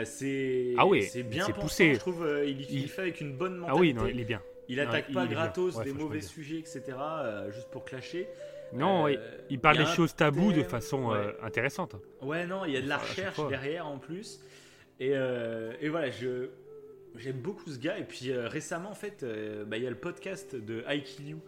c'est 0.05 0.75
Ah 0.79 0.87
oui, 0.87 1.03
c'est 1.03 1.23
bien 1.23 1.47
pensant, 1.47 1.61
poussé. 1.61 1.95
Je 1.95 1.99
trouve 1.99 2.27
il, 2.47 2.61
il 2.63 2.81
Il- 2.83 2.89
fait 2.89 3.03
avec 3.03 3.21
une 3.21 3.37
bonne 3.37 3.55
Ah 3.67 3.73
mentalité. 3.73 3.81
oui, 3.81 3.95
non, 3.95 4.07
il 4.07 4.21
est 4.21 4.25
bien. 4.25 4.41
Il 4.69 4.81
attaque 4.81 5.13
pas 5.13 5.25
est 5.25 5.29
gratos 5.29 5.77
Ouais, 5.77 5.85
des 5.85 5.93
mauvais 5.93 6.19
est 6.19 6.23
sujets, 6.23 6.59
etc. 6.59 6.83
juste 7.55 7.69
pour 7.71 7.85
clasher. 7.85 8.29
Non, 8.73 9.07
Euh, 9.09 9.17
il, 9.51 9.59
parle 9.59 9.79
des 9.79 9.87
choses 9.87 10.15
taboues 10.15 10.53
de 10.53 10.63
façon 10.63 11.11
ouais. 11.11 11.17
euh, 11.19 11.33
intéressante. 11.43 11.97
Ouais, 12.23 12.47
non, 12.47 12.65
il 12.65 12.73
y 12.73 12.77
a 12.77 12.83
de 12.83 12.89
la 12.89 12.99
recherche 12.99 13.39
derrière 13.49 13.87
en 13.87 13.99
plus. 13.99 14.41
Et, 15.01 15.13
euh, 15.15 15.73
et 15.81 15.89
voilà, 15.89 16.11
je 16.11 16.51
j'aime 17.17 17.37
beaucoup 17.41 17.71
ce 17.71 17.79
gars. 17.79 17.99
Et 17.99 18.05
puis 18.05 18.33
récemment, 18.33 18.91
en 18.91 18.95
fait, 18.95 19.25
bah, 19.67 19.77
il 19.77 19.83
y 19.83 19.87
a 19.87 19.91
le 19.91 19.97
podcast 19.97 20.55
de 20.55 20.85
I 20.89 21.03
Kill 21.03 21.29
You, 21.31 21.41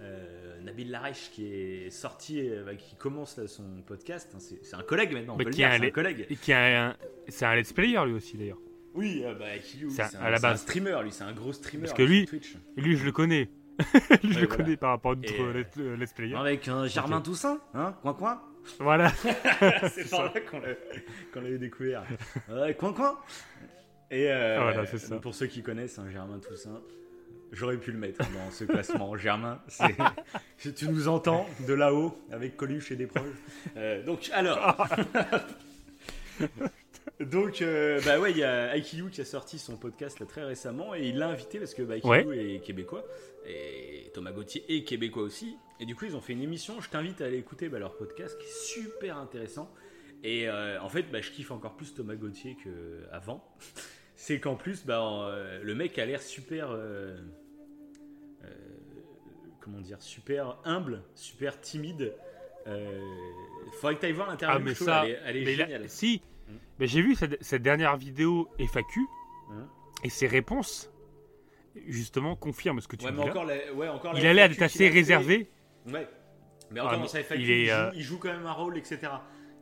euh, 0.00 0.60
Nabil 0.62 0.90
Larèche, 0.90 1.30
qui 1.32 1.46
est 1.46 1.90
sorti, 1.90 2.40
euh, 2.40 2.64
bah, 2.64 2.74
qui 2.74 2.96
commence 2.96 3.36
là, 3.36 3.46
son 3.46 3.82
podcast. 3.86 4.32
Hein, 4.34 4.38
c'est 4.40 4.74
un 4.74 4.82
collègue 4.82 5.12
maintenant, 5.12 5.34
on 5.34 5.38
le 5.38 5.44
qui 5.44 5.50
dire, 5.58 5.68
a 5.68 5.74
un 5.74 5.90
collègue. 5.90 6.26
Qui 6.40 6.52
a 6.52 6.88
un, 6.88 6.96
c'est 7.28 7.44
un 7.46 7.54
let's 7.54 7.72
player 7.72 8.04
lui 8.06 8.14
aussi 8.14 8.36
d'ailleurs. 8.36 8.58
Oui, 8.94 9.22
euh, 9.24 9.34
bah, 9.34 9.46
un- 9.46 10.18
à 10.20 10.26
un, 10.26 10.30
la 10.30 10.56
streamer, 10.56 10.98
lui, 11.02 11.12
c'est 11.12 11.24
un 11.24 11.32
gros 11.32 11.52
streamer 11.52 11.84
Parce 11.84 11.96
que 11.96 12.02
lui- 12.02 12.26
Twitch. 12.26 12.56
Lui, 12.76 12.96
je 12.96 13.04
le 13.04 13.12
connais. 13.12 13.48
Lui, 13.78 13.86
je 14.32 14.40
le 14.40 14.46
voilà. 14.46 14.56
connais 14.56 14.76
par 14.76 14.90
rapport 14.90 15.12
à 15.12 15.14
notre 15.16 15.42
euh, 15.42 15.52
let's, 15.52 15.76
euh, 15.78 15.96
let's 15.96 16.12
player. 16.12 16.34
Avec 16.36 16.68
un 16.68 16.86
Germain 16.86 17.20
Toussaint, 17.20 17.58
hein, 17.74 17.94
coin 18.02 18.14
coin. 18.14 18.42
Voilà. 18.78 19.10
c'est 19.92 20.08
par 20.10 20.24
là 20.24 20.40
qu'on 20.50 20.60
l'a- 20.60 20.74
qu'on 21.32 21.40
l'avait 21.40 21.58
découvert. 21.58 22.04
Ouais, 22.50 22.74
coin 22.74 22.92
coin. 22.92 23.18
Et 24.10 24.30
euh, 24.30 24.58
Ah, 24.60 24.62
voilà, 24.72 24.86
c'est 24.86 24.98
ça. 24.98 25.16
pour 25.16 25.34
ceux 25.34 25.46
qui 25.46 25.62
connaissent 25.62 25.98
un 25.98 26.08
Germain 26.08 26.38
Toussaint, 26.38 26.80
j'aurais 27.52 27.76
pu 27.78 27.90
le 27.92 27.98
mettre 27.98 28.20
dans 28.20 28.50
ce 28.50 28.64
classement. 28.64 29.16
Germain, 29.18 29.60
tu 30.76 30.88
nous 30.88 31.08
entends 31.08 31.46
de 31.66 31.74
là-haut 31.74 32.16
avec 32.30 32.56
Coluche 32.56 32.92
et 32.92 32.96
des 32.96 33.06
proches. 33.06 33.24
Euh, 33.76 34.02
donc 34.04 34.30
alors. 34.32 34.86
Donc, 37.20 37.62
euh, 37.62 38.00
bah 38.04 38.18
ouais, 38.18 38.30
il 38.32 38.38
y 38.38 38.44
a 38.44 38.76
IQ 38.76 39.10
qui 39.10 39.20
a 39.20 39.24
sorti 39.24 39.58
son 39.58 39.76
podcast 39.76 40.18
là, 40.20 40.26
très 40.26 40.42
récemment 40.42 40.94
et 40.94 41.08
il 41.08 41.18
l'a 41.18 41.28
invité 41.28 41.58
parce 41.58 41.74
que 41.74 41.82
bah, 41.82 41.94
Ouais. 42.04 42.54
est 42.56 42.60
québécois 42.60 43.04
et 43.46 44.10
Thomas 44.14 44.32
Gauthier 44.32 44.64
est 44.68 44.84
québécois 44.84 45.22
aussi. 45.22 45.56
Et 45.80 45.86
du 45.86 45.94
coup, 45.94 46.06
ils 46.06 46.16
ont 46.16 46.20
fait 46.20 46.32
une 46.32 46.42
émission. 46.42 46.80
Je 46.80 46.88
t'invite 46.90 47.20
à 47.20 47.26
aller 47.26 47.38
écouter 47.38 47.68
bah, 47.68 47.78
leur 47.78 47.96
podcast 47.96 48.36
qui 48.38 48.46
est 48.46 48.50
super 48.52 49.18
intéressant. 49.18 49.72
Et 50.22 50.48
euh, 50.48 50.80
en 50.80 50.88
fait, 50.88 51.04
bah, 51.12 51.20
je 51.20 51.30
kiffe 51.30 51.50
encore 51.50 51.76
plus 51.76 51.94
Thomas 51.94 52.14
Gauthier 52.14 52.56
qu'avant. 52.62 53.44
C'est 54.16 54.40
qu'en 54.40 54.54
plus, 54.56 54.84
bah, 54.86 55.02
euh, 55.28 55.60
le 55.62 55.74
mec 55.74 55.98
a 55.98 56.06
l'air 56.06 56.22
super. 56.22 56.70
comment 59.60 59.80
dire 59.80 60.00
Super 60.02 60.58
humble, 60.64 61.02
super 61.14 61.60
timide. 61.60 62.14
Faudrait 63.80 63.96
que 63.96 64.00
tu 64.00 64.06
ailles 64.06 64.12
voir 64.12 64.28
l'interview. 64.30 64.56
Ah, 64.58 64.62
mais 64.64 64.74
trouve, 64.74 64.86
ça. 64.86 65.04
elle 65.06 65.10
est, 65.10 65.18
elle 65.26 65.36
est 65.36 65.44
mais 65.44 65.56
là- 65.56 65.64
géniale. 65.66 65.88
si. 65.88 66.22
Mm. 66.48 66.52
Mais 66.78 66.86
j'ai 66.86 67.02
vu 67.02 67.14
cette, 67.14 67.42
cette 67.42 67.62
dernière 67.62 67.96
vidéo 67.96 68.48
FAQ 68.58 69.00
Hein 69.50 69.68
et 70.02 70.08
ses 70.10 70.26
réponses, 70.26 70.90
justement, 71.86 72.36
confirment 72.36 72.80
ce 72.80 72.88
que 72.88 72.96
tu 72.96 73.04
Ouais, 73.04 73.10
dis 73.12 73.18
mais 73.18 73.24
là. 73.24 73.30
encore, 73.30 73.44
la- 73.44 73.72
ouais, 73.74 73.88
encore 73.88 74.12
la 74.14 74.20
Il 74.20 74.26
a 74.26 74.32
l'air 74.32 74.48
d'être 74.48 74.62
assez 74.62 74.88
réservé. 74.88 75.48
Ouais. 75.86 76.06
Mais 76.70 76.80
Ah, 76.80 76.84
encore 76.86 76.96
mais 76.98 77.04
dans 77.04 77.08
sa 77.08 77.20
FAQ, 77.22 77.40
il 77.42 77.48
il, 77.48 77.50
est, 77.50 77.66
joue, 77.66 77.72
euh, 77.72 77.90
il 77.94 78.02
joue 78.02 78.18
quand 78.18 78.32
même 78.32 78.46
un 78.46 78.52
rôle, 78.52 78.76
etc. 78.78 78.98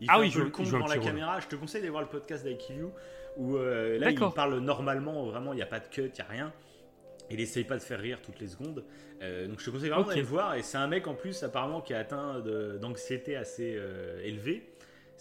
Il 0.00 0.08
Ah 0.08 0.14
fait 0.14 0.20
oui, 0.20 0.26
un 0.26 0.28
il 0.28 0.32
peu 0.32 0.38
joue- 0.38 0.44
le 0.44 0.52
un 0.60 0.64
devant 0.78 0.86
la 0.86 0.94
rôle. 0.94 1.04
caméra. 1.04 1.40
Je 1.40 1.46
te 1.48 1.56
conseille 1.56 1.80
d'aller 1.80 1.90
voir 1.90 2.02
le 2.02 2.08
podcast 2.08 2.44
d'IQ 2.44 2.86
où 3.36 3.56
euh, 3.56 3.98
là, 3.98 4.10
il 4.10 4.18
parle 4.34 4.58
normalement, 4.58 5.24
vraiment, 5.26 5.52
il 5.52 5.56
n'y 5.56 5.62
a 5.62 5.66
pas 5.66 5.80
de 5.80 5.88
cut, 5.88 6.02
il 6.02 6.12
n'y 6.12 6.20
a 6.20 6.24
rien. 6.24 6.52
Il 7.30 7.40
essaye 7.40 7.64
pas 7.64 7.76
de 7.76 7.82
faire 7.82 7.98
rire 8.00 8.20
toutes 8.20 8.40
les 8.40 8.48
secondes. 8.48 8.84
Euh, 9.22 9.46
donc 9.48 9.58
je 9.60 9.64
te 9.64 9.70
conseille 9.70 9.88
vraiment 9.88 10.02
Ok. 10.02 10.08
d'aller 10.10 10.20
le 10.22 10.26
voir. 10.26 10.54
Et 10.54 10.62
c'est 10.62 10.76
un 10.76 10.86
mec 10.88 11.06
en 11.06 11.14
plus, 11.14 11.42
apparemment, 11.42 11.80
qui 11.80 11.94
a 11.94 11.98
atteint 11.98 12.40
d'anxiété 12.80 13.36
assez 13.36 13.74
euh, 13.76 14.20
élevée. 14.24 14.68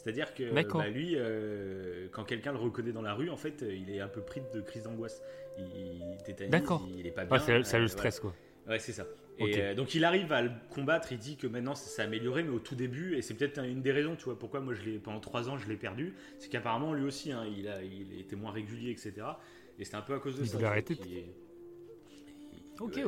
C'est-à-dire 0.04 0.34
que 0.34 0.52
bah, 0.52 0.88
lui, 0.88 1.14
euh, 1.16 2.08
quand 2.12 2.24
quelqu'un 2.24 2.52
le 2.54 2.58
reconnaît 2.58 2.92
dans 2.92 3.04
la 3.04 3.14
rue, 3.14 3.30
en 3.30 3.38
fait, 3.38 3.64
il 3.70 3.90
est 3.94 4.00
un 4.00 4.08
peu 4.08 4.22
pris 4.22 4.42
de 4.54 4.62
crise 4.62 4.84
d'angoisse. 4.84 5.22
Il, 5.60 5.66
il 5.66 6.24
tétanise, 6.26 6.50
D'accord. 6.52 6.84
il, 6.90 7.00
il 7.02 7.08
est 7.08 7.12
pas 7.12 7.26
bien. 7.26 7.36
Ah, 7.36 7.40
ça, 7.40 7.64
ça 7.64 7.78
euh, 7.78 7.82
le 7.82 7.88
stress, 7.88 8.20
quoi. 8.20 8.34
Ouais, 8.68 8.80
c'est 8.80 8.94
ça. 8.94 9.06
Et 9.38 9.60
euh, 9.62 9.74
donc 9.76 9.96
il 9.96 10.04
arrive 10.06 10.32
à 10.34 10.42
le 10.42 10.52
combattre, 10.70 11.12
il 11.12 11.18
dit 11.18 11.36
que 11.36 11.48
maintenant 11.48 11.74
ça 11.74 11.88
s'est 11.90 12.02
amélioré, 12.04 12.44
mais 12.44 12.50
au 12.52 12.60
tout 12.60 12.76
début, 12.76 13.16
et 13.16 13.22
c'est 13.24 13.34
peut-être 13.34 13.58
un- 13.58 13.64
une 13.64 13.82
des 13.82 13.92
raisons, 13.92 14.16
tu 14.16 14.26
vois, 14.26 14.38
pourquoi 14.38 14.60
moi 14.60 14.74
je 14.76 14.84
l'ai 14.84 15.00
pendant 15.00 15.20
trois 15.20 15.50
ans 15.50 15.58
je 15.58 15.68
l'ai 15.68 15.78
perdu, 15.78 16.14
c'est 16.38 16.50
qu'apparemment 16.50 16.94
lui 16.94 17.06
aussi, 17.06 17.32
hein, 17.32 17.44
il, 17.58 17.68
a, 17.68 17.82
il 17.82 18.20
était 18.20 18.36
moins 18.36 18.52
régulier, 18.52 18.92
etc. 18.92 19.14
Et 19.80 19.84
c'était 19.86 19.98
un 19.98 20.02
peu 20.02 20.14
à 20.14 20.20
cause 20.20 20.36
de 20.38 20.44
Il 20.44 20.48
ça. 20.48 20.58
il- 20.90 21.26
Ok, 22.80 22.96
ouais. 22.98 23.04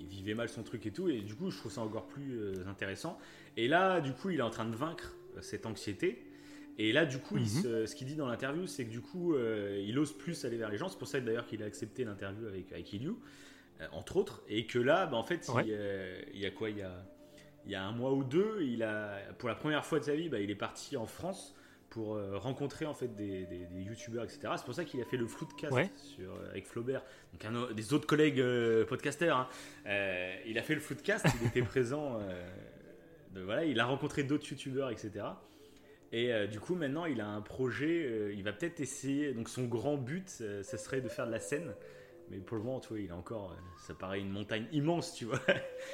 Il 0.00 0.06
vivait 0.06 0.34
mal 0.34 0.48
son 0.48 0.62
truc 0.62 0.86
et 0.86 0.90
tout, 0.92 1.08
et 1.08 1.20
du 1.20 1.34
coup 1.34 1.50
je 1.50 1.58
trouve 1.58 1.72
ça 1.72 1.80
encore 1.80 2.06
plus 2.06 2.38
euh, 2.38 2.54
intéressant. 2.68 3.18
Et 3.56 3.66
là, 3.68 4.00
du 4.00 4.12
coup, 4.12 4.30
il 4.30 4.38
est 4.38 4.42
en 4.42 4.50
train 4.50 4.64
de 4.66 4.74
vaincre 4.76 5.14
cette 5.40 5.66
anxiété. 5.66 6.22
Et 6.78 6.92
là, 6.92 7.06
du 7.06 7.18
coup, 7.18 7.36
il 7.36 7.42
Mhm. 7.42 7.46
se- 7.62 7.86
ce 7.86 7.94
qu'il 7.94 8.06
dit 8.08 8.16
dans 8.16 8.26
l'interview, 8.26 8.66
c'est 8.66 8.84
que 8.84 8.90
du 8.90 9.00
coup, 9.00 9.34
euh, 9.34 9.80
il 9.86 9.96
ose 9.98 10.12
plus 10.16 10.44
aller 10.44 10.56
vers 10.56 10.70
les 10.70 10.76
gens. 10.76 10.88
C'est 10.88 10.98
pour 10.98 11.06
ça 11.08 11.20
d'ailleurs 11.20 11.46
qu'il 11.46 11.62
a 11.62 11.66
accepté 11.66 12.04
l'interview 12.04 12.46
avec, 12.48 12.72
avec 12.72 12.92
Ilyu, 12.92 13.12
euh, 13.80 13.86
entre 13.92 14.16
autres. 14.16 14.42
Et 14.48 14.66
que 14.66 14.78
là, 14.80 15.06
bah, 15.06 15.16
en 15.16 15.22
fait, 15.22 15.48
Ouais. 15.54 15.62
il, 15.66 15.72
euh, 15.72 16.20
il 16.32 16.40
y 16.40 16.46
a 16.46 16.50
quoi? 16.50 16.70
Il 16.70 16.78
y 16.78 16.82
a, 16.82 17.04
il 17.64 17.70
y 17.70 17.74
a 17.76 17.84
un 17.84 17.92
mois 17.92 18.12
ou 18.12 18.24
deux, 18.24 18.58
il 18.62 18.82
a, 18.82 19.18
pour 19.38 19.48
la 19.48 19.54
première 19.54 19.84
fois 19.86 20.00
de 20.00 20.04
sa 20.04 20.14
vie, 20.16 20.28
bah, 20.28 20.40
il 20.40 20.50
est 20.50 20.54
parti 20.56 20.96
en 20.96 21.06
France 21.06 21.54
pour 21.90 22.16
euh, 22.16 22.36
rencontrer 22.38 22.86
en 22.86 22.92
fait 22.94 23.14
des, 23.14 23.46
des, 23.46 23.66
des 23.66 23.80
youtubeurs, 23.82 24.24
etc. 24.24 24.40
C'est 24.56 24.64
pour 24.64 24.74
ça 24.74 24.84
qu'il 24.84 25.00
a 25.00 25.04
fait 25.04 25.16
le 25.16 25.28
Floodcast 25.28 25.72
Ouais. 25.72 25.88
sur, 25.94 26.34
euh, 26.34 26.50
avec 26.50 26.66
Flaubert, 26.66 27.04
donc 27.32 27.44
un, 27.44 27.72
des 27.72 27.92
autres 27.94 28.06
collègues 28.08 28.40
euh, 28.40 28.84
podcasters. 28.84 29.36
hein. 29.36 29.48
Euh, 29.86 30.34
il 30.44 30.58
a 30.58 30.62
fait 30.62 30.74
le 30.74 30.80
Floodcast, 30.80 31.24
il 31.40 31.46
était 31.46 31.62
présent. 31.62 32.18
De- 33.34 33.42
voilà, 33.42 33.64
il 33.64 33.78
a 33.80 33.84
rencontré 33.86 34.22
d'autres 34.24 34.48
youtubeurs, 34.50 34.90
etc. 34.90 35.26
Et 36.12 36.32
euh, 36.32 36.46
du 36.46 36.60
coup, 36.60 36.74
maintenant, 36.76 37.06
il 37.06 37.20
a 37.20 37.26
un 37.26 37.40
projet. 37.40 38.04
euh, 38.06 38.32
il 38.34 38.42
va 38.44 38.52
peut-être 38.52 38.80
essayer. 38.80 39.32
Donc, 39.34 39.48
son 39.48 39.64
grand 39.64 39.96
but, 39.96 40.38
euh, 40.40 40.62
ça 40.62 40.78
serait 40.78 41.00
de 41.00 41.08
faire 41.08 41.26
de 41.26 41.32
la 41.32 41.40
scène. 41.40 41.74
Mais 42.30 42.38
pour 42.38 42.56
le 42.56 42.62
moment, 42.62 42.80
tu 42.80 42.88
vois, 42.88 43.00
il 43.00 43.10
a 43.10 43.16
encore. 43.16 43.52
euh, 43.52 43.60
ça 43.78 43.94
paraît 43.94 44.20
une 44.20 44.30
montagne 44.30 44.66
immense, 44.72 45.14
tu 45.14 45.24
vois. 45.26 45.40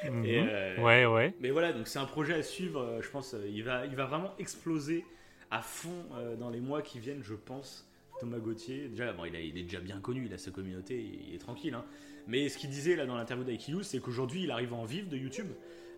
Mhm. 0.05 0.25
Et, 0.25 0.43
Ouais, 0.79 1.07
ouais. 1.07 1.35
mais 1.41 1.51
voilà, 1.51 1.73
donc 1.73 1.89
c'est 1.89 1.99
un 1.99 2.05
projet 2.07 2.35
à 2.35 2.43
suivre. 2.43 2.99
Je 3.01 3.09
pense, 3.11 3.35
il 3.49 3.65
va, 3.65 3.87
il 3.87 3.97
va 3.97 4.05
vraiment 4.05 4.35
exploser 4.39 5.05
à 5.51 5.63
fond 5.63 6.05
dans 6.39 6.51
les 6.51 6.61
mois 6.61 6.83
qui 6.83 7.01
viennent, 7.01 7.23
je 7.25 7.35
pense. 7.35 7.87
Thomas 8.21 8.39
Gauthier, 8.39 8.89
déjà, 8.89 9.13
bon, 9.15 9.25
il, 9.25 9.35
a- 9.35 9.41
il 9.41 9.57
est 9.59 9.63
déjà 9.63 9.81
bien 9.81 9.99
connu, 10.01 10.27
il 10.27 10.35
a 10.35 10.39
sa 10.39 10.51
communauté, 10.51 11.03
il 11.29 11.35
est 11.35 11.39
tranquille. 11.39 11.75
hein. 11.75 11.85
Mais 12.29 12.49
ce 12.51 12.59
qu'il 12.59 12.69
disait 12.71 12.95
là 12.95 13.07
dans 13.07 13.17
l'interview 13.17 13.45
d'IQ, 13.45 13.83
c'est 13.83 13.99
qu'aujourd'hui, 13.99 14.43
il 14.45 14.51
arrive 14.51 14.73
à 14.75 14.77
en 14.77 14.85
vivre 14.85 15.09
de 15.09 15.17
YouTube, 15.17 15.49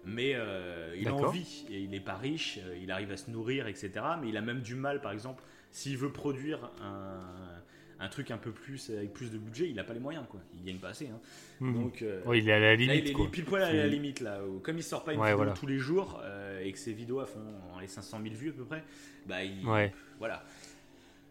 mais 0.04 0.32
euh, 0.34 0.94
il 0.98 1.08
a 1.08 1.14
envie 1.14 1.64
et 1.70 1.80
il 1.80 1.90
n'est 1.90 2.00
pas 2.00 2.16
riche, 2.16 2.58
euh, 2.64 2.76
il 2.80 2.90
arrive 2.90 3.10
à 3.12 3.16
se 3.16 3.30
nourrir, 3.30 3.66
etc. 3.68 3.90
Mais 4.20 4.28
il 4.28 4.36
a 4.36 4.40
même 4.40 4.60
du 4.60 4.74
mal, 4.74 5.00
par 5.00 5.12
exemple, 5.12 5.42
s'il 5.70 5.96
veut 5.96 6.10
produire 6.12 6.70
un, 6.82 7.20
un 8.04 8.08
truc 8.08 8.30
un 8.32 8.36
peu 8.38 8.50
plus 8.50 8.90
avec 8.90 9.12
plus 9.12 9.30
de 9.30 9.38
budget, 9.38 9.68
il 9.68 9.76
n'a 9.76 9.84
pas 9.84 9.94
les 9.94 10.00
moyens, 10.00 10.24
quoi. 10.28 10.40
Il 10.56 10.64
gagne 10.64 10.78
pas 10.78 10.88
assez. 10.88 11.06
hein. 11.06 11.20
Mhm. 11.60 11.74
Donc, 11.74 12.02
euh, 12.02 12.20
Ouais, 12.24 12.38
il 12.40 12.48
est 12.48 12.52
à 12.52 12.58
la 12.58 12.70
Là, 12.70 12.76
limite, 12.76 13.02
il 13.04 13.10
est 13.10 13.12
quoi. 13.12 13.30
pile 13.30 13.44
poil 13.44 13.62
à 13.62 13.72
la 13.72 13.86
limite 13.86 14.20
là. 14.20 14.40
où 14.44 14.58
comme 14.58 14.76
il 14.76 14.82
sort 14.82 15.04
pas 15.04 15.12
une 15.12 15.20
Ouais, 15.20 15.26
vidéo 15.26 15.36
voilà. 15.38 15.52
tous 15.52 15.66
les 15.68 15.78
jours 15.78 16.20
euh, 16.24 16.60
et 16.64 16.72
que 16.72 16.78
ses 16.78 16.92
vidéos 16.92 17.24
font 17.24 17.78
les 17.80 17.86
500 17.86 18.18
000 18.22 18.34
vues 18.34 18.50
à 18.50 18.52
peu 18.54 18.64
près, 18.64 18.82
bah 19.26 19.44
il, 19.44 19.64
Ouais. 19.66 19.92
voilà. 20.18 20.42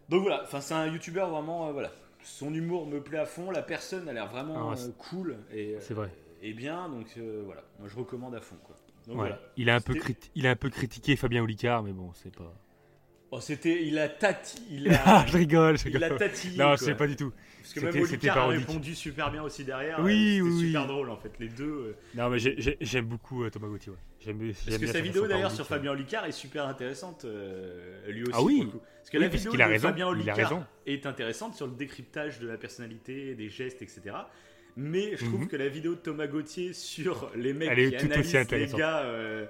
Donc 0.08 0.22
voilà, 0.22 0.42
enfin 0.44 0.60
c'est 0.60 0.74
un 0.74 0.86
youtubeur 0.86 1.28
vraiment 1.30 1.68
euh, 1.68 1.72
voilà. 1.72 1.92
Son 2.24 2.54
humour 2.54 2.86
me 2.86 3.00
plaît 3.00 3.18
à 3.18 3.26
fond, 3.26 3.50
la 3.50 3.62
personne 3.62 4.08
a 4.08 4.12
l'air 4.12 4.28
vraiment 4.28 4.70
Ah, 4.70 4.74
euh, 4.78 4.88
cool 4.96 5.36
et, 5.52 5.76
C'est 5.80 5.94
vrai. 5.94 6.08
Et 6.42 6.52
bien 6.52 6.88
donc 6.88 7.06
euh, 7.18 7.42
voilà, 7.44 7.62
moi 7.78 7.88
je 7.88 7.96
recommande 7.96 8.34
à 8.34 8.40
fond 8.40 8.56
quoi. 8.64 8.76
Donc 9.06 9.16
Ouais. 9.16 9.22
voilà. 9.28 9.40
Il, 9.56 9.68
a 9.70 9.74
un 9.76 9.80
peu 9.80 9.94
il 10.34 10.46
a 10.46 10.50
un 10.50 10.56
peu 10.56 10.70
critiqué 10.70 11.16
Fabien 11.16 11.42
Olicard, 11.42 11.82
mais 11.82 11.92
bon, 11.92 12.12
c'est 12.14 12.34
pas. 12.34 12.52
Oh 13.34 13.40
c'était, 13.40 13.84
il 13.86 13.98
a 13.98 14.08
tati, 14.10 14.62
il 14.70 14.88
Ah, 15.06 15.24
je 15.26 15.38
rigole, 15.38 15.78
je 15.78 15.88
il 15.88 15.96
a 15.96 16.06
rigole. 16.06 16.18
tatillé. 16.18 16.58
Non, 16.58 16.76
c'est 16.76 16.94
pas 16.94 17.06
du 17.06 17.16
tout. 17.16 17.32
Parce 17.62 17.72
que 17.74 17.80
c'était- 17.80 17.92
même 17.92 18.02
Olicard 18.04 18.38
a 18.38 18.46
répondu 18.48 18.94
super 18.94 19.30
bien 19.30 19.42
aussi 19.42 19.64
derrière. 19.64 20.00
Oui, 20.00 20.38
euh, 20.38 20.42
oui, 20.42 20.50
c'était 20.50 20.60
oui. 20.62 20.66
super 20.66 20.86
drôle 20.86 21.08
en 21.10 21.16
fait 21.16 21.32
les 21.40 21.48
deux. 21.48 21.64
euh, 21.64 21.96
Non, 22.14 22.28
mais 22.28 22.38
j'ai- 22.38 22.54
j'ai- 22.60 22.76
j'aime 22.80 23.06
beaucoup 23.06 23.42
euh, 23.42 23.50
Thomas 23.50 23.68
Gauthier. 23.68 23.92
Ouais. 23.92 23.98
Parce 24.26 24.66
que 24.66 24.76
bien 24.84 24.92
sa 24.92 25.00
vidéo 25.00 25.26
d'ailleurs 25.26 25.50
sur. 25.50 25.66
Fabien 25.66 25.92
Olicard 25.92 26.26
est 26.26 26.32
super 26.32 26.66
intéressante, 26.68 27.24
euh, 27.24 28.06
lui 28.08 28.22
aussi. 28.24 28.32
Ah 28.34 28.42
oui. 28.42 28.56
pour 28.56 28.64
le 28.66 28.70
coup. 28.72 28.78
Parce 28.98 29.10
que 29.10 29.16
Oui, 29.16 29.22
la 29.24 29.28
vidéo 29.28 29.50
qu'il 29.50 29.62
a 29.62 29.66
de 29.66 29.70
raison, 29.72 29.88
Fabien 29.88 30.04
il 30.06 30.08
a 30.08 30.10
Olicard 30.12 30.36
raison. 30.36 30.64
est 30.86 31.06
intéressante 31.06 31.54
sur 31.54 31.66
le 31.66 31.72
décryptage 31.72 32.38
de 32.38 32.46
la 32.46 32.56
personnalité, 32.58 33.34
des 33.34 33.48
gestes, 33.48 33.80
etc. 33.82 34.00
Mais 34.76 35.16
je 35.16 35.24
trouve 35.26 35.40
Mhm. 35.42 35.48
que 35.48 35.56
la 35.56 35.68
vidéo 35.68 35.92
de 35.94 35.98
Thomas 36.00 36.26
Gauthier 36.26 36.72
sur 36.72 37.30
les 37.36 37.52
mecs 37.52 37.68
Elle 37.70 37.90
qui 37.90 37.96
analysent 37.96 38.50
les 38.50 38.66
gars, 38.68 39.00
euh, 39.00 39.46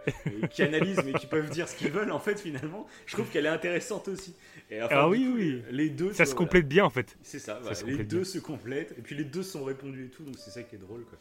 qui 0.50 0.62
analysent 0.62 1.02
mais 1.04 1.12
qui 1.12 1.26
peuvent 1.26 1.48
dire 1.50 1.68
ce 1.68 1.76
qu'ils 1.76 1.90
veulent 1.92 2.10
en 2.10 2.18
fait 2.18 2.40
finalement, 2.40 2.86
je 3.06 3.14
trouve 3.14 3.28
qu'elle 3.30 3.46
est 3.46 3.50
intéressante 3.50 4.08
aussi. 4.08 4.34
Et 4.70 4.82
enfin, 4.82 4.94
Ah 4.96 5.08
oui, 5.08 5.24
coup, 5.24 5.34
oui. 5.36 5.62
Les 5.70 5.90
deux, 5.90 6.12
Ça 6.12 6.24
se 6.26 6.34
complète 6.34 6.66
bien 6.66 6.84
en 6.84 6.90
fait. 6.90 7.16
C'est 7.22 7.38
ça, 7.38 7.60
voilà. 7.62 7.76
les 7.86 8.04
deux 8.04 8.16
bien. 8.18 8.24
se 8.24 8.38
complètent 8.38 8.94
et 8.98 9.02
puis 9.02 9.14
les 9.14 9.24
deux 9.24 9.42
sont 9.44 9.64
répondus 9.64 10.06
et 10.06 10.08
tout, 10.10 10.24
donc 10.24 10.34
c'est 10.38 10.50
ça 10.50 10.62
qui 10.62 10.74
est 10.74 10.78
drôle 10.78 11.04
quoi. 11.04 11.18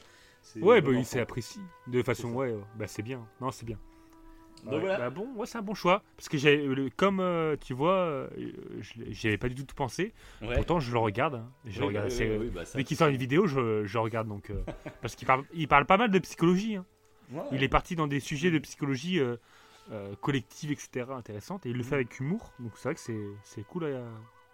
Ouais, 0.61 0.81
bah, 0.81 0.91
il 0.93 1.05
s'est 1.05 1.19
apprécié. 1.19 1.61
De 1.87 2.01
façon, 2.01 2.33
ouais. 2.33 2.55
bah 2.77 2.87
c'est 2.87 3.03
bien. 3.03 3.27
Non, 3.39 3.51
c'est 3.51 3.65
bien. 3.65 3.77
Donc 4.63 4.73
Ouais, 4.73 4.79
voilà. 4.79 4.97
bah 4.97 5.09
bon, 5.09 5.27
ouais, 5.35 5.45
c'est 5.47 5.57
un 5.57 5.61
bon 5.61 5.73
choix. 5.73 6.03
Parce 6.17 6.29
que 6.29 6.89
comme 6.95 7.19
euh, 7.19 7.55
tu 7.59 7.73
vois, 7.73 7.93
euh, 7.95 8.27
je- 8.79 8.93
j'y 9.09 9.27
avais 9.27 9.37
pas 9.37 9.49
du 9.49 9.55
tout 9.65 9.75
pensé. 9.75 10.13
Ouais. 10.41 10.55
Pourtant, 10.55 10.79
je 10.79 10.91
le 10.91 10.99
regarde. 10.99 11.35
hein. 11.35 11.49
Je 11.65 11.79
Oui, 11.81 11.87
regarde 11.87 12.09
bah, 12.09 12.15
oui, 12.19 12.49
oui, 12.55 12.63
Dès 12.75 12.83
qu'il 12.83 12.97
sort 12.97 13.07
une 13.07 13.17
vidéo, 13.17 13.47
je, 13.47 13.85
je 13.85 13.97
regarde 13.97 14.27
donc. 14.27 14.49
euh, 14.51 14.61
parce 15.01 15.15
qu'il 15.15 15.27
parle, 15.27 15.43
il 15.53 15.67
parle 15.67 15.85
pas 15.85 15.97
mal 15.97 16.11
de 16.11 16.19
psychologie. 16.19 16.75
hein. 16.75 16.85
Il 17.51 17.63
est 17.63 17.69
parti 17.69 17.95
dans 17.95 18.07
des 18.07 18.19
sujets 18.19 18.51
de 18.51 18.59
psychologie 18.59 19.19
euh, 19.19 19.35
collective, 20.21 20.71
etc. 20.71 21.05
intéressantes. 21.11 21.65
Et 21.65 21.69
il 21.69 21.77
le 21.77 21.83
fait 21.83 21.95
avec 21.95 22.19
humour. 22.19 22.51
Donc 22.59 22.73
c'est 22.75 22.89
vrai 22.89 22.95
que 22.95 22.99
c'est, 23.01 23.19
c'est 23.43 23.63
cool 23.65 23.85
à 23.85 24.01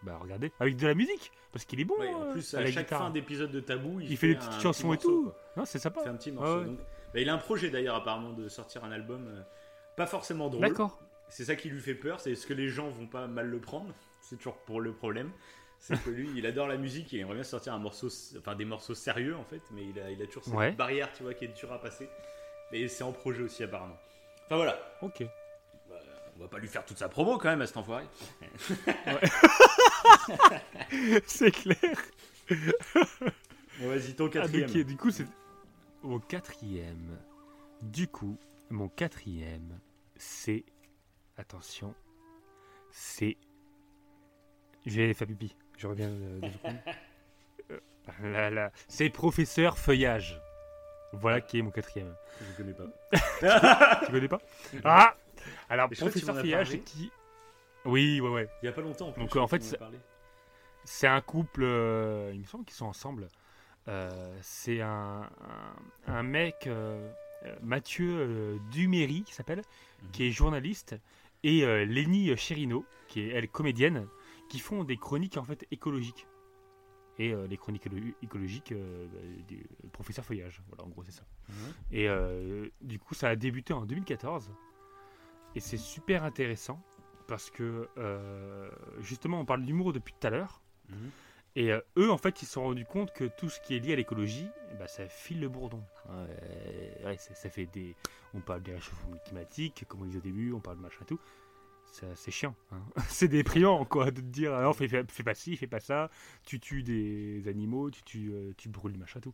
bah, 0.04 0.20
regarder. 0.22 0.52
Avec 0.60 0.78
de 0.78 0.86
la 0.88 0.94
musique. 0.94 1.32
Parce 1.52 1.66
qu'il 1.66 1.80
est 1.80 1.86
bon. 1.86 1.96
Ouais, 2.00 2.14
en 2.14 2.32
plus, 2.32 2.54
à 2.54 2.60
à 2.60 2.62
la 2.62 2.72
chaque 2.72 2.86
guitare. 2.86 3.00
fin 3.02 3.10
d'épisode 3.10 3.52
de 3.52 3.60
Tabou, 3.60 4.00
il, 4.00 4.12
Il 4.12 4.18
fait 4.18 4.28
des 4.28 4.36
petites 4.36 4.52
petit 4.52 4.62
chansons 4.62 4.94
et 4.94 4.98
tout. 4.98 5.24
quoi. 5.24 5.36
Non, 5.58 5.66
c'est 5.66 5.80
sympa. 5.80 6.02
Il 6.02 6.04
fait 6.04 6.10
un 6.10 6.16
petit 6.16 6.32
morceau. 6.32 6.60
ouais. 6.60 6.66
donc. 6.66 6.78
Bah, 7.14 7.20
il 7.22 7.30
a 7.30 7.34
un 7.34 7.38
projet 7.40 7.70
d'ailleurs, 7.72 7.96
apparemment, 7.96 8.34
de 8.34 8.48
sortir 8.48 8.84
un 8.84 8.92
album 8.92 9.28
pas 9.98 10.08
forcément 10.08 10.48
drôle. 10.48 10.62
D'accord. 10.62 10.98
C'est 11.30 11.44
ça 11.44 11.58
qui 11.58 11.68
lui 11.70 11.82
fait 11.82 11.96
peur, 11.96 12.22
c'est 12.22 12.32
est-ce 12.32 12.48
que 12.48 12.54
les 12.54 12.70
gens 12.70 12.88
vont 12.90 13.08
pas 13.08 13.28
mal 13.28 13.50
le 13.50 13.60
prendre? 13.60 13.94
C'est 14.22 14.38
toujours 14.38 14.58
pour 14.60 14.80
le 14.80 14.94
problème. 14.94 15.30
C'est 15.80 16.02
que 16.02 16.10
lui, 16.10 16.30
il 16.36 16.46
adore 16.46 16.68
la 16.68 16.78
musique 16.78 17.14
et 17.14 17.18
il 17.18 17.20
aimerait 17.20 17.36
bien 17.36 17.44
sortir 17.44 17.74
un 17.74 17.80
morceau, 17.80 18.08
enfin 18.40 18.56
des 18.56 18.66
morceaux 18.66 18.96
sérieux 18.96 19.36
en 19.36 19.44
fait, 19.44 19.62
mais 19.72 19.84
il 19.86 20.00
a, 20.00 20.10
il 20.10 20.22
a 20.22 20.26
toujours 20.26 20.44
cette 20.46 20.54
Ouais. 20.54 20.72
barrière, 20.72 21.12
tu 21.14 21.24
vois, 21.24 21.34
qui 21.34 21.46
est 21.46 21.50
dure 21.50 21.72
à 21.74 21.80
passer. 21.82 22.10
Mais 22.72 22.88
c'est 22.88 23.04
en 23.04 23.12
projet 23.12 23.44
aussi 23.44 23.64
apparemment. 23.64 23.98
Enfin 24.46 24.56
voilà, 24.56 24.80
Ok. 25.02 25.24
Bah, 25.90 25.96
on 26.38 26.42
va 26.42 26.48
pas 26.48 26.60
lui 26.60 26.68
faire 26.68 26.86
toute 26.86 26.98
sa 26.98 27.10
promo 27.10 27.38
quand 27.38 27.50
même 27.50 27.62
à 27.62 27.68
cet 27.68 27.78
enfoiré. 27.78 28.06
c'est 31.26 31.52
clair. 31.52 31.78
Bon, 33.80 33.90
vas-y, 33.90 34.14
ton 34.16 34.28
Ah, 34.28 34.30
quatrième. 34.30 34.72
donc, 34.72 34.86
du 34.86 34.98
coup, 34.98 35.12
c'est. 35.12 35.26
au 36.04 36.20
quatrième. 36.20 37.18
Du 37.82 38.08
coup, 38.08 38.38
mon 38.70 38.90
quatrième, 38.90 39.80
c'est. 40.16 40.64
Attention. 41.38 41.94
C'est. 42.92 43.38
Je 44.86 45.02
vais 45.02 45.14
faire 45.14 45.28
pipi. 45.28 45.56
Je 45.78 45.88
reviens 45.88 46.10
euh. 46.10 46.42
Euh, 47.70 48.32
là, 48.32 48.50
là. 48.50 48.72
C'est 48.88 49.10
Professeur 49.10 49.78
Feuillage. 49.78 50.42
Voilà 51.12 51.42
qui 51.42 51.60
est 51.60 51.62
mon 51.62 51.72
quatrième. 51.72 52.16
Je 52.40 52.56
connais 52.56 52.74
pas. 52.74 54.00
Tu 54.06 54.12
connais 54.12 54.28
pas? 54.30 54.40
Ah 54.86 55.14
Alors, 55.70 55.90
Mais 55.90 55.98
Professeur 55.98 56.36
Feuillage, 56.38 56.70
c'est 56.70 56.80
qui 56.80 57.12
Oui, 57.84 58.22
ouais, 58.22 58.30
ouais. 58.30 58.50
Il 58.64 58.68
y 58.68 58.70
a 58.70 58.72
pas 58.72 58.82
longtemps. 58.82 59.12
plus, 59.12 59.22
Donc, 59.22 59.36
en 59.36 59.48
fait, 59.48 59.62
c'est- 60.86 61.08
un 61.08 61.20
couple, 61.20 61.64
euh, 61.64 62.32
il 62.34 62.40
me 62.40 62.46
semble 62.46 62.64
qu'ils 62.64 62.76
sont 62.76 62.86
ensemble. 62.86 63.28
Euh, 63.90 64.38
c'est 64.42 64.80
un, 64.82 65.30
un, 66.08 66.14
un 66.14 66.24
mec, 66.24 66.68
Mathieu 67.62 68.10
euh, 68.18 68.58
Duméry, 68.72 69.24
qui 69.24 69.34
s'appelle, 69.34 69.62
Mhm. 70.04 70.12
qui 70.12 70.24
est 70.26 70.32
journaliste, 70.32 70.96
et 71.44 71.64
euh, 71.64 71.86
Lénie 71.86 72.36
Chérino, 72.38 72.86
qui 73.08 73.22
est 73.22 73.30
elle 73.30 73.48
comédienne, 73.50 74.08
qui 74.50 74.60
font 74.60 74.84
des 74.84 74.98
chroniques 74.98 75.38
en 75.38 75.44
fait 75.44 75.66
écologiques. 75.72 76.28
Et 77.20 77.34
euh, 77.34 77.48
les 77.48 77.58
chroniques 77.58 77.88
écologiques 78.22 78.72
euh, 78.74 79.08
bah, 79.12 79.20
du 79.48 79.66
professeur 79.92 80.24
Feuillage. 80.24 80.62
Voilà, 80.68 80.84
en 80.84 80.90
gros, 80.90 81.04
c'est 81.04 81.12
ça. 81.12 81.24
Mhm. 81.50 81.56
Et 81.92 82.08
euh, 82.10 82.68
du 82.82 83.00
coup, 83.00 83.16
ça 83.16 83.30
a 83.30 83.36
débuté 83.36 83.74
en 83.74 83.86
2014. 83.86 84.52
Et 85.56 85.60
c'est 85.60 85.78
super 85.78 86.24
intéressant 86.24 86.80
parce 87.28 87.50
que 87.50 87.90
euh, 87.98 88.70
justement, 89.00 89.40
on 89.40 89.46
parle 89.46 89.66
d'humour 89.66 89.94
depuis 89.94 90.14
tout 90.20 90.28
à 90.28 90.30
l'heure. 90.30 90.62
Mhm. 90.90 91.10
Et 91.58 91.72
euh, 91.72 91.80
eux, 91.98 92.12
en 92.12 92.20
fait, 92.20 92.44
ils 92.44 92.46
se 92.46 92.52
sont 92.54 92.62
rendus 92.62 92.86
compte 92.86 93.12
que 93.14 93.24
tout 93.24 93.50
ce 93.50 93.60
qui 93.60 93.76
est 93.76 93.80
lié 93.80 93.94
à 93.94 93.96
l'écologie, 93.96 94.48
ben, 94.78 94.86
ça 94.86 95.08
file 95.08 95.40
le 95.40 95.50
bourdon. 95.50 95.84
Ouais, 97.04 97.18
ça, 97.18 97.50
fait 97.50 97.66
des. 97.66 97.96
On 98.36 98.42
parle 98.42 98.62
des 98.62 98.74
réchauffements 98.74 99.18
climatiques, 99.26 99.86
comme 99.88 100.04
on 100.04 100.06
disait 100.06 100.20
au 100.20 100.22
début, 100.22 100.54
on 100.54 100.60
parle 100.60 100.78
de 100.78 100.84
machin 100.84 101.00
et 101.02 101.06
tout. 101.06 101.20
C'est 102.14 102.30
chiant. 102.30 102.54
hein. 102.72 102.82
c'est 103.10 103.28
déprimant, 103.28 103.86
quoi, 103.86 104.12
de 104.12 104.22
te 104.22 104.26
dire 104.28 104.54
alors 104.54 104.76
fais, 104.76 104.88
pas 105.24 105.34
ci, 105.34 105.58
fais 105.58 105.66
pas 105.66 105.80
ça. 105.80 106.12
Tu 106.46 106.60
tues 106.60 106.84
des 106.84 107.48
animaux, 107.48 107.90
tu, 107.90 108.04
tues, 108.04 108.32
euh, 108.34 108.54
tu 108.56 108.70
brûles 108.70 108.94
des 108.94 109.00
machins, 109.00 109.20
tout. 109.20 109.34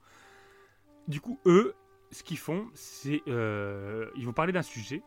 Du 1.09 1.19
coup, 1.19 1.41
eux, 1.45 1.75
ce 2.11 2.23
qu'ils 2.23 2.37
font, 2.37 2.69
c'est. 2.73 3.21
euh, 3.27 4.09
ils 4.15 4.25
vont 4.25 4.31
parler 4.31 4.53
d'un 4.53 4.61
sujet 4.61 5.01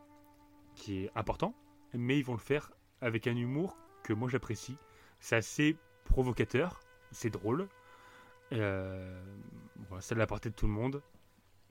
qui 0.74 1.04
est 1.04 1.10
important, 1.14 1.54
mais 1.94 2.18
ils 2.18 2.24
vont 2.26 2.34
le 2.34 2.40
faire 2.40 2.72
avec 3.00 3.26
un 3.26 3.36
humour 3.36 3.78
que 4.02 4.12
moi 4.12 4.28
j'apprécie. 4.28 4.76
C'est 5.18 5.36
assez 5.36 5.78
provocateur, 6.04 6.82
c'est 7.16 7.30
drôle. 7.30 7.66
Euh, 8.52 9.20
voilà, 9.88 10.00
c'est 10.02 10.14
de 10.14 10.20
la 10.20 10.26
portée 10.26 10.50
de 10.50 10.54
tout 10.54 10.66
le 10.66 10.72
monde. 10.72 11.02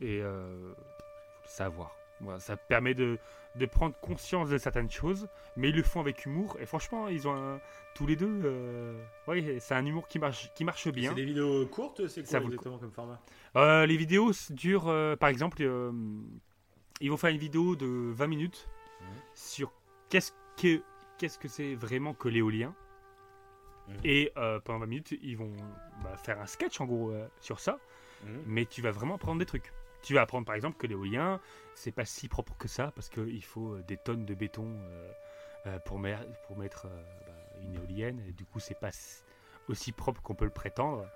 Et 0.02 0.22
euh, 0.22 0.74
faut 0.74 1.44
le 1.44 1.50
savoir. 1.50 1.96
Voilà, 2.22 2.40
ça 2.40 2.56
permet 2.58 2.94
de, 2.94 3.18
de 3.56 3.66
prendre 3.66 3.94
conscience 4.00 4.50
de 4.50 4.58
certaines 4.58 4.90
choses, 4.90 5.28
mais 5.58 5.70
ils 5.70 5.76
le 5.76 5.84
font 5.84 6.00
avec 6.00 6.26
humour. 6.26 6.58
Et 6.62 6.66
franchement, 6.66 7.08
ils 7.10 7.28
ont 7.28 7.36
un- 7.36 7.60
tous 7.94 8.08
les 8.08 8.16
deux. 8.16 8.42
euh, 8.46 9.02
ouais, 9.28 9.58
c'est 9.60 9.76
un 9.76 9.86
humour 9.86 10.08
qui 10.08 10.18
marche, 10.20 10.50
qui 10.56 10.64
marche 10.64 10.88
bien. 10.90 11.10
C'est 11.10 11.16
des 11.16 11.26
vidéos 11.26 11.66
courtes, 11.68 12.08
c'est 12.08 12.26
Ça 12.26 12.40
quoi 12.40 12.48
exactement 12.48 12.78
comme 12.78 12.92
format? 12.92 13.22
Euh, 13.58 13.86
les 13.86 13.98
vidéos 13.98 14.32
durent, 14.50 14.88
euh, 14.88 15.16
par 15.16 15.30
exemple, 15.30 15.58
euh, 15.62 15.92
ils 17.02 17.10
vont 17.12 17.18
faire 17.18 17.32
une 17.32 17.38
vidéo 17.38 17.76
de 17.76 17.86
20 18.14 18.28
minutes 18.28 18.68
Mhm. 19.02 19.08
sur 19.34 19.72
qu'est-ce 20.10 20.32
que 20.58 20.82
qu'est-ce 21.18 21.38
que 21.40 21.48
c'est 21.48 21.76
vraiment 21.76 22.14
que 22.14 22.28
l'éolien. 22.30 22.74
Mhm. 23.88 23.96
Et 24.04 24.32
euh, 24.38 24.60
pendant 24.60 24.80
20 24.80 24.86
minutes, 24.88 25.14
ils 25.22 25.38
vont 25.38 25.52
bah, 26.04 26.16
faire 26.18 26.40
un 26.42 26.46
sketch 26.48 26.80
en 26.82 26.86
gros 26.86 27.12
euh, 27.12 27.28
sur 27.40 27.60
ça, 27.60 27.78
Mhm. 28.24 28.44
mais 28.46 28.66
tu 28.66 28.82
vas 28.82 28.92
vraiment 28.92 29.16
apprendre 29.16 29.40
des 29.40 29.46
trucs. 29.46 29.72
Tu 30.02 30.14
vas 30.14 30.22
apprendre 30.22 30.46
par 30.46 30.56
exemple 30.56 30.78
que 30.78 30.88
l'éolien, 30.88 31.40
c'est 31.74 31.92
pas 31.92 32.06
si 32.06 32.28
propre 32.28 32.56
que 32.58 32.68
ça 32.68 32.92
parce 32.96 33.10
qu'il 33.10 33.44
faut 33.44 33.74
euh, 33.74 33.84
des 33.88 33.98
tonnes 33.98 34.26
de 34.26 34.34
béton 34.36 34.68
euh, 35.68 35.80
pour, 35.86 36.00
mer- 36.00 36.26
pour 36.48 36.58
mettre 36.58 36.88
bah, 37.28 37.34
une 37.64 37.74
éolienne. 37.76 38.22
Et 38.28 38.32
du 38.34 38.46
coup, 38.46 38.60
c'est 38.60 38.80
pas 38.80 38.92
aussi 39.68 39.92
propre 39.92 40.22
qu'on 40.22 40.36
peut 40.36 40.46
le 40.46 40.52
prétendre. 40.52 41.08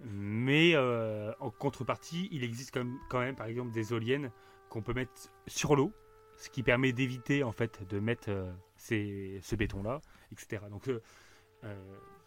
Mais 0.00 0.76
en 0.76 1.50
contrepartie, 1.50 2.28
il 2.30 2.44
existe 2.44 2.72
quand 2.74 2.84
même, 2.84 2.98
quand 3.08 3.20
même, 3.20 3.34
par 3.36 3.46
exemple, 3.46 3.72
des 3.72 3.92
éoliennes 3.92 4.30
qu'on 4.68 4.82
peut 4.82 4.92
mettre 4.92 5.12
sur 5.46 5.74
l'eau, 5.76 5.92
ce 6.36 6.50
qui 6.50 6.62
permet 6.62 6.92
d'éviter 6.92 7.42
en 7.42 7.52
fait 7.52 7.82
de 7.88 7.98
mettre 7.98 8.28
euh, 8.28 8.52
ces- 8.76 9.40
ce 9.42 9.56
béton-là, 9.56 10.02
etc. 10.32 10.62
Donc 10.68 10.88
euh, 10.88 11.00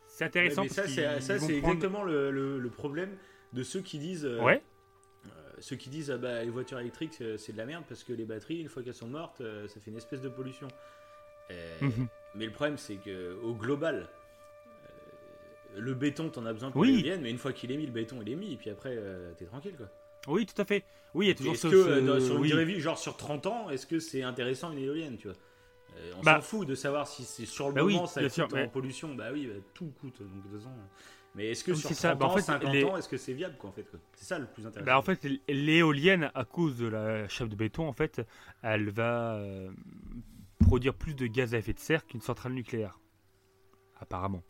c'est 0.07 0.25
intéressant. 0.25 0.61
Ouais, 0.63 0.67
mais 0.69 0.73
ça, 0.73 0.87
c'est 0.87 1.19
ça, 1.21 1.35
prendre- 1.37 1.51
exactement 1.53 2.03
le, 2.03 2.31
le- 2.31 2.59
le 2.59 2.69
problème 2.69 3.15
de 3.53 3.63
ceux 3.63 3.81
qui 3.81 3.99
disent. 3.99 4.25
euh, 4.25 4.41
Ouais. 4.43 4.61
euh, 5.25 5.29
ceux 5.59 5.75
qui 5.75 5.89
disent 5.89 6.11
ah 6.11 6.17
bah, 6.17 6.43
les 6.43 6.49
voitures 6.49 6.79
électriques 6.79 7.17
euh, 7.21 7.37
c'est 7.37 7.51
de 7.53 7.57
la 7.57 7.65
merde 7.65 7.83
parce 7.87 8.03
que 8.03 8.13
les 8.13 8.25
batteries 8.25 8.59
une 8.61 8.69
fois 8.69 8.81
qu'elles 8.83 8.93
sont 8.93 9.07
mortes 9.07 9.41
euh, 9.41 9.67
ça 9.67 9.79
fait 9.79 9.91
une 9.91 9.97
espèce 9.97 10.21
de 10.21 10.29
pollution. 10.29 10.67
Euh, 11.51 11.77
Mhm. 11.81 12.07
Mais 12.35 12.45
le 12.45 12.51
problème 12.51 12.77
c'est 12.77 12.95
que 12.97 13.33
au 13.43 13.53
global 13.55 14.07
euh, 15.75 15.79
le 15.79 15.93
béton 15.93 16.29
t'en 16.29 16.45
as 16.45 16.53
besoin 16.53 16.71
pour 16.71 16.81
Oui. 16.81 16.91
l'éolienne 16.91 17.21
mais 17.21 17.29
une 17.31 17.37
fois 17.37 17.53
qu'il 17.53 17.71
est 17.71 17.77
mis 17.77 17.85
le 17.85 17.91
béton 17.91 18.19
il 18.21 18.31
est 18.31 18.35
mis 18.35 18.53
et 18.53 18.57
puis 18.57 18.69
après 18.69 18.95
euh, 18.97 19.33
t'es 19.37 19.45
tranquille 19.45 19.75
quoi. 19.77 19.87
Oui, 20.27 20.45
tout 20.45 20.61
à 20.61 20.65
fait. 20.65 20.83
Oui, 21.13 21.27
il 21.27 21.29
y 21.29 21.31
a 21.31 21.35
toujours 21.35 21.53
Est-ce 21.53 21.61
ce, 21.69 21.73
que 21.73 21.83
ce- 21.83 21.89
euh, 21.89 22.01
dans- 22.01 22.19
sur 22.19 22.35
une 22.35 22.41
oui. 22.41 22.47
durée 22.49 22.65
de 22.65 22.71
vie 22.71 22.79
genre 22.79 22.97
sur 22.99 23.17
30 23.17 23.47
ans 23.47 23.69
est-ce 23.69 23.87
que 23.87 23.99
c'est 23.99 24.21
intéressant 24.23 24.71
une 24.71 24.79
éolienne 24.79 25.17
tu 25.17 25.27
vois? 25.27 25.37
Euh, 25.97 26.13
on 26.17 26.21
Bah- 26.23 26.35
s'en 26.35 26.41
fout 26.41 26.67
de 26.67 26.75
savoir 26.75 27.07
si 27.07 27.23
c'est 27.23 27.45
sur 27.45 27.67
le 27.69 27.73
Bah 27.73 27.83
oui, 27.83 27.95
moment 27.95 28.05
ça 28.07 28.21
coûte 28.21 28.31
sûr, 28.31 28.45
en 28.45 28.55
mais- 28.55 28.67
pollution 28.67 29.15
bah 29.15 29.29
oui 29.33 29.47
bah, 29.47 29.59
tout 29.73 29.91
coûte 29.99 30.21
donc 30.21 30.43
de 30.43 30.49
toute 30.49 30.57
façon 30.59 30.71
mais 31.35 31.47
est-ce 31.51 31.63
que 31.63 31.71
Oui, 31.71 31.77
sur 31.77 31.89
c'est 31.89 31.95
30 31.95 32.01
ça. 32.01 32.15
Bah, 32.15 32.25
en 32.25 32.29
ans 32.29 32.35
fait, 32.35 32.41
50 32.41 32.73
les- 32.73 32.83
ans 32.85 32.97
est-ce 32.97 33.09
que 33.09 33.17
c'est 33.17 33.33
viable 33.33 33.55
quoi 33.57 33.69
en 33.69 33.73
fait 33.73 33.85
c'est 34.13 34.25
ça 34.25 34.39
le 34.39 34.45
plus 34.47 34.65
intéressant 34.65 34.85
Bah, 34.85 34.97
en 34.97 35.01
fait, 35.01 35.25
l'éolienne, 35.47 36.31
à 36.35 36.43
cause 36.45 36.77
de 36.77 36.87
la 36.87 37.27
chape 37.27 37.49
de 37.49 37.55
béton, 37.55 37.87
en 37.87 37.93
fait, 37.93 38.21
elle 38.63 38.89
va 38.89 39.35
euh, 39.35 39.69
produire 40.59 40.93
plus 40.95 41.13
de 41.15 41.27
gaz 41.27 41.53
à 41.53 41.59
effet 41.59 41.73
de 41.73 41.79
serre 41.79 42.05
qu'une 42.07 42.21
centrale 42.21 42.53
nucléaire. 42.53 42.99
Apparemment. 43.99 44.43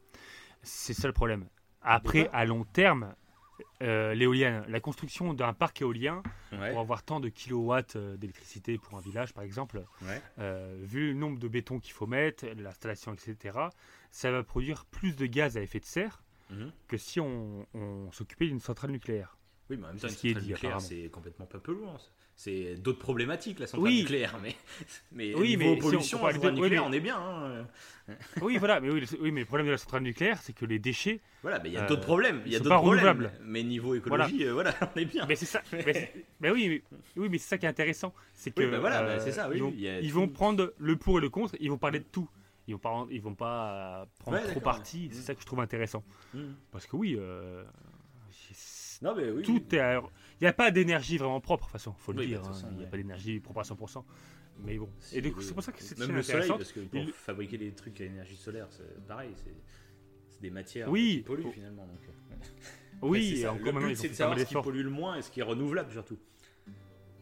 C'est 0.62 0.94
ça 0.94 1.08
le 1.08 1.14
problème. 1.14 1.48
Après, 1.82 2.30
à 2.34 2.46
long 2.46 2.64
terme, 2.66 3.14
euh, 3.82 4.14
l'éolienne, 4.14 4.64
la 4.68 4.80
construction 4.80 5.34
d'un 5.34 5.54
parc 5.54 5.82
éolien, 5.82 6.22
ouais. 6.52 6.72
pour 6.72 6.80
avoir 6.80 7.04
tant 7.04 7.20
de 7.20 7.30
kilowatts 7.30 7.96
euh, 7.96 8.18
d'électricité 8.18 8.78
pour 8.78 8.98
un 8.98 9.02
village, 9.02 9.34
par 9.34 9.44
exemple, 9.44 9.84
Ouais. 10.02 10.22
euh, 10.40 10.78
vu 10.82 11.08
le 11.10 11.14
nombre 11.14 11.40
de 11.40 11.48
béton 11.48 11.80
qu'il 11.80 11.94
faut 11.94 12.08
mettre, 12.08 12.46
l'installation, 12.58 13.14
etc., 13.14 13.58
ça 14.12 14.32
va 14.32 14.44
produire 14.44 14.86
plus 14.86 15.16
de 15.16 15.26
gaz 15.26 15.58
à 15.58 15.62
effet 15.62 15.80
de 15.80 15.86
serre 15.86 16.22
Mhm. 16.50 16.72
que 16.88 16.98
si 16.98 17.20
on, 17.20 17.68
on 17.76 18.12
s'occupait 18.12 18.48
d'une 18.48 18.60
centrale 18.60 18.90
nucléaire. 18.92 19.38
Oui, 19.70 19.78
mais 19.78 19.86
en 19.86 19.90
même 19.90 20.00
temps, 20.00 20.08
C'est 20.10 20.30
une 20.30 20.34
centrale 20.36 20.50
nucléaire, 20.50 21.12
complètement 21.12 21.46
pas 21.46 21.60
pelourd. 21.60 21.90
hein. 21.92 22.00
C'est 22.42 22.76
d'autres 22.76 23.00
problématiques, 23.00 23.60
la 23.60 23.68
centrale 23.68 23.92
Oui. 23.92 24.00
nucléaire. 24.00 24.40
Mais, 24.42 24.56
mais 25.12 25.36
Oui, 25.36 25.58
niveau 25.58 25.60
mais 25.60 25.66
si 25.66 25.72
on 25.72 25.90
pollution, 25.90 25.98
les 26.00 26.34
centrale 26.34 26.54
oui, 26.54 26.62
nucléaire, 26.62 26.84
mais- 26.84 26.88
on 26.88 26.94
est 26.94 27.00
bien. 27.02 27.18
hein. 27.18 27.68
Oui, 28.42 28.56
voilà, 28.58 28.80
mais 28.80 28.90
oui, 28.90 29.02
le, 29.02 29.08
oui, 29.22 29.32
mais 29.34 29.42
le 29.42 29.46
problème 29.46 29.68
de 29.68 29.72
la 29.74 29.78
centrale 29.78 30.04
nucléaire, 30.04 30.42
c'est 30.42 30.54
que 30.54 30.64
les 30.64 30.80
déchets. 30.80 31.20
Voilà, 31.42 31.60
mais 31.60 31.68
il 31.68 31.74
y 31.74 31.78
a 31.78 31.84
Euh, 31.84 31.88
d'autres 31.88 32.06
problèmes. 32.06 32.42
Il 32.46 32.54
y 32.54 32.56
a 32.56 32.60
d'autres 32.60 32.70
pas 32.70 32.80
problèmes. 32.80 33.30
Mais 33.44 33.62
niveau 33.64 33.94
écologie, 33.94 34.46
euh, 34.46 34.54
voilà, 34.54 34.74
on 34.96 34.98
est 35.00 35.04
bien. 35.04 35.26
Mais 35.28 35.36
c'est 35.36 35.46
ça. 35.46 35.62
mais, 35.74 36.50
oui, 36.50 36.70
mais, 36.70 36.82
oui, 37.18 37.28
mais 37.30 37.38
c'est 37.40 37.50
ça 37.50 37.58
qui 37.58 37.66
est 37.66 37.70
intéressant, 37.70 38.14
c'est 38.34 38.52
que 38.52 38.64
Oui, 38.64 38.72
bah 38.72 38.80
voilà, 38.80 39.02
euh, 39.02 39.18
bah 39.18 39.22
c'est 39.22 39.34
ça, 39.34 39.50
oui, 39.50 39.58
ils, 39.58 40.14
vont, 40.14 40.24
ils 40.26 40.32
prendre 40.32 40.74
le 40.78 40.96
pour 40.96 41.18
et 41.18 41.22
le 41.22 41.30
contre, 41.30 41.58
ils 41.60 41.70
vont 41.70 41.78
parler 41.78 42.00
de 42.00 42.06
tout. 42.10 42.30
Ils 42.70 42.72
vont 42.74 42.80
pas, 42.80 43.06
ils 43.12 43.22
vont 43.22 43.36
pas 43.36 44.02
euh, 44.04 44.06
prendre 44.20 44.38
Ouais, 44.38 44.48
trop 44.48 44.62
parti. 44.62 45.08
ouais. 45.08 45.10
C'est 45.12 45.24
ça 45.24 45.36
que 45.36 45.42
je 45.42 45.46
trouve 45.46 45.60
intéressant, 45.60 46.06
Mhm. 46.34 46.56
parce 46.72 46.88
que 46.88 46.96
oui, 46.96 47.18
euh, 47.20 47.66
Non, 49.02 49.14
mais 49.16 49.30
oui. 49.30 49.44
tout 49.44 49.76
est. 49.76 49.98
Il 50.42 50.46
n'y 50.46 50.48
a 50.48 50.54
pas 50.54 50.72
d'énergie 50.72 51.18
vraiment 51.18 51.42
propre, 51.42 51.66
de 51.66 51.72
toute 51.72 51.74
façon, 51.74 51.94
faut 51.98 52.12
le 52.14 52.20
Oui, 52.20 52.28
dire. 52.28 52.42
bah, 52.42 52.48
toute 52.54 52.64
hein, 52.64 52.70
Il 52.72 52.78
n'y 52.78 52.84
a 52.86 52.88
pas 52.88 52.98
d'énergie 52.98 53.40
propre 53.40 53.60
à 53.60 53.64
100%. 53.64 54.04
Mais 54.66 54.78
bon. 54.78 54.90
Si, 55.00 55.18
Et 55.18 55.22
du 55.22 55.32
coup, 55.32 55.40
oui, 55.40 55.46
c'est 55.46 55.54
pour 55.54 55.64
ça 55.64 55.72
que 55.72 55.82
c'est 55.82 55.98
Même 56.00 56.12
le 56.16 56.22
soleil, 56.22 56.50
parce 56.50 56.72
que 56.72 56.80
pour 56.82 57.00
Il- 57.02 57.12
fabriquer 57.12 57.58
des 57.58 57.72
trucs 57.72 58.00
à 58.02 58.06
énergie 58.06 58.36
solaire, 58.36 58.68
c'est 58.72 59.06
pareil. 59.08 59.32
C'est 60.30 60.42
des 60.42 60.50
matières 60.50 60.90
Oui. 60.90 61.18
qui 61.18 61.24
polluent 61.24 61.44
Oh. 61.48 61.52
finalement. 61.52 61.86
Donc, 61.86 62.00
euh. 62.08 62.36
Oui, 63.02 63.46
encore 63.48 63.80
le 63.80 63.88
but, 63.88 63.96
c'est 63.96 64.10
de 64.10 64.14
savoir 64.14 64.38
ce 64.40 64.46
qui 64.46 64.54
pollue 64.56 64.82
le 64.84 64.90
moins 64.90 65.18
et 65.18 65.22
ce 65.22 65.32
qui 65.32 65.40
est 65.40 65.44
renouvelable 65.44 65.92
surtout. 65.92 66.18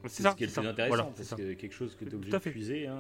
C'est 0.06 0.23
ça, 0.23 0.31
ce 0.31 0.35
qui 0.38 0.44
est 0.44 0.48
le 0.48 0.53
c'est 0.53 0.61
plus 0.61 0.69
intéressant, 0.69 0.95
Voilà, 0.95 1.11
parce 1.15 1.34
que 1.35 1.53
quelque 1.53 1.73
chose 1.73 1.95
que 1.95 2.06
tu 2.06 2.11
es 2.11 2.15
obligé 2.15 2.31
de 2.31 2.38
puiser, 2.38 2.88
hein, 2.88 2.99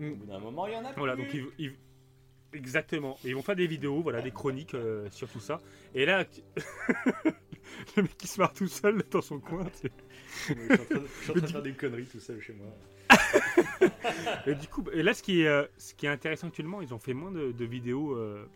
euh, 0.00 0.12
au 0.12 0.16
bout 0.16 0.26
d'un 0.26 0.38
moment, 0.40 0.66
il 0.66 0.74
y 0.74 0.76
en 0.76 0.84
a 0.84 0.92
Voilà, 0.92 1.14
plus. 1.14 1.22
donc 1.24 1.34
ils, 1.58 1.66
ils- 1.66 1.74
exactement. 2.54 3.16
Et 3.24 3.28
ils 3.28 3.34
vont 3.34 3.42
faire 3.42 3.56
des 3.56 3.66
vidéos, 3.66 4.00
voilà, 4.02 4.22
des 4.22 4.30
chroniques 4.30 4.74
euh, 4.74 5.08
sur 5.10 5.28
tout 5.28 5.40
ça. 5.40 5.60
Et 5.94 6.06
là, 6.06 6.24
le 7.96 8.02
mec 8.02 8.16
qui 8.16 8.26
se 8.26 8.40
marre 8.40 8.52
tout 8.52 8.66
seul 8.68 9.02
dans 9.10 9.20
son 9.20 9.38
coin. 9.40 9.64
tu 9.64 9.88
sais. 9.88 9.92
Je 10.48 10.52
suis 10.54 10.72
en 10.72 10.84
train 10.84 10.94
de- 11.00 11.06
je 11.06 11.22
suis 11.22 11.30
en 11.30 11.34
train 11.34 11.40
de 11.42 11.46
faire 11.52 11.62
des 11.62 11.72
conneries 11.72 12.06
tout 12.06 12.20
seul 12.20 12.40
chez 12.40 12.54
moi. 12.54 12.66
Et 14.46 14.54
du 14.54 14.66
coup, 14.68 14.84
et 14.92 15.02
là, 15.02 15.12
ce 15.14 15.22
qui 15.22 15.42
est, 15.42 15.46
euh, 15.46 15.64
ce 15.78 15.94
qui 15.94 16.06
est 16.06 16.08
intéressant 16.08 16.48
actuellement, 16.48 16.80
ils 16.82 16.94
ont 16.94 16.98
fait 16.98 17.12
moins 17.14 17.30
de, 17.30 17.52
de 17.52 17.64
vidéos 17.64 18.12
euh, 18.16 18.48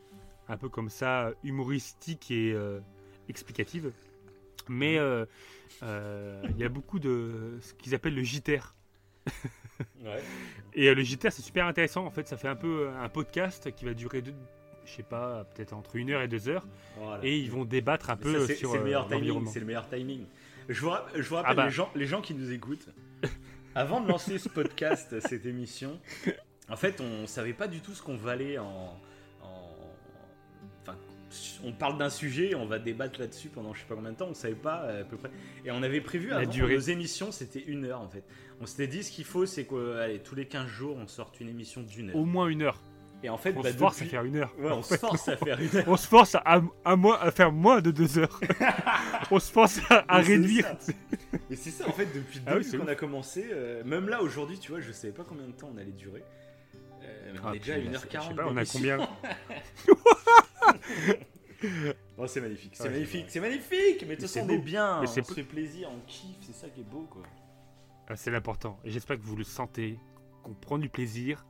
un 0.49 0.57
peu 0.57 0.69
comme 0.69 0.89
ça, 0.89 1.33
humoristiques 1.45 2.31
et 2.31 2.57
explicatives. 3.29 3.93
Mais 4.69 4.95
il 5.83 6.57
y 6.59 6.65
a 6.65 6.69
beaucoup 6.69 6.99
de 6.99 7.59
ce 7.61 7.75
qu'ils 7.75 7.95
appellent 7.95 8.15
le 8.15 8.23
JTR. 8.23 8.75
Ouais. 10.05 10.23
Et 10.75 10.89
euh, 10.89 10.95
le 10.95 11.03
JTR, 11.03 11.31
c'est 11.33 11.43
super 11.43 11.67
intéressant. 11.67 12.05
En 12.07 12.11
fait, 12.11 12.27
ça 12.29 12.37
fait 12.37 12.49
un 12.49 12.57
peu 12.57 12.89
euh, 12.89 13.01
un 13.03 13.09
podcast 13.09 13.73
qui 13.75 13.85
va 13.85 13.95
durer, 13.95 14.23
deux- 14.23 14.35
je 14.85 14.93
sais 14.93 15.03
pas, 15.03 15.45
peut-être 15.55 15.73
entre 15.73 15.97
une 15.97 16.11
heure 16.11 16.23
et 16.23 16.29
deux 16.29 16.49
heures. 16.49 16.67
Voilà. 16.99 17.25
Et 17.25 17.39
ils 17.39 17.51
vont 17.51 17.65
débattre 17.65 18.11
un 18.11 18.17
Mais 18.17 18.23
peu 18.23 18.47
ça, 18.47 18.55
sur 18.55 18.71
c'est 18.71 18.77
le 18.77 18.83
euh, 18.83 18.85
meilleur 18.85 19.05
timing. 19.07 19.19
l'environnement. 19.21 19.51
C'est 19.51 19.61
le 19.61 19.67
meilleur 19.67 19.89
timing. 19.89 20.25
je 20.69 20.81
vous, 20.81 20.91
je 21.15 21.23
vous 21.29 21.35
rappelle 21.37 21.51
Ah 21.53 21.55
bah. 21.55 21.65
les, 21.67 21.71
gens, 21.71 21.91
les 21.95 22.07
gens 22.07 22.21
qui 22.21 22.35
nous 22.35 22.53
écoutent. 22.53 22.89
Avant 23.75 24.01
de 24.01 24.09
lancer 24.09 24.39
ce 24.39 24.49
podcast, 24.49 25.21
cette 25.21 25.47
émission, 25.47 26.01
en 26.69 26.77
fait, 26.77 27.01
on 27.01 27.27
savait 27.27 27.53
pas 27.53 27.69
du 27.69 27.81
tout 27.81 27.95
ce 27.95 28.03
qu'on 28.03 28.17
valait 28.17 28.59
en. 28.59 28.99
On 31.65 31.73
parle 31.73 31.99
d'un 31.99 32.11
sujet, 32.11 32.55
on 32.55 32.67
va 32.67 32.79
débattre 32.79 33.21
là-dessus 33.21 33.49
pendant 33.49 33.75
je 33.75 33.81
sais 33.81 33.87
pas 33.87 33.95
combien 33.95 34.13
de 34.13 34.17
temps, 34.17 34.29
on 34.31 34.35
savait 34.35 34.55
pas 34.55 34.83
euh, 34.85 35.03
à 35.03 35.05
peu 35.05 35.17
près. 35.17 35.31
Et 35.65 35.71
on 35.71 35.83
avait 35.83 36.01
prévu 36.01 36.33
avant 36.33 36.49
durée. 36.51 36.75
nos 36.75 36.81
émissions, 36.81 37.33
c'était 37.33 37.63
une 37.67 37.85
heure 37.85 38.01
en 38.01 38.09
fait. 38.09 38.25
On 38.61 38.67
s'était 38.67 38.87
dit 38.87 39.03
ce 39.05 39.11
qu'il 39.13 39.25
faut, 39.25 39.47
c'est 39.47 39.65
que 39.65 39.99
allez, 39.99 40.19
tous 40.21 40.35
les 40.35 40.47
15 40.47 40.67
jours, 40.67 40.97
on 40.97 41.07
sorte 41.07 41.41
une 41.41 41.49
émission 41.49 41.83
d'une 41.83 42.11
heure. 42.11 42.17
Au 42.17 42.25
moins 42.25 42.49
une 42.49 42.63
heure. 42.63 42.81
Et 43.25 43.29
en 43.31 43.37
fait, 43.37 43.53
On 43.57 43.63
bah, 43.63 43.73
se 43.73 43.77
force 43.77 43.97
depuis- 43.97 44.07
à 44.07 44.11
faire 44.11 44.25
une 44.25 44.37
heure. 44.37 44.55
Ouais, 44.61 44.71
on 44.71 44.83
se 44.83 44.95
force 44.97 45.29
à 45.29 45.37
faire 45.37 45.59
une 45.61 45.77
heure. 45.77 45.85
On 45.89 45.97
se 45.97 46.07
force 46.07 46.37
à, 46.37 46.63
à, 46.85 46.95
moins- 46.97 47.19
à 47.19 47.33
faire 47.33 47.51
moins 47.51 47.81
de 47.81 47.91
deux 47.91 48.17
heures. 48.19 48.39
on 49.33 49.41
se 49.41 49.51
force 49.51 49.81
à, 49.91 50.19
réduire. 50.19 50.67
Mais 51.51 51.57
c'est 51.57 51.71
ça 51.73 51.89
en 51.89 51.93
fait 51.93 52.07
depuis 52.07 52.39
le 52.39 52.45
Ah 52.47 52.59
début 52.61 52.79
qu'on 52.79 52.87
a 52.87 52.95
commencé. 52.95 53.49
euh, 53.53 53.83
même 53.85 54.09
là 54.09 54.23
aujourd'hui, 54.23 54.59
tu 54.61 54.71
vois, 54.71 54.81
je 54.81 54.93
savais 54.93 55.13
pas 55.13 55.25
combien 55.29 55.47
de 55.49 55.53
temps 55.53 55.69
on 55.75 55.79
allait 55.79 55.91
durer. 55.91 56.23
Euh, 57.03 57.35
on 57.43 57.49
Ah, 57.49 57.55
est 57.57 57.59
déjà 57.59 57.75
à 57.75 57.79
puis, 57.79 57.89
là, 57.89 57.99
1h40. 57.99 58.23
Je 58.23 58.29
sais 58.29 58.35
pas, 58.35 58.47
on 58.49 58.57
a 58.57 58.65
combien 58.65 58.99
Oh, 62.17 62.27
c'est 62.29 62.41
magnifique, 62.41 62.71
c'est 62.75 62.85
Ouais, 62.85 62.91
magnifique, 62.91 63.25
c'est 63.27 63.33
c'est 63.35 63.41
magnifique. 63.41 64.05
Mais 64.07 64.15
de 64.17 64.21
toute 64.21 64.31
façon, 64.31 64.35
c'est 64.35 64.43
on 64.43 64.49
est 64.49 64.59
bien, 64.59 65.01
Mais 65.01 65.09
on 65.09 65.11
c'est 65.11 65.25
se 65.25 65.33
fait 65.35 65.43
plaisir, 65.43 65.89
on 65.91 65.99
kiffe, 66.07 66.37
c'est 66.43 66.55
ça 66.55 66.69
qui 66.69 66.81
est 66.83 66.85
beau 66.85 67.07
quoi. 67.11 67.23
Ah, 68.09 68.17
C'est 68.17 68.31
l'important. 68.31 68.79
Et 68.85 68.91
j'espère 68.91 69.17
que 69.19 69.23
vous 69.23 69.37
le 69.37 69.45
sentez, 69.45 69.99
qu'on 70.45 70.55
prend 70.55 70.79
du 70.79 70.89
plaisir. 70.89 71.45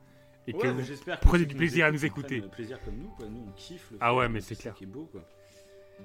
Et 0.47 0.55
Ouais, 0.55 0.61
que 0.63 0.69
que 0.69 1.21
prenez 1.21 1.45
du 1.45 1.55
plaisir 1.55 1.85
à 1.87 1.91
nous 1.93 2.07
écouter. 2.07 2.41
plaisir 2.41 2.83
comme 2.83 2.97
nous 2.97 3.09
quoi. 3.11 3.27
Nous 3.29 3.45
on 3.49 3.53
kiffe. 3.53 3.91
Le 3.93 3.99
Ah 4.01 4.15
ouais, 4.15 4.29
mais 4.31 4.41
c'est 4.41 4.55
c'est 4.55 4.63
clair. 4.63 4.75
qui 4.75 4.85
est 4.85 4.87
beau 4.87 5.11
quoi. 5.13 5.23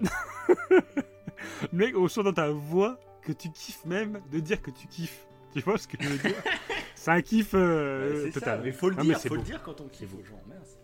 Mec, 1.71 1.95
on 1.97 2.07
sent 2.09 2.23
dans 2.23 2.33
ta 2.33 2.49
voix 2.49 2.99
que 3.21 3.31
tu 3.31 3.49
kiffes 3.51 3.85
même 3.85 4.21
de 4.31 4.39
dire 4.39 4.61
que 4.61 4.71
tu 4.71 4.87
kiffes. 4.87 5.25
Tu 5.53 5.61
vois 5.61 5.77
ce 5.77 5.87
que 5.87 5.97
je 6.01 6.09
veux 6.09 6.17
dire? 6.17 6.35
C'est 6.95 7.11
un 7.11 7.21
kiff 7.21 7.51
euh, 7.53 8.13
Ouais, 8.13 8.21
c'est 8.25 8.31
total. 8.39 8.59
ça, 8.59 8.63
mais 8.63 8.71
faut 8.71 8.89
le 8.89 8.95
mais 8.95 9.03
dire, 9.03 9.19
c'est 9.19 9.29
le 9.29 9.41
quand 9.63 9.81
on 9.81 9.87
kiffe 9.89 10.13
aux 10.13 10.23
gens. 10.23 10.41
Mince. 10.47 10.77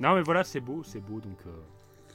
Non, 0.00 0.14
mais 0.14 0.22
voilà, 0.22 0.44
c'est 0.44 0.60
beau, 0.60 0.82
c'est 0.82 1.00
beau. 1.00 1.20
Donc, 1.20 1.38
euh, 1.46 1.50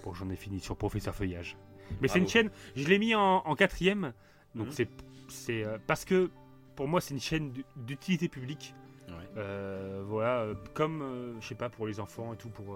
bon, 0.03 0.13
j'en 0.13 0.29
ai 0.29 0.35
fini 0.35 0.59
sur 0.59 0.75
Professeur 0.77 1.13
Feuillage. 1.15 1.57
Mais 2.01 2.07
c'est 2.07 2.19
une 2.19 2.27
chaîne, 2.29 2.49
je 2.75 2.87
l'ai 2.87 2.97
mis 2.97 3.13
en, 3.13 3.37
en 3.45 3.55
quatrième. 3.55 4.13
Donc, 4.55 4.67
Mhm. 4.67 4.71
c'est 4.73 4.89
c'est 5.29 5.63
euh, 5.63 5.77
parce 5.87 6.05
que 6.05 6.29
pour 6.75 6.87
moi, 6.87 7.01
c'est 7.01 7.13
une 7.13 7.19
chaîne 7.19 7.51
d'u- 7.51 7.65
d'utilité 7.75 8.29
publique. 8.29 8.73
Ouais. 9.07 9.13
Euh, 9.37 10.03
voilà, 10.07 10.39
euh, 10.41 10.55
comme, 10.73 11.35
je 11.41 11.47
sais 11.47 11.55
pas, 11.55 11.69
pour 11.69 11.87
les 11.87 11.99
enfants 11.99 12.33
et 12.33 12.37
tout, 12.37 12.49
pour. 12.49 12.75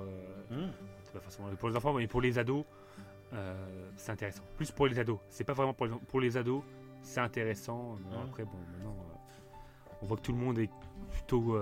Mmh. 0.51 0.55
c'est 1.03 1.13
pas 1.13 1.19
forcément 1.19 1.47
pour 1.55 1.69
les 1.69 1.75
enfants, 1.75 1.93
mais 1.93 2.07
pour 2.07 2.21
les 2.21 2.37
ados, 2.37 2.65
c'est 3.95 4.11
intéressant. 4.11 4.43
Plus 4.57 4.71
pour 4.71 4.87
les 4.87 4.99
ados. 4.99 5.19
C'est 5.29 5.43
pas 5.43 5.53
vraiment 5.53 5.73
pour 5.73 5.85
les, 5.87 5.93
pour 6.07 6.19
les 6.19 6.35
ados, 6.37 6.63
c'est 7.01 7.19
intéressant. 7.21 7.95
Mhm. 7.95 8.19
Après, 8.27 8.43
bon, 8.43 8.57
maintenant, 8.73 8.95
on 10.01 10.05
voit 10.05 10.17
que 10.17 10.21
tout 10.21 10.31
le 10.33 10.37
monde 10.37 10.59
est 10.59 10.69
plutôt, 11.11 11.57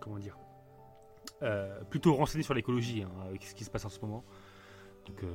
comment 0.00 0.18
dire, 0.18 0.36
euh, 1.42 1.80
plutôt 1.90 2.14
renseigné 2.14 2.42
sur 2.44 2.54
l'écologie, 2.54 3.02
hein, 3.02 3.10
avec 3.28 3.44
ce 3.44 3.54
qui 3.54 3.64
se 3.64 3.70
passe 3.70 3.84
en 3.84 3.88
ce 3.88 4.00
moment. 4.00 4.24
Donc, 5.06 5.22
euh, 5.24 5.26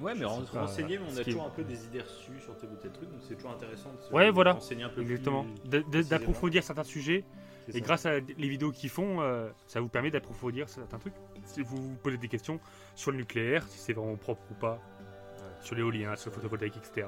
Ouais, 0.00 0.14
mais 0.14 0.20
sais 0.20 0.52
pas, 0.52 0.60
renseigner, 0.60 0.98
mais 0.98 1.06
on 1.12 1.16
a 1.16 1.20
est- 1.20 1.24
toujours 1.24 1.44
un 1.46 1.50
peu 1.50 1.64
des 1.64 1.84
idées 1.86 2.00
reçues 2.02 2.38
sur 2.40 2.56
tel 2.56 2.70
ou 2.70 2.76
tel 2.76 2.92
truc, 2.92 3.10
donc 3.10 3.18
c'est 3.26 3.34
toujours 3.34 3.50
intéressant 3.50 3.92
de 3.92 4.00
se 4.00 4.12
Ouais, 4.12 4.30
voilà. 4.30 4.52
renseigner 4.52 4.84
un 4.84 4.88
peu 4.90 5.00
exactement. 5.02 5.44
D'approfondir 5.64 6.62
certains 6.62 6.84
sujets. 6.84 7.24
Et 7.74 7.80
grâce 7.82 8.06
à 8.06 8.18
les 8.20 8.48
vidéos 8.48 8.70
qu'ils 8.72 8.88
font, 8.90 9.20
euh, 9.20 9.50
ça 9.66 9.80
vous 9.80 9.88
permet 9.88 10.10
d'approfondir 10.10 10.68
certains 10.70 10.98
trucs. 10.98 11.12
Si 11.44 11.60
vous 11.62 11.76
vous 11.90 11.96
posez 11.96 12.16
des 12.16 12.28
questions 12.28 12.60
sur 12.94 13.10
le 13.10 13.18
nucléaire, 13.18 13.66
si 13.68 13.78
c'est 13.78 13.92
vraiment 13.92 14.16
propre 14.16 14.40
ou 14.50 14.54
pas, 14.54 14.80
sur 15.60 15.74
l'éolien, 15.74 16.14
sur 16.16 16.30
le 16.30 16.36
photovoltaïque, 16.36 16.76
etc. 16.78 17.06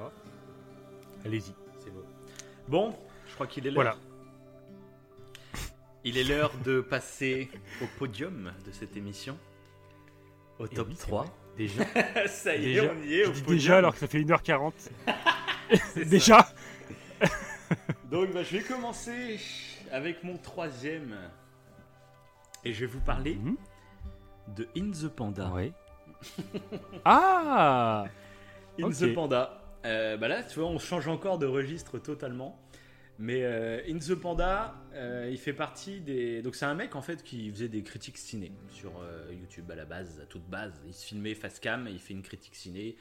Allez-y. 1.25 1.53
C'est 1.79 1.89
beau. 1.91 2.03
Bon, 2.67 2.93
je 3.27 3.33
crois 3.35 3.47
qu'il 3.47 3.65
est 3.65 3.71
l'heure. 3.71 3.75
Voilà. 3.75 3.95
Il 6.03 6.17
est 6.17 6.23
l'heure 6.23 6.51
de 6.65 6.81
passer 6.81 7.49
au 7.81 7.85
podium 7.99 8.51
de 8.65 8.71
cette 8.71 8.97
émission. 8.97 9.37
Au 10.59 10.65
Et 10.65 10.69
top 10.69 10.87
oui, 10.89 10.95
c'est 10.97 11.07
3. 11.07 11.21
vrai. 11.23 11.31
Déjà, 11.57 11.83
ça 12.27 12.55
y 12.55 12.59
est, 12.71 12.73
déjà, 12.81 12.93
on 12.93 13.03
y 13.03 13.13
est. 13.15 13.25
au 13.25 13.31
podium. 13.31 13.47
déjà 13.47 13.77
alors 13.77 13.93
que 13.93 13.99
ça 13.99 14.07
fait 14.07 14.19
1h40. 14.21 14.73
C'est 15.93 16.03
ça. 16.03 16.03
déjà 16.05 16.47
Donc, 18.11 18.31
bah, 18.33 18.43
je 18.43 18.57
vais 18.57 18.63
commencer 18.63 19.39
avec 19.91 20.23
mon 20.23 20.37
troisième. 20.37 21.15
Et 22.63 22.73
je 22.73 22.81
vais 22.81 22.91
vous 22.91 22.99
parler 22.99 23.35
Mhm. 23.35 23.55
de 24.55 24.67
In 24.77 24.91
the 24.91 25.07
Panda. 25.07 25.51
Ah 27.05 28.05
In 28.79 28.89
the 28.89 29.13
Panda. 29.13 29.61
Euh, 29.85 30.15
bah 30.17 30.27
là, 30.27 30.43
tu 30.43 30.59
vois, 30.59 30.69
on 30.69 30.77
change 30.77 31.07
encore 31.07 31.37
de 31.39 31.45
registre 31.47 31.97
totalement. 31.99 32.59
Mais 33.21 33.43
euh, 33.43 33.79
In 33.87 33.99
the 33.99 34.15
Panda, 34.15 34.73
euh, 34.95 35.29
il 35.31 35.37
fait 35.37 35.53
partie 35.53 36.01
des. 36.01 36.41
Donc, 36.41 36.55
c'est 36.55 36.65
un 36.65 36.73
mec 36.73 36.95
en 36.95 37.03
fait 37.03 37.21
qui 37.21 37.51
faisait 37.51 37.67
des 37.67 37.83
critiques 37.83 38.17
ciné 38.17 38.51
sur 38.67 38.99
euh, 38.99 39.31
YouTube 39.31 39.69
à 39.69 39.75
la 39.75 39.85
base, 39.85 40.19
à 40.19 40.25
toute 40.25 40.43
base. 40.49 40.73
Il 40.87 40.93
se 40.95 41.05
filmait 41.05 41.35
face 41.35 41.59
cam 41.59 41.87
et 41.87 41.91
il 41.91 41.99
fait 41.99 42.15
une 42.15 42.23
critique 42.23 42.55
ciné. 42.55 42.97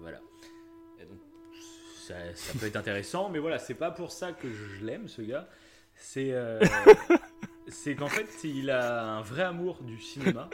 Voilà. 0.00 0.18
Et 0.98 1.04
donc, 1.04 1.18
ça, 2.06 2.14
ça 2.34 2.58
peut 2.58 2.64
être 2.64 2.76
intéressant, 2.76 3.28
mais 3.28 3.38
voilà, 3.38 3.58
c'est 3.58 3.74
pas 3.74 3.90
pour 3.90 4.10
ça 4.10 4.32
que 4.32 4.48
je 4.50 4.82
l'aime, 4.82 5.08
ce 5.08 5.20
gars. 5.20 5.46
C'est. 5.94 6.34
c'est 7.68 7.94
qu'en 7.94 8.08
fait, 8.08 8.28
il 8.44 8.70
a 8.70 9.04
un 9.04 9.20
vrai 9.20 9.42
amour 9.42 9.82
du 9.82 10.00
cinéma, 10.00 10.48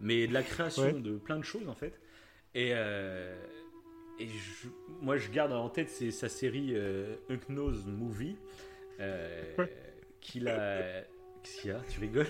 mais 0.00 0.26
de 0.26 0.34
la 0.34 0.42
création 0.42 0.82
Ouais. 0.82 0.92
de 0.94 1.16
plein 1.16 1.38
de 1.38 1.44
choses 1.44 1.68
en 1.68 1.76
fait. 1.76 2.00
Et, 2.56 2.74
et 4.20 4.28
je- 4.28 4.68
moi, 5.02 5.16
je 5.16 5.28
garde 5.30 5.52
en 5.52 5.68
tête 5.68 5.88
sa 6.10 6.28
série 6.28 6.72
euh, 6.74 7.16
Movie, 7.90 8.36
euh, 9.00 9.42
qu'il 10.20 10.48
a. 10.48 11.02
Qu'est-ce 11.42 11.60
qu'il 11.62 11.70
y 11.70 11.74
a? 11.74 11.80
Tu 11.88 12.00
rigoles? 12.00 12.26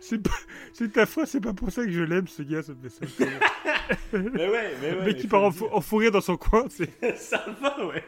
C'est 0.00 0.92
ta 0.92 1.06
foi, 1.06 1.26
c'est 1.26 1.40
pas 1.40 1.52
pour 1.52 1.70
ça 1.70 1.84
que 1.84 1.90
je 1.90 2.02
l'aime, 2.02 2.26
ce 2.26 2.42
gars, 2.42 2.62
ça. 2.62 2.72
Mais 4.12 4.20
ouais, 4.48 4.74
mais 4.80 4.90
ouais. 4.90 4.94
Le 4.94 5.02
mec 5.04 5.04
mais 5.04 5.14
qui 5.16 5.26
part 5.26 5.42
en, 5.44 5.50
en 5.72 5.80
dans 6.10 6.20
son 6.20 6.36
coin, 6.36 6.66
c'est. 6.70 7.16
Ça 7.16 7.44
va, 7.60 7.86
ouais. 7.86 8.02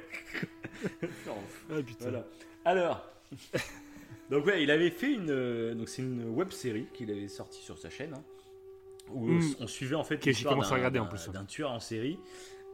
Non, 1.27 1.36
Ah 1.70 1.82
putain. 1.85 2.05
Voilà. 2.05 2.27
Alors, 2.65 3.11
donc 4.31 4.47
ouais, 4.47 4.63
il 4.63 4.71
avait 4.71 4.91
fait 4.91 5.13
une, 5.13 5.31
euh, 5.31 5.75
donc 5.75 5.89
c'est 5.89 6.03
une 6.03 6.29
web 6.31 6.51
série 6.51 6.87
qu'il 6.93 7.11
avait 7.11 7.29
sortie 7.29 7.63
sur 7.63 7.79
sa 7.79 7.91
chaîne, 7.91 8.15
hein, 8.15 8.25
où 9.13 9.27
Mm. 9.29 9.55
on 9.61 9.67
suivait 9.67 9.97
en 9.97 10.05
fait 10.05 10.17
l'histoire 10.31 10.55
d'un- 10.93 11.45
tueur 11.45 11.71
en 11.73 11.81
série. 11.81 12.19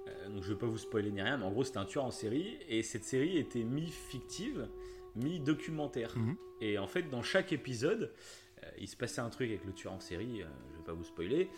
Euh, 0.09 0.29
donc 0.31 0.43
je 0.43 0.53
vais 0.53 0.59
pas 0.59 0.67
vous 0.67 0.79
spoiler 0.79 1.11
ni 1.11 1.21
rien, 1.23 1.37
mais 1.39 1.45
en 1.45 1.51
gros 1.51 1.65
c'était 1.65 1.79
un 1.79 1.85
tueur 1.85 2.05
en 2.05 2.11
série 2.11 2.57
et 2.69 2.83
cette 2.83 3.05
série 3.05 3.37
était 3.39 3.63
mi-fictive, 3.65 4.69
mi-documentaire. 5.17 6.17
Mhm. 6.17 6.37
Et 6.61 6.79
en 6.79 6.87
fait 6.87 7.09
dans 7.11 7.23
chaque 7.23 7.53
épisode, 7.53 8.13
euh, 8.63 8.67
il 8.79 8.89
se 8.89 8.97
passait 8.97 9.21
un 9.21 9.31
truc 9.31 9.49
avec 9.51 9.65
le 9.65 9.73
tueur 9.73 9.93
en 9.93 10.01
série, 10.01 10.39
je 10.73 10.77
vais 10.79 10.85
pas 10.85 10.93
vous 10.93 11.05
spoiler, 11.05 11.49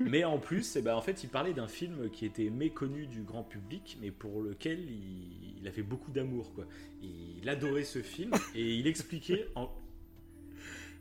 mais 0.00 0.24
en 0.24 0.38
plus, 0.38 0.76
eh 0.76 0.82
ben, 0.82 0.94
en 0.94 1.00
fait, 1.02 1.22
il 1.24 1.28
parlait 1.28 1.52
d'un 1.52 1.68
film 1.68 2.10
qui 2.10 2.26
était 2.26 2.50
méconnu 2.50 3.06
du 3.06 3.22
grand 3.22 3.42
public, 3.44 3.98
mais 4.00 4.10
pour 4.10 4.42
lequel 4.42 4.80
il, 4.80 5.58
il 5.60 5.68
avait 5.68 5.82
beaucoup 5.82 6.10
d'amour. 6.10 6.52
quoi. 6.54 6.66
Il 7.02 7.48
adorait 7.48 7.84
ce 7.84 8.00
film 8.02 8.32
et 8.54 8.74
il 8.74 8.86
expliquait. 8.86 9.48
En... 9.54 9.70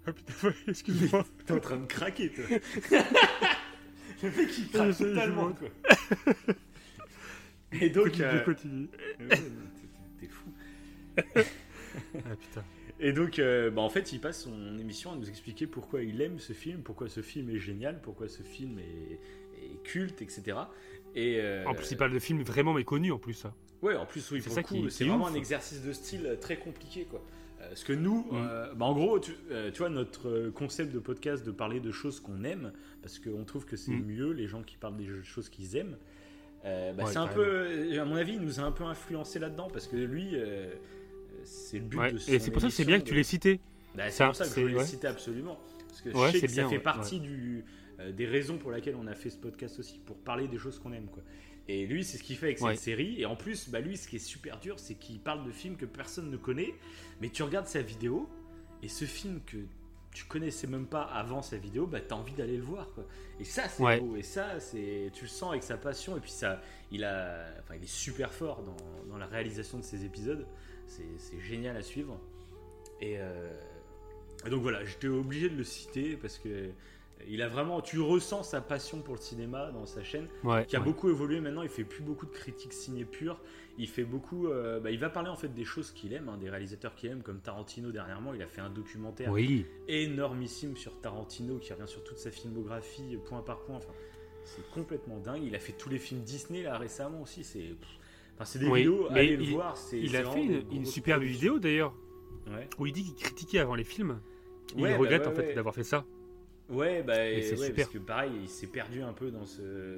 Ah 0.05 0.11
putain, 0.11 0.33
excuse-moi. 0.67 1.25
T'es 1.45 1.53
en 1.53 1.59
train 1.61 1.77
de 1.77 1.85
craquer, 1.85 2.29
toi. 2.29 2.43
Le 4.21 4.29
mec, 4.31 4.57
il 4.57 4.67
craque 4.69 4.97
totalement. 4.97 5.53
Quoi. 5.53 5.69
Et 7.71 7.89
donc, 7.89 8.05
Continue, 8.09 8.25
euh, 8.27 8.39
continue. 8.41 8.87
t'es- 9.29 9.37
t'es 10.19 10.27
fou. 10.27 10.49
Ah 11.17 12.35
putain. 12.35 12.63
Et 12.99 13.11
donc, 13.11 13.39
euh, 13.39 13.69
bah, 13.71 13.81
en 13.81 13.89
fait, 13.89 14.13
il 14.13 14.19
passe 14.19 14.43
son 14.43 14.77
émission 14.79 15.11
à 15.11 15.15
nous 15.15 15.27
expliquer 15.29 15.67
pourquoi 15.67 16.03
il 16.03 16.21
aime 16.21 16.39
ce 16.39 16.53
film, 16.53 16.81
pourquoi 16.81 17.09
ce 17.09 17.21
film 17.21 17.49
est 17.49 17.57
génial, 17.59 17.99
pourquoi 18.01 18.27
ce 18.29 18.43
film 18.43 18.79
est, 18.79 19.19
est 19.63 19.83
culte, 19.83 20.21
etc. 20.21 20.57
Et 21.15 21.39
euh, 21.41 21.65
En 21.65 21.73
plus, 21.73 21.91
il 21.91 21.97
parle 21.97 22.13
de 22.13 22.19
films 22.19 22.43
vraiment 22.43 22.73
méconnus 22.73 23.11
en 23.11 23.17
plus. 23.17 23.33
Ça. 23.33 23.53
Ouais, 23.81 23.95
en 23.95 24.05
plus, 24.05 24.29
oui, 24.31 24.41
C'est 24.41 24.49
ça 24.51 24.63
qui- 24.63 24.89
c'est 24.89 25.03
est 25.03 25.07
vraiment 25.07 25.25
ouf. 25.25 25.31
un 25.31 25.35
exercice 25.35 25.81
de 25.83 25.91
style 25.91 26.25
euh, 26.25 26.35
très 26.37 26.57
compliqué, 26.57 27.05
quoi. 27.05 27.21
Parce 27.59 27.83
que 27.85 27.93
nous, 27.93 28.25
Mm. 28.29 28.35
euh, 28.35 28.73
bah, 28.75 28.85
en 28.85 28.93
gros, 28.93 29.19
tu, 29.19 29.31
euh, 29.51 29.71
tu 29.71 29.79
vois, 29.79 29.89
notre 29.89 30.49
concept 30.49 30.93
de 30.93 30.99
podcast 30.99 31.45
de 31.45 31.51
parler 31.51 31.79
de 31.79 31.91
choses 31.91 32.19
qu'on 32.19 32.43
aime, 32.43 32.73
parce 33.01 33.19
qu'on 33.19 33.43
trouve 33.45 33.65
que 33.65 33.77
c'est 33.77 33.91
Mm. 33.91 34.05
mieux 34.05 34.31
les 34.31 34.47
gens 34.47 34.63
qui 34.63 34.75
parlent 34.77 34.97
des 34.97 35.07
choses 35.23 35.49
qu'ils 35.49 35.75
aiment. 35.77 35.97
euh, 36.65 36.93
bah, 36.93 37.03
Ouais, 37.03 37.11
c'est 37.11 37.17
un 37.17 37.27
peu, 37.27 37.97
à 37.99 38.05
mon 38.05 38.15
avis, 38.15 38.33
il 38.35 38.41
nous 38.41 38.59
a 38.61 38.63
un 38.63 38.71
peu 38.71 38.83
influencé 38.85 39.37
là-dedans, 39.39 39.67
parce 39.71 39.87
que 39.87 39.95
lui, 39.97 40.33
c'est 41.45 41.79
le 41.79 41.85
but 41.85 41.97
Ouais. 41.97 42.11
de 42.13 42.17
son 42.17 42.31
Et 42.31 42.39
c'est 42.39 42.51
pour 42.51 42.61
ça 42.61 42.67
que 42.67 42.73
c'est 42.73 42.85
bien 42.85 42.99
que 42.99 43.05
tu 43.05 43.13
l'aies 43.13 43.23
cité. 43.23 43.59
Bah, 43.95 44.09
c'est 44.09 44.25
pour 44.25 44.35
ça 44.35 44.45
que 44.45 44.55
je 44.55 44.61
voulais 44.61 44.75
ouais. 44.75 44.85
citer 44.85 45.07
absolument. 45.07 45.59
Parce 45.87 46.01
que 46.01 46.09
Ouais, 46.09 46.31
je 46.31 46.39
sais 46.39 46.47
que 46.47 46.51
bien, 46.51 46.63
ça 46.63 46.69
fait 46.69 46.79
partie 46.79 47.19
du, 47.19 47.63
euh, 47.99 48.11
des 48.11 48.25
raisons 48.25 48.57
pour 48.57 48.71
lesquelles 48.71 48.95
on 48.95 49.07
a 49.07 49.13
fait 49.13 49.29
ce 49.29 49.37
podcast 49.37 49.77
aussi, 49.79 49.99
pour 50.05 50.17
parler 50.17 50.47
des 50.47 50.57
choses 50.57 50.79
qu'on 50.79 50.91
aime. 50.93 51.07
Quoi. 51.07 51.21
Et 51.67 51.85
lui, 51.85 52.03
c'est 52.03 52.17
ce 52.17 52.23
qu'il 52.23 52.35
fait 52.35 52.47
avec 52.47 52.59
cette 52.59 52.79
série. 52.79 53.21
Et 53.21 53.25
en 53.25 53.35
plus, 53.35 53.69
bah, 53.69 53.79
lui, 53.79 53.95
ce 53.97 54.07
qui 54.07 54.15
est 54.17 54.19
super 54.19 54.59
dur, 54.59 54.79
c'est 54.79 54.95
qu'il 54.95 55.19
parle 55.19 55.45
de 55.45 55.51
films 55.51 55.77
que 55.77 55.85
personne 55.85 56.29
ne 56.31 56.37
connaît. 56.37 56.73
Mais 57.21 57.29
tu 57.29 57.43
regardes 57.43 57.67
sa 57.67 57.81
vidéo, 57.81 58.27
et 58.81 58.87
ce 58.87 59.05
film 59.05 59.39
que 59.45 59.57
tu 60.11 60.25
connaissais 60.25 60.67
même 60.67 60.85
pas 60.85 61.01
avant 61.03 61.41
sa 61.41 61.57
vidéo, 61.57 61.87
bah 61.87 61.99
t'as 61.99 62.13
envie 62.13 62.33
d'aller 62.35 62.55
le 62.57 62.61
voir 62.61 62.91
quoi. 62.93 63.03
Et 63.39 63.43
ça 63.43 63.67
c'est 63.67 63.81
Ouais. 63.81 63.99
beau, 63.99 64.15
et 64.15 64.21
ça 64.21 64.59
c'est, 64.59 65.09
tu 65.11 65.23
le 65.23 65.27
sens 65.27 65.49
avec 65.49 65.63
sa 65.63 65.75
passion, 65.75 66.15
et 66.15 66.19
puis 66.19 66.29
ça, 66.29 66.61
il 66.91 67.03
a, 67.03 67.47
enfin 67.63 67.73
il 67.75 67.83
est 67.83 67.87
super 67.91 68.31
fort 68.31 68.61
dans, 68.61 68.75
dans 69.09 69.17
la 69.17 69.25
réalisation 69.25 69.79
de 69.79 69.83
ses 69.83 70.05
épisodes, 70.05 70.45
c'est, 70.87 71.39
génial 71.41 71.77
à 71.77 71.81
suivre. 71.83 72.19
Et, 73.01 73.15
euh, 73.17 73.51
et 74.45 74.49
donc 74.49 74.61
voilà, 74.61 74.83
j'étais 74.85 75.07
obligé 75.07 75.49
de 75.49 75.55
le 75.55 75.63
citer 75.63 76.15
parce 76.17 76.37
que 76.37 76.69
il 77.29 77.41
a 77.41 77.47
vraiment, 77.47 77.79
tu 77.79 78.01
ressens 78.01 78.43
sa 78.43 78.59
passion 78.59 79.01
pour 79.01 79.15
le 79.15 79.19
cinéma 79.21 79.71
dans 79.71 79.85
sa 79.85 80.03
chaîne 80.03 80.27
Ouais. 80.43 80.65
qui 80.65 80.75
a 80.75 80.79
ouais. 80.79 80.85
beaucoup 80.85 81.09
évolué 81.09 81.39
maintenant. 81.39 81.61
Il 81.61 81.69
fait 81.69 81.85
plus 81.85 82.03
beaucoup 82.03 82.25
de 82.25 82.31
critiques 82.31 82.73
ciné 82.73 83.05
pures. 83.05 83.39
Il 83.77 83.87
fait 83.87 84.03
beaucoup. 84.03 84.47
euh, 84.49 84.81
bah, 84.81 84.91
il 84.91 84.99
va 84.99 85.09
parler 85.09 85.29
en 85.29 85.37
fait 85.37 85.47
des 85.47 85.63
choses 85.63 85.91
qu'il 85.91 86.11
aime, 86.11 86.27
hein, 86.27 86.37
des 86.37 86.49
réalisateurs 86.49 86.95
qu'il 86.95 87.09
aime, 87.11 87.21
comme 87.23 87.39
Tarantino 87.39 87.91
dernièrement. 87.91 88.33
Il 88.33 88.41
a 88.41 88.47
fait 88.47 88.59
un 88.59 88.69
documentaire 88.69 89.31
Oui. 89.31 89.65
énormissime 89.87 90.75
sur 90.75 90.99
Tarantino 90.99 91.59
qui 91.59 91.71
revient 91.71 91.87
sur 91.87 92.03
toute 92.03 92.17
sa 92.17 92.29
filmographie 92.29 93.17
point 93.25 93.41
par 93.41 93.61
point. 93.61 93.77
Enfin, 93.77 93.93
c'est 94.43 94.69
complètement 94.71 95.19
dingue. 95.19 95.43
Il 95.45 95.55
a 95.55 95.59
fait 95.59 95.73
tous 95.73 95.87
les 95.89 95.99
films 95.99 96.21
Disney 96.23 96.63
là 96.63 96.77
récemment 96.77 97.21
aussi. 97.21 97.45
C'est. 97.45 97.73
Enfin, 98.35 98.45
c'est 98.45 98.59
des 98.59 98.67
Oui, 98.67 98.79
vidéos. 98.79 99.07
Allez 99.11 99.37
le 99.37 99.43
il- 99.43 99.51
voir. 99.51 99.77
c'est- 99.77 99.99
Il 99.99 100.15
a 100.15 100.23
fait 100.23 100.43
une, 100.71 100.85
superbe 100.85 101.23
vidéo 101.23 101.59
d'ailleurs 101.59 101.93
Ouais. 102.47 102.67
où 102.79 102.85
il 102.87 102.93
dit 102.93 103.03
qu'il 103.03 103.15
critiquait 103.15 103.59
avant 103.59 103.75
les 103.75 103.83
films. 103.83 104.19
Ouais, 104.75 104.89
il 104.91 104.93
bah 104.93 104.97
regrette 104.97 105.21
ouais, 105.21 105.27
en 105.27 105.35
fait 105.35 105.53
d'avoir 105.53 105.73
fait 105.75 105.83
ça. 105.83 106.05
Ouais, 106.69 107.03
bah, 107.03 107.13
c'est 107.15 107.55
super. 107.57 107.75
parce 107.75 107.89
que 107.89 107.97
pareil, 107.99 108.31
il 108.41 108.49
s'est 108.49 108.67
perdu 108.67 109.01
un 109.01 109.13
peu 109.13 109.29
dans 109.31 109.45
ce. 109.45 109.97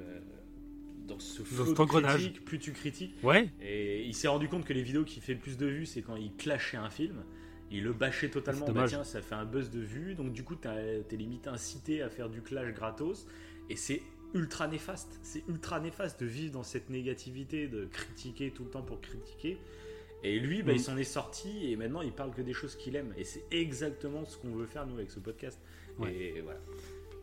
Dans 1.06 1.18
ce 1.20 1.38
Dans 1.38 1.44
flot 1.64 1.80
engrenage. 1.80 2.14
critiques. 2.20 2.44
Plus 2.44 2.58
tu 2.58 2.72
critiques, 2.72 3.14
Ouais. 3.22 3.48
Et 3.62 4.04
il 4.04 4.12
s'est 4.14 4.26
rendu 4.28 4.48
compte 4.48 4.64
que 4.64 4.72
les 4.72 4.82
vidéos 4.82 5.04
qui 5.04 5.20
fait 5.20 5.34
le 5.34 5.38
plus 5.38 5.56
de 5.56 5.66
vues, 5.66 5.86
c'est 5.86 6.02
quand 6.02 6.16
il 6.16 6.34
clashait 6.34 6.76
un 6.76 6.90
film. 6.90 7.22
Il 7.70 7.84
le 7.84 7.92
bâchait 7.92 8.28
totalement. 8.28 8.66
Bah 8.70 8.84
tiens, 8.88 9.04
ça 9.04 9.22
fait 9.22 9.34
un 9.36 9.44
buzz 9.44 9.70
de 9.70 9.80
vues. 9.80 10.14
Donc 10.16 10.32
du 10.32 10.42
coup, 10.42 10.56
t'es 10.56 11.04
limite 11.16 11.46
incité 11.46 12.02
à 12.02 12.08
faire 12.10 12.28
du 12.28 12.42
clash 12.42 12.72
gratos. 12.74 13.26
Et 13.70 13.76
c'est 13.76 14.02
ultra 14.34 14.68
néfaste. 14.68 15.18
C'est 15.22 15.42
ultra 15.48 15.80
néfaste 15.80 16.20
de 16.20 16.26
vivre 16.26 16.52
dans 16.52 16.62
cette 16.62 16.90
négativité, 16.90 17.68
de 17.68 17.86
critiquer 17.86 18.50
tout 18.50 18.64
le 18.64 18.70
temps 18.70 18.82
pour 18.82 19.00
critiquer. 19.00 19.58
Et 20.22 20.38
lui, 20.40 20.62
bah, 20.62 20.72
Mm. 20.72 20.76
il 20.76 20.80
s'en 20.80 20.96
est 20.96 21.04
sorti 21.04 21.70
et 21.70 21.76
maintenant 21.76 22.02
il 22.02 22.12
parle 22.12 22.32
que 22.32 22.42
des 22.42 22.52
choses 22.52 22.74
qu'il 22.76 22.96
aime. 22.96 23.12
Et 23.16 23.24
c'est 23.24 23.44
exactement 23.50 24.24
ce 24.24 24.36
qu'on 24.38 24.50
veut 24.54 24.66
faire 24.66 24.86
nous 24.86 24.96
avec 24.96 25.10
ce 25.10 25.20
podcast. 25.20 25.58
Ouais. 25.98 26.14
Et 26.14 26.40
voilà. 26.40 26.58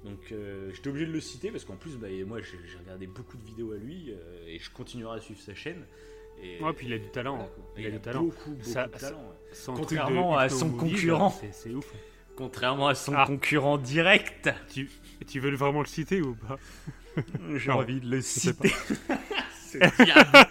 Donc 0.05 0.31
euh, 0.31 0.71
j'étais 0.73 0.89
obligé 0.89 1.05
de 1.05 1.11
le 1.11 1.21
citer 1.21 1.49
parce 1.51 1.65
qu'en 1.65 1.75
plus, 1.75 1.95
bah, 1.97 2.07
moi 2.25 2.39
j'ai 2.41 2.57
regardé 2.79 3.07
beaucoup 3.07 3.37
de 3.37 3.43
vidéos 3.45 3.71
à 3.73 3.77
lui 3.77 4.11
euh, 4.11 4.45
et 4.47 4.59
je 4.59 4.69
continuerai 4.71 5.17
à 5.17 5.21
suivre 5.21 5.39
sa 5.41 5.55
chaîne. 5.55 5.85
Et, 6.41 6.61
Ouais, 6.61 6.73
puis 6.73 6.87
il 6.87 6.93
a 6.93 6.97
du 6.97 7.07
talent. 7.09 7.35
voilà, 7.37 7.49
il 7.77 7.85
a 7.87 7.91
du 7.91 7.99
talent. 7.99 8.23
Beaucoup, 8.23 8.51
beaucoup 8.51 8.63
Ça- 8.63 8.87
de 8.87 8.97
talent. 8.97 9.17
ouais. 9.29 9.57
Contrairement 9.65 10.33
de 10.33 10.37
à 10.39 10.49
son 10.49 10.71
concurrent. 10.71 11.33
C'est 11.51 11.69
ouf. 11.73 11.93
Contrairement 12.35 12.87
à 12.87 12.95
son 12.95 13.13
Ah. 13.15 13.25
concurrent 13.27 13.77
direct, 13.77 14.49
Tu, 14.69 14.89
tu 15.27 15.39
veux 15.39 15.53
vraiment 15.55 15.79
le 15.81 15.85
citer 15.87 16.21
ou 16.21 16.35
pas? 16.35 16.57
J'ai 17.55 17.69
Non, 17.71 17.77
envie 17.77 17.99
de 17.99 18.09
le 18.09 18.21
citer. 18.21 18.69
Ce 19.67 19.77
diable. 20.03 20.47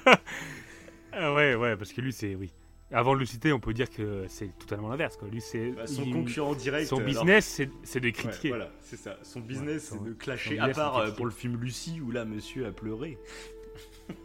Ah 1.12 1.34
Ouais, 1.34 1.54
ouais, 1.54 1.76
parce 1.76 1.92
que 1.92 2.00
lui, 2.00 2.12
c'est. 2.12 2.34
Oui. 2.34 2.50
Avant 2.90 3.14
de 3.14 3.20
le 3.20 3.24
citer, 3.26 3.52
on 3.52 3.60
peut 3.60 3.72
dire 3.72 3.88
que 3.88 4.26
c'est 4.28 4.50
totalement 4.58 4.88
l'inverse. 4.88 5.18
Lui, 5.30 5.40
c'est. 5.40 5.70
Bah, 5.70 5.86
son 5.86 6.02
il- 6.04 6.12
concurrent 6.12 6.54
direct. 6.54 6.86
Son 6.88 6.96
alors- 6.96 7.06
business, 7.08 7.46
c'est 7.46 7.70
c'est 7.82 8.00
de 8.00 8.06
Ouais, 8.06 8.12
critiquer. 8.12 8.48
voilà, 8.50 8.70
c'est 8.80 8.96
ça. 8.98 9.16
Son 9.22 9.40
business, 9.40 9.90
c'est 9.92 10.02
de 10.02 10.12
clasher. 10.12 10.58
À 10.58 10.68
part 10.68 11.00
c'est 11.04 11.10
euh, 11.10 11.14
pour 11.14 11.24
le 11.24 11.30
film 11.32 11.56
Lucie, 11.60 12.00
où 12.00 12.10
là, 12.10 12.24
monsieur 12.24 12.66
a 12.66 12.70
pleuré. 12.72 13.18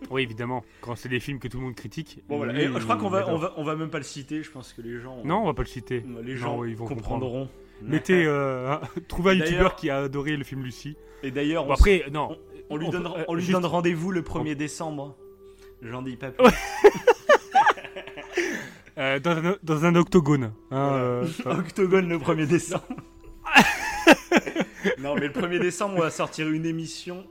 Oui, 0.10 0.24
évidemment. 0.24 0.66
Quand 0.82 0.96
c'est 0.96 1.08
des 1.08 1.20
films 1.22 1.40
que 1.40 1.48
tout 1.48 1.58
le 1.58 1.64
monde 1.64 1.76
critique. 1.76 2.22
Bon, 2.28 2.38
voilà. 2.38 2.60
Et 2.60 2.66
je 2.66 2.78
crois 2.80 2.98
qu'on 2.98 3.10
va, 3.10 3.30
on 3.30 3.38
va, 3.38 3.54
on 3.56 3.64
va 3.64 3.76
même 3.76 3.90
pas 3.90 4.00
le 4.00 4.04
citer. 4.04 4.44
Je 4.44 4.52
pense 4.52 4.74
que 4.74 4.82
les 4.82 5.00
gens. 5.00 5.24
Non, 5.24 5.44
on 5.44 5.46
va 5.46 5.54
pas 5.54 5.62
le 5.62 5.68
citer. 5.68 6.04
les 6.24 6.34
Non, 6.34 6.38
gens 6.38 6.64
ils 6.66 6.76
vont 6.76 6.86
comprendront. 6.88 7.48
Mettez. 7.82 8.26
Euh, 8.26 8.72
un- 8.74 8.82
trouvez 9.08 9.32
un 9.32 9.36
youtubeur 9.36 9.76
qui 9.76 9.90
a 9.90 9.98
adoré 10.00 10.36
le 10.38 10.44
film 10.44 10.64
Lucie. 10.64 10.96
Et 11.24 11.32
d'ailleurs, 11.32 11.66
Bon, 11.66 11.74
après, 11.74 12.06
non. 12.12 12.38
on 12.70 12.78
lui 12.78 12.88
on 12.88 12.90
donne, 12.92 13.10
on 13.28 13.34
lui 13.34 13.42
juste- 13.42 13.54
donne 13.54 13.66
rendez-vous 13.66 14.12
le 14.12 14.22
1er 14.22 14.56
décembre. 14.56 15.16
J'en 15.82 16.02
dis 16.02 16.16
pas 16.16 16.32
plus. 16.32 16.44
Ouais. 16.46 16.52
euh, 18.98 19.20
dans, 19.20 19.32
un, 19.46 19.56
dans 19.64 19.86
un 19.86 19.96
octogone. 19.96 20.52
hein, 20.72 20.90
euh, 20.94 21.28
Octogone 21.46 22.10
le 22.10 22.18
1er 22.18 22.48
décembre. 22.48 22.84
non, 25.00 25.16
mais 25.16 25.28
le 25.28 25.34
1er 25.34 25.60
décembre, 25.60 25.96
on 25.98 26.02
va 26.02 26.10
sortir 26.10 26.50
une 26.50 26.66
émission. 26.66 27.26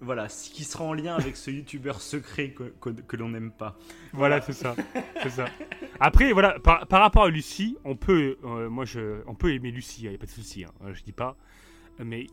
Voilà, 0.00 0.28
ce 0.28 0.48
qui 0.50 0.62
sera 0.62 0.84
en 0.84 0.92
lien 0.94 1.16
avec 1.16 1.36
ce 1.36 1.50
youtubeur 1.50 2.00
secret 2.00 2.50
que, 2.50 2.64
que, 2.80 2.90
que 2.90 3.16
l'on 3.16 3.30
n'aime 3.30 3.50
pas. 3.50 3.76
Voilà, 4.12 4.40
c'est 4.40 4.52
ça. 4.52 4.76
C'est 5.22 5.30
ça. 5.30 5.46
Après, 5.98 6.32
voilà, 6.32 6.58
par, 6.60 6.86
par 6.86 7.00
rapport 7.00 7.24
à 7.24 7.28
Lucie, 7.30 7.76
on 7.84 7.96
peut, 7.96 8.36
euh, 8.44 8.68
moi, 8.68 8.84
je, 8.84 9.20
on 9.26 9.34
peut 9.34 9.52
aimer 9.52 9.72
Lucie, 9.72 10.02
il 10.04 10.08
n'y 10.10 10.14
a 10.14 10.18
pas 10.18 10.26
de 10.26 10.30
souci. 10.30 10.64
Hein, 10.64 10.70
je 10.92 11.02
dis 11.02 11.12
pas. 11.12 11.36
Mais 12.04 12.28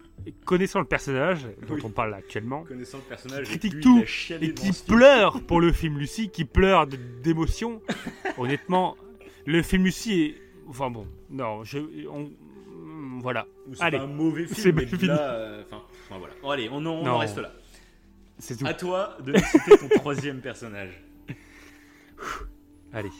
connaissant 0.46 0.78
le 0.80 0.86
personnage 0.86 1.48
dont 1.68 1.74
Oui. 1.74 1.82
on 1.84 1.90
parle 1.90 2.14
actuellement, 2.14 2.66
Connaissant 2.66 3.00
le 3.00 3.04
personnage, 3.06 3.48
Qui 3.50 3.58
critique 3.58 3.82
tout, 3.82 4.04
et 4.40 4.54
qui 4.54 4.72
pleure 4.88 5.42
pour 5.42 5.60
le 5.60 5.72
film 5.72 5.98
Lucie, 5.98 6.30
qui 6.30 6.46
pleure 6.46 6.86
d'émotion, 7.24 7.82
honnêtement, 8.38 8.96
le 9.48 9.64
film 9.64 9.86
Lucie 9.86 10.22
est. 10.22 10.36
Enfin 10.68 10.92
bon, 10.92 11.08
non, 11.32 11.64
je. 11.64 11.80
on- 12.08 12.32
voilà, 13.22 13.48
C'est 13.74 13.96
un 13.96 14.06
mauvais 14.06 14.46
film, 14.46 14.76
mais 14.76 14.86
fini. 14.86 15.06
là, 15.08 15.34
euh, 15.34 15.64
enfin, 16.06 16.18
voilà. 16.20 16.34
Bon, 16.42 16.50
allez, 16.50 16.70
on 16.72 16.78
en, 16.78 16.86
on 16.86 17.02
en 17.02 17.04
Non. 17.06 17.18
reste 17.18 17.38
là. 17.38 17.52
c'est 18.40 18.58
tout. 18.58 18.66
À 18.68 18.74
toi 18.74 19.18
de 19.24 19.34
nous 19.34 19.40
citer 19.40 19.78
ton 19.78 19.90
troisième 19.90 20.42
personnage. 20.42 21.02
Allez. 22.94 23.12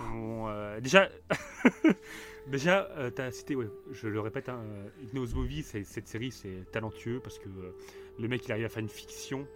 On, 0.00 0.48
euh, 0.48 0.80
déjà, 0.80 1.08
déjà 2.48 2.88
euh, 2.98 3.10
t'as 3.10 3.30
cité, 3.30 3.54
ouais, 3.56 3.68
je 3.92 4.08
le 4.08 4.20
répète, 4.20 4.48
hein, 4.48 4.60
euh, 4.64 4.88
Hypnose 5.02 5.34
Movie, 5.34 5.62
cette 5.62 6.08
série, 6.08 6.30
c'est 6.32 6.70
talentueux 6.72 7.20
parce 7.20 7.38
que 7.38 7.48
euh, 7.48 7.74
le 8.18 8.28
mec, 8.28 8.44
il 8.46 8.52
arrive 8.52 8.64
à 8.66 8.68
faire 8.68 8.82
une 8.82 8.88
fiction 8.88 9.46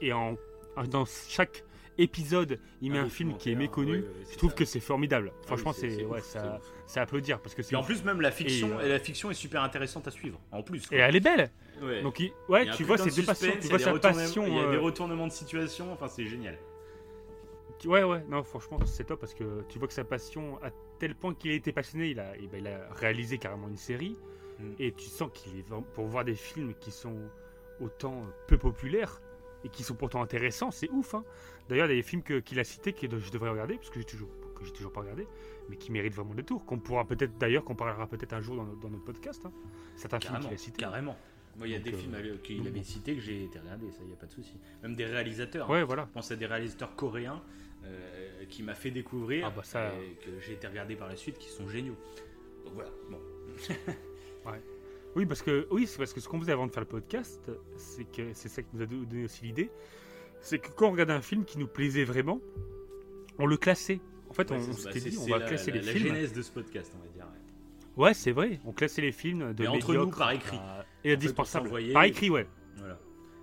et 0.00 0.12
en- 0.12 0.36
dans 0.88 1.04
chaque 1.04 1.64
épisode, 1.98 2.58
il 2.80 2.92
met 2.92 2.98
un, 2.98 3.08
film 3.08 3.36
qui 3.36 3.50
est 3.50 3.54
méconnu. 3.54 4.04
Je 4.30 4.36
trouve 4.38 4.50
ça. 4.50 4.56
que 4.56 4.64
c'est 4.64 4.80
formidable. 4.80 5.32
Ah 5.34 5.46
Franchement, 5.46 5.72
c'est- 5.72 6.04
ouais, 6.04 6.20
ça, 6.20 6.60
ça 6.86 7.02
applaudir 7.02 7.40
parce 7.40 7.54
que 7.54 7.62
Et 7.70 7.76
en 7.76 7.82
plus, 7.82 8.04
même 8.04 8.20
la 8.20 8.30
fiction, 8.30 8.68
Et, 8.80 8.84
euh, 8.84 8.86
et 8.86 8.88
la 8.88 8.98
fiction 8.98 9.30
est 9.30 9.34
super 9.34 9.62
intéressante 9.62 10.06
à 10.08 10.10
suivre. 10.10 10.40
En 10.52 10.62
plus. 10.62 10.86
quoi. 10.86 10.96
et 10.96 11.00
elle 11.00 11.16
est 11.16 11.20
belle. 11.20 11.50
Ouais. 11.82 12.02
Donc 12.02 12.20
il- 12.20 12.32
ouais, 12.48 12.70
tu 12.70 12.84
vois 12.84 12.98
ces 12.98 13.10
de 13.10 13.14
deux 13.16 13.22
passions, 13.24 13.52
tu 13.60 13.68
vois 13.68 13.78
des 13.78 13.84
sa 13.84 13.98
passion. 13.98 14.46
Il 14.46 14.54
y 14.54 14.58
a 14.58 14.70
des 14.70 14.76
euh, 14.76 14.80
retournements 14.80 15.26
de 15.26 15.32
situation. 15.32 15.92
Enfin, 15.92 16.08
c'est 16.08 16.26
génial. 16.26 16.56
Ouais, 17.84 18.02
ouais, 18.02 18.24
non, 18.28 18.42
franchement, 18.42 18.78
c'est 18.86 19.04
top 19.04 19.20
parce 19.20 19.34
que 19.34 19.62
tu 19.68 19.78
vois 19.78 19.86
que 19.86 19.94
sa 19.94 20.02
passion, 20.04 20.58
à 20.64 20.70
tel 20.98 21.14
point 21.14 21.32
qu'il 21.34 21.52
a 21.52 21.54
été 21.54 21.72
passionné, 21.72 22.08
il 22.08 22.18
a, 22.18 22.32
eh 22.36 22.46
ben, 22.48 22.58
il 22.58 22.66
a 22.66 22.88
réalisé 22.94 23.38
carrément 23.38 23.68
une 23.68 23.76
série 23.76 24.16
Mm. 24.58 24.72
et 24.80 24.92
tu 24.92 25.06
sens 25.08 25.30
qu'il 25.32 25.56
est 25.56 25.64
pour 25.94 26.06
voir 26.06 26.24
des 26.24 26.34
films 26.34 26.74
qui 26.80 26.90
sont 26.90 27.16
autant 27.80 28.24
peu 28.48 28.58
populaires 28.58 29.20
et 29.64 29.68
qui 29.68 29.84
sont 29.84 29.94
pourtant 29.94 30.22
intéressants, 30.22 30.72
c'est 30.72 30.90
ouf. 30.90 31.14
hein. 31.14 31.24
D'ailleurs, 31.68 31.86
il 31.86 31.90
y 31.90 31.92
a 31.92 31.96
des 31.96 32.02
films 32.02 32.22
qu'il 32.22 32.58
a 32.58 32.64
cités 32.64 32.92
que 32.92 33.06
je 33.18 33.30
devrais 33.30 33.50
regarder 33.50 33.74
parce 33.76 33.90
que 33.90 33.98
j'ai 33.98 34.04
toujours, 34.06 34.30
que 34.56 34.64
j'ai 34.64 34.72
toujours 34.72 34.92
pas 34.92 35.00
regardé, 35.00 35.26
mais 35.68 35.76
qui 35.76 35.92
méritent 35.92 36.14
vraiment 36.14 36.34
le 36.34 36.42
tour. 36.42 36.64
Qu'on 36.64 36.78
pourra 36.78 37.04
peut-être, 37.06 37.36
d'ailleurs, 37.38 37.64
qu'on 37.64 37.74
parlera 37.74 38.06
peut-être 38.06 38.32
un 38.32 38.40
jour 38.40 38.56
dans, 38.56 38.64
notre- 38.64 38.80
dans 38.80 38.90
notre 38.90 39.04
podcast. 39.04 39.42
hein. 39.46 39.52
Certains 39.96 40.18
films 40.20 40.32
Carrément. 40.32 40.48
qu'il 40.48 40.54
a 40.54 40.58
cités. 40.58 40.78
Carrément. 40.78 41.16
Moi, 41.56 41.66
il 41.66 41.72
y 41.72 41.74
a 41.74 41.78
Donc, 41.78 41.88
des 41.88 41.94
euh, 41.94 41.98
films 41.98 42.14
euh, 42.14 42.36
qu'il 42.38 42.66
avait 42.66 42.82
cités 42.84 43.14
que 43.16 43.20
j'ai 43.20 43.44
été 43.44 43.58
regarder, 43.58 43.90
ça, 43.90 43.98
il 44.02 44.06
n'y 44.06 44.12
a 44.12 44.16
pas 44.16 44.26
de 44.26 44.32
souci. 44.32 44.54
Même 44.82 44.94
des 44.94 45.04
réalisateurs. 45.04 45.68
hein. 45.68 45.72
Ouais, 45.72 45.82
voilà. 45.84 46.04
Je 46.08 46.12
pense 46.14 46.30
à 46.30 46.36
des 46.36 46.46
réalisateurs 46.46 46.94
coréens 46.96 47.42
euh, 47.84 48.44
qui 48.48 48.62
m'a 48.62 48.74
fait 48.74 48.90
découvrir 48.90 49.46
Ah 49.46 49.50
bah 49.50 49.62
ça- 49.64 49.92
et 49.94 50.14
que 50.24 50.38
j'ai 50.40 50.52
été 50.54 50.66
regarder 50.68 50.94
par 50.96 51.08
la 51.08 51.16
suite 51.16 51.36
qui 51.38 51.48
sont 51.48 51.68
géniaux. 51.68 51.96
Donc 52.64 52.74
voilà. 52.74 52.90
Bon. 53.10 53.18
Oui, 55.16 55.26
parce 55.26 55.42
que 55.42 55.66
oui, 55.70 55.88
parce 55.96 56.12
que 56.12 56.20
ce 56.20 56.28
qu'on 56.28 56.38
faisait 56.38 56.52
avant 56.52 56.66
de 56.66 56.70
faire 56.72 56.82
le 56.82 56.88
podcast, 56.88 57.50
c'est 57.76 58.04
que 58.04 58.32
c'est 58.34 58.48
ça 58.48 58.62
qui 58.62 58.68
nous 58.74 58.82
a 58.82 58.86
do- 58.86 59.04
donné 59.04 59.24
aussi 59.24 59.44
l'idée, 59.44 59.70
c'est 60.40 60.58
que 60.58 60.68
quand 60.70 60.88
on 60.88 60.92
regardait 60.92 61.12
un 61.12 61.20
film 61.22 61.44
qui 61.44 61.58
nous 61.58 61.66
plaisait 61.66 62.04
vraiment, 62.04 62.40
on 63.38 63.46
le 63.46 63.56
classait. 63.56 64.00
En 64.30 64.32
fait, 64.34 64.50
Ouais, 64.50 64.56
on, 64.58 64.60
c'est- 64.60 64.68
on 64.70 64.72
bah, 64.72 64.78
s'était 64.92 65.00
c'est- 65.00 65.10
dit, 65.10 65.18
on 65.18 65.24
c'est 65.24 65.30
va 65.30 65.38
la- 65.38 65.46
classer 65.46 65.70
la- 65.70 65.78
les 65.78 65.86
la 65.86 65.92
films. 65.92 66.06
genèse 66.08 66.32
de 66.32 66.42
ce 66.42 66.50
podcast, 66.50 66.92
on 66.96 67.02
va 67.02 67.08
dire. 67.12 67.24
ouais. 67.24 68.04
Ouais, 68.04 68.14
c'est 68.14 68.32
vrai. 68.32 68.60
On 68.64 68.72
classait 68.72 69.02
les 69.02 69.12
films 69.12 69.52
de 69.54 69.62
Mais 69.62 69.68
entre 69.68 69.94
nous, 69.94 70.10
par 70.10 70.30
écrit. 70.32 70.56
à- 70.56 70.84
et 71.04 71.12
indispensables. 71.14 71.66
s'envoyer. 71.66 71.92
Par 71.92 72.04
écrit, 72.04 72.30
ouais. 72.30 72.46
Voilà. 72.76 72.98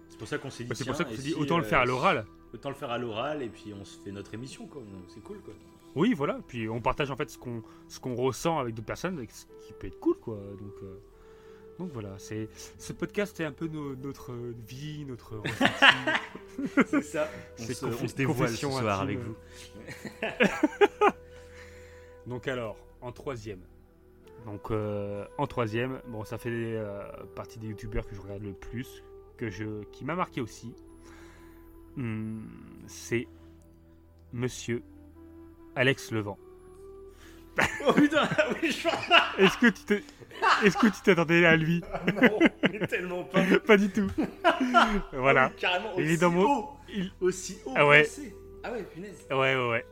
C'est 0.09 0.17
pour 0.17 0.27
ça 0.27 0.37
qu'on 0.37 0.49
s'est 0.49 0.63
dit. 0.63 0.69
Bah, 0.69 0.75
c'est 0.75 0.85
pour 0.85 0.95
ça 0.95 1.03
qu'on 1.03 1.11
et 1.11 1.15
s'est 1.17 1.21
dit 1.23 1.31
si, 1.31 1.35
autant 1.35 1.57
le 1.57 1.63
euh, 1.65 1.67
faire 1.67 1.79
à 1.79 1.85
l'oral. 1.85 2.25
Autant 2.53 2.69
le 2.69 2.75
faire 2.75 2.91
à 2.91 2.97
l'oral 2.97 3.41
et 3.43 3.49
puis 3.49 3.73
on 3.79 3.83
se 3.83 3.99
fait 3.99 4.11
notre 4.11 4.33
émission 4.33 4.65
quoi. 4.67 4.81
C'est 5.09 5.21
cool 5.21 5.39
quoi. 5.41 5.53
Oui, 5.95 6.13
voilà. 6.13 6.39
Puis 6.47 6.69
on 6.69 6.79
partage 6.81 7.11
en 7.11 7.15
fait 7.17 7.29
ce 7.29 7.37
qu'on 7.37 7.63
ce 7.89 7.99
qu'on 7.99 8.15
ressent 8.15 8.59
avec 8.59 8.75
d'autres 8.75 8.85
personnes, 8.85 9.17
ce 9.29 9.45
qui 9.65 9.73
peut 9.73 9.87
être 9.87 9.99
cool, 9.99 10.17
quoi. 10.19 10.35
Donc 10.37 10.73
euh, 10.83 10.99
donc 11.79 11.91
voilà. 11.91 12.15
C'est 12.17 12.47
ce 12.77 12.93
podcast 12.93 13.39
est 13.39 13.45
un 13.45 13.51
peu 13.51 13.67
no- 13.67 13.95
notre 13.95 14.31
vie, 14.67 15.05
notre 15.05 15.35
ressenti. 15.37 16.85
C'est 16.87 17.01
ça. 17.01 17.29
On 17.59 17.63
se, 17.63 17.85
on 17.85 18.07
se 18.07 18.15
dévoile 18.15 18.49
ce 18.49 18.55
soir 18.69 19.01
avec 19.01 19.19
vous. 19.19 19.35
Donc 22.27 22.47
alors, 22.47 22.77
en 23.01 23.11
troisième. 23.11 23.59
Donc 24.45 24.71
euh, 24.71 25.25
en 25.37 25.47
troisième, 25.47 26.01
bon, 26.07 26.23
ça 26.23 26.37
fait 26.37 26.49
euh, 26.51 27.01
partie 27.35 27.59
des 27.59 27.67
youtubeurs 27.67 28.07
que 28.07 28.15
je 28.15 28.21
regarde 28.21 28.43
le 28.43 28.53
plus, 28.53 29.03
que 29.37 29.49
je, 29.49 29.83
qui 29.91 30.05
m'a 30.05 30.15
marqué 30.15 30.41
aussi. 30.41 30.73
Hmm, 31.95 32.41
c'est 32.87 33.27
Monsieur 34.33 34.81
Alex 35.75 36.11
Levent. 36.11 36.37
Oh 37.87 37.93
putain, 37.93 38.27
oui, 38.61 38.71
je 38.71 38.87
Est-ce 39.43 39.57
que 39.57 39.67
tu 39.67 39.83
t'es- 39.83 40.03
est-ce 40.63 40.77
que 40.77 40.87
tu 40.87 41.01
t'attendais 41.03 41.45
à 41.45 41.55
lui? 41.55 41.81
Non, 42.21 42.39
mais 42.71 42.85
tellement 42.87 43.23
pas. 43.23 43.39
Pas 43.65 43.77
du 43.77 43.89
tout. 43.89 44.09
voilà. 45.13 45.47
Oui, 45.47 45.55
carrément. 45.59 45.91
Il 45.97 46.03
est 46.05 46.11
aussi 46.11 46.17
dans 46.19 46.31
mon- 46.31 46.43
haut. 46.59 46.69
il- 46.89 47.11
Aussi 47.21 47.57
haut. 47.65 47.73
Ah 47.75 47.87
ouais. 47.87 48.05
Ah 48.63 48.71
ouais, 48.73 48.83
punaise. 48.83 49.25
Ouais, 49.29 49.55
ouais, 49.55 49.69
ouais. 49.69 49.85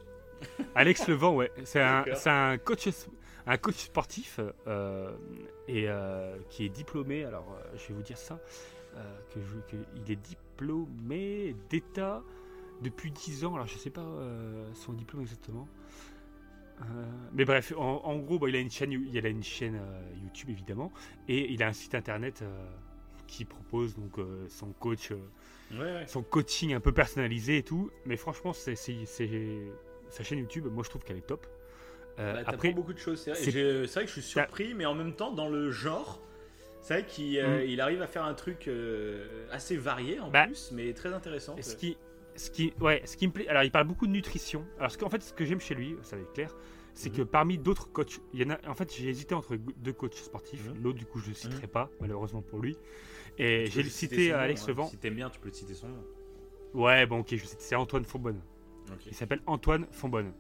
Alex 0.76 1.08
Levent, 1.08 1.36
ouais. 1.36 1.52
C'est 1.64 1.82
un, 1.82 2.04
un 2.26 2.58
coach, 2.58 2.90
un 3.48 3.58
coach 3.58 3.76
sportif 3.76 4.40
euh, 4.68 5.12
et 5.70 5.86
euh, 5.88 6.36
qui 6.50 6.66
est 6.66 6.70
diplômé. 6.70 7.24
Alors, 7.24 7.48
euh, 7.58 7.78
je 7.78 7.88
vais 7.88 7.94
vous 7.94 8.02
dire 8.04 8.18
ça. 8.18 8.38
que 9.34 9.40
je- 9.40 9.72
que 9.78 9.82
il 9.96 10.12
est 10.12 10.18
diplômé 10.18 11.56
d'État 11.70 12.22
depuis 12.82 13.12
10 13.12 13.46
ans. 13.46 13.56
Alors, 13.56 13.68
je 13.68 13.78
sais 13.78 13.90
pas 13.90 14.06
son 14.74 14.92
diplôme 14.94 15.22
exactement. 15.22 15.68
Euh, 16.82 17.06
mais 17.34 17.46
bref, 17.46 17.72
en, 17.78 18.02
en 18.04 18.18
gros, 18.18 18.40
bah, 18.40 18.50
il 18.50 18.56
a 18.56 18.60
une 18.60 18.72
chaîne, 18.72 18.92
il 18.92 19.26
a 19.26 19.30
une 19.30 19.44
chaîne 19.44 19.76
euh, 19.76 20.02
YouTube 20.22 20.50
évidemment, 20.50 20.92
et 21.28 21.52
il 21.52 21.62
a 21.64 21.68
un 21.68 21.74
site 21.74 21.96
internet 21.96 22.42
euh, 22.42 22.66
qui 23.28 23.46
propose 23.46 23.96
donc 23.96 24.18
son 24.50 24.72
coach, 24.74 25.12
Ouais, 25.72 25.80
ouais. 25.80 26.08
son 26.08 26.22
coaching 26.24 26.74
un 26.74 26.80
peu 26.80 26.92
personnalisé 26.92 27.58
et 27.60 27.64
tout. 27.64 27.90
Mais 28.06 28.18
franchement, 28.18 28.54
c'est 28.54 28.76
sa 28.76 30.24
chaîne 30.24 30.40
YouTube, 30.40 30.68
moi 30.72 30.84
je 30.84 30.90
trouve 30.90 31.04
qu'elle 31.04 31.18
est 31.18 31.22
top. 31.28 31.48
Bah, 32.18 32.42
après, 32.46 32.72
beaucoup 32.74 32.94
de 32.94 33.00
choses. 33.00 33.22
C'est 33.22 33.32
vrai, 33.32 33.86
que 34.04 34.08
je 34.08 34.12
suis 34.12 34.22
surpris, 34.22 34.74
mais 34.76 34.86
en 34.86 34.94
même 34.94 35.16
temps, 35.16 35.32
dans 35.32 35.50
le 35.50 35.72
genre, 35.72 36.22
c'est 36.82 36.94
vrai 37.02 37.06
qu'il 37.08 37.42
Mm. 37.42 37.80
arrive 37.80 38.02
à 38.02 38.08
faire 38.08 38.24
un 38.26 38.34
truc 38.36 38.70
assez 39.52 39.78
varié 39.78 40.20
en 40.20 40.30
Bah, 40.30 40.46
plus, 40.46 40.72
mais 40.74 40.94
très 40.94 41.14
intéressant. 41.14 41.56
ce 41.60 41.70
quoi. 41.72 41.80
qui, 41.80 41.98
ce 42.36 42.50
qui, 42.52 42.74
ouais, 42.82 43.02
ce 43.06 43.18
qui 43.18 43.28
me 43.28 43.32
plaît. 43.34 43.48
Alors, 43.48 43.64
il 43.64 43.72
parle 43.72 43.88
beaucoup 43.88 44.08
de 44.08 44.12
nutrition. 44.12 44.66
Alors, 44.80 44.92
ce 44.92 44.98
qu'en 44.98 45.10
fait, 45.10 45.22
ce 45.22 45.34
que 45.34 45.46
j'aime 45.46 45.60
chez 45.60 45.76
lui, 45.76 45.96
ça 46.04 46.16
va 46.16 46.22
être 46.22 46.34
clair, 46.34 46.56
c'est 46.94 47.10
Mhm. 47.10 47.16
que 47.18 47.22
parmi 47.24 47.58
d'autres 47.58 47.92
coachs, 47.92 48.20
il 48.34 48.42
y 48.42 48.46
en 48.46 48.52
a. 48.52 48.70
En 48.70 48.74
fait, 48.74 48.94
j'ai 48.96 49.10
hésité 49.10 49.34
entre 49.36 49.56
deux 49.56 49.94
coachs 49.94 50.14
sportifs. 50.16 50.68
Mhm. 50.70 50.84
L'autre, 50.84 50.98
du 51.00 51.06
coup, 51.06 51.20
je 51.20 51.30
le 51.30 51.34
citerai 51.36 51.68
pas, 51.68 51.90
malheureusement 52.00 52.42
pour 52.42 52.60
lui. 52.60 52.78
Et 53.38 53.66
j'ai 53.68 53.84
cité 53.84 54.32
Alex 54.32 54.64
hein. 54.64 54.66
Levent. 54.68 54.88
Si 54.88 54.98
t'aimes 54.98 55.16
bien, 55.16 55.30
tu 55.30 55.40
peux 55.40 55.50
te 55.50 55.56
citer 55.56 55.74
son 55.74 55.88
nom. 55.90 56.04
Ouais, 56.74 57.06
bon, 57.06 57.20
ok, 57.20 57.36
je 57.36 57.46
cite. 57.46 57.62
C'est 57.62 57.76
Antoine 57.76 58.06
Fonbonne. 58.06 58.42
Il 59.08 59.16
s'appelle 59.16 59.42
Antoine 59.48 59.88
Fonbonne, 59.92 60.34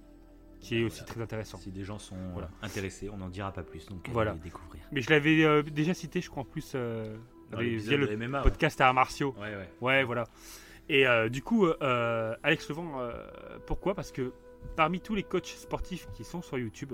qui 0.59 0.79
est 0.79 0.83
aussi 0.83 0.97
Voilà. 0.99 1.11
très 1.13 1.21
intéressant. 1.21 1.57
Si 1.57 1.71
des 1.71 1.83
gens 1.83 1.97
sont 1.97 2.15
Voilà. 2.33 2.49
intéressés, 2.61 3.09
on 3.09 3.17
n'en 3.17 3.29
dira 3.29 3.51
pas 3.51 3.63
plus, 3.63 3.85
donc 3.87 4.07
Voilà. 4.11 4.33
les 4.33 4.39
découvrir. 4.39 4.83
Mais 4.91 5.01
je 5.01 5.09
l'avais 5.09 5.43
euh, 5.43 5.63
déjà 5.63 5.93
cité, 5.93 6.21
je 6.21 6.29
crois, 6.29 6.41
en 6.43 6.45
plus, 6.45 6.73
euh, 6.75 7.15
via 7.51 7.97
le 7.97 8.07
ouais. 8.15 8.41
podcast 8.43 8.79
à 8.81 8.87
arts 8.89 8.93
martiaux. 8.93 9.33
Ouais, 9.39 9.55
ouais. 9.55 9.69
Ouais, 9.81 10.03
voilà. 10.03 10.25
Et 10.89 11.07
euh, 11.07 11.29
du 11.29 11.41
coup, 11.41 11.65
euh, 11.65 12.35
Alex 12.43 12.69
Levent, 12.69 12.99
euh, 12.99 13.13
pourquoi? 13.65 13.95
Parce 13.95 14.11
que 14.11 14.33
parmi 14.75 14.99
tous 14.99 15.15
les 15.15 15.23
coachs 15.23 15.45
sportifs 15.47 16.07
qui 16.13 16.23
sont 16.23 16.41
sur 16.41 16.57
YouTube, 16.57 16.93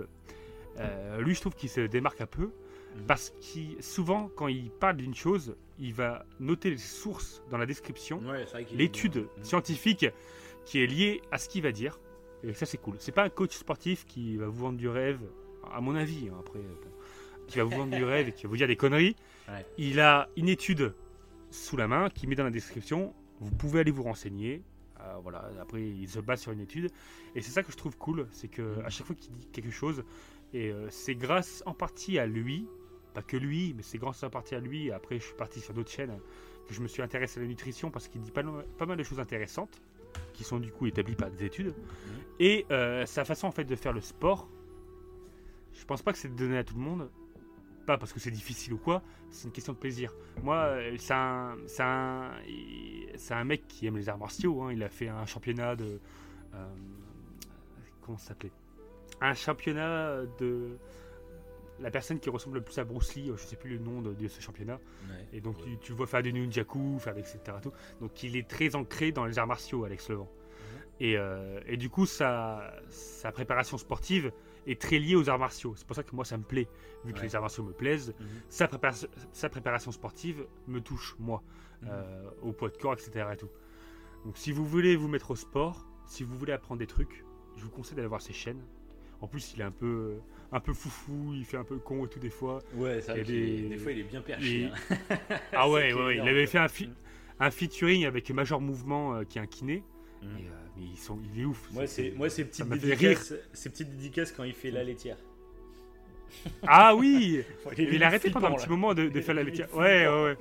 euh, 0.79 1.21
lui, 1.21 1.35
je 1.35 1.41
trouve 1.41 1.55
qu'il 1.55 1.69
se 1.69 1.81
démarque 1.81 2.21
un 2.21 2.27
peu. 2.27 2.43
Mhm. 2.95 3.05
Parce 3.07 3.31
que 3.31 3.81
souvent, 3.81 4.29
quand 4.35 4.47
il 4.47 4.71
parle 4.71 4.97
d'une 4.97 5.15
chose, 5.15 5.55
il 5.79 5.93
va 5.93 6.25
noter 6.39 6.69
les 6.71 6.77
sources 6.77 7.43
dans 7.49 7.57
la 7.57 7.65
description, 7.65 8.19
Ouais, 8.27 8.45
l'étude 8.73 9.27
scientifique 9.41 10.07
qui 10.65 10.83
est 10.83 10.87
liée 10.87 11.21
à 11.31 11.37
ce 11.37 11.49
qu'il 11.49 11.63
va 11.63 11.71
dire. 11.71 11.99
Et 12.43 12.53
ça, 12.53 12.65
c'est 12.65 12.77
cool. 12.77 12.95
C'est 12.99 13.11
pas 13.11 13.23
un 13.23 13.29
coach 13.29 13.55
sportif 13.55 14.05
qui 14.05 14.37
va 14.37 14.47
vous 14.47 14.59
vendre 14.61 14.77
du 14.77 14.87
rêve, 14.87 15.19
à 15.71 15.81
mon 15.81 15.95
avis, 15.95 16.29
hein, 16.29 16.37
après, 16.39 16.59
bon, 16.59 16.89
qui 17.47 17.57
va 17.57 17.63
vous 17.63 17.77
vendre 17.77 17.95
du 17.95 18.03
rêve 18.05 18.29
et 18.29 18.31
qui 18.31 18.43
va 18.43 18.49
vous 18.49 18.57
dire 18.57 18.67
des 18.67 18.75
conneries. 18.75 19.15
Ouais. 19.47 19.65
Il 19.77 19.99
a 19.99 20.29
une 20.37 20.47
étude 20.49 20.93
sous 21.51 21.77
la 21.77 21.87
main 21.87 22.09
qui 22.09 22.27
met 22.27 22.35
dans 22.35 22.43
la 22.43 22.51
description. 22.51 23.13
Vous 23.39 23.51
pouvez 23.51 23.79
aller 23.81 23.91
vous 23.91 24.03
renseigner. 24.03 24.63
Euh, 25.01 25.15
voilà. 25.23 25.49
Après, 25.61 25.81
il 25.81 26.09
se 26.09 26.19
base 26.19 26.41
sur 26.41 26.51
une 26.51 26.59
étude. 26.59 26.89
Et 27.35 27.41
c'est 27.41 27.51
ça 27.51 27.63
que 27.63 27.71
je 27.71 27.77
trouve 27.77 27.97
cool, 27.97 28.27
c'est 28.31 28.49
que 28.49 28.61
Mhm. 28.61 28.85
à 28.85 28.89
chaque 28.89 29.07
fois 29.07 29.15
qu'il 29.15 29.33
dit 29.33 29.47
quelque 29.47 29.71
chose, 29.71 30.03
et 30.53 30.71
euh, 30.71 30.87
c'est 30.89 31.15
grâce 31.15 31.63
en 31.65 31.73
partie 31.73 32.19
à 32.19 32.25
lui, 32.25 32.67
pas 33.13 33.21
que 33.21 33.37
lui, 33.37 33.73
mais 33.75 33.83
c'est 33.83 33.97
grâce 33.97 34.21
en 34.23 34.29
partie 34.29 34.55
à 34.55 34.59
lui. 34.59 34.87
et 34.87 34.91
Après, 34.91 35.19
je 35.19 35.25
suis 35.25 35.35
parti 35.35 35.59
sur 35.61 35.73
d'autres 35.73 35.91
chaînes 35.91 36.17
que 36.67 36.73
je 36.73 36.81
me 36.81 36.87
suis 36.87 37.01
intéressé 37.01 37.39
à 37.39 37.43
la 37.43 37.47
nutrition 37.47 37.89
parce 37.91 38.07
qu'il 38.07 38.21
dit 38.21 38.31
pas, 38.31 38.43
pas 38.77 38.85
mal 38.85 38.97
de 38.97 39.03
choses 39.03 39.19
intéressantes 39.19 39.81
qui 40.33 40.43
sont 40.43 40.59
du 40.59 40.71
coup 40.71 40.85
établies 40.87 41.15
par 41.15 41.29
des 41.31 41.45
études. 41.45 41.73
Et 42.39 42.65
euh, 42.71 43.05
sa 43.05 43.25
façon 43.25 43.47
en 43.47 43.51
fait 43.51 43.63
de 43.63 43.75
faire 43.75 43.93
le 43.93 44.01
sport, 44.01 44.47
je 45.73 45.85
pense 45.85 46.01
pas 46.01 46.11
que 46.11 46.17
c'est 46.17 46.33
donné 46.35 46.57
à 46.57 46.63
tout 46.63 46.75
le 46.75 46.81
monde. 46.81 47.09
Pas 47.89 47.97
parce 47.97 48.13
que 48.13 48.19
c'est 48.19 48.29
difficile 48.29 48.73
ou 48.73 48.77
quoi, 48.77 49.01
c'est 49.31 49.47
une 49.47 49.51
question 49.51 49.73
de 49.73 49.79
plaisir. 49.79 50.13
Moi, 50.43 50.57
euh, 50.57 50.95
c'est 50.99 51.15
un, 51.15 51.57
c'est 51.65 51.81
un, 51.81 52.29
un 53.31 53.43
mec 53.43 53.67
qui 53.67 53.87
aime 53.87 53.97
les 53.97 54.09
arts 54.09 54.19
martiaux. 54.19 54.61
hein. 54.61 54.71
Il 54.71 54.83
a 54.83 54.89
fait 54.89 55.07
un 55.07 55.25
championnat 55.25 55.75
de. 55.75 55.99
euh, 56.53 56.67
comment 58.03 58.19
ça 58.19 58.27
s'appelait? 58.27 58.51
Un 59.21 59.33
championnat 59.33 60.21
de. 60.39 60.77
La 61.79 61.89
personne 61.89 62.19
qui 62.19 62.29
ressemble 62.29 62.57
le 62.57 62.63
plus 62.63 62.77
à 62.77 62.83
Bruce 62.83 63.15
Lee, 63.15 63.31
je 63.35 63.41
sais 63.41 63.55
plus 63.55 63.71
le 63.71 63.79
nom 63.79 64.03
de, 64.03 64.13
de 64.13 64.27
ce 64.27 64.39
championnat. 64.39 64.75
Ouais. 65.09 65.27
Et 65.33 65.41
donc 65.41 65.55
tu, 65.81 65.91
vois 65.91 66.05
faire 66.05 66.21
du 66.21 66.31
nunjaku, 66.31 66.99
faire 66.99 67.15
des 67.15 67.21
etc. 67.21 67.39
Tout. 67.59 67.73
Donc 68.01 68.21
il 68.21 68.37
est 68.37 68.47
très 68.47 68.75
ancré 68.75 69.11
dans 69.11 69.25
les 69.25 69.39
arts 69.39 69.47
martiaux, 69.47 69.83
Alex 69.83 70.09
Levent. 70.09 70.29
Et, 70.99 71.17
euh, 71.17 71.59
et 71.65 71.75
du 71.75 71.89
coup, 71.89 72.05
sa, 72.05 72.71
sa 72.89 73.31
préparation 73.31 73.79
sportive 73.79 74.31
est 74.67 74.79
très 74.79 74.99
liée 74.99 75.15
aux 75.15 75.29
arts 75.29 75.39
martiaux. 75.39 75.73
C'est 75.75 75.85
pour 75.87 75.95
ça 75.95 76.03
que 76.03 76.15
moi, 76.15 76.25
ça 76.25 76.37
me 76.37 76.43
plaît. 76.43 76.67
Vu 77.05 77.13
que 77.13 77.19
Ouais. 77.19 77.25
les 77.25 77.35
arts 77.35 77.41
martiaux 77.41 77.63
me 77.63 77.73
plaisent, 77.73 78.13
Mhm. 78.19 78.25
sa, 78.49 78.67
préparation, 78.67 79.07
sa 79.31 79.49
préparation 79.49 79.91
sportive 79.91 80.45
me 80.67 80.79
touche, 80.81 81.15
moi, 81.19 81.41
Mhm. 81.81 81.87
euh, 81.91 82.29
au 82.41 82.51
poids 82.51 82.69
de 82.69 82.77
corps, 82.77 82.93
etc. 82.93 83.25
Et 83.33 83.37
tout. 83.37 83.49
Donc 84.25 84.37
si 84.37 84.51
vous 84.51 84.65
voulez 84.65 84.95
vous 84.95 85.07
mettre 85.07 85.31
au 85.31 85.35
sport, 85.35 85.85
si 86.05 86.23
vous 86.23 86.37
voulez 86.37 86.51
apprendre 86.53 86.79
des 86.79 86.87
trucs, 86.87 87.23
je 87.55 87.63
vous 87.63 87.69
conseille 87.69 87.95
d'aller 87.95 88.07
voir 88.07 88.21
ses 88.21 88.33
chaînes. 88.33 88.61
En 89.21 89.27
plus, 89.27 89.53
il 89.53 89.61
est 89.61 89.65
un 89.65 89.71
peu, 89.71 90.19
un 90.51 90.59
peu 90.61 90.73
foufou, 90.73 91.33
il 91.33 91.43
fait 91.45 91.57
un 91.57 91.63
peu 91.65 91.77
con 91.77 92.05
et 92.05 92.09
tout 92.09 92.19
des 92.19 92.29
fois. 92.29 92.59
Ouais, 92.75 92.99
est- 92.99 93.23
les- 93.27 93.69
des 93.69 93.77
fois 93.77 93.91
il 93.91 93.99
est 93.99 94.03
bien 94.03 94.21
perché. 94.21 94.65
hein. 94.65 94.95
Ah 95.53 95.69
ouais, 95.69 95.93
ouais, 95.93 96.05
ouais, 96.05 96.15
il 96.17 96.21
avait 96.27 96.45
fait 96.47 96.57
un, 96.57 96.67
fi- 96.69 96.89
un 97.39 97.51
featuring 97.51 98.05
avec 98.05 98.29
Major 98.31 98.59
Mouvement 98.61 99.15
euh, 99.15 99.23
qui 99.23 99.37
est 99.37 99.41
un 99.41 99.45
kiné. 99.47 99.83
Et, 100.21 100.25
euh, 100.25 100.49
mais 100.77 100.83
ils 100.85 100.97
sont, 100.97 101.19
il 101.33 101.41
est 101.41 101.45
ouf. 101.45 101.69
Moi, 101.71 101.87
c'est 101.87 102.11
moi 102.11 102.29
ces 102.29 102.45
petites 102.45 102.67
dédicaces, 102.69 103.33
ces 103.53 103.69
petites 103.69 103.89
dédicaces 103.91 104.31
quand 104.31 104.43
il 104.43 104.53
fait 104.53 104.71
la 104.71 104.83
laitière. 104.83 105.17
Ah 106.67 106.95
oui 106.95 107.41
Il, 107.77 107.93
Il 107.95 108.03
a 108.03 108.07
arrêté 108.07 108.29
pendant 108.29 108.49
un 108.49 108.51
petit 108.53 108.65
là. 108.65 108.69
moment 108.69 108.93
de, 108.93 109.09
faire 109.21 109.33
la 109.33 109.41
laitière. 109.43 109.67
Ouais, 109.75 110.07
ouais, 110.07 110.23
ouais. 110.23 110.37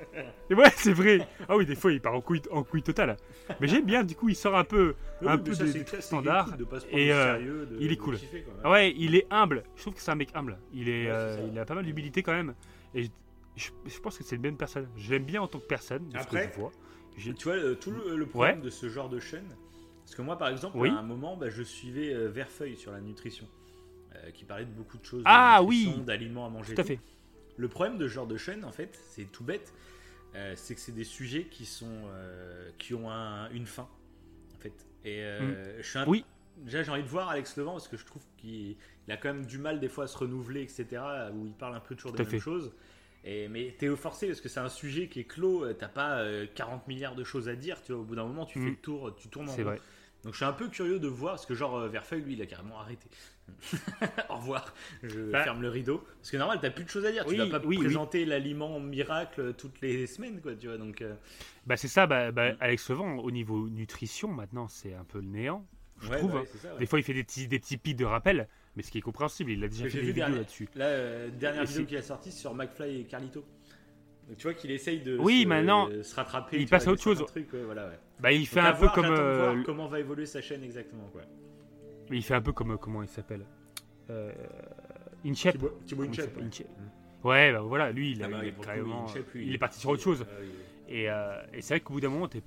Et 0.51 0.53
ouais, 0.53 0.69
c'est 0.75 0.93
vrai. 0.93 1.27
Ah 1.47 1.57
oui, 1.57 1.65
des 1.65 1.73
fois, 1.75 1.91
il 1.91 1.99
part 1.99 2.13
en 2.13 2.21
couille, 2.21 2.41
en 2.51 2.63
couille 2.63 2.83
totale. 2.83 3.17
Mais 3.59 3.67
j'aime 3.67 3.85
bien, 3.85 4.03
du 4.03 4.15
coup, 4.15 4.29
il 4.29 4.35
sort 4.35 4.55
un 4.55 4.63
peu, 4.63 4.93
Oui, 5.21 5.27
un 5.27 5.37
peu 5.39 5.53
ça, 5.53 5.63
des, 5.63 5.73
des 5.73 5.83
trucs 5.83 6.01
standards. 6.03 6.45
cool 6.49 6.57
de 6.57 6.63
pas 6.65 6.79
se 6.79 6.85
prendre 6.85 7.01
Et, 7.01 7.11
euh, 7.11 7.33
sérieux, 7.37 7.65
de- 7.65 7.77
il 7.79 7.91
est 7.91 7.95
cool. 7.97 8.17
kiffer, 8.17 8.45
ouais, 8.65 8.93
il 8.95 9.15
est 9.15 9.25
humble. 9.31 9.63
Je 9.75 9.81
trouve 9.81 9.95
que 9.95 10.01
c'est 10.01 10.11
un 10.11 10.15
mec 10.15 10.29
humble. 10.35 10.59
Il, 10.73 10.89
est, 10.89 11.05
Ouais, 11.05 11.11
euh, 11.11 11.47
il 11.51 11.57
a 11.57 11.65
pas 11.65 11.73
mal 11.75 11.85
d'humilité 11.85 12.21
quand 12.21 12.33
même. 12.33 12.53
Et 12.93 13.03
je, 13.03 13.09
je- 13.55 13.71
je 13.87 13.99
pense 13.99 14.15
que 14.17 14.23
c'est 14.23 14.35
une 14.35 14.43
bonne 14.43 14.57
personne. 14.57 14.87
Je 14.95 15.09
l'aime 15.09 15.25
bien 15.25 15.41
en 15.41 15.47
tant 15.47 15.57
que 15.59 15.65
personne, 15.67 16.07
de 16.09 16.17
ce 16.17 16.21
Après, 16.23 16.47
que 16.49 16.53
je 16.53 16.59
vois. 16.59 16.71
Tu 17.17 17.33
vois, 17.45 17.75
tout 17.81 17.91
le, 17.91 18.15
le 18.15 18.25
problème 18.27 18.61
de 18.61 18.69
ce 18.69 18.87
genre 18.89 19.09
de 19.09 19.19
chaîne, 19.19 19.47
parce 20.09 20.15
que 20.15 20.21
moi, 20.23 20.37
par 20.39 20.47
exemple, 20.49 20.75
Oui. 20.77 20.89
à 20.89 20.97
un 20.97 21.03
moment, 21.03 21.37
bah, 21.37 21.49
je 21.51 21.61
suivais 21.61 22.11
euh, 22.13 22.27
Verfeuille 22.29 22.75
sur 22.77 22.91
la 22.91 22.99
nutrition, 22.99 23.47
euh, 24.15 24.31
qui 24.31 24.43
parlait 24.43 24.65
de 24.65 24.71
beaucoup 24.71 24.97
de 24.97 25.05
choses, 25.05 25.21
Ah, 25.25 25.61
oui. 25.63 25.93
d'aliments 26.05 26.45
à 26.47 26.49
manger. 26.49 26.73
Tout 26.73 26.81
à 26.81 26.83
fait. 26.83 26.99
Le 27.57 27.67
problème 27.67 27.97
de 27.99 28.07
ce 28.07 28.13
genre 28.13 28.25
de 28.27 28.37
chaîne, 28.37 28.65
en 28.65 28.71
fait, 28.71 28.99
c'est 29.09 29.25
tout 29.31 29.43
bête, 29.43 29.71
euh, 30.35 30.53
c'est 30.55 30.73
que 30.73 30.81
c'est 30.81 30.93
des 30.93 31.03
sujets 31.03 31.43
qui 31.45 31.65
sont, 31.65 32.01
qui 32.79 32.93
ont 32.95 33.09
un- 33.11 33.49
une 33.51 33.67
fin, 33.67 33.87
en 34.55 34.59
fait. 34.59 34.73
Et 35.05 35.21
euh, 35.23 35.79
je 35.81 35.87
suis 35.87 35.99
un-. 35.99 36.07
Oui. 36.07 36.25
Déjà, 36.57 36.81
j'ai 36.83 36.91
envie 36.91 37.03
de 37.03 37.07
voir 37.07 37.29
Alex 37.29 37.55
Levent 37.55 37.73
parce 37.73 37.87
que 37.87 37.95
je 37.97 38.05
trouve 38.05 38.21
qu'il 38.37 38.75
il 39.07 39.11
a 39.13 39.17
quand 39.17 39.33
même 39.33 39.45
du 39.45 39.57
mal 39.59 39.79
des 39.79 39.87
fois 39.89 40.05
à 40.05 40.07
se 40.07 40.17
renouveler, 40.17 40.61
etc. 40.61 41.01
Où 41.33 41.45
il 41.45 41.53
parle 41.53 41.75
un 41.75 41.79
peu 41.79 41.95
toujours 41.95 42.11
Tout 42.11 42.17
des 42.17 42.23
à 42.23 42.25
mêmes 42.25 42.31
fait. 42.31 42.39
choses. 42.39 42.73
Et, 43.23 43.47
mais 43.47 43.75
t'es 43.77 43.93
forcé 43.95 44.27
parce 44.27 44.39
que 44.41 44.49
c'est 44.49 44.59
un 44.59 44.69
sujet 44.69 45.07
qui 45.07 45.21
est 45.21 45.23
clos. 45.25 45.71
T'as 45.73 45.87
pas 45.87 46.19
euh, 46.19 46.45
40 46.55 46.87
milliards 46.87 47.15
de 47.15 47.23
choses 47.23 47.47
à 47.49 47.55
dire. 47.55 47.81
Tu 47.81 47.91
vois, 47.93 48.01
au 48.01 48.03
bout 48.05 48.15
d'un 48.15 48.25
moment, 48.25 48.45
tu 48.45 48.59
Mm. 48.59 48.63
fais 48.63 48.69
le 48.71 48.75
tour, 48.77 49.15
tu 49.15 49.29
tournes 49.29 49.49
en 49.49 49.53
C'est 49.53 49.63
rond. 49.63 49.69
vrai. 49.71 49.81
Donc 50.23 50.33
je 50.33 50.37
suis 50.37 50.45
un 50.45 50.51
peu 50.53 50.67
curieux 50.67 50.99
de 50.99 51.07
voir 51.07 51.33
parce 51.35 51.45
que 51.45 51.55
genre 51.55 51.77
euh, 51.77 51.87
Verfeuille, 51.87 52.21
lui, 52.21 52.33
il 52.33 52.41
a 52.41 52.45
carrément 52.45 52.79
arrêté. 52.79 53.07
Au 54.29 54.35
revoir. 54.35 54.73
Je 55.01 55.31
Bah. 55.31 55.43
ferme 55.43 55.61
le 55.61 55.69
rideau 55.69 56.03
parce 56.19 56.29
que 56.31 56.37
normal, 56.37 56.59
t'as 56.61 56.69
plus 56.69 56.83
de 56.83 56.89
choses 56.89 57.05
à 57.05 57.11
dire. 57.11 57.23
Oui, 57.27 57.35
tu 57.35 57.41
vas 57.49 57.59
pas 57.59 57.65
oui, 57.65 57.77
oui. 57.77 57.85
présenter 57.85 58.25
l'aliment 58.25 58.79
miracle 58.79 59.53
toutes 59.53 59.79
les 59.81 60.07
semaines, 60.07 60.41
quoi. 60.41 60.53
Tu 60.55 60.67
vois, 60.67 60.77
donc. 60.77 61.01
euh, 61.01 61.15
Bah, 61.65 61.77
c'est 61.77 61.87
ça, 61.87 62.05
bah, 62.05 62.31
bah, 62.31 62.51
Mm. 62.53 62.57
Alex 62.59 62.89
Levent, 62.89 63.17
au 63.17 63.31
niveau 63.31 63.69
nutrition, 63.69 64.27
maintenant, 64.27 64.67
c'est 64.67 64.93
un 64.93 65.03
peu 65.05 65.19
le 65.19 65.27
néant. 65.27 65.65
Je 66.01 66.09
ouais, 66.09 66.17
trouve. 66.19 66.33
bah 66.33 66.39
hein. 66.43 66.57
ça, 66.61 66.73
ouais. 66.73 66.79
Des 66.79 66.85
fois, 66.85 66.99
il 66.99 67.03
fait 67.03 67.13
des 67.13 67.23
petits, 67.23 67.47
des 67.47 67.59
petits 67.59 67.77
pics 67.77 67.97
de 67.97 68.05
rappel, 68.05 68.47
mais 68.75 68.83
ce 68.83 68.91
qui 68.91 68.97
est 68.99 69.01
compréhensible, 69.01 69.51
il 69.51 69.63
a 69.63 69.67
déjà 69.67 69.83
fait 69.85 69.89
j'ai 69.89 69.99
des 70.01 70.05
vu 70.07 70.13
vidéos 70.13 70.35
là-dessus. 70.35 70.69
Là, 70.75 70.85
euh, 70.85 71.29
dernière 71.29 71.63
Et 71.63 71.65
vidéo 71.65 71.85
qu'il 71.85 71.97
a 71.97 72.01
sortie 72.01 72.31
c'est 72.31 72.39
sur 72.39 72.53
McFly 72.53 73.01
et 73.01 73.03
Carlito. 73.05 73.43
Donc 74.29 74.37
tu 74.37 74.43
vois 74.43 74.53
qu'il 74.53 74.71
essaye 74.71 75.01
de 75.01 75.17
Oui, 75.17 75.41
se, 75.43 75.47
maintenant, 75.47 75.89
se 76.03 76.15
rattraper. 76.15 76.57
il 76.61 76.67
passe 76.69 76.83
vois, 76.83 76.91
à 76.91 76.93
autre 76.93 77.01
chose. 77.03 77.25
trucs, 77.25 77.51
ouais, 77.51 77.63
voilà, 77.63 77.87
ouais. 77.87 77.99
Bah, 78.19 78.31
il 78.31 78.45
fait 78.47 78.61
Donc, 78.61 78.65
un 78.69 78.73
peu 78.73 78.79
voir, 78.81 78.93
comme. 78.93 79.05
voir 79.07 79.17
euh, 79.17 79.63
comment 79.65 79.87
va 79.87 79.99
évoluer 79.99 80.25
sa 80.27 80.41
chaîne 80.41 80.63
exactement. 80.63 81.07
Quoi. 81.11 81.21
il 82.11 82.23
fait 82.23 82.35
un 82.35 82.41
peu 82.41 82.53
comme. 82.53 82.71
euh, 82.71 82.77
Comment 82.77 83.01
il 83.01 83.09
s'appelle 83.09 83.45
euh. 84.09 84.31
Thibaut, 85.23 85.71
s'appelle 86.13 86.43
ouais. 86.43 86.47
Inchep. 86.47 86.67
Ouais, 87.23 87.51
bah 87.51 87.59
voilà, 87.61 87.91
lui, 87.91 88.11
il, 88.11 88.23
Ah 88.23 88.27
bah, 88.29 88.37
il 88.43 88.49
est 88.49 88.61
carrément. 88.61 89.05
Inchep, 89.05 89.33
lui, 89.33 89.47
il 89.47 89.55
est 89.55 89.57
parti 89.57 89.79
sur 89.79 89.89
autre 89.89 90.03
chose. 90.03 90.25
Ah 90.29 90.33
oui. 90.41 90.47
Et, 90.87 91.09
euh, 91.09 91.41
et 91.53 91.61
c'est 91.61 91.73
vrai 91.75 91.79
qu'au 91.81 91.93
bout 91.93 92.01
d'un 92.01 92.09
moment, 92.09 92.27
t'es 92.27 92.41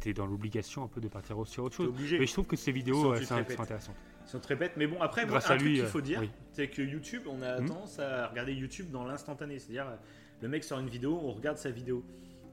t'es 0.00 0.12
dans 0.12 0.26
l'obligation 0.26 0.82
un 0.82 0.88
peu 0.88 1.00
de 1.00 1.06
partir 1.06 1.38
aussi 1.38 1.52
sur 1.52 1.62
autre 1.64 1.76
chose. 1.76 1.88
obligé. 1.88 2.18
Mais 2.18 2.26
je 2.26 2.32
trouve 2.32 2.46
que 2.48 2.56
ces 2.56 2.72
vidéos, 2.72 3.12
euh, 3.12 3.20
sont 3.22 3.36
intéressantes. 3.36 3.94
Sont 4.26 4.40
très 4.40 4.56
bêtes. 4.56 4.72
Mais 4.76 4.88
bon, 4.88 5.00
après, 5.00 5.24
Grâce 5.26 5.48
un 5.48 5.54
à 5.54 5.58
truc 5.58 5.70
qu'il 5.72 5.80
euh, 5.82 5.86
faut 5.86 6.00
dire, 6.00 6.18
oui. 6.20 6.30
c'est 6.50 6.66
que 6.68 6.82
YouTube, 6.82 7.22
on 7.28 7.40
a 7.42 7.60
Mhm. 7.60 7.68
tendance 7.68 7.98
à 8.00 8.26
regarder 8.26 8.52
YouTube 8.52 8.90
dans 8.90 9.04
l'instantané. 9.04 9.58
C'est-à-dire, 9.60 9.86
euh, 9.86 9.96
le 10.42 10.48
mec 10.48 10.64
sort 10.64 10.80
une 10.80 10.88
vidéo, 10.90 11.18
on 11.22 11.32
regarde 11.32 11.56
sa 11.56 11.70
vidéo. 11.70 12.04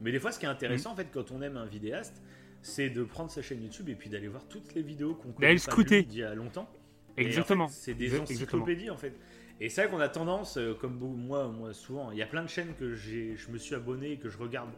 Mais 0.01 0.11
des 0.11 0.19
fois, 0.19 0.31
ce 0.31 0.39
qui 0.39 0.45
est 0.45 0.49
intéressant, 0.49 0.91
en 0.91 0.95
fait, 0.95 1.07
quand 1.11 1.31
on 1.31 1.41
aime 1.41 1.57
un 1.57 1.65
vidéaste, 1.65 2.21
c'est 2.61 2.89
de 2.89 3.03
prendre 3.03 3.29
sa 3.31 3.41
chaîne 3.41 3.61
YouTube 3.63 3.89
et 3.89 3.95
puis 3.95 4.09
d'aller 4.09 4.27
voir 4.27 4.45
toutes 4.47 4.73
les 4.75 4.81
vidéos 4.81 5.15
qu'on 5.15 5.31
connaît 5.31 5.55
pas 5.55 5.75
lui 5.75 6.05
d'il 6.05 6.19
y 6.19 6.23
a 6.23 6.33
longtemps. 6.35 6.69
Et 7.17 7.21
en 7.21 7.23
fait, 7.23 7.27
Exactement. 7.29 7.67
C'est 7.67 7.93
des 7.95 8.05
exactement. 8.05 8.37
encyclopédies 8.37 8.89
en 8.89 8.97
fait. 8.97 9.13
Et 9.61 9.67
c'est 9.67 9.81
vrai 9.83 9.91
qu'on 9.91 9.99
a 9.99 10.07
tendance, 10.07 10.57
euh, 10.57 10.73
comme 10.73 10.97
moi, 10.97 11.47
moi 11.49 11.73
souvent, 11.73 12.11
il 12.11 12.17
y 12.17 12.21
a 12.21 12.27
plein 12.27 12.43
de 12.43 12.47
chaînes 12.49 12.73
que 12.79 12.95
j'ai, 12.95 13.35
je 13.35 13.49
me 13.51 13.57
suis 13.57 13.75
abonné 13.75 14.13
et 14.13 14.17
que 14.17 14.29
je 14.29 14.37
regarde 14.37 14.69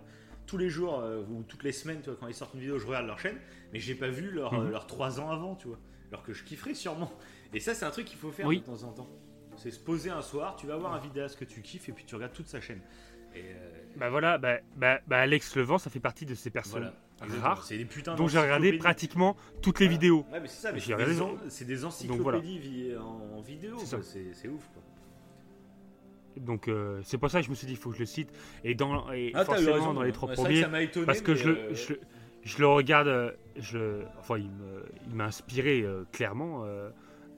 tous 0.48 0.58
les 0.58 0.70
jours 0.70 1.00
euh, 1.02 1.22
ou 1.30 1.44
toutes 1.44 1.64
les 1.64 1.72
semaines, 1.72 2.00
tu 2.02 2.10
vois, 2.10 2.18
quand 2.20 2.28
ils 2.28 2.34
sortent 2.34 2.56
une 2.56 2.62
vidéo, 2.62 2.80
je 2.80 2.88
regarde 2.88 3.06
leur 3.06 3.20
chaîne, 3.20 3.38
mais 3.74 3.80
j'ai 3.80 3.94
pas 3.94 4.10
vu 4.10 4.32
leur, 4.32 4.54
Mhm. 4.54 4.68
euh, 4.68 4.70
leurs 4.72 4.88
trois 4.88 5.20
ans 5.20 5.30
avant, 5.30 5.56
tu 5.56 5.68
vois. 5.68 5.78
Alors 6.12 6.24
que 6.24 6.34
je 6.34 6.44
kifferais 6.44 6.74
sûrement. 6.74 7.12
Et 7.54 7.60
ça, 7.60 7.74
c'est 7.76 7.86
un 7.86 7.92
truc 7.92 8.06
qu'il 8.06 8.18
faut 8.18 8.32
faire 8.32 8.48
Oui. 8.48 8.60
de 8.60 8.66
temps 8.66 8.84
en 8.84 8.92
temps. 8.92 9.10
C'est 9.62 9.70
se 9.72 9.80
poser 9.80 10.10
un 10.10 10.24
soir, 10.24 10.56
tu 10.56 10.66
vas 10.66 10.76
voir 10.76 10.92
un 10.94 11.00
vidéaste 11.00 11.38
que 11.38 11.46
tu 11.46 11.62
kiffes 11.62 11.88
et 11.88 11.92
puis 11.92 12.04
tu 12.04 12.16
regardes 12.16 12.34
toute 12.34 12.48
sa 12.48 12.60
chaîne. 12.60 12.80
Et 13.36 13.42
euh, 13.44 13.70
Bah 13.96 14.10
voilà, 14.10 14.40
bah, 14.40 14.58
bah, 14.76 15.00
bah, 15.06 15.20
Alex 15.20 15.56
Levent, 15.56 15.78
ça 15.78 15.92
fait 15.92 16.00
partie 16.00 16.26
de 16.26 16.34
ces 16.34 16.50
personnes 16.50 16.92
voilà. 17.20 17.40
Rares 17.42 17.64
C'est 17.64 17.78
des 17.78 17.86
putains 17.86 18.16
dont 18.16 18.28
j'ai 18.28 18.40
regardé 18.40 18.74
pratiquement 18.80 19.38
toutes 19.62 19.80
les 19.80 19.86
Voilà. 19.86 20.00
vidéos. 20.00 20.26
Ouais, 20.32 20.40
mais 20.40 20.48
c'est 20.48 20.62
ça, 20.62 20.72
mais 20.72 20.80
c'est 20.80 20.96
des, 20.96 21.22
en- 21.22 21.34
des 21.36 22.18
voilà. 22.18 22.40
encyclopédies 22.40 22.58
vi- 22.60 22.98
en, 22.98 23.38
en 23.38 23.42
vidéo, 23.42 23.78
C'est 23.78 24.48
ouf. 24.48 24.68
Quoi. 24.74 24.82
Donc 26.38 26.68
euh, 26.68 27.00
c'est 27.04 27.18
pour 27.20 27.30
ça 27.30 27.40
que 27.42 27.46
je 27.46 27.52
me 27.52 27.56
suis 27.56 27.68
dit, 27.68 27.74
il 27.74 27.78
faut 27.78 27.90
que 27.92 27.96
je 27.98 28.02
le 28.02 28.06
cite. 28.08 28.32
Et, 28.64 28.74
dans, 28.74 29.12
et 29.12 29.32
Ah, 29.36 29.46
forcément, 29.46 29.74
raison, 29.74 29.94
dans 29.94 30.02
les 30.02 30.12
trois 30.12 30.30
premiers, 30.32 30.62
étonné, 30.82 31.06
parce 31.06 31.22
que 31.22 31.32
mais, 31.34 31.38
je, 31.38 31.50
le, 31.50 31.58
euh, 31.58 31.76
je, 31.76 31.94
le- 31.94 32.00
je 32.44 32.58
le 32.60 32.68
regarde, 32.68 33.08
euh, 33.08 33.32
je 33.58 34.02
enfin 34.20 34.38
il 34.40 34.50
m'a 35.16 35.26
inspiré 35.26 35.82
euh, 35.82 36.04
clairement. 36.12 36.64
euh, 36.66 36.90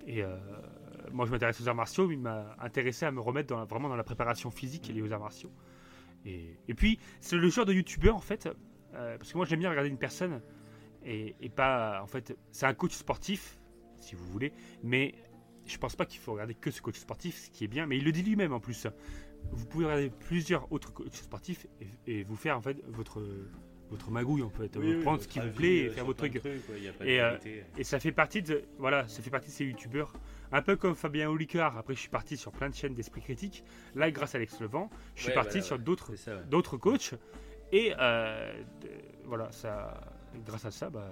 et 0.08 0.24
euh, 0.24 0.36
moi 1.12 1.26
je 1.26 1.32
m'intéresse 1.32 1.60
aux 1.62 1.68
arts 1.68 1.76
martiaux, 1.76 2.08
mais 2.08 2.14
il 2.16 2.20
m'a 2.22 2.56
intéressé 2.60 3.06
à 3.06 3.12
me 3.12 3.20
remettre 3.20 3.50
dans 3.50 3.58
la- 3.60 3.66
vraiment 3.66 3.90
dans 3.90 3.96
la 3.96 4.04
préparation 4.04 4.52
physique 4.52 4.88
liée 4.88 5.02
aux 5.02 5.12
arts 5.12 5.20
martiaux. 5.20 5.52
Et, 6.26 6.58
et 6.68 6.74
puis 6.74 7.00
c'est 7.20 7.36
le 7.36 7.50
genre 7.50 7.66
de 7.66 7.74
youtubeur 7.74 8.16
en 8.16 8.20
fait, 8.22 8.48
euh, 8.96 9.18
parce 9.18 9.32
que 9.32 9.38
moi 9.38 9.46
j'aime 9.46 9.60
bien 9.60 9.70
regarder 9.70 9.90
une 9.90 9.98
personne 9.98 10.42
et, 11.06 11.36
et 11.42 11.50
pas, 11.50 12.02
en 12.02 12.08
fait, 12.08 12.38
c'est 12.52 12.66
un 12.66 12.74
coach 12.74 12.94
sportif, 12.94 13.58
si 14.00 14.16
vous 14.16 14.26
voulez, 14.26 14.54
mais 14.84 15.16
je 15.66 15.78
pense 15.78 15.96
pas 15.96 16.06
qu'il 16.06 16.20
faut 16.22 16.32
regarder 16.34 16.54
que 16.56 16.72
ce 16.72 16.82
coach 16.82 16.98
sportif, 16.98 17.38
ce 17.38 17.50
qui 17.50 17.64
est 17.66 17.68
bien, 17.68 17.86
mais 17.86 17.98
il 17.98 18.06
le 18.06 18.12
dit 18.14 18.22
lui-même 18.24 18.54
en 18.54 18.60
plus. 18.62 18.88
Vous 19.52 19.66
pouvez 19.66 19.86
regarder 19.86 20.10
plusieurs 20.10 20.72
autres 20.72 20.94
coachs 20.94 21.14
sportifs 21.14 21.68
et, 22.08 22.20
et 22.20 22.24
vous 22.24 22.38
faire 22.38 22.58
en 22.58 22.62
fait 22.62 22.78
votre 22.88 23.22
votre 23.90 24.10
magouille 24.10 24.42
en 24.42 24.50
fait, 24.50 24.76
oui, 24.78 24.94
vous 24.94 24.98
oui, 24.98 25.04
prendre 25.04 25.22
ce 25.22 25.28
qui 25.28 25.40
vous 25.40 25.52
plaît 25.52 25.76
et 25.76 25.88
euh, 25.88 25.92
faire 25.92 26.06
votre 26.06 26.18
truc. 26.20 26.42
quoi, 26.42 26.52
Et, 27.06 27.20
euh. 27.22 27.38
Et 27.78 27.84
ça 27.84 28.00
fait 28.00 28.14
partie 28.14 28.42
de 28.42 28.64
voilà, 28.80 29.08
ça 29.10 29.22
fait 29.22 29.30
partie 29.30 29.50
de 29.50 29.54
ces 29.54 29.66
youtubeurs, 29.66 30.14
un 30.54 30.62
peu 30.62 30.76
comme 30.78 30.96
Fabien 30.96 31.30
Olicard. 31.30 31.78
Après, 31.78 31.94
je 31.96 32.00
suis 32.00 32.10
parti 32.10 32.38
sur 32.38 32.52
plein 32.52 32.70
de 32.70 32.76
chaînes 32.76 32.94
d'esprit 32.94 33.22
critique. 33.22 33.64
Là, 33.96 34.10
grâce 34.12 34.36
à 34.36 34.38
Alex 34.38 34.60
Levent, 34.62 34.90
je 35.16 35.22
suis 35.24 35.30
Ouais, 35.30 35.36
parti 35.36 35.50
voilà, 35.60 35.66
sur 35.66 35.76
ouais. 35.78 35.84
d'autres 35.84 36.12
C'est 36.12 36.18
ça, 36.18 36.36
ouais. 36.38 36.44
d'autres 36.50 36.78
coachs 36.78 37.16
et 37.72 37.94
euh, 38.00 38.54
de- 38.82 38.90
voilà, 39.26 39.52
ça, 39.52 40.00
grâce 40.46 40.64
à 40.66 40.72
ça, 40.72 40.90
bah, 40.90 41.10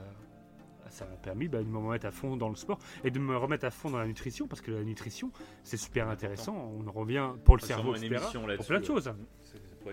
ça 0.90 1.06
m'a 1.06 1.16
permis 1.16 1.48
bah, 1.48 1.60
de 1.60 1.64
me 1.68 1.78
remettre 1.80 2.06
à 2.06 2.12
fond 2.12 2.38
dans 2.38 2.50
le 2.50 2.56
sport 2.56 2.78
et 3.04 3.10
de 3.12 3.18
me 3.20 3.36
remettre 3.36 3.66
à 3.66 3.72
fond 3.72 3.90
dans 3.90 3.98
la 3.98 4.06
nutrition 4.08 4.48
parce 4.48 4.62
que 4.62 4.72
la 4.72 4.84
nutrition, 4.84 5.32
c'est 5.64 5.78
super 5.78 6.08
intéressant. 6.10 6.72
On 6.78 6.88
en 6.88 6.92
revient 6.92 7.32
pour 7.46 7.56
le 7.58 7.62
cerveau, 7.62 7.96
etc. 7.96 8.08
émission 8.16 8.46
Pour 8.58 8.66
plein 8.68 8.80
de 8.80 8.86
choses. 8.86 9.12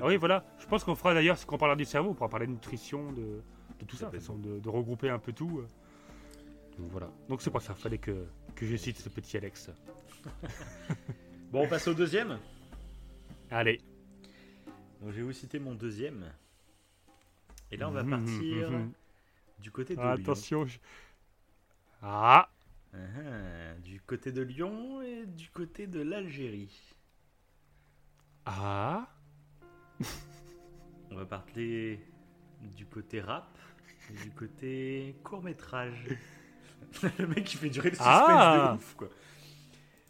Ah 0.00 0.06
oui, 0.06 0.16
voilà. 0.16 0.44
Je 0.58 0.66
pense 0.66 0.84
qu'on 0.84 0.94
fera 0.94 1.14
d'ailleurs, 1.14 1.38
quand 1.46 1.54
on 1.54 1.58
parlera 1.58 1.76
du 1.76 1.84
cerveau, 1.86 2.10
on 2.10 2.14
pourra 2.14 2.28
parler 2.28 2.46
de 2.46 2.52
nutrition, 2.52 3.12
de, 3.12 3.40
de 3.78 3.84
tout 3.86 3.96
Ça 3.96 4.06
de, 4.10 4.16
être 4.16 4.20
façon 4.20 4.36
de, 4.36 4.58
de 4.58 4.68
regrouper 4.68 5.08
un 5.08 5.18
peu 5.18 5.32
tout. 5.32 5.62
Donc 6.78 6.90
voilà. 6.90 7.08
Donc 7.28 7.40
c'est 7.42 7.50
pour 7.50 7.62
ça, 7.62 7.74
fallait 7.74 7.98
que, 7.98 8.26
que 8.58 8.66
je 8.66 8.76
cite 8.76 8.98
ce 8.98 9.08
petit 9.08 9.36
Alex. 9.36 9.70
Bon, 11.50 11.62
on 11.64 11.68
passe 11.68 11.88
au 11.88 11.94
deuxième. 11.94 12.38
Allez. 13.50 13.80
Donc, 15.00 15.12
je 15.12 15.16
vais 15.16 15.22
vous 15.22 15.32
citer 15.32 15.58
mon 15.58 15.74
deuxième. 15.74 16.30
Et 17.70 17.78
là, 17.78 17.88
on 17.88 17.92
va 17.92 18.02
Mhm, 18.02 18.10
partir 18.10 18.70
mhm. 18.70 18.92
du 19.58 19.70
côté 19.70 19.96
de 19.96 20.00
Ah, 20.02 20.14
Lyon. 20.14 20.22
attention. 20.24 20.66
je- 20.66 20.78
Ah 22.02 22.50
Ah, 22.92 22.96
ah, 22.98 23.74
du 23.82 24.00
côté 24.02 24.30
de 24.30 24.42
Lyon 24.42 25.00
et 25.00 25.24
du 25.24 25.48
côté 25.50 25.86
de 25.86 26.02
l'Algérie. 26.02 26.78
Ah 28.44 29.08
On 31.10 31.14
va 31.14 31.24
parler 31.24 32.00
du 32.76 32.84
côté 32.84 33.20
rap 33.22 33.56
et 34.10 34.22
du 34.22 34.30
côté 34.32 35.16
court 35.24 35.42
métrage. 35.42 36.04
le 37.18 37.26
mec 37.26 37.44
qui 37.44 37.56
fait 37.56 37.70
durer 37.70 37.90
le 37.90 37.96
suspense 37.96 38.08
Ah 38.08 38.70
de 38.72 38.78
ouf 38.78 38.94
quoi. 38.94 39.08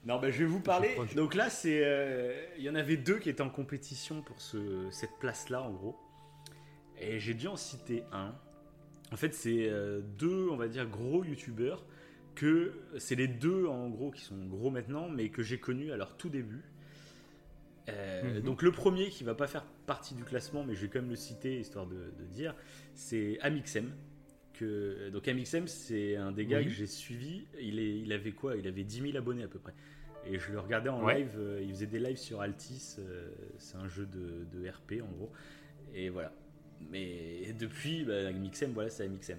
Non 0.04 0.18
bah 0.20 0.30
je 0.30 0.38
vais 0.38 0.44
vous 0.46 0.60
parler. 0.60 0.96
Donc 1.14 1.34
là 1.34 1.50
c'est, 1.50 1.82
euh, 1.84 2.34
il 2.56 2.64
y 2.64 2.70
en 2.70 2.74
avait 2.74 2.96
deux 2.96 3.18
qui 3.18 3.28
étaient 3.28 3.42
en 3.42 3.50
compétition 3.50 4.22
pour 4.22 4.40
ce, 4.40 4.88
cette 4.90 5.18
place 5.20 5.48
là 5.50 5.62
en 5.62 5.70
gros. 5.70 5.96
Et 7.00 7.18
j'ai 7.18 7.34
dû 7.34 7.46
en 7.46 7.56
citer 7.56 8.04
un. 8.12 8.34
En 9.12 9.16
fait 9.16 9.34
c'est 9.34 9.68
euh, 9.68 10.00
deux 10.18 10.48
on 10.50 10.56
va 10.56 10.68
dire 10.68 10.86
gros 10.86 11.24
youtubeurs 11.24 11.84
que 12.34 12.74
c'est 12.98 13.16
les 13.16 13.28
deux 13.28 13.66
en 13.66 13.88
gros 13.88 14.10
qui 14.10 14.22
sont 14.22 14.36
gros 14.46 14.70
maintenant 14.70 15.08
mais 15.08 15.28
que 15.28 15.42
j'ai 15.42 15.58
connus 15.58 15.92
à 15.92 15.96
leur 15.96 16.16
tout 16.16 16.28
début. 16.28 16.62
Euh, 17.88 18.22
Mhm. 18.22 18.40
Donc 18.42 18.62
le 18.62 18.70
premier 18.72 19.08
qui 19.08 19.24
va 19.24 19.34
pas 19.34 19.46
faire 19.46 19.64
partie 19.86 20.14
du 20.14 20.24
classement, 20.24 20.62
mais 20.64 20.74
je 20.74 20.82
vais 20.82 20.88
quand 20.88 21.00
même 21.00 21.10
le 21.10 21.16
citer 21.16 21.58
histoire 21.58 21.86
de, 21.86 22.12
de 22.18 22.24
dire, 22.26 22.54
c'est 22.94 23.38
Amixem. 23.40 23.92
Que, 24.58 25.10
donc 25.10 25.28
Amixem, 25.28 25.66
c'est 25.68 26.16
un 26.16 26.32
des 26.32 26.44
gars 26.46 26.58
Oui. 26.58 26.64
que 26.64 26.70
j'ai 26.70 26.86
suivi. 26.86 27.46
Il, 27.60 27.78
est, 27.78 27.98
il 28.00 28.12
avait 28.12 28.32
quoi? 28.32 28.56
Il 28.56 28.66
avait 28.66 28.82
10 28.84 29.02
000 29.02 29.16
abonnés 29.16 29.44
à 29.44 29.48
peu 29.48 29.58
près. 29.58 29.74
Et 30.26 30.38
je 30.38 30.50
le 30.50 30.58
regardais 30.58 30.88
en 30.88 31.04
Ouais. 31.04 31.18
live. 31.20 31.36
euh, 31.38 31.60
il 31.62 31.70
faisait 31.70 31.86
des 31.86 32.00
lives 32.00 32.16
sur 32.16 32.40
Altis. 32.40 32.96
euh, 32.98 33.30
c'est 33.58 33.76
un 33.76 33.86
jeu 33.88 34.06
de, 34.06 34.46
de 34.52 34.68
RP 34.68 34.94
en 35.02 35.10
gros. 35.12 35.30
Et 35.94 36.08
voilà. 36.08 36.32
Mais 36.90 37.52
depuis, 37.58 38.04
bah, 38.04 38.28
Amixem, 38.28 38.72
voilà, 38.72 38.90
c'est 38.90 39.04
Amixem. 39.04 39.38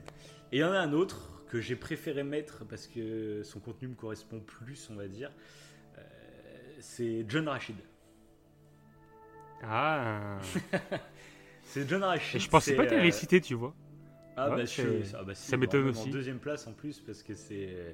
Et 0.52 0.58
il 0.58 0.60
y 0.60 0.64
en 0.64 0.72
a 0.72 0.80
un 0.80 0.94
autre 0.94 1.44
que 1.50 1.60
j'ai 1.60 1.76
préféré 1.76 2.24
mettre 2.24 2.66
parce 2.66 2.88
que 2.88 3.42
son 3.44 3.60
contenu 3.60 3.88
me 3.90 3.96
correspond 3.96 4.40
plus, 4.40 4.90
on 4.90 4.96
va 4.96 5.08
dire. 5.08 5.32
Euh, 5.98 6.02
c'est 6.80 7.26
John 7.28 7.48
Rachid. 7.50 7.76
Ah 9.64 10.40
C'est 11.64 11.88
John 11.88 12.04
Rachid. 12.04 12.38
Et 12.38 12.40
je 12.40 12.50
pensais 12.50 12.76
pas 12.76 12.86
euh, 12.86 13.02
les 13.02 13.12
citer, 13.12 13.42
tu 13.42 13.54
vois. 13.54 13.76
Ah, 14.42 14.50
Ouais, 14.52 14.56
bah, 14.58 14.66
c'est- 14.68 15.04
je- 15.04 15.16
ah 15.18 15.24
bah, 15.24 15.36
si, 15.36 15.50
ça 15.50 15.58
m'étonne 15.58 15.88
aussi. 15.90 16.08
En 16.10 16.12
deuxième 16.12 16.40
place 16.40 16.66
en 16.68 16.74
plus 16.74 17.00
parce 17.00 17.24
que 17.24 17.34
c'est. 17.34 17.68
euh, 17.72 17.92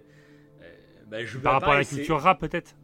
bah, 1.08 1.24
je 1.26 1.38
Par 1.40 1.54
rapport 1.54 1.70
à 1.74 1.78
la 1.80 1.86
culture 1.86 2.20
rap, 2.20 2.40
peut-être? 2.40 2.76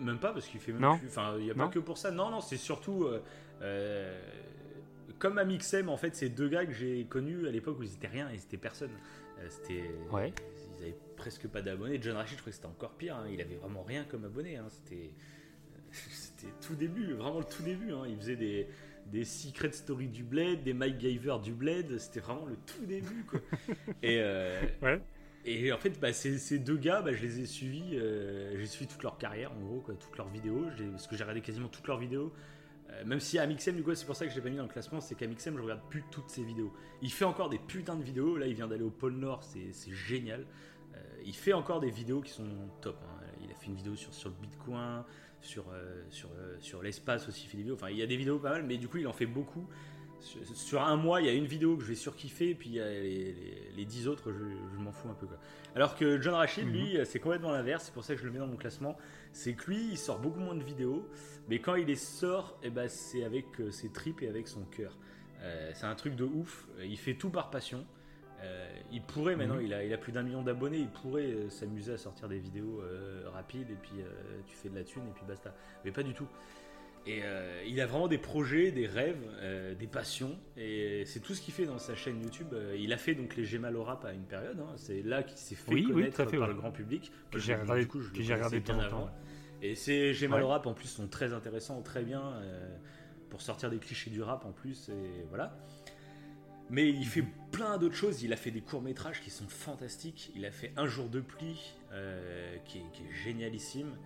Même 0.00 0.18
pas 0.18 0.32
parce 0.32 0.46
qu'il 0.46 0.60
fait 0.60 0.72
même 0.72 0.80
Non. 0.82 0.98
plus. 0.98 1.06
Enfin, 1.08 1.34
il 1.38 1.44
n'y 1.44 1.50
a 1.50 1.54
pas 1.54 1.68
que 1.68 1.78
pour 1.78 1.98
ça. 1.98 2.10
Non, 2.10 2.30
non, 2.30 2.40
c'est 2.40 2.56
surtout. 2.56 3.04
euh, 3.04 3.22
euh, 3.62 4.20
comme 5.18 5.38
Amixem, 5.38 5.88
en 5.88 5.96
fait, 5.96 6.14
c'est 6.16 6.28
deux 6.28 6.48
gars 6.48 6.66
que 6.66 6.72
j'ai 6.72 7.04
connus 7.04 7.46
à 7.46 7.50
l'époque 7.50 7.78
où 7.78 7.82
ils 7.84 7.92
étaient 7.94 8.08
rien, 8.08 8.28
ils 8.32 8.38
étaient 8.40 8.56
personne. 8.56 8.90
Euh, 9.38 9.46
c'était. 9.48 9.84
Ouais. 10.10 10.32
Ils 10.78 10.82
avaient 10.82 10.96
presque 11.16 11.46
pas 11.48 11.62
d'abonnés. 11.62 11.98
John 12.02 12.16
Rachid, 12.16 12.36
je 12.36 12.40
crois 12.42 12.50
que 12.50 12.56
c'était 12.56 12.66
encore 12.66 12.94
pire. 12.94 13.16
hein. 13.16 13.26
Il 13.30 13.40
avait 13.40 13.54
vraiment 13.56 13.82
rien 13.84 14.04
comme 14.04 14.24
abonné. 14.24 14.56
hein. 14.56 14.66
C'était. 14.68 15.10
C'était 16.10 16.52
tout 16.60 16.74
début, 16.74 17.12
vraiment 17.12 17.38
le 17.38 17.44
tout 17.44 17.62
début. 17.62 17.92
hein. 17.92 18.02
Il 18.08 18.16
faisait 18.16 18.34
des, 18.36 18.66
des 19.06 19.24
Secret 19.24 19.72
Story 19.72 20.08
du 20.08 20.22
Bled, 20.24 20.62
des 20.62 20.72
Mike 20.74 21.00
Giver 21.00 21.36
du 21.42 21.52
Bled. 21.52 21.98
C'était 21.98 22.20
vraiment 22.20 22.46
le 22.46 22.56
tout 22.66 22.84
début. 22.86 23.24
Quoi. 23.24 23.40
Et, 24.02 24.18
euh, 24.20 24.60
Ouais. 24.82 25.00
et 25.44 25.72
en 25.72 25.78
fait, 25.78 26.00
bah, 26.00 26.12
ces, 26.12 26.38
ces 26.38 26.58
deux 26.58 26.76
gars, 26.76 27.02
bah, 27.02 27.12
je 27.12 27.22
les 27.22 27.40
ai 27.40 27.46
suivis. 27.46 27.96
euh, 27.96 28.54
j'ai 28.58 28.66
suivi 28.66 28.90
toute 28.90 29.02
leur 29.02 29.18
carrière, 29.18 29.52
en 29.52 29.60
gros, 29.60 29.80
quoi, 29.80 29.94
toutes 29.94 30.16
leurs 30.16 30.28
vidéos. 30.28 30.66
J'ai- 30.76 30.86
Parce 30.86 31.06
que 31.06 31.16
j'ai 31.16 31.22
regardé 31.24 31.40
quasiment 31.42 31.68
toutes 31.68 31.86
leurs 31.86 31.98
vidéos. 31.98 32.32
Euh, 32.90 33.04
même 33.04 33.20
si 33.20 33.38
Amixem, 33.38 33.76
du 33.76 33.82
coup, 33.82 33.94
c'est 33.94 34.04
pour 34.06 34.14
ça 34.16 34.24
que 34.26 34.30
je 34.30 34.36
l'ai 34.36 34.42
pas 34.42 34.50
mis 34.50 34.56
dans 34.56 34.62
le 34.64 34.68
classement, 34.68 35.00
c'est 35.00 35.14
qu'Amixem, 35.14 35.56
je 35.56 35.62
regarde 35.62 35.80
plus 35.88 36.04
toutes 36.10 36.28
ses 36.30 36.42
vidéos. 36.44 36.72
Il 37.02 37.10
fait 37.10 37.24
encore 37.24 37.48
des 37.50 37.58
putains 37.58 37.96
de 37.96 38.02
vidéos. 38.04 38.36
Là, 38.36 38.46
il 38.46 38.54
vient 38.54 38.68
d'aller 38.68 38.84
au 38.84 38.90
pôle 38.90 39.14
Nord, 39.14 39.42
c'est 39.42 39.72
génial. 39.92 40.46
Euh, 40.94 40.98
il 41.24 41.34
fait 41.34 41.52
encore 41.54 41.80
des 41.80 41.90
vidéos 41.90 42.20
qui 42.20 42.30
sont 42.32 42.46
top. 42.80 42.98
hein. 43.04 43.20
Il 43.42 43.50
a 43.50 43.54
fait 43.54 43.66
une 43.66 43.74
vidéo 43.74 43.96
sur, 43.96 44.14
sur 44.14 44.28
le 44.30 44.34
Bitcoin, 44.40 45.02
sur, 45.44 45.64
euh, 45.72 46.02
sur, 46.10 46.30
euh, 46.30 46.56
sur 46.60 46.82
l'espace 46.82 47.28
aussi, 47.28 47.44
il 47.44 47.48
fait 47.48 47.56
des 47.56 47.62
vidéos. 47.62 47.76
Enfin, 47.76 47.90
il 47.90 47.98
y 47.98 48.02
a 48.02 48.06
des 48.06 48.16
vidéos 48.16 48.38
pas 48.38 48.50
mal, 48.50 48.64
mais 48.64 48.76
du 48.76 48.88
coup, 48.88 48.98
il 48.98 49.06
en 49.06 49.12
fait 49.12 49.26
beaucoup. 49.26 49.66
Sur, 50.20 50.40
sur 50.56 50.82
un 50.82 50.96
mois, 50.96 51.20
il 51.20 51.26
y 51.26 51.30
a 51.30 51.32
une 51.32 51.46
vidéo 51.46 51.76
que 51.76 51.82
je 51.82 51.88
vais 51.88 51.94
surkiffer, 51.94 52.50
et 52.50 52.54
puis 52.54 52.70
il 52.70 52.74
y 52.76 52.80
a 52.80 52.88
les, 52.88 53.32
les, 53.32 53.72
les 53.76 53.84
10 53.84 54.08
autres, 54.08 54.32
je, 54.32 54.38
je 54.38 54.80
m'en 54.80 54.92
fous 54.92 55.08
un 55.08 55.14
peu. 55.14 55.26
Quoi. 55.26 55.38
Alors 55.74 55.96
que 55.96 56.20
John 56.20 56.34
Rachid, 56.34 56.66
lui, 56.66 56.96
c'est 57.04 57.18
complètement 57.18 57.50
l'inverse, 57.50 57.84
c'est 57.86 57.94
pour 57.94 58.04
ça 58.04 58.14
que 58.14 58.20
je 58.20 58.26
le 58.26 58.32
mets 58.32 58.38
dans 58.38 58.46
mon 58.46 58.56
classement. 58.56 58.96
C'est 59.32 59.54
que 59.54 59.70
lui, 59.70 59.88
il 59.90 59.98
sort 59.98 60.20
beaucoup 60.20 60.38
moins 60.38 60.54
de 60.54 60.62
vidéos, 60.62 61.08
mais 61.48 61.58
quand 61.58 61.74
il 61.74 61.86
les 61.86 61.96
sort, 61.96 62.56
eh 62.62 62.70
ben, 62.70 62.88
c'est 62.88 63.24
avec 63.24 63.60
euh, 63.60 63.70
ses 63.70 63.90
tripes 63.90 64.22
et 64.22 64.28
avec 64.28 64.48
son 64.48 64.64
cœur. 64.64 64.96
Euh, 65.42 65.72
c'est 65.74 65.86
un 65.86 65.94
truc 65.94 66.14
de 66.14 66.24
ouf, 66.24 66.66
il 66.82 66.96
fait 66.96 67.14
tout 67.14 67.30
par 67.30 67.50
passion. 67.50 67.84
Euh, 68.44 68.66
il 68.92 69.02
pourrait, 69.02 69.36
maintenant, 69.36 69.56
Mhm. 69.56 69.62
il, 69.64 69.74
a, 69.74 69.84
il 69.84 69.92
a 69.92 69.98
plus 69.98 70.12
d'un 70.12 70.22
million 70.22 70.42
d'abonnés, 70.42 70.78
il 70.78 70.88
pourrait 70.88 71.32
euh, 71.32 71.48
s'amuser 71.50 71.92
à 71.94 71.98
sortir 71.98 72.28
des 72.28 72.38
vidéos 72.38 72.80
euh, 72.82 73.22
rapides, 73.32 73.70
et 73.70 73.76
puis 73.80 73.92
tu 74.46 74.54
fais 74.56 74.68
de 74.68 74.74
la 74.76 74.84
thune, 74.84 75.02
et 75.08 75.12
puis 75.14 75.24
basta. 75.26 75.54
Mais 75.84 75.90
pas 75.92 76.02
du 76.02 76.14
tout. 76.14 76.28
Et 77.06 77.20
il 77.66 77.78
a 77.82 77.86
vraiment 77.86 78.08
des 78.08 78.16
projets, 78.16 78.70
des 78.72 78.86
rêves, 78.86 79.20
des 79.78 79.86
passions. 79.86 80.38
Et 80.56 81.04
c'est 81.04 81.20
tout 81.20 81.34
ce 81.34 81.42
qu'il 81.42 81.52
fait 81.52 81.66
dans 81.66 81.76
sa 81.78 81.94
chaîne 81.94 82.18
YouTube. 82.22 82.54
Il 82.78 82.90
a 82.94 82.96
fait 82.96 83.14
donc 83.14 83.36
les 83.36 83.44
J'ai 83.44 83.58
mal 83.58 83.76
au 83.76 83.84
rap 83.84 84.06
à 84.06 84.12
une 84.14 84.24
période. 84.24 84.58
hein. 84.58 84.72
C'est 84.76 85.02
là 85.02 85.22
qu'il 85.22 85.36
s'est 85.36 85.54
fait 85.54 85.70
Oui, 85.70 85.84
oui, 85.86 85.92
connaître 85.92 86.20
à 86.22 86.26
fait, 86.26 86.38
par 86.38 86.48
ouais. 86.48 86.54
le 86.54 86.58
grand 86.58 86.72
public. 86.72 87.12
Que 87.30 87.38
j'ai 87.38 87.54
regardé- 87.56 87.82
du 87.82 87.88
coup, 87.88 88.00
je 88.00 88.10
que 88.10 88.22
j'ai 88.22 88.32
regardé 88.32 88.60
bien 88.60 88.74
temps 88.74 88.80
en 88.80 88.84
avant. 88.84 89.00
temps. 89.08 89.16
Et 89.60 89.74
ces 89.74 90.14
J'ai 90.14 90.28
mal 90.28 90.42
Ouais. 90.44 90.48
rap 90.48 90.66
en 90.66 90.72
plus 90.72 90.88
sont 90.88 91.06
très 91.06 91.34
intéressants, 91.34 91.82
très 91.82 92.02
bien. 92.04 92.40
pour 93.28 93.42
sortir 93.42 93.68
des 93.68 93.78
clichés 93.78 94.10
du 94.10 94.22
rap 94.22 94.44
en 94.46 94.52
plus. 94.52 94.88
Et 94.88 95.24
voilà. 95.28 95.56
Mais 96.70 96.88
il 96.88 97.06
fait 97.06 97.24
plein 97.52 97.76
d'autres 97.78 97.94
choses. 97.94 98.22
Il 98.22 98.32
a 98.32 98.36
fait 98.36 98.50
des 98.50 98.62
courts-métrages 98.62 99.20
qui 99.20 99.30
sont 99.30 99.46
fantastiques. 99.48 100.32
Il 100.34 100.44
a 100.46 100.50
fait 100.50 100.72
Un 100.76 100.86
jour 100.86 101.08
de 101.08 101.20
pluie, 101.20 101.74
euh, 101.92 102.56
qui, 102.64 102.78
est, 102.78 102.84
qui 102.92 103.02
est 103.02 103.12
génialissime. 103.12 103.96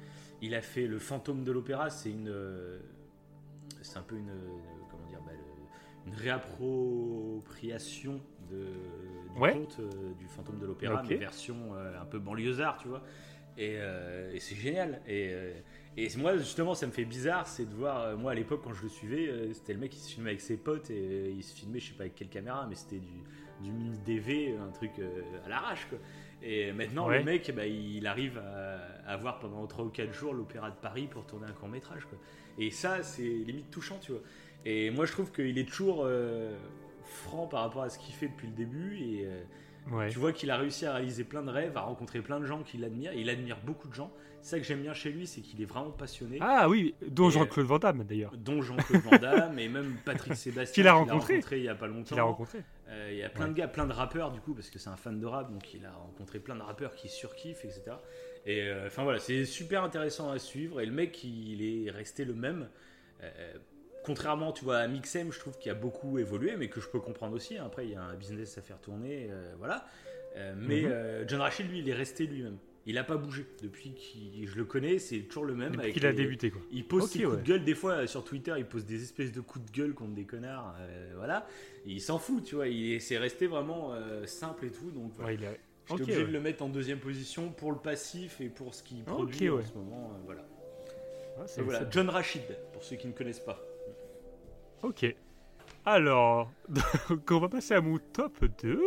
Il 0.43 0.55
a 0.55 0.61
fait 0.61 0.87
Le 0.87 0.99
fantôme 0.99 1.45
de 1.45 1.53
l'opéra. 1.53 1.89
C'est 1.91 2.11
une. 2.11 2.29
euh, 2.29 2.81
C'est 3.83 3.99
un 3.99 4.03
peu 4.03 4.17
une. 4.17 4.31
euh, 4.31 4.59
Comment 4.91 5.07
dire 5.07 5.21
bah, 5.25 5.33
Une 6.07 6.15
réappropriation 6.15 8.21
de, 8.51 8.67
du 9.35 9.41
Ouais. 9.41 9.53
conte 9.53 9.77
euh, 9.81 10.15
du 10.19 10.27
fantôme 10.27 10.59
de 10.59 10.67
l'opéra, 10.67 11.01
Ok. 11.03 11.07
mais 11.11 11.17
version 11.17 11.75
un 11.75 12.05
peu 12.07 12.19
banlieusard, 12.19 12.79
tu 12.79 12.89
vois. 12.89 13.05
Et, 13.57 13.75
et 14.33 14.41
c'est 14.41 14.55
génial. 14.57 15.01
Et, 15.09 15.33
et 16.05 16.09
moi, 16.17 16.37
justement, 16.37 16.75
ça 16.75 16.87
me 16.87 16.93
fait 16.93 17.05
bizarre, 17.05 17.47
c'est 17.47 17.69
de 17.69 17.75
voir, 17.75 18.01
euh, 18.03 18.17
moi 18.17 18.33
à 18.33 18.35
l'époque, 18.35 18.61
quand 18.63 18.73
je 18.75 18.83
le 18.83 18.89
suivais, 18.89 19.29
euh, 19.29 19.53
c'était 19.53 19.73
le 19.73 19.81
mec 19.81 19.91
qui 19.91 19.99
se 19.99 20.11
filmait 20.13 20.31
avec 20.31 20.41
ses 20.41 20.57
potes 20.57 20.91
et 20.91 20.95
euh, 20.99 21.31
il 21.37 21.43
se 21.43 21.55
filmait, 21.55 21.81
je 21.81 21.89
sais 21.89 21.95
pas 21.95 22.03
avec 22.05 22.15
quelle 22.15 22.29
caméra, 22.29 22.67
mais 22.69 22.75
c'était 22.77 22.99
du, 23.01 23.25
du 23.61 23.73
mini 23.73 23.99
DV, 24.07 24.57
un 24.59 24.71
truc 24.71 24.93
à 25.45 25.49
l'arrache, 25.49 25.87
quoi. 25.89 25.99
Et 26.43 26.73
maintenant, 26.73 27.09
Ouais. 27.09 27.19
le 27.19 27.25
mec, 27.25 27.53
bah, 27.55 27.67
il 27.67 28.07
arrive 28.07 28.39
à, 28.39 28.79
à 29.11 29.17
voir 29.17 29.41
pendant 29.41 29.67
3 29.67 29.85
ou 29.87 29.89
4 29.89 30.13
jours 30.13 30.35
l'Opéra 30.35 30.71
de 30.71 30.77
Paris 30.77 31.09
pour 31.11 31.27
tourner 31.27 31.47
un 31.47 31.53
court 31.53 31.69
métrage, 31.69 32.05
quoi. 32.05 32.19
Et 32.59 32.71
ça, 32.71 33.03
c'est 33.03 33.23
limite 33.23 33.71
touchant, 33.71 33.99
tu 34.01 34.13
vois. 34.13 34.21
Et 34.65 34.91
moi, 34.91 35.05
je 35.05 35.13
trouve 35.13 35.33
qu'il 35.33 35.59
est 35.59 35.69
toujours 35.69 36.03
euh, 36.05 36.57
franc 37.05 37.47
par 37.49 37.63
rapport 37.63 37.83
à 37.83 37.89
ce 37.91 37.99
qu'il 37.99 38.15
fait 38.15 38.29
depuis 38.29 38.47
le 38.49 38.55
début 38.55 38.99
et. 38.99 39.27
euh, 39.27 39.43
Ouais. 39.91 40.09
tu 40.11 40.19
vois 40.19 40.33
qu'il 40.33 40.51
a 40.51 40.57
réussi 40.57 40.87
à 40.87 40.95
réaliser 40.95 41.25
plein 41.25 41.43
de 41.43 41.51
rêves, 41.51 41.77
à 41.77 41.81
rencontrer 41.83 42.21
plein 42.21 42.41
de 42.41 42.47
gens 42.47 42.63
qui 42.63 42.77
l'admirent. 42.79 43.13
Il 43.15 43.31
admire 43.31 43.59
beaucoup 43.65 43.89
de 43.89 43.95
gens. 43.95 44.13
C'est 44.41 44.51
ça 44.51 44.59
que 44.61 44.65
j'aime 44.65 44.83
bien 44.83 44.95
chez 44.95 45.11
lui, 45.11 45.27
c'est 45.27 45.41
qu'il 45.41 45.61
est 45.61 45.65
vraiment 45.67 45.91
passionné. 45.91 46.39
Ah 46.41 46.69
oui, 46.69 46.95
dont 47.09 47.29
Et, 47.29 47.33
Jean-Claude 47.33 47.67
Van 47.67 47.79
Damme 47.79 48.05
d'ailleurs. 48.05 48.33
Dont 48.37 48.63
Jean-Claude 48.63 49.03
Van 49.03 49.19
Damme 49.19 49.59
et 49.59 49.69
même 49.69 49.97
Patrick 50.05 50.37
Sébastien. 50.37 50.75
Qu'il 50.75 50.87
a 50.89 50.93
rencontré. 50.93 51.41
il 51.59 51.65
y 51.65 51.69
a 51.69 51.75
pas 51.75 51.89
longtemps. 51.89 52.05
Qu'il 52.05 52.19
a 52.21 52.23
rencontré. 52.23 52.61
Euh, 52.89 53.09
il 53.13 53.19
y 53.19 53.23
a 53.25 53.29
plein 53.29 53.45
Ouais. 53.47 53.51
de 53.51 53.55
gars, 53.57 53.69
plein 53.69 53.87
de 53.87 53.93
rappeurs 53.93 54.31
du 54.31 54.41
coup, 54.41 54.55
parce 54.55 54.71
que 54.71 54.79
c'est 54.79 54.91
un 54.91 54.97
fan 54.97 55.19
de 55.19 55.27
rap, 55.27 55.53
donc 55.53 55.75
il 55.75 55.85
a 55.85 55.93
rencontré 55.93 56.39
plein 56.39 56.55
de 56.55 56.63
rappeurs 56.63 56.95
qui 56.95 57.09
surkiffent, 57.09 57.65
etc. 57.65 57.83
Et 58.47 58.63
euh, 58.63 58.87
enfin 58.87 59.03
voilà, 59.03 59.19
c'est 59.19 59.45
super 59.45 59.83
intéressant 59.83 60.31
à 60.31 60.39
suivre. 60.39 60.81
Et 60.81 60.87
le 60.87 60.93
mec, 60.93 61.23
il 61.25 61.63
est 61.87 61.91
resté 61.91 62.25
le 62.25 62.35
même. 62.35 62.69
Euh, 63.23 63.55
contrairement, 64.09 64.53
tu 64.53 64.65
vois, 64.65 64.79
à 64.79 64.89
Mixem, 64.89 65.31
je 65.33 65.39
trouve 65.39 65.57
qu'il 65.59 65.71
a 65.71 65.75
beaucoup 65.75 66.19
évolué, 66.19 66.57
mais 66.57 66.69
que 66.69 66.81
je 66.81 66.89
peux 66.89 66.99
comprendre 66.99 67.37
aussi. 67.37 67.59
Après, 67.59 67.85
il 67.87 67.93
y 67.93 67.95
a 67.95 68.03
un 68.03 68.15
business 68.15 68.57
à 68.59 68.63
faire 68.63 68.79
tourner, 68.81 69.29
euh, 69.31 69.53
voilà. 69.59 69.87
Euh, 70.37 70.55
mais 70.57 70.81
Mhm. 70.83 70.89
euh, 70.91 71.25
John 71.29 71.41
Rachid, 71.43 71.69
lui, 71.71 71.81
il 71.81 71.89
est 71.89 71.95
resté 71.95 72.27
lui-même. 72.27 72.57
Il 72.87 72.95
n'a 72.95 73.05
pas 73.05 73.19
bougé 73.19 73.45
depuis 73.63 73.93
que 73.95 74.47
je 74.51 74.57
le 74.57 74.65
connais, 74.65 74.99
c'est 74.99 75.19
toujours 75.21 75.45
le 75.45 75.55
même. 75.55 75.73
Depuis 75.73 75.93
qu'il 75.93 76.07
a 76.07 76.13
débuté 76.15 76.51
quoi. 76.51 76.63
il 76.73 76.87
pose 76.87 77.03
Ok, 77.05 77.11
ses 77.11 77.19
coups 77.23 77.35
ouais. 77.37 77.43
de 77.43 77.47
gueule, 77.47 77.65
des 77.65 77.75
fois 77.75 78.07
sur 78.07 78.25
Twitter, 78.25 78.55
il 78.57 78.65
pose 78.65 78.87
des 78.87 79.03
espèces 79.03 79.31
de 79.31 79.43
coups 79.43 79.67
de 79.67 79.71
gueule 79.79 79.93
contre 79.93 80.15
des 80.15 80.25
connards, 80.25 80.75
voilà. 81.17 81.47
Et 81.85 81.91
il 81.91 82.01
s'en 82.01 82.19
fout, 82.19 82.43
tu 82.45 82.55
vois, 82.55 82.67
il 82.67 82.93
est- 82.95 83.01
c'est 83.01 83.19
resté 83.19 83.47
vraiment 83.47 83.93
simple 84.25 84.65
et 84.65 84.71
tout, 84.71 84.91
donc 84.91 85.13
voilà. 85.17 85.29
Ouais, 85.29 85.35
il 85.35 85.45
est... 85.45 85.61
j'étais 85.87 85.93
ok, 85.93 86.01
obligé 86.01 86.19
ouais. 86.21 86.27
de 86.29 86.33
le 86.33 86.41
mettre 86.41 86.63
en 86.63 86.71
deuxième 86.71 86.99
position 86.99 87.51
pour 87.51 87.73
le 87.73 87.79
passif 87.79 88.41
et 88.41 88.49
pour 88.49 88.75
ce 88.75 88.83
qu'il 88.83 89.03
produit 89.05 89.51
en 89.51 89.63
ce 89.63 89.75
moment, 89.75 90.11
voilà. 90.25 90.47
Et 91.59 91.61
voilà, 91.61 91.87
John 91.91 92.09
Rachid, 92.09 92.43
pour 92.73 92.83
ceux 92.83 92.97
qui 92.97 93.07
ne 93.07 93.13
connaissent 93.13 93.39
pas. 93.39 93.63
Ok. 94.83 95.15
Alors, 95.85 96.53
donc 96.69 97.31
on 97.31 97.41
va 97.41 97.49
passer 97.49 97.75
à 97.75 97.81
mon 97.81 97.99
top 98.13 98.45
2. 98.63 98.81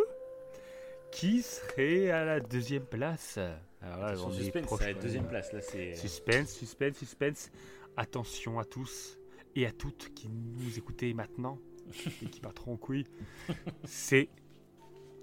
Qui 1.12 1.42
serait 1.42 2.10
à 2.10 2.24
la 2.24 2.40
deuxième 2.40 2.86
place 2.86 3.38
Alors 3.82 3.98
là, 3.98 4.14
on 4.26 4.32
est 4.32 4.36
suspense, 4.36 4.66
proche, 4.66 4.80
la 4.80 4.94
quand 4.94 5.02
deuxième 5.02 5.28
place, 5.28 5.52
là 5.52 5.60
c'est... 5.60 5.94
Suspense, 5.96 6.54
suspense, 6.54 6.98
suspense. 6.98 7.52
Attention 7.98 8.60
à 8.60 8.64
tous 8.64 9.18
et 9.56 9.66
à 9.66 9.74
toutes 9.74 10.14
qui 10.14 10.30
nous 10.30 10.78
écoutez 10.78 11.14
maintenant 11.14 11.60
et 12.22 12.28
qui 12.28 12.40
partiront 12.40 12.74
en 12.74 12.78
couille. 12.78 13.06
C'est 13.84 14.30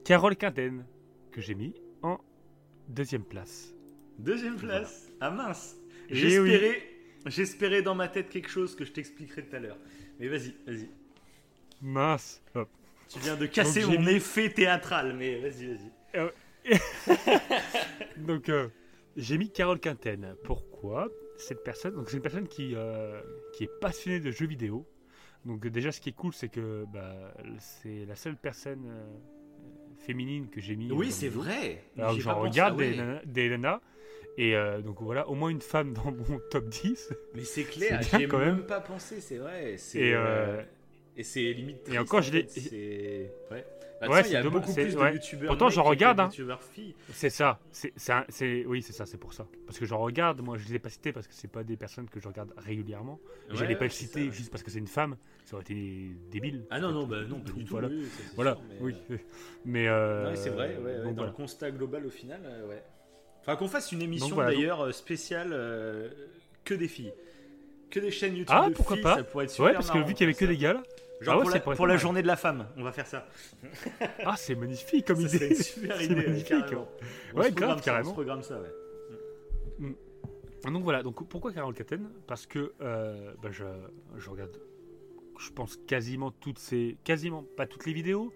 Carole 0.05 0.36
Quinten 0.36 0.85
que 1.32 1.40
j'ai 1.40 1.55
mis 1.55 1.74
en 2.03 2.19
deuxième 2.89 3.24
place. 3.24 3.74
Deuxième 4.19 4.57
place, 4.57 5.11
ah 5.20 5.31
mince 5.31 5.77
Eh 6.11 6.16
J'espérais, 6.16 6.82
j'espérais 7.27 7.82
dans 7.82 7.95
ma 7.95 8.09
tête 8.09 8.28
quelque 8.28 8.51
chose 8.51 8.74
que 8.74 8.85
je 8.85 8.93
t'expliquerai 8.93 9.47
tout 9.47 9.57
à 9.57 9.61
l'heure. 9.61 9.78
Mais 10.19 10.28
vas-y, 10.28 10.55
vas-y. 10.66 10.89
Mince. 11.81 12.43
Hop. 12.55 12.69
Tu 13.09 13.19
viens 13.20 13.36
de 13.36 13.47
casser 13.47 13.82
Donc, 13.82 13.95
mon 13.95 14.01
mis- 14.05 14.12
effet 14.15 14.51
théâtral, 14.51 15.15
mais 15.16 15.39
vas-y, 15.40 15.66
vas-y. 15.74 16.28
Donc, 18.19 18.49
euh, 18.49 18.69
j'ai 19.16 19.39
mis 19.39 19.51
Carole 19.51 19.78
Quinten. 19.81 20.35
Pourquoi 20.45 21.09
Cette 21.39 21.62
personne, 21.65 21.95
donc 21.95 22.11
c'est 22.11 22.16
une 22.16 22.23
personne 22.23 22.49
qui, 22.49 22.73
euh, 22.74 23.20
qui 23.55 23.65
est 23.65 23.70
passionnée 23.81 24.20
de 24.20 24.31
jeux 24.31 24.47
vidéo. 24.47 24.86
Donc 25.45 25.65
euh, 25.65 25.70
déjà, 25.70 25.93
ce 25.93 26.01
qui 26.01 26.09
est 26.11 26.12
cool, 26.16 26.32
c'est 26.35 26.49
que 26.49 26.85
bah, 26.93 27.32
c'est 27.59 28.05
la 28.07 28.16
seule 28.16 28.36
personne 28.36 28.85
euh, 28.89 29.07
féminine 30.05 30.49
que 30.51 30.61
j'ai 30.61 30.77
mis. 30.77 30.90
Oui, 30.93 31.11
c'est 31.12 31.28
vrai. 31.28 31.85
Alors 31.97 32.19
j'en 32.19 32.40
regarde 32.40 32.77
ouais. 32.77 32.90
des, 32.90 32.97
nanas- 32.97 33.24
des 33.24 33.49
nanas. 33.51 33.81
Et 34.40 34.55
euh, 34.55 34.81
donc 34.81 35.02
voilà, 35.02 35.28
au 35.28 35.35
moins 35.35 35.51
une 35.51 35.60
femme 35.60 35.93
dans 35.93 36.12
mon 36.12 36.39
top 36.51 36.69
10. 36.69 37.12
Mais 37.35 37.43
c'est 37.44 37.65
clair, 37.65 38.01
j'y 38.02 38.23
ai 38.23 38.27
même 38.28 38.39
même. 38.39 38.66
pas 38.66 38.81
pensé, 38.81 39.20
c'est 39.20 39.36
vrai. 39.39 39.74
Et, 39.74 40.15
euh, 40.15 40.16
euh, 40.16 40.62
et 41.16 41.24
c'est 41.24 41.52
limite. 41.52 41.82
triste, 41.82 41.98
encore, 42.01 42.20
en 42.20 42.23
je 42.23 42.32
l'ai- 42.32 42.47
C'est. 42.48 43.32
Ouais. 43.51 43.66
Bah, 44.01 44.06
Ouais, 44.09 44.23
il 44.27 44.31
y 44.31 44.36
a 44.36 44.43
beaucoup 44.48 44.73
plus 44.73 44.94
de 44.94 44.97
ouais. 44.97 45.12
youtubeurs. 45.15 45.48
Pourtant, 45.48 45.69
j'en 45.70 45.82
regarde, 45.82 46.20
hein. 46.20 46.31
C'est 47.12 47.31
ça. 47.31 47.59
C'est, 47.73 48.65
oui, 48.65 48.81
c'est 48.81 48.93
ça, 48.93 49.06
c'est 49.06 49.19
pour 49.19 49.32
ça. 49.35 49.44
Parce 49.66 49.77
que 49.77 49.86
j'en 49.86 49.98
regarde, 49.98 50.40
moi 50.40 50.56
je 50.56 50.69
les 50.69 50.77
ai 50.77 50.78
pas 50.78 50.89
cités 50.89 51.12
parce 51.12 51.27
que 51.27 51.35
c'est 51.35 51.51
pas 51.51 51.65
des 51.65 51.77
personnes 51.77 52.09
que 52.09 52.20
je 52.20 52.28
regarde 52.28 52.55
régulièrement. 52.59 53.19
Ouais, 53.51 53.56
J'allais 53.56 53.74
pas 53.74 53.81
ouais, 53.81 53.86
le 53.89 53.90
c'est 53.93 54.05
citer 54.05 54.27
ça. 54.27 54.31
juste 54.31 54.52
parce 54.52 54.62
que 54.62 54.70
c'est 54.70 54.78
une 54.78 54.86
femme. 54.86 55.16
Ça 55.47 55.56
aurait 55.56 55.65
été 55.65 56.10
débile. 56.31 56.65
Ah 56.70 56.78
non, 56.78 56.93
non, 56.93 57.09
bah 57.09 57.23
non, 57.28 57.40
pas 57.40 57.51
du 57.51 57.65
tout. 57.65 57.73
Voilà. 57.73 57.89
oui, 57.89 58.05
Voilà, 58.36 58.55
sûr, 58.55 58.62
mais, 58.69 58.77
oui. 58.81 58.94
Mais 59.65 59.89
euh, 59.89 60.32
c'est 60.36 60.51
vrai, 60.51 60.77
dans 60.77 61.12
voilà. 61.15 61.27
le 61.27 61.32
constat 61.32 61.73
global 61.73 62.06
au 62.06 62.10
final, 62.10 62.40
ouais. 62.69 62.85
Enfin, 63.49 63.57
qu'on 63.57 63.69
fasse 63.69 63.93
une 63.93 64.03
émission 64.03 64.35
voilà, 64.35 64.51
d'ailleurs 64.53 64.83
euh, 64.85 64.93
spéciale 64.93 65.49
euh, 65.53 66.11
que 66.66 66.75
des 66.75 66.87
filles. 66.87 67.15
Que 67.91 67.99
des 67.99 68.11
chaînes 68.11 68.37
YouTube 68.37 68.55
Ah, 68.59 68.69
de 68.69 68.75
pourquoi 68.75 68.97
filles, 68.97 69.03
pas 69.03 69.16
ça 69.16 69.25
pourrait 69.25 69.45
être 69.47 69.51
super 69.51 69.66
Ouais, 69.69 69.73
parce 69.73 69.91
que 69.91 69.97
vu 69.99 70.12
qu'il 70.12 70.20
y 70.20 70.25
avait 70.25 70.35
que 70.35 70.45
des 70.45 70.59
gars 70.59 70.75
là. 70.75 70.83
Genre 71.23 71.35
Ah 71.35 71.39
ouais, 71.39 71.61
pour, 71.61 71.70
la, 71.73 71.77
pour 71.77 71.99
journée 71.99 72.20
de 72.20 72.27
la 72.27 72.37
femme, 72.37 72.66
on 72.77 72.83
va 72.83 72.93
faire 72.93 73.07
ça. 73.07 73.27
Ah, 74.25 74.35
c'est 74.37 74.55
magnifique 74.55 75.07
comme 75.07 75.27
Ça 75.27 75.35
idée. 75.37 75.49
une 75.49 75.55
super 75.57 75.97
C'est 75.99 76.05
idée, 76.05 76.15
magnifique. 76.15 76.47
carrément. 76.49 76.89
On 77.35 77.39
Ouais, 77.41 77.51
grave, 77.51 77.79
ça, 77.79 77.85
carrément. 77.85 78.09
On 78.09 78.11
se 78.11 78.15
programme 78.15 78.43
ça, 78.43 78.61
ouais. 78.61 78.69
Donc 80.70 80.83
voilà, 80.85 81.03
donc 81.03 81.27
pourquoi 81.27 81.51
Carole 81.53 81.73
Caten 81.73 82.11
Parce 82.27 82.47
que 82.47 82.75
euh, 82.83 83.33
bah, 83.43 83.49
je, 83.51 83.65
je 84.19 84.29
regarde, 84.29 84.61
je 85.39 85.51
pense 85.51 85.79
quasiment 85.87 86.31
toutes 86.31 86.59
ces, 86.59 86.99
quasiment 87.03 87.43
pas 87.57 87.66
toutes 87.66 87.87
les 87.87 87.95
vidéos, 87.95 88.31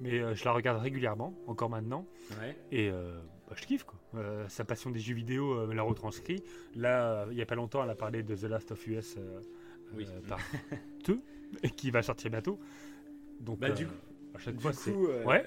mais 0.00 0.20
euh, 0.20 0.34
je 0.34 0.44
la 0.46 0.52
regarde 0.52 0.80
régulièrement, 0.80 1.34
encore 1.46 1.68
maintenant, 1.68 2.06
Ouais. 2.40 2.56
et 2.72 2.88
euh, 2.88 3.20
bah, 3.48 3.54
je 3.60 3.64
kiffe 3.66 3.84
quoi. 3.84 3.98
Euh, 4.16 4.48
sa 4.48 4.64
passion 4.64 4.90
des 4.90 5.00
jeux 5.00 5.14
vidéo 5.14 5.52
euh, 5.52 5.74
la 5.74 5.82
retranscrit. 5.82 6.42
Là, 6.74 7.24
euh, 7.24 7.26
il 7.30 7.36
y 7.36 7.42
a 7.42 7.46
pas 7.46 7.54
longtemps, 7.54 7.82
elle 7.84 7.90
a 7.90 7.94
parlé 7.94 8.22
de 8.22 8.34
The 8.34 8.44
Last 8.44 8.72
of 8.72 8.86
Us 8.86 9.16
euh, 9.18 9.40
Oui. 9.94 10.06
par 10.28 10.38
qui 11.76 11.90
va 11.90 12.02
sortir 12.02 12.30
bientôt. 12.30 12.58
Donc 13.40 13.58
Bah, 13.58 13.70
du 13.70 13.86
coup- 13.86 13.92
à 14.34 14.38
chaque 14.38 14.56
Du 14.56 14.62
fois 14.62 14.72
c'est. 14.72 14.90
Ouais. 14.92 15.42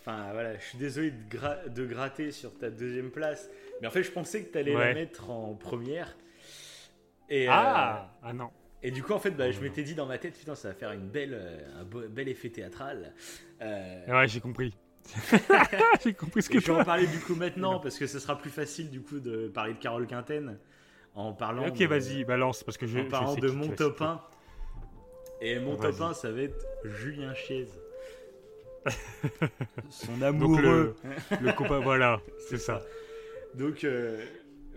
Enfin 0.00 0.32
voilà, 0.32 0.56
je 0.58 0.64
suis 0.64 0.78
désolé 0.78 1.10
de, 1.12 1.36
gra- 1.36 1.68
de 1.68 1.86
gratter 1.86 2.30
sur 2.32 2.52
ta 2.56 2.70
deuxième 2.70 3.10
place, 3.10 3.48
mais 3.80 3.86
en 3.86 3.90
fait 3.90 4.02
je 4.02 4.10
pensais 4.10 4.42
que 4.44 4.50
tu 4.52 4.58
allais 4.58 4.74
la 4.74 4.94
mettre 4.94 5.30
en 5.30 5.54
première. 5.54 6.16
Et, 7.28 7.46
Ah, 7.48 8.12
ah 8.22 8.32
non. 8.32 8.50
et 8.82 8.90
du 8.90 9.02
coup 9.02 9.12
en 9.12 9.18
fait 9.20 9.30
bah, 9.30 9.46
Non, 9.46 9.52
je 9.52 9.60
m'étais 9.60 9.82
dit 9.84 9.94
dans 9.94 10.06
ma 10.06 10.18
tête 10.18 10.36
putain 10.36 10.54
ça 10.54 10.68
va 10.68 10.74
faire 10.74 10.92
une 10.92 11.08
belle, 11.08 11.40
un 11.78 11.84
beau- 11.84 12.08
bel 12.08 12.28
effet 12.28 12.50
théâtral. 12.50 13.14
Euh, 13.60 14.06
Ouais, 14.08 14.26
j'ai 14.28 14.40
compris. 14.40 14.74
j'ai 16.04 16.14
compris 16.14 16.42
ce 16.42 16.48
que 16.48 16.58
je 16.60 16.64
tu 16.64 16.70
vais 16.72 16.80
en 16.80 16.84
parler 16.84 17.06
du 17.06 17.18
coup 17.18 17.34
maintenant 17.34 17.80
parce 17.80 17.98
que 17.98 18.06
ce 18.06 18.18
sera 18.18 18.38
plus 18.38 18.50
facile 18.50 18.90
du 18.90 19.00
coup 19.02 19.18
de 19.20 19.48
parler 19.48 19.74
de 19.74 19.78
Carole 19.78 20.06
Quinten 20.06 20.58
en 21.14 21.32
parlant. 21.32 21.66
Ok, 21.68 21.78
de- 21.78 21.86
vas-y, 21.86 22.24
balance 22.24 22.62
parce 22.64 22.78
que 22.78 22.86
je. 22.86 22.98
En 22.98 23.04
je 23.04 23.08
parlant 23.08 23.34
sais 23.34 23.40
de 23.40 23.48
mon 23.50 23.68
top 23.68 23.94
citer. 23.94 24.04
1. 24.04 24.20
Et 25.42 25.58
mon 25.58 25.76
top 25.76 26.00
1 26.00 26.14
ça 26.14 26.30
va 26.30 26.42
être 26.42 26.64
Julien 26.84 27.34
Chiez. 27.34 27.66
Son 29.90 30.12
Donc 30.14 30.22
amoureux. 30.22 30.96
le, 31.30 31.36
le 31.46 31.52
copain, 31.52 31.78
voilà, 31.80 32.20
c'est 32.48 32.58
ça. 32.58 32.82
Donc, 33.54 33.84
euh, 33.84 34.24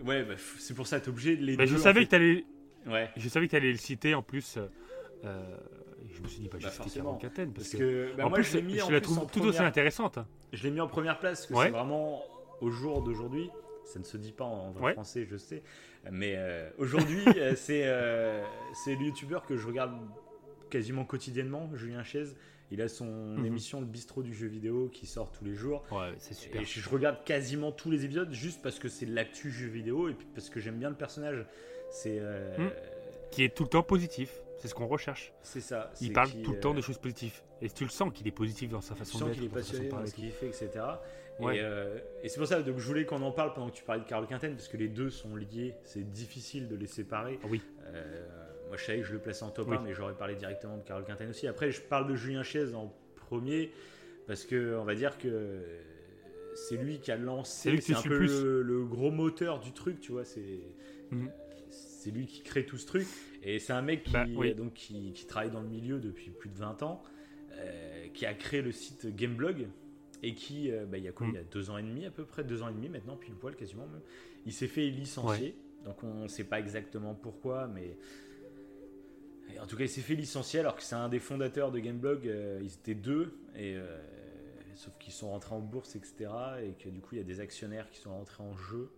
ouais, 0.04 0.22
bah, 0.24 0.34
c'est 0.58 0.74
pour 0.74 0.86
ça, 0.86 1.00
t'es 1.00 1.08
obligé 1.08 1.36
de 1.36 1.44
les 1.44 1.56
deux. 1.56 1.66
je 1.66 1.76
en 1.76 1.78
savais 1.78 2.00
fait. 2.00 2.06
que 2.06 2.10
t'allais, 2.10 2.44
Ouais, 2.86 3.10
je 3.16 3.28
savais 3.28 3.46
que 3.46 3.52
t'allais 3.52 3.72
le 3.72 3.78
citer 3.78 4.14
en 4.14 4.22
plus. 4.22 4.58
euh, 4.58 4.66
euh, 5.24 5.56
je 6.16 6.22
me 6.22 6.28
suis 6.28 6.40
dit 6.40 6.48
pas 6.48 6.58
Bah, 6.58 6.70
forcément. 6.70 7.14
Carole 7.16 7.20
Caten 7.34 7.52
parce 7.52 7.68
parce 7.68 7.80
que. 7.82 8.10
que 8.12 8.16
bah, 8.16 8.26
en 8.26 8.28
moi, 8.30 8.38
plus, 8.38 8.44
je 8.50 8.56
l'ai 8.56 8.62
mis 8.62 8.74
je 8.78 8.82
en 8.82 8.90
la 8.90 8.98
plus 9.00 9.02
trouve 9.02 9.18
en 9.20 9.26
tout 9.26 9.40
aussi 9.44 9.58
intéressante. 9.58 10.18
Je 10.52 10.62
l'ai 10.64 10.70
mis 10.70 10.80
en 10.80 10.88
première 10.88 11.18
place 11.18 11.40
parce 11.40 11.48
que 11.48 11.54
Ouais. 11.54 11.64
c'est 11.66 11.70
vraiment 11.70 12.22
au 12.60 12.70
jour 12.70 13.02
d'aujourd'hui. 13.02 13.50
Ça 13.84 13.98
ne 14.00 14.04
se 14.04 14.16
dit 14.16 14.32
pas 14.32 14.44
en, 14.44 14.72
Ouais. 14.80 14.92
français, 14.94 15.26
je 15.30 15.36
sais. 15.36 15.62
Mais 16.10 16.34
euh, 16.36 16.68
aujourd'hui, 16.78 17.22
euh, 17.36 17.54
c'est 17.56 17.82
euh, 17.84 18.42
c'est 18.84 18.94
le 18.96 19.02
youtubeur 19.06 19.44
que 19.46 19.56
je 19.56 19.66
regarde 19.66 19.92
quasiment 20.70 21.04
quotidiennement, 21.04 21.70
Julien 21.74 22.02
Chaise. 22.02 22.36
Il 22.72 22.82
a 22.82 22.88
son 22.88 23.06
Mhm. 23.36 23.44
émission 23.46 23.78
Le 23.80 23.86
Bistrot 23.86 24.24
du 24.24 24.34
jeu 24.34 24.48
vidéo 24.48 24.88
qui 24.92 25.06
sort 25.06 25.30
tous 25.30 25.44
les 25.44 25.54
jours. 25.54 25.84
Ouais, 25.92 26.14
c'est 26.18 26.34
super. 26.34 26.60
Et 26.60 26.64
je, 26.64 26.80
je 26.80 26.88
regarde 26.88 27.22
quasiment 27.24 27.70
tous 27.70 27.92
les 27.92 28.04
épisodes 28.04 28.32
juste 28.32 28.60
parce 28.60 28.80
que 28.80 28.88
c'est 28.88 29.06
de 29.06 29.14
l'actu 29.14 29.52
jeu 29.52 29.68
vidéo 29.68 30.08
et 30.08 30.14
puis 30.14 30.26
parce 30.34 30.50
que 30.50 30.58
j'aime 30.58 30.78
bien 30.78 30.90
le 30.90 30.96
personnage. 30.96 31.46
C'est 31.90 32.18
euh, 32.20 32.56
Mhm. 32.58 32.70
Qui 33.30 33.44
est 33.44 33.54
tout 33.54 33.62
le 33.64 33.68
temps 33.68 33.82
positif. 33.84 34.40
C'est 34.58 34.68
ce 34.68 34.74
qu'on 34.74 34.86
recherche. 34.86 35.32
c'est 35.42 35.60
ça. 35.60 35.92
Il 36.00 36.12
parle 36.12 36.30
tout 36.42 36.52
le 36.52 36.60
temps 36.60 36.72
euh, 36.72 36.76
de 36.76 36.80
choses 36.80 36.98
positives. 36.98 37.40
Et 37.62 37.68
tu 37.70 37.84
le 37.84 37.90
sens 37.90 38.12
qu'il 38.12 38.26
est 38.26 38.32
positif 38.32 38.70
dans 38.70 38.80
sa 38.80 38.94
Tu 38.94 39.00
façon 39.00 39.18
sens 39.18 39.28
d'être. 39.28 39.36
qu'il 39.36 39.44
est 39.44 39.48
dans 39.48 39.54
sa 39.56 39.60
façon 39.60 39.72
passionné 39.72 39.88
dans 39.90 40.06
ce 40.06 40.14
qu'il 40.14 40.30
fait, 40.30 40.46
etc. 40.46 40.70
Ouais. 41.40 41.56
Et, 41.58 41.60
euh, 41.60 41.98
et 42.22 42.28
c'est 42.30 42.38
pour 42.38 42.46
ça 42.48 42.62
donc, 42.62 42.78
je 42.78 42.86
voulais 42.86 43.04
qu'on 43.04 43.20
en 43.22 43.32
parle 43.32 43.52
pendant 43.52 43.68
que 43.68 43.76
tu 43.76 43.84
parlais 43.84 44.00
de 44.02 44.06
Carole 44.08 44.26
Quinten, 44.26 44.54
parce 44.54 44.68
que 44.68 44.76
les 44.78 44.88
deux 44.88 45.10
sont 45.10 45.36
liés, 45.36 45.74
c'est 45.84 46.10
difficile 46.10 46.68
de 46.68 46.76
les 46.76 46.86
séparer. 46.86 47.38
Oui. 47.50 47.60
Euh, 47.94 48.26
moi 48.68 48.76
je 48.78 48.84
savais 48.84 49.00
que 49.00 49.04
je 49.06 49.12
le 49.12 49.18
plaçais 49.18 49.44
en 49.44 49.50
top 49.50 49.68
Oui. 49.68 49.76
1, 49.76 49.80
mais 49.82 49.92
j'aurais 49.92 50.14
parlé 50.14 50.34
directement 50.34 50.78
de 50.78 50.82
Carole 50.82 51.04
Quinten 51.04 51.28
aussi. 51.28 51.46
Après, 51.46 51.70
je 51.70 51.82
parle 51.82 52.08
de 52.08 52.14
Julien 52.16 52.42
Chiez 52.42 52.74
en 52.74 52.92
premier, 53.16 53.70
parce 54.26 54.44
que 54.46 54.76
on 54.76 54.84
va 54.84 54.94
dire 54.94 55.18
que 55.18 55.60
c'est 56.54 56.76
lui 56.76 56.98
qui 57.00 57.12
a 57.12 57.16
lancé, 57.16 57.76
que 57.76 57.82
c'est 57.82 57.92
tu 57.92 57.98
un 57.98 58.02
peu 58.02 58.62
le 58.62 58.84
gros 58.86 59.10
moteur 59.10 59.60
du 59.60 59.72
truc, 59.72 60.00
tu 60.00 60.12
vois. 60.12 60.24
C'est 60.24 60.60
Mhm. 61.12 61.30
c'est 61.70 62.10
lui 62.10 62.26
qui 62.26 62.42
crée 62.42 62.64
tout 62.66 62.78
ce 62.78 62.86
truc. 62.86 63.06
Et 63.48 63.58
c'est 63.60 63.72
un 63.72 63.80
mec 63.82 64.02
qui, 64.04 64.12
Bah, 64.12 64.26
oui. 64.34 64.54
donc, 64.54 64.74
qui, 64.74 65.12
qui 65.12 65.24
travaille 65.26 65.50
dans 65.50 65.60
le 65.62 65.68
milieu 65.68 65.98
depuis 66.00 66.30
plus 66.30 66.50
de 66.50 66.58
20 66.58 66.82
ans, 66.82 67.02
euh, 67.52 68.08
qui 68.12 68.26
a 68.26 68.34
créé 68.34 68.60
le 68.60 68.72
site 68.72 69.06
Gameblog, 69.14 69.68
et 70.22 70.34
qui, 70.34 70.70
euh, 70.72 70.84
bah, 70.84 70.98
il 70.98 71.04
y 71.04 71.08
a 71.08 71.12
quoi, 71.12 71.26
Mm. 71.26 71.30
il 71.30 71.34
y 71.36 71.38
a 71.38 71.44
deux 71.44 71.70
ans 71.70 71.78
et 71.78 71.82
demi 71.82 72.04
à 72.06 72.10
peu 72.10 72.24
près, 72.24 72.42
deux 72.42 72.62
ans 72.62 72.68
et 72.68 72.72
demi 72.74 72.88
maintenant, 72.88 73.16
pile 73.16 73.34
poil 73.34 73.54
quasiment 73.54 73.86
même, 73.86 74.00
il 74.46 74.52
s'est 74.52 74.66
fait 74.68 74.88
licencier. 74.90 75.56
Donc 75.84 76.02
on 76.02 76.24
ne 76.24 76.28
sait 76.28 76.42
pas 76.44 76.58
exactement 76.58 77.14
pourquoi, 77.14 77.68
mais 77.68 77.96
et 79.54 79.60
en 79.60 79.66
tout 79.66 79.76
cas 79.76 79.84
il 79.84 79.88
s'est 79.88 80.00
fait 80.00 80.16
licencier 80.16 80.58
alors 80.60 80.74
que 80.74 80.82
c'est 80.82 80.96
un 80.96 81.08
des 81.08 81.20
fondateurs 81.20 81.70
de 81.70 81.78
Gameblog. 81.78 82.26
euh, 82.26 82.58
ils 82.60 82.72
étaient 82.74 82.94
deux, 82.96 83.38
et 83.56 83.76
sauf 84.74 84.92
qu'ils 84.98 85.12
sont 85.12 85.30
rentrés 85.30 85.54
en 85.54 85.60
bourse, 85.60 85.94
etc. 85.94 86.28
Et 86.64 86.72
que 86.82 86.88
du 86.88 87.00
coup 87.00 87.14
il 87.14 87.18
y 87.18 87.20
a 87.20 87.24
des 87.24 87.38
actionnaires 87.40 87.88
qui 87.90 88.00
sont 88.00 88.10
rentrés 88.10 88.42
en 88.42 88.56
jeu, 88.56 88.90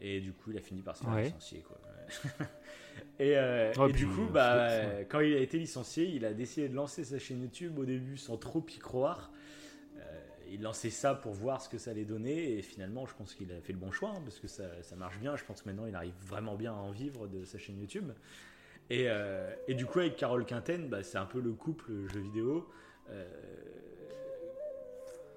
et 0.00 0.20
du 0.20 0.32
coup 0.32 0.50
il 0.52 0.56
a 0.56 0.62
fini 0.62 0.80
par 0.80 0.96
se 0.96 1.04
faire 1.04 1.12
Ouais. 1.12 1.24
licencier 1.24 1.60
quoi. 1.60 1.78
et 3.18 3.36
euh, 3.36 3.72
Oh, 3.78 3.88
et 3.88 3.92
du 3.92 4.06
coup 4.06 4.24
euh, 4.24 4.32
bah 4.32 5.04
quand 5.08 5.20
il 5.20 5.34
a 5.34 5.40
été 5.40 5.58
licencié, 5.58 6.04
il 6.04 6.24
a 6.24 6.32
décidé 6.32 6.68
de 6.68 6.74
lancer 6.74 7.04
sa 7.04 7.18
chaîne 7.18 7.42
YouTube 7.42 7.78
au 7.78 7.84
début 7.84 8.16
sans 8.16 8.36
trop 8.36 8.64
y 8.68 8.78
croire. 8.78 9.32
Euh, 9.98 10.02
il 10.50 10.62
lançait 10.62 10.90
ça 10.90 11.14
pour 11.14 11.32
voir 11.32 11.60
ce 11.60 11.68
que 11.68 11.78
ça 11.78 11.90
allait 11.90 12.04
donner 12.04 12.58
et 12.58 12.62
finalement 12.62 13.06
je 13.06 13.14
pense 13.14 13.34
qu'il 13.34 13.52
a 13.52 13.60
fait 13.60 13.72
le 13.72 13.78
bon 13.78 13.92
choix 13.92 14.10
hein, 14.10 14.20
parce 14.24 14.38
que 14.38 14.48
ça, 14.48 14.64
ça 14.82 14.96
marche 14.96 15.18
bien. 15.18 15.36
Je 15.36 15.44
pense 15.44 15.62
que 15.62 15.68
maintenant 15.68 15.86
il 15.86 15.94
arrive 15.94 16.14
vraiment 16.26 16.56
bien 16.56 16.72
à 16.72 16.76
en 16.76 16.90
vivre 16.90 17.26
de 17.26 17.44
sa 17.44 17.58
chaîne 17.58 17.78
YouTube. 17.78 18.10
Et, 18.88 19.04
euh, 19.08 19.54
et 19.68 19.74
du 19.74 19.86
coup 19.86 20.00
avec 20.00 20.16
Carole 20.16 20.44
Quinten, 20.44 20.88
bah, 20.88 21.02
c'est 21.02 21.18
un 21.18 21.26
peu 21.26 21.40
le 21.40 21.52
couple 21.52 21.92
jeu 22.12 22.20
vidéo. 22.20 22.68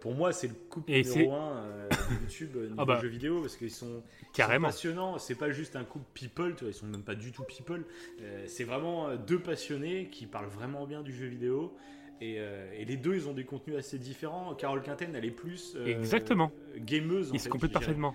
Pour 0.03 0.13
moi 0.13 0.33
c'est 0.33 0.47
le 0.49 0.53
couple 0.69 0.91
Et 0.91 1.01
numéro 1.01 1.31
un 1.33 1.55
euh, 1.63 1.87
de 1.89 2.21
YouTube 2.23 2.49
euh, 2.57 2.63
niveau 2.67 2.75
Ah 2.77 2.83
bah. 2.83 2.99
jeu 3.01 3.07
vidéo 3.07 3.39
parce 3.39 3.55
qu'ils 3.55 3.71
sont 3.71 4.03
Carrément. 4.33 4.69
c'est 5.17 5.35
pas 5.35 5.49
juste 5.49 5.77
un 5.77 5.85
couple 5.85 6.03
people, 6.13 6.55
tu 6.55 6.65
vois, 6.65 6.71
ils 6.71 6.75
sont 6.75 6.87
même 6.87 7.03
pas 7.03 7.15
du 7.15 7.31
tout 7.31 7.43
people. 7.43 7.85
Euh, 8.21 8.43
c'est 8.45 8.65
vraiment 8.65 9.07
euh, 9.07 9.15
deux 9.15 9.39
passionnés 9.39 10.09
qui 10.11 10.25
parlent 10.25 10.49
vraiment 10.49 10.85
bien 10.85 11.03
du 11.03 11.13
jeu 11.15 11.25
vidéo. 11.27 11.73
Et, 12.19 12.35
euh, 12.39 12.69
et 12.77 12.83
les 12.83 12.97
deux, 12.97 13.15
ils 13.15 13.29
ont 13.29 13.33
des 13.33 13.45
contenus 13.45 13.77
assez 13.77 13.97
différents. 13.97 14.53
Carole 14.55 14.81
Quinten, 14.81 15.15
elle 15.15 15.23
est 15.23 15.31
plus 15.31 15.77
Exactement. 15.85 16.51
gameuse. 16.77 17.31
en 17.31 17.35
Il 17.35 17.39
se 17.39 17.47
complète 17.47 17.71
parfaitement. 17.71 18.13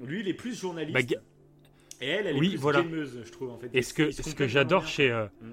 Lui, 0.00 0.20
il 0.20 0.28
est 0.28 0.34
plus 0.34 0.56
journaliste. 0.56 0.94
Bah, 0.94 1.02
ga- 1.02 1.20
et 2.00 2.06
elle, 2.06 2.26
elle 2.28 2.36
est 2.36 2.38
Oui, 2.38 2.50
plus 2.50 2.58
voilà. 2.58 2.82
gameuse, 2.82 3.20
je 3.24 3.32
trouve 3.32 3.50
en 3.50 3.58
fait. 3.58 3.68
Et 3.74 3.82
ce 3.82 3.92
que, 3.94 4.12
ce 4.12 4.46
j'adore 4.46 4.86
chez, 4.86 5.10
euh, 5.10 5.26
Mm. 5.42 5.52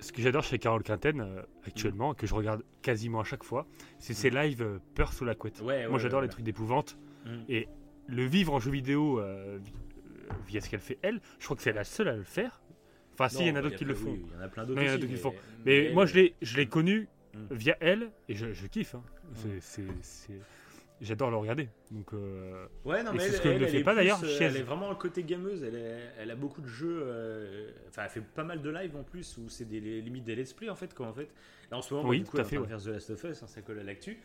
Ce 0.00 0.12
que 0.12 0.22
j'adore 0.22 0.42
chez 0.42 0.58
Carole 0.58 0.82
Quinten 0.82 1.20
euh, 1.20 1.42
actuellement, 1.66 2.14
que 2.14 2.26
je 2.26 2.34
regarde 2.34 2.62
quasiment 2.82 3.20
à 3.20 3.24
chaque 3.24 3.44
fois, 3.44 3.66
c'est 3.98 4.14
ses 4.14 4.30
lives 4.30 4.62
euh, 4.62 4.78
peur 4.94 5.12
sous 5.12 5.24
la 5.24 5.34
couette. 5.34 5.60
Ouais, 5.62 5.86
Moi, 5.88 5.98
j'adore 5.98 6.20
ouais, 6.20 6.26
les 6.26 6.30
trucs 6.30 6.44
d'épouvante. 6.44 6.98
Mm. 7.26 7.30
Et 7.48 7.68
le 8.06 8.24
vivre 8.24 8.54
en 8.54 8.58
jeu 8.60 8.70
vidéo 8.70 9.20
euh, 9.20 9.58
vi- 9.62 9.72
via 10.46 10.60
ce 10.60 10.68
qu'elle 10.70 10.80
fait, 10.80 10.98
elle, 11.02 11.20
je 11.38 11.44
crois 11.44 11.56
que 11.56 11.62
c'est 11.62 11.72
la 11.72 11.84
seule 11.84 12.08
à 12.08 12.16
le 12.16 12.22
faire. 12.24 12.62
Enfin, 13.14 13.28
si, 13.28 13.42
il 13.42 13.48
y 13.48 13.50
en 13.50 13.56
a 13.56 13.58
Non, 13.58 13.62
d'autres 13.64 13.76
qui 13.76 13.84
le 13.84 13.94
font. 13.94 14.12
oui, 14.12 14.24
Il 14.26 14.32
y 14.32 14.36
en 14.36 14.40
a 14.40 14.48
plein 14.48 14.64
d'autres 14.64 14.80
Non, 14.82 14.98
qui 14.98 15.06
le 15.06 15.16
font. 15.16 15.34
Mais 15.66 15.90
moi, 15.92 16.06
je 16.06 16.14
l'ai, 16.14 16.34
je 16.42 16.56
l'ai 16.56 16.66
Mm. 16.66 16.70
connu 16.70 17.08
Mm. 17.34 17.38
via 17.54 17.76
elle 17.80 18.10
et 18.28 18.34
je, 18.34 18.52
je 18.52 18.66
kiffe. 18.66 18.94
hein. 18.94 19.02
Mm. 19.44 19.58
c'est- 19.60 20.32
J'adore 21.00 21.30
le 21.30 21.36
regarder. 21.38 21.68
Donc, 21.90 22.12
euh, 22.12 22.66
Ouais, 22.84 23.02
non, 23.02 23.12
mais 23.12 23.20
c'est 23.20 23.26
elle, 23.28 23.32
ce 23.34 23.40
qu'elle 23.42 23.52
elle, 23.52 23.60
ne 23.60 23.64
elle 23.66 23.70
fait 23.72 23.82
pas, 23.84 23.94
d'ailleurs, 23.94 24.20
euh, 24.22 24.36
Elle 24.40 24.56
est 24.58 24.62
vraiment 24.62 24.90
le 24.90 24.96
côté 24.96 25.22
gameuse. 25.24 25.62
Elle, 25.62 25.76
est- 25.76 26.10
elle 26.18 26.30
a 26.30 26.36
beaucoup 26.36 26.60
de 26.60 26.66
jeux. 26.68 27.00
euh, 27.04 27.70
Enfin, 27.88 28.02
elle 28.04 28.10
fait 28.10 28.20
pas 28.20 28.44
mal 28.44 28.60
de 28.60 28.68
lives 28.70 28.94
en 28.96 29.02
plus 29.02 29.38
où 29.38 29.48
c'est 29.48 29.64
des 29.64 29.80
les- 29.80 30.02
limite 30.02 30.24
des 30.24 30.34
let's 30.36 30.52
play 30.52 30.68
en 30.68 30.74
fait. 30.74 30.92
Quoi, 30.94 31.06
en 31.06 31.14
fait. 31.14 31.28
Là, 31.70 31.78
en 31.78 31.82
ce 31.82 31.94
moment, 31.94 32.08
Oui, 32.08 32.18
du 32.20 32.24
coup, 32.26 32.36
à 32.38 32.44
fait, 32.44 32.56
train 32.56 32.64
de 32.64 32.68
faire 32.68 32.82
The 32.82 32.86
Last 32.88 33.10
of 33.10 33.24
Us, 33.24 33.42
hein, 33.42 33.46
ça 33.46 33.62
colle 33.62 33.78
à 33.78 33.82
l'actu. 33.82 34.18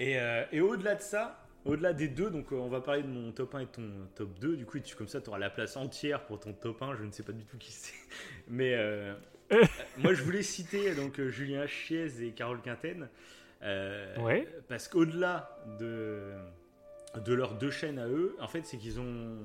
Et, 0.00 0.18
euh, 0.18 0.42
et 0.50 0.60
au-delà 0.60 0.96
de 0.96 1.02
ça, 1.02 1.46
au-delà 1.64 1.92
des 1.92 2.08
deux, 2.08 2.30
donc 2.30 2.50
on 2.50 2.68
va 2.68 2.80
parler 2.80 3.02
de 3.02 3.08
mon 3.08 3.30
top 3.30 3.54
1 3.54 3.60
et 3.60 3.64
de 3.66 3.70
ton 3.70 3.88
top 4.16 4.38
2. 4.40 4.56
Du 4.56 4.64
coup, 4.66 4.80
tu, 4.80 4.96
comme 4.96 5.06
ça, 5.08 5.20
tu 5.20 5.28
auras 5.28 5.38
la 5.38 5.50
place 5.50 5.76
entière 5.76 6.24
pour 6.26 6.40
ton 6.40 6.52
top 6.52 6.82
1. 6.82 6.96
Je 6.96 7.04
ne 7.04 7.12
sais 7.12 7.22
pas 7.22 7.32
du 7.32 7.44
tout 7.44 7.58
qui 7.58 7.70
c'est. 7.70 7.94
Mais 8.48 8.74
moi, 9.98 10.14
je 10.14 10.22
voulais 10.24 10.42
citer 10.42 10.94
donc 10.96 11.20
Julien 11.28 11.66
Chiez 11.68 12.08
et 12.24 12.32
Carole 12.32 12.60
Quinten. 12.60 13.08
Euh, 13.62 14.16
Ouais. 14.22 14.48
Parce 14.68 14.88
qu'au-delà 14.88 15.58
de, 15.78 16.32
de 17.24 17.32
leurs 17.34 17.56
deux 17.58 17.70
chaînes 17.70 17.98
à 17.98 18.08
eux, 18.08 18.36
en 18.40 18.48
fait, 18.48 18.64
c'est 18.66 18.76
qu'ils 18.78 19.00
ont 19.00 19.36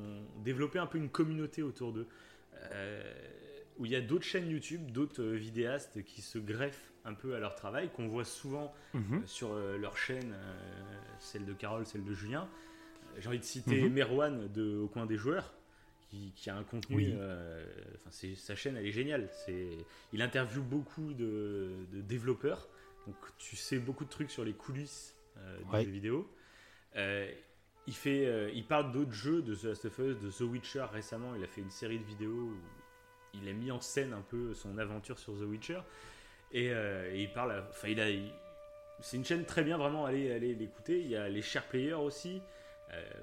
développé 0.44 0.80
un 0.80 0.85
peu 0.88 0.98
une 0.98 1.10
communauté 1.10 1.64
autour 1.64 1.94
d'eux. 1.94 2.07
euh, 2.72 3.02
où 3.80 3.85
il 3.85 3.91
y 3.91 3.95
a 3.95 4.02
d'autres 4.02 4.23
chaînes 4.26 4.48
YouTube, 4.49 4.91
d'autres 4.91 5.23
euh, 5.23 5.34
vidéastes 5.35 6.03
qui 6.03 6.22
se 6.22 6.38
greffent 6.38 6.91
un 7.06 7.15
peu 7.15 7.34
à 7.35 7.40
leur 7.40 7.56
travail, 7.56 7.90
qu'on 7.90 8.07
voit 8.07 8.23
souvent 8.23 8.72
mhm. 8.94 9.23
sur 9.26 9.53
leur 9.56 9.98
chaîne, 9.98 10.34
celle 11.19 11.44
de 11.44 11.52
Carole, 11.53 11.85
celle 11.85 12.06
de 12.06 12.14
Julien. 12.14 12.48
J'ai 13.18 13.27
envie 13.27 13.40
de 13.40 13.44
citer 13.44 13.81
Mhm. 13.81 13.94
Merwan 13.94 14.48
de 14.53 14.77
Au 14.77 14.88
coin 14.88 15.06
des 15.06 15.18
joueurs, 15.18 15.53
qui, 16.10 16.31
qui 16.35 16.49
a 16.49 16.56
un 16.56 16.64
contenu. 16.64 16.95
Oui. 16.95 17.14
euh, 17.18 17.65
enfin, 17.95 18.10
c'est- 18.11 18.35
sa 18.35 18.56
chaîne, 18.56 18.77
elle 18.77 18.85
est 18.85 18.91
géniale. 18.91 19.27
Il 20.14 20.22
interviewe 20.22 20.61
beaucoup 20.61 21.14
de, 21.14 21.72
de 21.91 21.99
développeurs, 22.02 22.69
donc 23.08 23.16
tu 23.38 23.56
sais 23.56 23.80
beaucoup 23.80 24.06
de 24.06 24.10
trucs 24.10 24.32
sur 24.32 24.44
les 24.46 24.54
coulisses 24.54 25.16
euh, 25.38 25.58
du 25.60 25.70
Ouais. 25.72 25.84
jeu 25.84 25.92
vidéo. 25.92 26.32
Euh, 26.96 27.32
il, 27.88 27.96
fait, 27.96 28.26
euh, 28.26 28.50
il 28.54 28.66
parle 28.66 28.92
d'autres 28.92 29.12
jeux, 29.14 29.42
de 29.42 29.56
The 29.56 29.64
Last 29.64 29.86
of 29.86 29.98
Us, 30.00 30.20
de 30.20 30.30
The 30.30 30.42
Witcher 30.42 30.86
récemment. 30.92 31.36
Il 31.36 31.44
a 31.44 31.48
fait 31.48 31.62
une 31.62 31.72
série 31.72 32.00
de 32.00 32.04
vidéos 32.06 32.32
où 32.52 32.58
il 33.34 33.48
a 33.50 33.54
mis 33.54 33.72
en 33.72 33.82
scène 33.82 34.14
un 34.14 34.22
peu 34.22 34.54
son 34.54 34.78
aventure 34.78 35.18
sur 35.20 35.34
The 35.34 35.44
Witcher. 35.44 35.80
Et, 36.52 36.72
euh, 36.72 37.12
et 37.14 37.24
il 37.24 37.34
parle, 37.34 37.64
enfin, 37.70 37.88
il 37.88 38.00
a, 38.00 38.06
c'est 39.00 39.18
une 39.18 39.26
chaîne 39.26 39.46
très 39.46 39.64
bien, 39.64 39.78
vraiment, 39.78 40.06
allez, 40.06 40.32
allez 40.32 40.54
l'écouter. 40.54 41.02
Il 41.02 41.08
y 41.08 41.16
a 41.16 41.28
les 41.28 41.42
Share 41.42 41.66
Players 41.68 41.94
aussi. 41.96 42.42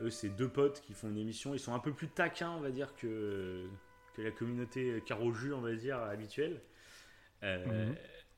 Eux, 0.00 0.10
c'est 0.10 0.30
deux 0.30 0.48
potes 0.48 0.80
qui 0.80 0.94
font 0.94 1.08
une 1.08 1.18
émission. 1.18 1.54
Ils 1.54 1.60
sont 1.60 1.72
un 1.72 1.78
peu 1.78 1.92
plus 1.92 2.08
taquins, 2.08 2.50
on 2.50 2.60
va 2.60 2.72
dire, 2.72 2.92
que, 2.96 3.68
que 4.16 4.20
la 4.22 4.32
communauté 4.32 5.00
Caro 5.06 5.32
on 5.54 5.60
va 5.60 5.72
dire, 5.74 5.96
habituelle. 5.98 6.60
Mhm. 7.42 7.94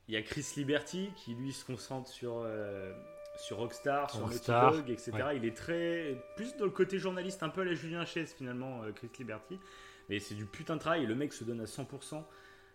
Il 0.09 0.15
y 0.15 0.17
a 0.17 0.23
Chris 0.23 0.45
Liberty 0.57 1.11
qui, 1.17 1.35
lui, 1.35 1.53
se 1.53 1.65
concentre 1.65 2.09
sur, 2.09 2.43
euh, 2.45 2.93
sur 3.39 3.59
Rockstar, 3.59 4.11
sur 4.11 4.21
Rockstar, 4.23 4.73
Naughty 4.73 4.83
Dog, 4.83 4.91
etc. 4.91 5.13
ouais. 5.13 5.37
Il 5.37 5.45
est 5.45 5.57
très. 5.57 6.17
plus 6.37 6.57
dans 6.57 6.65
le 6.65 6.71
côté 6.71 6.99
journaliste, 6.99 7.43
un 7.43 7.49
peu 7.49 7.61
à 7.63 7.65
la 7.65 7.75
Julien 7.75 8.05
Chaise, 8.05 8.35
finalement, 8.37 8.83
euh, 8.83 8.93
Chris 8.93 9.11
Liberty. 9.19 9.59
Mais 10.09 10.19
c'est 10.19 10.35
du 10.35 10.45
putain 10.45 10.75
de 10.75 10.81
travail. 10.81 11.07
Le 11.07 11.15
mec 11.15 11.33
se 11.33 11.45
donne 11.45 11.61
à 11.61 11.65
100%. 11.67 12.25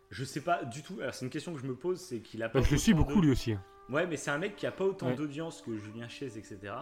Je 0.10 0.24
sais 0.24 0.42
pas 0.42 0.64
du 0.64 0.84
tout. 0.84 0.98
Alors, 1.02 1.14
c'est 1.14 1.26
une 1.26 1.32
question 1.32 1.54
que 1.54 1.60
je 1.60 1.66
me 1.66 1.76
pose 1.76 2.00
c'est 2.00 2.22
qu'il 2.22 2.42
a 2.42 2.48
pas. 2.50 2.60
Bah, 2.62 2.66
je 2.66 2.72
le 2.72 2.78
suis 2.78 2.94
beaucoup 2.94 3.20
de- 3.20 3.26
lui 3.26 3.32
aussi. 3.32 3.52
hein. 3.52 3.64
Ouais, 3.90 4.08
mais 4.08 4.16
c'est 4.18 4.32
un 4.32 4.38
mec 4.38 4.56
qui 4.56 4.66
a 4.66 4.72
pas 4.72 4.86
autant 4.86 5.08
Ouais. 5.08 5.16
d'audience 5.16 5.62
que 5.62 5.78
Julien 5.78 6.08
Chaise, 6.08 6.38
etc. 6.38 6.74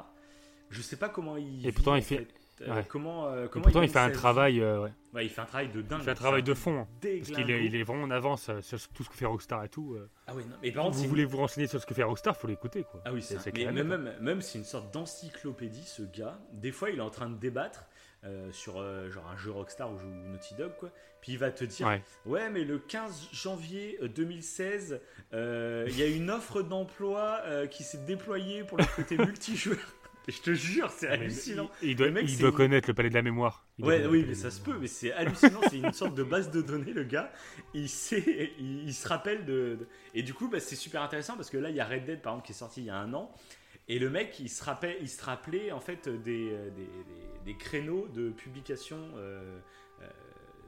Je 0.69 0.81
sais 0.81 0.95
pas 0.95 1.09
comment 1.09 1.35
il. 1.37 1.65
Et 1.65 1.71
pourtant, 1.71 1.95
il 1.95 2.03
fait- 2.03 2.27
ouais. 2.61 2.85
Comment, 2.87 3.27
euh, 3.27 3.45
Et 3.45 3.49
comment 3.49 3.63
pourtant, 3.63 3.81
il 3.81 3.85
gagne 3.85 3.91
fait 3.93 3.99
un 3.99 4.03
sa 4.03 4.09
vie. 4.09 4.15
travail, 4.15 4.61
euh, 4.61 4.83
ouais. 4.83 4.91
Ouais, 5.13 5.25
il 5.25 5.29
fait 5.29 5.41
un 5.41 5.45
travail 5.45 5.69
de 5.69 5.81
dingue. 5.81 5.99
il 6.01 6.03
fait 6.05 6.11
un 6.11 6.15
travail 6.15 6.43
de 6.43 6.53
fond. 6.53 6.79
hein. 6.81 6.87
Parce 7.01 7.29
qu'il 7.31 7.49
est, 7.51 7.65
il 7.65 7.75
est 7.75 7.83
vraiment 7.83 8.03
en 8.03 8.11
avance 8.11 8.49
euh, 8.49 8.61
sur 8.61 8.77
tout 8.89 9.03
ce 9.03 9.09
que 9.09 9.15
fait 9.15 9.25
Rockstar 9.25 9.63
et 9.63 9.69
tout. 9.69 9.93
euh. 9.95 10.09
Ah 10.27 10.33
oui, 10.35 10.43
non, 10.49 10.55
mais 10.61 10.71
par 10.71 10.85
contre, 10.85 10.97
vous 10.97 11.07
voulez 11.07 11.25
vous 11.25 11.37
renseigner 11.37 11.67
sur 11.67 11.79
ce 11.81 11.85
que 11.85 11.93
fait 11.93 12.03
Rockstar, 12.03 12.35
faut 12.35 12.47
l'écouter 12.47 12.83
quoi. 12.83 13.01
Ah 13.05 13.13
oui, 13.13 13.21
C'est- 13.21 13.39
c'est 13.39 13.53
mais 13.53 13.61
clair, 13.61 13.73
même, 13.73 13.87
même, 13.87 14.13
même 14.19 14.41
c'est 14.41 14.57
une 14.57 14.65
sorte 14.65 14.93
d'encyclopédie, 14.93 15.83
ce 15.85 16.03
gars. 16.03 16.37
Des 16.53 16.71
fois, 16.71 16.89
il 16.89 16.97
est 16.97 17.01
en 17.01 17.09
train 17.09 17.29
de 17.29 17.35
débattre 17.37 17.85
euh, 18.25 18.51
sur 18.51 18.79
euh, 18.79 19.09
genre 19.11 19.27
un 19.31 19.37
jeu 19.37 19.51
Rockstar 19.51 19.91
ou 19.91 19.99
Naughty 20.01 20.55
Dog, 20.55 20.71
quoi. 20.79 20.89
Puis 21.21 21.33
il 21.33 21.37
va 21.37 21.51
te 21.51 21.63
dire 21.63 21.87
Ouais. 21.87 22.01
Ouais, 22.25 22.49
mais 22.49 22.63
le 22.63 22.77
15 22.79 23.29
janvier 23.31 23.97
euh, 24.01 24.07
2016, 24.07 24.99
euh, 25.33 25.85
il 25.89 25.97
y 25.97 26.03
a 26.03 26.07
une 26.07 26.29
offre 26.31 26.61
d'emploi 26.61 27.41
euh, 27.45 27.67
qui 27.67 27.83
s'est 27.83 27.99
déployée 28.05 28.63
pour 28.63 28.77
le 28.79 28.85
côté 28.95 29.17
multijoueur. 29.17 29.77
Je 30.27 30.39
te 30.39 30.53
jure, 30.53 30.89
c'est 30.89 31.07
ah, 31.07 31.13
hallucinant. 31.13 31.69
Il, 31.83 31.95
doit, 31.95 32.51
connaître 32.51 32.89
le 32.89 32.93
palais 32.93 33.09
de 33.09 33.13
la 33.13 33.21
mémoire. 33.21 33.67
Ouais, 33.79 34.05
oui, 34.07 34.25
mais 34.27 34.33
ça 34.33 34.49
se 34.49 34.59
peut, 34.59 34.75
mais 34.79 34.87
c'est 34.87 35.11
hallucinant. 35.13 35.61
c'est 35.69 35.77
une 35.77 35.93
sorte 35.93 36.15
de 36.15 36.23
base 36.23 36.49
de 36.49 36.61
données, 36.61 36.93
le 36.93 37.03
gars. 37.03 37.31
Il 37.73 37.89
sait, 37.89 38.53
il, 38.59 38.93
se 38.93 39.07
rappelle 39.07 39.45
de, 39.45 39.77
Et 40.13 40.23
du 40.23 40.33
coup, 40.33 40.47
bah, 40.47 40.59
c'est 40.59 40.75
super 40.75 41.01
intéressant 41.03 41.35
parce 41.35 41.49
que 41.49 41.57
là, 41.57 41.69
il 41.69 41.75
y 41.75 41.79
a 41.79 41.85
Red 41.85 42.05
Dead, 42.05 42.21
par 42.21 42.33
exemple, 42.33 42.47
qui 42.47 42.53
est 42.53 42.55
sorti 42.55 42.81
il 42.81 42.85
y 42.85 42.89
a 42.89 42.97
un 42.97 43.13
an. 43.13 43.31
Et 43.87 43.99
le 43.99 44.09
mec, 44.09 44.39
il 44.39 44.49
se 44.49 44.63
rappelait, 44.63 44.97
il 44.99 45.09
se 45.09 45.23
rappelait 45.23 45.71
en 45.71 45.79
fait 45.79 46.07
euh, 46.07 46.17
des, 46.17 46.49
des, 46.75 46.89
des, 47.45 47.55
créneaux 47.55 48.07
de 48.07 48.31
publication, 48.31 48.97
euh, 49.17 49.59
euh 50.01 50.05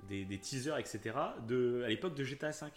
des, 0.07 0.37
teasers, 0.37 0.77
etc. 0.77 1.15
De, 1.47 1.81
à 1.83 1.89
l'époque 1.89 2.13
de 2.15 2.23
GTA 2.23 2.51
V. 2.51 2.67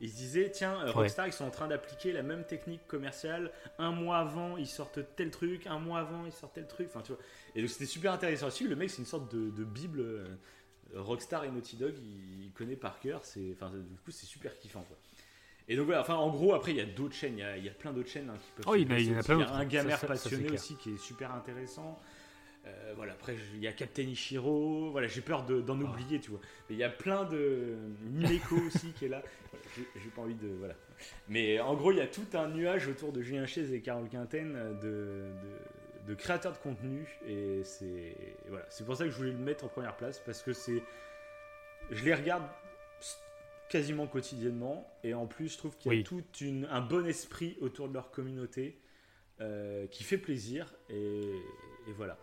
Ils 0.00 0.10
se 0.10 0.16
disaient, 0.16 0.50
tiens, 0.50 0.80
euh, 0.82 0.92
Rockstar, 0.92 1.26
ils 1.26 1.32
sont 1.32 1.44
en 1.44 1.50
train 1.50 1.68
d'appliquer 1.68 2.12
la 2.12 2.22
même 2.22 2.44
technique 2.44 2.86
commerciale. 2.86 3.52
Un 3.78 3.90
mois 3.90 4.18
avant, 4.18 4.56
ils 4.56 4.66
sortent 4.66 5.00
tel 5.16 5.30
truc. 5.30 5.66
Un 5.66 5.78
mois 5.78 6.00
avant, 6.00 6.24
ils 6.24 6.32
sortent 6.32 6.54
tel 6.54 6.66
truc. 6.66 6.88
Enfin, 6.88 7.02
tu 7.02 7.12
vois. 7.12 7.20
Et 7.54 7.60
donc, 7.60 7.70
c'était 7.70 7.86
super 7.86 8.12
intéressant 8.12 8.46
aussi. 8.46 8.66
Le 8.66 8.76
mec, 8.76 8.90
c'est 8.90 8.98
une 8.98 9.06
sorte 9.06 9.34
de, 9.34 9.64
bible. 9.64 10.00
Euh, 10.00 10.24
Rockstar 10.94 11.44
et 11.44 11.50
Naughty 11.50 11.76
Dog, 11.76 11.94
il, 11.98 12.50
connaît 12.52 12.76
par 12.76 12.98
cœur. 12.98 13.20
Enfin, 13.52 13.70
du 13.70 13.96
coup, 13.98 14.10
c'est 14.10 14.26
super 14.26 14.58
kiffant, 14.58 14.82
quoi. 14.82 14.96
Et 15.68 15.76
donc 15.76 15.86
voilà, 15.86 16.10
en 16.18 16.30
gros, 16.30 16.52
après 16.52 16.72
il 16.72 16.78
y 16.78 16.80
a 16.80 16.84
d'autres 16.84 17.14
chaînes, 17.14 17.38
il 17.38 17.64
y 17.64 17.68
a, 17.68 17.72
plein 17.72 17.92
d'autres 17.92 18.08
chaînes 18.08 18.28
hein, 18.28 18.36
qui 18.42 18.50
peuvent. 18.56 18.64
Oh, 18.66 18.74
il, 18.74 18.90
y, 18.90 18.92
a, 18.92 18.98
il 18.98 19.12
y 19.12 19.14
a 19.14 19.22
plein. 19.22 19.36
Il 19.36 19.40
y 19.40 19.44
a 19.44 19.52
un 19.52 19.64
gamer 19.64 19.96
ça, 20.00 20.08
passionné 20.08 20.50
aussi 20.50 20.74
qui 20.74 20.94
est 20.94 20.98
super 20.98 21.32
intéressant. 21.32 21.96
Euh, 22.66 22.92
voilà, 22.94 23.12
après, 23.14 23.36
il 23.54 23.60
y 23.60 23.66
a 23.66 23.72
Captain 23.72 24.02
Ichiro. 24.02 24.90
Voilà, 24.90 25.06
j'ai 25.08 25.22
peur 25.22 25.44
de- 25.46 25.60
d'en 25.62 25.80
Ah. 25.80 25.84
oublier, 25.90 26.20
tu 26.20 26.30
vois. 26.30 26.40
Mais 26.68 26.74
il 26.76 26.78
y 26.78 26.84
a 26.84 26.90
plein 26.90 27.24
de. 27.24 27.76
Nimeko 28.12 28.56
aussi 28.66 28.92
qui 28.92 29.06
est 29.06 29.08
là. 29.08 29.22
Voilà, 29.50 29.64
j'ai, 29.96 30.10
pas 30.10 30.22
envie 30.22 30.34
de. 30.34 30.48
Voilà. 30.58 30.74
Mais 31.28 31.58
en 31.60 31.74
gros, 31.74 31.90
il 31.92 31.98
y 31.98 32.02
a 32.02 32.06
tout 32.06 32.26
un 32.34 32.48
nuage 32.48 32.86
autour 32.88 33.12
de 33.12 33.22
Julien 33.22 33.46
Chaise 33.46 33.72
et 33.72 33.80
Carole 33.80 34.08
Quinten 34.10 34.52
de, 34.82 34.86
de, 34.86 35.26
de 36.08 36.14
créateurs 36.14 36.52
de 36.52 36.58
contenu. 36.58 37.06
Et 37.26 37.62
c'est. 37.64 38.14
Voilà, 38.48 38.66
c'est 38.68 38.84
pour 38.84 38.94
ça 38.96 39.04
que 39.04 39.10
je 39.10 39.16
voulais 39.16 39.32
le 39.32 39.38
mettre 39.38 39.64
en 39.64 39.68
première 39.68 39.96
place 39.96 40.20
parce 40.24 40.42
que 40.42 40.52
c'est. 40.52 40.82
Je 41.90 42.04
les 42.04 42.14
regarde 42.14 42.44
quasiment 43.68 44.06
quotidiennement 44.06 44.86
et 45.04 45.14
en 45.14 45.26
plus 45.26 45.52
je 45.52 45.58
trouve 45.58 45.76
qu'il 45.76 45.92
y 45.92 45.94
a 45.94 45.98
Oui. 45.98 46.04
tout 46.04 46.22
une, 46.40 46.66
un 46.72 46.80
bon 46.80 47.06
esprit 47.06 47.56
autour 47.60 47.88
de 47.88 47.94
leur 47.94 48.10
communauté 48.10 48.80
euh, 49.40 49.86
qui 49.86 50.02
fait 50.02 50.18
plaisir 50.18 50.74
et, 50.88 51.20
et 51.88 51.92
voilà. 51.96 52.18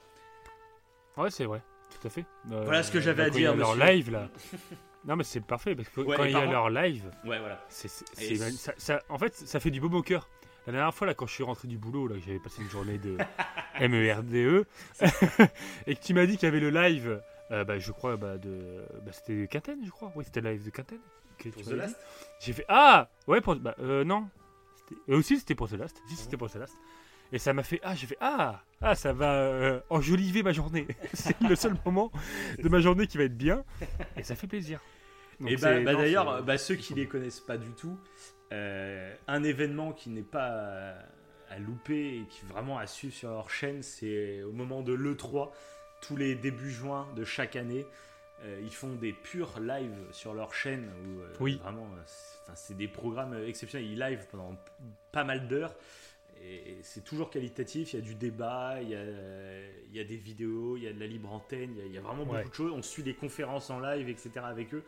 Ouais, 1.18 1.30
c'est 1.32 1.46
vrai, 1.46 1.62
tout 2.00 2.08
à 2.08 2.10
fait. 2.10 2.26
Euh, 2.52 2.64
Voilà 2.64 2.84
ce 2.84 2.92
que 2.92 3.00
j'avais 3.00 3.24
à 3.24 3.30
dire, 3.30 3.56
leur 3.56 3.76
live 3.76 4.12
là. 4.12 4.28
Non, 5.06 5.16
mais 5.16 5.24
c'est 5.24 5.40
parfait 5.40 5.74
parce 5.74 5.88
que 5.88 6.02
Ouais, 6.02 6.18
quand 6.18 6.26
et 6.26 6.32
il 6.32 6.34
y 6.34 6.36
a 6.36 6.46
leur 6.46 6.70
live, 6.70 7.06
Ouais, 7.24 7.40
voilà. 7.40 7.64
c'est, 7.70 7.88
Et 8.22 8.36
ça, 8.36 8.74
ça- 8.78 9.02
en 9.08 9.18
fait, 9.18 9.34
ça 9.34 9.60
fait 9.62 9.72
du 9.72 9.80
beau 9.80 9.90
au 9.98 10.02
cœur. 10.02 10.28
La 10.66 10.74
dernière 10.74 10.94
fois, 10.94 11.08
là, 11.08 11.14
quand 11.14 11.26
je 11.28 11.34
suis 11.34 11.44
rentré 11.46 11.70
du 11.70 11.78
boulot, 11.78 12.08
là, 12.08 12.16
j'avais 12.26 12.40
passé 12.40 12.62
une 12.62 12.70
journée 12.70 12.98
de 12.98 13.16
E 13.82 13.88
MERDE, 13.88 14.66
et 15.88 15.96
que 15.96 16.02
tu 16.02 16.14
m'as 16.14 16.26
dit 16.26 16.36
qu'il 16.36 16.44
y 16.46 16.50
avait 16.50 16.60
le 16.60 16.72
live, 16.72 17.22
euh, 17.52 17.64
bah, 17.64 17.80
je 17.80 17.92
crois, 17.94 18.18
bah, 18.18 18.38
de, 18.38 18.84
bah, 19.06 19.12
c'était 19.14 19.48
Quinten, 19.48 19.80
je 19.86 19.90
crois. 19.92 20.12
Oui, 20.16 20.26
c'était 20.26 20.42
le 20.42 20.52
live 20.52 20.66
de 20.66 20.70
Quinten. 20.72 21.00
Pour 21.54 21.64
The. 21.64 21.70
Last 21.72 21.96
J'ai 22.42 22.52
fait 22.52 22.66
Ah 22.68 23.08
Ouais, 23.28 23.40
pour. 23.40 23.56
Bah, 23.56 23.76
euh, 23.80 24.04
non. 24.04 24.28
Euh, 25.08 25.18
aussi, 25.18 25.38
c'était 25.38 25.56
pour 25.56 25.70
The 25.70 25.74
Last. 25.74 26.02
Si, 26.10 26.16
c'était 26.18 26.36
pour 26.36 26.50
The 26.50 26.56
Last. 26.56 26.74
Et 27.34 27.40
ça 27.40 27.54
m'a 27.54 27.64
fait 27.64 27.80
Ah, 27.84 27.96
j'ai 27.96 28.08
fait 28.08 28.18
Ah 28.22 28.62
Ah, 28.82 28.96
ça 28.96 29.14
va 29.14 29.34
euh, 29.36 29.80
enjoliver 29.90 30.44
ma 30.44 30.54
journée. 30.54 30.88
c'est 31.14 31.40
le 31.42 31.56
seul 31.56 31.76
moment 31.86 32.12
de 32.62 32.70
ma 32.70 32.80
journée 32.80 33.08
qui 33.08 33.18
va 33.18 33.24
être 33.26 33.38
bien. 33.38 33.64
Et 34.16 34.24
ça 34.24 34.36
fait 34.36 34.48
plaisir. 34.48 34.80
Donc 35.40 35.50
Et 35.52 35.56
bah, 35.58 35.80
bah, 35.82 35.94
d'ailleurs, 35.96 36.44
bah, 36.44 36.58
ceux 36.58 36.76
qui 36.76 36.94
les 36.94 37.06
connaissent 37.08 37.40
pas 37.42 37.58
du 37.58 37.72
tout, 37.72 38.00
euh, 38.54 39.14
un 39.28 39.44
événement 39.44 39.92
qui 39.92 40.10
n'est 40.10 40.22
pas 40.22 40.96
à, 41.50 41.60
louper 41.60 42.18
et 42.20 42.26
qui 42.30 42.46
vraiment 42.46 42.78
à 42.78 42.88
suivre 42.88 43.14
sur 43.14 43.30
leur 43.30 43.50
chaîne, 43.50 43.84
c'est 43.84 44.42
au 44.44 44.52
moment 44.52 44.82
de 44.82 44.94
l'E3, 44.94 45.52
tous 46.02 46.16
les 46.16 46.36
débuts 46.36 46.72
juin 46.72 47.08
de 47.16 47.24
chaque 47.24 47.56
année. 47.56 47.86
euh, 48.44 48.60
ils 48.64 48.74
font 48.74 48.94
des 48.94 49.14
purs 49.14 49.60
lives 49.60 49.98
sur 50.12 50.34
leur 50.36 50.54
chaîne 50.54 50.92
où 51.04 51.22
euh, 51.22 51.34
Oui. 51.40 51.60
vraiment 51.64 51.90
c'est- 52.54 52.76
des 52.76 52.88
programmes 52.88 53.36
exceptionnels. 53.48 53.88
Ils 53.90 53.98
live 54.00 54.28
pendant 54.30 54.56
pas 55.12 55.24
mal 55.24 55.48
d'heures 55.48 55.74
et 56.44 56.78
c'est 56.82 57.04
toujours 57.04 57.30
qualitatif. 57.30 57.94
Il 57.94 57.96
y 57.98 58.00
a 58.00 58.02
du 58.06 58.16
débat, 58.16 58.82
il 58.82 58.90
y 58.90 58.96
a, 58.96 59.04
il 59.90 59.96
y 59.96 60.00
a 60.00 60.04
des 60.04 60.16
vidéos, 60.18 60.78
il 60.78 60.84
y 60.84 60.88
a 60.88 60.94
de 60.94 61.00
la 61.00 61.08
libre 61.08 61.32
antenne, 61.32 61.72
il 61.76 61.78
y 61.78 61.82
a, 61.82 61.86
il 61.86 61.92
y 61.94 61.98
a 61.98 62.02
vraiment 62.02 62.24
Ouais. 62.24 62.38
beaucoup 62.40 62.50
de 62.50 62.54
choses. 62.56 62.72
On 62.74 62.82
suit 62.82 63.04
des 63.04 63.14
conférences 63.14 63.70
en 63.70 63.80
live, 63.80 64.08
etc. 64.10 64.32
avec 64.44 64.74
eux. 64.74 64.84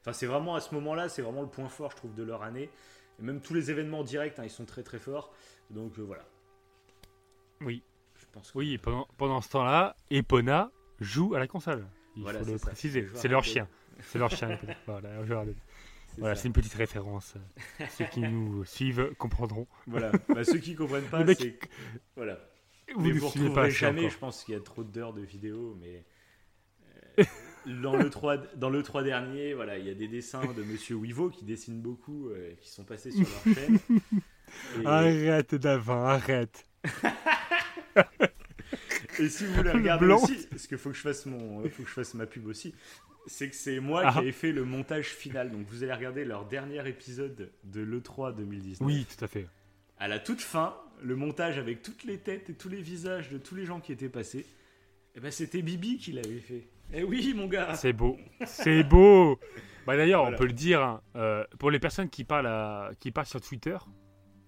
Enfin, 0.00 0.12
c'est 0.12 0.26
vraiment 0.26 0.54
à 0.54 0.60
ce 0.60 0.74
moment-là, 0.74 1.08
c'est 1.08 1.22
vraiment 1.22 1.42
le 1.42 1.48
point 1.48 1.68
fort, 1.68 1.90
je 1.90 1.96
trouve, 1.96 2.14
de 2.14 2.22
leur 2.22 2.42
année. 2.42 2.70
Et 3.18 3.22
même 3.22 3.40
tous 3.40 3.54
les 3.54 3.70
événements 3.70 4.02
directs, 4.02 4.38
hein, 4.38 4.44
ils 4.44 4.50
sont 4.50 4.64
très 4.64 4.82
très 4.82 4.98
forts. 4.98 5.32
Donc 5.70 5.98
euh, 5.98 6.02
voilà. 6.02 6.24
Oui. 7.60 7.82
Je 8.18 8.26
pense 8.32 8.50
que- 8.52 8.58
Oui, 8.58 8.78
pendant, 8.78 9.06
pendant 9.16 9.40
ce 9.40 9.50
temps-là, 9.50 9.96
Epona 10.10 10.70
joue 11.00 11.34
à 11.34 11.38
la 11.38 11.46
console. 11.46 11.86
Il 12.16 12.22
Voilà, 12.22 12.40
faut 12.40 12.46
le 12.52 12.58
ça. 12.58 12.66
préciser. 12.68 13.06
C'est 13.14 13.28
leur 13.28 13.44
chien. 13.44 13.68
C'est 14.00 14.18
leur 14.18 14.30
chien. 14.30 14.50
Epona. 14.50 14.74
voilà, 14.86 15.08
un 15.18 15.24
joueur 15.24 15.44
de- 15.46 15.54
voilà, 16.18 16.34
c'est 16.34 16.48
une 16.48 16.52
petite 16.54 16.74
référence. 16.74 17.34
Ceux 17.96 18.04
qui 18.06 18.20
nous 18.20 18.64
suivent 18.64 19.12
comprendront. 19.18 19.66
Voilà. 19.86 20.12
Bah, 20.28 20.44
ceux 20.44 20.58
qui 20.58 20.74
comprennent 20.74 21.04
pas, 21.08 21.24
mec- 21.24 21.38
c'est. 21.40 21.58
Voilà. 22.16 22.38
Vous 22.96 23.06
ne 23.08 23.20
pas 23.20 23.26
retrouverez 23.26 23.66
assez 23.68 23.70
jamais, 23.76 24.00
encore. 24.00 24.10
je 24.10 24.18
pense 24.18 24.44
qu'il 24.44 24.54
y 24.54 24.56
a 24.56 24.60
trop 24.60 24.82
d'heures 24.82 25.12
de 25.14 25.22
vidéos, 25.22 25.76
mais. 25.80 26.04
euh, 27.18 27.24
dans, 27.82 27.96
le 27.96 28.10
3, 28.10 28.36
dans 28.56 28.70
le 28.70 28.82
3 28.82 29.02
dernier, 29.02 29.54
voilà, 29.54 29.78
il 29.78 29.86
y 29.86 29.90
a 29.90 29.94
des 29.94 30.08
dessins 30.08 30.42
de 30.56 30.62
Monsieur 30.62 30.96
Wivo 30.96 31.30
qui 31.30 31.44
dessine 31.44 31.80
beaucoup, 31.80 32.28
euh, 32.30 32.54
qui 32.60 32.68
sont 32.70 32.84
passés 32.84 33.10
sur 33.12 33.20
leur 33.46 33.54
chaîne. 33.54 33.78
Et- 34.82 34.86
Arrête, 34.86 35.54
Davin, 35.54 36.04
arrête. 36.06 36.66
Et 39.20 39.28
si 39.28 39.44
vous 39.44 39.52
voulez 39.54 39.70
Le 39.72 39.78
regarder 39.78 40.06
aussi, 40.06 40.46
parce 40.50 40.66
qu'il 40.66 40.78
faut 40.78 40.90
que 40.90 40.96
je 40.96 41.00
fasse 41.02 41.26
mon, 41.26 41.62
faut 41.68 41.82
que 41.82 41.88
je 41.88 41.94
fasse 41.94 42.14
ma 42.14 42.26
pub 42.26 42.46
aussi, 42.46 42.74
c'est 43.26 43.48
que 43.50 43.54
c'est 43.56 43.80
moi 43.80 44.02
Ah. 44.04 44.12
qui 44.12 44.18
avais 44.18 44.32
fait 44.32 44.52
le 44.52 44.64
montage 44.64 45.08
final. 45.08 45.50
Donc 45.50 45.66
vous 45.68 45.82
allez 45.82 45.92
regarder 45.92 46.24
leur 46.24 46.46
dernier 46.46 46.86
épisode 46.88 47.50
de 47.64 47.80
l'E3 47.80 48.34
2019. 48.34 48.86
Oui, 48.86 49.06
tout 49.06 49.24
à 49.24 49.28
fait. 49.28 49.46
À 49.98 50.08
la 50.08 50.18
toute 50.18 50.40
fin, 50.40 50.74
le 51.02 51.16
montage 51.16 51.58
avec 51.58 51.82
toutes 51.82 52.04
les 52.04 52.18
têtes 52.18 52.50
et 52.50 52.54
tous 52.54 52.68
les 52.70 52.80
visages 52.80 53.30
de 53.30 53.38
tous 53.38 53.54
les 53.54 53.64
gens 53.66 53.80
qui 53.80 53.92
étaient 53.92 54.08
passés, 54.08 54.46
et 55.14 55.20
ben 55.20 55.30
c'était 55.30 55.62
Bibi 55.62 55.98
qui 55.98 56.12
l'avait 56.12 56.38
fait. 56.40 56.66
Eh 56.92 57.02
oui, 57.04 57.34
mon 57.36 57.46
gars. 57.46 57.74
C'est 57.74 57.92
beau. 57.92 58.16
C'est 58.46 58.82
beau. 58.82 59.38
Bah, 59.86 59.96
D'ailleurs, 59.96 60.22
Voilà. 60.22 60.36
on 60.36 60.38
peut 60.38 60.46
le 60.46 60.52
dire, 60.52 60.82
hein, 60.82 61.00
euh, 61.16 61.44
pour 61.58 61.70
les 61.70 61.78
personnes 61.78 62.08
qui 62.10 62.24
parlent, 62.24 62.46
à- 62.46 62.90
qui 63.00 63.10
parlent 63.12 63.26
sur 63.26 63.40
Twitter, 63.40 63.76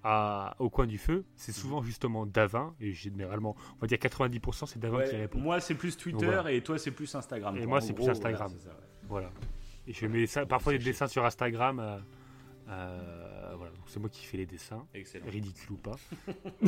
à- 0.05 0.55
au 0.59 0.69
coin 0.71 0.87
du 0.87 0.99
feu, 0.99 1.25
c'est 1.37 1.53
souvent 1.53 1.83
justement 1.83 2.27
Davin, 2.27 2.75
et 2.81 2.93
généralement, 2.93 3.57
on 3.77 3.81
va 3.81 3.87
dire 3.87 3.99
90% 3.99 4.67
c'est 4.67 4.79
Davin 4.79 4.99
Ouais, 4.99 5.09
qui 5.09 5.17
répond. 5.17 5.39
moi 5.39 5.61
c'est 5.61 5.75
plus 5.75 5.97
Twitter 5.97 6.27
voilà. 6.27 6.51
et 6.53 6.61
toi 6.63 6.79
c'est 6.79 6.91
plus 6.91 7.15
Instagram. 7.15 7.57
Et 7.57 7.67
moi, 7.67 7.81
c'est 7.81 7.93
plus 7.93 8.09
Instagram. 8.09 8.49
voilà, 8.51 8.63
ça, 8.63 8.71
ouais. 8.71 8.87
Voilà. 9.09 9.31
Et 9.87 9.93
je 9.93 10.07
mets 10.07 10.27
ça, 10.27 10.47
parfois 10.47 10.73
des 10.73 10.79
dessins 10.79 11.07
sur 11.09 11.25
Instagram. 11.25 11.79
euh, 11.81 11.99
euh, 12.69 13.53
voilà, 13.57 13.73
donc 13.73 13.83
c'est 13.87 13.99
moi 14.01 14.09
qui 14.09 14.25
fais 14.25 14.37
les 14.39 14.47
dessins, 14.47 14.87
Excellent. 14.95 15.27
ridicule 15.29 15.73
ou 15.73 15.77
pas. 15.77 15.97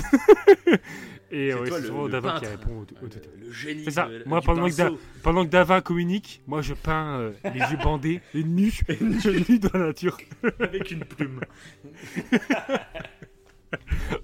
et 1.31 1.51
C'est 1.51 1.55
ouais, 1.55 1.69
toi 1.69 1.81
c'est 1.81 1.89
le- 1.89 2.09
Davin 2.11 2.39
qui 2.41 2.47
répond 2.47 2.79
au, 2.81 2.83
au 2.83 3.09
Le, 3.39 3.51
génie. 3.53 3.85
C'est 3.85 3.91
ça. 3.93 4.09
de- 4.09 4.23
Moi, 4.27 4.41
pendant 4.43 4.69
que, 4.69 4.75
Da- 4.77 4.91
pendant 5.23 5.45
que 5.45 5.51
Davin 5.51 5.81
communique, 5.81 6.43
moi 6.47 6.62
je 6.62 6.75
peins 6.75 7.19
euh, 7.21 7.33
les 7.45 7.61
yeux 7.61 7.79
bandés, 7.83 8.21
les 8.35 8.45
nus, 8.45 8.81
les 8.89 9.45
nus 9.49 9.59
dans 9.59 9.79
la 9.79 9.87
nature. 9.87 10.16
avec 10.61 10.91
une 10.91 11.05
plume. 11.05 11.41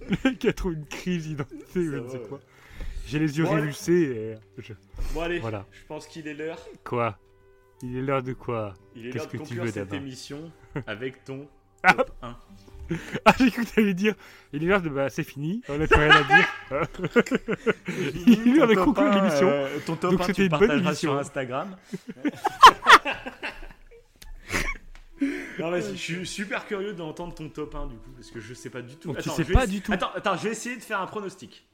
Le 0.08 0.30
mec 0.30 0.44
a 0.44 0.52
trop 0.52 0.70
une 0.70 0.86
crise 0.86 1.26
d'identité 1.26 1.80
ou 1.80 1.90
je 1.90 1.96
ne 1.96 2.08
sais 2.08 2.20
quoi. 2.20 2.40
J'ai 3.06 3.18
les 3.18 3.36
yeux 3.38 3.44
Bon. 3.44 3.56
Et 3.58 3.72
je- 4.58 4.72
Bon 5.14 5.20
allez, 5.22 5.40
Voilà. 5.40 5.66
je 5.72 5.84
pense 5.86 6.06
qu'il 6.06 6.28
est 6.28 6.34
l'heure. 6.34 6.58
Quoi? 6.84 7.18
Il 7.82 7.96
est 7.96 8.02
l'heure 8.02 8.22
de 8.22 8.32
quoi? 8.34 8.74
Il 8.94 9.06
est 9.06 9.10
Qu'est-ce 9.10 9.24
l'heure 9.24 9.32
de 9.32 9.38
que 9.38 9.42
tu 9.48 9.54
veux, 9.56 9.66
cette 9.66 9.88
Davin 9.88 9.96
émission 9.96 10.52
avec 10.86 11.24
ton. 11.24 11.48
Top 11.82 12.10
1. 12.22 12.36
Ah, 13.24 13.32
j'ai 13.38 13.52
cru 13.52 13.64
que 13.64 13.70
t'allais 13.72 13.94
dire. 13.94 14.14
Il 14.52 14.64
est 14.64 14.66
l'heure 14.66 14.82
de. 14.82 14.88
Bah, 14.88 15.08
c'est 15.10 15.22
fini. 15.22 15.62
On 15.68 15.78
n'a 15.78 15.86
plus 15.86 15.96
rien 16.00 16.10
à 16.10 16.24
dire. 16.24 16.48
Il 18.26 18.36
conclure 18.74 18.84
top 18.84 18.98
un, 18.98 19.14
l'émission. 19.14 19.48
euh, 19.48 19.78
ton 19.86 19.94
top 19.94 20.10
Donc 20.10 20.20
1, 20.22 20.24
c'était 20.24 20.34
tu 20.34 20.42
une 20.52 20.58
bonne 20.58 20.70
émission. 20.72 20.94
sur 21.12 21.16
Instagram. 21.18 21.76
non, 25.58 25.70
vas-y, 25.70 25.92
je 25.92 25.96
suis 26.02 26.26
super 26.26 26.66
curieux 26.66 26.94
d'entendre 26.94 27.34
ton 27.34 27.48
top 27.48 27.74
1 27.74 27.86
du 27.88 27.96
coup, 27.96 28.10
parce 28.16 28.30
que 28.30 28.40
je 28.40 28.54
sais 28.54 28.70
pas 28.70 28.80
du 28.82 28.96
tout. 28.96 29.08
Donc, 29.08 29.18
tu 29.18 29.28
Attends, 29.28 29.36
sais 29.36 29.44
pas 29.44 29.62
essa- 29.64 29.66
du 29.70 29.82
tout. 29.82 29.92
Attends, 29.92 30.10
attends, 30.14 30.36
je 30.36 30.44
vais 30.44 30.50
essayer 30.50 30.76
de 30.76 30.82
faire 30.82 31.00
un 31.00 31.06
pronostic. 31.06 31.66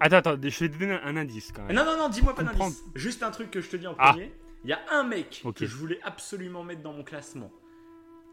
Attends, 0.00 0.16
attends, 0.16 0.36
je 0.40 0.58
vais 0.60 0.68
te 0.70 0.76
donner 0.78 0.98
un 1.04 1.16
indice 1.16 1.50
quand 1.52 1.64
même. 1.64 1.74
Non, 1.76 1.84
non, 1.84 1.98
non, 1.98 2.08
dis-moi 2.08 2.34
pas 2.34 2.44
d'indice. 2.44 2.82
Juste 2.94 3.22
un 3.22 3.30
truc 3.30 3.50
que 3.50 3.60
je 3.60 3.68
te 3.68 3.76
dis 3.76 3.86
en 3.86 3.94
Ah. 3.98 4.10
premier. 4.12 4.32
Il 4.64 4.70
y 4.70 4.72
a 4.72 4.78
un 4.92 5.02
mec 5.04 5.42
que 5.54 5.66
je 5.66 5.76
voulais 5.76 6.00
absolument 6.04 6.62
mettre 6.62 6.80
dans 6.82 6.92
mon 6.92 7.02
classement, 7.02 7.50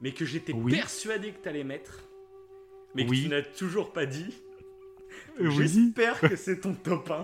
mais 0.01 0.11
que 0.13 0.25
j'étais 0.25 0.53
Oui. 0.53 0.71
persuadé 0.73 1.31
que 1.31 1.41
tu 1.43 1.49
allais 1.49 1.63
mettre, 1.63 1.99
mais 2.95 3.05
que 3.05 3.09
Oui. 3.11 3.23
tu 3.23 3.29
n'as 3.29 3.41
toujours 3.41 3.91
pas 3.93 4.05
dit. 4.05 4.41
Euh, 5.39 5.47
oui. 5.49 5.67
J'espère 5.67 6.19
que 6.19 6.35
c'est 6.35 6.59
ton 6.61 6.73
top 6.73 7.09
1. 7.09 7.23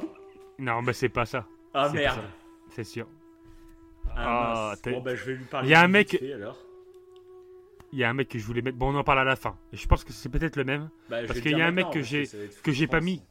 Non, 0.59 0.81
mais 0.81 0.93
c'est 0.93 1.09
pas 1.09 1.25
ça. 1.25 1.47
Ah 1.73 1.89
merde. 1.89 2.21
C'est 2.69 2.83
sûr. 2.83 3.07
Ah, 4.15 4.73
Ah, 4.73 4.89
Bon 4.89 5.01
bah 5.01 5.15
je 5.15 5.25
vais 5.25 5.33
lui 5.35 5.45
parler. 5.45 5.67
Il 5.67 5.71
y 5.71 5.75
a 5.75 5.81
un 5.81 5.87
mec- 5.87 6.17
fait, 6.19 6.33
alors. 6.33 6.57
Il 7.93 7.99
y 7.99 8.03
a 8.03 8.09
un 8.09 8.13
mec 8.13 8.27
que 8.29 8.39
je 8.39 8.45
voulais 8.45 8.61
mettre. 8.61 8.77
Bon, 8.77 8.93
on 8.93 8.97
en 8.97 9.03
parle 9.03 9.19
à 9.19 9.23
la 9.23 9.35
fin. 9.35 9.57
Et 9.71 9.77
je 9.77 9.87
pense 9.87 10.03
que 10.03 10.11
c'est 10.11 10.29
peut-être 10.29 10.55
le 10.57 10.63
même. 10.65 10.89
Bah, 11.09 11.17
Parce 11.25 11.39
qu'il 11.39 11.57
y 11.57 11.61
a 11.61 11.67
un 11.67 11.71
mec 11.71 11.89
que 11.91 12.01
j'ai- 12.01 12.27
que 12.63 12.71
j'ai 12.71 12.87
pas 12.87 12.99
mis. 12.99 13.21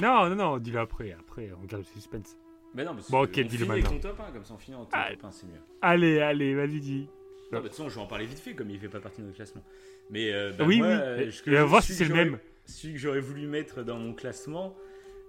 Non, 0.00 0.28
non, 0.28 0.36
non, 0.36 0.58
dis-le 0.58 0.78
après. 0.78 1.12
Après, 1.12 1.50
on 1.60 1.64
garde 1.66 1.82
le 1.82 2.00
suspense. 2.00 2.36
Mais 2.74 2.84
non, 2.84 2.94
parce 2.94 3.10
Bon, 3.10 3.22
que 3.26 3.40
ok, 3.40 3.46
dis-le 3.48 3.68
avec 3.70 3.82
maintenant. 3.84 3.98
ton 4.00 4.08
top 4.10 4.20
1, 4.20 4.32
comme 4.32 4.44
ça 4.44 4.54
on 4.54 4.58
finit 4.58 4.76
en 4.76 4.88
Ah. 4.92 5.08
top 5.10 5.24
1, 5.24 5.30
c'est 5.32 5.46
mieux. 5.46 5.60
Allez, 5.82 6.20
allez, 6.20 6.54
vas-y, 6.54 6.80
dis. 6.80 7.08
Non, 7.52 7.58
bah, 7.58 7.62
de 7.64 7.68
toute 7.68 7.76
façon, 7.76 7.88
je 7.88 7.94
vais 7.96 8.00
en 8.00 8.06
parler 8.06 8.26
vite 8.26 8.38
fait, 8.38 8.54
comme 8.54 8.70
il 8.70 8.78
fait 8.78 8.88
pas 8.88 9.00
partie 9.00 9.20
de 9.20 9.26
notre 9.26 9.36
classement. 9.36 9.62
Mais 10.10 10.32
euh, 10.32 10.52
bah, 10.52 10.64
oui, 10.66 10.78
moi, 10.78 10.88
oui. 10.88 10.92
euh, 10.94 11.30
je 11.30 11.62
voir 11.62 11.82
si 11.82 11.94
c'est 11.94 12.04
le 12.04 12.14
même. 12.14 12.38
celui 12.66 12.94
que 12.94 13.00
j'aurais 13.00 13.20
voulu 13.20 13.46
mettre 13.46 13.82
dans 13.82 13.98
mon 13.98 14.14
classement, 14.14 14.76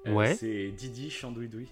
euh, 0.08 0.14
Ouais. 0.14 0.36
c'est 0.36 0.70
Didi 0.72 1.10
Chandouidoui. 1.10 1.70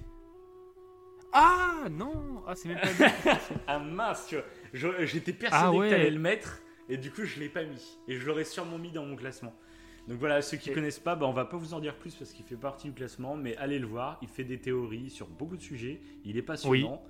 Ah 1.31 1.85
non 1.91 2.41
Ah, 2.47 2.55
c'est 2.55 2.69
même 2.69 2.80
pas. 2.80 3.38
Ah 3.67 3.80
mince, 3.80 4.26
tu 4.27 4.35
vois. 4.35 4.45
Je- 4.73 5.05
J'étais 5.05 5.34
persuadé 5.34 5.65
Ah 5.65 5.71
ouais. 5.71 5.89
que 5.89 5.93
t'allais 5.93 6.09
le 6.09 6.19
mettre, 6.19 6.61
et 6.89 6.97
du 6.97 7.11
coup, 7.11 7.23
je 7.23 7.39
l'ai 7.39 7.49
pas 7.49 7.63
mis. 7.63 7.97
Et 8.07 8.15
je 8.15 8.26
l'aurais 8.26 8.43
sûrement 8.45 8.80
mis 8.80 8.91
dans 8.91 9.05
mon 9.05 9.15
classement. 9.15 9.53
Donc 10.07 10.17
voilà, 10.17 10.41
ceux 10.41 10.57
qui 10.57 10.71
Et- 10.71 10.73
connaissent 10.73 10.97
pas, 10.99 11.15
bah, 11.15 11.27
on 11.27 11.34
va 11.34 11.45
pas 11.45 11.57
vous 11.57 11.76
en 11.76 11.80
dire 11.80 11.95
plus 11.95 12.15
parce 12.15 12.31
qu'il 12.31 12.43
fait 12.45 12.55
partie 12.55 12.88
du 12.88 12.93
classement, 12.95 13.35
mais 13.38 13.55
allez 13.57 13.77
le 13.77 13.85
voir. 13.85 14.17
Il 14.23 14.27
fait 14.27 14.43
des 14.43 14.57
théories 14.57 15.11
sur 15.11 15.27
beaucoup 15.27 15.55
de 15.55 15.61
sujets. 15.61 15.99
Il 16.26 16.35
est 16.38 16.41
passionnant. 16.41 17.03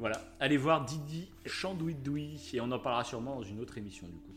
Voilà, 0.00 0.20
allez 0.40 0.56
voir 0.56 0.84
Didi 0.84 1.30
Chandouidoui, 1.46 2.40
et 2.54 2.60
on 2.60 2.70
en 2.72 2.78
parlera 2.78 3.04
sûrement 3.04 3.36
dans 3.36 3.42
une 3.42 3.60
autre 3.60 3.78
émission 3.78 4.06
du 4.08 4.14
coup. 4.14 4.34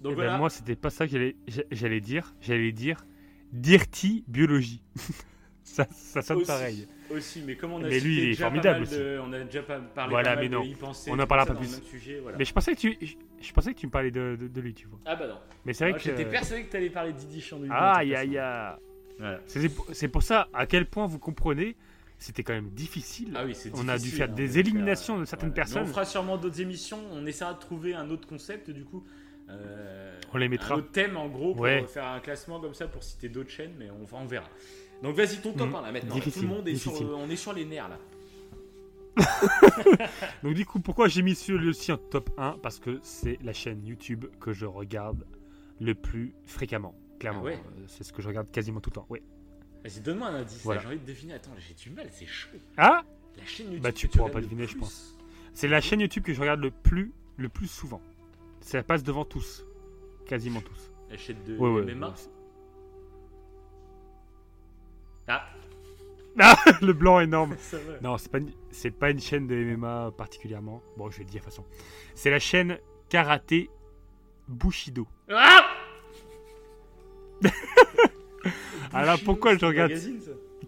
Donc 0.00 0.12
Eh 0.14 0.16
ben, 0.16 0.22
voilà. 0.22 0.38
moi, 0.38 0.50
c'était 0.50 0.74
pas 0.74 0.90
ça 0.90 1.06
que 1.06 1.12
j'allais- 1.12 1.36
j'a- 1.46 1.62
j'allais 1.70 2.00
dire. 2.00 2.34
J'allais 2.40 2.72
dire 2.72 3.04
Dirty 3.52 4.24
Biologie. 4.26 4.80
ça, 5.62 5.86
ça 5.92 6.22
sonne 6.22 6.38
Aussi. 6.38 6.46
pareil. 6.46 6.88
Aussi, 7.10 7.42
mais 7.46 7.56
comme 7.56 7.72
on 7.72 7.84
a 7.84 7.88
Mais 7.88 8.00
lui, 8.00 8.16
il 8.22 8.28
est 8.30 8.34
formidable 8.34 8.80
mal 8.80 8.88
de- 8.88 9.20
on 9.22 9.32
a 9.32 9.40
déjà 9.44 9.62
pas 9.62 9.78
parlé 9.78 10.10
Voilà, 10.10 10.34
mais 10.36 10.48
non. 10.48 10.64
penser, 10.80 11.10
On 11.12 11.18
en 11.18 11.26
parlera 11.26 11.46
pas 11.46 11.54
plus. 11.54 11.80
sujet, 11.84 12.18
voilà. 12.20 12.38
Mais 12.38 12.44
je 12.46 12.52
pensais 12.54 12.74
que 12.74 12.80
tu, 12.80 12.96
je, 13.02 13.14
je 13.40 13.52
pensais 13.52 13.74
que 13.74 13.78
tu 13.78 13.86
me 13.86 13.92
parlais 13.92 14.10
de, 14.10 14.36
de, 14.40 14.48
de 14.48 14.60
lui, 14.62 14.72
tu 14.74 14.86
vois. 14.88 14.98
Ah 15.04 15.14
bah 15.14 15.28
non. 15.28 15.38
Mais 15.66 15.74
c'est 15.74 15.84
vrai 15.84 15.90
Moi, 15.90 15.98
que. 15.98 16.04
J'étais 16.04 16.24
persuadé 16.24 16.64
que 16.64 16.72
t'allais 16.72 16.88
parler 16.90 17.12
de 17.12 17.18
Didi 17.18 17.40
Chandouidoui. 17.42 17.76
Ah, 17.78 17.98
aïe, 17.98 18.14
aïe. 18.16 18.40
Voilà. 19.18 19.40
C'est 19.46 19.70
c'est 19.92 20.08
pour 20.08 20.22
ça, 20.22 20.48
à 20.54 20.66
quel 20.66 20.86
point 20.86 21.06
vous 21.06 21.18
comprenez, 21.18 21.76
c'était 22.22 22.42
quand 22.42 22.54
même 22.54 22.70
difficile. 22.70 23.32
Ah 23.36 23.44
oui, 23.44 23.54
c'est 23.54 23.70
On 23.74 23.88
a 23.88 23.98
dû 23.98 24.08
faire 24.10 24.30
hein, 24.30 24.34
des 24.34 24.58
éliminations 24.58 25.16
euh, 25.16 25.20
de 25.20 25.24
certaines 25.26 25.50
voilà. 25.50 25.64
Mais 25.66 25.72
personnes. 25.72 25.82
on 25.82 25.92
fera 25.92 26.04
sûrement 26.04 26.36
d'autres 26.38 26.60
émissions. 26.60 26.98
On 27.12 27.26
essaiera 27.26 27.54
de 27.54 27.58
trouver 27.60 27.94
un 27.94 28.08
autre 28.10 28.26
concept, 28.26 28.70
du 28.70 28.84
coup. 28.84 29.04
euh, 29.50 30.18
On 30.32 30.38
les 30.38 30.48
mettra. 30.48 30.74
Un 30.74 30.78
autre 30.78 30.90
thème, 30.92 31.16
en 31.16 31.28
gros, 31.28 31.52
pour 31.52 31.62
Ouais. 31.62 31.84
faire 31.86 32.06
un 32.06 32.20
classement 32.20 32.60
comme 32.60 32.74
ça 32.74 32.86
pour 32.88 33.02
citer 33.02 33.28
d'autres 33.28 33.50
chaînes, 33.50 33.74
mais 33.78 33.88
on, 33.90 34.06
on 34.16 34.24
verra. 34.26 34.48
Donc 35.02 35.16
vas-y, 35.16 35.38
ton 35.42 35.52
top. 35.52 35.74
1 35.74 35.82
là 35.82 35.92
maintenant. 35.92 36.18
Tout 36.18 36.40
le 36.40 36.46
monde 36.48 36.68
est 36.68 36.76
sur, 36.76 36.92
on 37.18 37.28
est 37.28 37.36
sur 37.36 37.52
les 37.52 37.64
nerfs 37.64 37.88
là. 37.88 37.98
Donc 40.42 40.54
du 40.54 40.64
coup, 40.64 40.80
pourquoi 40.80 41.08
j'ai 41.08 41.22
mis 41.22 41.34
celui-ci 41.34 41.92
en 41.92 41.98
top 41.98 42.30
1 42.38 42.56
Parce 42.62 42.78
que 42.78 42.98
c'est 43.02 43.38
la 43.42 43.52
chaîne 43.52 43.84
YouTube 43.84 44.24
que 44.40 44.52
je 44.52 44.64
regarde 44.66 45.26
le 45.80 45.94
plus 45.94 46.34
fréquemment. 46.44 46.94
Clairement, 47.18 47.40
Ah 47.42 47.46
ouais 47.46 47.54
Euh, 47.78 47.82
c'est 47.88 48.04
ce 48.04 48.12
que 48.12 48.22
je 48.22 48.28
regarde 48.28 48.50
quasiment 48.50 48.80
tout 48.80 48.90
le 48.90 48.94
temps. 48.94 49.06
Ouais. 49.10 49.22
Vas-y, 49.84 50.00
donne-moi 50.00 50.28
un 50.28 50.34
indice. 50.36 50.62
Voilà. 50.64 50.80
J'ai 50.80 50.86
envie 50.88 50.98
de 51.00 51.06
deviner. 51.06 51.34
Attends, 51.34 51.50
j'ai 51.58 51.74
du 51.74 51.90
mal, 51.90 52.08
c'est 52.12 52.26
chaud. 52.26 52.48
Ah 52.76 53.02
La 53.36 53.44
chaîne 53.46 53.66
YouTube. 53.66 53.82
Bah, 53.82 53.92
tu 53.92 54.08
que 54.08 54.16
pourras 54.16 54.30
pas 54.30 54.40
deviner, 54.40 54.66
je 54.66 54.76
pense. 54.76 55.16
C'est 55.54 55.68
la 55.68 55.80
chaîne 55.80 56.00
YouTube 56.00 56.22
que 56.24 56.32
je 56.32 56.40
regarde 56.40 56.60
le 56.60 56.70
plus, 56.70 57.12
le 57.36 57.48
plus 57.48 57.66
souvent. 57.68 58.00
Ça 58.60 58.82
passe 58.82 59.02
devant 59.02 59.24
tous, 59.24 59.64
quasiment 60.26 60.60
tous. 60.60 60.90
La 61.10 61.16
chaîne 61.18 61.42
de 61.44 61.56
Ouais, 61.58 61.68
ouais, 61.70 61.82
MMA. 61.94 62.08
ouais. 62.08 62.14
Ah, 65.28 65.48
Ah, 66.38 66.56
le 66.80 66.92
blanc 66.92 67.20
énorme. 67.20 67.56
Non, 68.02 68.16
c'est 68.18 68.30
pas, 68.30 68.38
une- 68.38 68.52
c'est 68.70 68.90
pas 68.90 69.10
une 69.10 69.20
chaîne 69.20 69.46
de 69.46 69.54
MMA 69.76 70.12
particulièrement. 70.16 70.82
Bon, 70.96 71.10
je 71.10 71.18
vais 71.18 71.24
le 71.24 71.30
dire 71.30 71.40
de 71.40 71.44
toute 71.46 71.52
façon. 71.54 71.66
C'est 72.14 72.30
la 72.30 72.38
chaîne 72.38 72.78
Karaté 73.08 73.68
Bushido. 74.48 75.06
Ah 75.28 75.66
Alors, 78.94 79.14
Bushido, 79.14 79.32
pourquoi 79.32 79.54
je 79.54 79.58
c'est 79.58 79.64
un 79.64 79.68
regarde- 79.68 79.90
magazine, 79.90 80.20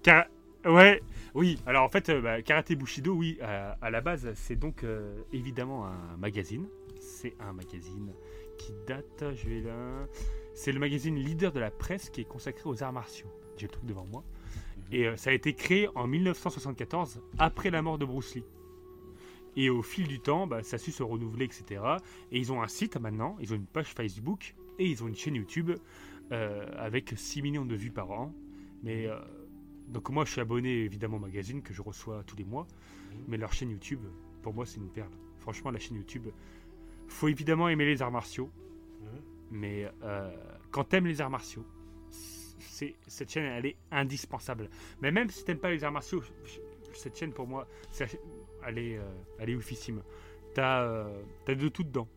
ça 0.05 0.29
Ouais, 0.67 1.03
oui. 1.35 1.59
Alors 1.67 1.85
en 1.85 1.89
fait, 1.91 2.09
euh, 2.09 2.21
bah, 2.23 2.41
Karaté 2.43 2.75
Bushido, 2.75 3.13
oui, 3.15 3.39
à, 3.43 3.73
à 3.83 3.91
la 3.91 4.01
base, 4.01 4.31
c'est 4.35 4.57
donc 4.57 4.83
euh, 4.83 5.15
évidemment 5.33 5.87
un 5.87 6.17
magazine. 6.17 6.67
C'est 7.01 7.35
un 7.39 7.53
magazine 7.53 8.13
qui 8.59 8.73
date, 8.87 9.25
je 9.35 9.49
vais 9.49 9.61
là. 9.61 10.07
C'est 10.55 10.73
le 10.73 10.81
magazine 10.81 11.17
leader 11.17 11.53
de 11.53 11.61
la 11.61 11.71
presse 11.71 12.09
qui 12.09 12.23
est 12.23 12.25
consacré 12.25 12.63
aux 12.69 12.83
arts 12.83 12.93
martiaux. 12.95 13.29
J'ai 13.59 13.67
le 13.67 13.73
truc 13.73 13.85
devant 13.85 14.07
moi. 14.07 14.25
Et 14.91 15.07
euh, 15.07 15.17
ça 15.17 15.31
a 15.31 15.33
été 15.35 15.55
créé 15.55 15.89
en 15.95 16.07
1974, 16.07 17.21
après 17.39 17.71
la 17.71 17.83
mort 17.83 17.99
de 17.99 18.05
Bruce 18.07 18.35
Lee. 18.37 18.45
Et 19.57 19.69
au 19.71 19.83
fil 19.83 20.09
du 20.09 20.19
temps, 20.21 20.47
bah, 20.47 20.63
ça 20.63 20.77
a 20.77 20.79
su 20.79 20.93
se 20.93 21.03
renouveler, 21.03 21.45
etc. 21.45 21.83
Et 22.33 22.39
ils 22.39 22.53
ont 22.53 22.63
un 22.63 22.69
site 22.69 22.97
maintenant, 22.97 23.37
ils 23.41 23.53
ont 23.53 23.57
une 23.57 23.67
page 23.67 23.89
Facebook 23.95 24.55
et 24.79 24.87
ils 24.87 25.05
ont 25.05 25.09
une 25.09 25.15
chaîne 25.15 25.35
YouTube 25.37 25.73
euh, 26.33 26.67
avec 26.77 27.13
6 27.17 27.43
millions 27.43 27.65
de 27.65 27.75
vues 27.75 27.91
par 27.91 28.11
an. 28.11 28.35
Mais 28.83 29.07
euh, 29.07 29.19
donc 29.89 30.11
moi, 30.11 30.25
je 30.25 30.33
suis 30.33 30.41
abonné 30.41 30.71
évidemment 30.85 31.17
au 31.17 31.21
magazine 31.21 31.63
que 31.63 31.73
je 31.75 31.83
reçois 31.83 32.23
tous 32.25 32.37
les 32.37 32.45
mois. 32.45 32.67
Mais 33.29 33.37
leur 33.37 33.53
chaîne 33.53 33.71
YouTube, 33.71 34.01
pour 34.43 34.55
moi, 34.55 34.67
c'est 34.67 34.79
une 34.79 34.91
perle. 34.91 35.13
Franchement, 35.39 35.71
la 35.71 35.79
chaîne 35.79 35.97
YouTube, 35.97 36.27
faut 37.09 37.29
évidemment 37.29 37.69
aimer 37.69 37.85
les 37.87 38.03
arts 38.03 38.11
martiaux. 38.11 38.51
Mais 39.51 39.87
euh, 40.03 40.35
quand 40.71 40.85
t'aimes 40.85 41.07
les 41.07 41.21
arts 41.21 41.31
martiaux, 41.31 41.65
cette 42.59 43.31
chaîne, 43.31 43.45
elle 43.45 43.67
est 43.67 43.77
indispensable. 43.93 44.69
Mais 45.01 45.13
même 45.13 45.31
si 45.31 45.45
t'aimes 45.45 45.59
pas 45.59 45.71
les 45.71 45.85
arts 45.85 45.93
martiaux, 45.93 46.23
cette 46.93 47.17
chaîne, 47.17 47.33
pour 47.33 47.47
moi, 47.47 47.69
elle 48.67 48.79
est, 48.79 48.99
euh, 48.99 49.03
elle 49.39 49.51
est 49.51 49.55
oufissime. 49.55 50.03
T'as, 50.55 51.07
t'as 51.45 51.55
de 51.55 51.69
tout 51.69 51.85
dedans. 51.85 52.09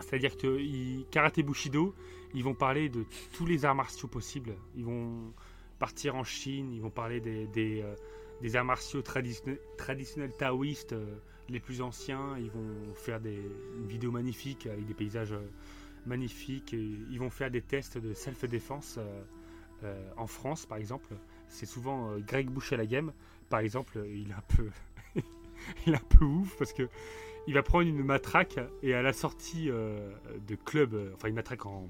C'est-à-dire 0.00 0.36
que 0.36 0.58
ils- 0.58 1.06
Karaté 1.10 1.42
Bushido, 1.42 1.94
ils 2.36 2.44
vont 2.44 2.54
parler 2.54 2.90
de 2.90 3.06
tous 3.32 3.46
les 3.46 3.64
arts 3.64 3.74
martiaux 3.74 4.08
possibles. 4.08 4.54
Ils 4.76 4.84
vont 4.84 5.32
partir 5.78 6.16
en 6.16 6.22
Chine, 6.22 6.70
ils 6.70 6.82
vont 6.82 6.90
parler 6.90 7.18
des, 7.18 7.82
euh, 7.82 8.54
arts 8.54 8.64
martiaux 8.64 9.00
traditionnels, 9.00 10.32
taoïstes 10.38 10.92
euh, 10.92 11.16
les 11.48 11.60
plus 11.60 11.80
anciens. 11.80 12.36
Ils 12.38 12.50
vont 12.50 12.94
faire 12.94 13.20
des 13.20 13.40
une 13.78 13.88
vidéo 13.88 14.10
magnifique 14.10 14.66
avec 14.66 14.84
des 14.84 14.92
paysages 14.92 15.32
euh, 15.32 15.48
magnifiques. 16.04 16.74
Ils 16.74 17.18
vont 17.18 17.30
faire 17.30 17.50
des 17.50 17.62
tests 17.62 17.96
de 17.96 18.12
self-défense 18.12 18.98
en 20.16 20.26
France, 20.26 20.66
par 20.66 20.78
exemple. 20.78 21.14
C'est 21.48 21.66
souvent 21.66 22.18
Greg 22.18 22.48
Boucher 22.48 22.76
la 22.76 22.86
game, 22.86 23.12
par 23.48 23.60
exemple. 23.60 24.04
Il 24.08 24.30
est 24.30 24.34
un 24.34 24.44
peu, 24.56 24.70
il 25.86 25.94
est 25.94 25.96
un 25.96 26.16
peu 26.18 26.24
ouf 26.24 26.56
parce 26.58 26.72
que 26.72 26.88
il 27.46 27.54
va 27.54 27.62
prendre 27.62 27.86
une 27.86 28.02
matraque 28.02 28.58
et 28.82 28.94
à 28.94 29.02
la 29.02 29.12
sortie 29.12 29.70
euh, 29.70 30.10
de 30.46 30.54
club, 30.56 30.94
euh, 30.94 31.12
enfin 31.14 31.28
une 31.28 31.34
matraque 31.34 31.66
en, 31.66 31.88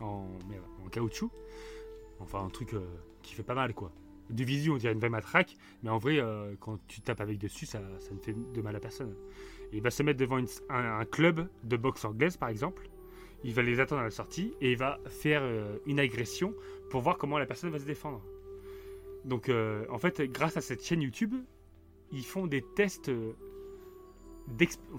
en, 0.00 0.28
caoutchouc, 0.90 1.30
enfin 2.18 2.44
un 2.44 2.48
truc 2.48 2.72
euh, 2.72 2.80
qui 3.22 3.34
fait 3.34 3.42
pas 3.42 3.54
mal 3.54 3.74
quoi. 3.74 3.92
De 4.30 4.44
visu, 4.44 4.70
on 4.70 4.76
dirait 4.76 4.92
une 4.92 4.98
vraie 4.98 5.08
matraque, 5.08 5.56
mais 5.82 5.88
en 5.88 5.96
vrai, 5.96 6.20
quand 6.60 6.78
tu 6.86 7.00
tapes 7.00 7.22
avec 7.22 7.38
dessus, 7.38 7.64
ça, 7.64 7.80
ça 7.98 8.12
ne 8.12 8.18
fait 8.18 8.34
de 8.34 8.60
mal 8.60 8.76
à 8.76 8.78
personne. 8.78 9.14
Il 9.72 9.80
va 9.80 9.90
se 9.90 10.02
mettre 10.02 10.20
devant 10.20 10.36
un, 10.36 11.00
un 11.00 11.04
club 11.06 11.48
de 11.64 11.76
boxe 11.78 12.04
anglaise, 12.04 12.36
par 12.36 12.50
exemple. 12.50 12.90
Il 13.42 13.54
va 13.54 13.62
les 13.62 13.80
attendre 13.80 14.02
à 14.02 14.04
la 14.04 14.10
sortie 14.10 14.52
et 14.60 14.72
il 14.72 14.76
va 14.76 15.00
faire 15.06 15.42
une 15.86 15.98
agression 15.98 16.52
pour 16.90 17.00
voir 17.00 17.16
comment 17.16 17.38
la 17.38 17.46
personne 17.46 17.70
va 17.70 17.78
se 17.78 17.86
défendre. 17.86 18.22
Donc, 19.24 19.50
en 19.88 19.96
fait, 19.96 20.20
grâce 20.30 20.58
à 20.58 20.60
cette 20.60 20.84
chaîne 20.84 21.00
YouTube, 21.00 21.34
ils 22.12 22.26
font 22.26 22.46
des 22.46 22.60
tests. 22.60 23.10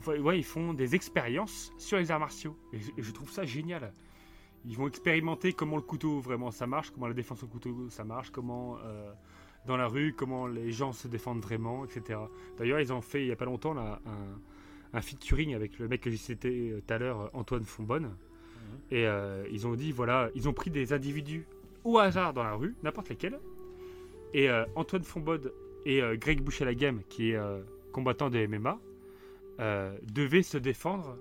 Ouais, 0.07 0.37
ils 0.39 0.43
font 0.43 0.73
des 0.73 0.95
expériences 0.95 1.73
sur 1.77 1.97
les 1.97 2.11
arts 2.11 2.19
martiaux. 2.19 2.55
Et 2.73 2.79
je, 2.79 2.91
et 2.97 3.01
je 3.01 3.11
trouve 3.11 3.31
ça 3.31 3.45
génial. 3.45 3.93
Ils 4.65 4.75
vont 4.75 4.87
expérimenter 4.87 5.53
comment 5.53 5.77
le 5.77 5.81
couteau 5.81 6.19
vraiment 6.19 6.51
ça 6.51 6.67
marche, 6.67 6.91
comment 6.91 7.07
la 7.07 7.13
défense 7.13 7.43
au 7.43 7.47
couteau 7.47 7.89
ça 7.89 8.03
marche, 8.03 8.29
comment 8.29 8.77
euh, 8.83 9.11
dans 9.65 9.77
la 9.77 9.87
rue, 9.87 10.13
comment 10.13 10.47
les 10.47 10.71
gens 10.71 10.91
se 10.91 11.07
défendent 11.07 11.41
vraiment, 11.41 11.85
etc. 11.85 12.19
D'ailleurs, 12.57 12.79
ils 12.79 12.91
ont 12.91 13.01
fait 13.01 13.21
il 13.21 13.27
y 13.27 13.31
a 13.31 13.35
pas 13.35 13.45
longtemps 13.45 13.73
là, 13.73 14.01
un, 14.05 14.97
un 14.97 15.01
featuring 15.01 15.53
avec 15.53 15.79
le 15.79 15.87
mec 15.87 16.01
que 16.01 16.09
j'ai 16.09 16.17
cité 16.17 16.71
euh, 16.71 16.81
tout 16.85 16.93
à 16.93 16.97
l'heure, 16.97 17.29
Antoine 17.33 17.63
Fonbonne. 17.63 18.15
Et 18.91 19.07
euh, 19.07 19.47
ils 19.51 19.67
ont 19.67 19.73
dit 19.73 19.91
voilà, 19.91 20.29
ils 20.35 20.47
ont 20.47 20.53
pris 20.53 20.69
des 20.69 20.93
individus 20.93 21.45
au 21.83 21.97
hasard 21.97 22.33
dans 22.33 22.43
la 22.43 22.53
rue, 22.53 22.75
n'importe 22.83 23.09
lesquels. 23.09 23.39
Et 24.33 24.49
euh, 24.49 24.65
Antoine 24.75 25.03
Fonbonne 25.03 25.49
et 25.85 26.01
Greg 26.17 26.41
Boucher-la-Game, 26.41 27.01
qui 27.09 27.31
est 27.31 27.39
combattant 27.93 28.29
de 28.29 28.45
MMA, 28.45 28.77
euh, 29.59 29.97
devaient 30.03 30.43
se 30.43 30.57
défendre 30.57 31.17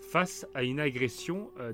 face 0.00 0.46
à 0.54 0.62
une 0.62 0.80
agression 0.80 1.50
euh, 1.60 1.72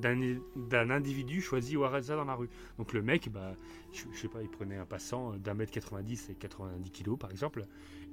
d'un 0.57 0.91
individu 0.91 1.41
choisi 1.41 1.77
au 1.77 1.85
hasard 1.85 2.19
dans 2.19 2.25
la 2.25 2.35
rue. 2.35 2.49
Donc 2.77 2.93
le 2.93 3.03
mec, 3.03 3.31
bah, 3.31 3.55
je, 3.93 4.05
je 4.13 4.19
sais 4.19 4.29
pas, 4.29 4.43
il 4.43 4.49
prenait 4.49 4.77
un 4.77 4.85
passant 4.85 5.37
d'un 5.37 5.55
mètre 5.55 5.71
90 5.73 6.31
et 6.31 6.35
90 6.35 6.91
kilos 6.91 7.19
par 7.19 7.31
exemple, 7.31 7.63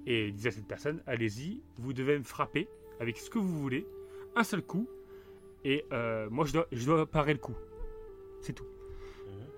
et 0.06 0.27
il 0.27 0.34
disait 0.34 0.50
à 0.50 0.51
cette 0.51 0.67
personne, 0.67 1.01
allez-y, 1.08 1.61
vous 1.77 1.93
devez 1.93 2.17
me 2.17 2.24
frapper 2.24 2.67
avec 3.00 3.17
ce 3.17 3.30
que 3.30 3.40
vous 3.40 3.59
voulez, 3.59 3.88
un 4.35 4.43
seul 4.43 4.61
coup, 4.61 4.88
et 5.64 5.84
euh, 5.92 6.30
moi 6.30 6.45
je 6.45 6.53
dois, 6.53 6.67
je 6.72 6.85
dois 6.85 7.06
parer 7.06 7.34
le 7.34 7.40
coup. 7.40 7.56
C'est 8.42 8.53
tout. 8.53 8.67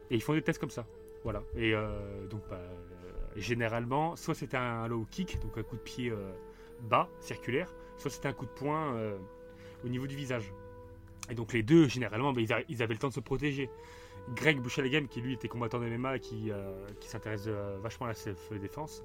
Et 0.09 0.15
ils 0.15 0.21
font 0.21 0.33
des 0.33 0.41
tests 0.41 0.59
comme 0.59 0.69
ça. 0.69 0.87
Voilà. 1.23 1.43
Et 1.57 1.73
donc, 2.29 2.41
bah, 2.49 2.61
généralement, 3.35 4.15
soit 4.15 4.33
c'était 4.33 4.55
un 4.55 4.87
low 4.87 5.05
kick, 5.11 5.37
donc 5.41 5.57
un 5.57 5.63
coup 5.63 5.75
de 5.75 5.81
pied 5.81 6.13
bas, 6.83 7.09
circulaire, 7.19 7.73
soit 7.97 8.11
c'était 8.11 8.27
un 8.27 8.33
coup 8.33 8.45
de 8.45 8.51
poing 8.51 8.95
euh, 8.95 9.17
au 9.83 9.89
niveau 9.89 10.07
du 10.07 10.15
visage. 10.15 10.51
Et 11.29 11.35
donc 11.35 11.53
les 11.53 11.63
deux, 11.63 11.87
généralement, 11.87 12.33
bah, 12.33 12.41
ils, 12.69 12.81
avaient 12.83 12.93
le 12.93 12.99
temps 12.99 13.09
de 13.09 13.13
se 13.13 13.19
protéger. 13.19 13.69
Greg 14.35 14.59
Bouchalagam, 14.59 15.07
qui 15.07 15.21
lui 15.21 15.33
était 15.33 15.47
combattant 15.47 15.79
de 15.79 15.85
MMA, 15.85 16.19
qui, 16.19 16.51
euh, 16.51 16.87
qui 16.99 17.07
s'intéresse 17.07 17.45
euh, 17.47 17.77
vachement 17.81 18.05
à 18.05 18.09
la 18.09 18.15
self-défense, 18.15 19.03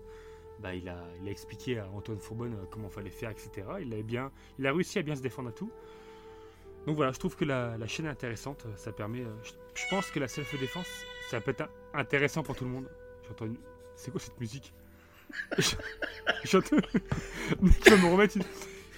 bah, 0.61 0.75
il, 0.75 0.89
a, 0.89 0.97
il 1.21 1.29
a 1.29 1.31
expliqué 1.31 1.79
à 1.79 1.89
Antoine 1.91 2.19
Fourbonne 2.19 2.57
comment 2.71 2.89
fallait 2.89 3.11
faire, 3.11 3.31
etc. 3.31 3.51
Il 3.81 3.93
a, 3.95 4.03
bien, 4.03 4.31
il 4.59 4.67
a 4.67 4.73
réussi 4.73 4.99
à 4.99 5.03
bien 5.03 5.17
se 5.17 5.23
défendre 5.23 5.49
à 5.49 5.53
tout. 5.53 5.71
Donc 6.87 6.97
voilà, 6.97 7.13
je 7.13 7.19
trouve 7.19 7.37
que 7.37 7.45
la, 7.45 7.77
la 7.79 7.87
chaîne 7.87 8.07
est 8.07 8.11
intéressante. 8.11 8.67
Ça 8.77 8.93
permet. 8.93 9.25
je, 9.75 9.83
pense 9.91 10.11
que 10.11 10.19
la 10.19 10.29
self-défense, 10.29 10.89
ça 11.29 11.41
peut 11.41 11.53
être 11.53 11.69
intéressant 11.95 12.43
pour 12.43 12.57
tout 12.57 12.65
le 12.65 12.71
monde. 12.71 12.89
J'entends 13.29 13.47
une- 13.47 13.59
C'est 13.95 14.11
quoi 14.11 14.21
cette 14.21 14.39
musique? 14.41 14.73
Je- 15.59 15.77
J'entends. 16.45 16.77
Me 17.61 18.13
remettre 18.13 18.37
une- 18.37 18.45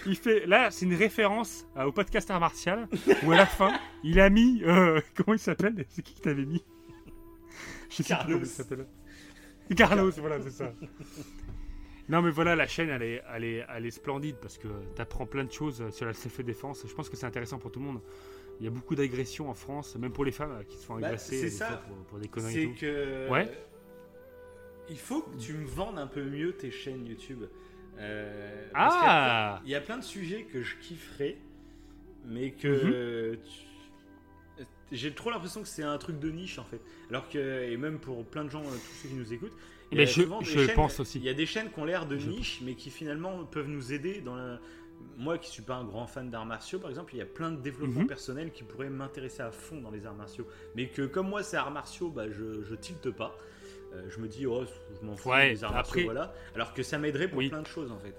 Il 0.06 0.16
fait. 0.16 0.46
Là, 0.46 0.70
c'est 0.70 0.84
une 0.86 0.94
référence 0.94 1.66
euh, 1.76 1.84
au 1.84 1.92
podcast 1.92 2.30
art 2.30 2.40
martial 2.40 2.88
où 3.24 3.32
à 3.32 3.36
la 3.36 3.46
fin, 3.46 3.72
il 4.02 4.20
a 4.20 4.28
mis. 4.30 4.62
euh, 4.64 5.00
comment 5.16 5.34
il 5.34 5.38
s'appelle? 5.38 5.84
C'est 5.88 6.02
qui 6.02 6.14
qui 6.14 6.20
t'avait 6.20 6.44
mis? 6.44 6.62
Je 7.90 7.96
sais 7.96 8.02
plus 8.02 8.08
Carlos. 8.08 8.26
comment 8.34 8.40
il 8.44 8.46
s'appelle. 8.46 8.86
Carlos, 9.76 10.10
voilà, 10.18 10.40
c'est 10.42 10.50
ça. 10.50 10.72
Non, 12.08 12.20
mais 12.20 12.30
voilà, 12.30 12.54
la 12.54 12.66
chaîne, 12.66 12.90
elle 12.90 13.02
est, 13.02 13.22
elle 13.34 13.44
est, 13.44 13.64
elle 13.74 13.86
est 13.86 13.90
splendide 13.90 14.36
parce 14.42 14.58
que 14.58 14.68
tu 14.94 15.00
apprends 15.00 15.24
plein 15.24 15.44
de 15.44 15.52
choses 15.52 15.88
sur 15.90 16.04
la 16.04 16.12
self-défense. 16.12 16.84
Je 16.86 16.92
pense 16.94 17.08
que 17.08 17.16
c'est 17.16 17.24
intéressant 17.24 17.58
pour 17.58 17.70
tout 17.72 17.80
le 17.80 17.86
monde. 17.86 18.00
Il 18.60 18.64
y 18.64 18.66
a 18.66 18.70
beaucoup 18.70 18.94
d'agressions 18.94 19.48
en 19.48 19.54
France, 19.54 19.96
même 19.96 20.12
pour 20.12 20.24
les 20.24 20.30
femmes 20.32 20.52
euh, 20.52 20.62
qui 20.64 20.76
se 20.76 20.84
font 20.84 20.98
Bah, 21.00 21.06
agresser 21.08 21.36
c'est 21.38 21.44
des 21.44 21.50
ça. 21.50 21.66
fois 21.68 21.76
pour, 21.78 21.96
pour 22.04 22.18
des 22.18 22.28
conneries 22.28 22.52
C'est 22.52 22.66
tout. 22.66 22.74
que. 22.80 23.30
Ouais. 23.30 23.50
Il 24.90 24.98
faut 24.98 25.22
que 25.22 25.36
tu 25.38 25.54
me 25.54 25.64
vendes 25.66 25.98
un 25.98 26.06
peu 26.06 26.22
mieux 26.22 26.52
tes 26.52 26.70
chaînes 26.70 27.06
YouTube. 27.06 27.44
Euh, 27.98 28.68
Ah 28.74 29.60
Il 29.64 29.70
y 29.70 29.74
a 29.74 29.80
plein 29.80 29.98
de 29.98 30.02
sujets 30.04 30.42
que 30.44 30.62
je 30.62 30.76
kifferais, 30.76 31.36
mais 32.26 32.46
Mhm. 32.46 32.52
que 32.60 33.38
tu- 33.44 34.64
j'ai 34.92 35.12
trop 35.12 35.30
l'impression 35.30 35.62
que 35.62 35.68
c'est 35.68 35.82
un 35.82 35.96
truc 35.98 36.18
de 36.18 36.30
niche 36.30 36.58
en 36.58 36.64
fait. 36.64 36.80
Alors 37.10 37.28
que, 37.28 37.38
et 37.70 37.76
même 37.76 37.98
pour 37.98 38.24
plein 38.24 38.44
de 38.44 38.50
gens, 38.50 38.62
euh, 38.62 38.70
tous 38.72 38.94
ceux 39.02 39.08
qui 39.08 39.14
nous 39.14 39.32
écoutent, 39.32 39.52
il 39.92 39.94
y 39.94 39.98
Mais 39.98 40.02
a 40.04 40.06
je- 40.06 40.22
je 40.42 40.66
chaînes- 40.66 40.74
pense 40.74 40.98
aussi. 41.00 41.18
Il 41.18 41.24
y 41.24 41.28
a 41.28 41.34
des 41.34 41.46
chaînes 41.46 41.70
qui 41.70 41.78
ont 41.78 41.84
l'air 41.84 42.06
de 42.06 42.16
Je 42.18 42.28
niche, 42.28 42.60
mais 42.64 42.74
qui 42.74 42.90
finalement 42.90 43.44
peuvent 43.44 43.68
nous 43.68 43.92
aider 43.92 44.20
dans 44.20 44.34
la. 44.36 44.58
Moi 45.18 45.38
qui 45.38 45.50
suis 45.50 45.62
pas 45.62 45.74
un 45.74 45.84
grand 45.84 46.06
fan 46.06 46.30
d'arts 46.30 46.46
martiaux, 46.46 46.78
par 46.78 46.88
exemple, 46.88 47.14
il 47.14 47.18
y 47.18 47.22
a 47.22 47.26
plein 47.26 47.50
de 47.50 47.60
développements 47.60 48.00
Mhm. 48.02 48.06
personnels 48.06 48.52
qui 48.52 48.62
pourraient 48.64 48.88
m'intéresser 48.90 49.42
à 49.42 49.50
fond 49.50 49.80
dans 49.80 49.90
les 49.90 50.06
arts 50.06 50.14
martiaux. 50.14 50.46
Mais 50.76 50.86
que 50.88 51.02
comme 51.02 51.28
moi 51.28 51.42
c'est 51.42 51.56
arts 51.56 51.70
martiaux, 51.72 52.10
bah, 52.10 52.30
je, 52.30 52.62
je 52.62 52.74
tilte 52.74 53.10
pas. 53.10 53.36
Euh, 53.94 54.02
je 54.08 54.18
me 54.20 54.28
dis, 54.28 54.46
oh, 54.46 54.64
je 55.00 55.06
m'en 55.06 55.16
fous 55.16 55.30
Ouais, 55.30 55.50
des 55.50 55.64
arts 55.64 55.70
après- 55.76 56.00
martiaux, 56.04 56.04
voilà. 56.04 56.34
Alors 56.54 56.74
que 56.74 56.82
ça 56.82 56.98
m'aiderait 56.98 57.28
pour 57.28 57.38
Oui. 57.38 57.48
plein 57.48 57.62
de 57.62 57.66
choses 57.66 57.92
en 57.92 57.98
fait. 57.98 58.14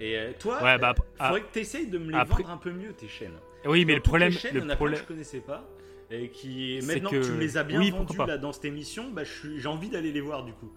Et 0.00 0.16
euh, 0.16 0.32
toi, 0.38 0.62
Ouais, 0.62 0.78
bah, 0.78 0.94
euh, 0.98 1.02
ah, 1.18 1.26
faudrait 1.28 1.42
que 1.42 1.52
tu 1.52 1.58
essayes 1.58 1.86
de 1.88 1.98
me 1.98 2.10
les 2.10 2.16
après- 2.18 2.42
vendre 2.42 2.54
un 2.54 2.56
peu 2.56 2.70
mieux 2.72 2.92
tes 2.94 3.06
chaînes. 3.08 3.34
Oui, 3.66 3.84
mais 3.84 3.94
le 3.94 4.00
problème, 4.00 4.30
les 4.32 4.38
chaînes, 4.38 4.52
il 4.54 4.56
y 4.56 4.60
le 4.60 4.64
en 4.66 4.68
a 4.68 4.68
plein 4.68 4.76
problème, 4.76 4.98
que 5.00 5.02
je 5.04 5.08
connaissais 5.08 5.40
pas. 5.40 5.68
Et 6.10 6.28
qui 6.30 6.80
maintenant 6.86 7.10
que... 7.10 7.16
que- 7.16 7.24
tu 7.26 7.32
me 7.32 7.38
les 7.40 7.56
as 7.58 7.62
bien 7.64 7.78
oui, 7.80 7.92
pas. 8.16 8.26
là 8.26 8.38
dans 8.38 8.52
cette 8.52 8.64
émission, 8.64 9.10
bah, 9.10 9.22
j'ai 9.24 9.68
envie 9.68 9.90
d'aller 9.90 10.10
les 10.10 10.20
voir 10.22 10.44
du 10.44 10.52
coup. 10.54 10.72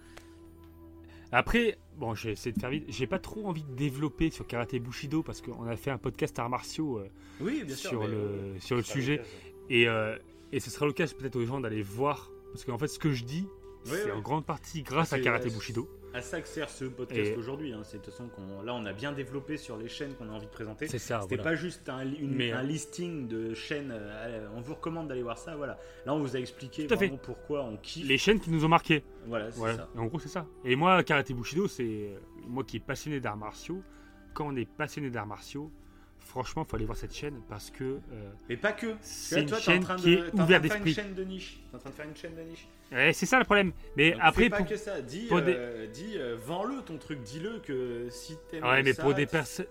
Après, 1.32 1.78
bon, 1.98 2.14
j'ai 2.14 2.32
essayé 2.32 2.54
de 2.54 2.60
faire 2.60 2.70
vite. 2.70 2.86
J'ai 2.90 3.08
pas 3.08 3.18
trop 3.20 3.48
envie 3.48 3.64
de 3.64 3.74
développer 3.74 4.30
sur 4.30 4.46
karaté 4.46 4.80
bushido 4.80 5.24
parce 5.24 5.42
qu'on 5.42 5.66
a 5.66 5.76
fait 5.76 5.90
un 5.90 5.98
podcast 5.98 6.38
arts 6.38 6.50
martiaux 6.50 7.00
euh, 7.00 7.08
Oui, 7.42 7.64
bien 7.66 7.76
sûr. 7.76 7.90
sur 7.90 8.08
le 8.08 8.14
euh, 8.14 8.60
sur 8.60 8.76
le 8.76 8.84
sujet 8.84 9.22
et 9.70 9.88
euh, 9.88 10.16
et 10.52 10.60
ce 10.60 10.70
sera 10.70 10.86
l'occasion 10.86 11.18
peut-être 11.18 11.36
aux 11.38 11.46
gens 11.46 11.60
d'aller 11.60 11.82
voir 11.82 12.30
parce 12.52 12.64
qu'en 12.66 12.78
fait 12.78 12.88
ce 12.88 13.00
que 13.00 13.12
je 13.12 13.24
dis 13.24 13.48
C'est 13.86 14.12
en 14.12 14.22
grande 14.22 14.46
partie 14.46 14.82
grâce 14.84 15.14
à 15.14 15.18
C'est- 15.18 15.22
karaté 15.22 15.50
ouais, 15.50 15.56
bushido. 15.56 15.90
À 16.14 16.22
ça 16.22 16.40
que 16.42 16.48
sert 16.48 16.70
ce 16.70 16.86
podcast 16.86 17.32
Et- 17.34 17.36
aujourd'hui. 17.36 17.74
hein. 17.74 17.82
C'est 17.84 17.98
de 17.98 18.04
toute 18.04 18.14
façon 18.14 18.28
qu'on 18.30 18.62
là 18.62 18.74
on 18.76 18.86
a 18.86 18.94
bien 18.94 19.12
développé 19.14 19.58
sur 19.58 19.78
les 19.78 19.88
chaînes 19.90 20.14
qu'on 20.14 20.30
a 20.30 20.32
envie 20.32 20.46
de 20.46 20.52
présenter. 20.52 20.88
C'est 20.88 21.00
ça. 21.00 21.22
C'était 21.22 21.36
voilà. 21.38 21.52
pas 21.52 21.56
juste 21.56 21.90
un, 21.90 22.04
li- 22.04 22.18
une- 22.18 22.36
Mais, 22.36 22.52
un 22.52 22.60
euh, 22.60 22.64
listing 22.64 23.28
de 23.28 23.54
chaînes. 23.56 23.90
euh, 23.92 24.48
on 24.56 24.62
vous 24.62 24.76
recommande 24.76 25.08
d'aller 25.08 25.24
voir 25.24 25.38
ça. 25.40 25.56
Voilà. 25.56 25.78
Là 26.06 26.14
on 26.14 26.20
vous 26.20 26.36
a 26.36 26.40
expliqué 26.40 26.86
Tout 26.86 26.94
à 26.94 26.98
fait. 26.98 27.12
pourquoi 27.24 27.64
on 27.64 27.78
kiffe. 27.78 28.08
Les 28.08 28.18
chaînes 28.20 28.40
qui 28.40 28.52
nous 28.52 28.64
ont 28.64 28.70
marqué. 28.70 29.04
Voilà, 29.26 29.52
c'est 29.52 29.58
Voilà. 29.58 29.76
ça. 29.78 29.90
Et 29.96 29.98
en 30.00 30.06
gros, 30.06 30.20
c'est 30.20 30.30
ça. 30.30 30.46
Et 30.64 30.76
moi, 30.76 31.02
karaté 31.04 31.34
bushido, 31.34 31.68
c'est 31.68 31.84
euh, 31.84 32.18
moi 32.48 32.64
qui 32.64 32.78
est 32.78 32.80
passionné 32.86 33.20
d'arts 33.20 33.38
martiaux. 33.38 33.82
Quand 34.36 34.48
on 34.48 34.56
est 34.56 34.70
passionné 34.70 35.10
d'arts 35.10 35.28
martiaux, 35.28 35.72
franchement, 36.26 36.64
faut 36.66 36.76
aller 36.76 36.86
voir 36.86 36.98
cette 36.98 37.14
chaîne 37.14 37.40
parce 37.50 37.70
que 37.70 37.84
euh, 37.84 38.32
Mais 38.50 38.58
pas 38.58 38.72
que. 38.72 38.94
C'est 39.02 39.42
une 39.42 39.48
toi, 39.50 39.58
en 39.58 39.62
chaîne 39.62 39.84
train 39.84 39.96
de, 39.98 40.02
qui 40.02 40.14
est 40.14 40.18
t'es 40.18 40.28
en 40.28 40.32
train 40.36 40.44
ouverte 40.44 40.64
de 40.64 40.68
faire 40.70 40.78
une 40.78 40.84
d'esprit. 40.84 41.04
chaîne 41.04 41.14
de 41.14 41.24
niche. 41.24 41.60
T'es 41.70 41.76
en 41.76 41.80
train 41.80 41.90
de 41.90 41.96
faire 41.96 42.06
une 42.08 42.16
chaîne 42.16 42.36
de 42.36 42.42
niche. 42.42 42.68
ouais, 42.92 43.14
c'est 43.14 43.26
ça 43.26 43.38
le 43.40 43.46
problème. 43.46 43.72
Mais 43.98 44.12
Donc, 44.12 44.20
après, 44.24 44.50
pas 44.50 44.58
pour- 44.58 44.68
que 44.68 44.78
ça. 44.78 45.02
Dis, 45.02 45.26
pour 45.28 45.42
des- 45.42 45.54
euh, 45.56 45.88
dis 45.88 46.14
euh, 46.18 46.36
vends-le 46.40 46.82
ton 46.82 46.98
truc. 46.98 47.22
Dis-le 47.24 47.60
que 47.60 48.08
si 48.10 48.38
t'aimes 48.50 48.64
ouais, 48.64 48.84
mais 48.84 48.94
ça, 48.94 49.04
pour 49.04 49.14
des 49.14 49.26
personnes, 49.26 49.68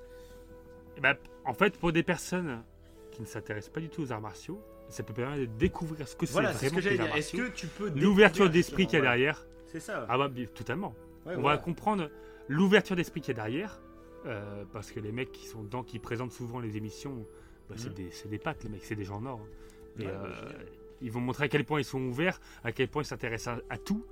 bah, 1.00 1.14
en 1.44 1.54
fait, 1.54 1.76
pour 1.78 1.92
des 1.92 2.02
personnes 2.02 2.62
qui 3.10 3.20
ne 3.22 3.26
s'intéressent 3.26 3.72
pas 3.72 3.80
du 3.80 3.88
tout 3.88 4.02
aux 4.02 4.12
arts 4.12 4.20
martiaux, 4.20 4.62
ça 4.88 5.02
peut 5.02 5.12
permettre 5.14 5.40
de 5.52 5.58
découvrir 5.58 6.06
ce 6.06 6.14
que 6.16 6.26
c'est 6.26 6.32
Voilà, 6.32 6.52
c'est 6.52 6.54
ce 6.54 6.60
vraiment 6.66 6.76
que 6.76 6.82
j'allais 6.82 6.96
les 6.96 7.00
arts 7.02 7.06
dire. 7.08 7.16
Est-ce 7.16 7.36
martiaux. 7.36 7.52
que 7.52 7.58
tu 7.58 7.66
peux 7.66 7.90
L'ouverture 7.98 8.50
d'esprit 8.50 8.86
qu'il 8.86 8.94
y 8.98 8.98
a 8.98 9.02
derrière. 9.02 9.46
C'est 9.66 9.80
ça. 9.80 10.06
Ah 10.08 10.18
bah, 10.18 10.30
totalement. 10.54 10.94
Ouais, 11.24 11.34
on 11.36 11.40
voilà. 11.40 11.56
va 11.56 11.62
comprendre 11.62 12.10
l'ouverture 12.48 12.94
d'esprit 12.96 13.20
qu'il 13.20 13.28
y 13.36 13.40
a 13.40 13.42
derrière, 13.42 13.80
euh, 14.26 14.64
parce 14.72 14.90
que 14.90 15.00
les 15.00 15.12
mecs 15.12 15.32
qui 15.32 15.46
sont 15.46 15.62
dedans, 15.62 15.82
qui 15.82 15.98
présentent 15.98 16.32
souvent 16.32 16.60
les 16.60 16.76
émissions, 16.76 17.26
bah, 17.68 17.74
c'est 17.78 17.88
Mhm. 17.88 17.94
des, 17.94 18.10
c'est 18.10 18.28
des 18.28 18.38
pattes, 18.38 18.64
les 18.64 18.70
mecs, 18.70 18.84
c'est 18.84 18.94
des 18.96 19.04
gens 19.04 19.16
en 19.16 19.26
or. 19.26 19.40
hein. 19.40 20.00
Et 20.00 20.06
Ouais, 20.06 20.12
euh, 20.12 20.52
ils 21.00 21.10
vont 21.10 21.20
montrer 21.20 21.44
à 21.44 21.48
quel 21.48 21.64
point 21.64 21.80
ils 21.80 21.84
sont 21.84 22.00
ouverts, 22.00 22.40
à 22.64 22.72
quel 22.72 22.88
point 22.88 23.02
ils 23.02 23.06
s'intéressent 23.06 23.58
à, 23.68 23.74
à 23.74 23.78
tout. 23.78 24.04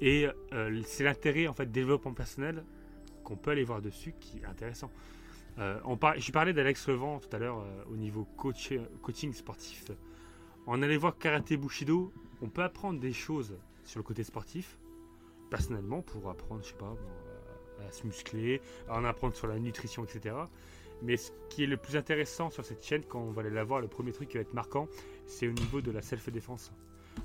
Et 0.00 0.28
euh, 0.52 0.82
c'est 0.84 1.04
l'intérêt, 1.04 1.46
en 1.46 1.52
fait, 1.54 1.70
développement 1.70 2.12
personnel 2.12 2.64
qu'on 3.22 3.36
peut 3.36 3.52
aller 3.52 3.64
voir 3.64 3.80
dessus 3.80 4.14
qui 4.20 4.38
est 4.38 4.44
intéressant. 4.44 4.90
On 5.84 5.96
par... 5.96 6.18
Je 6.18 6.32
parlais 6.32 6.52
d'Alex 6.52 6.88
Levent 6.88 7.20
tout 7.20 7.34
à 7.34 7.38
l'heure 7.38 7.64
au 7.88 7.94
niveau 7.96 8.24
coach... 8.36 8.72
coaching 9.02 9.32
sportif. 9.32 9.92
En 10.66 10.82
allant 10.82 10.98
voir 10.98 11.16
Karaté 11.16 11.56
Bushido, 11.56 12.12
on 12.42 12.48
peut 12.48 12.62
apprendre 12.64 12.98
des 12.98 13.12
choses 13.12 13.56
sur 13.84 14.00
le 14.00 14.02
côté 14.02 14.24
sportif, 14.24 14.78
personnellement, 15.50 16.02
pour 16.02 16.28
apprendre, 16.28 16.62
je 16.64 16.70
sais 16.70 16.74
pas, 16.74 16.90
bon, 16.90 16.98
à 17.88 17.92
se 17.92 18.06
muscler, 18.06 18.60
à 18.88 18.98
en 18.98 19.04
apprendre 19.04 19.34
sur 19.34 19.46
la 19.46 19.58
nutrition, 19.58 20.04
etc. 20.04 20.34
Mais 21.02 21.16
ce 21.16 21.32
qui 21.50 21.64
est 21.64 21.66
le 21.66 21.76
plus 21.76 21.96
intéressant 21.96 22.50
sur 22.50 22.64
cette 22.64 22.84
chaîne, 22.84 23.02
quand 23.04 23.20
on 23.20 23.30
va 23.32 23.40
aller 23.42 23.50
la 23.50 23.64
voir, 23.64 23.80
le 23.80 23.88
premier 23.88 24.12
truc 24.12 24.28
qui 24.28 24.36
va 24.36 24.40
être 24.42 24.54
marquant, 24.54 24.88
c'est 25.26 25.48
au 25.48 25.52
niveau 25.52 25.80
de 25.80 25.90
la 25.90 26.02
self-défense. 26.02 26.72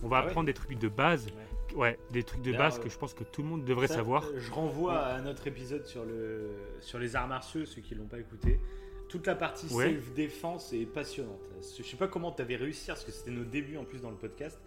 On 0.03 0.07
va 0.07 0.17
Ah 0.17 0.21
ouais 0.21 0.27
apprendre 0.27 0.45
des 0.47 0.53
trucs 0.53 0.77
de 0.77 0.87
base, 0.87 1.27
ouais, 1.75 1.97
des 2.11 2.23
trucs 2.23 2.41
de 2.41 2.51
Là, 2.51 2.57
base 2.59 2.77
euh, 2.79 2.83
que 2.83 2.89
je 2.89 2.97
pense 2.97 3.13
que 3.13 3.23
tout 3.23 3.41
le 3.41 3.47
monde 3.47 3.63
devrait 3.65 3.87
Ça, 3.87 3.95
savoir. 3.95 4.23
euh, 4.25 4.39
Je 4.39 4.51
renvoie 4.51 4.99
à 4.99 5.21
notre 5.21 5.47
épisode 5.47 5.85
sur, 5.85 6.05
le, 6.05 6.49
sur 6.81 6.99
les 6.99 7.15
arts 7.15 7.27
martiaux, 7.27 7.65
ceux 7.65 7.81
qui 7.81 7.95
l'ont 7.95 8.05
pas 8.05 8.19
écouté. 8.19 8.59
Toute 9.07 9.25
la 9.25 9.33
partie 9.35 9.65
Ouais. 9.73 9.85
self-défense 9.85 10.73
est 10.73 10.85
passionnante. 10.85 11.39
Je 11.77 11.81
sais 11.83 11.97
pas 11.97 12.07
comment 12.07 12.31
tu 12.31 12.41
avais 12.43 12.55
réussi, 12.57 12.87
parce 12.87 13.03
que 13.03 13.11
c'était 13.11 13.31
nos 13.31 13.43
débuts 13.43 13.77
en 13.77 13.83
plus 13.85 14.01
dans 14.01 14.11
le 14.11 14.17
podcast. 14.17 14.59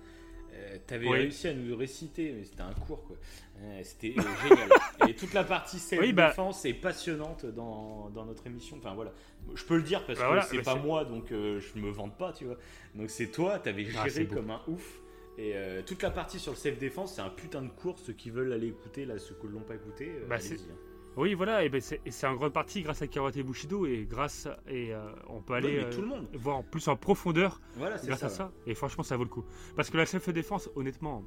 Tu 0.87 0.95
avais 0.95 1.09
Ouais. 1.09 1.19
réussi 1.19 1.49
à 1.49 1.55
nous 1.55 1.77
réciter, 1.77 2.33
mais 2.33 2.45
c'était 2.45 2.63
un 2.63 2.73
cours 2.73 3.03
quoi. 3.05 3.17
Euh, 3.61 3.81
c'était 3.85 4.15
euh, 4.19 4.23
génial. 4.49 4.69
Et 5.09 5.15
toute 5.15 5.33
la 5.35 5.45
partie 5.45 5.77
Oui, 5.99 6.13
bah- 6.13 6.29
self-défense 6.33 6.65
est 6.65 6.75
passionnante 6.75 7.47
dans, 7.47 8.11
dans 8.11 8.25
notre 8.25 8.47
émission. 8.47 8.77
Enfin 8.79 8.95
voilà, 8.95 9.13
je 9.55 9.65
peux 9.65 9.77
le 9.77 9.83
dire 9.83 10.05
parce 10.07 10.19
Bah 10.19 10.25
que 10.25 10.29
voilà, 10.29 10.43
c'est 10.43 10.57
bah 10.59 10.63
pas 10.65 10.75
c'est- 10.75 10.81
moi, 10.87 11.05
donc 11.05 11.31
euh, 11.33 11.61
je 11.61 11.79
me 11.81 11.91
vante 11.91 12.17
pas, 12.19 12.33
tu 12.33 12.45
vois. 12.45 12.57
Donc 12.95 13.11
c'est 13.11 13.29
toi, 13.29 13.59
t'avais 13.59 13.87
Ah, 13.89 13.93
géré 13.93 14.11
c'est 14.11 14.27
comme 14.27 14.51
un 14.51 14.61
ouf. 14.69 15.01
Et 15.39 15.53
euh, 15.57 15.81
toute 15.83 16.03
la 16.03 16.11
partie 16.11 16.39
sur 16.39 16.53
le 16.53 16.59
self-défense, 16.59 17.15
c'est 17.15 17.23
un 17.23 17.31
putain 17.31 17.63
de 17.63 17.71
cours. 17.71 17.99
Ceux 17.99 18.13
qui 18.13 18.29
veulent 18.31 18.53
aller 18.53 18.69
écouter, 18.69 19.07
là, 19.07 19.19
ceux 19.19 19.35
qui 19.35 19.47
ne 19.47 19.53
l'ont 19.53 19.61
pas 19.61 19.77
écouté, 19.77 20.11
euh, 20.11 20.27
Bah, 20.29 20.35
allez-y, 20.35 20.49
c'est- 20.59 20.65
hein. 20.71 20.77
Oui, 21.17 21.35
voilà, 21.35 21.63
et 21.63 21.69
ben 21.69 21.81
c'est 21.81 22.27
en 22.27 22.35
grande 22.35 22.55
partie 22.55 22.81
grâce 22.83 23.03
à 23.03 23.07
Karaté 23.07 23.43
Bushido 23.43 23.85
et 23.87 24.07
grâce 24.09 24.47
à- 24.47 24.59
et 24.67 24.95
euh, 24.95 25.13
on 25.29 25.43
peut 25.43 25.53
aller 25.55 25.79
euh, 25.81 25.91
tout 25.93 26.01
le 26.01 26.07
monde. 26.07 26.27
voir 26.33 26.57
en 26.57 26.63
plus 26.63 26.89
en 26.89 26.97
profondeur 26.97 27.61
Voilà, 27.77 27.97
grâce 27.99 28.21
ça. 28.21 28.27
à 28.27 28.29
ça. 28.31 28.53
Et 28.67 28.75
franchement, 28.75 29.03
ça 29.05 29.17
vaut 29.19 29.25
le 29.25 29.29
coup. 29.29 29.45
Parce 29.77 29.91
que 29.91 29.99
la 29.99 30.07
self-défense, 30.07 30.71
honnêtement, 30.75 31.23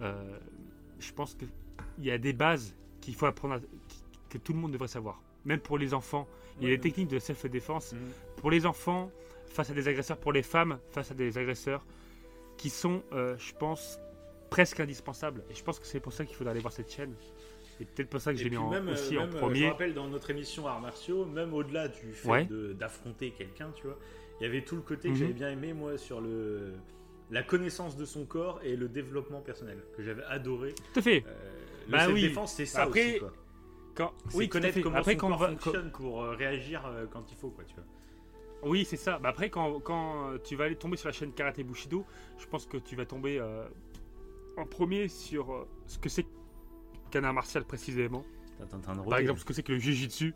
euh, 0.00 0.38
je 0.98 1.12
pense 1.12 1.34
qu'il 1.36 1.48
y 2.04 2.10
a 2.10 2.18
des 2.18 2.32
bases 2.32 2.74
qu'il 3.00 3.14
faut 3.14 3.26
apprendre, 3.26 3.54
à- 3.54 3.60
que 4.28 4.38
tout 4.38 4.52
le 4.52 4.58
monde 4.58 4.72
devrait 4.72 4.88
savoir. 4.88 5.22
Même 5.44 5.60
pour 5.60 5.78
les 5.78 5.94
enfants. 5.94 6.26
Il 6.60 6.68
y 6.68 6.72
a 6.72 6.76
des 6.76 6.80
techniques 6.80 7.08
de 7.08 7.18
self-défense 7.18 7.92
Mhm. 7.92 7.98
pour 8.36 8.50
les 8.50 8.66
enfants, 8.66 9.10
face 9.46 9.70
à 9.70 9.74
des 9.74 9.86
agresseurs, 9.88 10.18
pour 10.18 10.32
les 10.32 10.42
femmes, 10.42 10.78
face 10.90 11.10
à 11.10 11.14
des 11.14 11.38
agresseurs, 11.38 11.84
qui 12.56 12.70
sont, 12.70 13.02
euh, 13.12 13.36
je 13.38 13.52
pense, 13.54 13.98
presque 14.50 14.80
indispensables. 14.80 15.44
Et 15.50 15.54
je 15.54 15.62
pense 15.64 15.78
que 15.78 15.86
c'est 15.86 16.00
pour 16.00 16.12
ça 16.12 16.24
qu'il 16.24 16.34
faudrait 16.36 16.50
aller 16.52 16.60
voir 16.60 16.72
cette 16.72 16.90
chaîne. 16.90 17.14
Et 17.82 17.84
peut-être 17.84 18.10
pour 18.10 18.20
ça 18.20 18.32
que 18.32 18.38
j'ai 18.38 18.44
mis 18.44 18.50
puis 18.50 18.58
en- 18.58 18.70
même, 18.70 18.88
euh, 18.88 18.92
aussi 18.92 19.14
même, 19.14 19.22
en 19.22 19.26
euh, 19.26 19.30
Je 19.32 19.36
premier. 19.38 19.60
me 19.64 19.68
rappelle 19.70 19.92
dans 19.94 20.06
notre 20.06 20.30
émission 20.30 20.68
Arts 20.68 20.80
martiaux, 20.80 21.24
même 21.26 21.52
au-delà 21.52 21.88
du 21.88 22.12
fait 22.12 22.28
Ouais. 22.28 22.48
d'affronter 22.78 23.32
quelqu'un, 23.32 23.70
tu 23.74 23.82
vois, 23.88 23.98
il 24.40 24.44
y 24.44 24.46
avait 24.46 24.62
tout 24.62 24.76
le 24.76 24.82
côté 24.82 25.08
que 25.08 25.14
Mhm. 25.14 25.18
j'avais 25.18 25.32
bien 25.32 25.50
aimé, 25.50 25.72
moi, 25.72 25.98
sur 25.98 26.20
le 26.20 26.74
la 27.30 27.42
connaissance 27.42 27.96
de 27.96 28.04
son 28.04 28.24
corps 28.26 28.60
et 28.62 28.76
le 28.76 28.88
développement 28.88 29.40
personnel, 29.40 29.78
que 29.96 30.02
j'avais 30.02 30.22
adoré. 30.24 30.74
Tout 30.92 31.00
à 31.00 31.02
fait. 31.02 31.24
Euh, 31.26 31.30
le 31.86 31.92
Bah 31.92 31.98
oui. 32.08 32.20
self-défense, 32.20 32.52
c'est 32.54 32.66
ça 32.66 32.82
Après, 32.82 33.10
aussi, 33.12 33.18
quoi. 33.20 33.32
Quand, 33.94 34.12
C'est 34.28 34.36
oui, 34.36 34.48
connaître 34.50 34.80
comment 34.80 34.98
Après, 34.98 35.12
son 35.14 35.18
quand 35.18 35.26
on 35.26 35.30
corps 35.30 35.38
va- 35.40 35.48
fonctionne 35.48 35.90
pour 35.90 36.22
euh, 36.22 36.34
réagir 36.36 36.82
quand 37.10 37.24
il 37.32 37.36
faut, 37.36 37.48
quoi, 37.48 37.64
tu 37.64 37.74
vois. 37.74 37.84
Oui, 38.70 38.84
c'est 38.84 38.96
ça. 38.98 39.18
Bah 39.18 39.30
après, 39.30 39.48
quand, 39.50 39.80
quand 39.80 40.32
tu 40.44 40.54
vas 40.56 40.64
aller 40.64 40.76
tomber 40.76 40.96
sur 40.96 41.08
la 41.08 41.12
chaîne 41.12 41.32
Karaté 41.32 41.64
Bushido, 41.64 42.04
je 42.38 42.46
pense 42.46 42.64
que 42.66 42.76
tu 42.76 42.94
vas 42.96 43.06
tomber 43.06 43.38
euh, 43.40 43.64
en 44.58 44.66
premier 44.66 45.08
sur 45.08 45.52
euh, 45.52 45.66
ce 45.86 45.98
que 45.98 46.08
c'est 46.10 46.26
qu'un 47.12 47.24
art 47.24 47.34
martial 47.34 47.64
précisément. 47.64 48.24
Par 49.10 49.18
exemple, 49.18 49.40
ce 49.40 49.44
que 49.44 49.52
c'est 49.52 49.62
que 49.62 49.72
le 49.72 49.78
Jiu-Jitsu. 49.78 50.34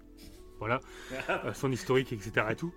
Voilà. 0.59 0.81
euh, 1.45 1.53
son 1.53 1.71
historique, 1.73 2.13
etc. 2.13 2.47
et 2.51 2.57
tout. 2.57 2.73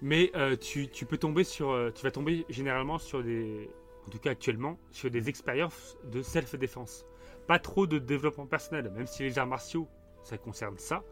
Mais 0.00 0.30
euh, 0.36 0.56
tu, 0.56 0.88
tu 0.88 1.04
peux 1.06 1.18
tomber 1.18 1.44
sur. 1.44 1.70
euh, 1.70 1.90
tu 1.90 2.02
vas 2.04 2.10
tomber 2.10 2.44
généralement 2.48 2.98
sur 2.98 3.22
des. 3.22 3.68
En 4.06 4.10
tout 4.10 4.18
cas, 4.18 4.30
actuellement, 4.30 4.78
sur 4.90 5.10
des 5.10 5.28
expériences 5.28 5.98
de 6.04 6.22
self-défense. 6.22 7.04
Pas 7.46 7.58
trop 7.58 7.86
de 7.86 7.98
développement 7.98 8.46
personnel, 8.46 8.90
même 8.94 9.06
si 9.06 9.22
les 9.22 9.38
arts 9.38 9.46
martiaux, 9.46 9.88
ça 10.22 10.38
concerne 10.38 10.78
ça. 10.78 11.02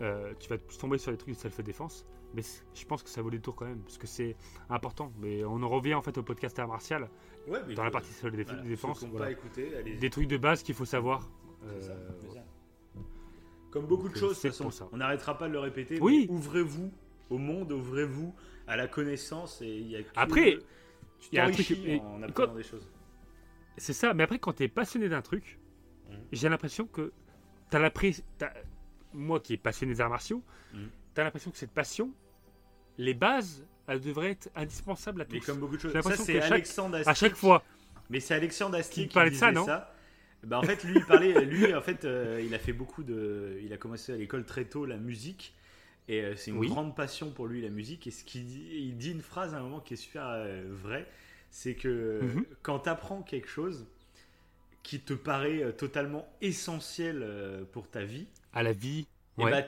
euh, 0.00 0.32
tu 0.40 0.48
vas 0.48 0.58
tomber 0.58 0.98
sur 0.98 1.12
des 1.12 1.18
trucs 1.18 1.34
de 1.34 1.38
self-défense. 1.38 2.04
Mais 2.34 2.42
je 2.74 2.84
pense 2.86 3.02
que 3.02 3.10
ça 3.10 3.20
vaut 3.22 3.30
des 3.30 3.40
tours 3.40 3.54
quand 3.54 3.66
même, 3.66 3.80
parce 3.82 3.98
que 3.98 4.06
c'est 4.06 4.36
important. 4.70 5.12
Mais 5.20 5.44
on 5.44 5.62
en 5.62 5.68
revient 5.68 5.94
en 5.94 6.02
fait 6.02 6.16
au 6.18 6.22
podcast 6.22 6.58
art 6.58 6.66
martial, 6.68 7.08
Ouais, 7.46 7.60
mais 7.68 7.74
dans 7.74 7.84
la 7.84 7.90
partie 7.90 8.12
self-défense. 8.12 9.04
voilà, 9.10 9.34
voilà. 9.36 9.82
Des 9.82 10.10
trucs 10.10 10.28
de 10.28 10.36
base 10.38 10.62
qu'il 10.62 10.74
faut 10.74 10.84
savoir. 10.86 11.28
Ça, 11.80 11.92
Euh, 11.92 12.34
ça. 12.34 12.40
Comme 13.70 13.86
beaucoup 13.86 14.08
de 14.08 14.16
choses, 14.16 14.30
de 14.30 14.34
c'est 14.34 14.48
toute 14.48 14.56
façon, 14.58 14.64
pour 14.64 14.72
ça. 14.74 14.88
on 14.92 14.96
n'arrêtera 14.98 15.38
pas 15.38 15.48
de 15.48 15.52
le 15.52 15.58
répéter. 15.60 15.98
Oui. 16.00 16.26
mais 16.28 16.36
Ouvrez-vous 16.36 16.92
au 17.30 17.38
monde, 17.38 17.72
ouvrez-vous 17.72 18.34
à 18.66 18.76
la 18.76 18.86
connaissance 18.86 19.62
et 19.62 19.68
il 19.68 19.86
y 19.90 19.96
a 19.96 20.02
que- 20.02 20.08
Après, 20.14 20.58
tu 21.18 21.28
il 21.32 21.36
y 21.36 21.38
a 21.38 21.46
un 21.46 21.50
truc- 21.50 21.70
en 22.02 22.22
apprenant 22.22 22.32
quand- 22.32 22.54
des 22.56 22.62
choses. 22.62 22.86
C'est 23.78 23.94
ça, 23.94 24.12
mais 24.12 24.24
après, 24.24 24.38
quand 24.38 24.52
tu 24.52 24.64
es 24.64 24.68
passionné 24.68 25.08
d'un 25.08 25.22
truc, 25.22 25.58
Mhm. 26.10 26.16
j'ai 26.32 26.48
l'impression 26.50 26.86
que 26.86 27.12
tu 27.70 27.76
as 27.76 27.80
l'impression. 27.80 28.22
Moi 29.14 29.40
qui 29.40 29.54
est 29.54 29.58
passionné 29.58 29.92
des 29.94 30.00
arts 30.00 30.08
martiaux, 30.10 30.42
Mhm. 30.74 30.88
tu 31.14 31.20
as 31.20 31.24
l'impression 31.24 31.50
que 31.50 31.56
cette 31.58 31.70
passion, 31.72 32.12
les 32.98 33.12
bases, 33.14 33.64
elles 33.86 34.00
devraient 34.00 34.30
être 34.32 34.50
indispensables 34.54 35.20
à 35.22 35.26
Mais 35.30 35.38
tous. 35.38 35.46
comme 35.46 35.58
beaucoup 35.58 35.76
de 35.76 35.80
choses, 35.82 35.92
ça 35.92 36.02
c'est 36.16 36.40
chaque- 36.40 36.52
Alexandre 36.52 36.96
À 36.96 36.98
Astier. 37.10 37.28
chaque 37.28 37.36
fois. 37.36 37.62
Mais 38.10 38.20
c'est 38.20 38.34
Alexandre 38.34 38.76
Astier 38.76 39.04
Qui 39.04 39.08
qui, 39.08 39.14
parlait 39.14 39.30
de 39.30 39.36
ça, 39.36 39.52
ça. 39.64 39.91
Bah, 40.44 40.58
en 40.58 40.64
fait, 40.64 40.82
lui, 40.84 40.98
il 40.98 41.04
parlait, 41.06 41.44
lui, 41.44 41.72
en 41.74 41.82
fait, 41.82 42.04
euh, 42.04 42.42
il 42.44 42.54
a 42.54 42.58
fait 42.58 42.72
beaucoup 42.72 43.04
de, 43.04 43.60
il 43.62 43.72
a 43.72 43.76
commencé 43.76 44.12
à 44.12 44.16
l'école 44.16 44.44
très 44.44 44.64
tôt 44.64 44.86
la 44.86 44.96
musique, 44.96 45.54
et 46.08 46.22
euh, 46.22 46.36
c'est 46.36 46.50
une 46.50 46.60
Oui. 46.60 46.66
grande 46.66 46.96
passion 46.96 47.30
pour 47.30 47.46
lui 47.46 47.62
la 47.62 47.70
musique. 47.70 48.06
Et 48.08 48.10
ce 48.10 48.24
qu'il 48.24 48.46
dit, 48.46 48.66
il 48.72 48.96
dit 48.98 49.12
une 49.12 49.22
phrase 49.22 49.54
à 49.54 49.58
un 49.58 49.62
moment 49.62 49.80
qui 49.80 49.94
est 49.94 49.96
super 49.96 50.24
euh, 50.26 50.64
vraie, 50.70 51.06
c'est 51.50 51.74
que 51.76 52.36
Mhm. 52.36 52.46
quand 52.62 52.80
tu 52.80 52.88
apprends 52.88 53.22
quelque 53.22 53.48
chose 53.48 53.86
qui 54.82 55.00
te 55.00 55.14
paraît 55.14 55.62
euh, 55.62 55.72
totalement 55.72 56.28
essentiel 56.42 57.26
pour 57.72 57.88
ta 57.90 58.04
vie, 58.04 58.26
À 58.54 58.62
la 58.62 58.72
vie. 58.72 59.06
et 59.38 59.44
Ouais. 59.44 59.52
bah, 59.52 59.62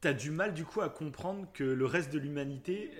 t'as 0.00 0.12
du 0.12 0.30
mal 0.30 0.54
du 0.54 0.64
coup 0.64 0.80
à 0.80 0.88
comprendre 0.88 1.46
que 1.52 1.64
le 1.64 1.86
reste 1.86 2.12
de 2.12 2.18
l'humanité, 2.18 2.90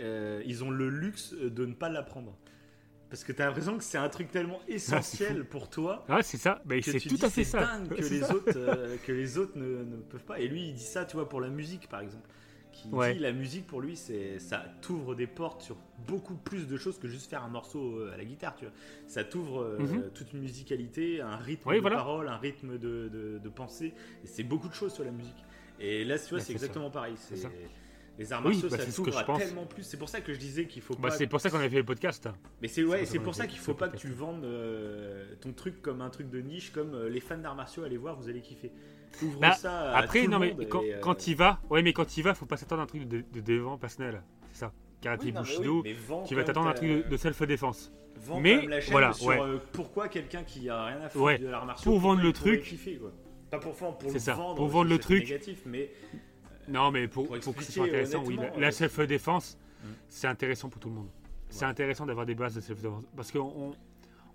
ils 0.47 0.65
ont 0.65 0.71
le 0.71 0.89
luxe 0.89 1.33
de 1.35 1.67
ne 1.67 1.75
pas 1.75 1.89
l'apprendre. 1.89 2.37
Parce 3.11 3.25
que 3.25 3.33
t'as 3.33 3.47
l'impression 3.47 3.77
que 3.77 3.83
c'est 3.85 3.99
un 3.99 4.09
truc 4.09 4.31
tellement 4.31 4.61
essentiel 4.69 5.45
pour 5.45 5.69
toi 5.69 6.05
Ah, 6.09 6.23
c'est 6.23 6.37
ça. 6.39 6.63
Mais 6.65 6.81
que 6.81 6.93
c'est 6.93 7.01
tout 7.01 7.17
dis, 7.17 7.25
à 7.25 7.29
fait 7.31 7.43
ça. 7.45 7.61
dingue 7.61 7.89
que 7.89 7.95
les, 8.03 8.21
ça. 8.21 8.35
autres, 8.35 8.53
euh, 8.57 8.97
que 9.05 9.13
les 9.13 9.37
autres 9.37 9.59
ne, 9.59 9.83
ne 9.85 9.97
peuvent 9.97 10.25
pas. 10.25 10.39
Et 10.39 10.47
lui, 10.49 10.69
il 10.69 10.75
dit 10.75 10.83
ça, 10.85 11.05
tu 11.05 11.17
vois, 11.17 11.29
pour 11.29 11.41
la 11.41 11.49
musique 11.49 11.89
par 11.89 12.01
exemple. 12.01 12.29
Qui 12.73 12.89
Ouais. 12.93 13.15
dit 13.15 13.19
la 13.19 13.33
musique 13.33 13.67
pour 13.67 13.81
lui, 13.81 13.97
c'est 13.97 14.39
ça 14.39 14.65
t'ouvre 14.81 15.17
des 15.17 15.27
portes 15.27 15.61
sur 15.63 15.77
beaucoup 16.07 16.37
plus 16.37 16.69
de 16.69 16.77
choses 16.77 17.01
que 17.01 17.09
juste 17.09 17.29
faire 17.29 17.43
un 17.43 17.49
morceau 17.49 17.97
euh, 17.99 18.13
à 18.15 18.17
la 18.17 18.25
guitare, 18.25 18.55
tu 18.55 18.65
vois. 18.65 18.75
Ça 19.09 19.25
t'ouvre 19.25 19.63
euh, 19.63 19.79
Mhm. 19.81 20.11
toute 20.15 20.33
une 20.33 20.39
musicalité, 20.41 21.21
un 21.21 21.37
rythme 21.37 21.69
Oui, 21.69 21.77
de 21.77 21.81
voilà. 21.81 21.97
parole, 21.97 22.29
un 22.29 22.37
rythme 22.39 22.79
de, 22.79 23.09
de, 23.09 23.41
de 23.43 23.49
pensée. 23.49 23.93
Et 24.23 24.29
c'est 24.29 24.45
beaucoup 24.45 24.69
de 24.69 24.75
choses 24.75 24.93
sur 24.95 25.03
la 25.05 25.11
musique. 25.11 25.45
Et 25.81 26.05
là, 26.05 26.17
tu 26.17 26.29
vois, 26.31 26.39
Bah, 26.39 26.45
c'est 26.45 26.53
ça. 26.53 26.53
exactement 26.53 26.91
pareil. 26.91 27.15
C'est. 27.17 27.35
Les 28.21 28.33
arts 28.35 28.43
Oui, 28.45 28.53
martiaux, 28.53 28.69
bah, 28.69 28.77
ça 28.79 29.21
à 29.21 29.25
pense. 29.25 29.39
tellement 29.39 29.65
plus. 29.65 29.83
C'est 29.83 29.97
pour 29.97 30.09
ça 30.11 30.21
que 30.21 30.33
je 30.35 30.39
disais 30.39 30.67
qu'il 30.67 30.83
faut 30.83 30.95
Bah, 30.95 31.09
pas 31.09 31.17
c'est 31.17 31.27
pour 31.27 31.41
ça 31.41 31.49
qu'on 31.49 31.59
a 31.59 31.69
fait 31.71 31.77
le 31.79 31.85
podcast. 31.85 32.29
mais 32.61 32.69
c'est 32.69 32.85
ouais, 32.85 33.07
C'est 33.07 33.19
pour 33.19 33.35
ça 33.35 33.47
qu'il 33.47 33.59
faut 33.59 33.73
pas 33.75 33.89
que 33.89 33.97
tu 33.97 34.09
vendes 34.11 34.45
euh, 34.45 35.35
ton 35.41 35.53
truc 35.53 35.81
comme 35.81 36.03
un 36.03 36.11
truc 36.11 36.29
de 36.29 36.41
niche, 36.41 36.71
comme 36.71 36.95
euh, 36.95 37.09
les 37.09 37.21
fans 37.21 37.39
d'arts 37.39 37.55
martiaux, 37.57 37.83
allez 37.83 37.97
voir, 37.97 38.17
vous 38.17 38.29
allez 38.29 38.43
kiffer. 38.43 38.73
Ouvre 39.23 39.41
Bah, 39.41 39.53
ça 39.53 39.91
à 39.93 39.99
Après, 39.99 40.25
tout 40.25 40.31
non, 40.31 40.39
le 40.39 40.55
mais 40.55 40.67
quand, 40.67 40.83
euh, 40.85 41.01
quand 41.01 41.27
il 41.27 41.35
va, 41.35 41.61
ouais, 41.71 41.81
mais 41.83 41.95
quand 41.95 42.17
il 42.19 42.23
va, 42.23 42.35
faut 42.35 42.45
pas 42.47 42.59
s'attendre 42.59 42.83
à 42.83 42.85
un 42.85 42.87
truc 42.87 43.09
de, 43.09 43.25
de 43.33 43.41
développement 43.41 43.79
personnel. 43.79 44.23
C'est 44.53 44.61
ça. 44.61 44.73
Karaté 45.01 45.27
oui, 45.27 45.33
Bushido, 45.33 45.77
oui, 45.77 45.81
mais 45.85 45.93
vends 45.95 46.23
qui 46.25 46.35
va 46.35 46.43
quand 46.43 46.47
t'attendre 46.49 46.67
un 46.69 46.75
même 46.75 47.01
truc 47.01 47.09
de, 47.09 47.17
self-défense. 47.17 47.91
mais, 48.39 48.69
voilà, 48.91 49.15
sur 49.15 49.29
ouais. 49.29 49.39
pourquoi 49.73 50.09
quelqu'un 50.09 50.43
qui 50.45 50.69
a 50.69 50.85
rien 50.85 51.01
à 51.01 51.17
Ouais, 51.17 51.39
de 51.39 51.47
l'art 51.49 51.65
martiaux 51.65 51.91
pour 51.91 52.01
vendre 52.01 52.23
le 52.23 52.33
truc. 52.35 52.77
Pas 53.51 53.59
pour 53.59 53.73
vendre, 53.73 53.97
pour 53.97 54.11
C'est 54.11 54.19
le 54.19 54.21
ça, 54.21 54.35
vendre, 54.35 54.85
le 54.85 54.99
truc. 54.99 55.35
mais 55.67 55.91
Non, 56.69 56.91
mais 56.91 57.09
pour, 57.09 57.27
Pour 57.27 57.39
pour 57.41 57.57
que 57.57 57.65
ce 57.65 57.73
soit 57.73 57.87
intéressant, 57.87 58.23
oui, 58.25 58.37
la, 58.37 58.57
la 58.59 58.69
euh, 58.69 58.71
self-défense, 58.71 59.59
Mm. 59.83 59.87
c'est 60.09 60.27
intéressant 60.27 60.69
pour 60.69 60.79
tout 60.81 60.89
le 60.91 60.95
monde. 60.95 61.09
C'est 61.49 61.65
intéressant 61.65 62.05
d'avoir 62.07 62.27
des 62.27 62.35
bases 62.35 62.55
de 62.55 62.61
self-défense. 62.61 63.05
Parce 63.17 63.33
qu'on 63.33 63.41
on, 63.41 63.75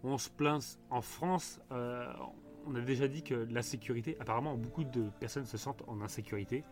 on 0.03 0.17
se 0.17 0.29
plaint 0.29 0.79
en 0.89 1.01
France, 1.01 1.59
euh, 1.71 2.11
on 2.65 2.73
a 2.75 2.81
déjà 2.81 3.07
dit 3.07 3.21
que 3.21 3.47
la 3.51 3.61
sécurité, 3.61 4.17
apparemment, 4.19 4.55
beaucoup 4.57 4.83
de 4.83 5.03
personnes 5.19 5.45
se 5.45 5.57
sentent 5.57 5.83
en 5.87 6.01
insécurité. 6.01 6.63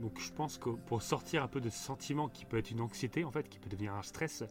Donc 0.00 0.18
je 0.18 0.32
pense 0.32 0.56
que 0.56 0.70
pour 0.70 1.02
sortir 1.02 1.42
un 1.44 1.48
peu 1.48 1.60
de 1.60 1.68
ce 1.68 1.78
sentiment 1.78 2.28
qui 2.30 2.46
peut 2.46 2.56
être 2.56 2.70
une 2.70 2.80
anxiété, 2.80 3.22
en 3.22 3.30
fait, 3.30 3.46
qui 3.50 3.58
peut 3.58 3.68
devenir 3.68 3.92
un 3.94 4.02
stress, 4.02 4.44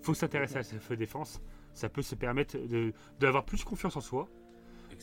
faut 0.00 0.14
s'intéresser 0.14 0.54
à 0.54 0.58
la 0.58 0.62
self-défense. 0.64 1.40
Ça 1.74 1.88
peut 1.88 2.02
se 2.02 2.14
permettre 2.14 2.56
de- 2.56 2.92
d'avoir 3.18 3.44
plus 3.44 3.64
confiance 3.64 3.96
en 3.96 4.00
soi 4.00 4.28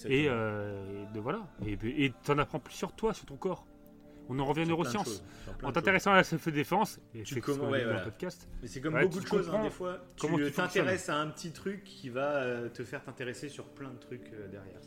euh, 0.08 1.04
et 1.04 1.14
de 1.14 1.20
voilà 1.20 1.46
et 1.66 1.78
et 2.06 2.14
t'en 2.24 2.38
apprends 2.38 2.60
plus 2.60 2.74
sur 2.74 2.94
toi 2.94 3.14
sur 3.14 3.26
ton 3.26 3.36
corps 3.36 3.66
on 4.30 4.40
en 4.40 4.46
revient 4.46 4.62
aux 4.64 4.68
neurosciences 4.68 5.24
en 5.64 5.72
t'intéressant 5.72 6.12
à 6.12 6.16
la 6.18 6.24
self-défense 6.24 7.00
et 7.14 7.24
Tu 7.24 7.36
c'est 7.36 7.50
ouais, 7.50 7.84
voilà. 7.84 8.00
le 8.00 8.04
podcast. 8.06 8.48
Mais 8.62 8.68
c'est 8.68 8.82
comme 8.82 8.94
Ouais, 8.96 9.04
beaucoup 9.06 9.20
de 9.20 9.28
choses, 9.28 9.50
hein, 9.54 9.64
des 9.64 9.70
fois, 9.70 9.98
comment 10.20 10.38
tu 10.38 10.52
t'intéresses 10.52 11.10
à 11.10 11.18
un 11.20 11.28
petit 11.28 11.52
truc 11.52 11.84
qui 11.84 12.10
va 12.10 12.36
euh, 12.38 12.70
te 12.70 12.84
faire 12.84 13.04
t'intéresser 13.04 13.50
sur 13.50 13.66
plein 13.66 13.90
de 13.92 13.98
trucs 14.00 14.32
euh, 14.34 14.48
derrière. 14.48 14.80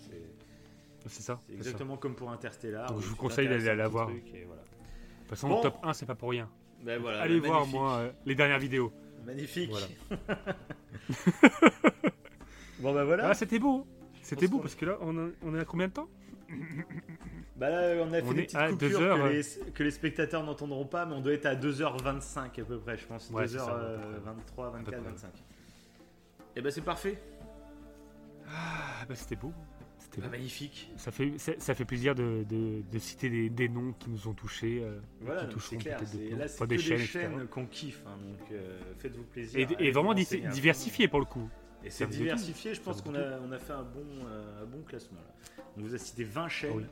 C'est 1.08 1.23
ça, 1.23 1.39
c'est 1.47 1.52
ça. 1.52 1.56
exactement 1.56 1.97
comme 1.97 2.15
pour 2.16 2.31
Interstellar. 2.31 2.90
Donc, 2.92 3.00
je 3.02 3.06
vous 3.08 3.16
conseille 3.16 3.48
d'aller 3.48 3.74
la 3.76 3.89
voir. 3.89 4.08
voilà. 4.08 4.62
de 4.62 5.18
toute 5.20 5.28
façon 5.28 5.48
Bon. 5.48 5.60
top 5.62 5.76
1 5.82 5.92
c'est 5.92 6.06
pas 6.06 6.15
pour 6.16 6.31
rien 6.31 6.48
Ben 6.82 7.00
voilà, 7.00 7.20
allez 7.23 7.39
voir 7.40 7.60
magnifique. 7.60 7.74
moi 7.81 7.97
euh, 7.98 8.10
les 8.24 8.34
dernières 8.34 8.58
vidéos 8.58 8.92
Magnifique. 9.24 9.70
Voilà. 9.70 9.86
bon 12.81 12.92
bah 12.94 13.05
voilà. 13.05 13.28
ah 13.31 13.34
c'était 13.34 13.58
beau 13.58 13.86
c'était 14.23 14.48
beau 14.48 14.58
parce 14.58 14.74
que 14.74 14.84
là 14.84 14.98
on, 15.00 15.16
a- 15.18 15.31
on 15.42 15.55
est 15.55 15.60
à 15.60 15.65
combien 15.65 15.89
de 15.89 15.92
temps? 15.92 16.08
Bah 17.57 17.70
là, 17.70 18.02
on 18.02 18.12
a 18.12 18.20
fait 18.20 18.23
On 18.28 18.33
des 18.35 18.43
petites 18.43 18.59
coupures 18.59 18.76
deux 18.76 18.97
heures, 19.01 19.18
que, 19.28 19.33
les, 19.33 19.73
que 19.73 19.83
les 19.83 19.91
spectateurs 19.91 20.44
n'entendront 20.44 20.85
pas, 20.85 21.07
mais 21.07 21.15
on 21.15 21.20
doit 21.23 21.33
être 21.33 21.47
à 21.47 21.55
2h25 21.55 22.60
à 22.60 22.65
peu 22.65 22.78
près, 22.78 22.99
je 22.99 23.07
pense. 23.07 23.31
Ouais, 23.31 23.49
c'est 23.49 23.59
ça, 23.59 23.99
2h23, 24.57 24.73
24, 24.73 24.85
près. 24.85 24.97
25. 25.10 25.31
Et 26.57 26.60
bah 26.60 26.70
c'est 26.70 26.83
parfait. 26.83 27.18
ah 28.49 29.05
bah 29.09 29.15
c'était 29.15 29.36
beau 29.36 29.52
c'était 29.99 30.20
Bah, 30.20 30.28
magnifique. 30.31 30.91
ça 30.97 31.10
fait 31.10 31.33
ça, 31.39 31.52
ça 31.59 31.75
fait 31.75 31.85
plaisir 31.85 32.15
de, 32.15 32.44
de- 32.49 32.83
de 32.91 32.99
citer 32.99 33.28
des, 33.31 33.49
des 33.51 33.68
noms 33.68 33.93
qui 33.99 34.10
nous 34.10 34.28
ont 34.28 34.35
touchés 34.35 34.83
euh, 34.83 34.99
Voilà, 35.23 35.49
c'est 35.59 35.76
clair. 35.78 35.99
noms. 36.01 36.36
Là, 36.36 36.49
c'est 36.49 36.67
des 36.67 36.76
des 36.76 36.83
chaînes, 36.83 36.99
chaînes, 36.99 37.47
qu'on 37.49 37.67
kiffe, 37.67 38.02
hein, 38.07 38.17
donc 38.23 38.51
euh, 38.52 38.78
faites-vous 38.99 39.25
plaisir. 39.25 39.59
et, 39.59 39.86
et 39.86 39.91
vraiment 39.91 40.15
fond. 40.15 40.49
diversifié 40.52 41.09
pour 41.09 41.18
le 41.20 41.25
coup 41.26 41.49
Et 41.85 41.91
c'est 41.91 42.07
diversifié, 42.07 42.75
je 42.75 42.81
pense 42.83 43.01
qu'on 43.02 43.15
a, 43.15 43.39
on 43.41 43.51
a 43.52 43.59
fait 43.59 43.73
un 43.73 43.83
bon, 43.83 44.05
euh, 44.28 44.62
un 44.62 44.67
bon 44.67 44.83
classement. 44.83 45.18
Là. 45.20 45.65
On 45.78 45.81
vous 45.83 45.94
a 45.94 45.99
cité 45.99 46.25
20 46.25 46.49
chaînes, 46.49 46.70
Ah 46.75 46.76
oui. 46.78 46.85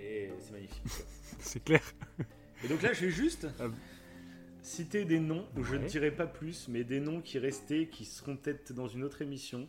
Et 0.00 0.30
c'est 0.40 0.52
magnifique. 0.52 0.82
c'est 1.40 1.64
clair 1.64 1.82
Et 2.64 2.68
donc 2.68 2.82
là, 2.82 2.92
je 2.92 3.06
vais 3.06 3.10
juste 3.10 3.46
Euh, 3.60 3.68
citer 4.62 5.04
des 5.04 5.20
noms, 5.20 5.46
où 5.56 5.64
je 5.64 5.76
ne 5.76 5.82
ouais. 5.82 5.86
dirai 5.86 6.10
pas 6.10 6.26
plus, 6.26 6.68
mais 6.68 6.84
des 6.84 7.00
noms 7.00 7.20
qui 7.20 7.38
restaient, 7.38 7.86
qui 7.86 8.04
seront 8.04 8.36
peut-être 8.36 8.72
dans 8.72 8.88
une 8.88 9.02
autre 9.04 9.22
émission. 9.22 9.68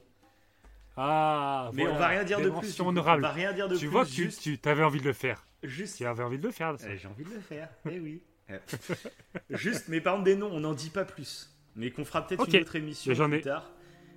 ah 0.98 1.70
Mais 1.74 1.84
voilà, 1.84 1.96
on 1.96 2.00
va 2.00 2.08
rien 2.08 2.24
dire 2.24 2.40
de 2.40 2.50
des 2.50 2.58
plus. 2.60 2.76
du 2.76 2.82
coup. 2.82 2.90
honorables. 2.90 3.24
On 3.24 3.28
va 3.28 3.34
rien 3.34 3.54
dire 3.54 3.68
de 3.68 3.76
tu 3.76 3.82
plus. 3.82 3.88
vois 3.88 4.06
que 4.06 4.10
tu, 4.10 4.24
juste, 4.26 4.42
tu 4.42 4.60
avais 4.70 4.84
envie 4.84 5.00
de 5.00 5.06
le 5.06 5.14
faire. 5.14 5.46
juste- 5.64 5.98
Tu 5.98 6.06
avais 6.06 6.24
envie 6.24 6.38
de 6.40 6.44
le 6.48 6.52
faire. 6.52 6.76
Eh, 6.88 6.98
J'ai 6.98 7.08
envie 7.08 7.24
de 7.24 7.34
le 7.34 7.40
faire. 7.42 7.70
Eh 7.90 8.00
oui. 8.00 8.22
juste, 9.52 9.86
mais 9.90 10.02
par 10.02 10.14
contre 10.14 10.26
des 10.26 10.36
noms, 10.36 10.50
on 10.52 10.60
n'en 10.60 10.74
dit 10.74 10.90
pas 10.90 11.06
plus. 11.06 11.56
Mais 11.76 11.92
qu'on 11.92 12.04
fera 12.04 12.26
peut-être 12.26 12.50
une 12.54 12.62
autre 12.62 12.76
émission 12.76 13.14
plus 13.30 13.42
tard. 13.42 13.72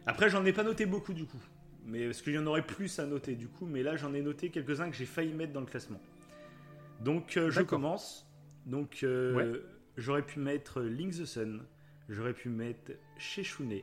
Après, 0.06 0.28
j'en 0.30 0.44
ai 0.44 0.52
pas 0.52 0.64
noté 0.64 0.86
beaucoup 0.86 1.12
du 1.12 1.26
coup. 1.26 1.38
Mais 1.84 2.06
parce 2.06 2.22
qu'il 2.22 2.34
y 2.34 2.38
en 2.38 2.46
aurait 2.46 2.64
plus 2.66 2.98
à 2.98 3.06
noter 3.06 3.34
du 3.34 3.48
coup. 3.48 3.66
Mais 3.66 3.82
là, 3.82 3.96
j'en 3.96 4.14
ai 4.14 4.22
noté 4.22 4.50
quelques-uns 4.50 4.90
que 4.90 4.96
j'ai 4.96 5.06
failli 5.06 5.32
mettre 5.32 5.52
dans 5.52 5.60
le 5.60 5.66
classement. 5.66 6.00
Donc, 7.00 7.36
euh, 7.36 7.50
je 7.50 7.62
commence. 7.62 8.26
Donc, 8.66 9.00
euh, 9.02 9.60
j'aurais 9.96 10.22
pu 10.22 10.38
mettre 10.38 10.80
Link 10.82 11.12
the 11.12 11.24
Sun. 11.24 11.62
J'aurais 12.08 12.34
pu 12.34 12.48
mettre 12.48 12.92
Sheshune. 13.18 13.80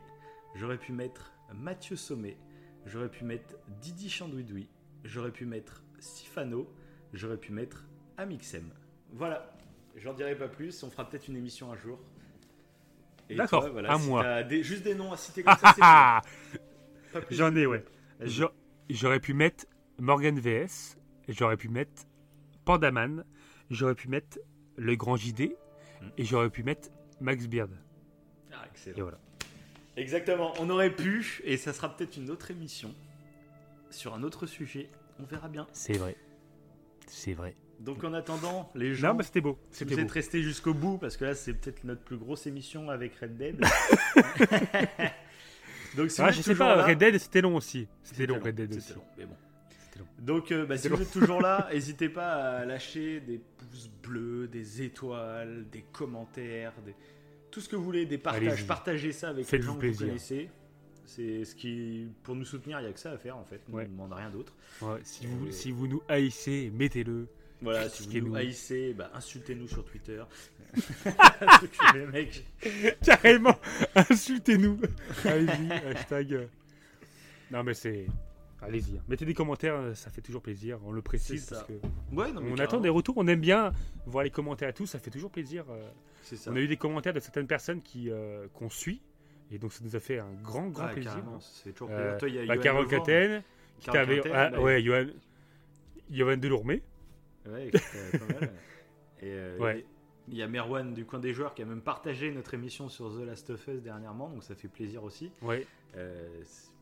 J'aurais 0.55 0.77
pu 0.77 0.91
mettre 0.93 1.31
Mathieu 1.53 1.95
Sommet. 1.95 2.37
J'aurais 2.85 3.09
pu 3.09 3.25
mettre 3.25 3.55
Didi 3.81 4.09
Chandouidoui. 4.09 4.69
J'aurais 5.03 5.31
pu 5.31 5.45
mettre 5.45 5.83
Sifano. 5.99 6.71
J'aurais 7.13 7.37
pu 7.37 7.51
mettre 7.51 7.83
Amixem. 8.17 8.69
Voilà. 9.11 9.51
J'en 9.97 10.13
dirai 10.13 10.35
pas 10.37 10.47
plus. 10.47 10.81
On 10.83 10.89
fera 10.89 11.07
peut-être 11.09 11.27
une 11.27 11.35
émission 11.35 11.71
un 11.71 11.75
jour. 11.75 11.99
D'accord, 13.29 13.69
voilà, 13.69 13.93
à 13.93 13.99
si 13.99 14.07
moi. 14.07 14.23
t'as 14.23 14.43
des- 14.43 14.63
juste 14.63 14.83
des 14.83 14.95
noms 14.95 15.11
à 15.13 15.17
citer 15.17 15.43
comme 15.43 15.55
ça, 15.57 16.21
J'en 17.31 17.55
ai, 17.55 17.65
ouais. 17.65 17.83
J'aurais 18.89 19.19
pu 19.19 19.33
mettre 19.33 19.65
Morgan 19.99 20.39
VS, 20.39 20.97
j'aurais 21.27 21.57
pu 21.57 21.69
mettre 21.69 22.03
Pandaman, 22.65 23.23
j'aurais 23.69 23.95
pu 23.95 24.07
mettre 24.07 24.39
Le 24.77 24.95
Grand 24.95 25.15
JD, 25.17 25.51
Hmm. 26.01 26.07
et 26.17 26.23
j'aurais 26.23 26.49
pu 26.49 26.63
mettre 26.63 26.87
Max 27.19 27.45
Beard. 27.47 27.71
Ah, 28.53 28.63
Et 28.65 28.69
excellent. 28.71 29.01
voilà. 29.01 29.19
Exactement. 29.97 30.53
On 30.59 30.69
aurait 30.69 30.95
pu, 30.95 31.41
et 31.43 31.57
ça 31.57 31.73
sera 31.73 31.93
peut-être 31.93 32.15
une 32.15 32.29
autre 32.29 32.51
émission 32.51 32.95
sur 33.89 34.13
un 34.13 34.23
autre 34.23 34.45
sujet. 34.45 34.87
On 35.19 35.23
verra 35.25 35.49
bien. 35.49 35.67
C'est 35.73 35.97
vrai. 35.97 36.15
C'est 37.07 37.33
vrai. 37.33 37.53
Donc 37.81 38.05
en 38.05 38.13
attendant, 38.13 38.71
les 38.75 38.93
gens, 38.95 39.09
Non, 39.09 39.15
mais 39.15 39.23
c'était 39.23 39.41
beau. 39.41 39.59
si 39.71 39.83
vous 39.83 39.89
beau. 39.95 39.99
êtes 39.99 40.11
restés 40.11 40.41
jusqu'au 40.41 40.73
bout, 40.73 40.97
parce 40.97 41.17
que 41.17 41.25
là 41.25 41.35
c'est 41.35 41.53
peut-être 41.53 41.83
notre 41.83 42.01
plus 42.03 42.17
grosse 42.17 42.47
émission 42.47 42.89
avec 42.89 43.15
Red 43.15 43.35
Dead. 43.37 43.61
Donc 45.97 46.11
si 46.11 46.21
Ah, 46.21 46.31
je 46.31 46.41
sais 46.41 46.55
pas, 46.55 46.75
là- 46.75 46.85
Red 46.85 46.97
Dead 46.97 47.17
c'était 47.17 47.41
long 47.41 47.55
aussi. 47.55 47.87
C'était 48.03 48.25
long, 48.25 48.39
Red 48.39 48.55
Dead 48.55 48.75
aussi. 48.75 48.93
long, 48.93 49.03
mais 49.17 49.25
bon. 49.25 49.35
long. 49.97 50.05
Donc, 50.19 50.51
euh, 50.51 50.65
bah, 50.65 50.77
si 50.77 50.87
vous 50.87 51.01
êtes 51.01 51.11
toujours 51.11 51.41
là, 51.41 51.67
n'hésitez 51.73 52.09
pas 52.09 52.33
à 52.59 52.65
lâcher 52.65 53.19
des 53.21 53.39
pouces 53.57 53.89
bleus, 54.03 54.47
des 54.47 54.81
étoiles, 54.81 55.65
des 55.71 55.83
commentaires, 55.91 56.73
des... 56.85 56.93
tout 57.51 57.61
ce 57.61 57.69
que 57.69 57.75
vous 57.75 57.83
voulez, 57.83 58.05
des 58.05 58.17
partages. 58.17 58.65
Partagez 58.67 59.11
ça 59.11 59.29
avec 59.29 59.49
les 59.51 59.61
gens 59.61 59.73
que 59.75 59.79
plaisir. 59.79 59.99
vous 60.01 60.05
connaissez. 60.07 60.49
C'est 61.05 61.43
ce 61.43 61.55
qui, 61.55 62.07
pour 62.21 62.35
nous 62.35 62.45
soutenir, 62.45 62.79
il 62.79 62.83
n'y 62.83 62.89
a 62.89 62.93
que 62.93 62.99
ça 62.99 63.11
à 63.11 63.17
faire 63.17 63.35
en 63.35 63.43
fait. 63.43 63.61
On 63.73 63.77
ne 63.77 63.83
demande 63.85 64.13
rien 64.13 64.29
d'autre. 64.29 64.53
Ouais, 64.81 64.99
si, 65.03 65.25
vous, 65.25 65.51
si 65.51 65.71
vous 65.71 65.87
nous 65.87 66.03
haïssez, 66.07 66.71
mettez-le. 66.75 67.27
Voilà, 67.61 67.89
si 67.89 68.07
vous 68.19 68.27
nous 68.27 68.35
haïssez, 68.35 68.93
bah, 68.93 69.11
insultez-nous 69.13 69.67
sur 69.67 69.85
Twitter. 69.85 70.21
Carrément, 73.03 73.55
insultez-nous. 73.95 74.79
Allez-y, 75.25 75.71
hashtag. 75.71 76.33
euh. 76.33 76.45
Non, 77.51 77.63
mais 77.63 77.73
c'est. 77.73 78.05
Allez-y, 78.61 78.97
hein. 78.97 79.01
mettez 79.07 79.25
des 79.25 79.33
commentaires, 79.33 79.75
euh, 79.75 79.93
ça 79.93 80.09
fait 80.09 80.21
toujours 80.21 80.41
plaisir. 80.41 80.79
On 80.85 80.91
le 80.91 81.01
précise 81.01 81.45
C'est 81.45 81.55
parce 81.55 81.67
que 81.67 81.73
Ouais, 82.13 82.31
non, 82.31 82.41
mais 82.41 82.51
on 82.51 82.55
carrément. 82.55 82.63
attend 82.63 82.79
des 82.81 82.89
retours. 82.89 83.15
On 83.17 83.27
aime 83.27 83.39
bien 83.39 83.71
voir 84.05 84.23
les 84.25 84.29
commentaires 84.29 84.69
et 84.69 84.73
tout. 84.73 84.85
Ça 84.85 84.99
fait 84.99 85.11
toujours 85.11 85.31
plaisir. 85.31 85.63
euh. 85.69 85.89
C'est 86.23 86.35
ça. 86.35 86.51
On 86.51 86.55
a 86.55 86.59
eu 86.59 86.67
des 86.67 86.75
commentaires 86.77 87.13
de 87.13 87.19
certaines 87.21 87.47
personnes 87.47 87.81
qui 87.81 88.09
euh, 88.11 88.47
qu'on 88.53 88.69
suit 88.69 89.01
et 89.51 89.57
donc 89.57 89.71
ça 89.71 89.79
nous 89.83 89.95
a 89.95 89.99
fait 90.01 90.19
un 90.19 90.33
grand 90.43 90.67
grand 90.67 90.87
Ouais, 90.87 90.93
plaisir. 90.93 91.23
fait 91.63 91.71
toujours 91.71 91.89
Euh, 91.91 92.17
plaisir. 92.17 92.19
Toi, 92.19 92.29
il 92.29 92.35
y 92.35 92.39
a 92.39 92.45
bah, 92.55 92.61
Carole. 92.61 92.87
Caten, 92.87 93.43
qui 93.79 93.89
t'avait- 93.89 94.21
ah, 94.33 94.59
ouais, 94.61 94.83
Johan, 94.83 95.05
Johan 96.11 96.37
Delourmé. 96.37 96.83
Ouais, 97.51 97.71
c'était 97.73 98.17
pas 98.17 98.39
mal. 98.39 98.53
Et 99.21 99.31
euh, 99.31 99.57
Ouais. 99.59 99.85
il 100.27 100.35
y 100.37 100.43
a 100.43 100.47
Merwan 100.47 100.93
du 100.93 101.05
coin 101.05 101.19
des 101.19 101.33
joueurs 101.33 101.53
qui 101.55 101.61
a 101.61 101.65
même 101.65 101.81
partagé 101.81 102.31
notre 102.31 102.53
émission 102.53 102.87
sur 102.89 103.09
The 103.17 103.21
Last 103.25 103.49
of 103.49 103.67
Us 103.67 103.81
dernièrement, 103.81 104.29
donc 104.29 104.43
ça 104.43 104.55
fait 104.55 104.67
plaisir 104.67 105.03
aussi. 105.03 105.31
Ouais. 105.41 105.65
Euh, 105.97 106.27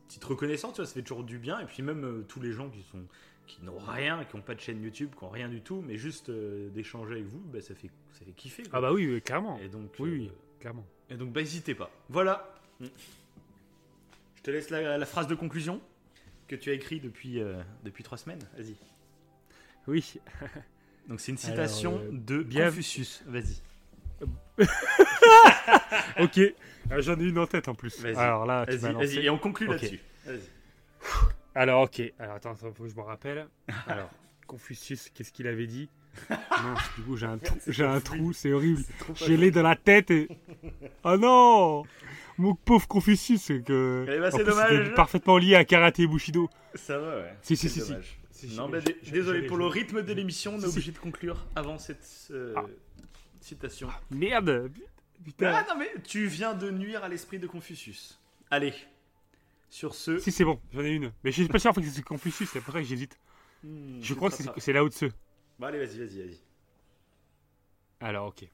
petite 0.06 0.24
reconnaissance, 0.24 0.74
tu 0.74 0.76
vois, 0.80 0.86
ça 0.86 0.94
fait 0.94 1.02
toujours 1.02 1.24
du 1.24 1.38
bien. 1.38 1.58
Et 1.60 1.64
puis 1.66 1.82
même 1.82 2.04
euh, 2.04 2.24
tous 2.28 2.40
les 2.40 2.52
gens 2.52 2.68
qui 2.70 2.82
sont 2.82 3.02
qui 3.46 3.62
n'ont 3.62 3.78
rien, 3.78 4.24
qui 4.26 4.36
n'ont 4.36 4.42
pas 4.42 4.54
de 4.54 4.60
chaîne 4.60 4.82
YouTube, 4.82 5.10
qui 5.18 5.24
n'ont 5.24 5.30
rien 5.30 5.48
du 5.48 5.62
tout, 5.62 5.82
mais 5.86 5.96
juste 5.96 6.28
euh, 6.28 6.68
d'échanger 6.68 7.14
avec 7.14 7.24
vous, 7.24 7.40
bah, 7.46 7.62
ça 7.62 7.74
fait 7.74 7.90
ça 8.12 8.24
fait 8.26 8.32
kiffer. 8.32 8.62
quoi. 8.64 8.72
Ah 8.74 8.80
bah 8.82 8.92
oui, 8.92 9.22
clairement. 9.22 9.58
Et 9.60 9.68
donc, 9.70 9.90
Oui, 9.98 10.08
euh, 10.10 10.12
oui, 10.12 10.30
clairement. 10.60 10.84
et 11.08 11.16
donc, 11.16 11.32
bah, 11.32 11.40
n'hésitez 11.40 11.74
pas. 11.74 11.90
Voilà. 12.10 12.54
Je 12.80 14.42
te 14.42 14.50
laisse 14.50 14.68
la, 14.70 14.98
la 14.98 15.06
phrase 15.06 15.26
de 15.28 15.34
conclusion 15.34 15.80
que 16.46 16.56
tu 16.56 16.70
as 16.70 16.74
écrit 16.74 17.00
depuis 17.00 17.40
euh, 17.40 17.60
depuis 17.84 18.04
trois 18.04 18.18
semaines. 18.18 18.40
Vas-y. 18.56 18.74
Oui. 19.88 20.20
Donc 21.08 21.20
c'est 21.20 21.32
une 21.32 21.38
citation 21.38 21.92
Alors, 21.96 22.02
euh, 22.04 22.10
de 22.12 22.42
bien- 22.42 22.66
Confucius. 22.66 23.22
Vas-y. 23.26 23.60
Ok. 26.20 26.40
Ah, 26.90 27.00
J'en 27.00 27.18
ai 27.18 27.24
une 27.24 27.38
en 27.38 27.46
tête 27.46 27.68
en 27.68 27.74
plus. 27.74 28.04
Alors 28.16 28.46
là, 28.46 28.66
tu 28.66 28.78
m'as 28.78 28.92
Vas-y, 28.92 29.18
et 29.18 29.30
on 29.30 29.38
conclut 29.38 29.68
Ok. 29.68 29.74
là-dessus. 29.82 30.00
Alors 31.54 31.82
ok. 31.82 32.02
Alors 32.18 32.36
attends, 32.36 32.52
attends, 32.52 32.72
faut 32.72 32.84
que 32.84 32.88
je 32.90 32.94
me 32.96 33.02
rappelle. 33.02 33.46
Alors 33.86 34.10
Confucius, 34.46 35.10
qu'est-ce 35.14 35.32
qu'il 35.32 35.46
avait 35.46 35.66
dit? 35.66 35.88
Non, 36.30 36.74
du 36.96 37.02
coup 37.04 37.16
j'ai 37.16 37.26
un 37.26 37.38
trou, 37.38 37.56
c'est 37.60 37.72
j'ai 37.72 37.84
un 37.84 38.00
trou, 38.00 38.32
c'est 38.32 38.52
horrible. 38.52 38.82
J'ai 39.14 39.36
l'ai 39.36 39.50
dans 39.50 39.62
la 39.62 39.76
tête 39.76 40.10
et. 40.10 40.28
Oh 41.04 41.16
non 41.16 41.84
Mon 42.36 42.54
pauvre 42.54 42.86
Confucius, 42.88 43.42
c'est 43.42 43.60
que. 43.62 44.04
Eh 44.08 44.18
ben, 44.18 44.30
c'est 44.30 44.44
dommage. 44.44 44.94
parfaitement 44.94 45.38
lié 45.38 45.54
à 45.54 45.64
karaté 45.64 46.02
et 46.02 46.06
bushido. 46.06 46.48
Ça 46.74 46.98
va, 46.98 47.16
ouais. 47.18 47.34
Si, 47.42 47.56
si, 47.56 47.68
si. 47.68 47.80
Non, 48.56 48.68
mais 48.68 48.80
bah, 48.80 48.92
désolé, 49.10 49.46
pour 49.46 49.56
le 49.56 49.66
rythme 49.66 50.02
de 50.02 50.12
l'émission, 50.12 50.54
on 50.56 50.60
est 50.60 50.66
obligé 50.66 50.92
de 50.92 50.98
conclure 50.98 51.46
avant 51.56 51.78
cette 51.78 52.28
euh, 52.30 52.54
Ah. 52.56 52.64
citation. 53.40 53.88
Merde 54.10 54.70
Putain. 55.24 55.52
Ah 55.52 55.66
non, 55.68 55.76
mais 55.78 55.90
tu 56.04 56.26
viens 56.26 56.54
de 56.54 56.70
nuire 56.70 57.02
à 57.02 57.08
l'esprit 57.08 57.38
de 57.40 57.46
Confucius. 57.48 58.20
Allez. 58.50 58.72
Sur 59.68 59.94
ce. 59.94 60.18
Si 60.18 60.30
c'est 60.30 60.44
bon, 60.44 60.60
j'en 60.72 60.80
ai 60.82 60.90
une. 60.92 61.12
Mais 61.24 61.32
je 61.32 61.42
suis 61.42 61.48
pas 61.48 61.58
sûr 61.58 61.72
que 61.74 61.82
c'est 61.82 62.02
Confucius, 62.02 62.48
c'est 62.50 62.60
pour 62.60 62.72
ça 62.72 62.80
que 62.80 62.86
j'hésite. 62.86 63.18
Hmm, 63.64 64.00
Je 64.00 64.14
crois 64.14 64.30
que 64.30 64.36
c'est 64.60 64.72
là 64.72 64.84
haut 64.84 64.88
dessus 64.88 65.10
Bon, 65.58 65.66
allez, 65.66 65.78
vas-y, 65.84 65.98
vas-y, 65.98 66.22
vas-y. 66.22 66.38
Alors 68.00 68.28
ok. 68.28 68.48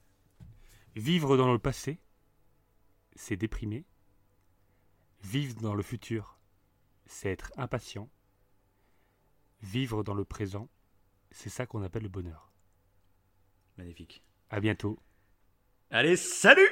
Vivre 0.95 1.37
dans 1.37 1.53
le 1.53 1.59
passé, 1.59 1.99
c'est 3.15 3.35
déprimer. 3.35 3.85
Vivre 5.23 5.61
dans 5.61 5.75
le 5.75 5.83
futur, 5.83 6.37
c'est 7.05 7.29
être 7.29 7.51
impatient. 7.57 8.09
Vivre 9.61 10.03
dans 10.03 10.13
le 10.13 10.25
présent, 10.25 10.69
c'est 11.31 11.49
ça 11.49 11.65
qu'on 11.65 11.81
appelle 11.81 12.03
le 12.03 12.09
bonheur. 12.09 12.51
Magnifique. 13.77 14.23
À 14.49 14.59
bientôt. 14.59 14.99
Allez, 15.89 16.15
salut 16.15 16.69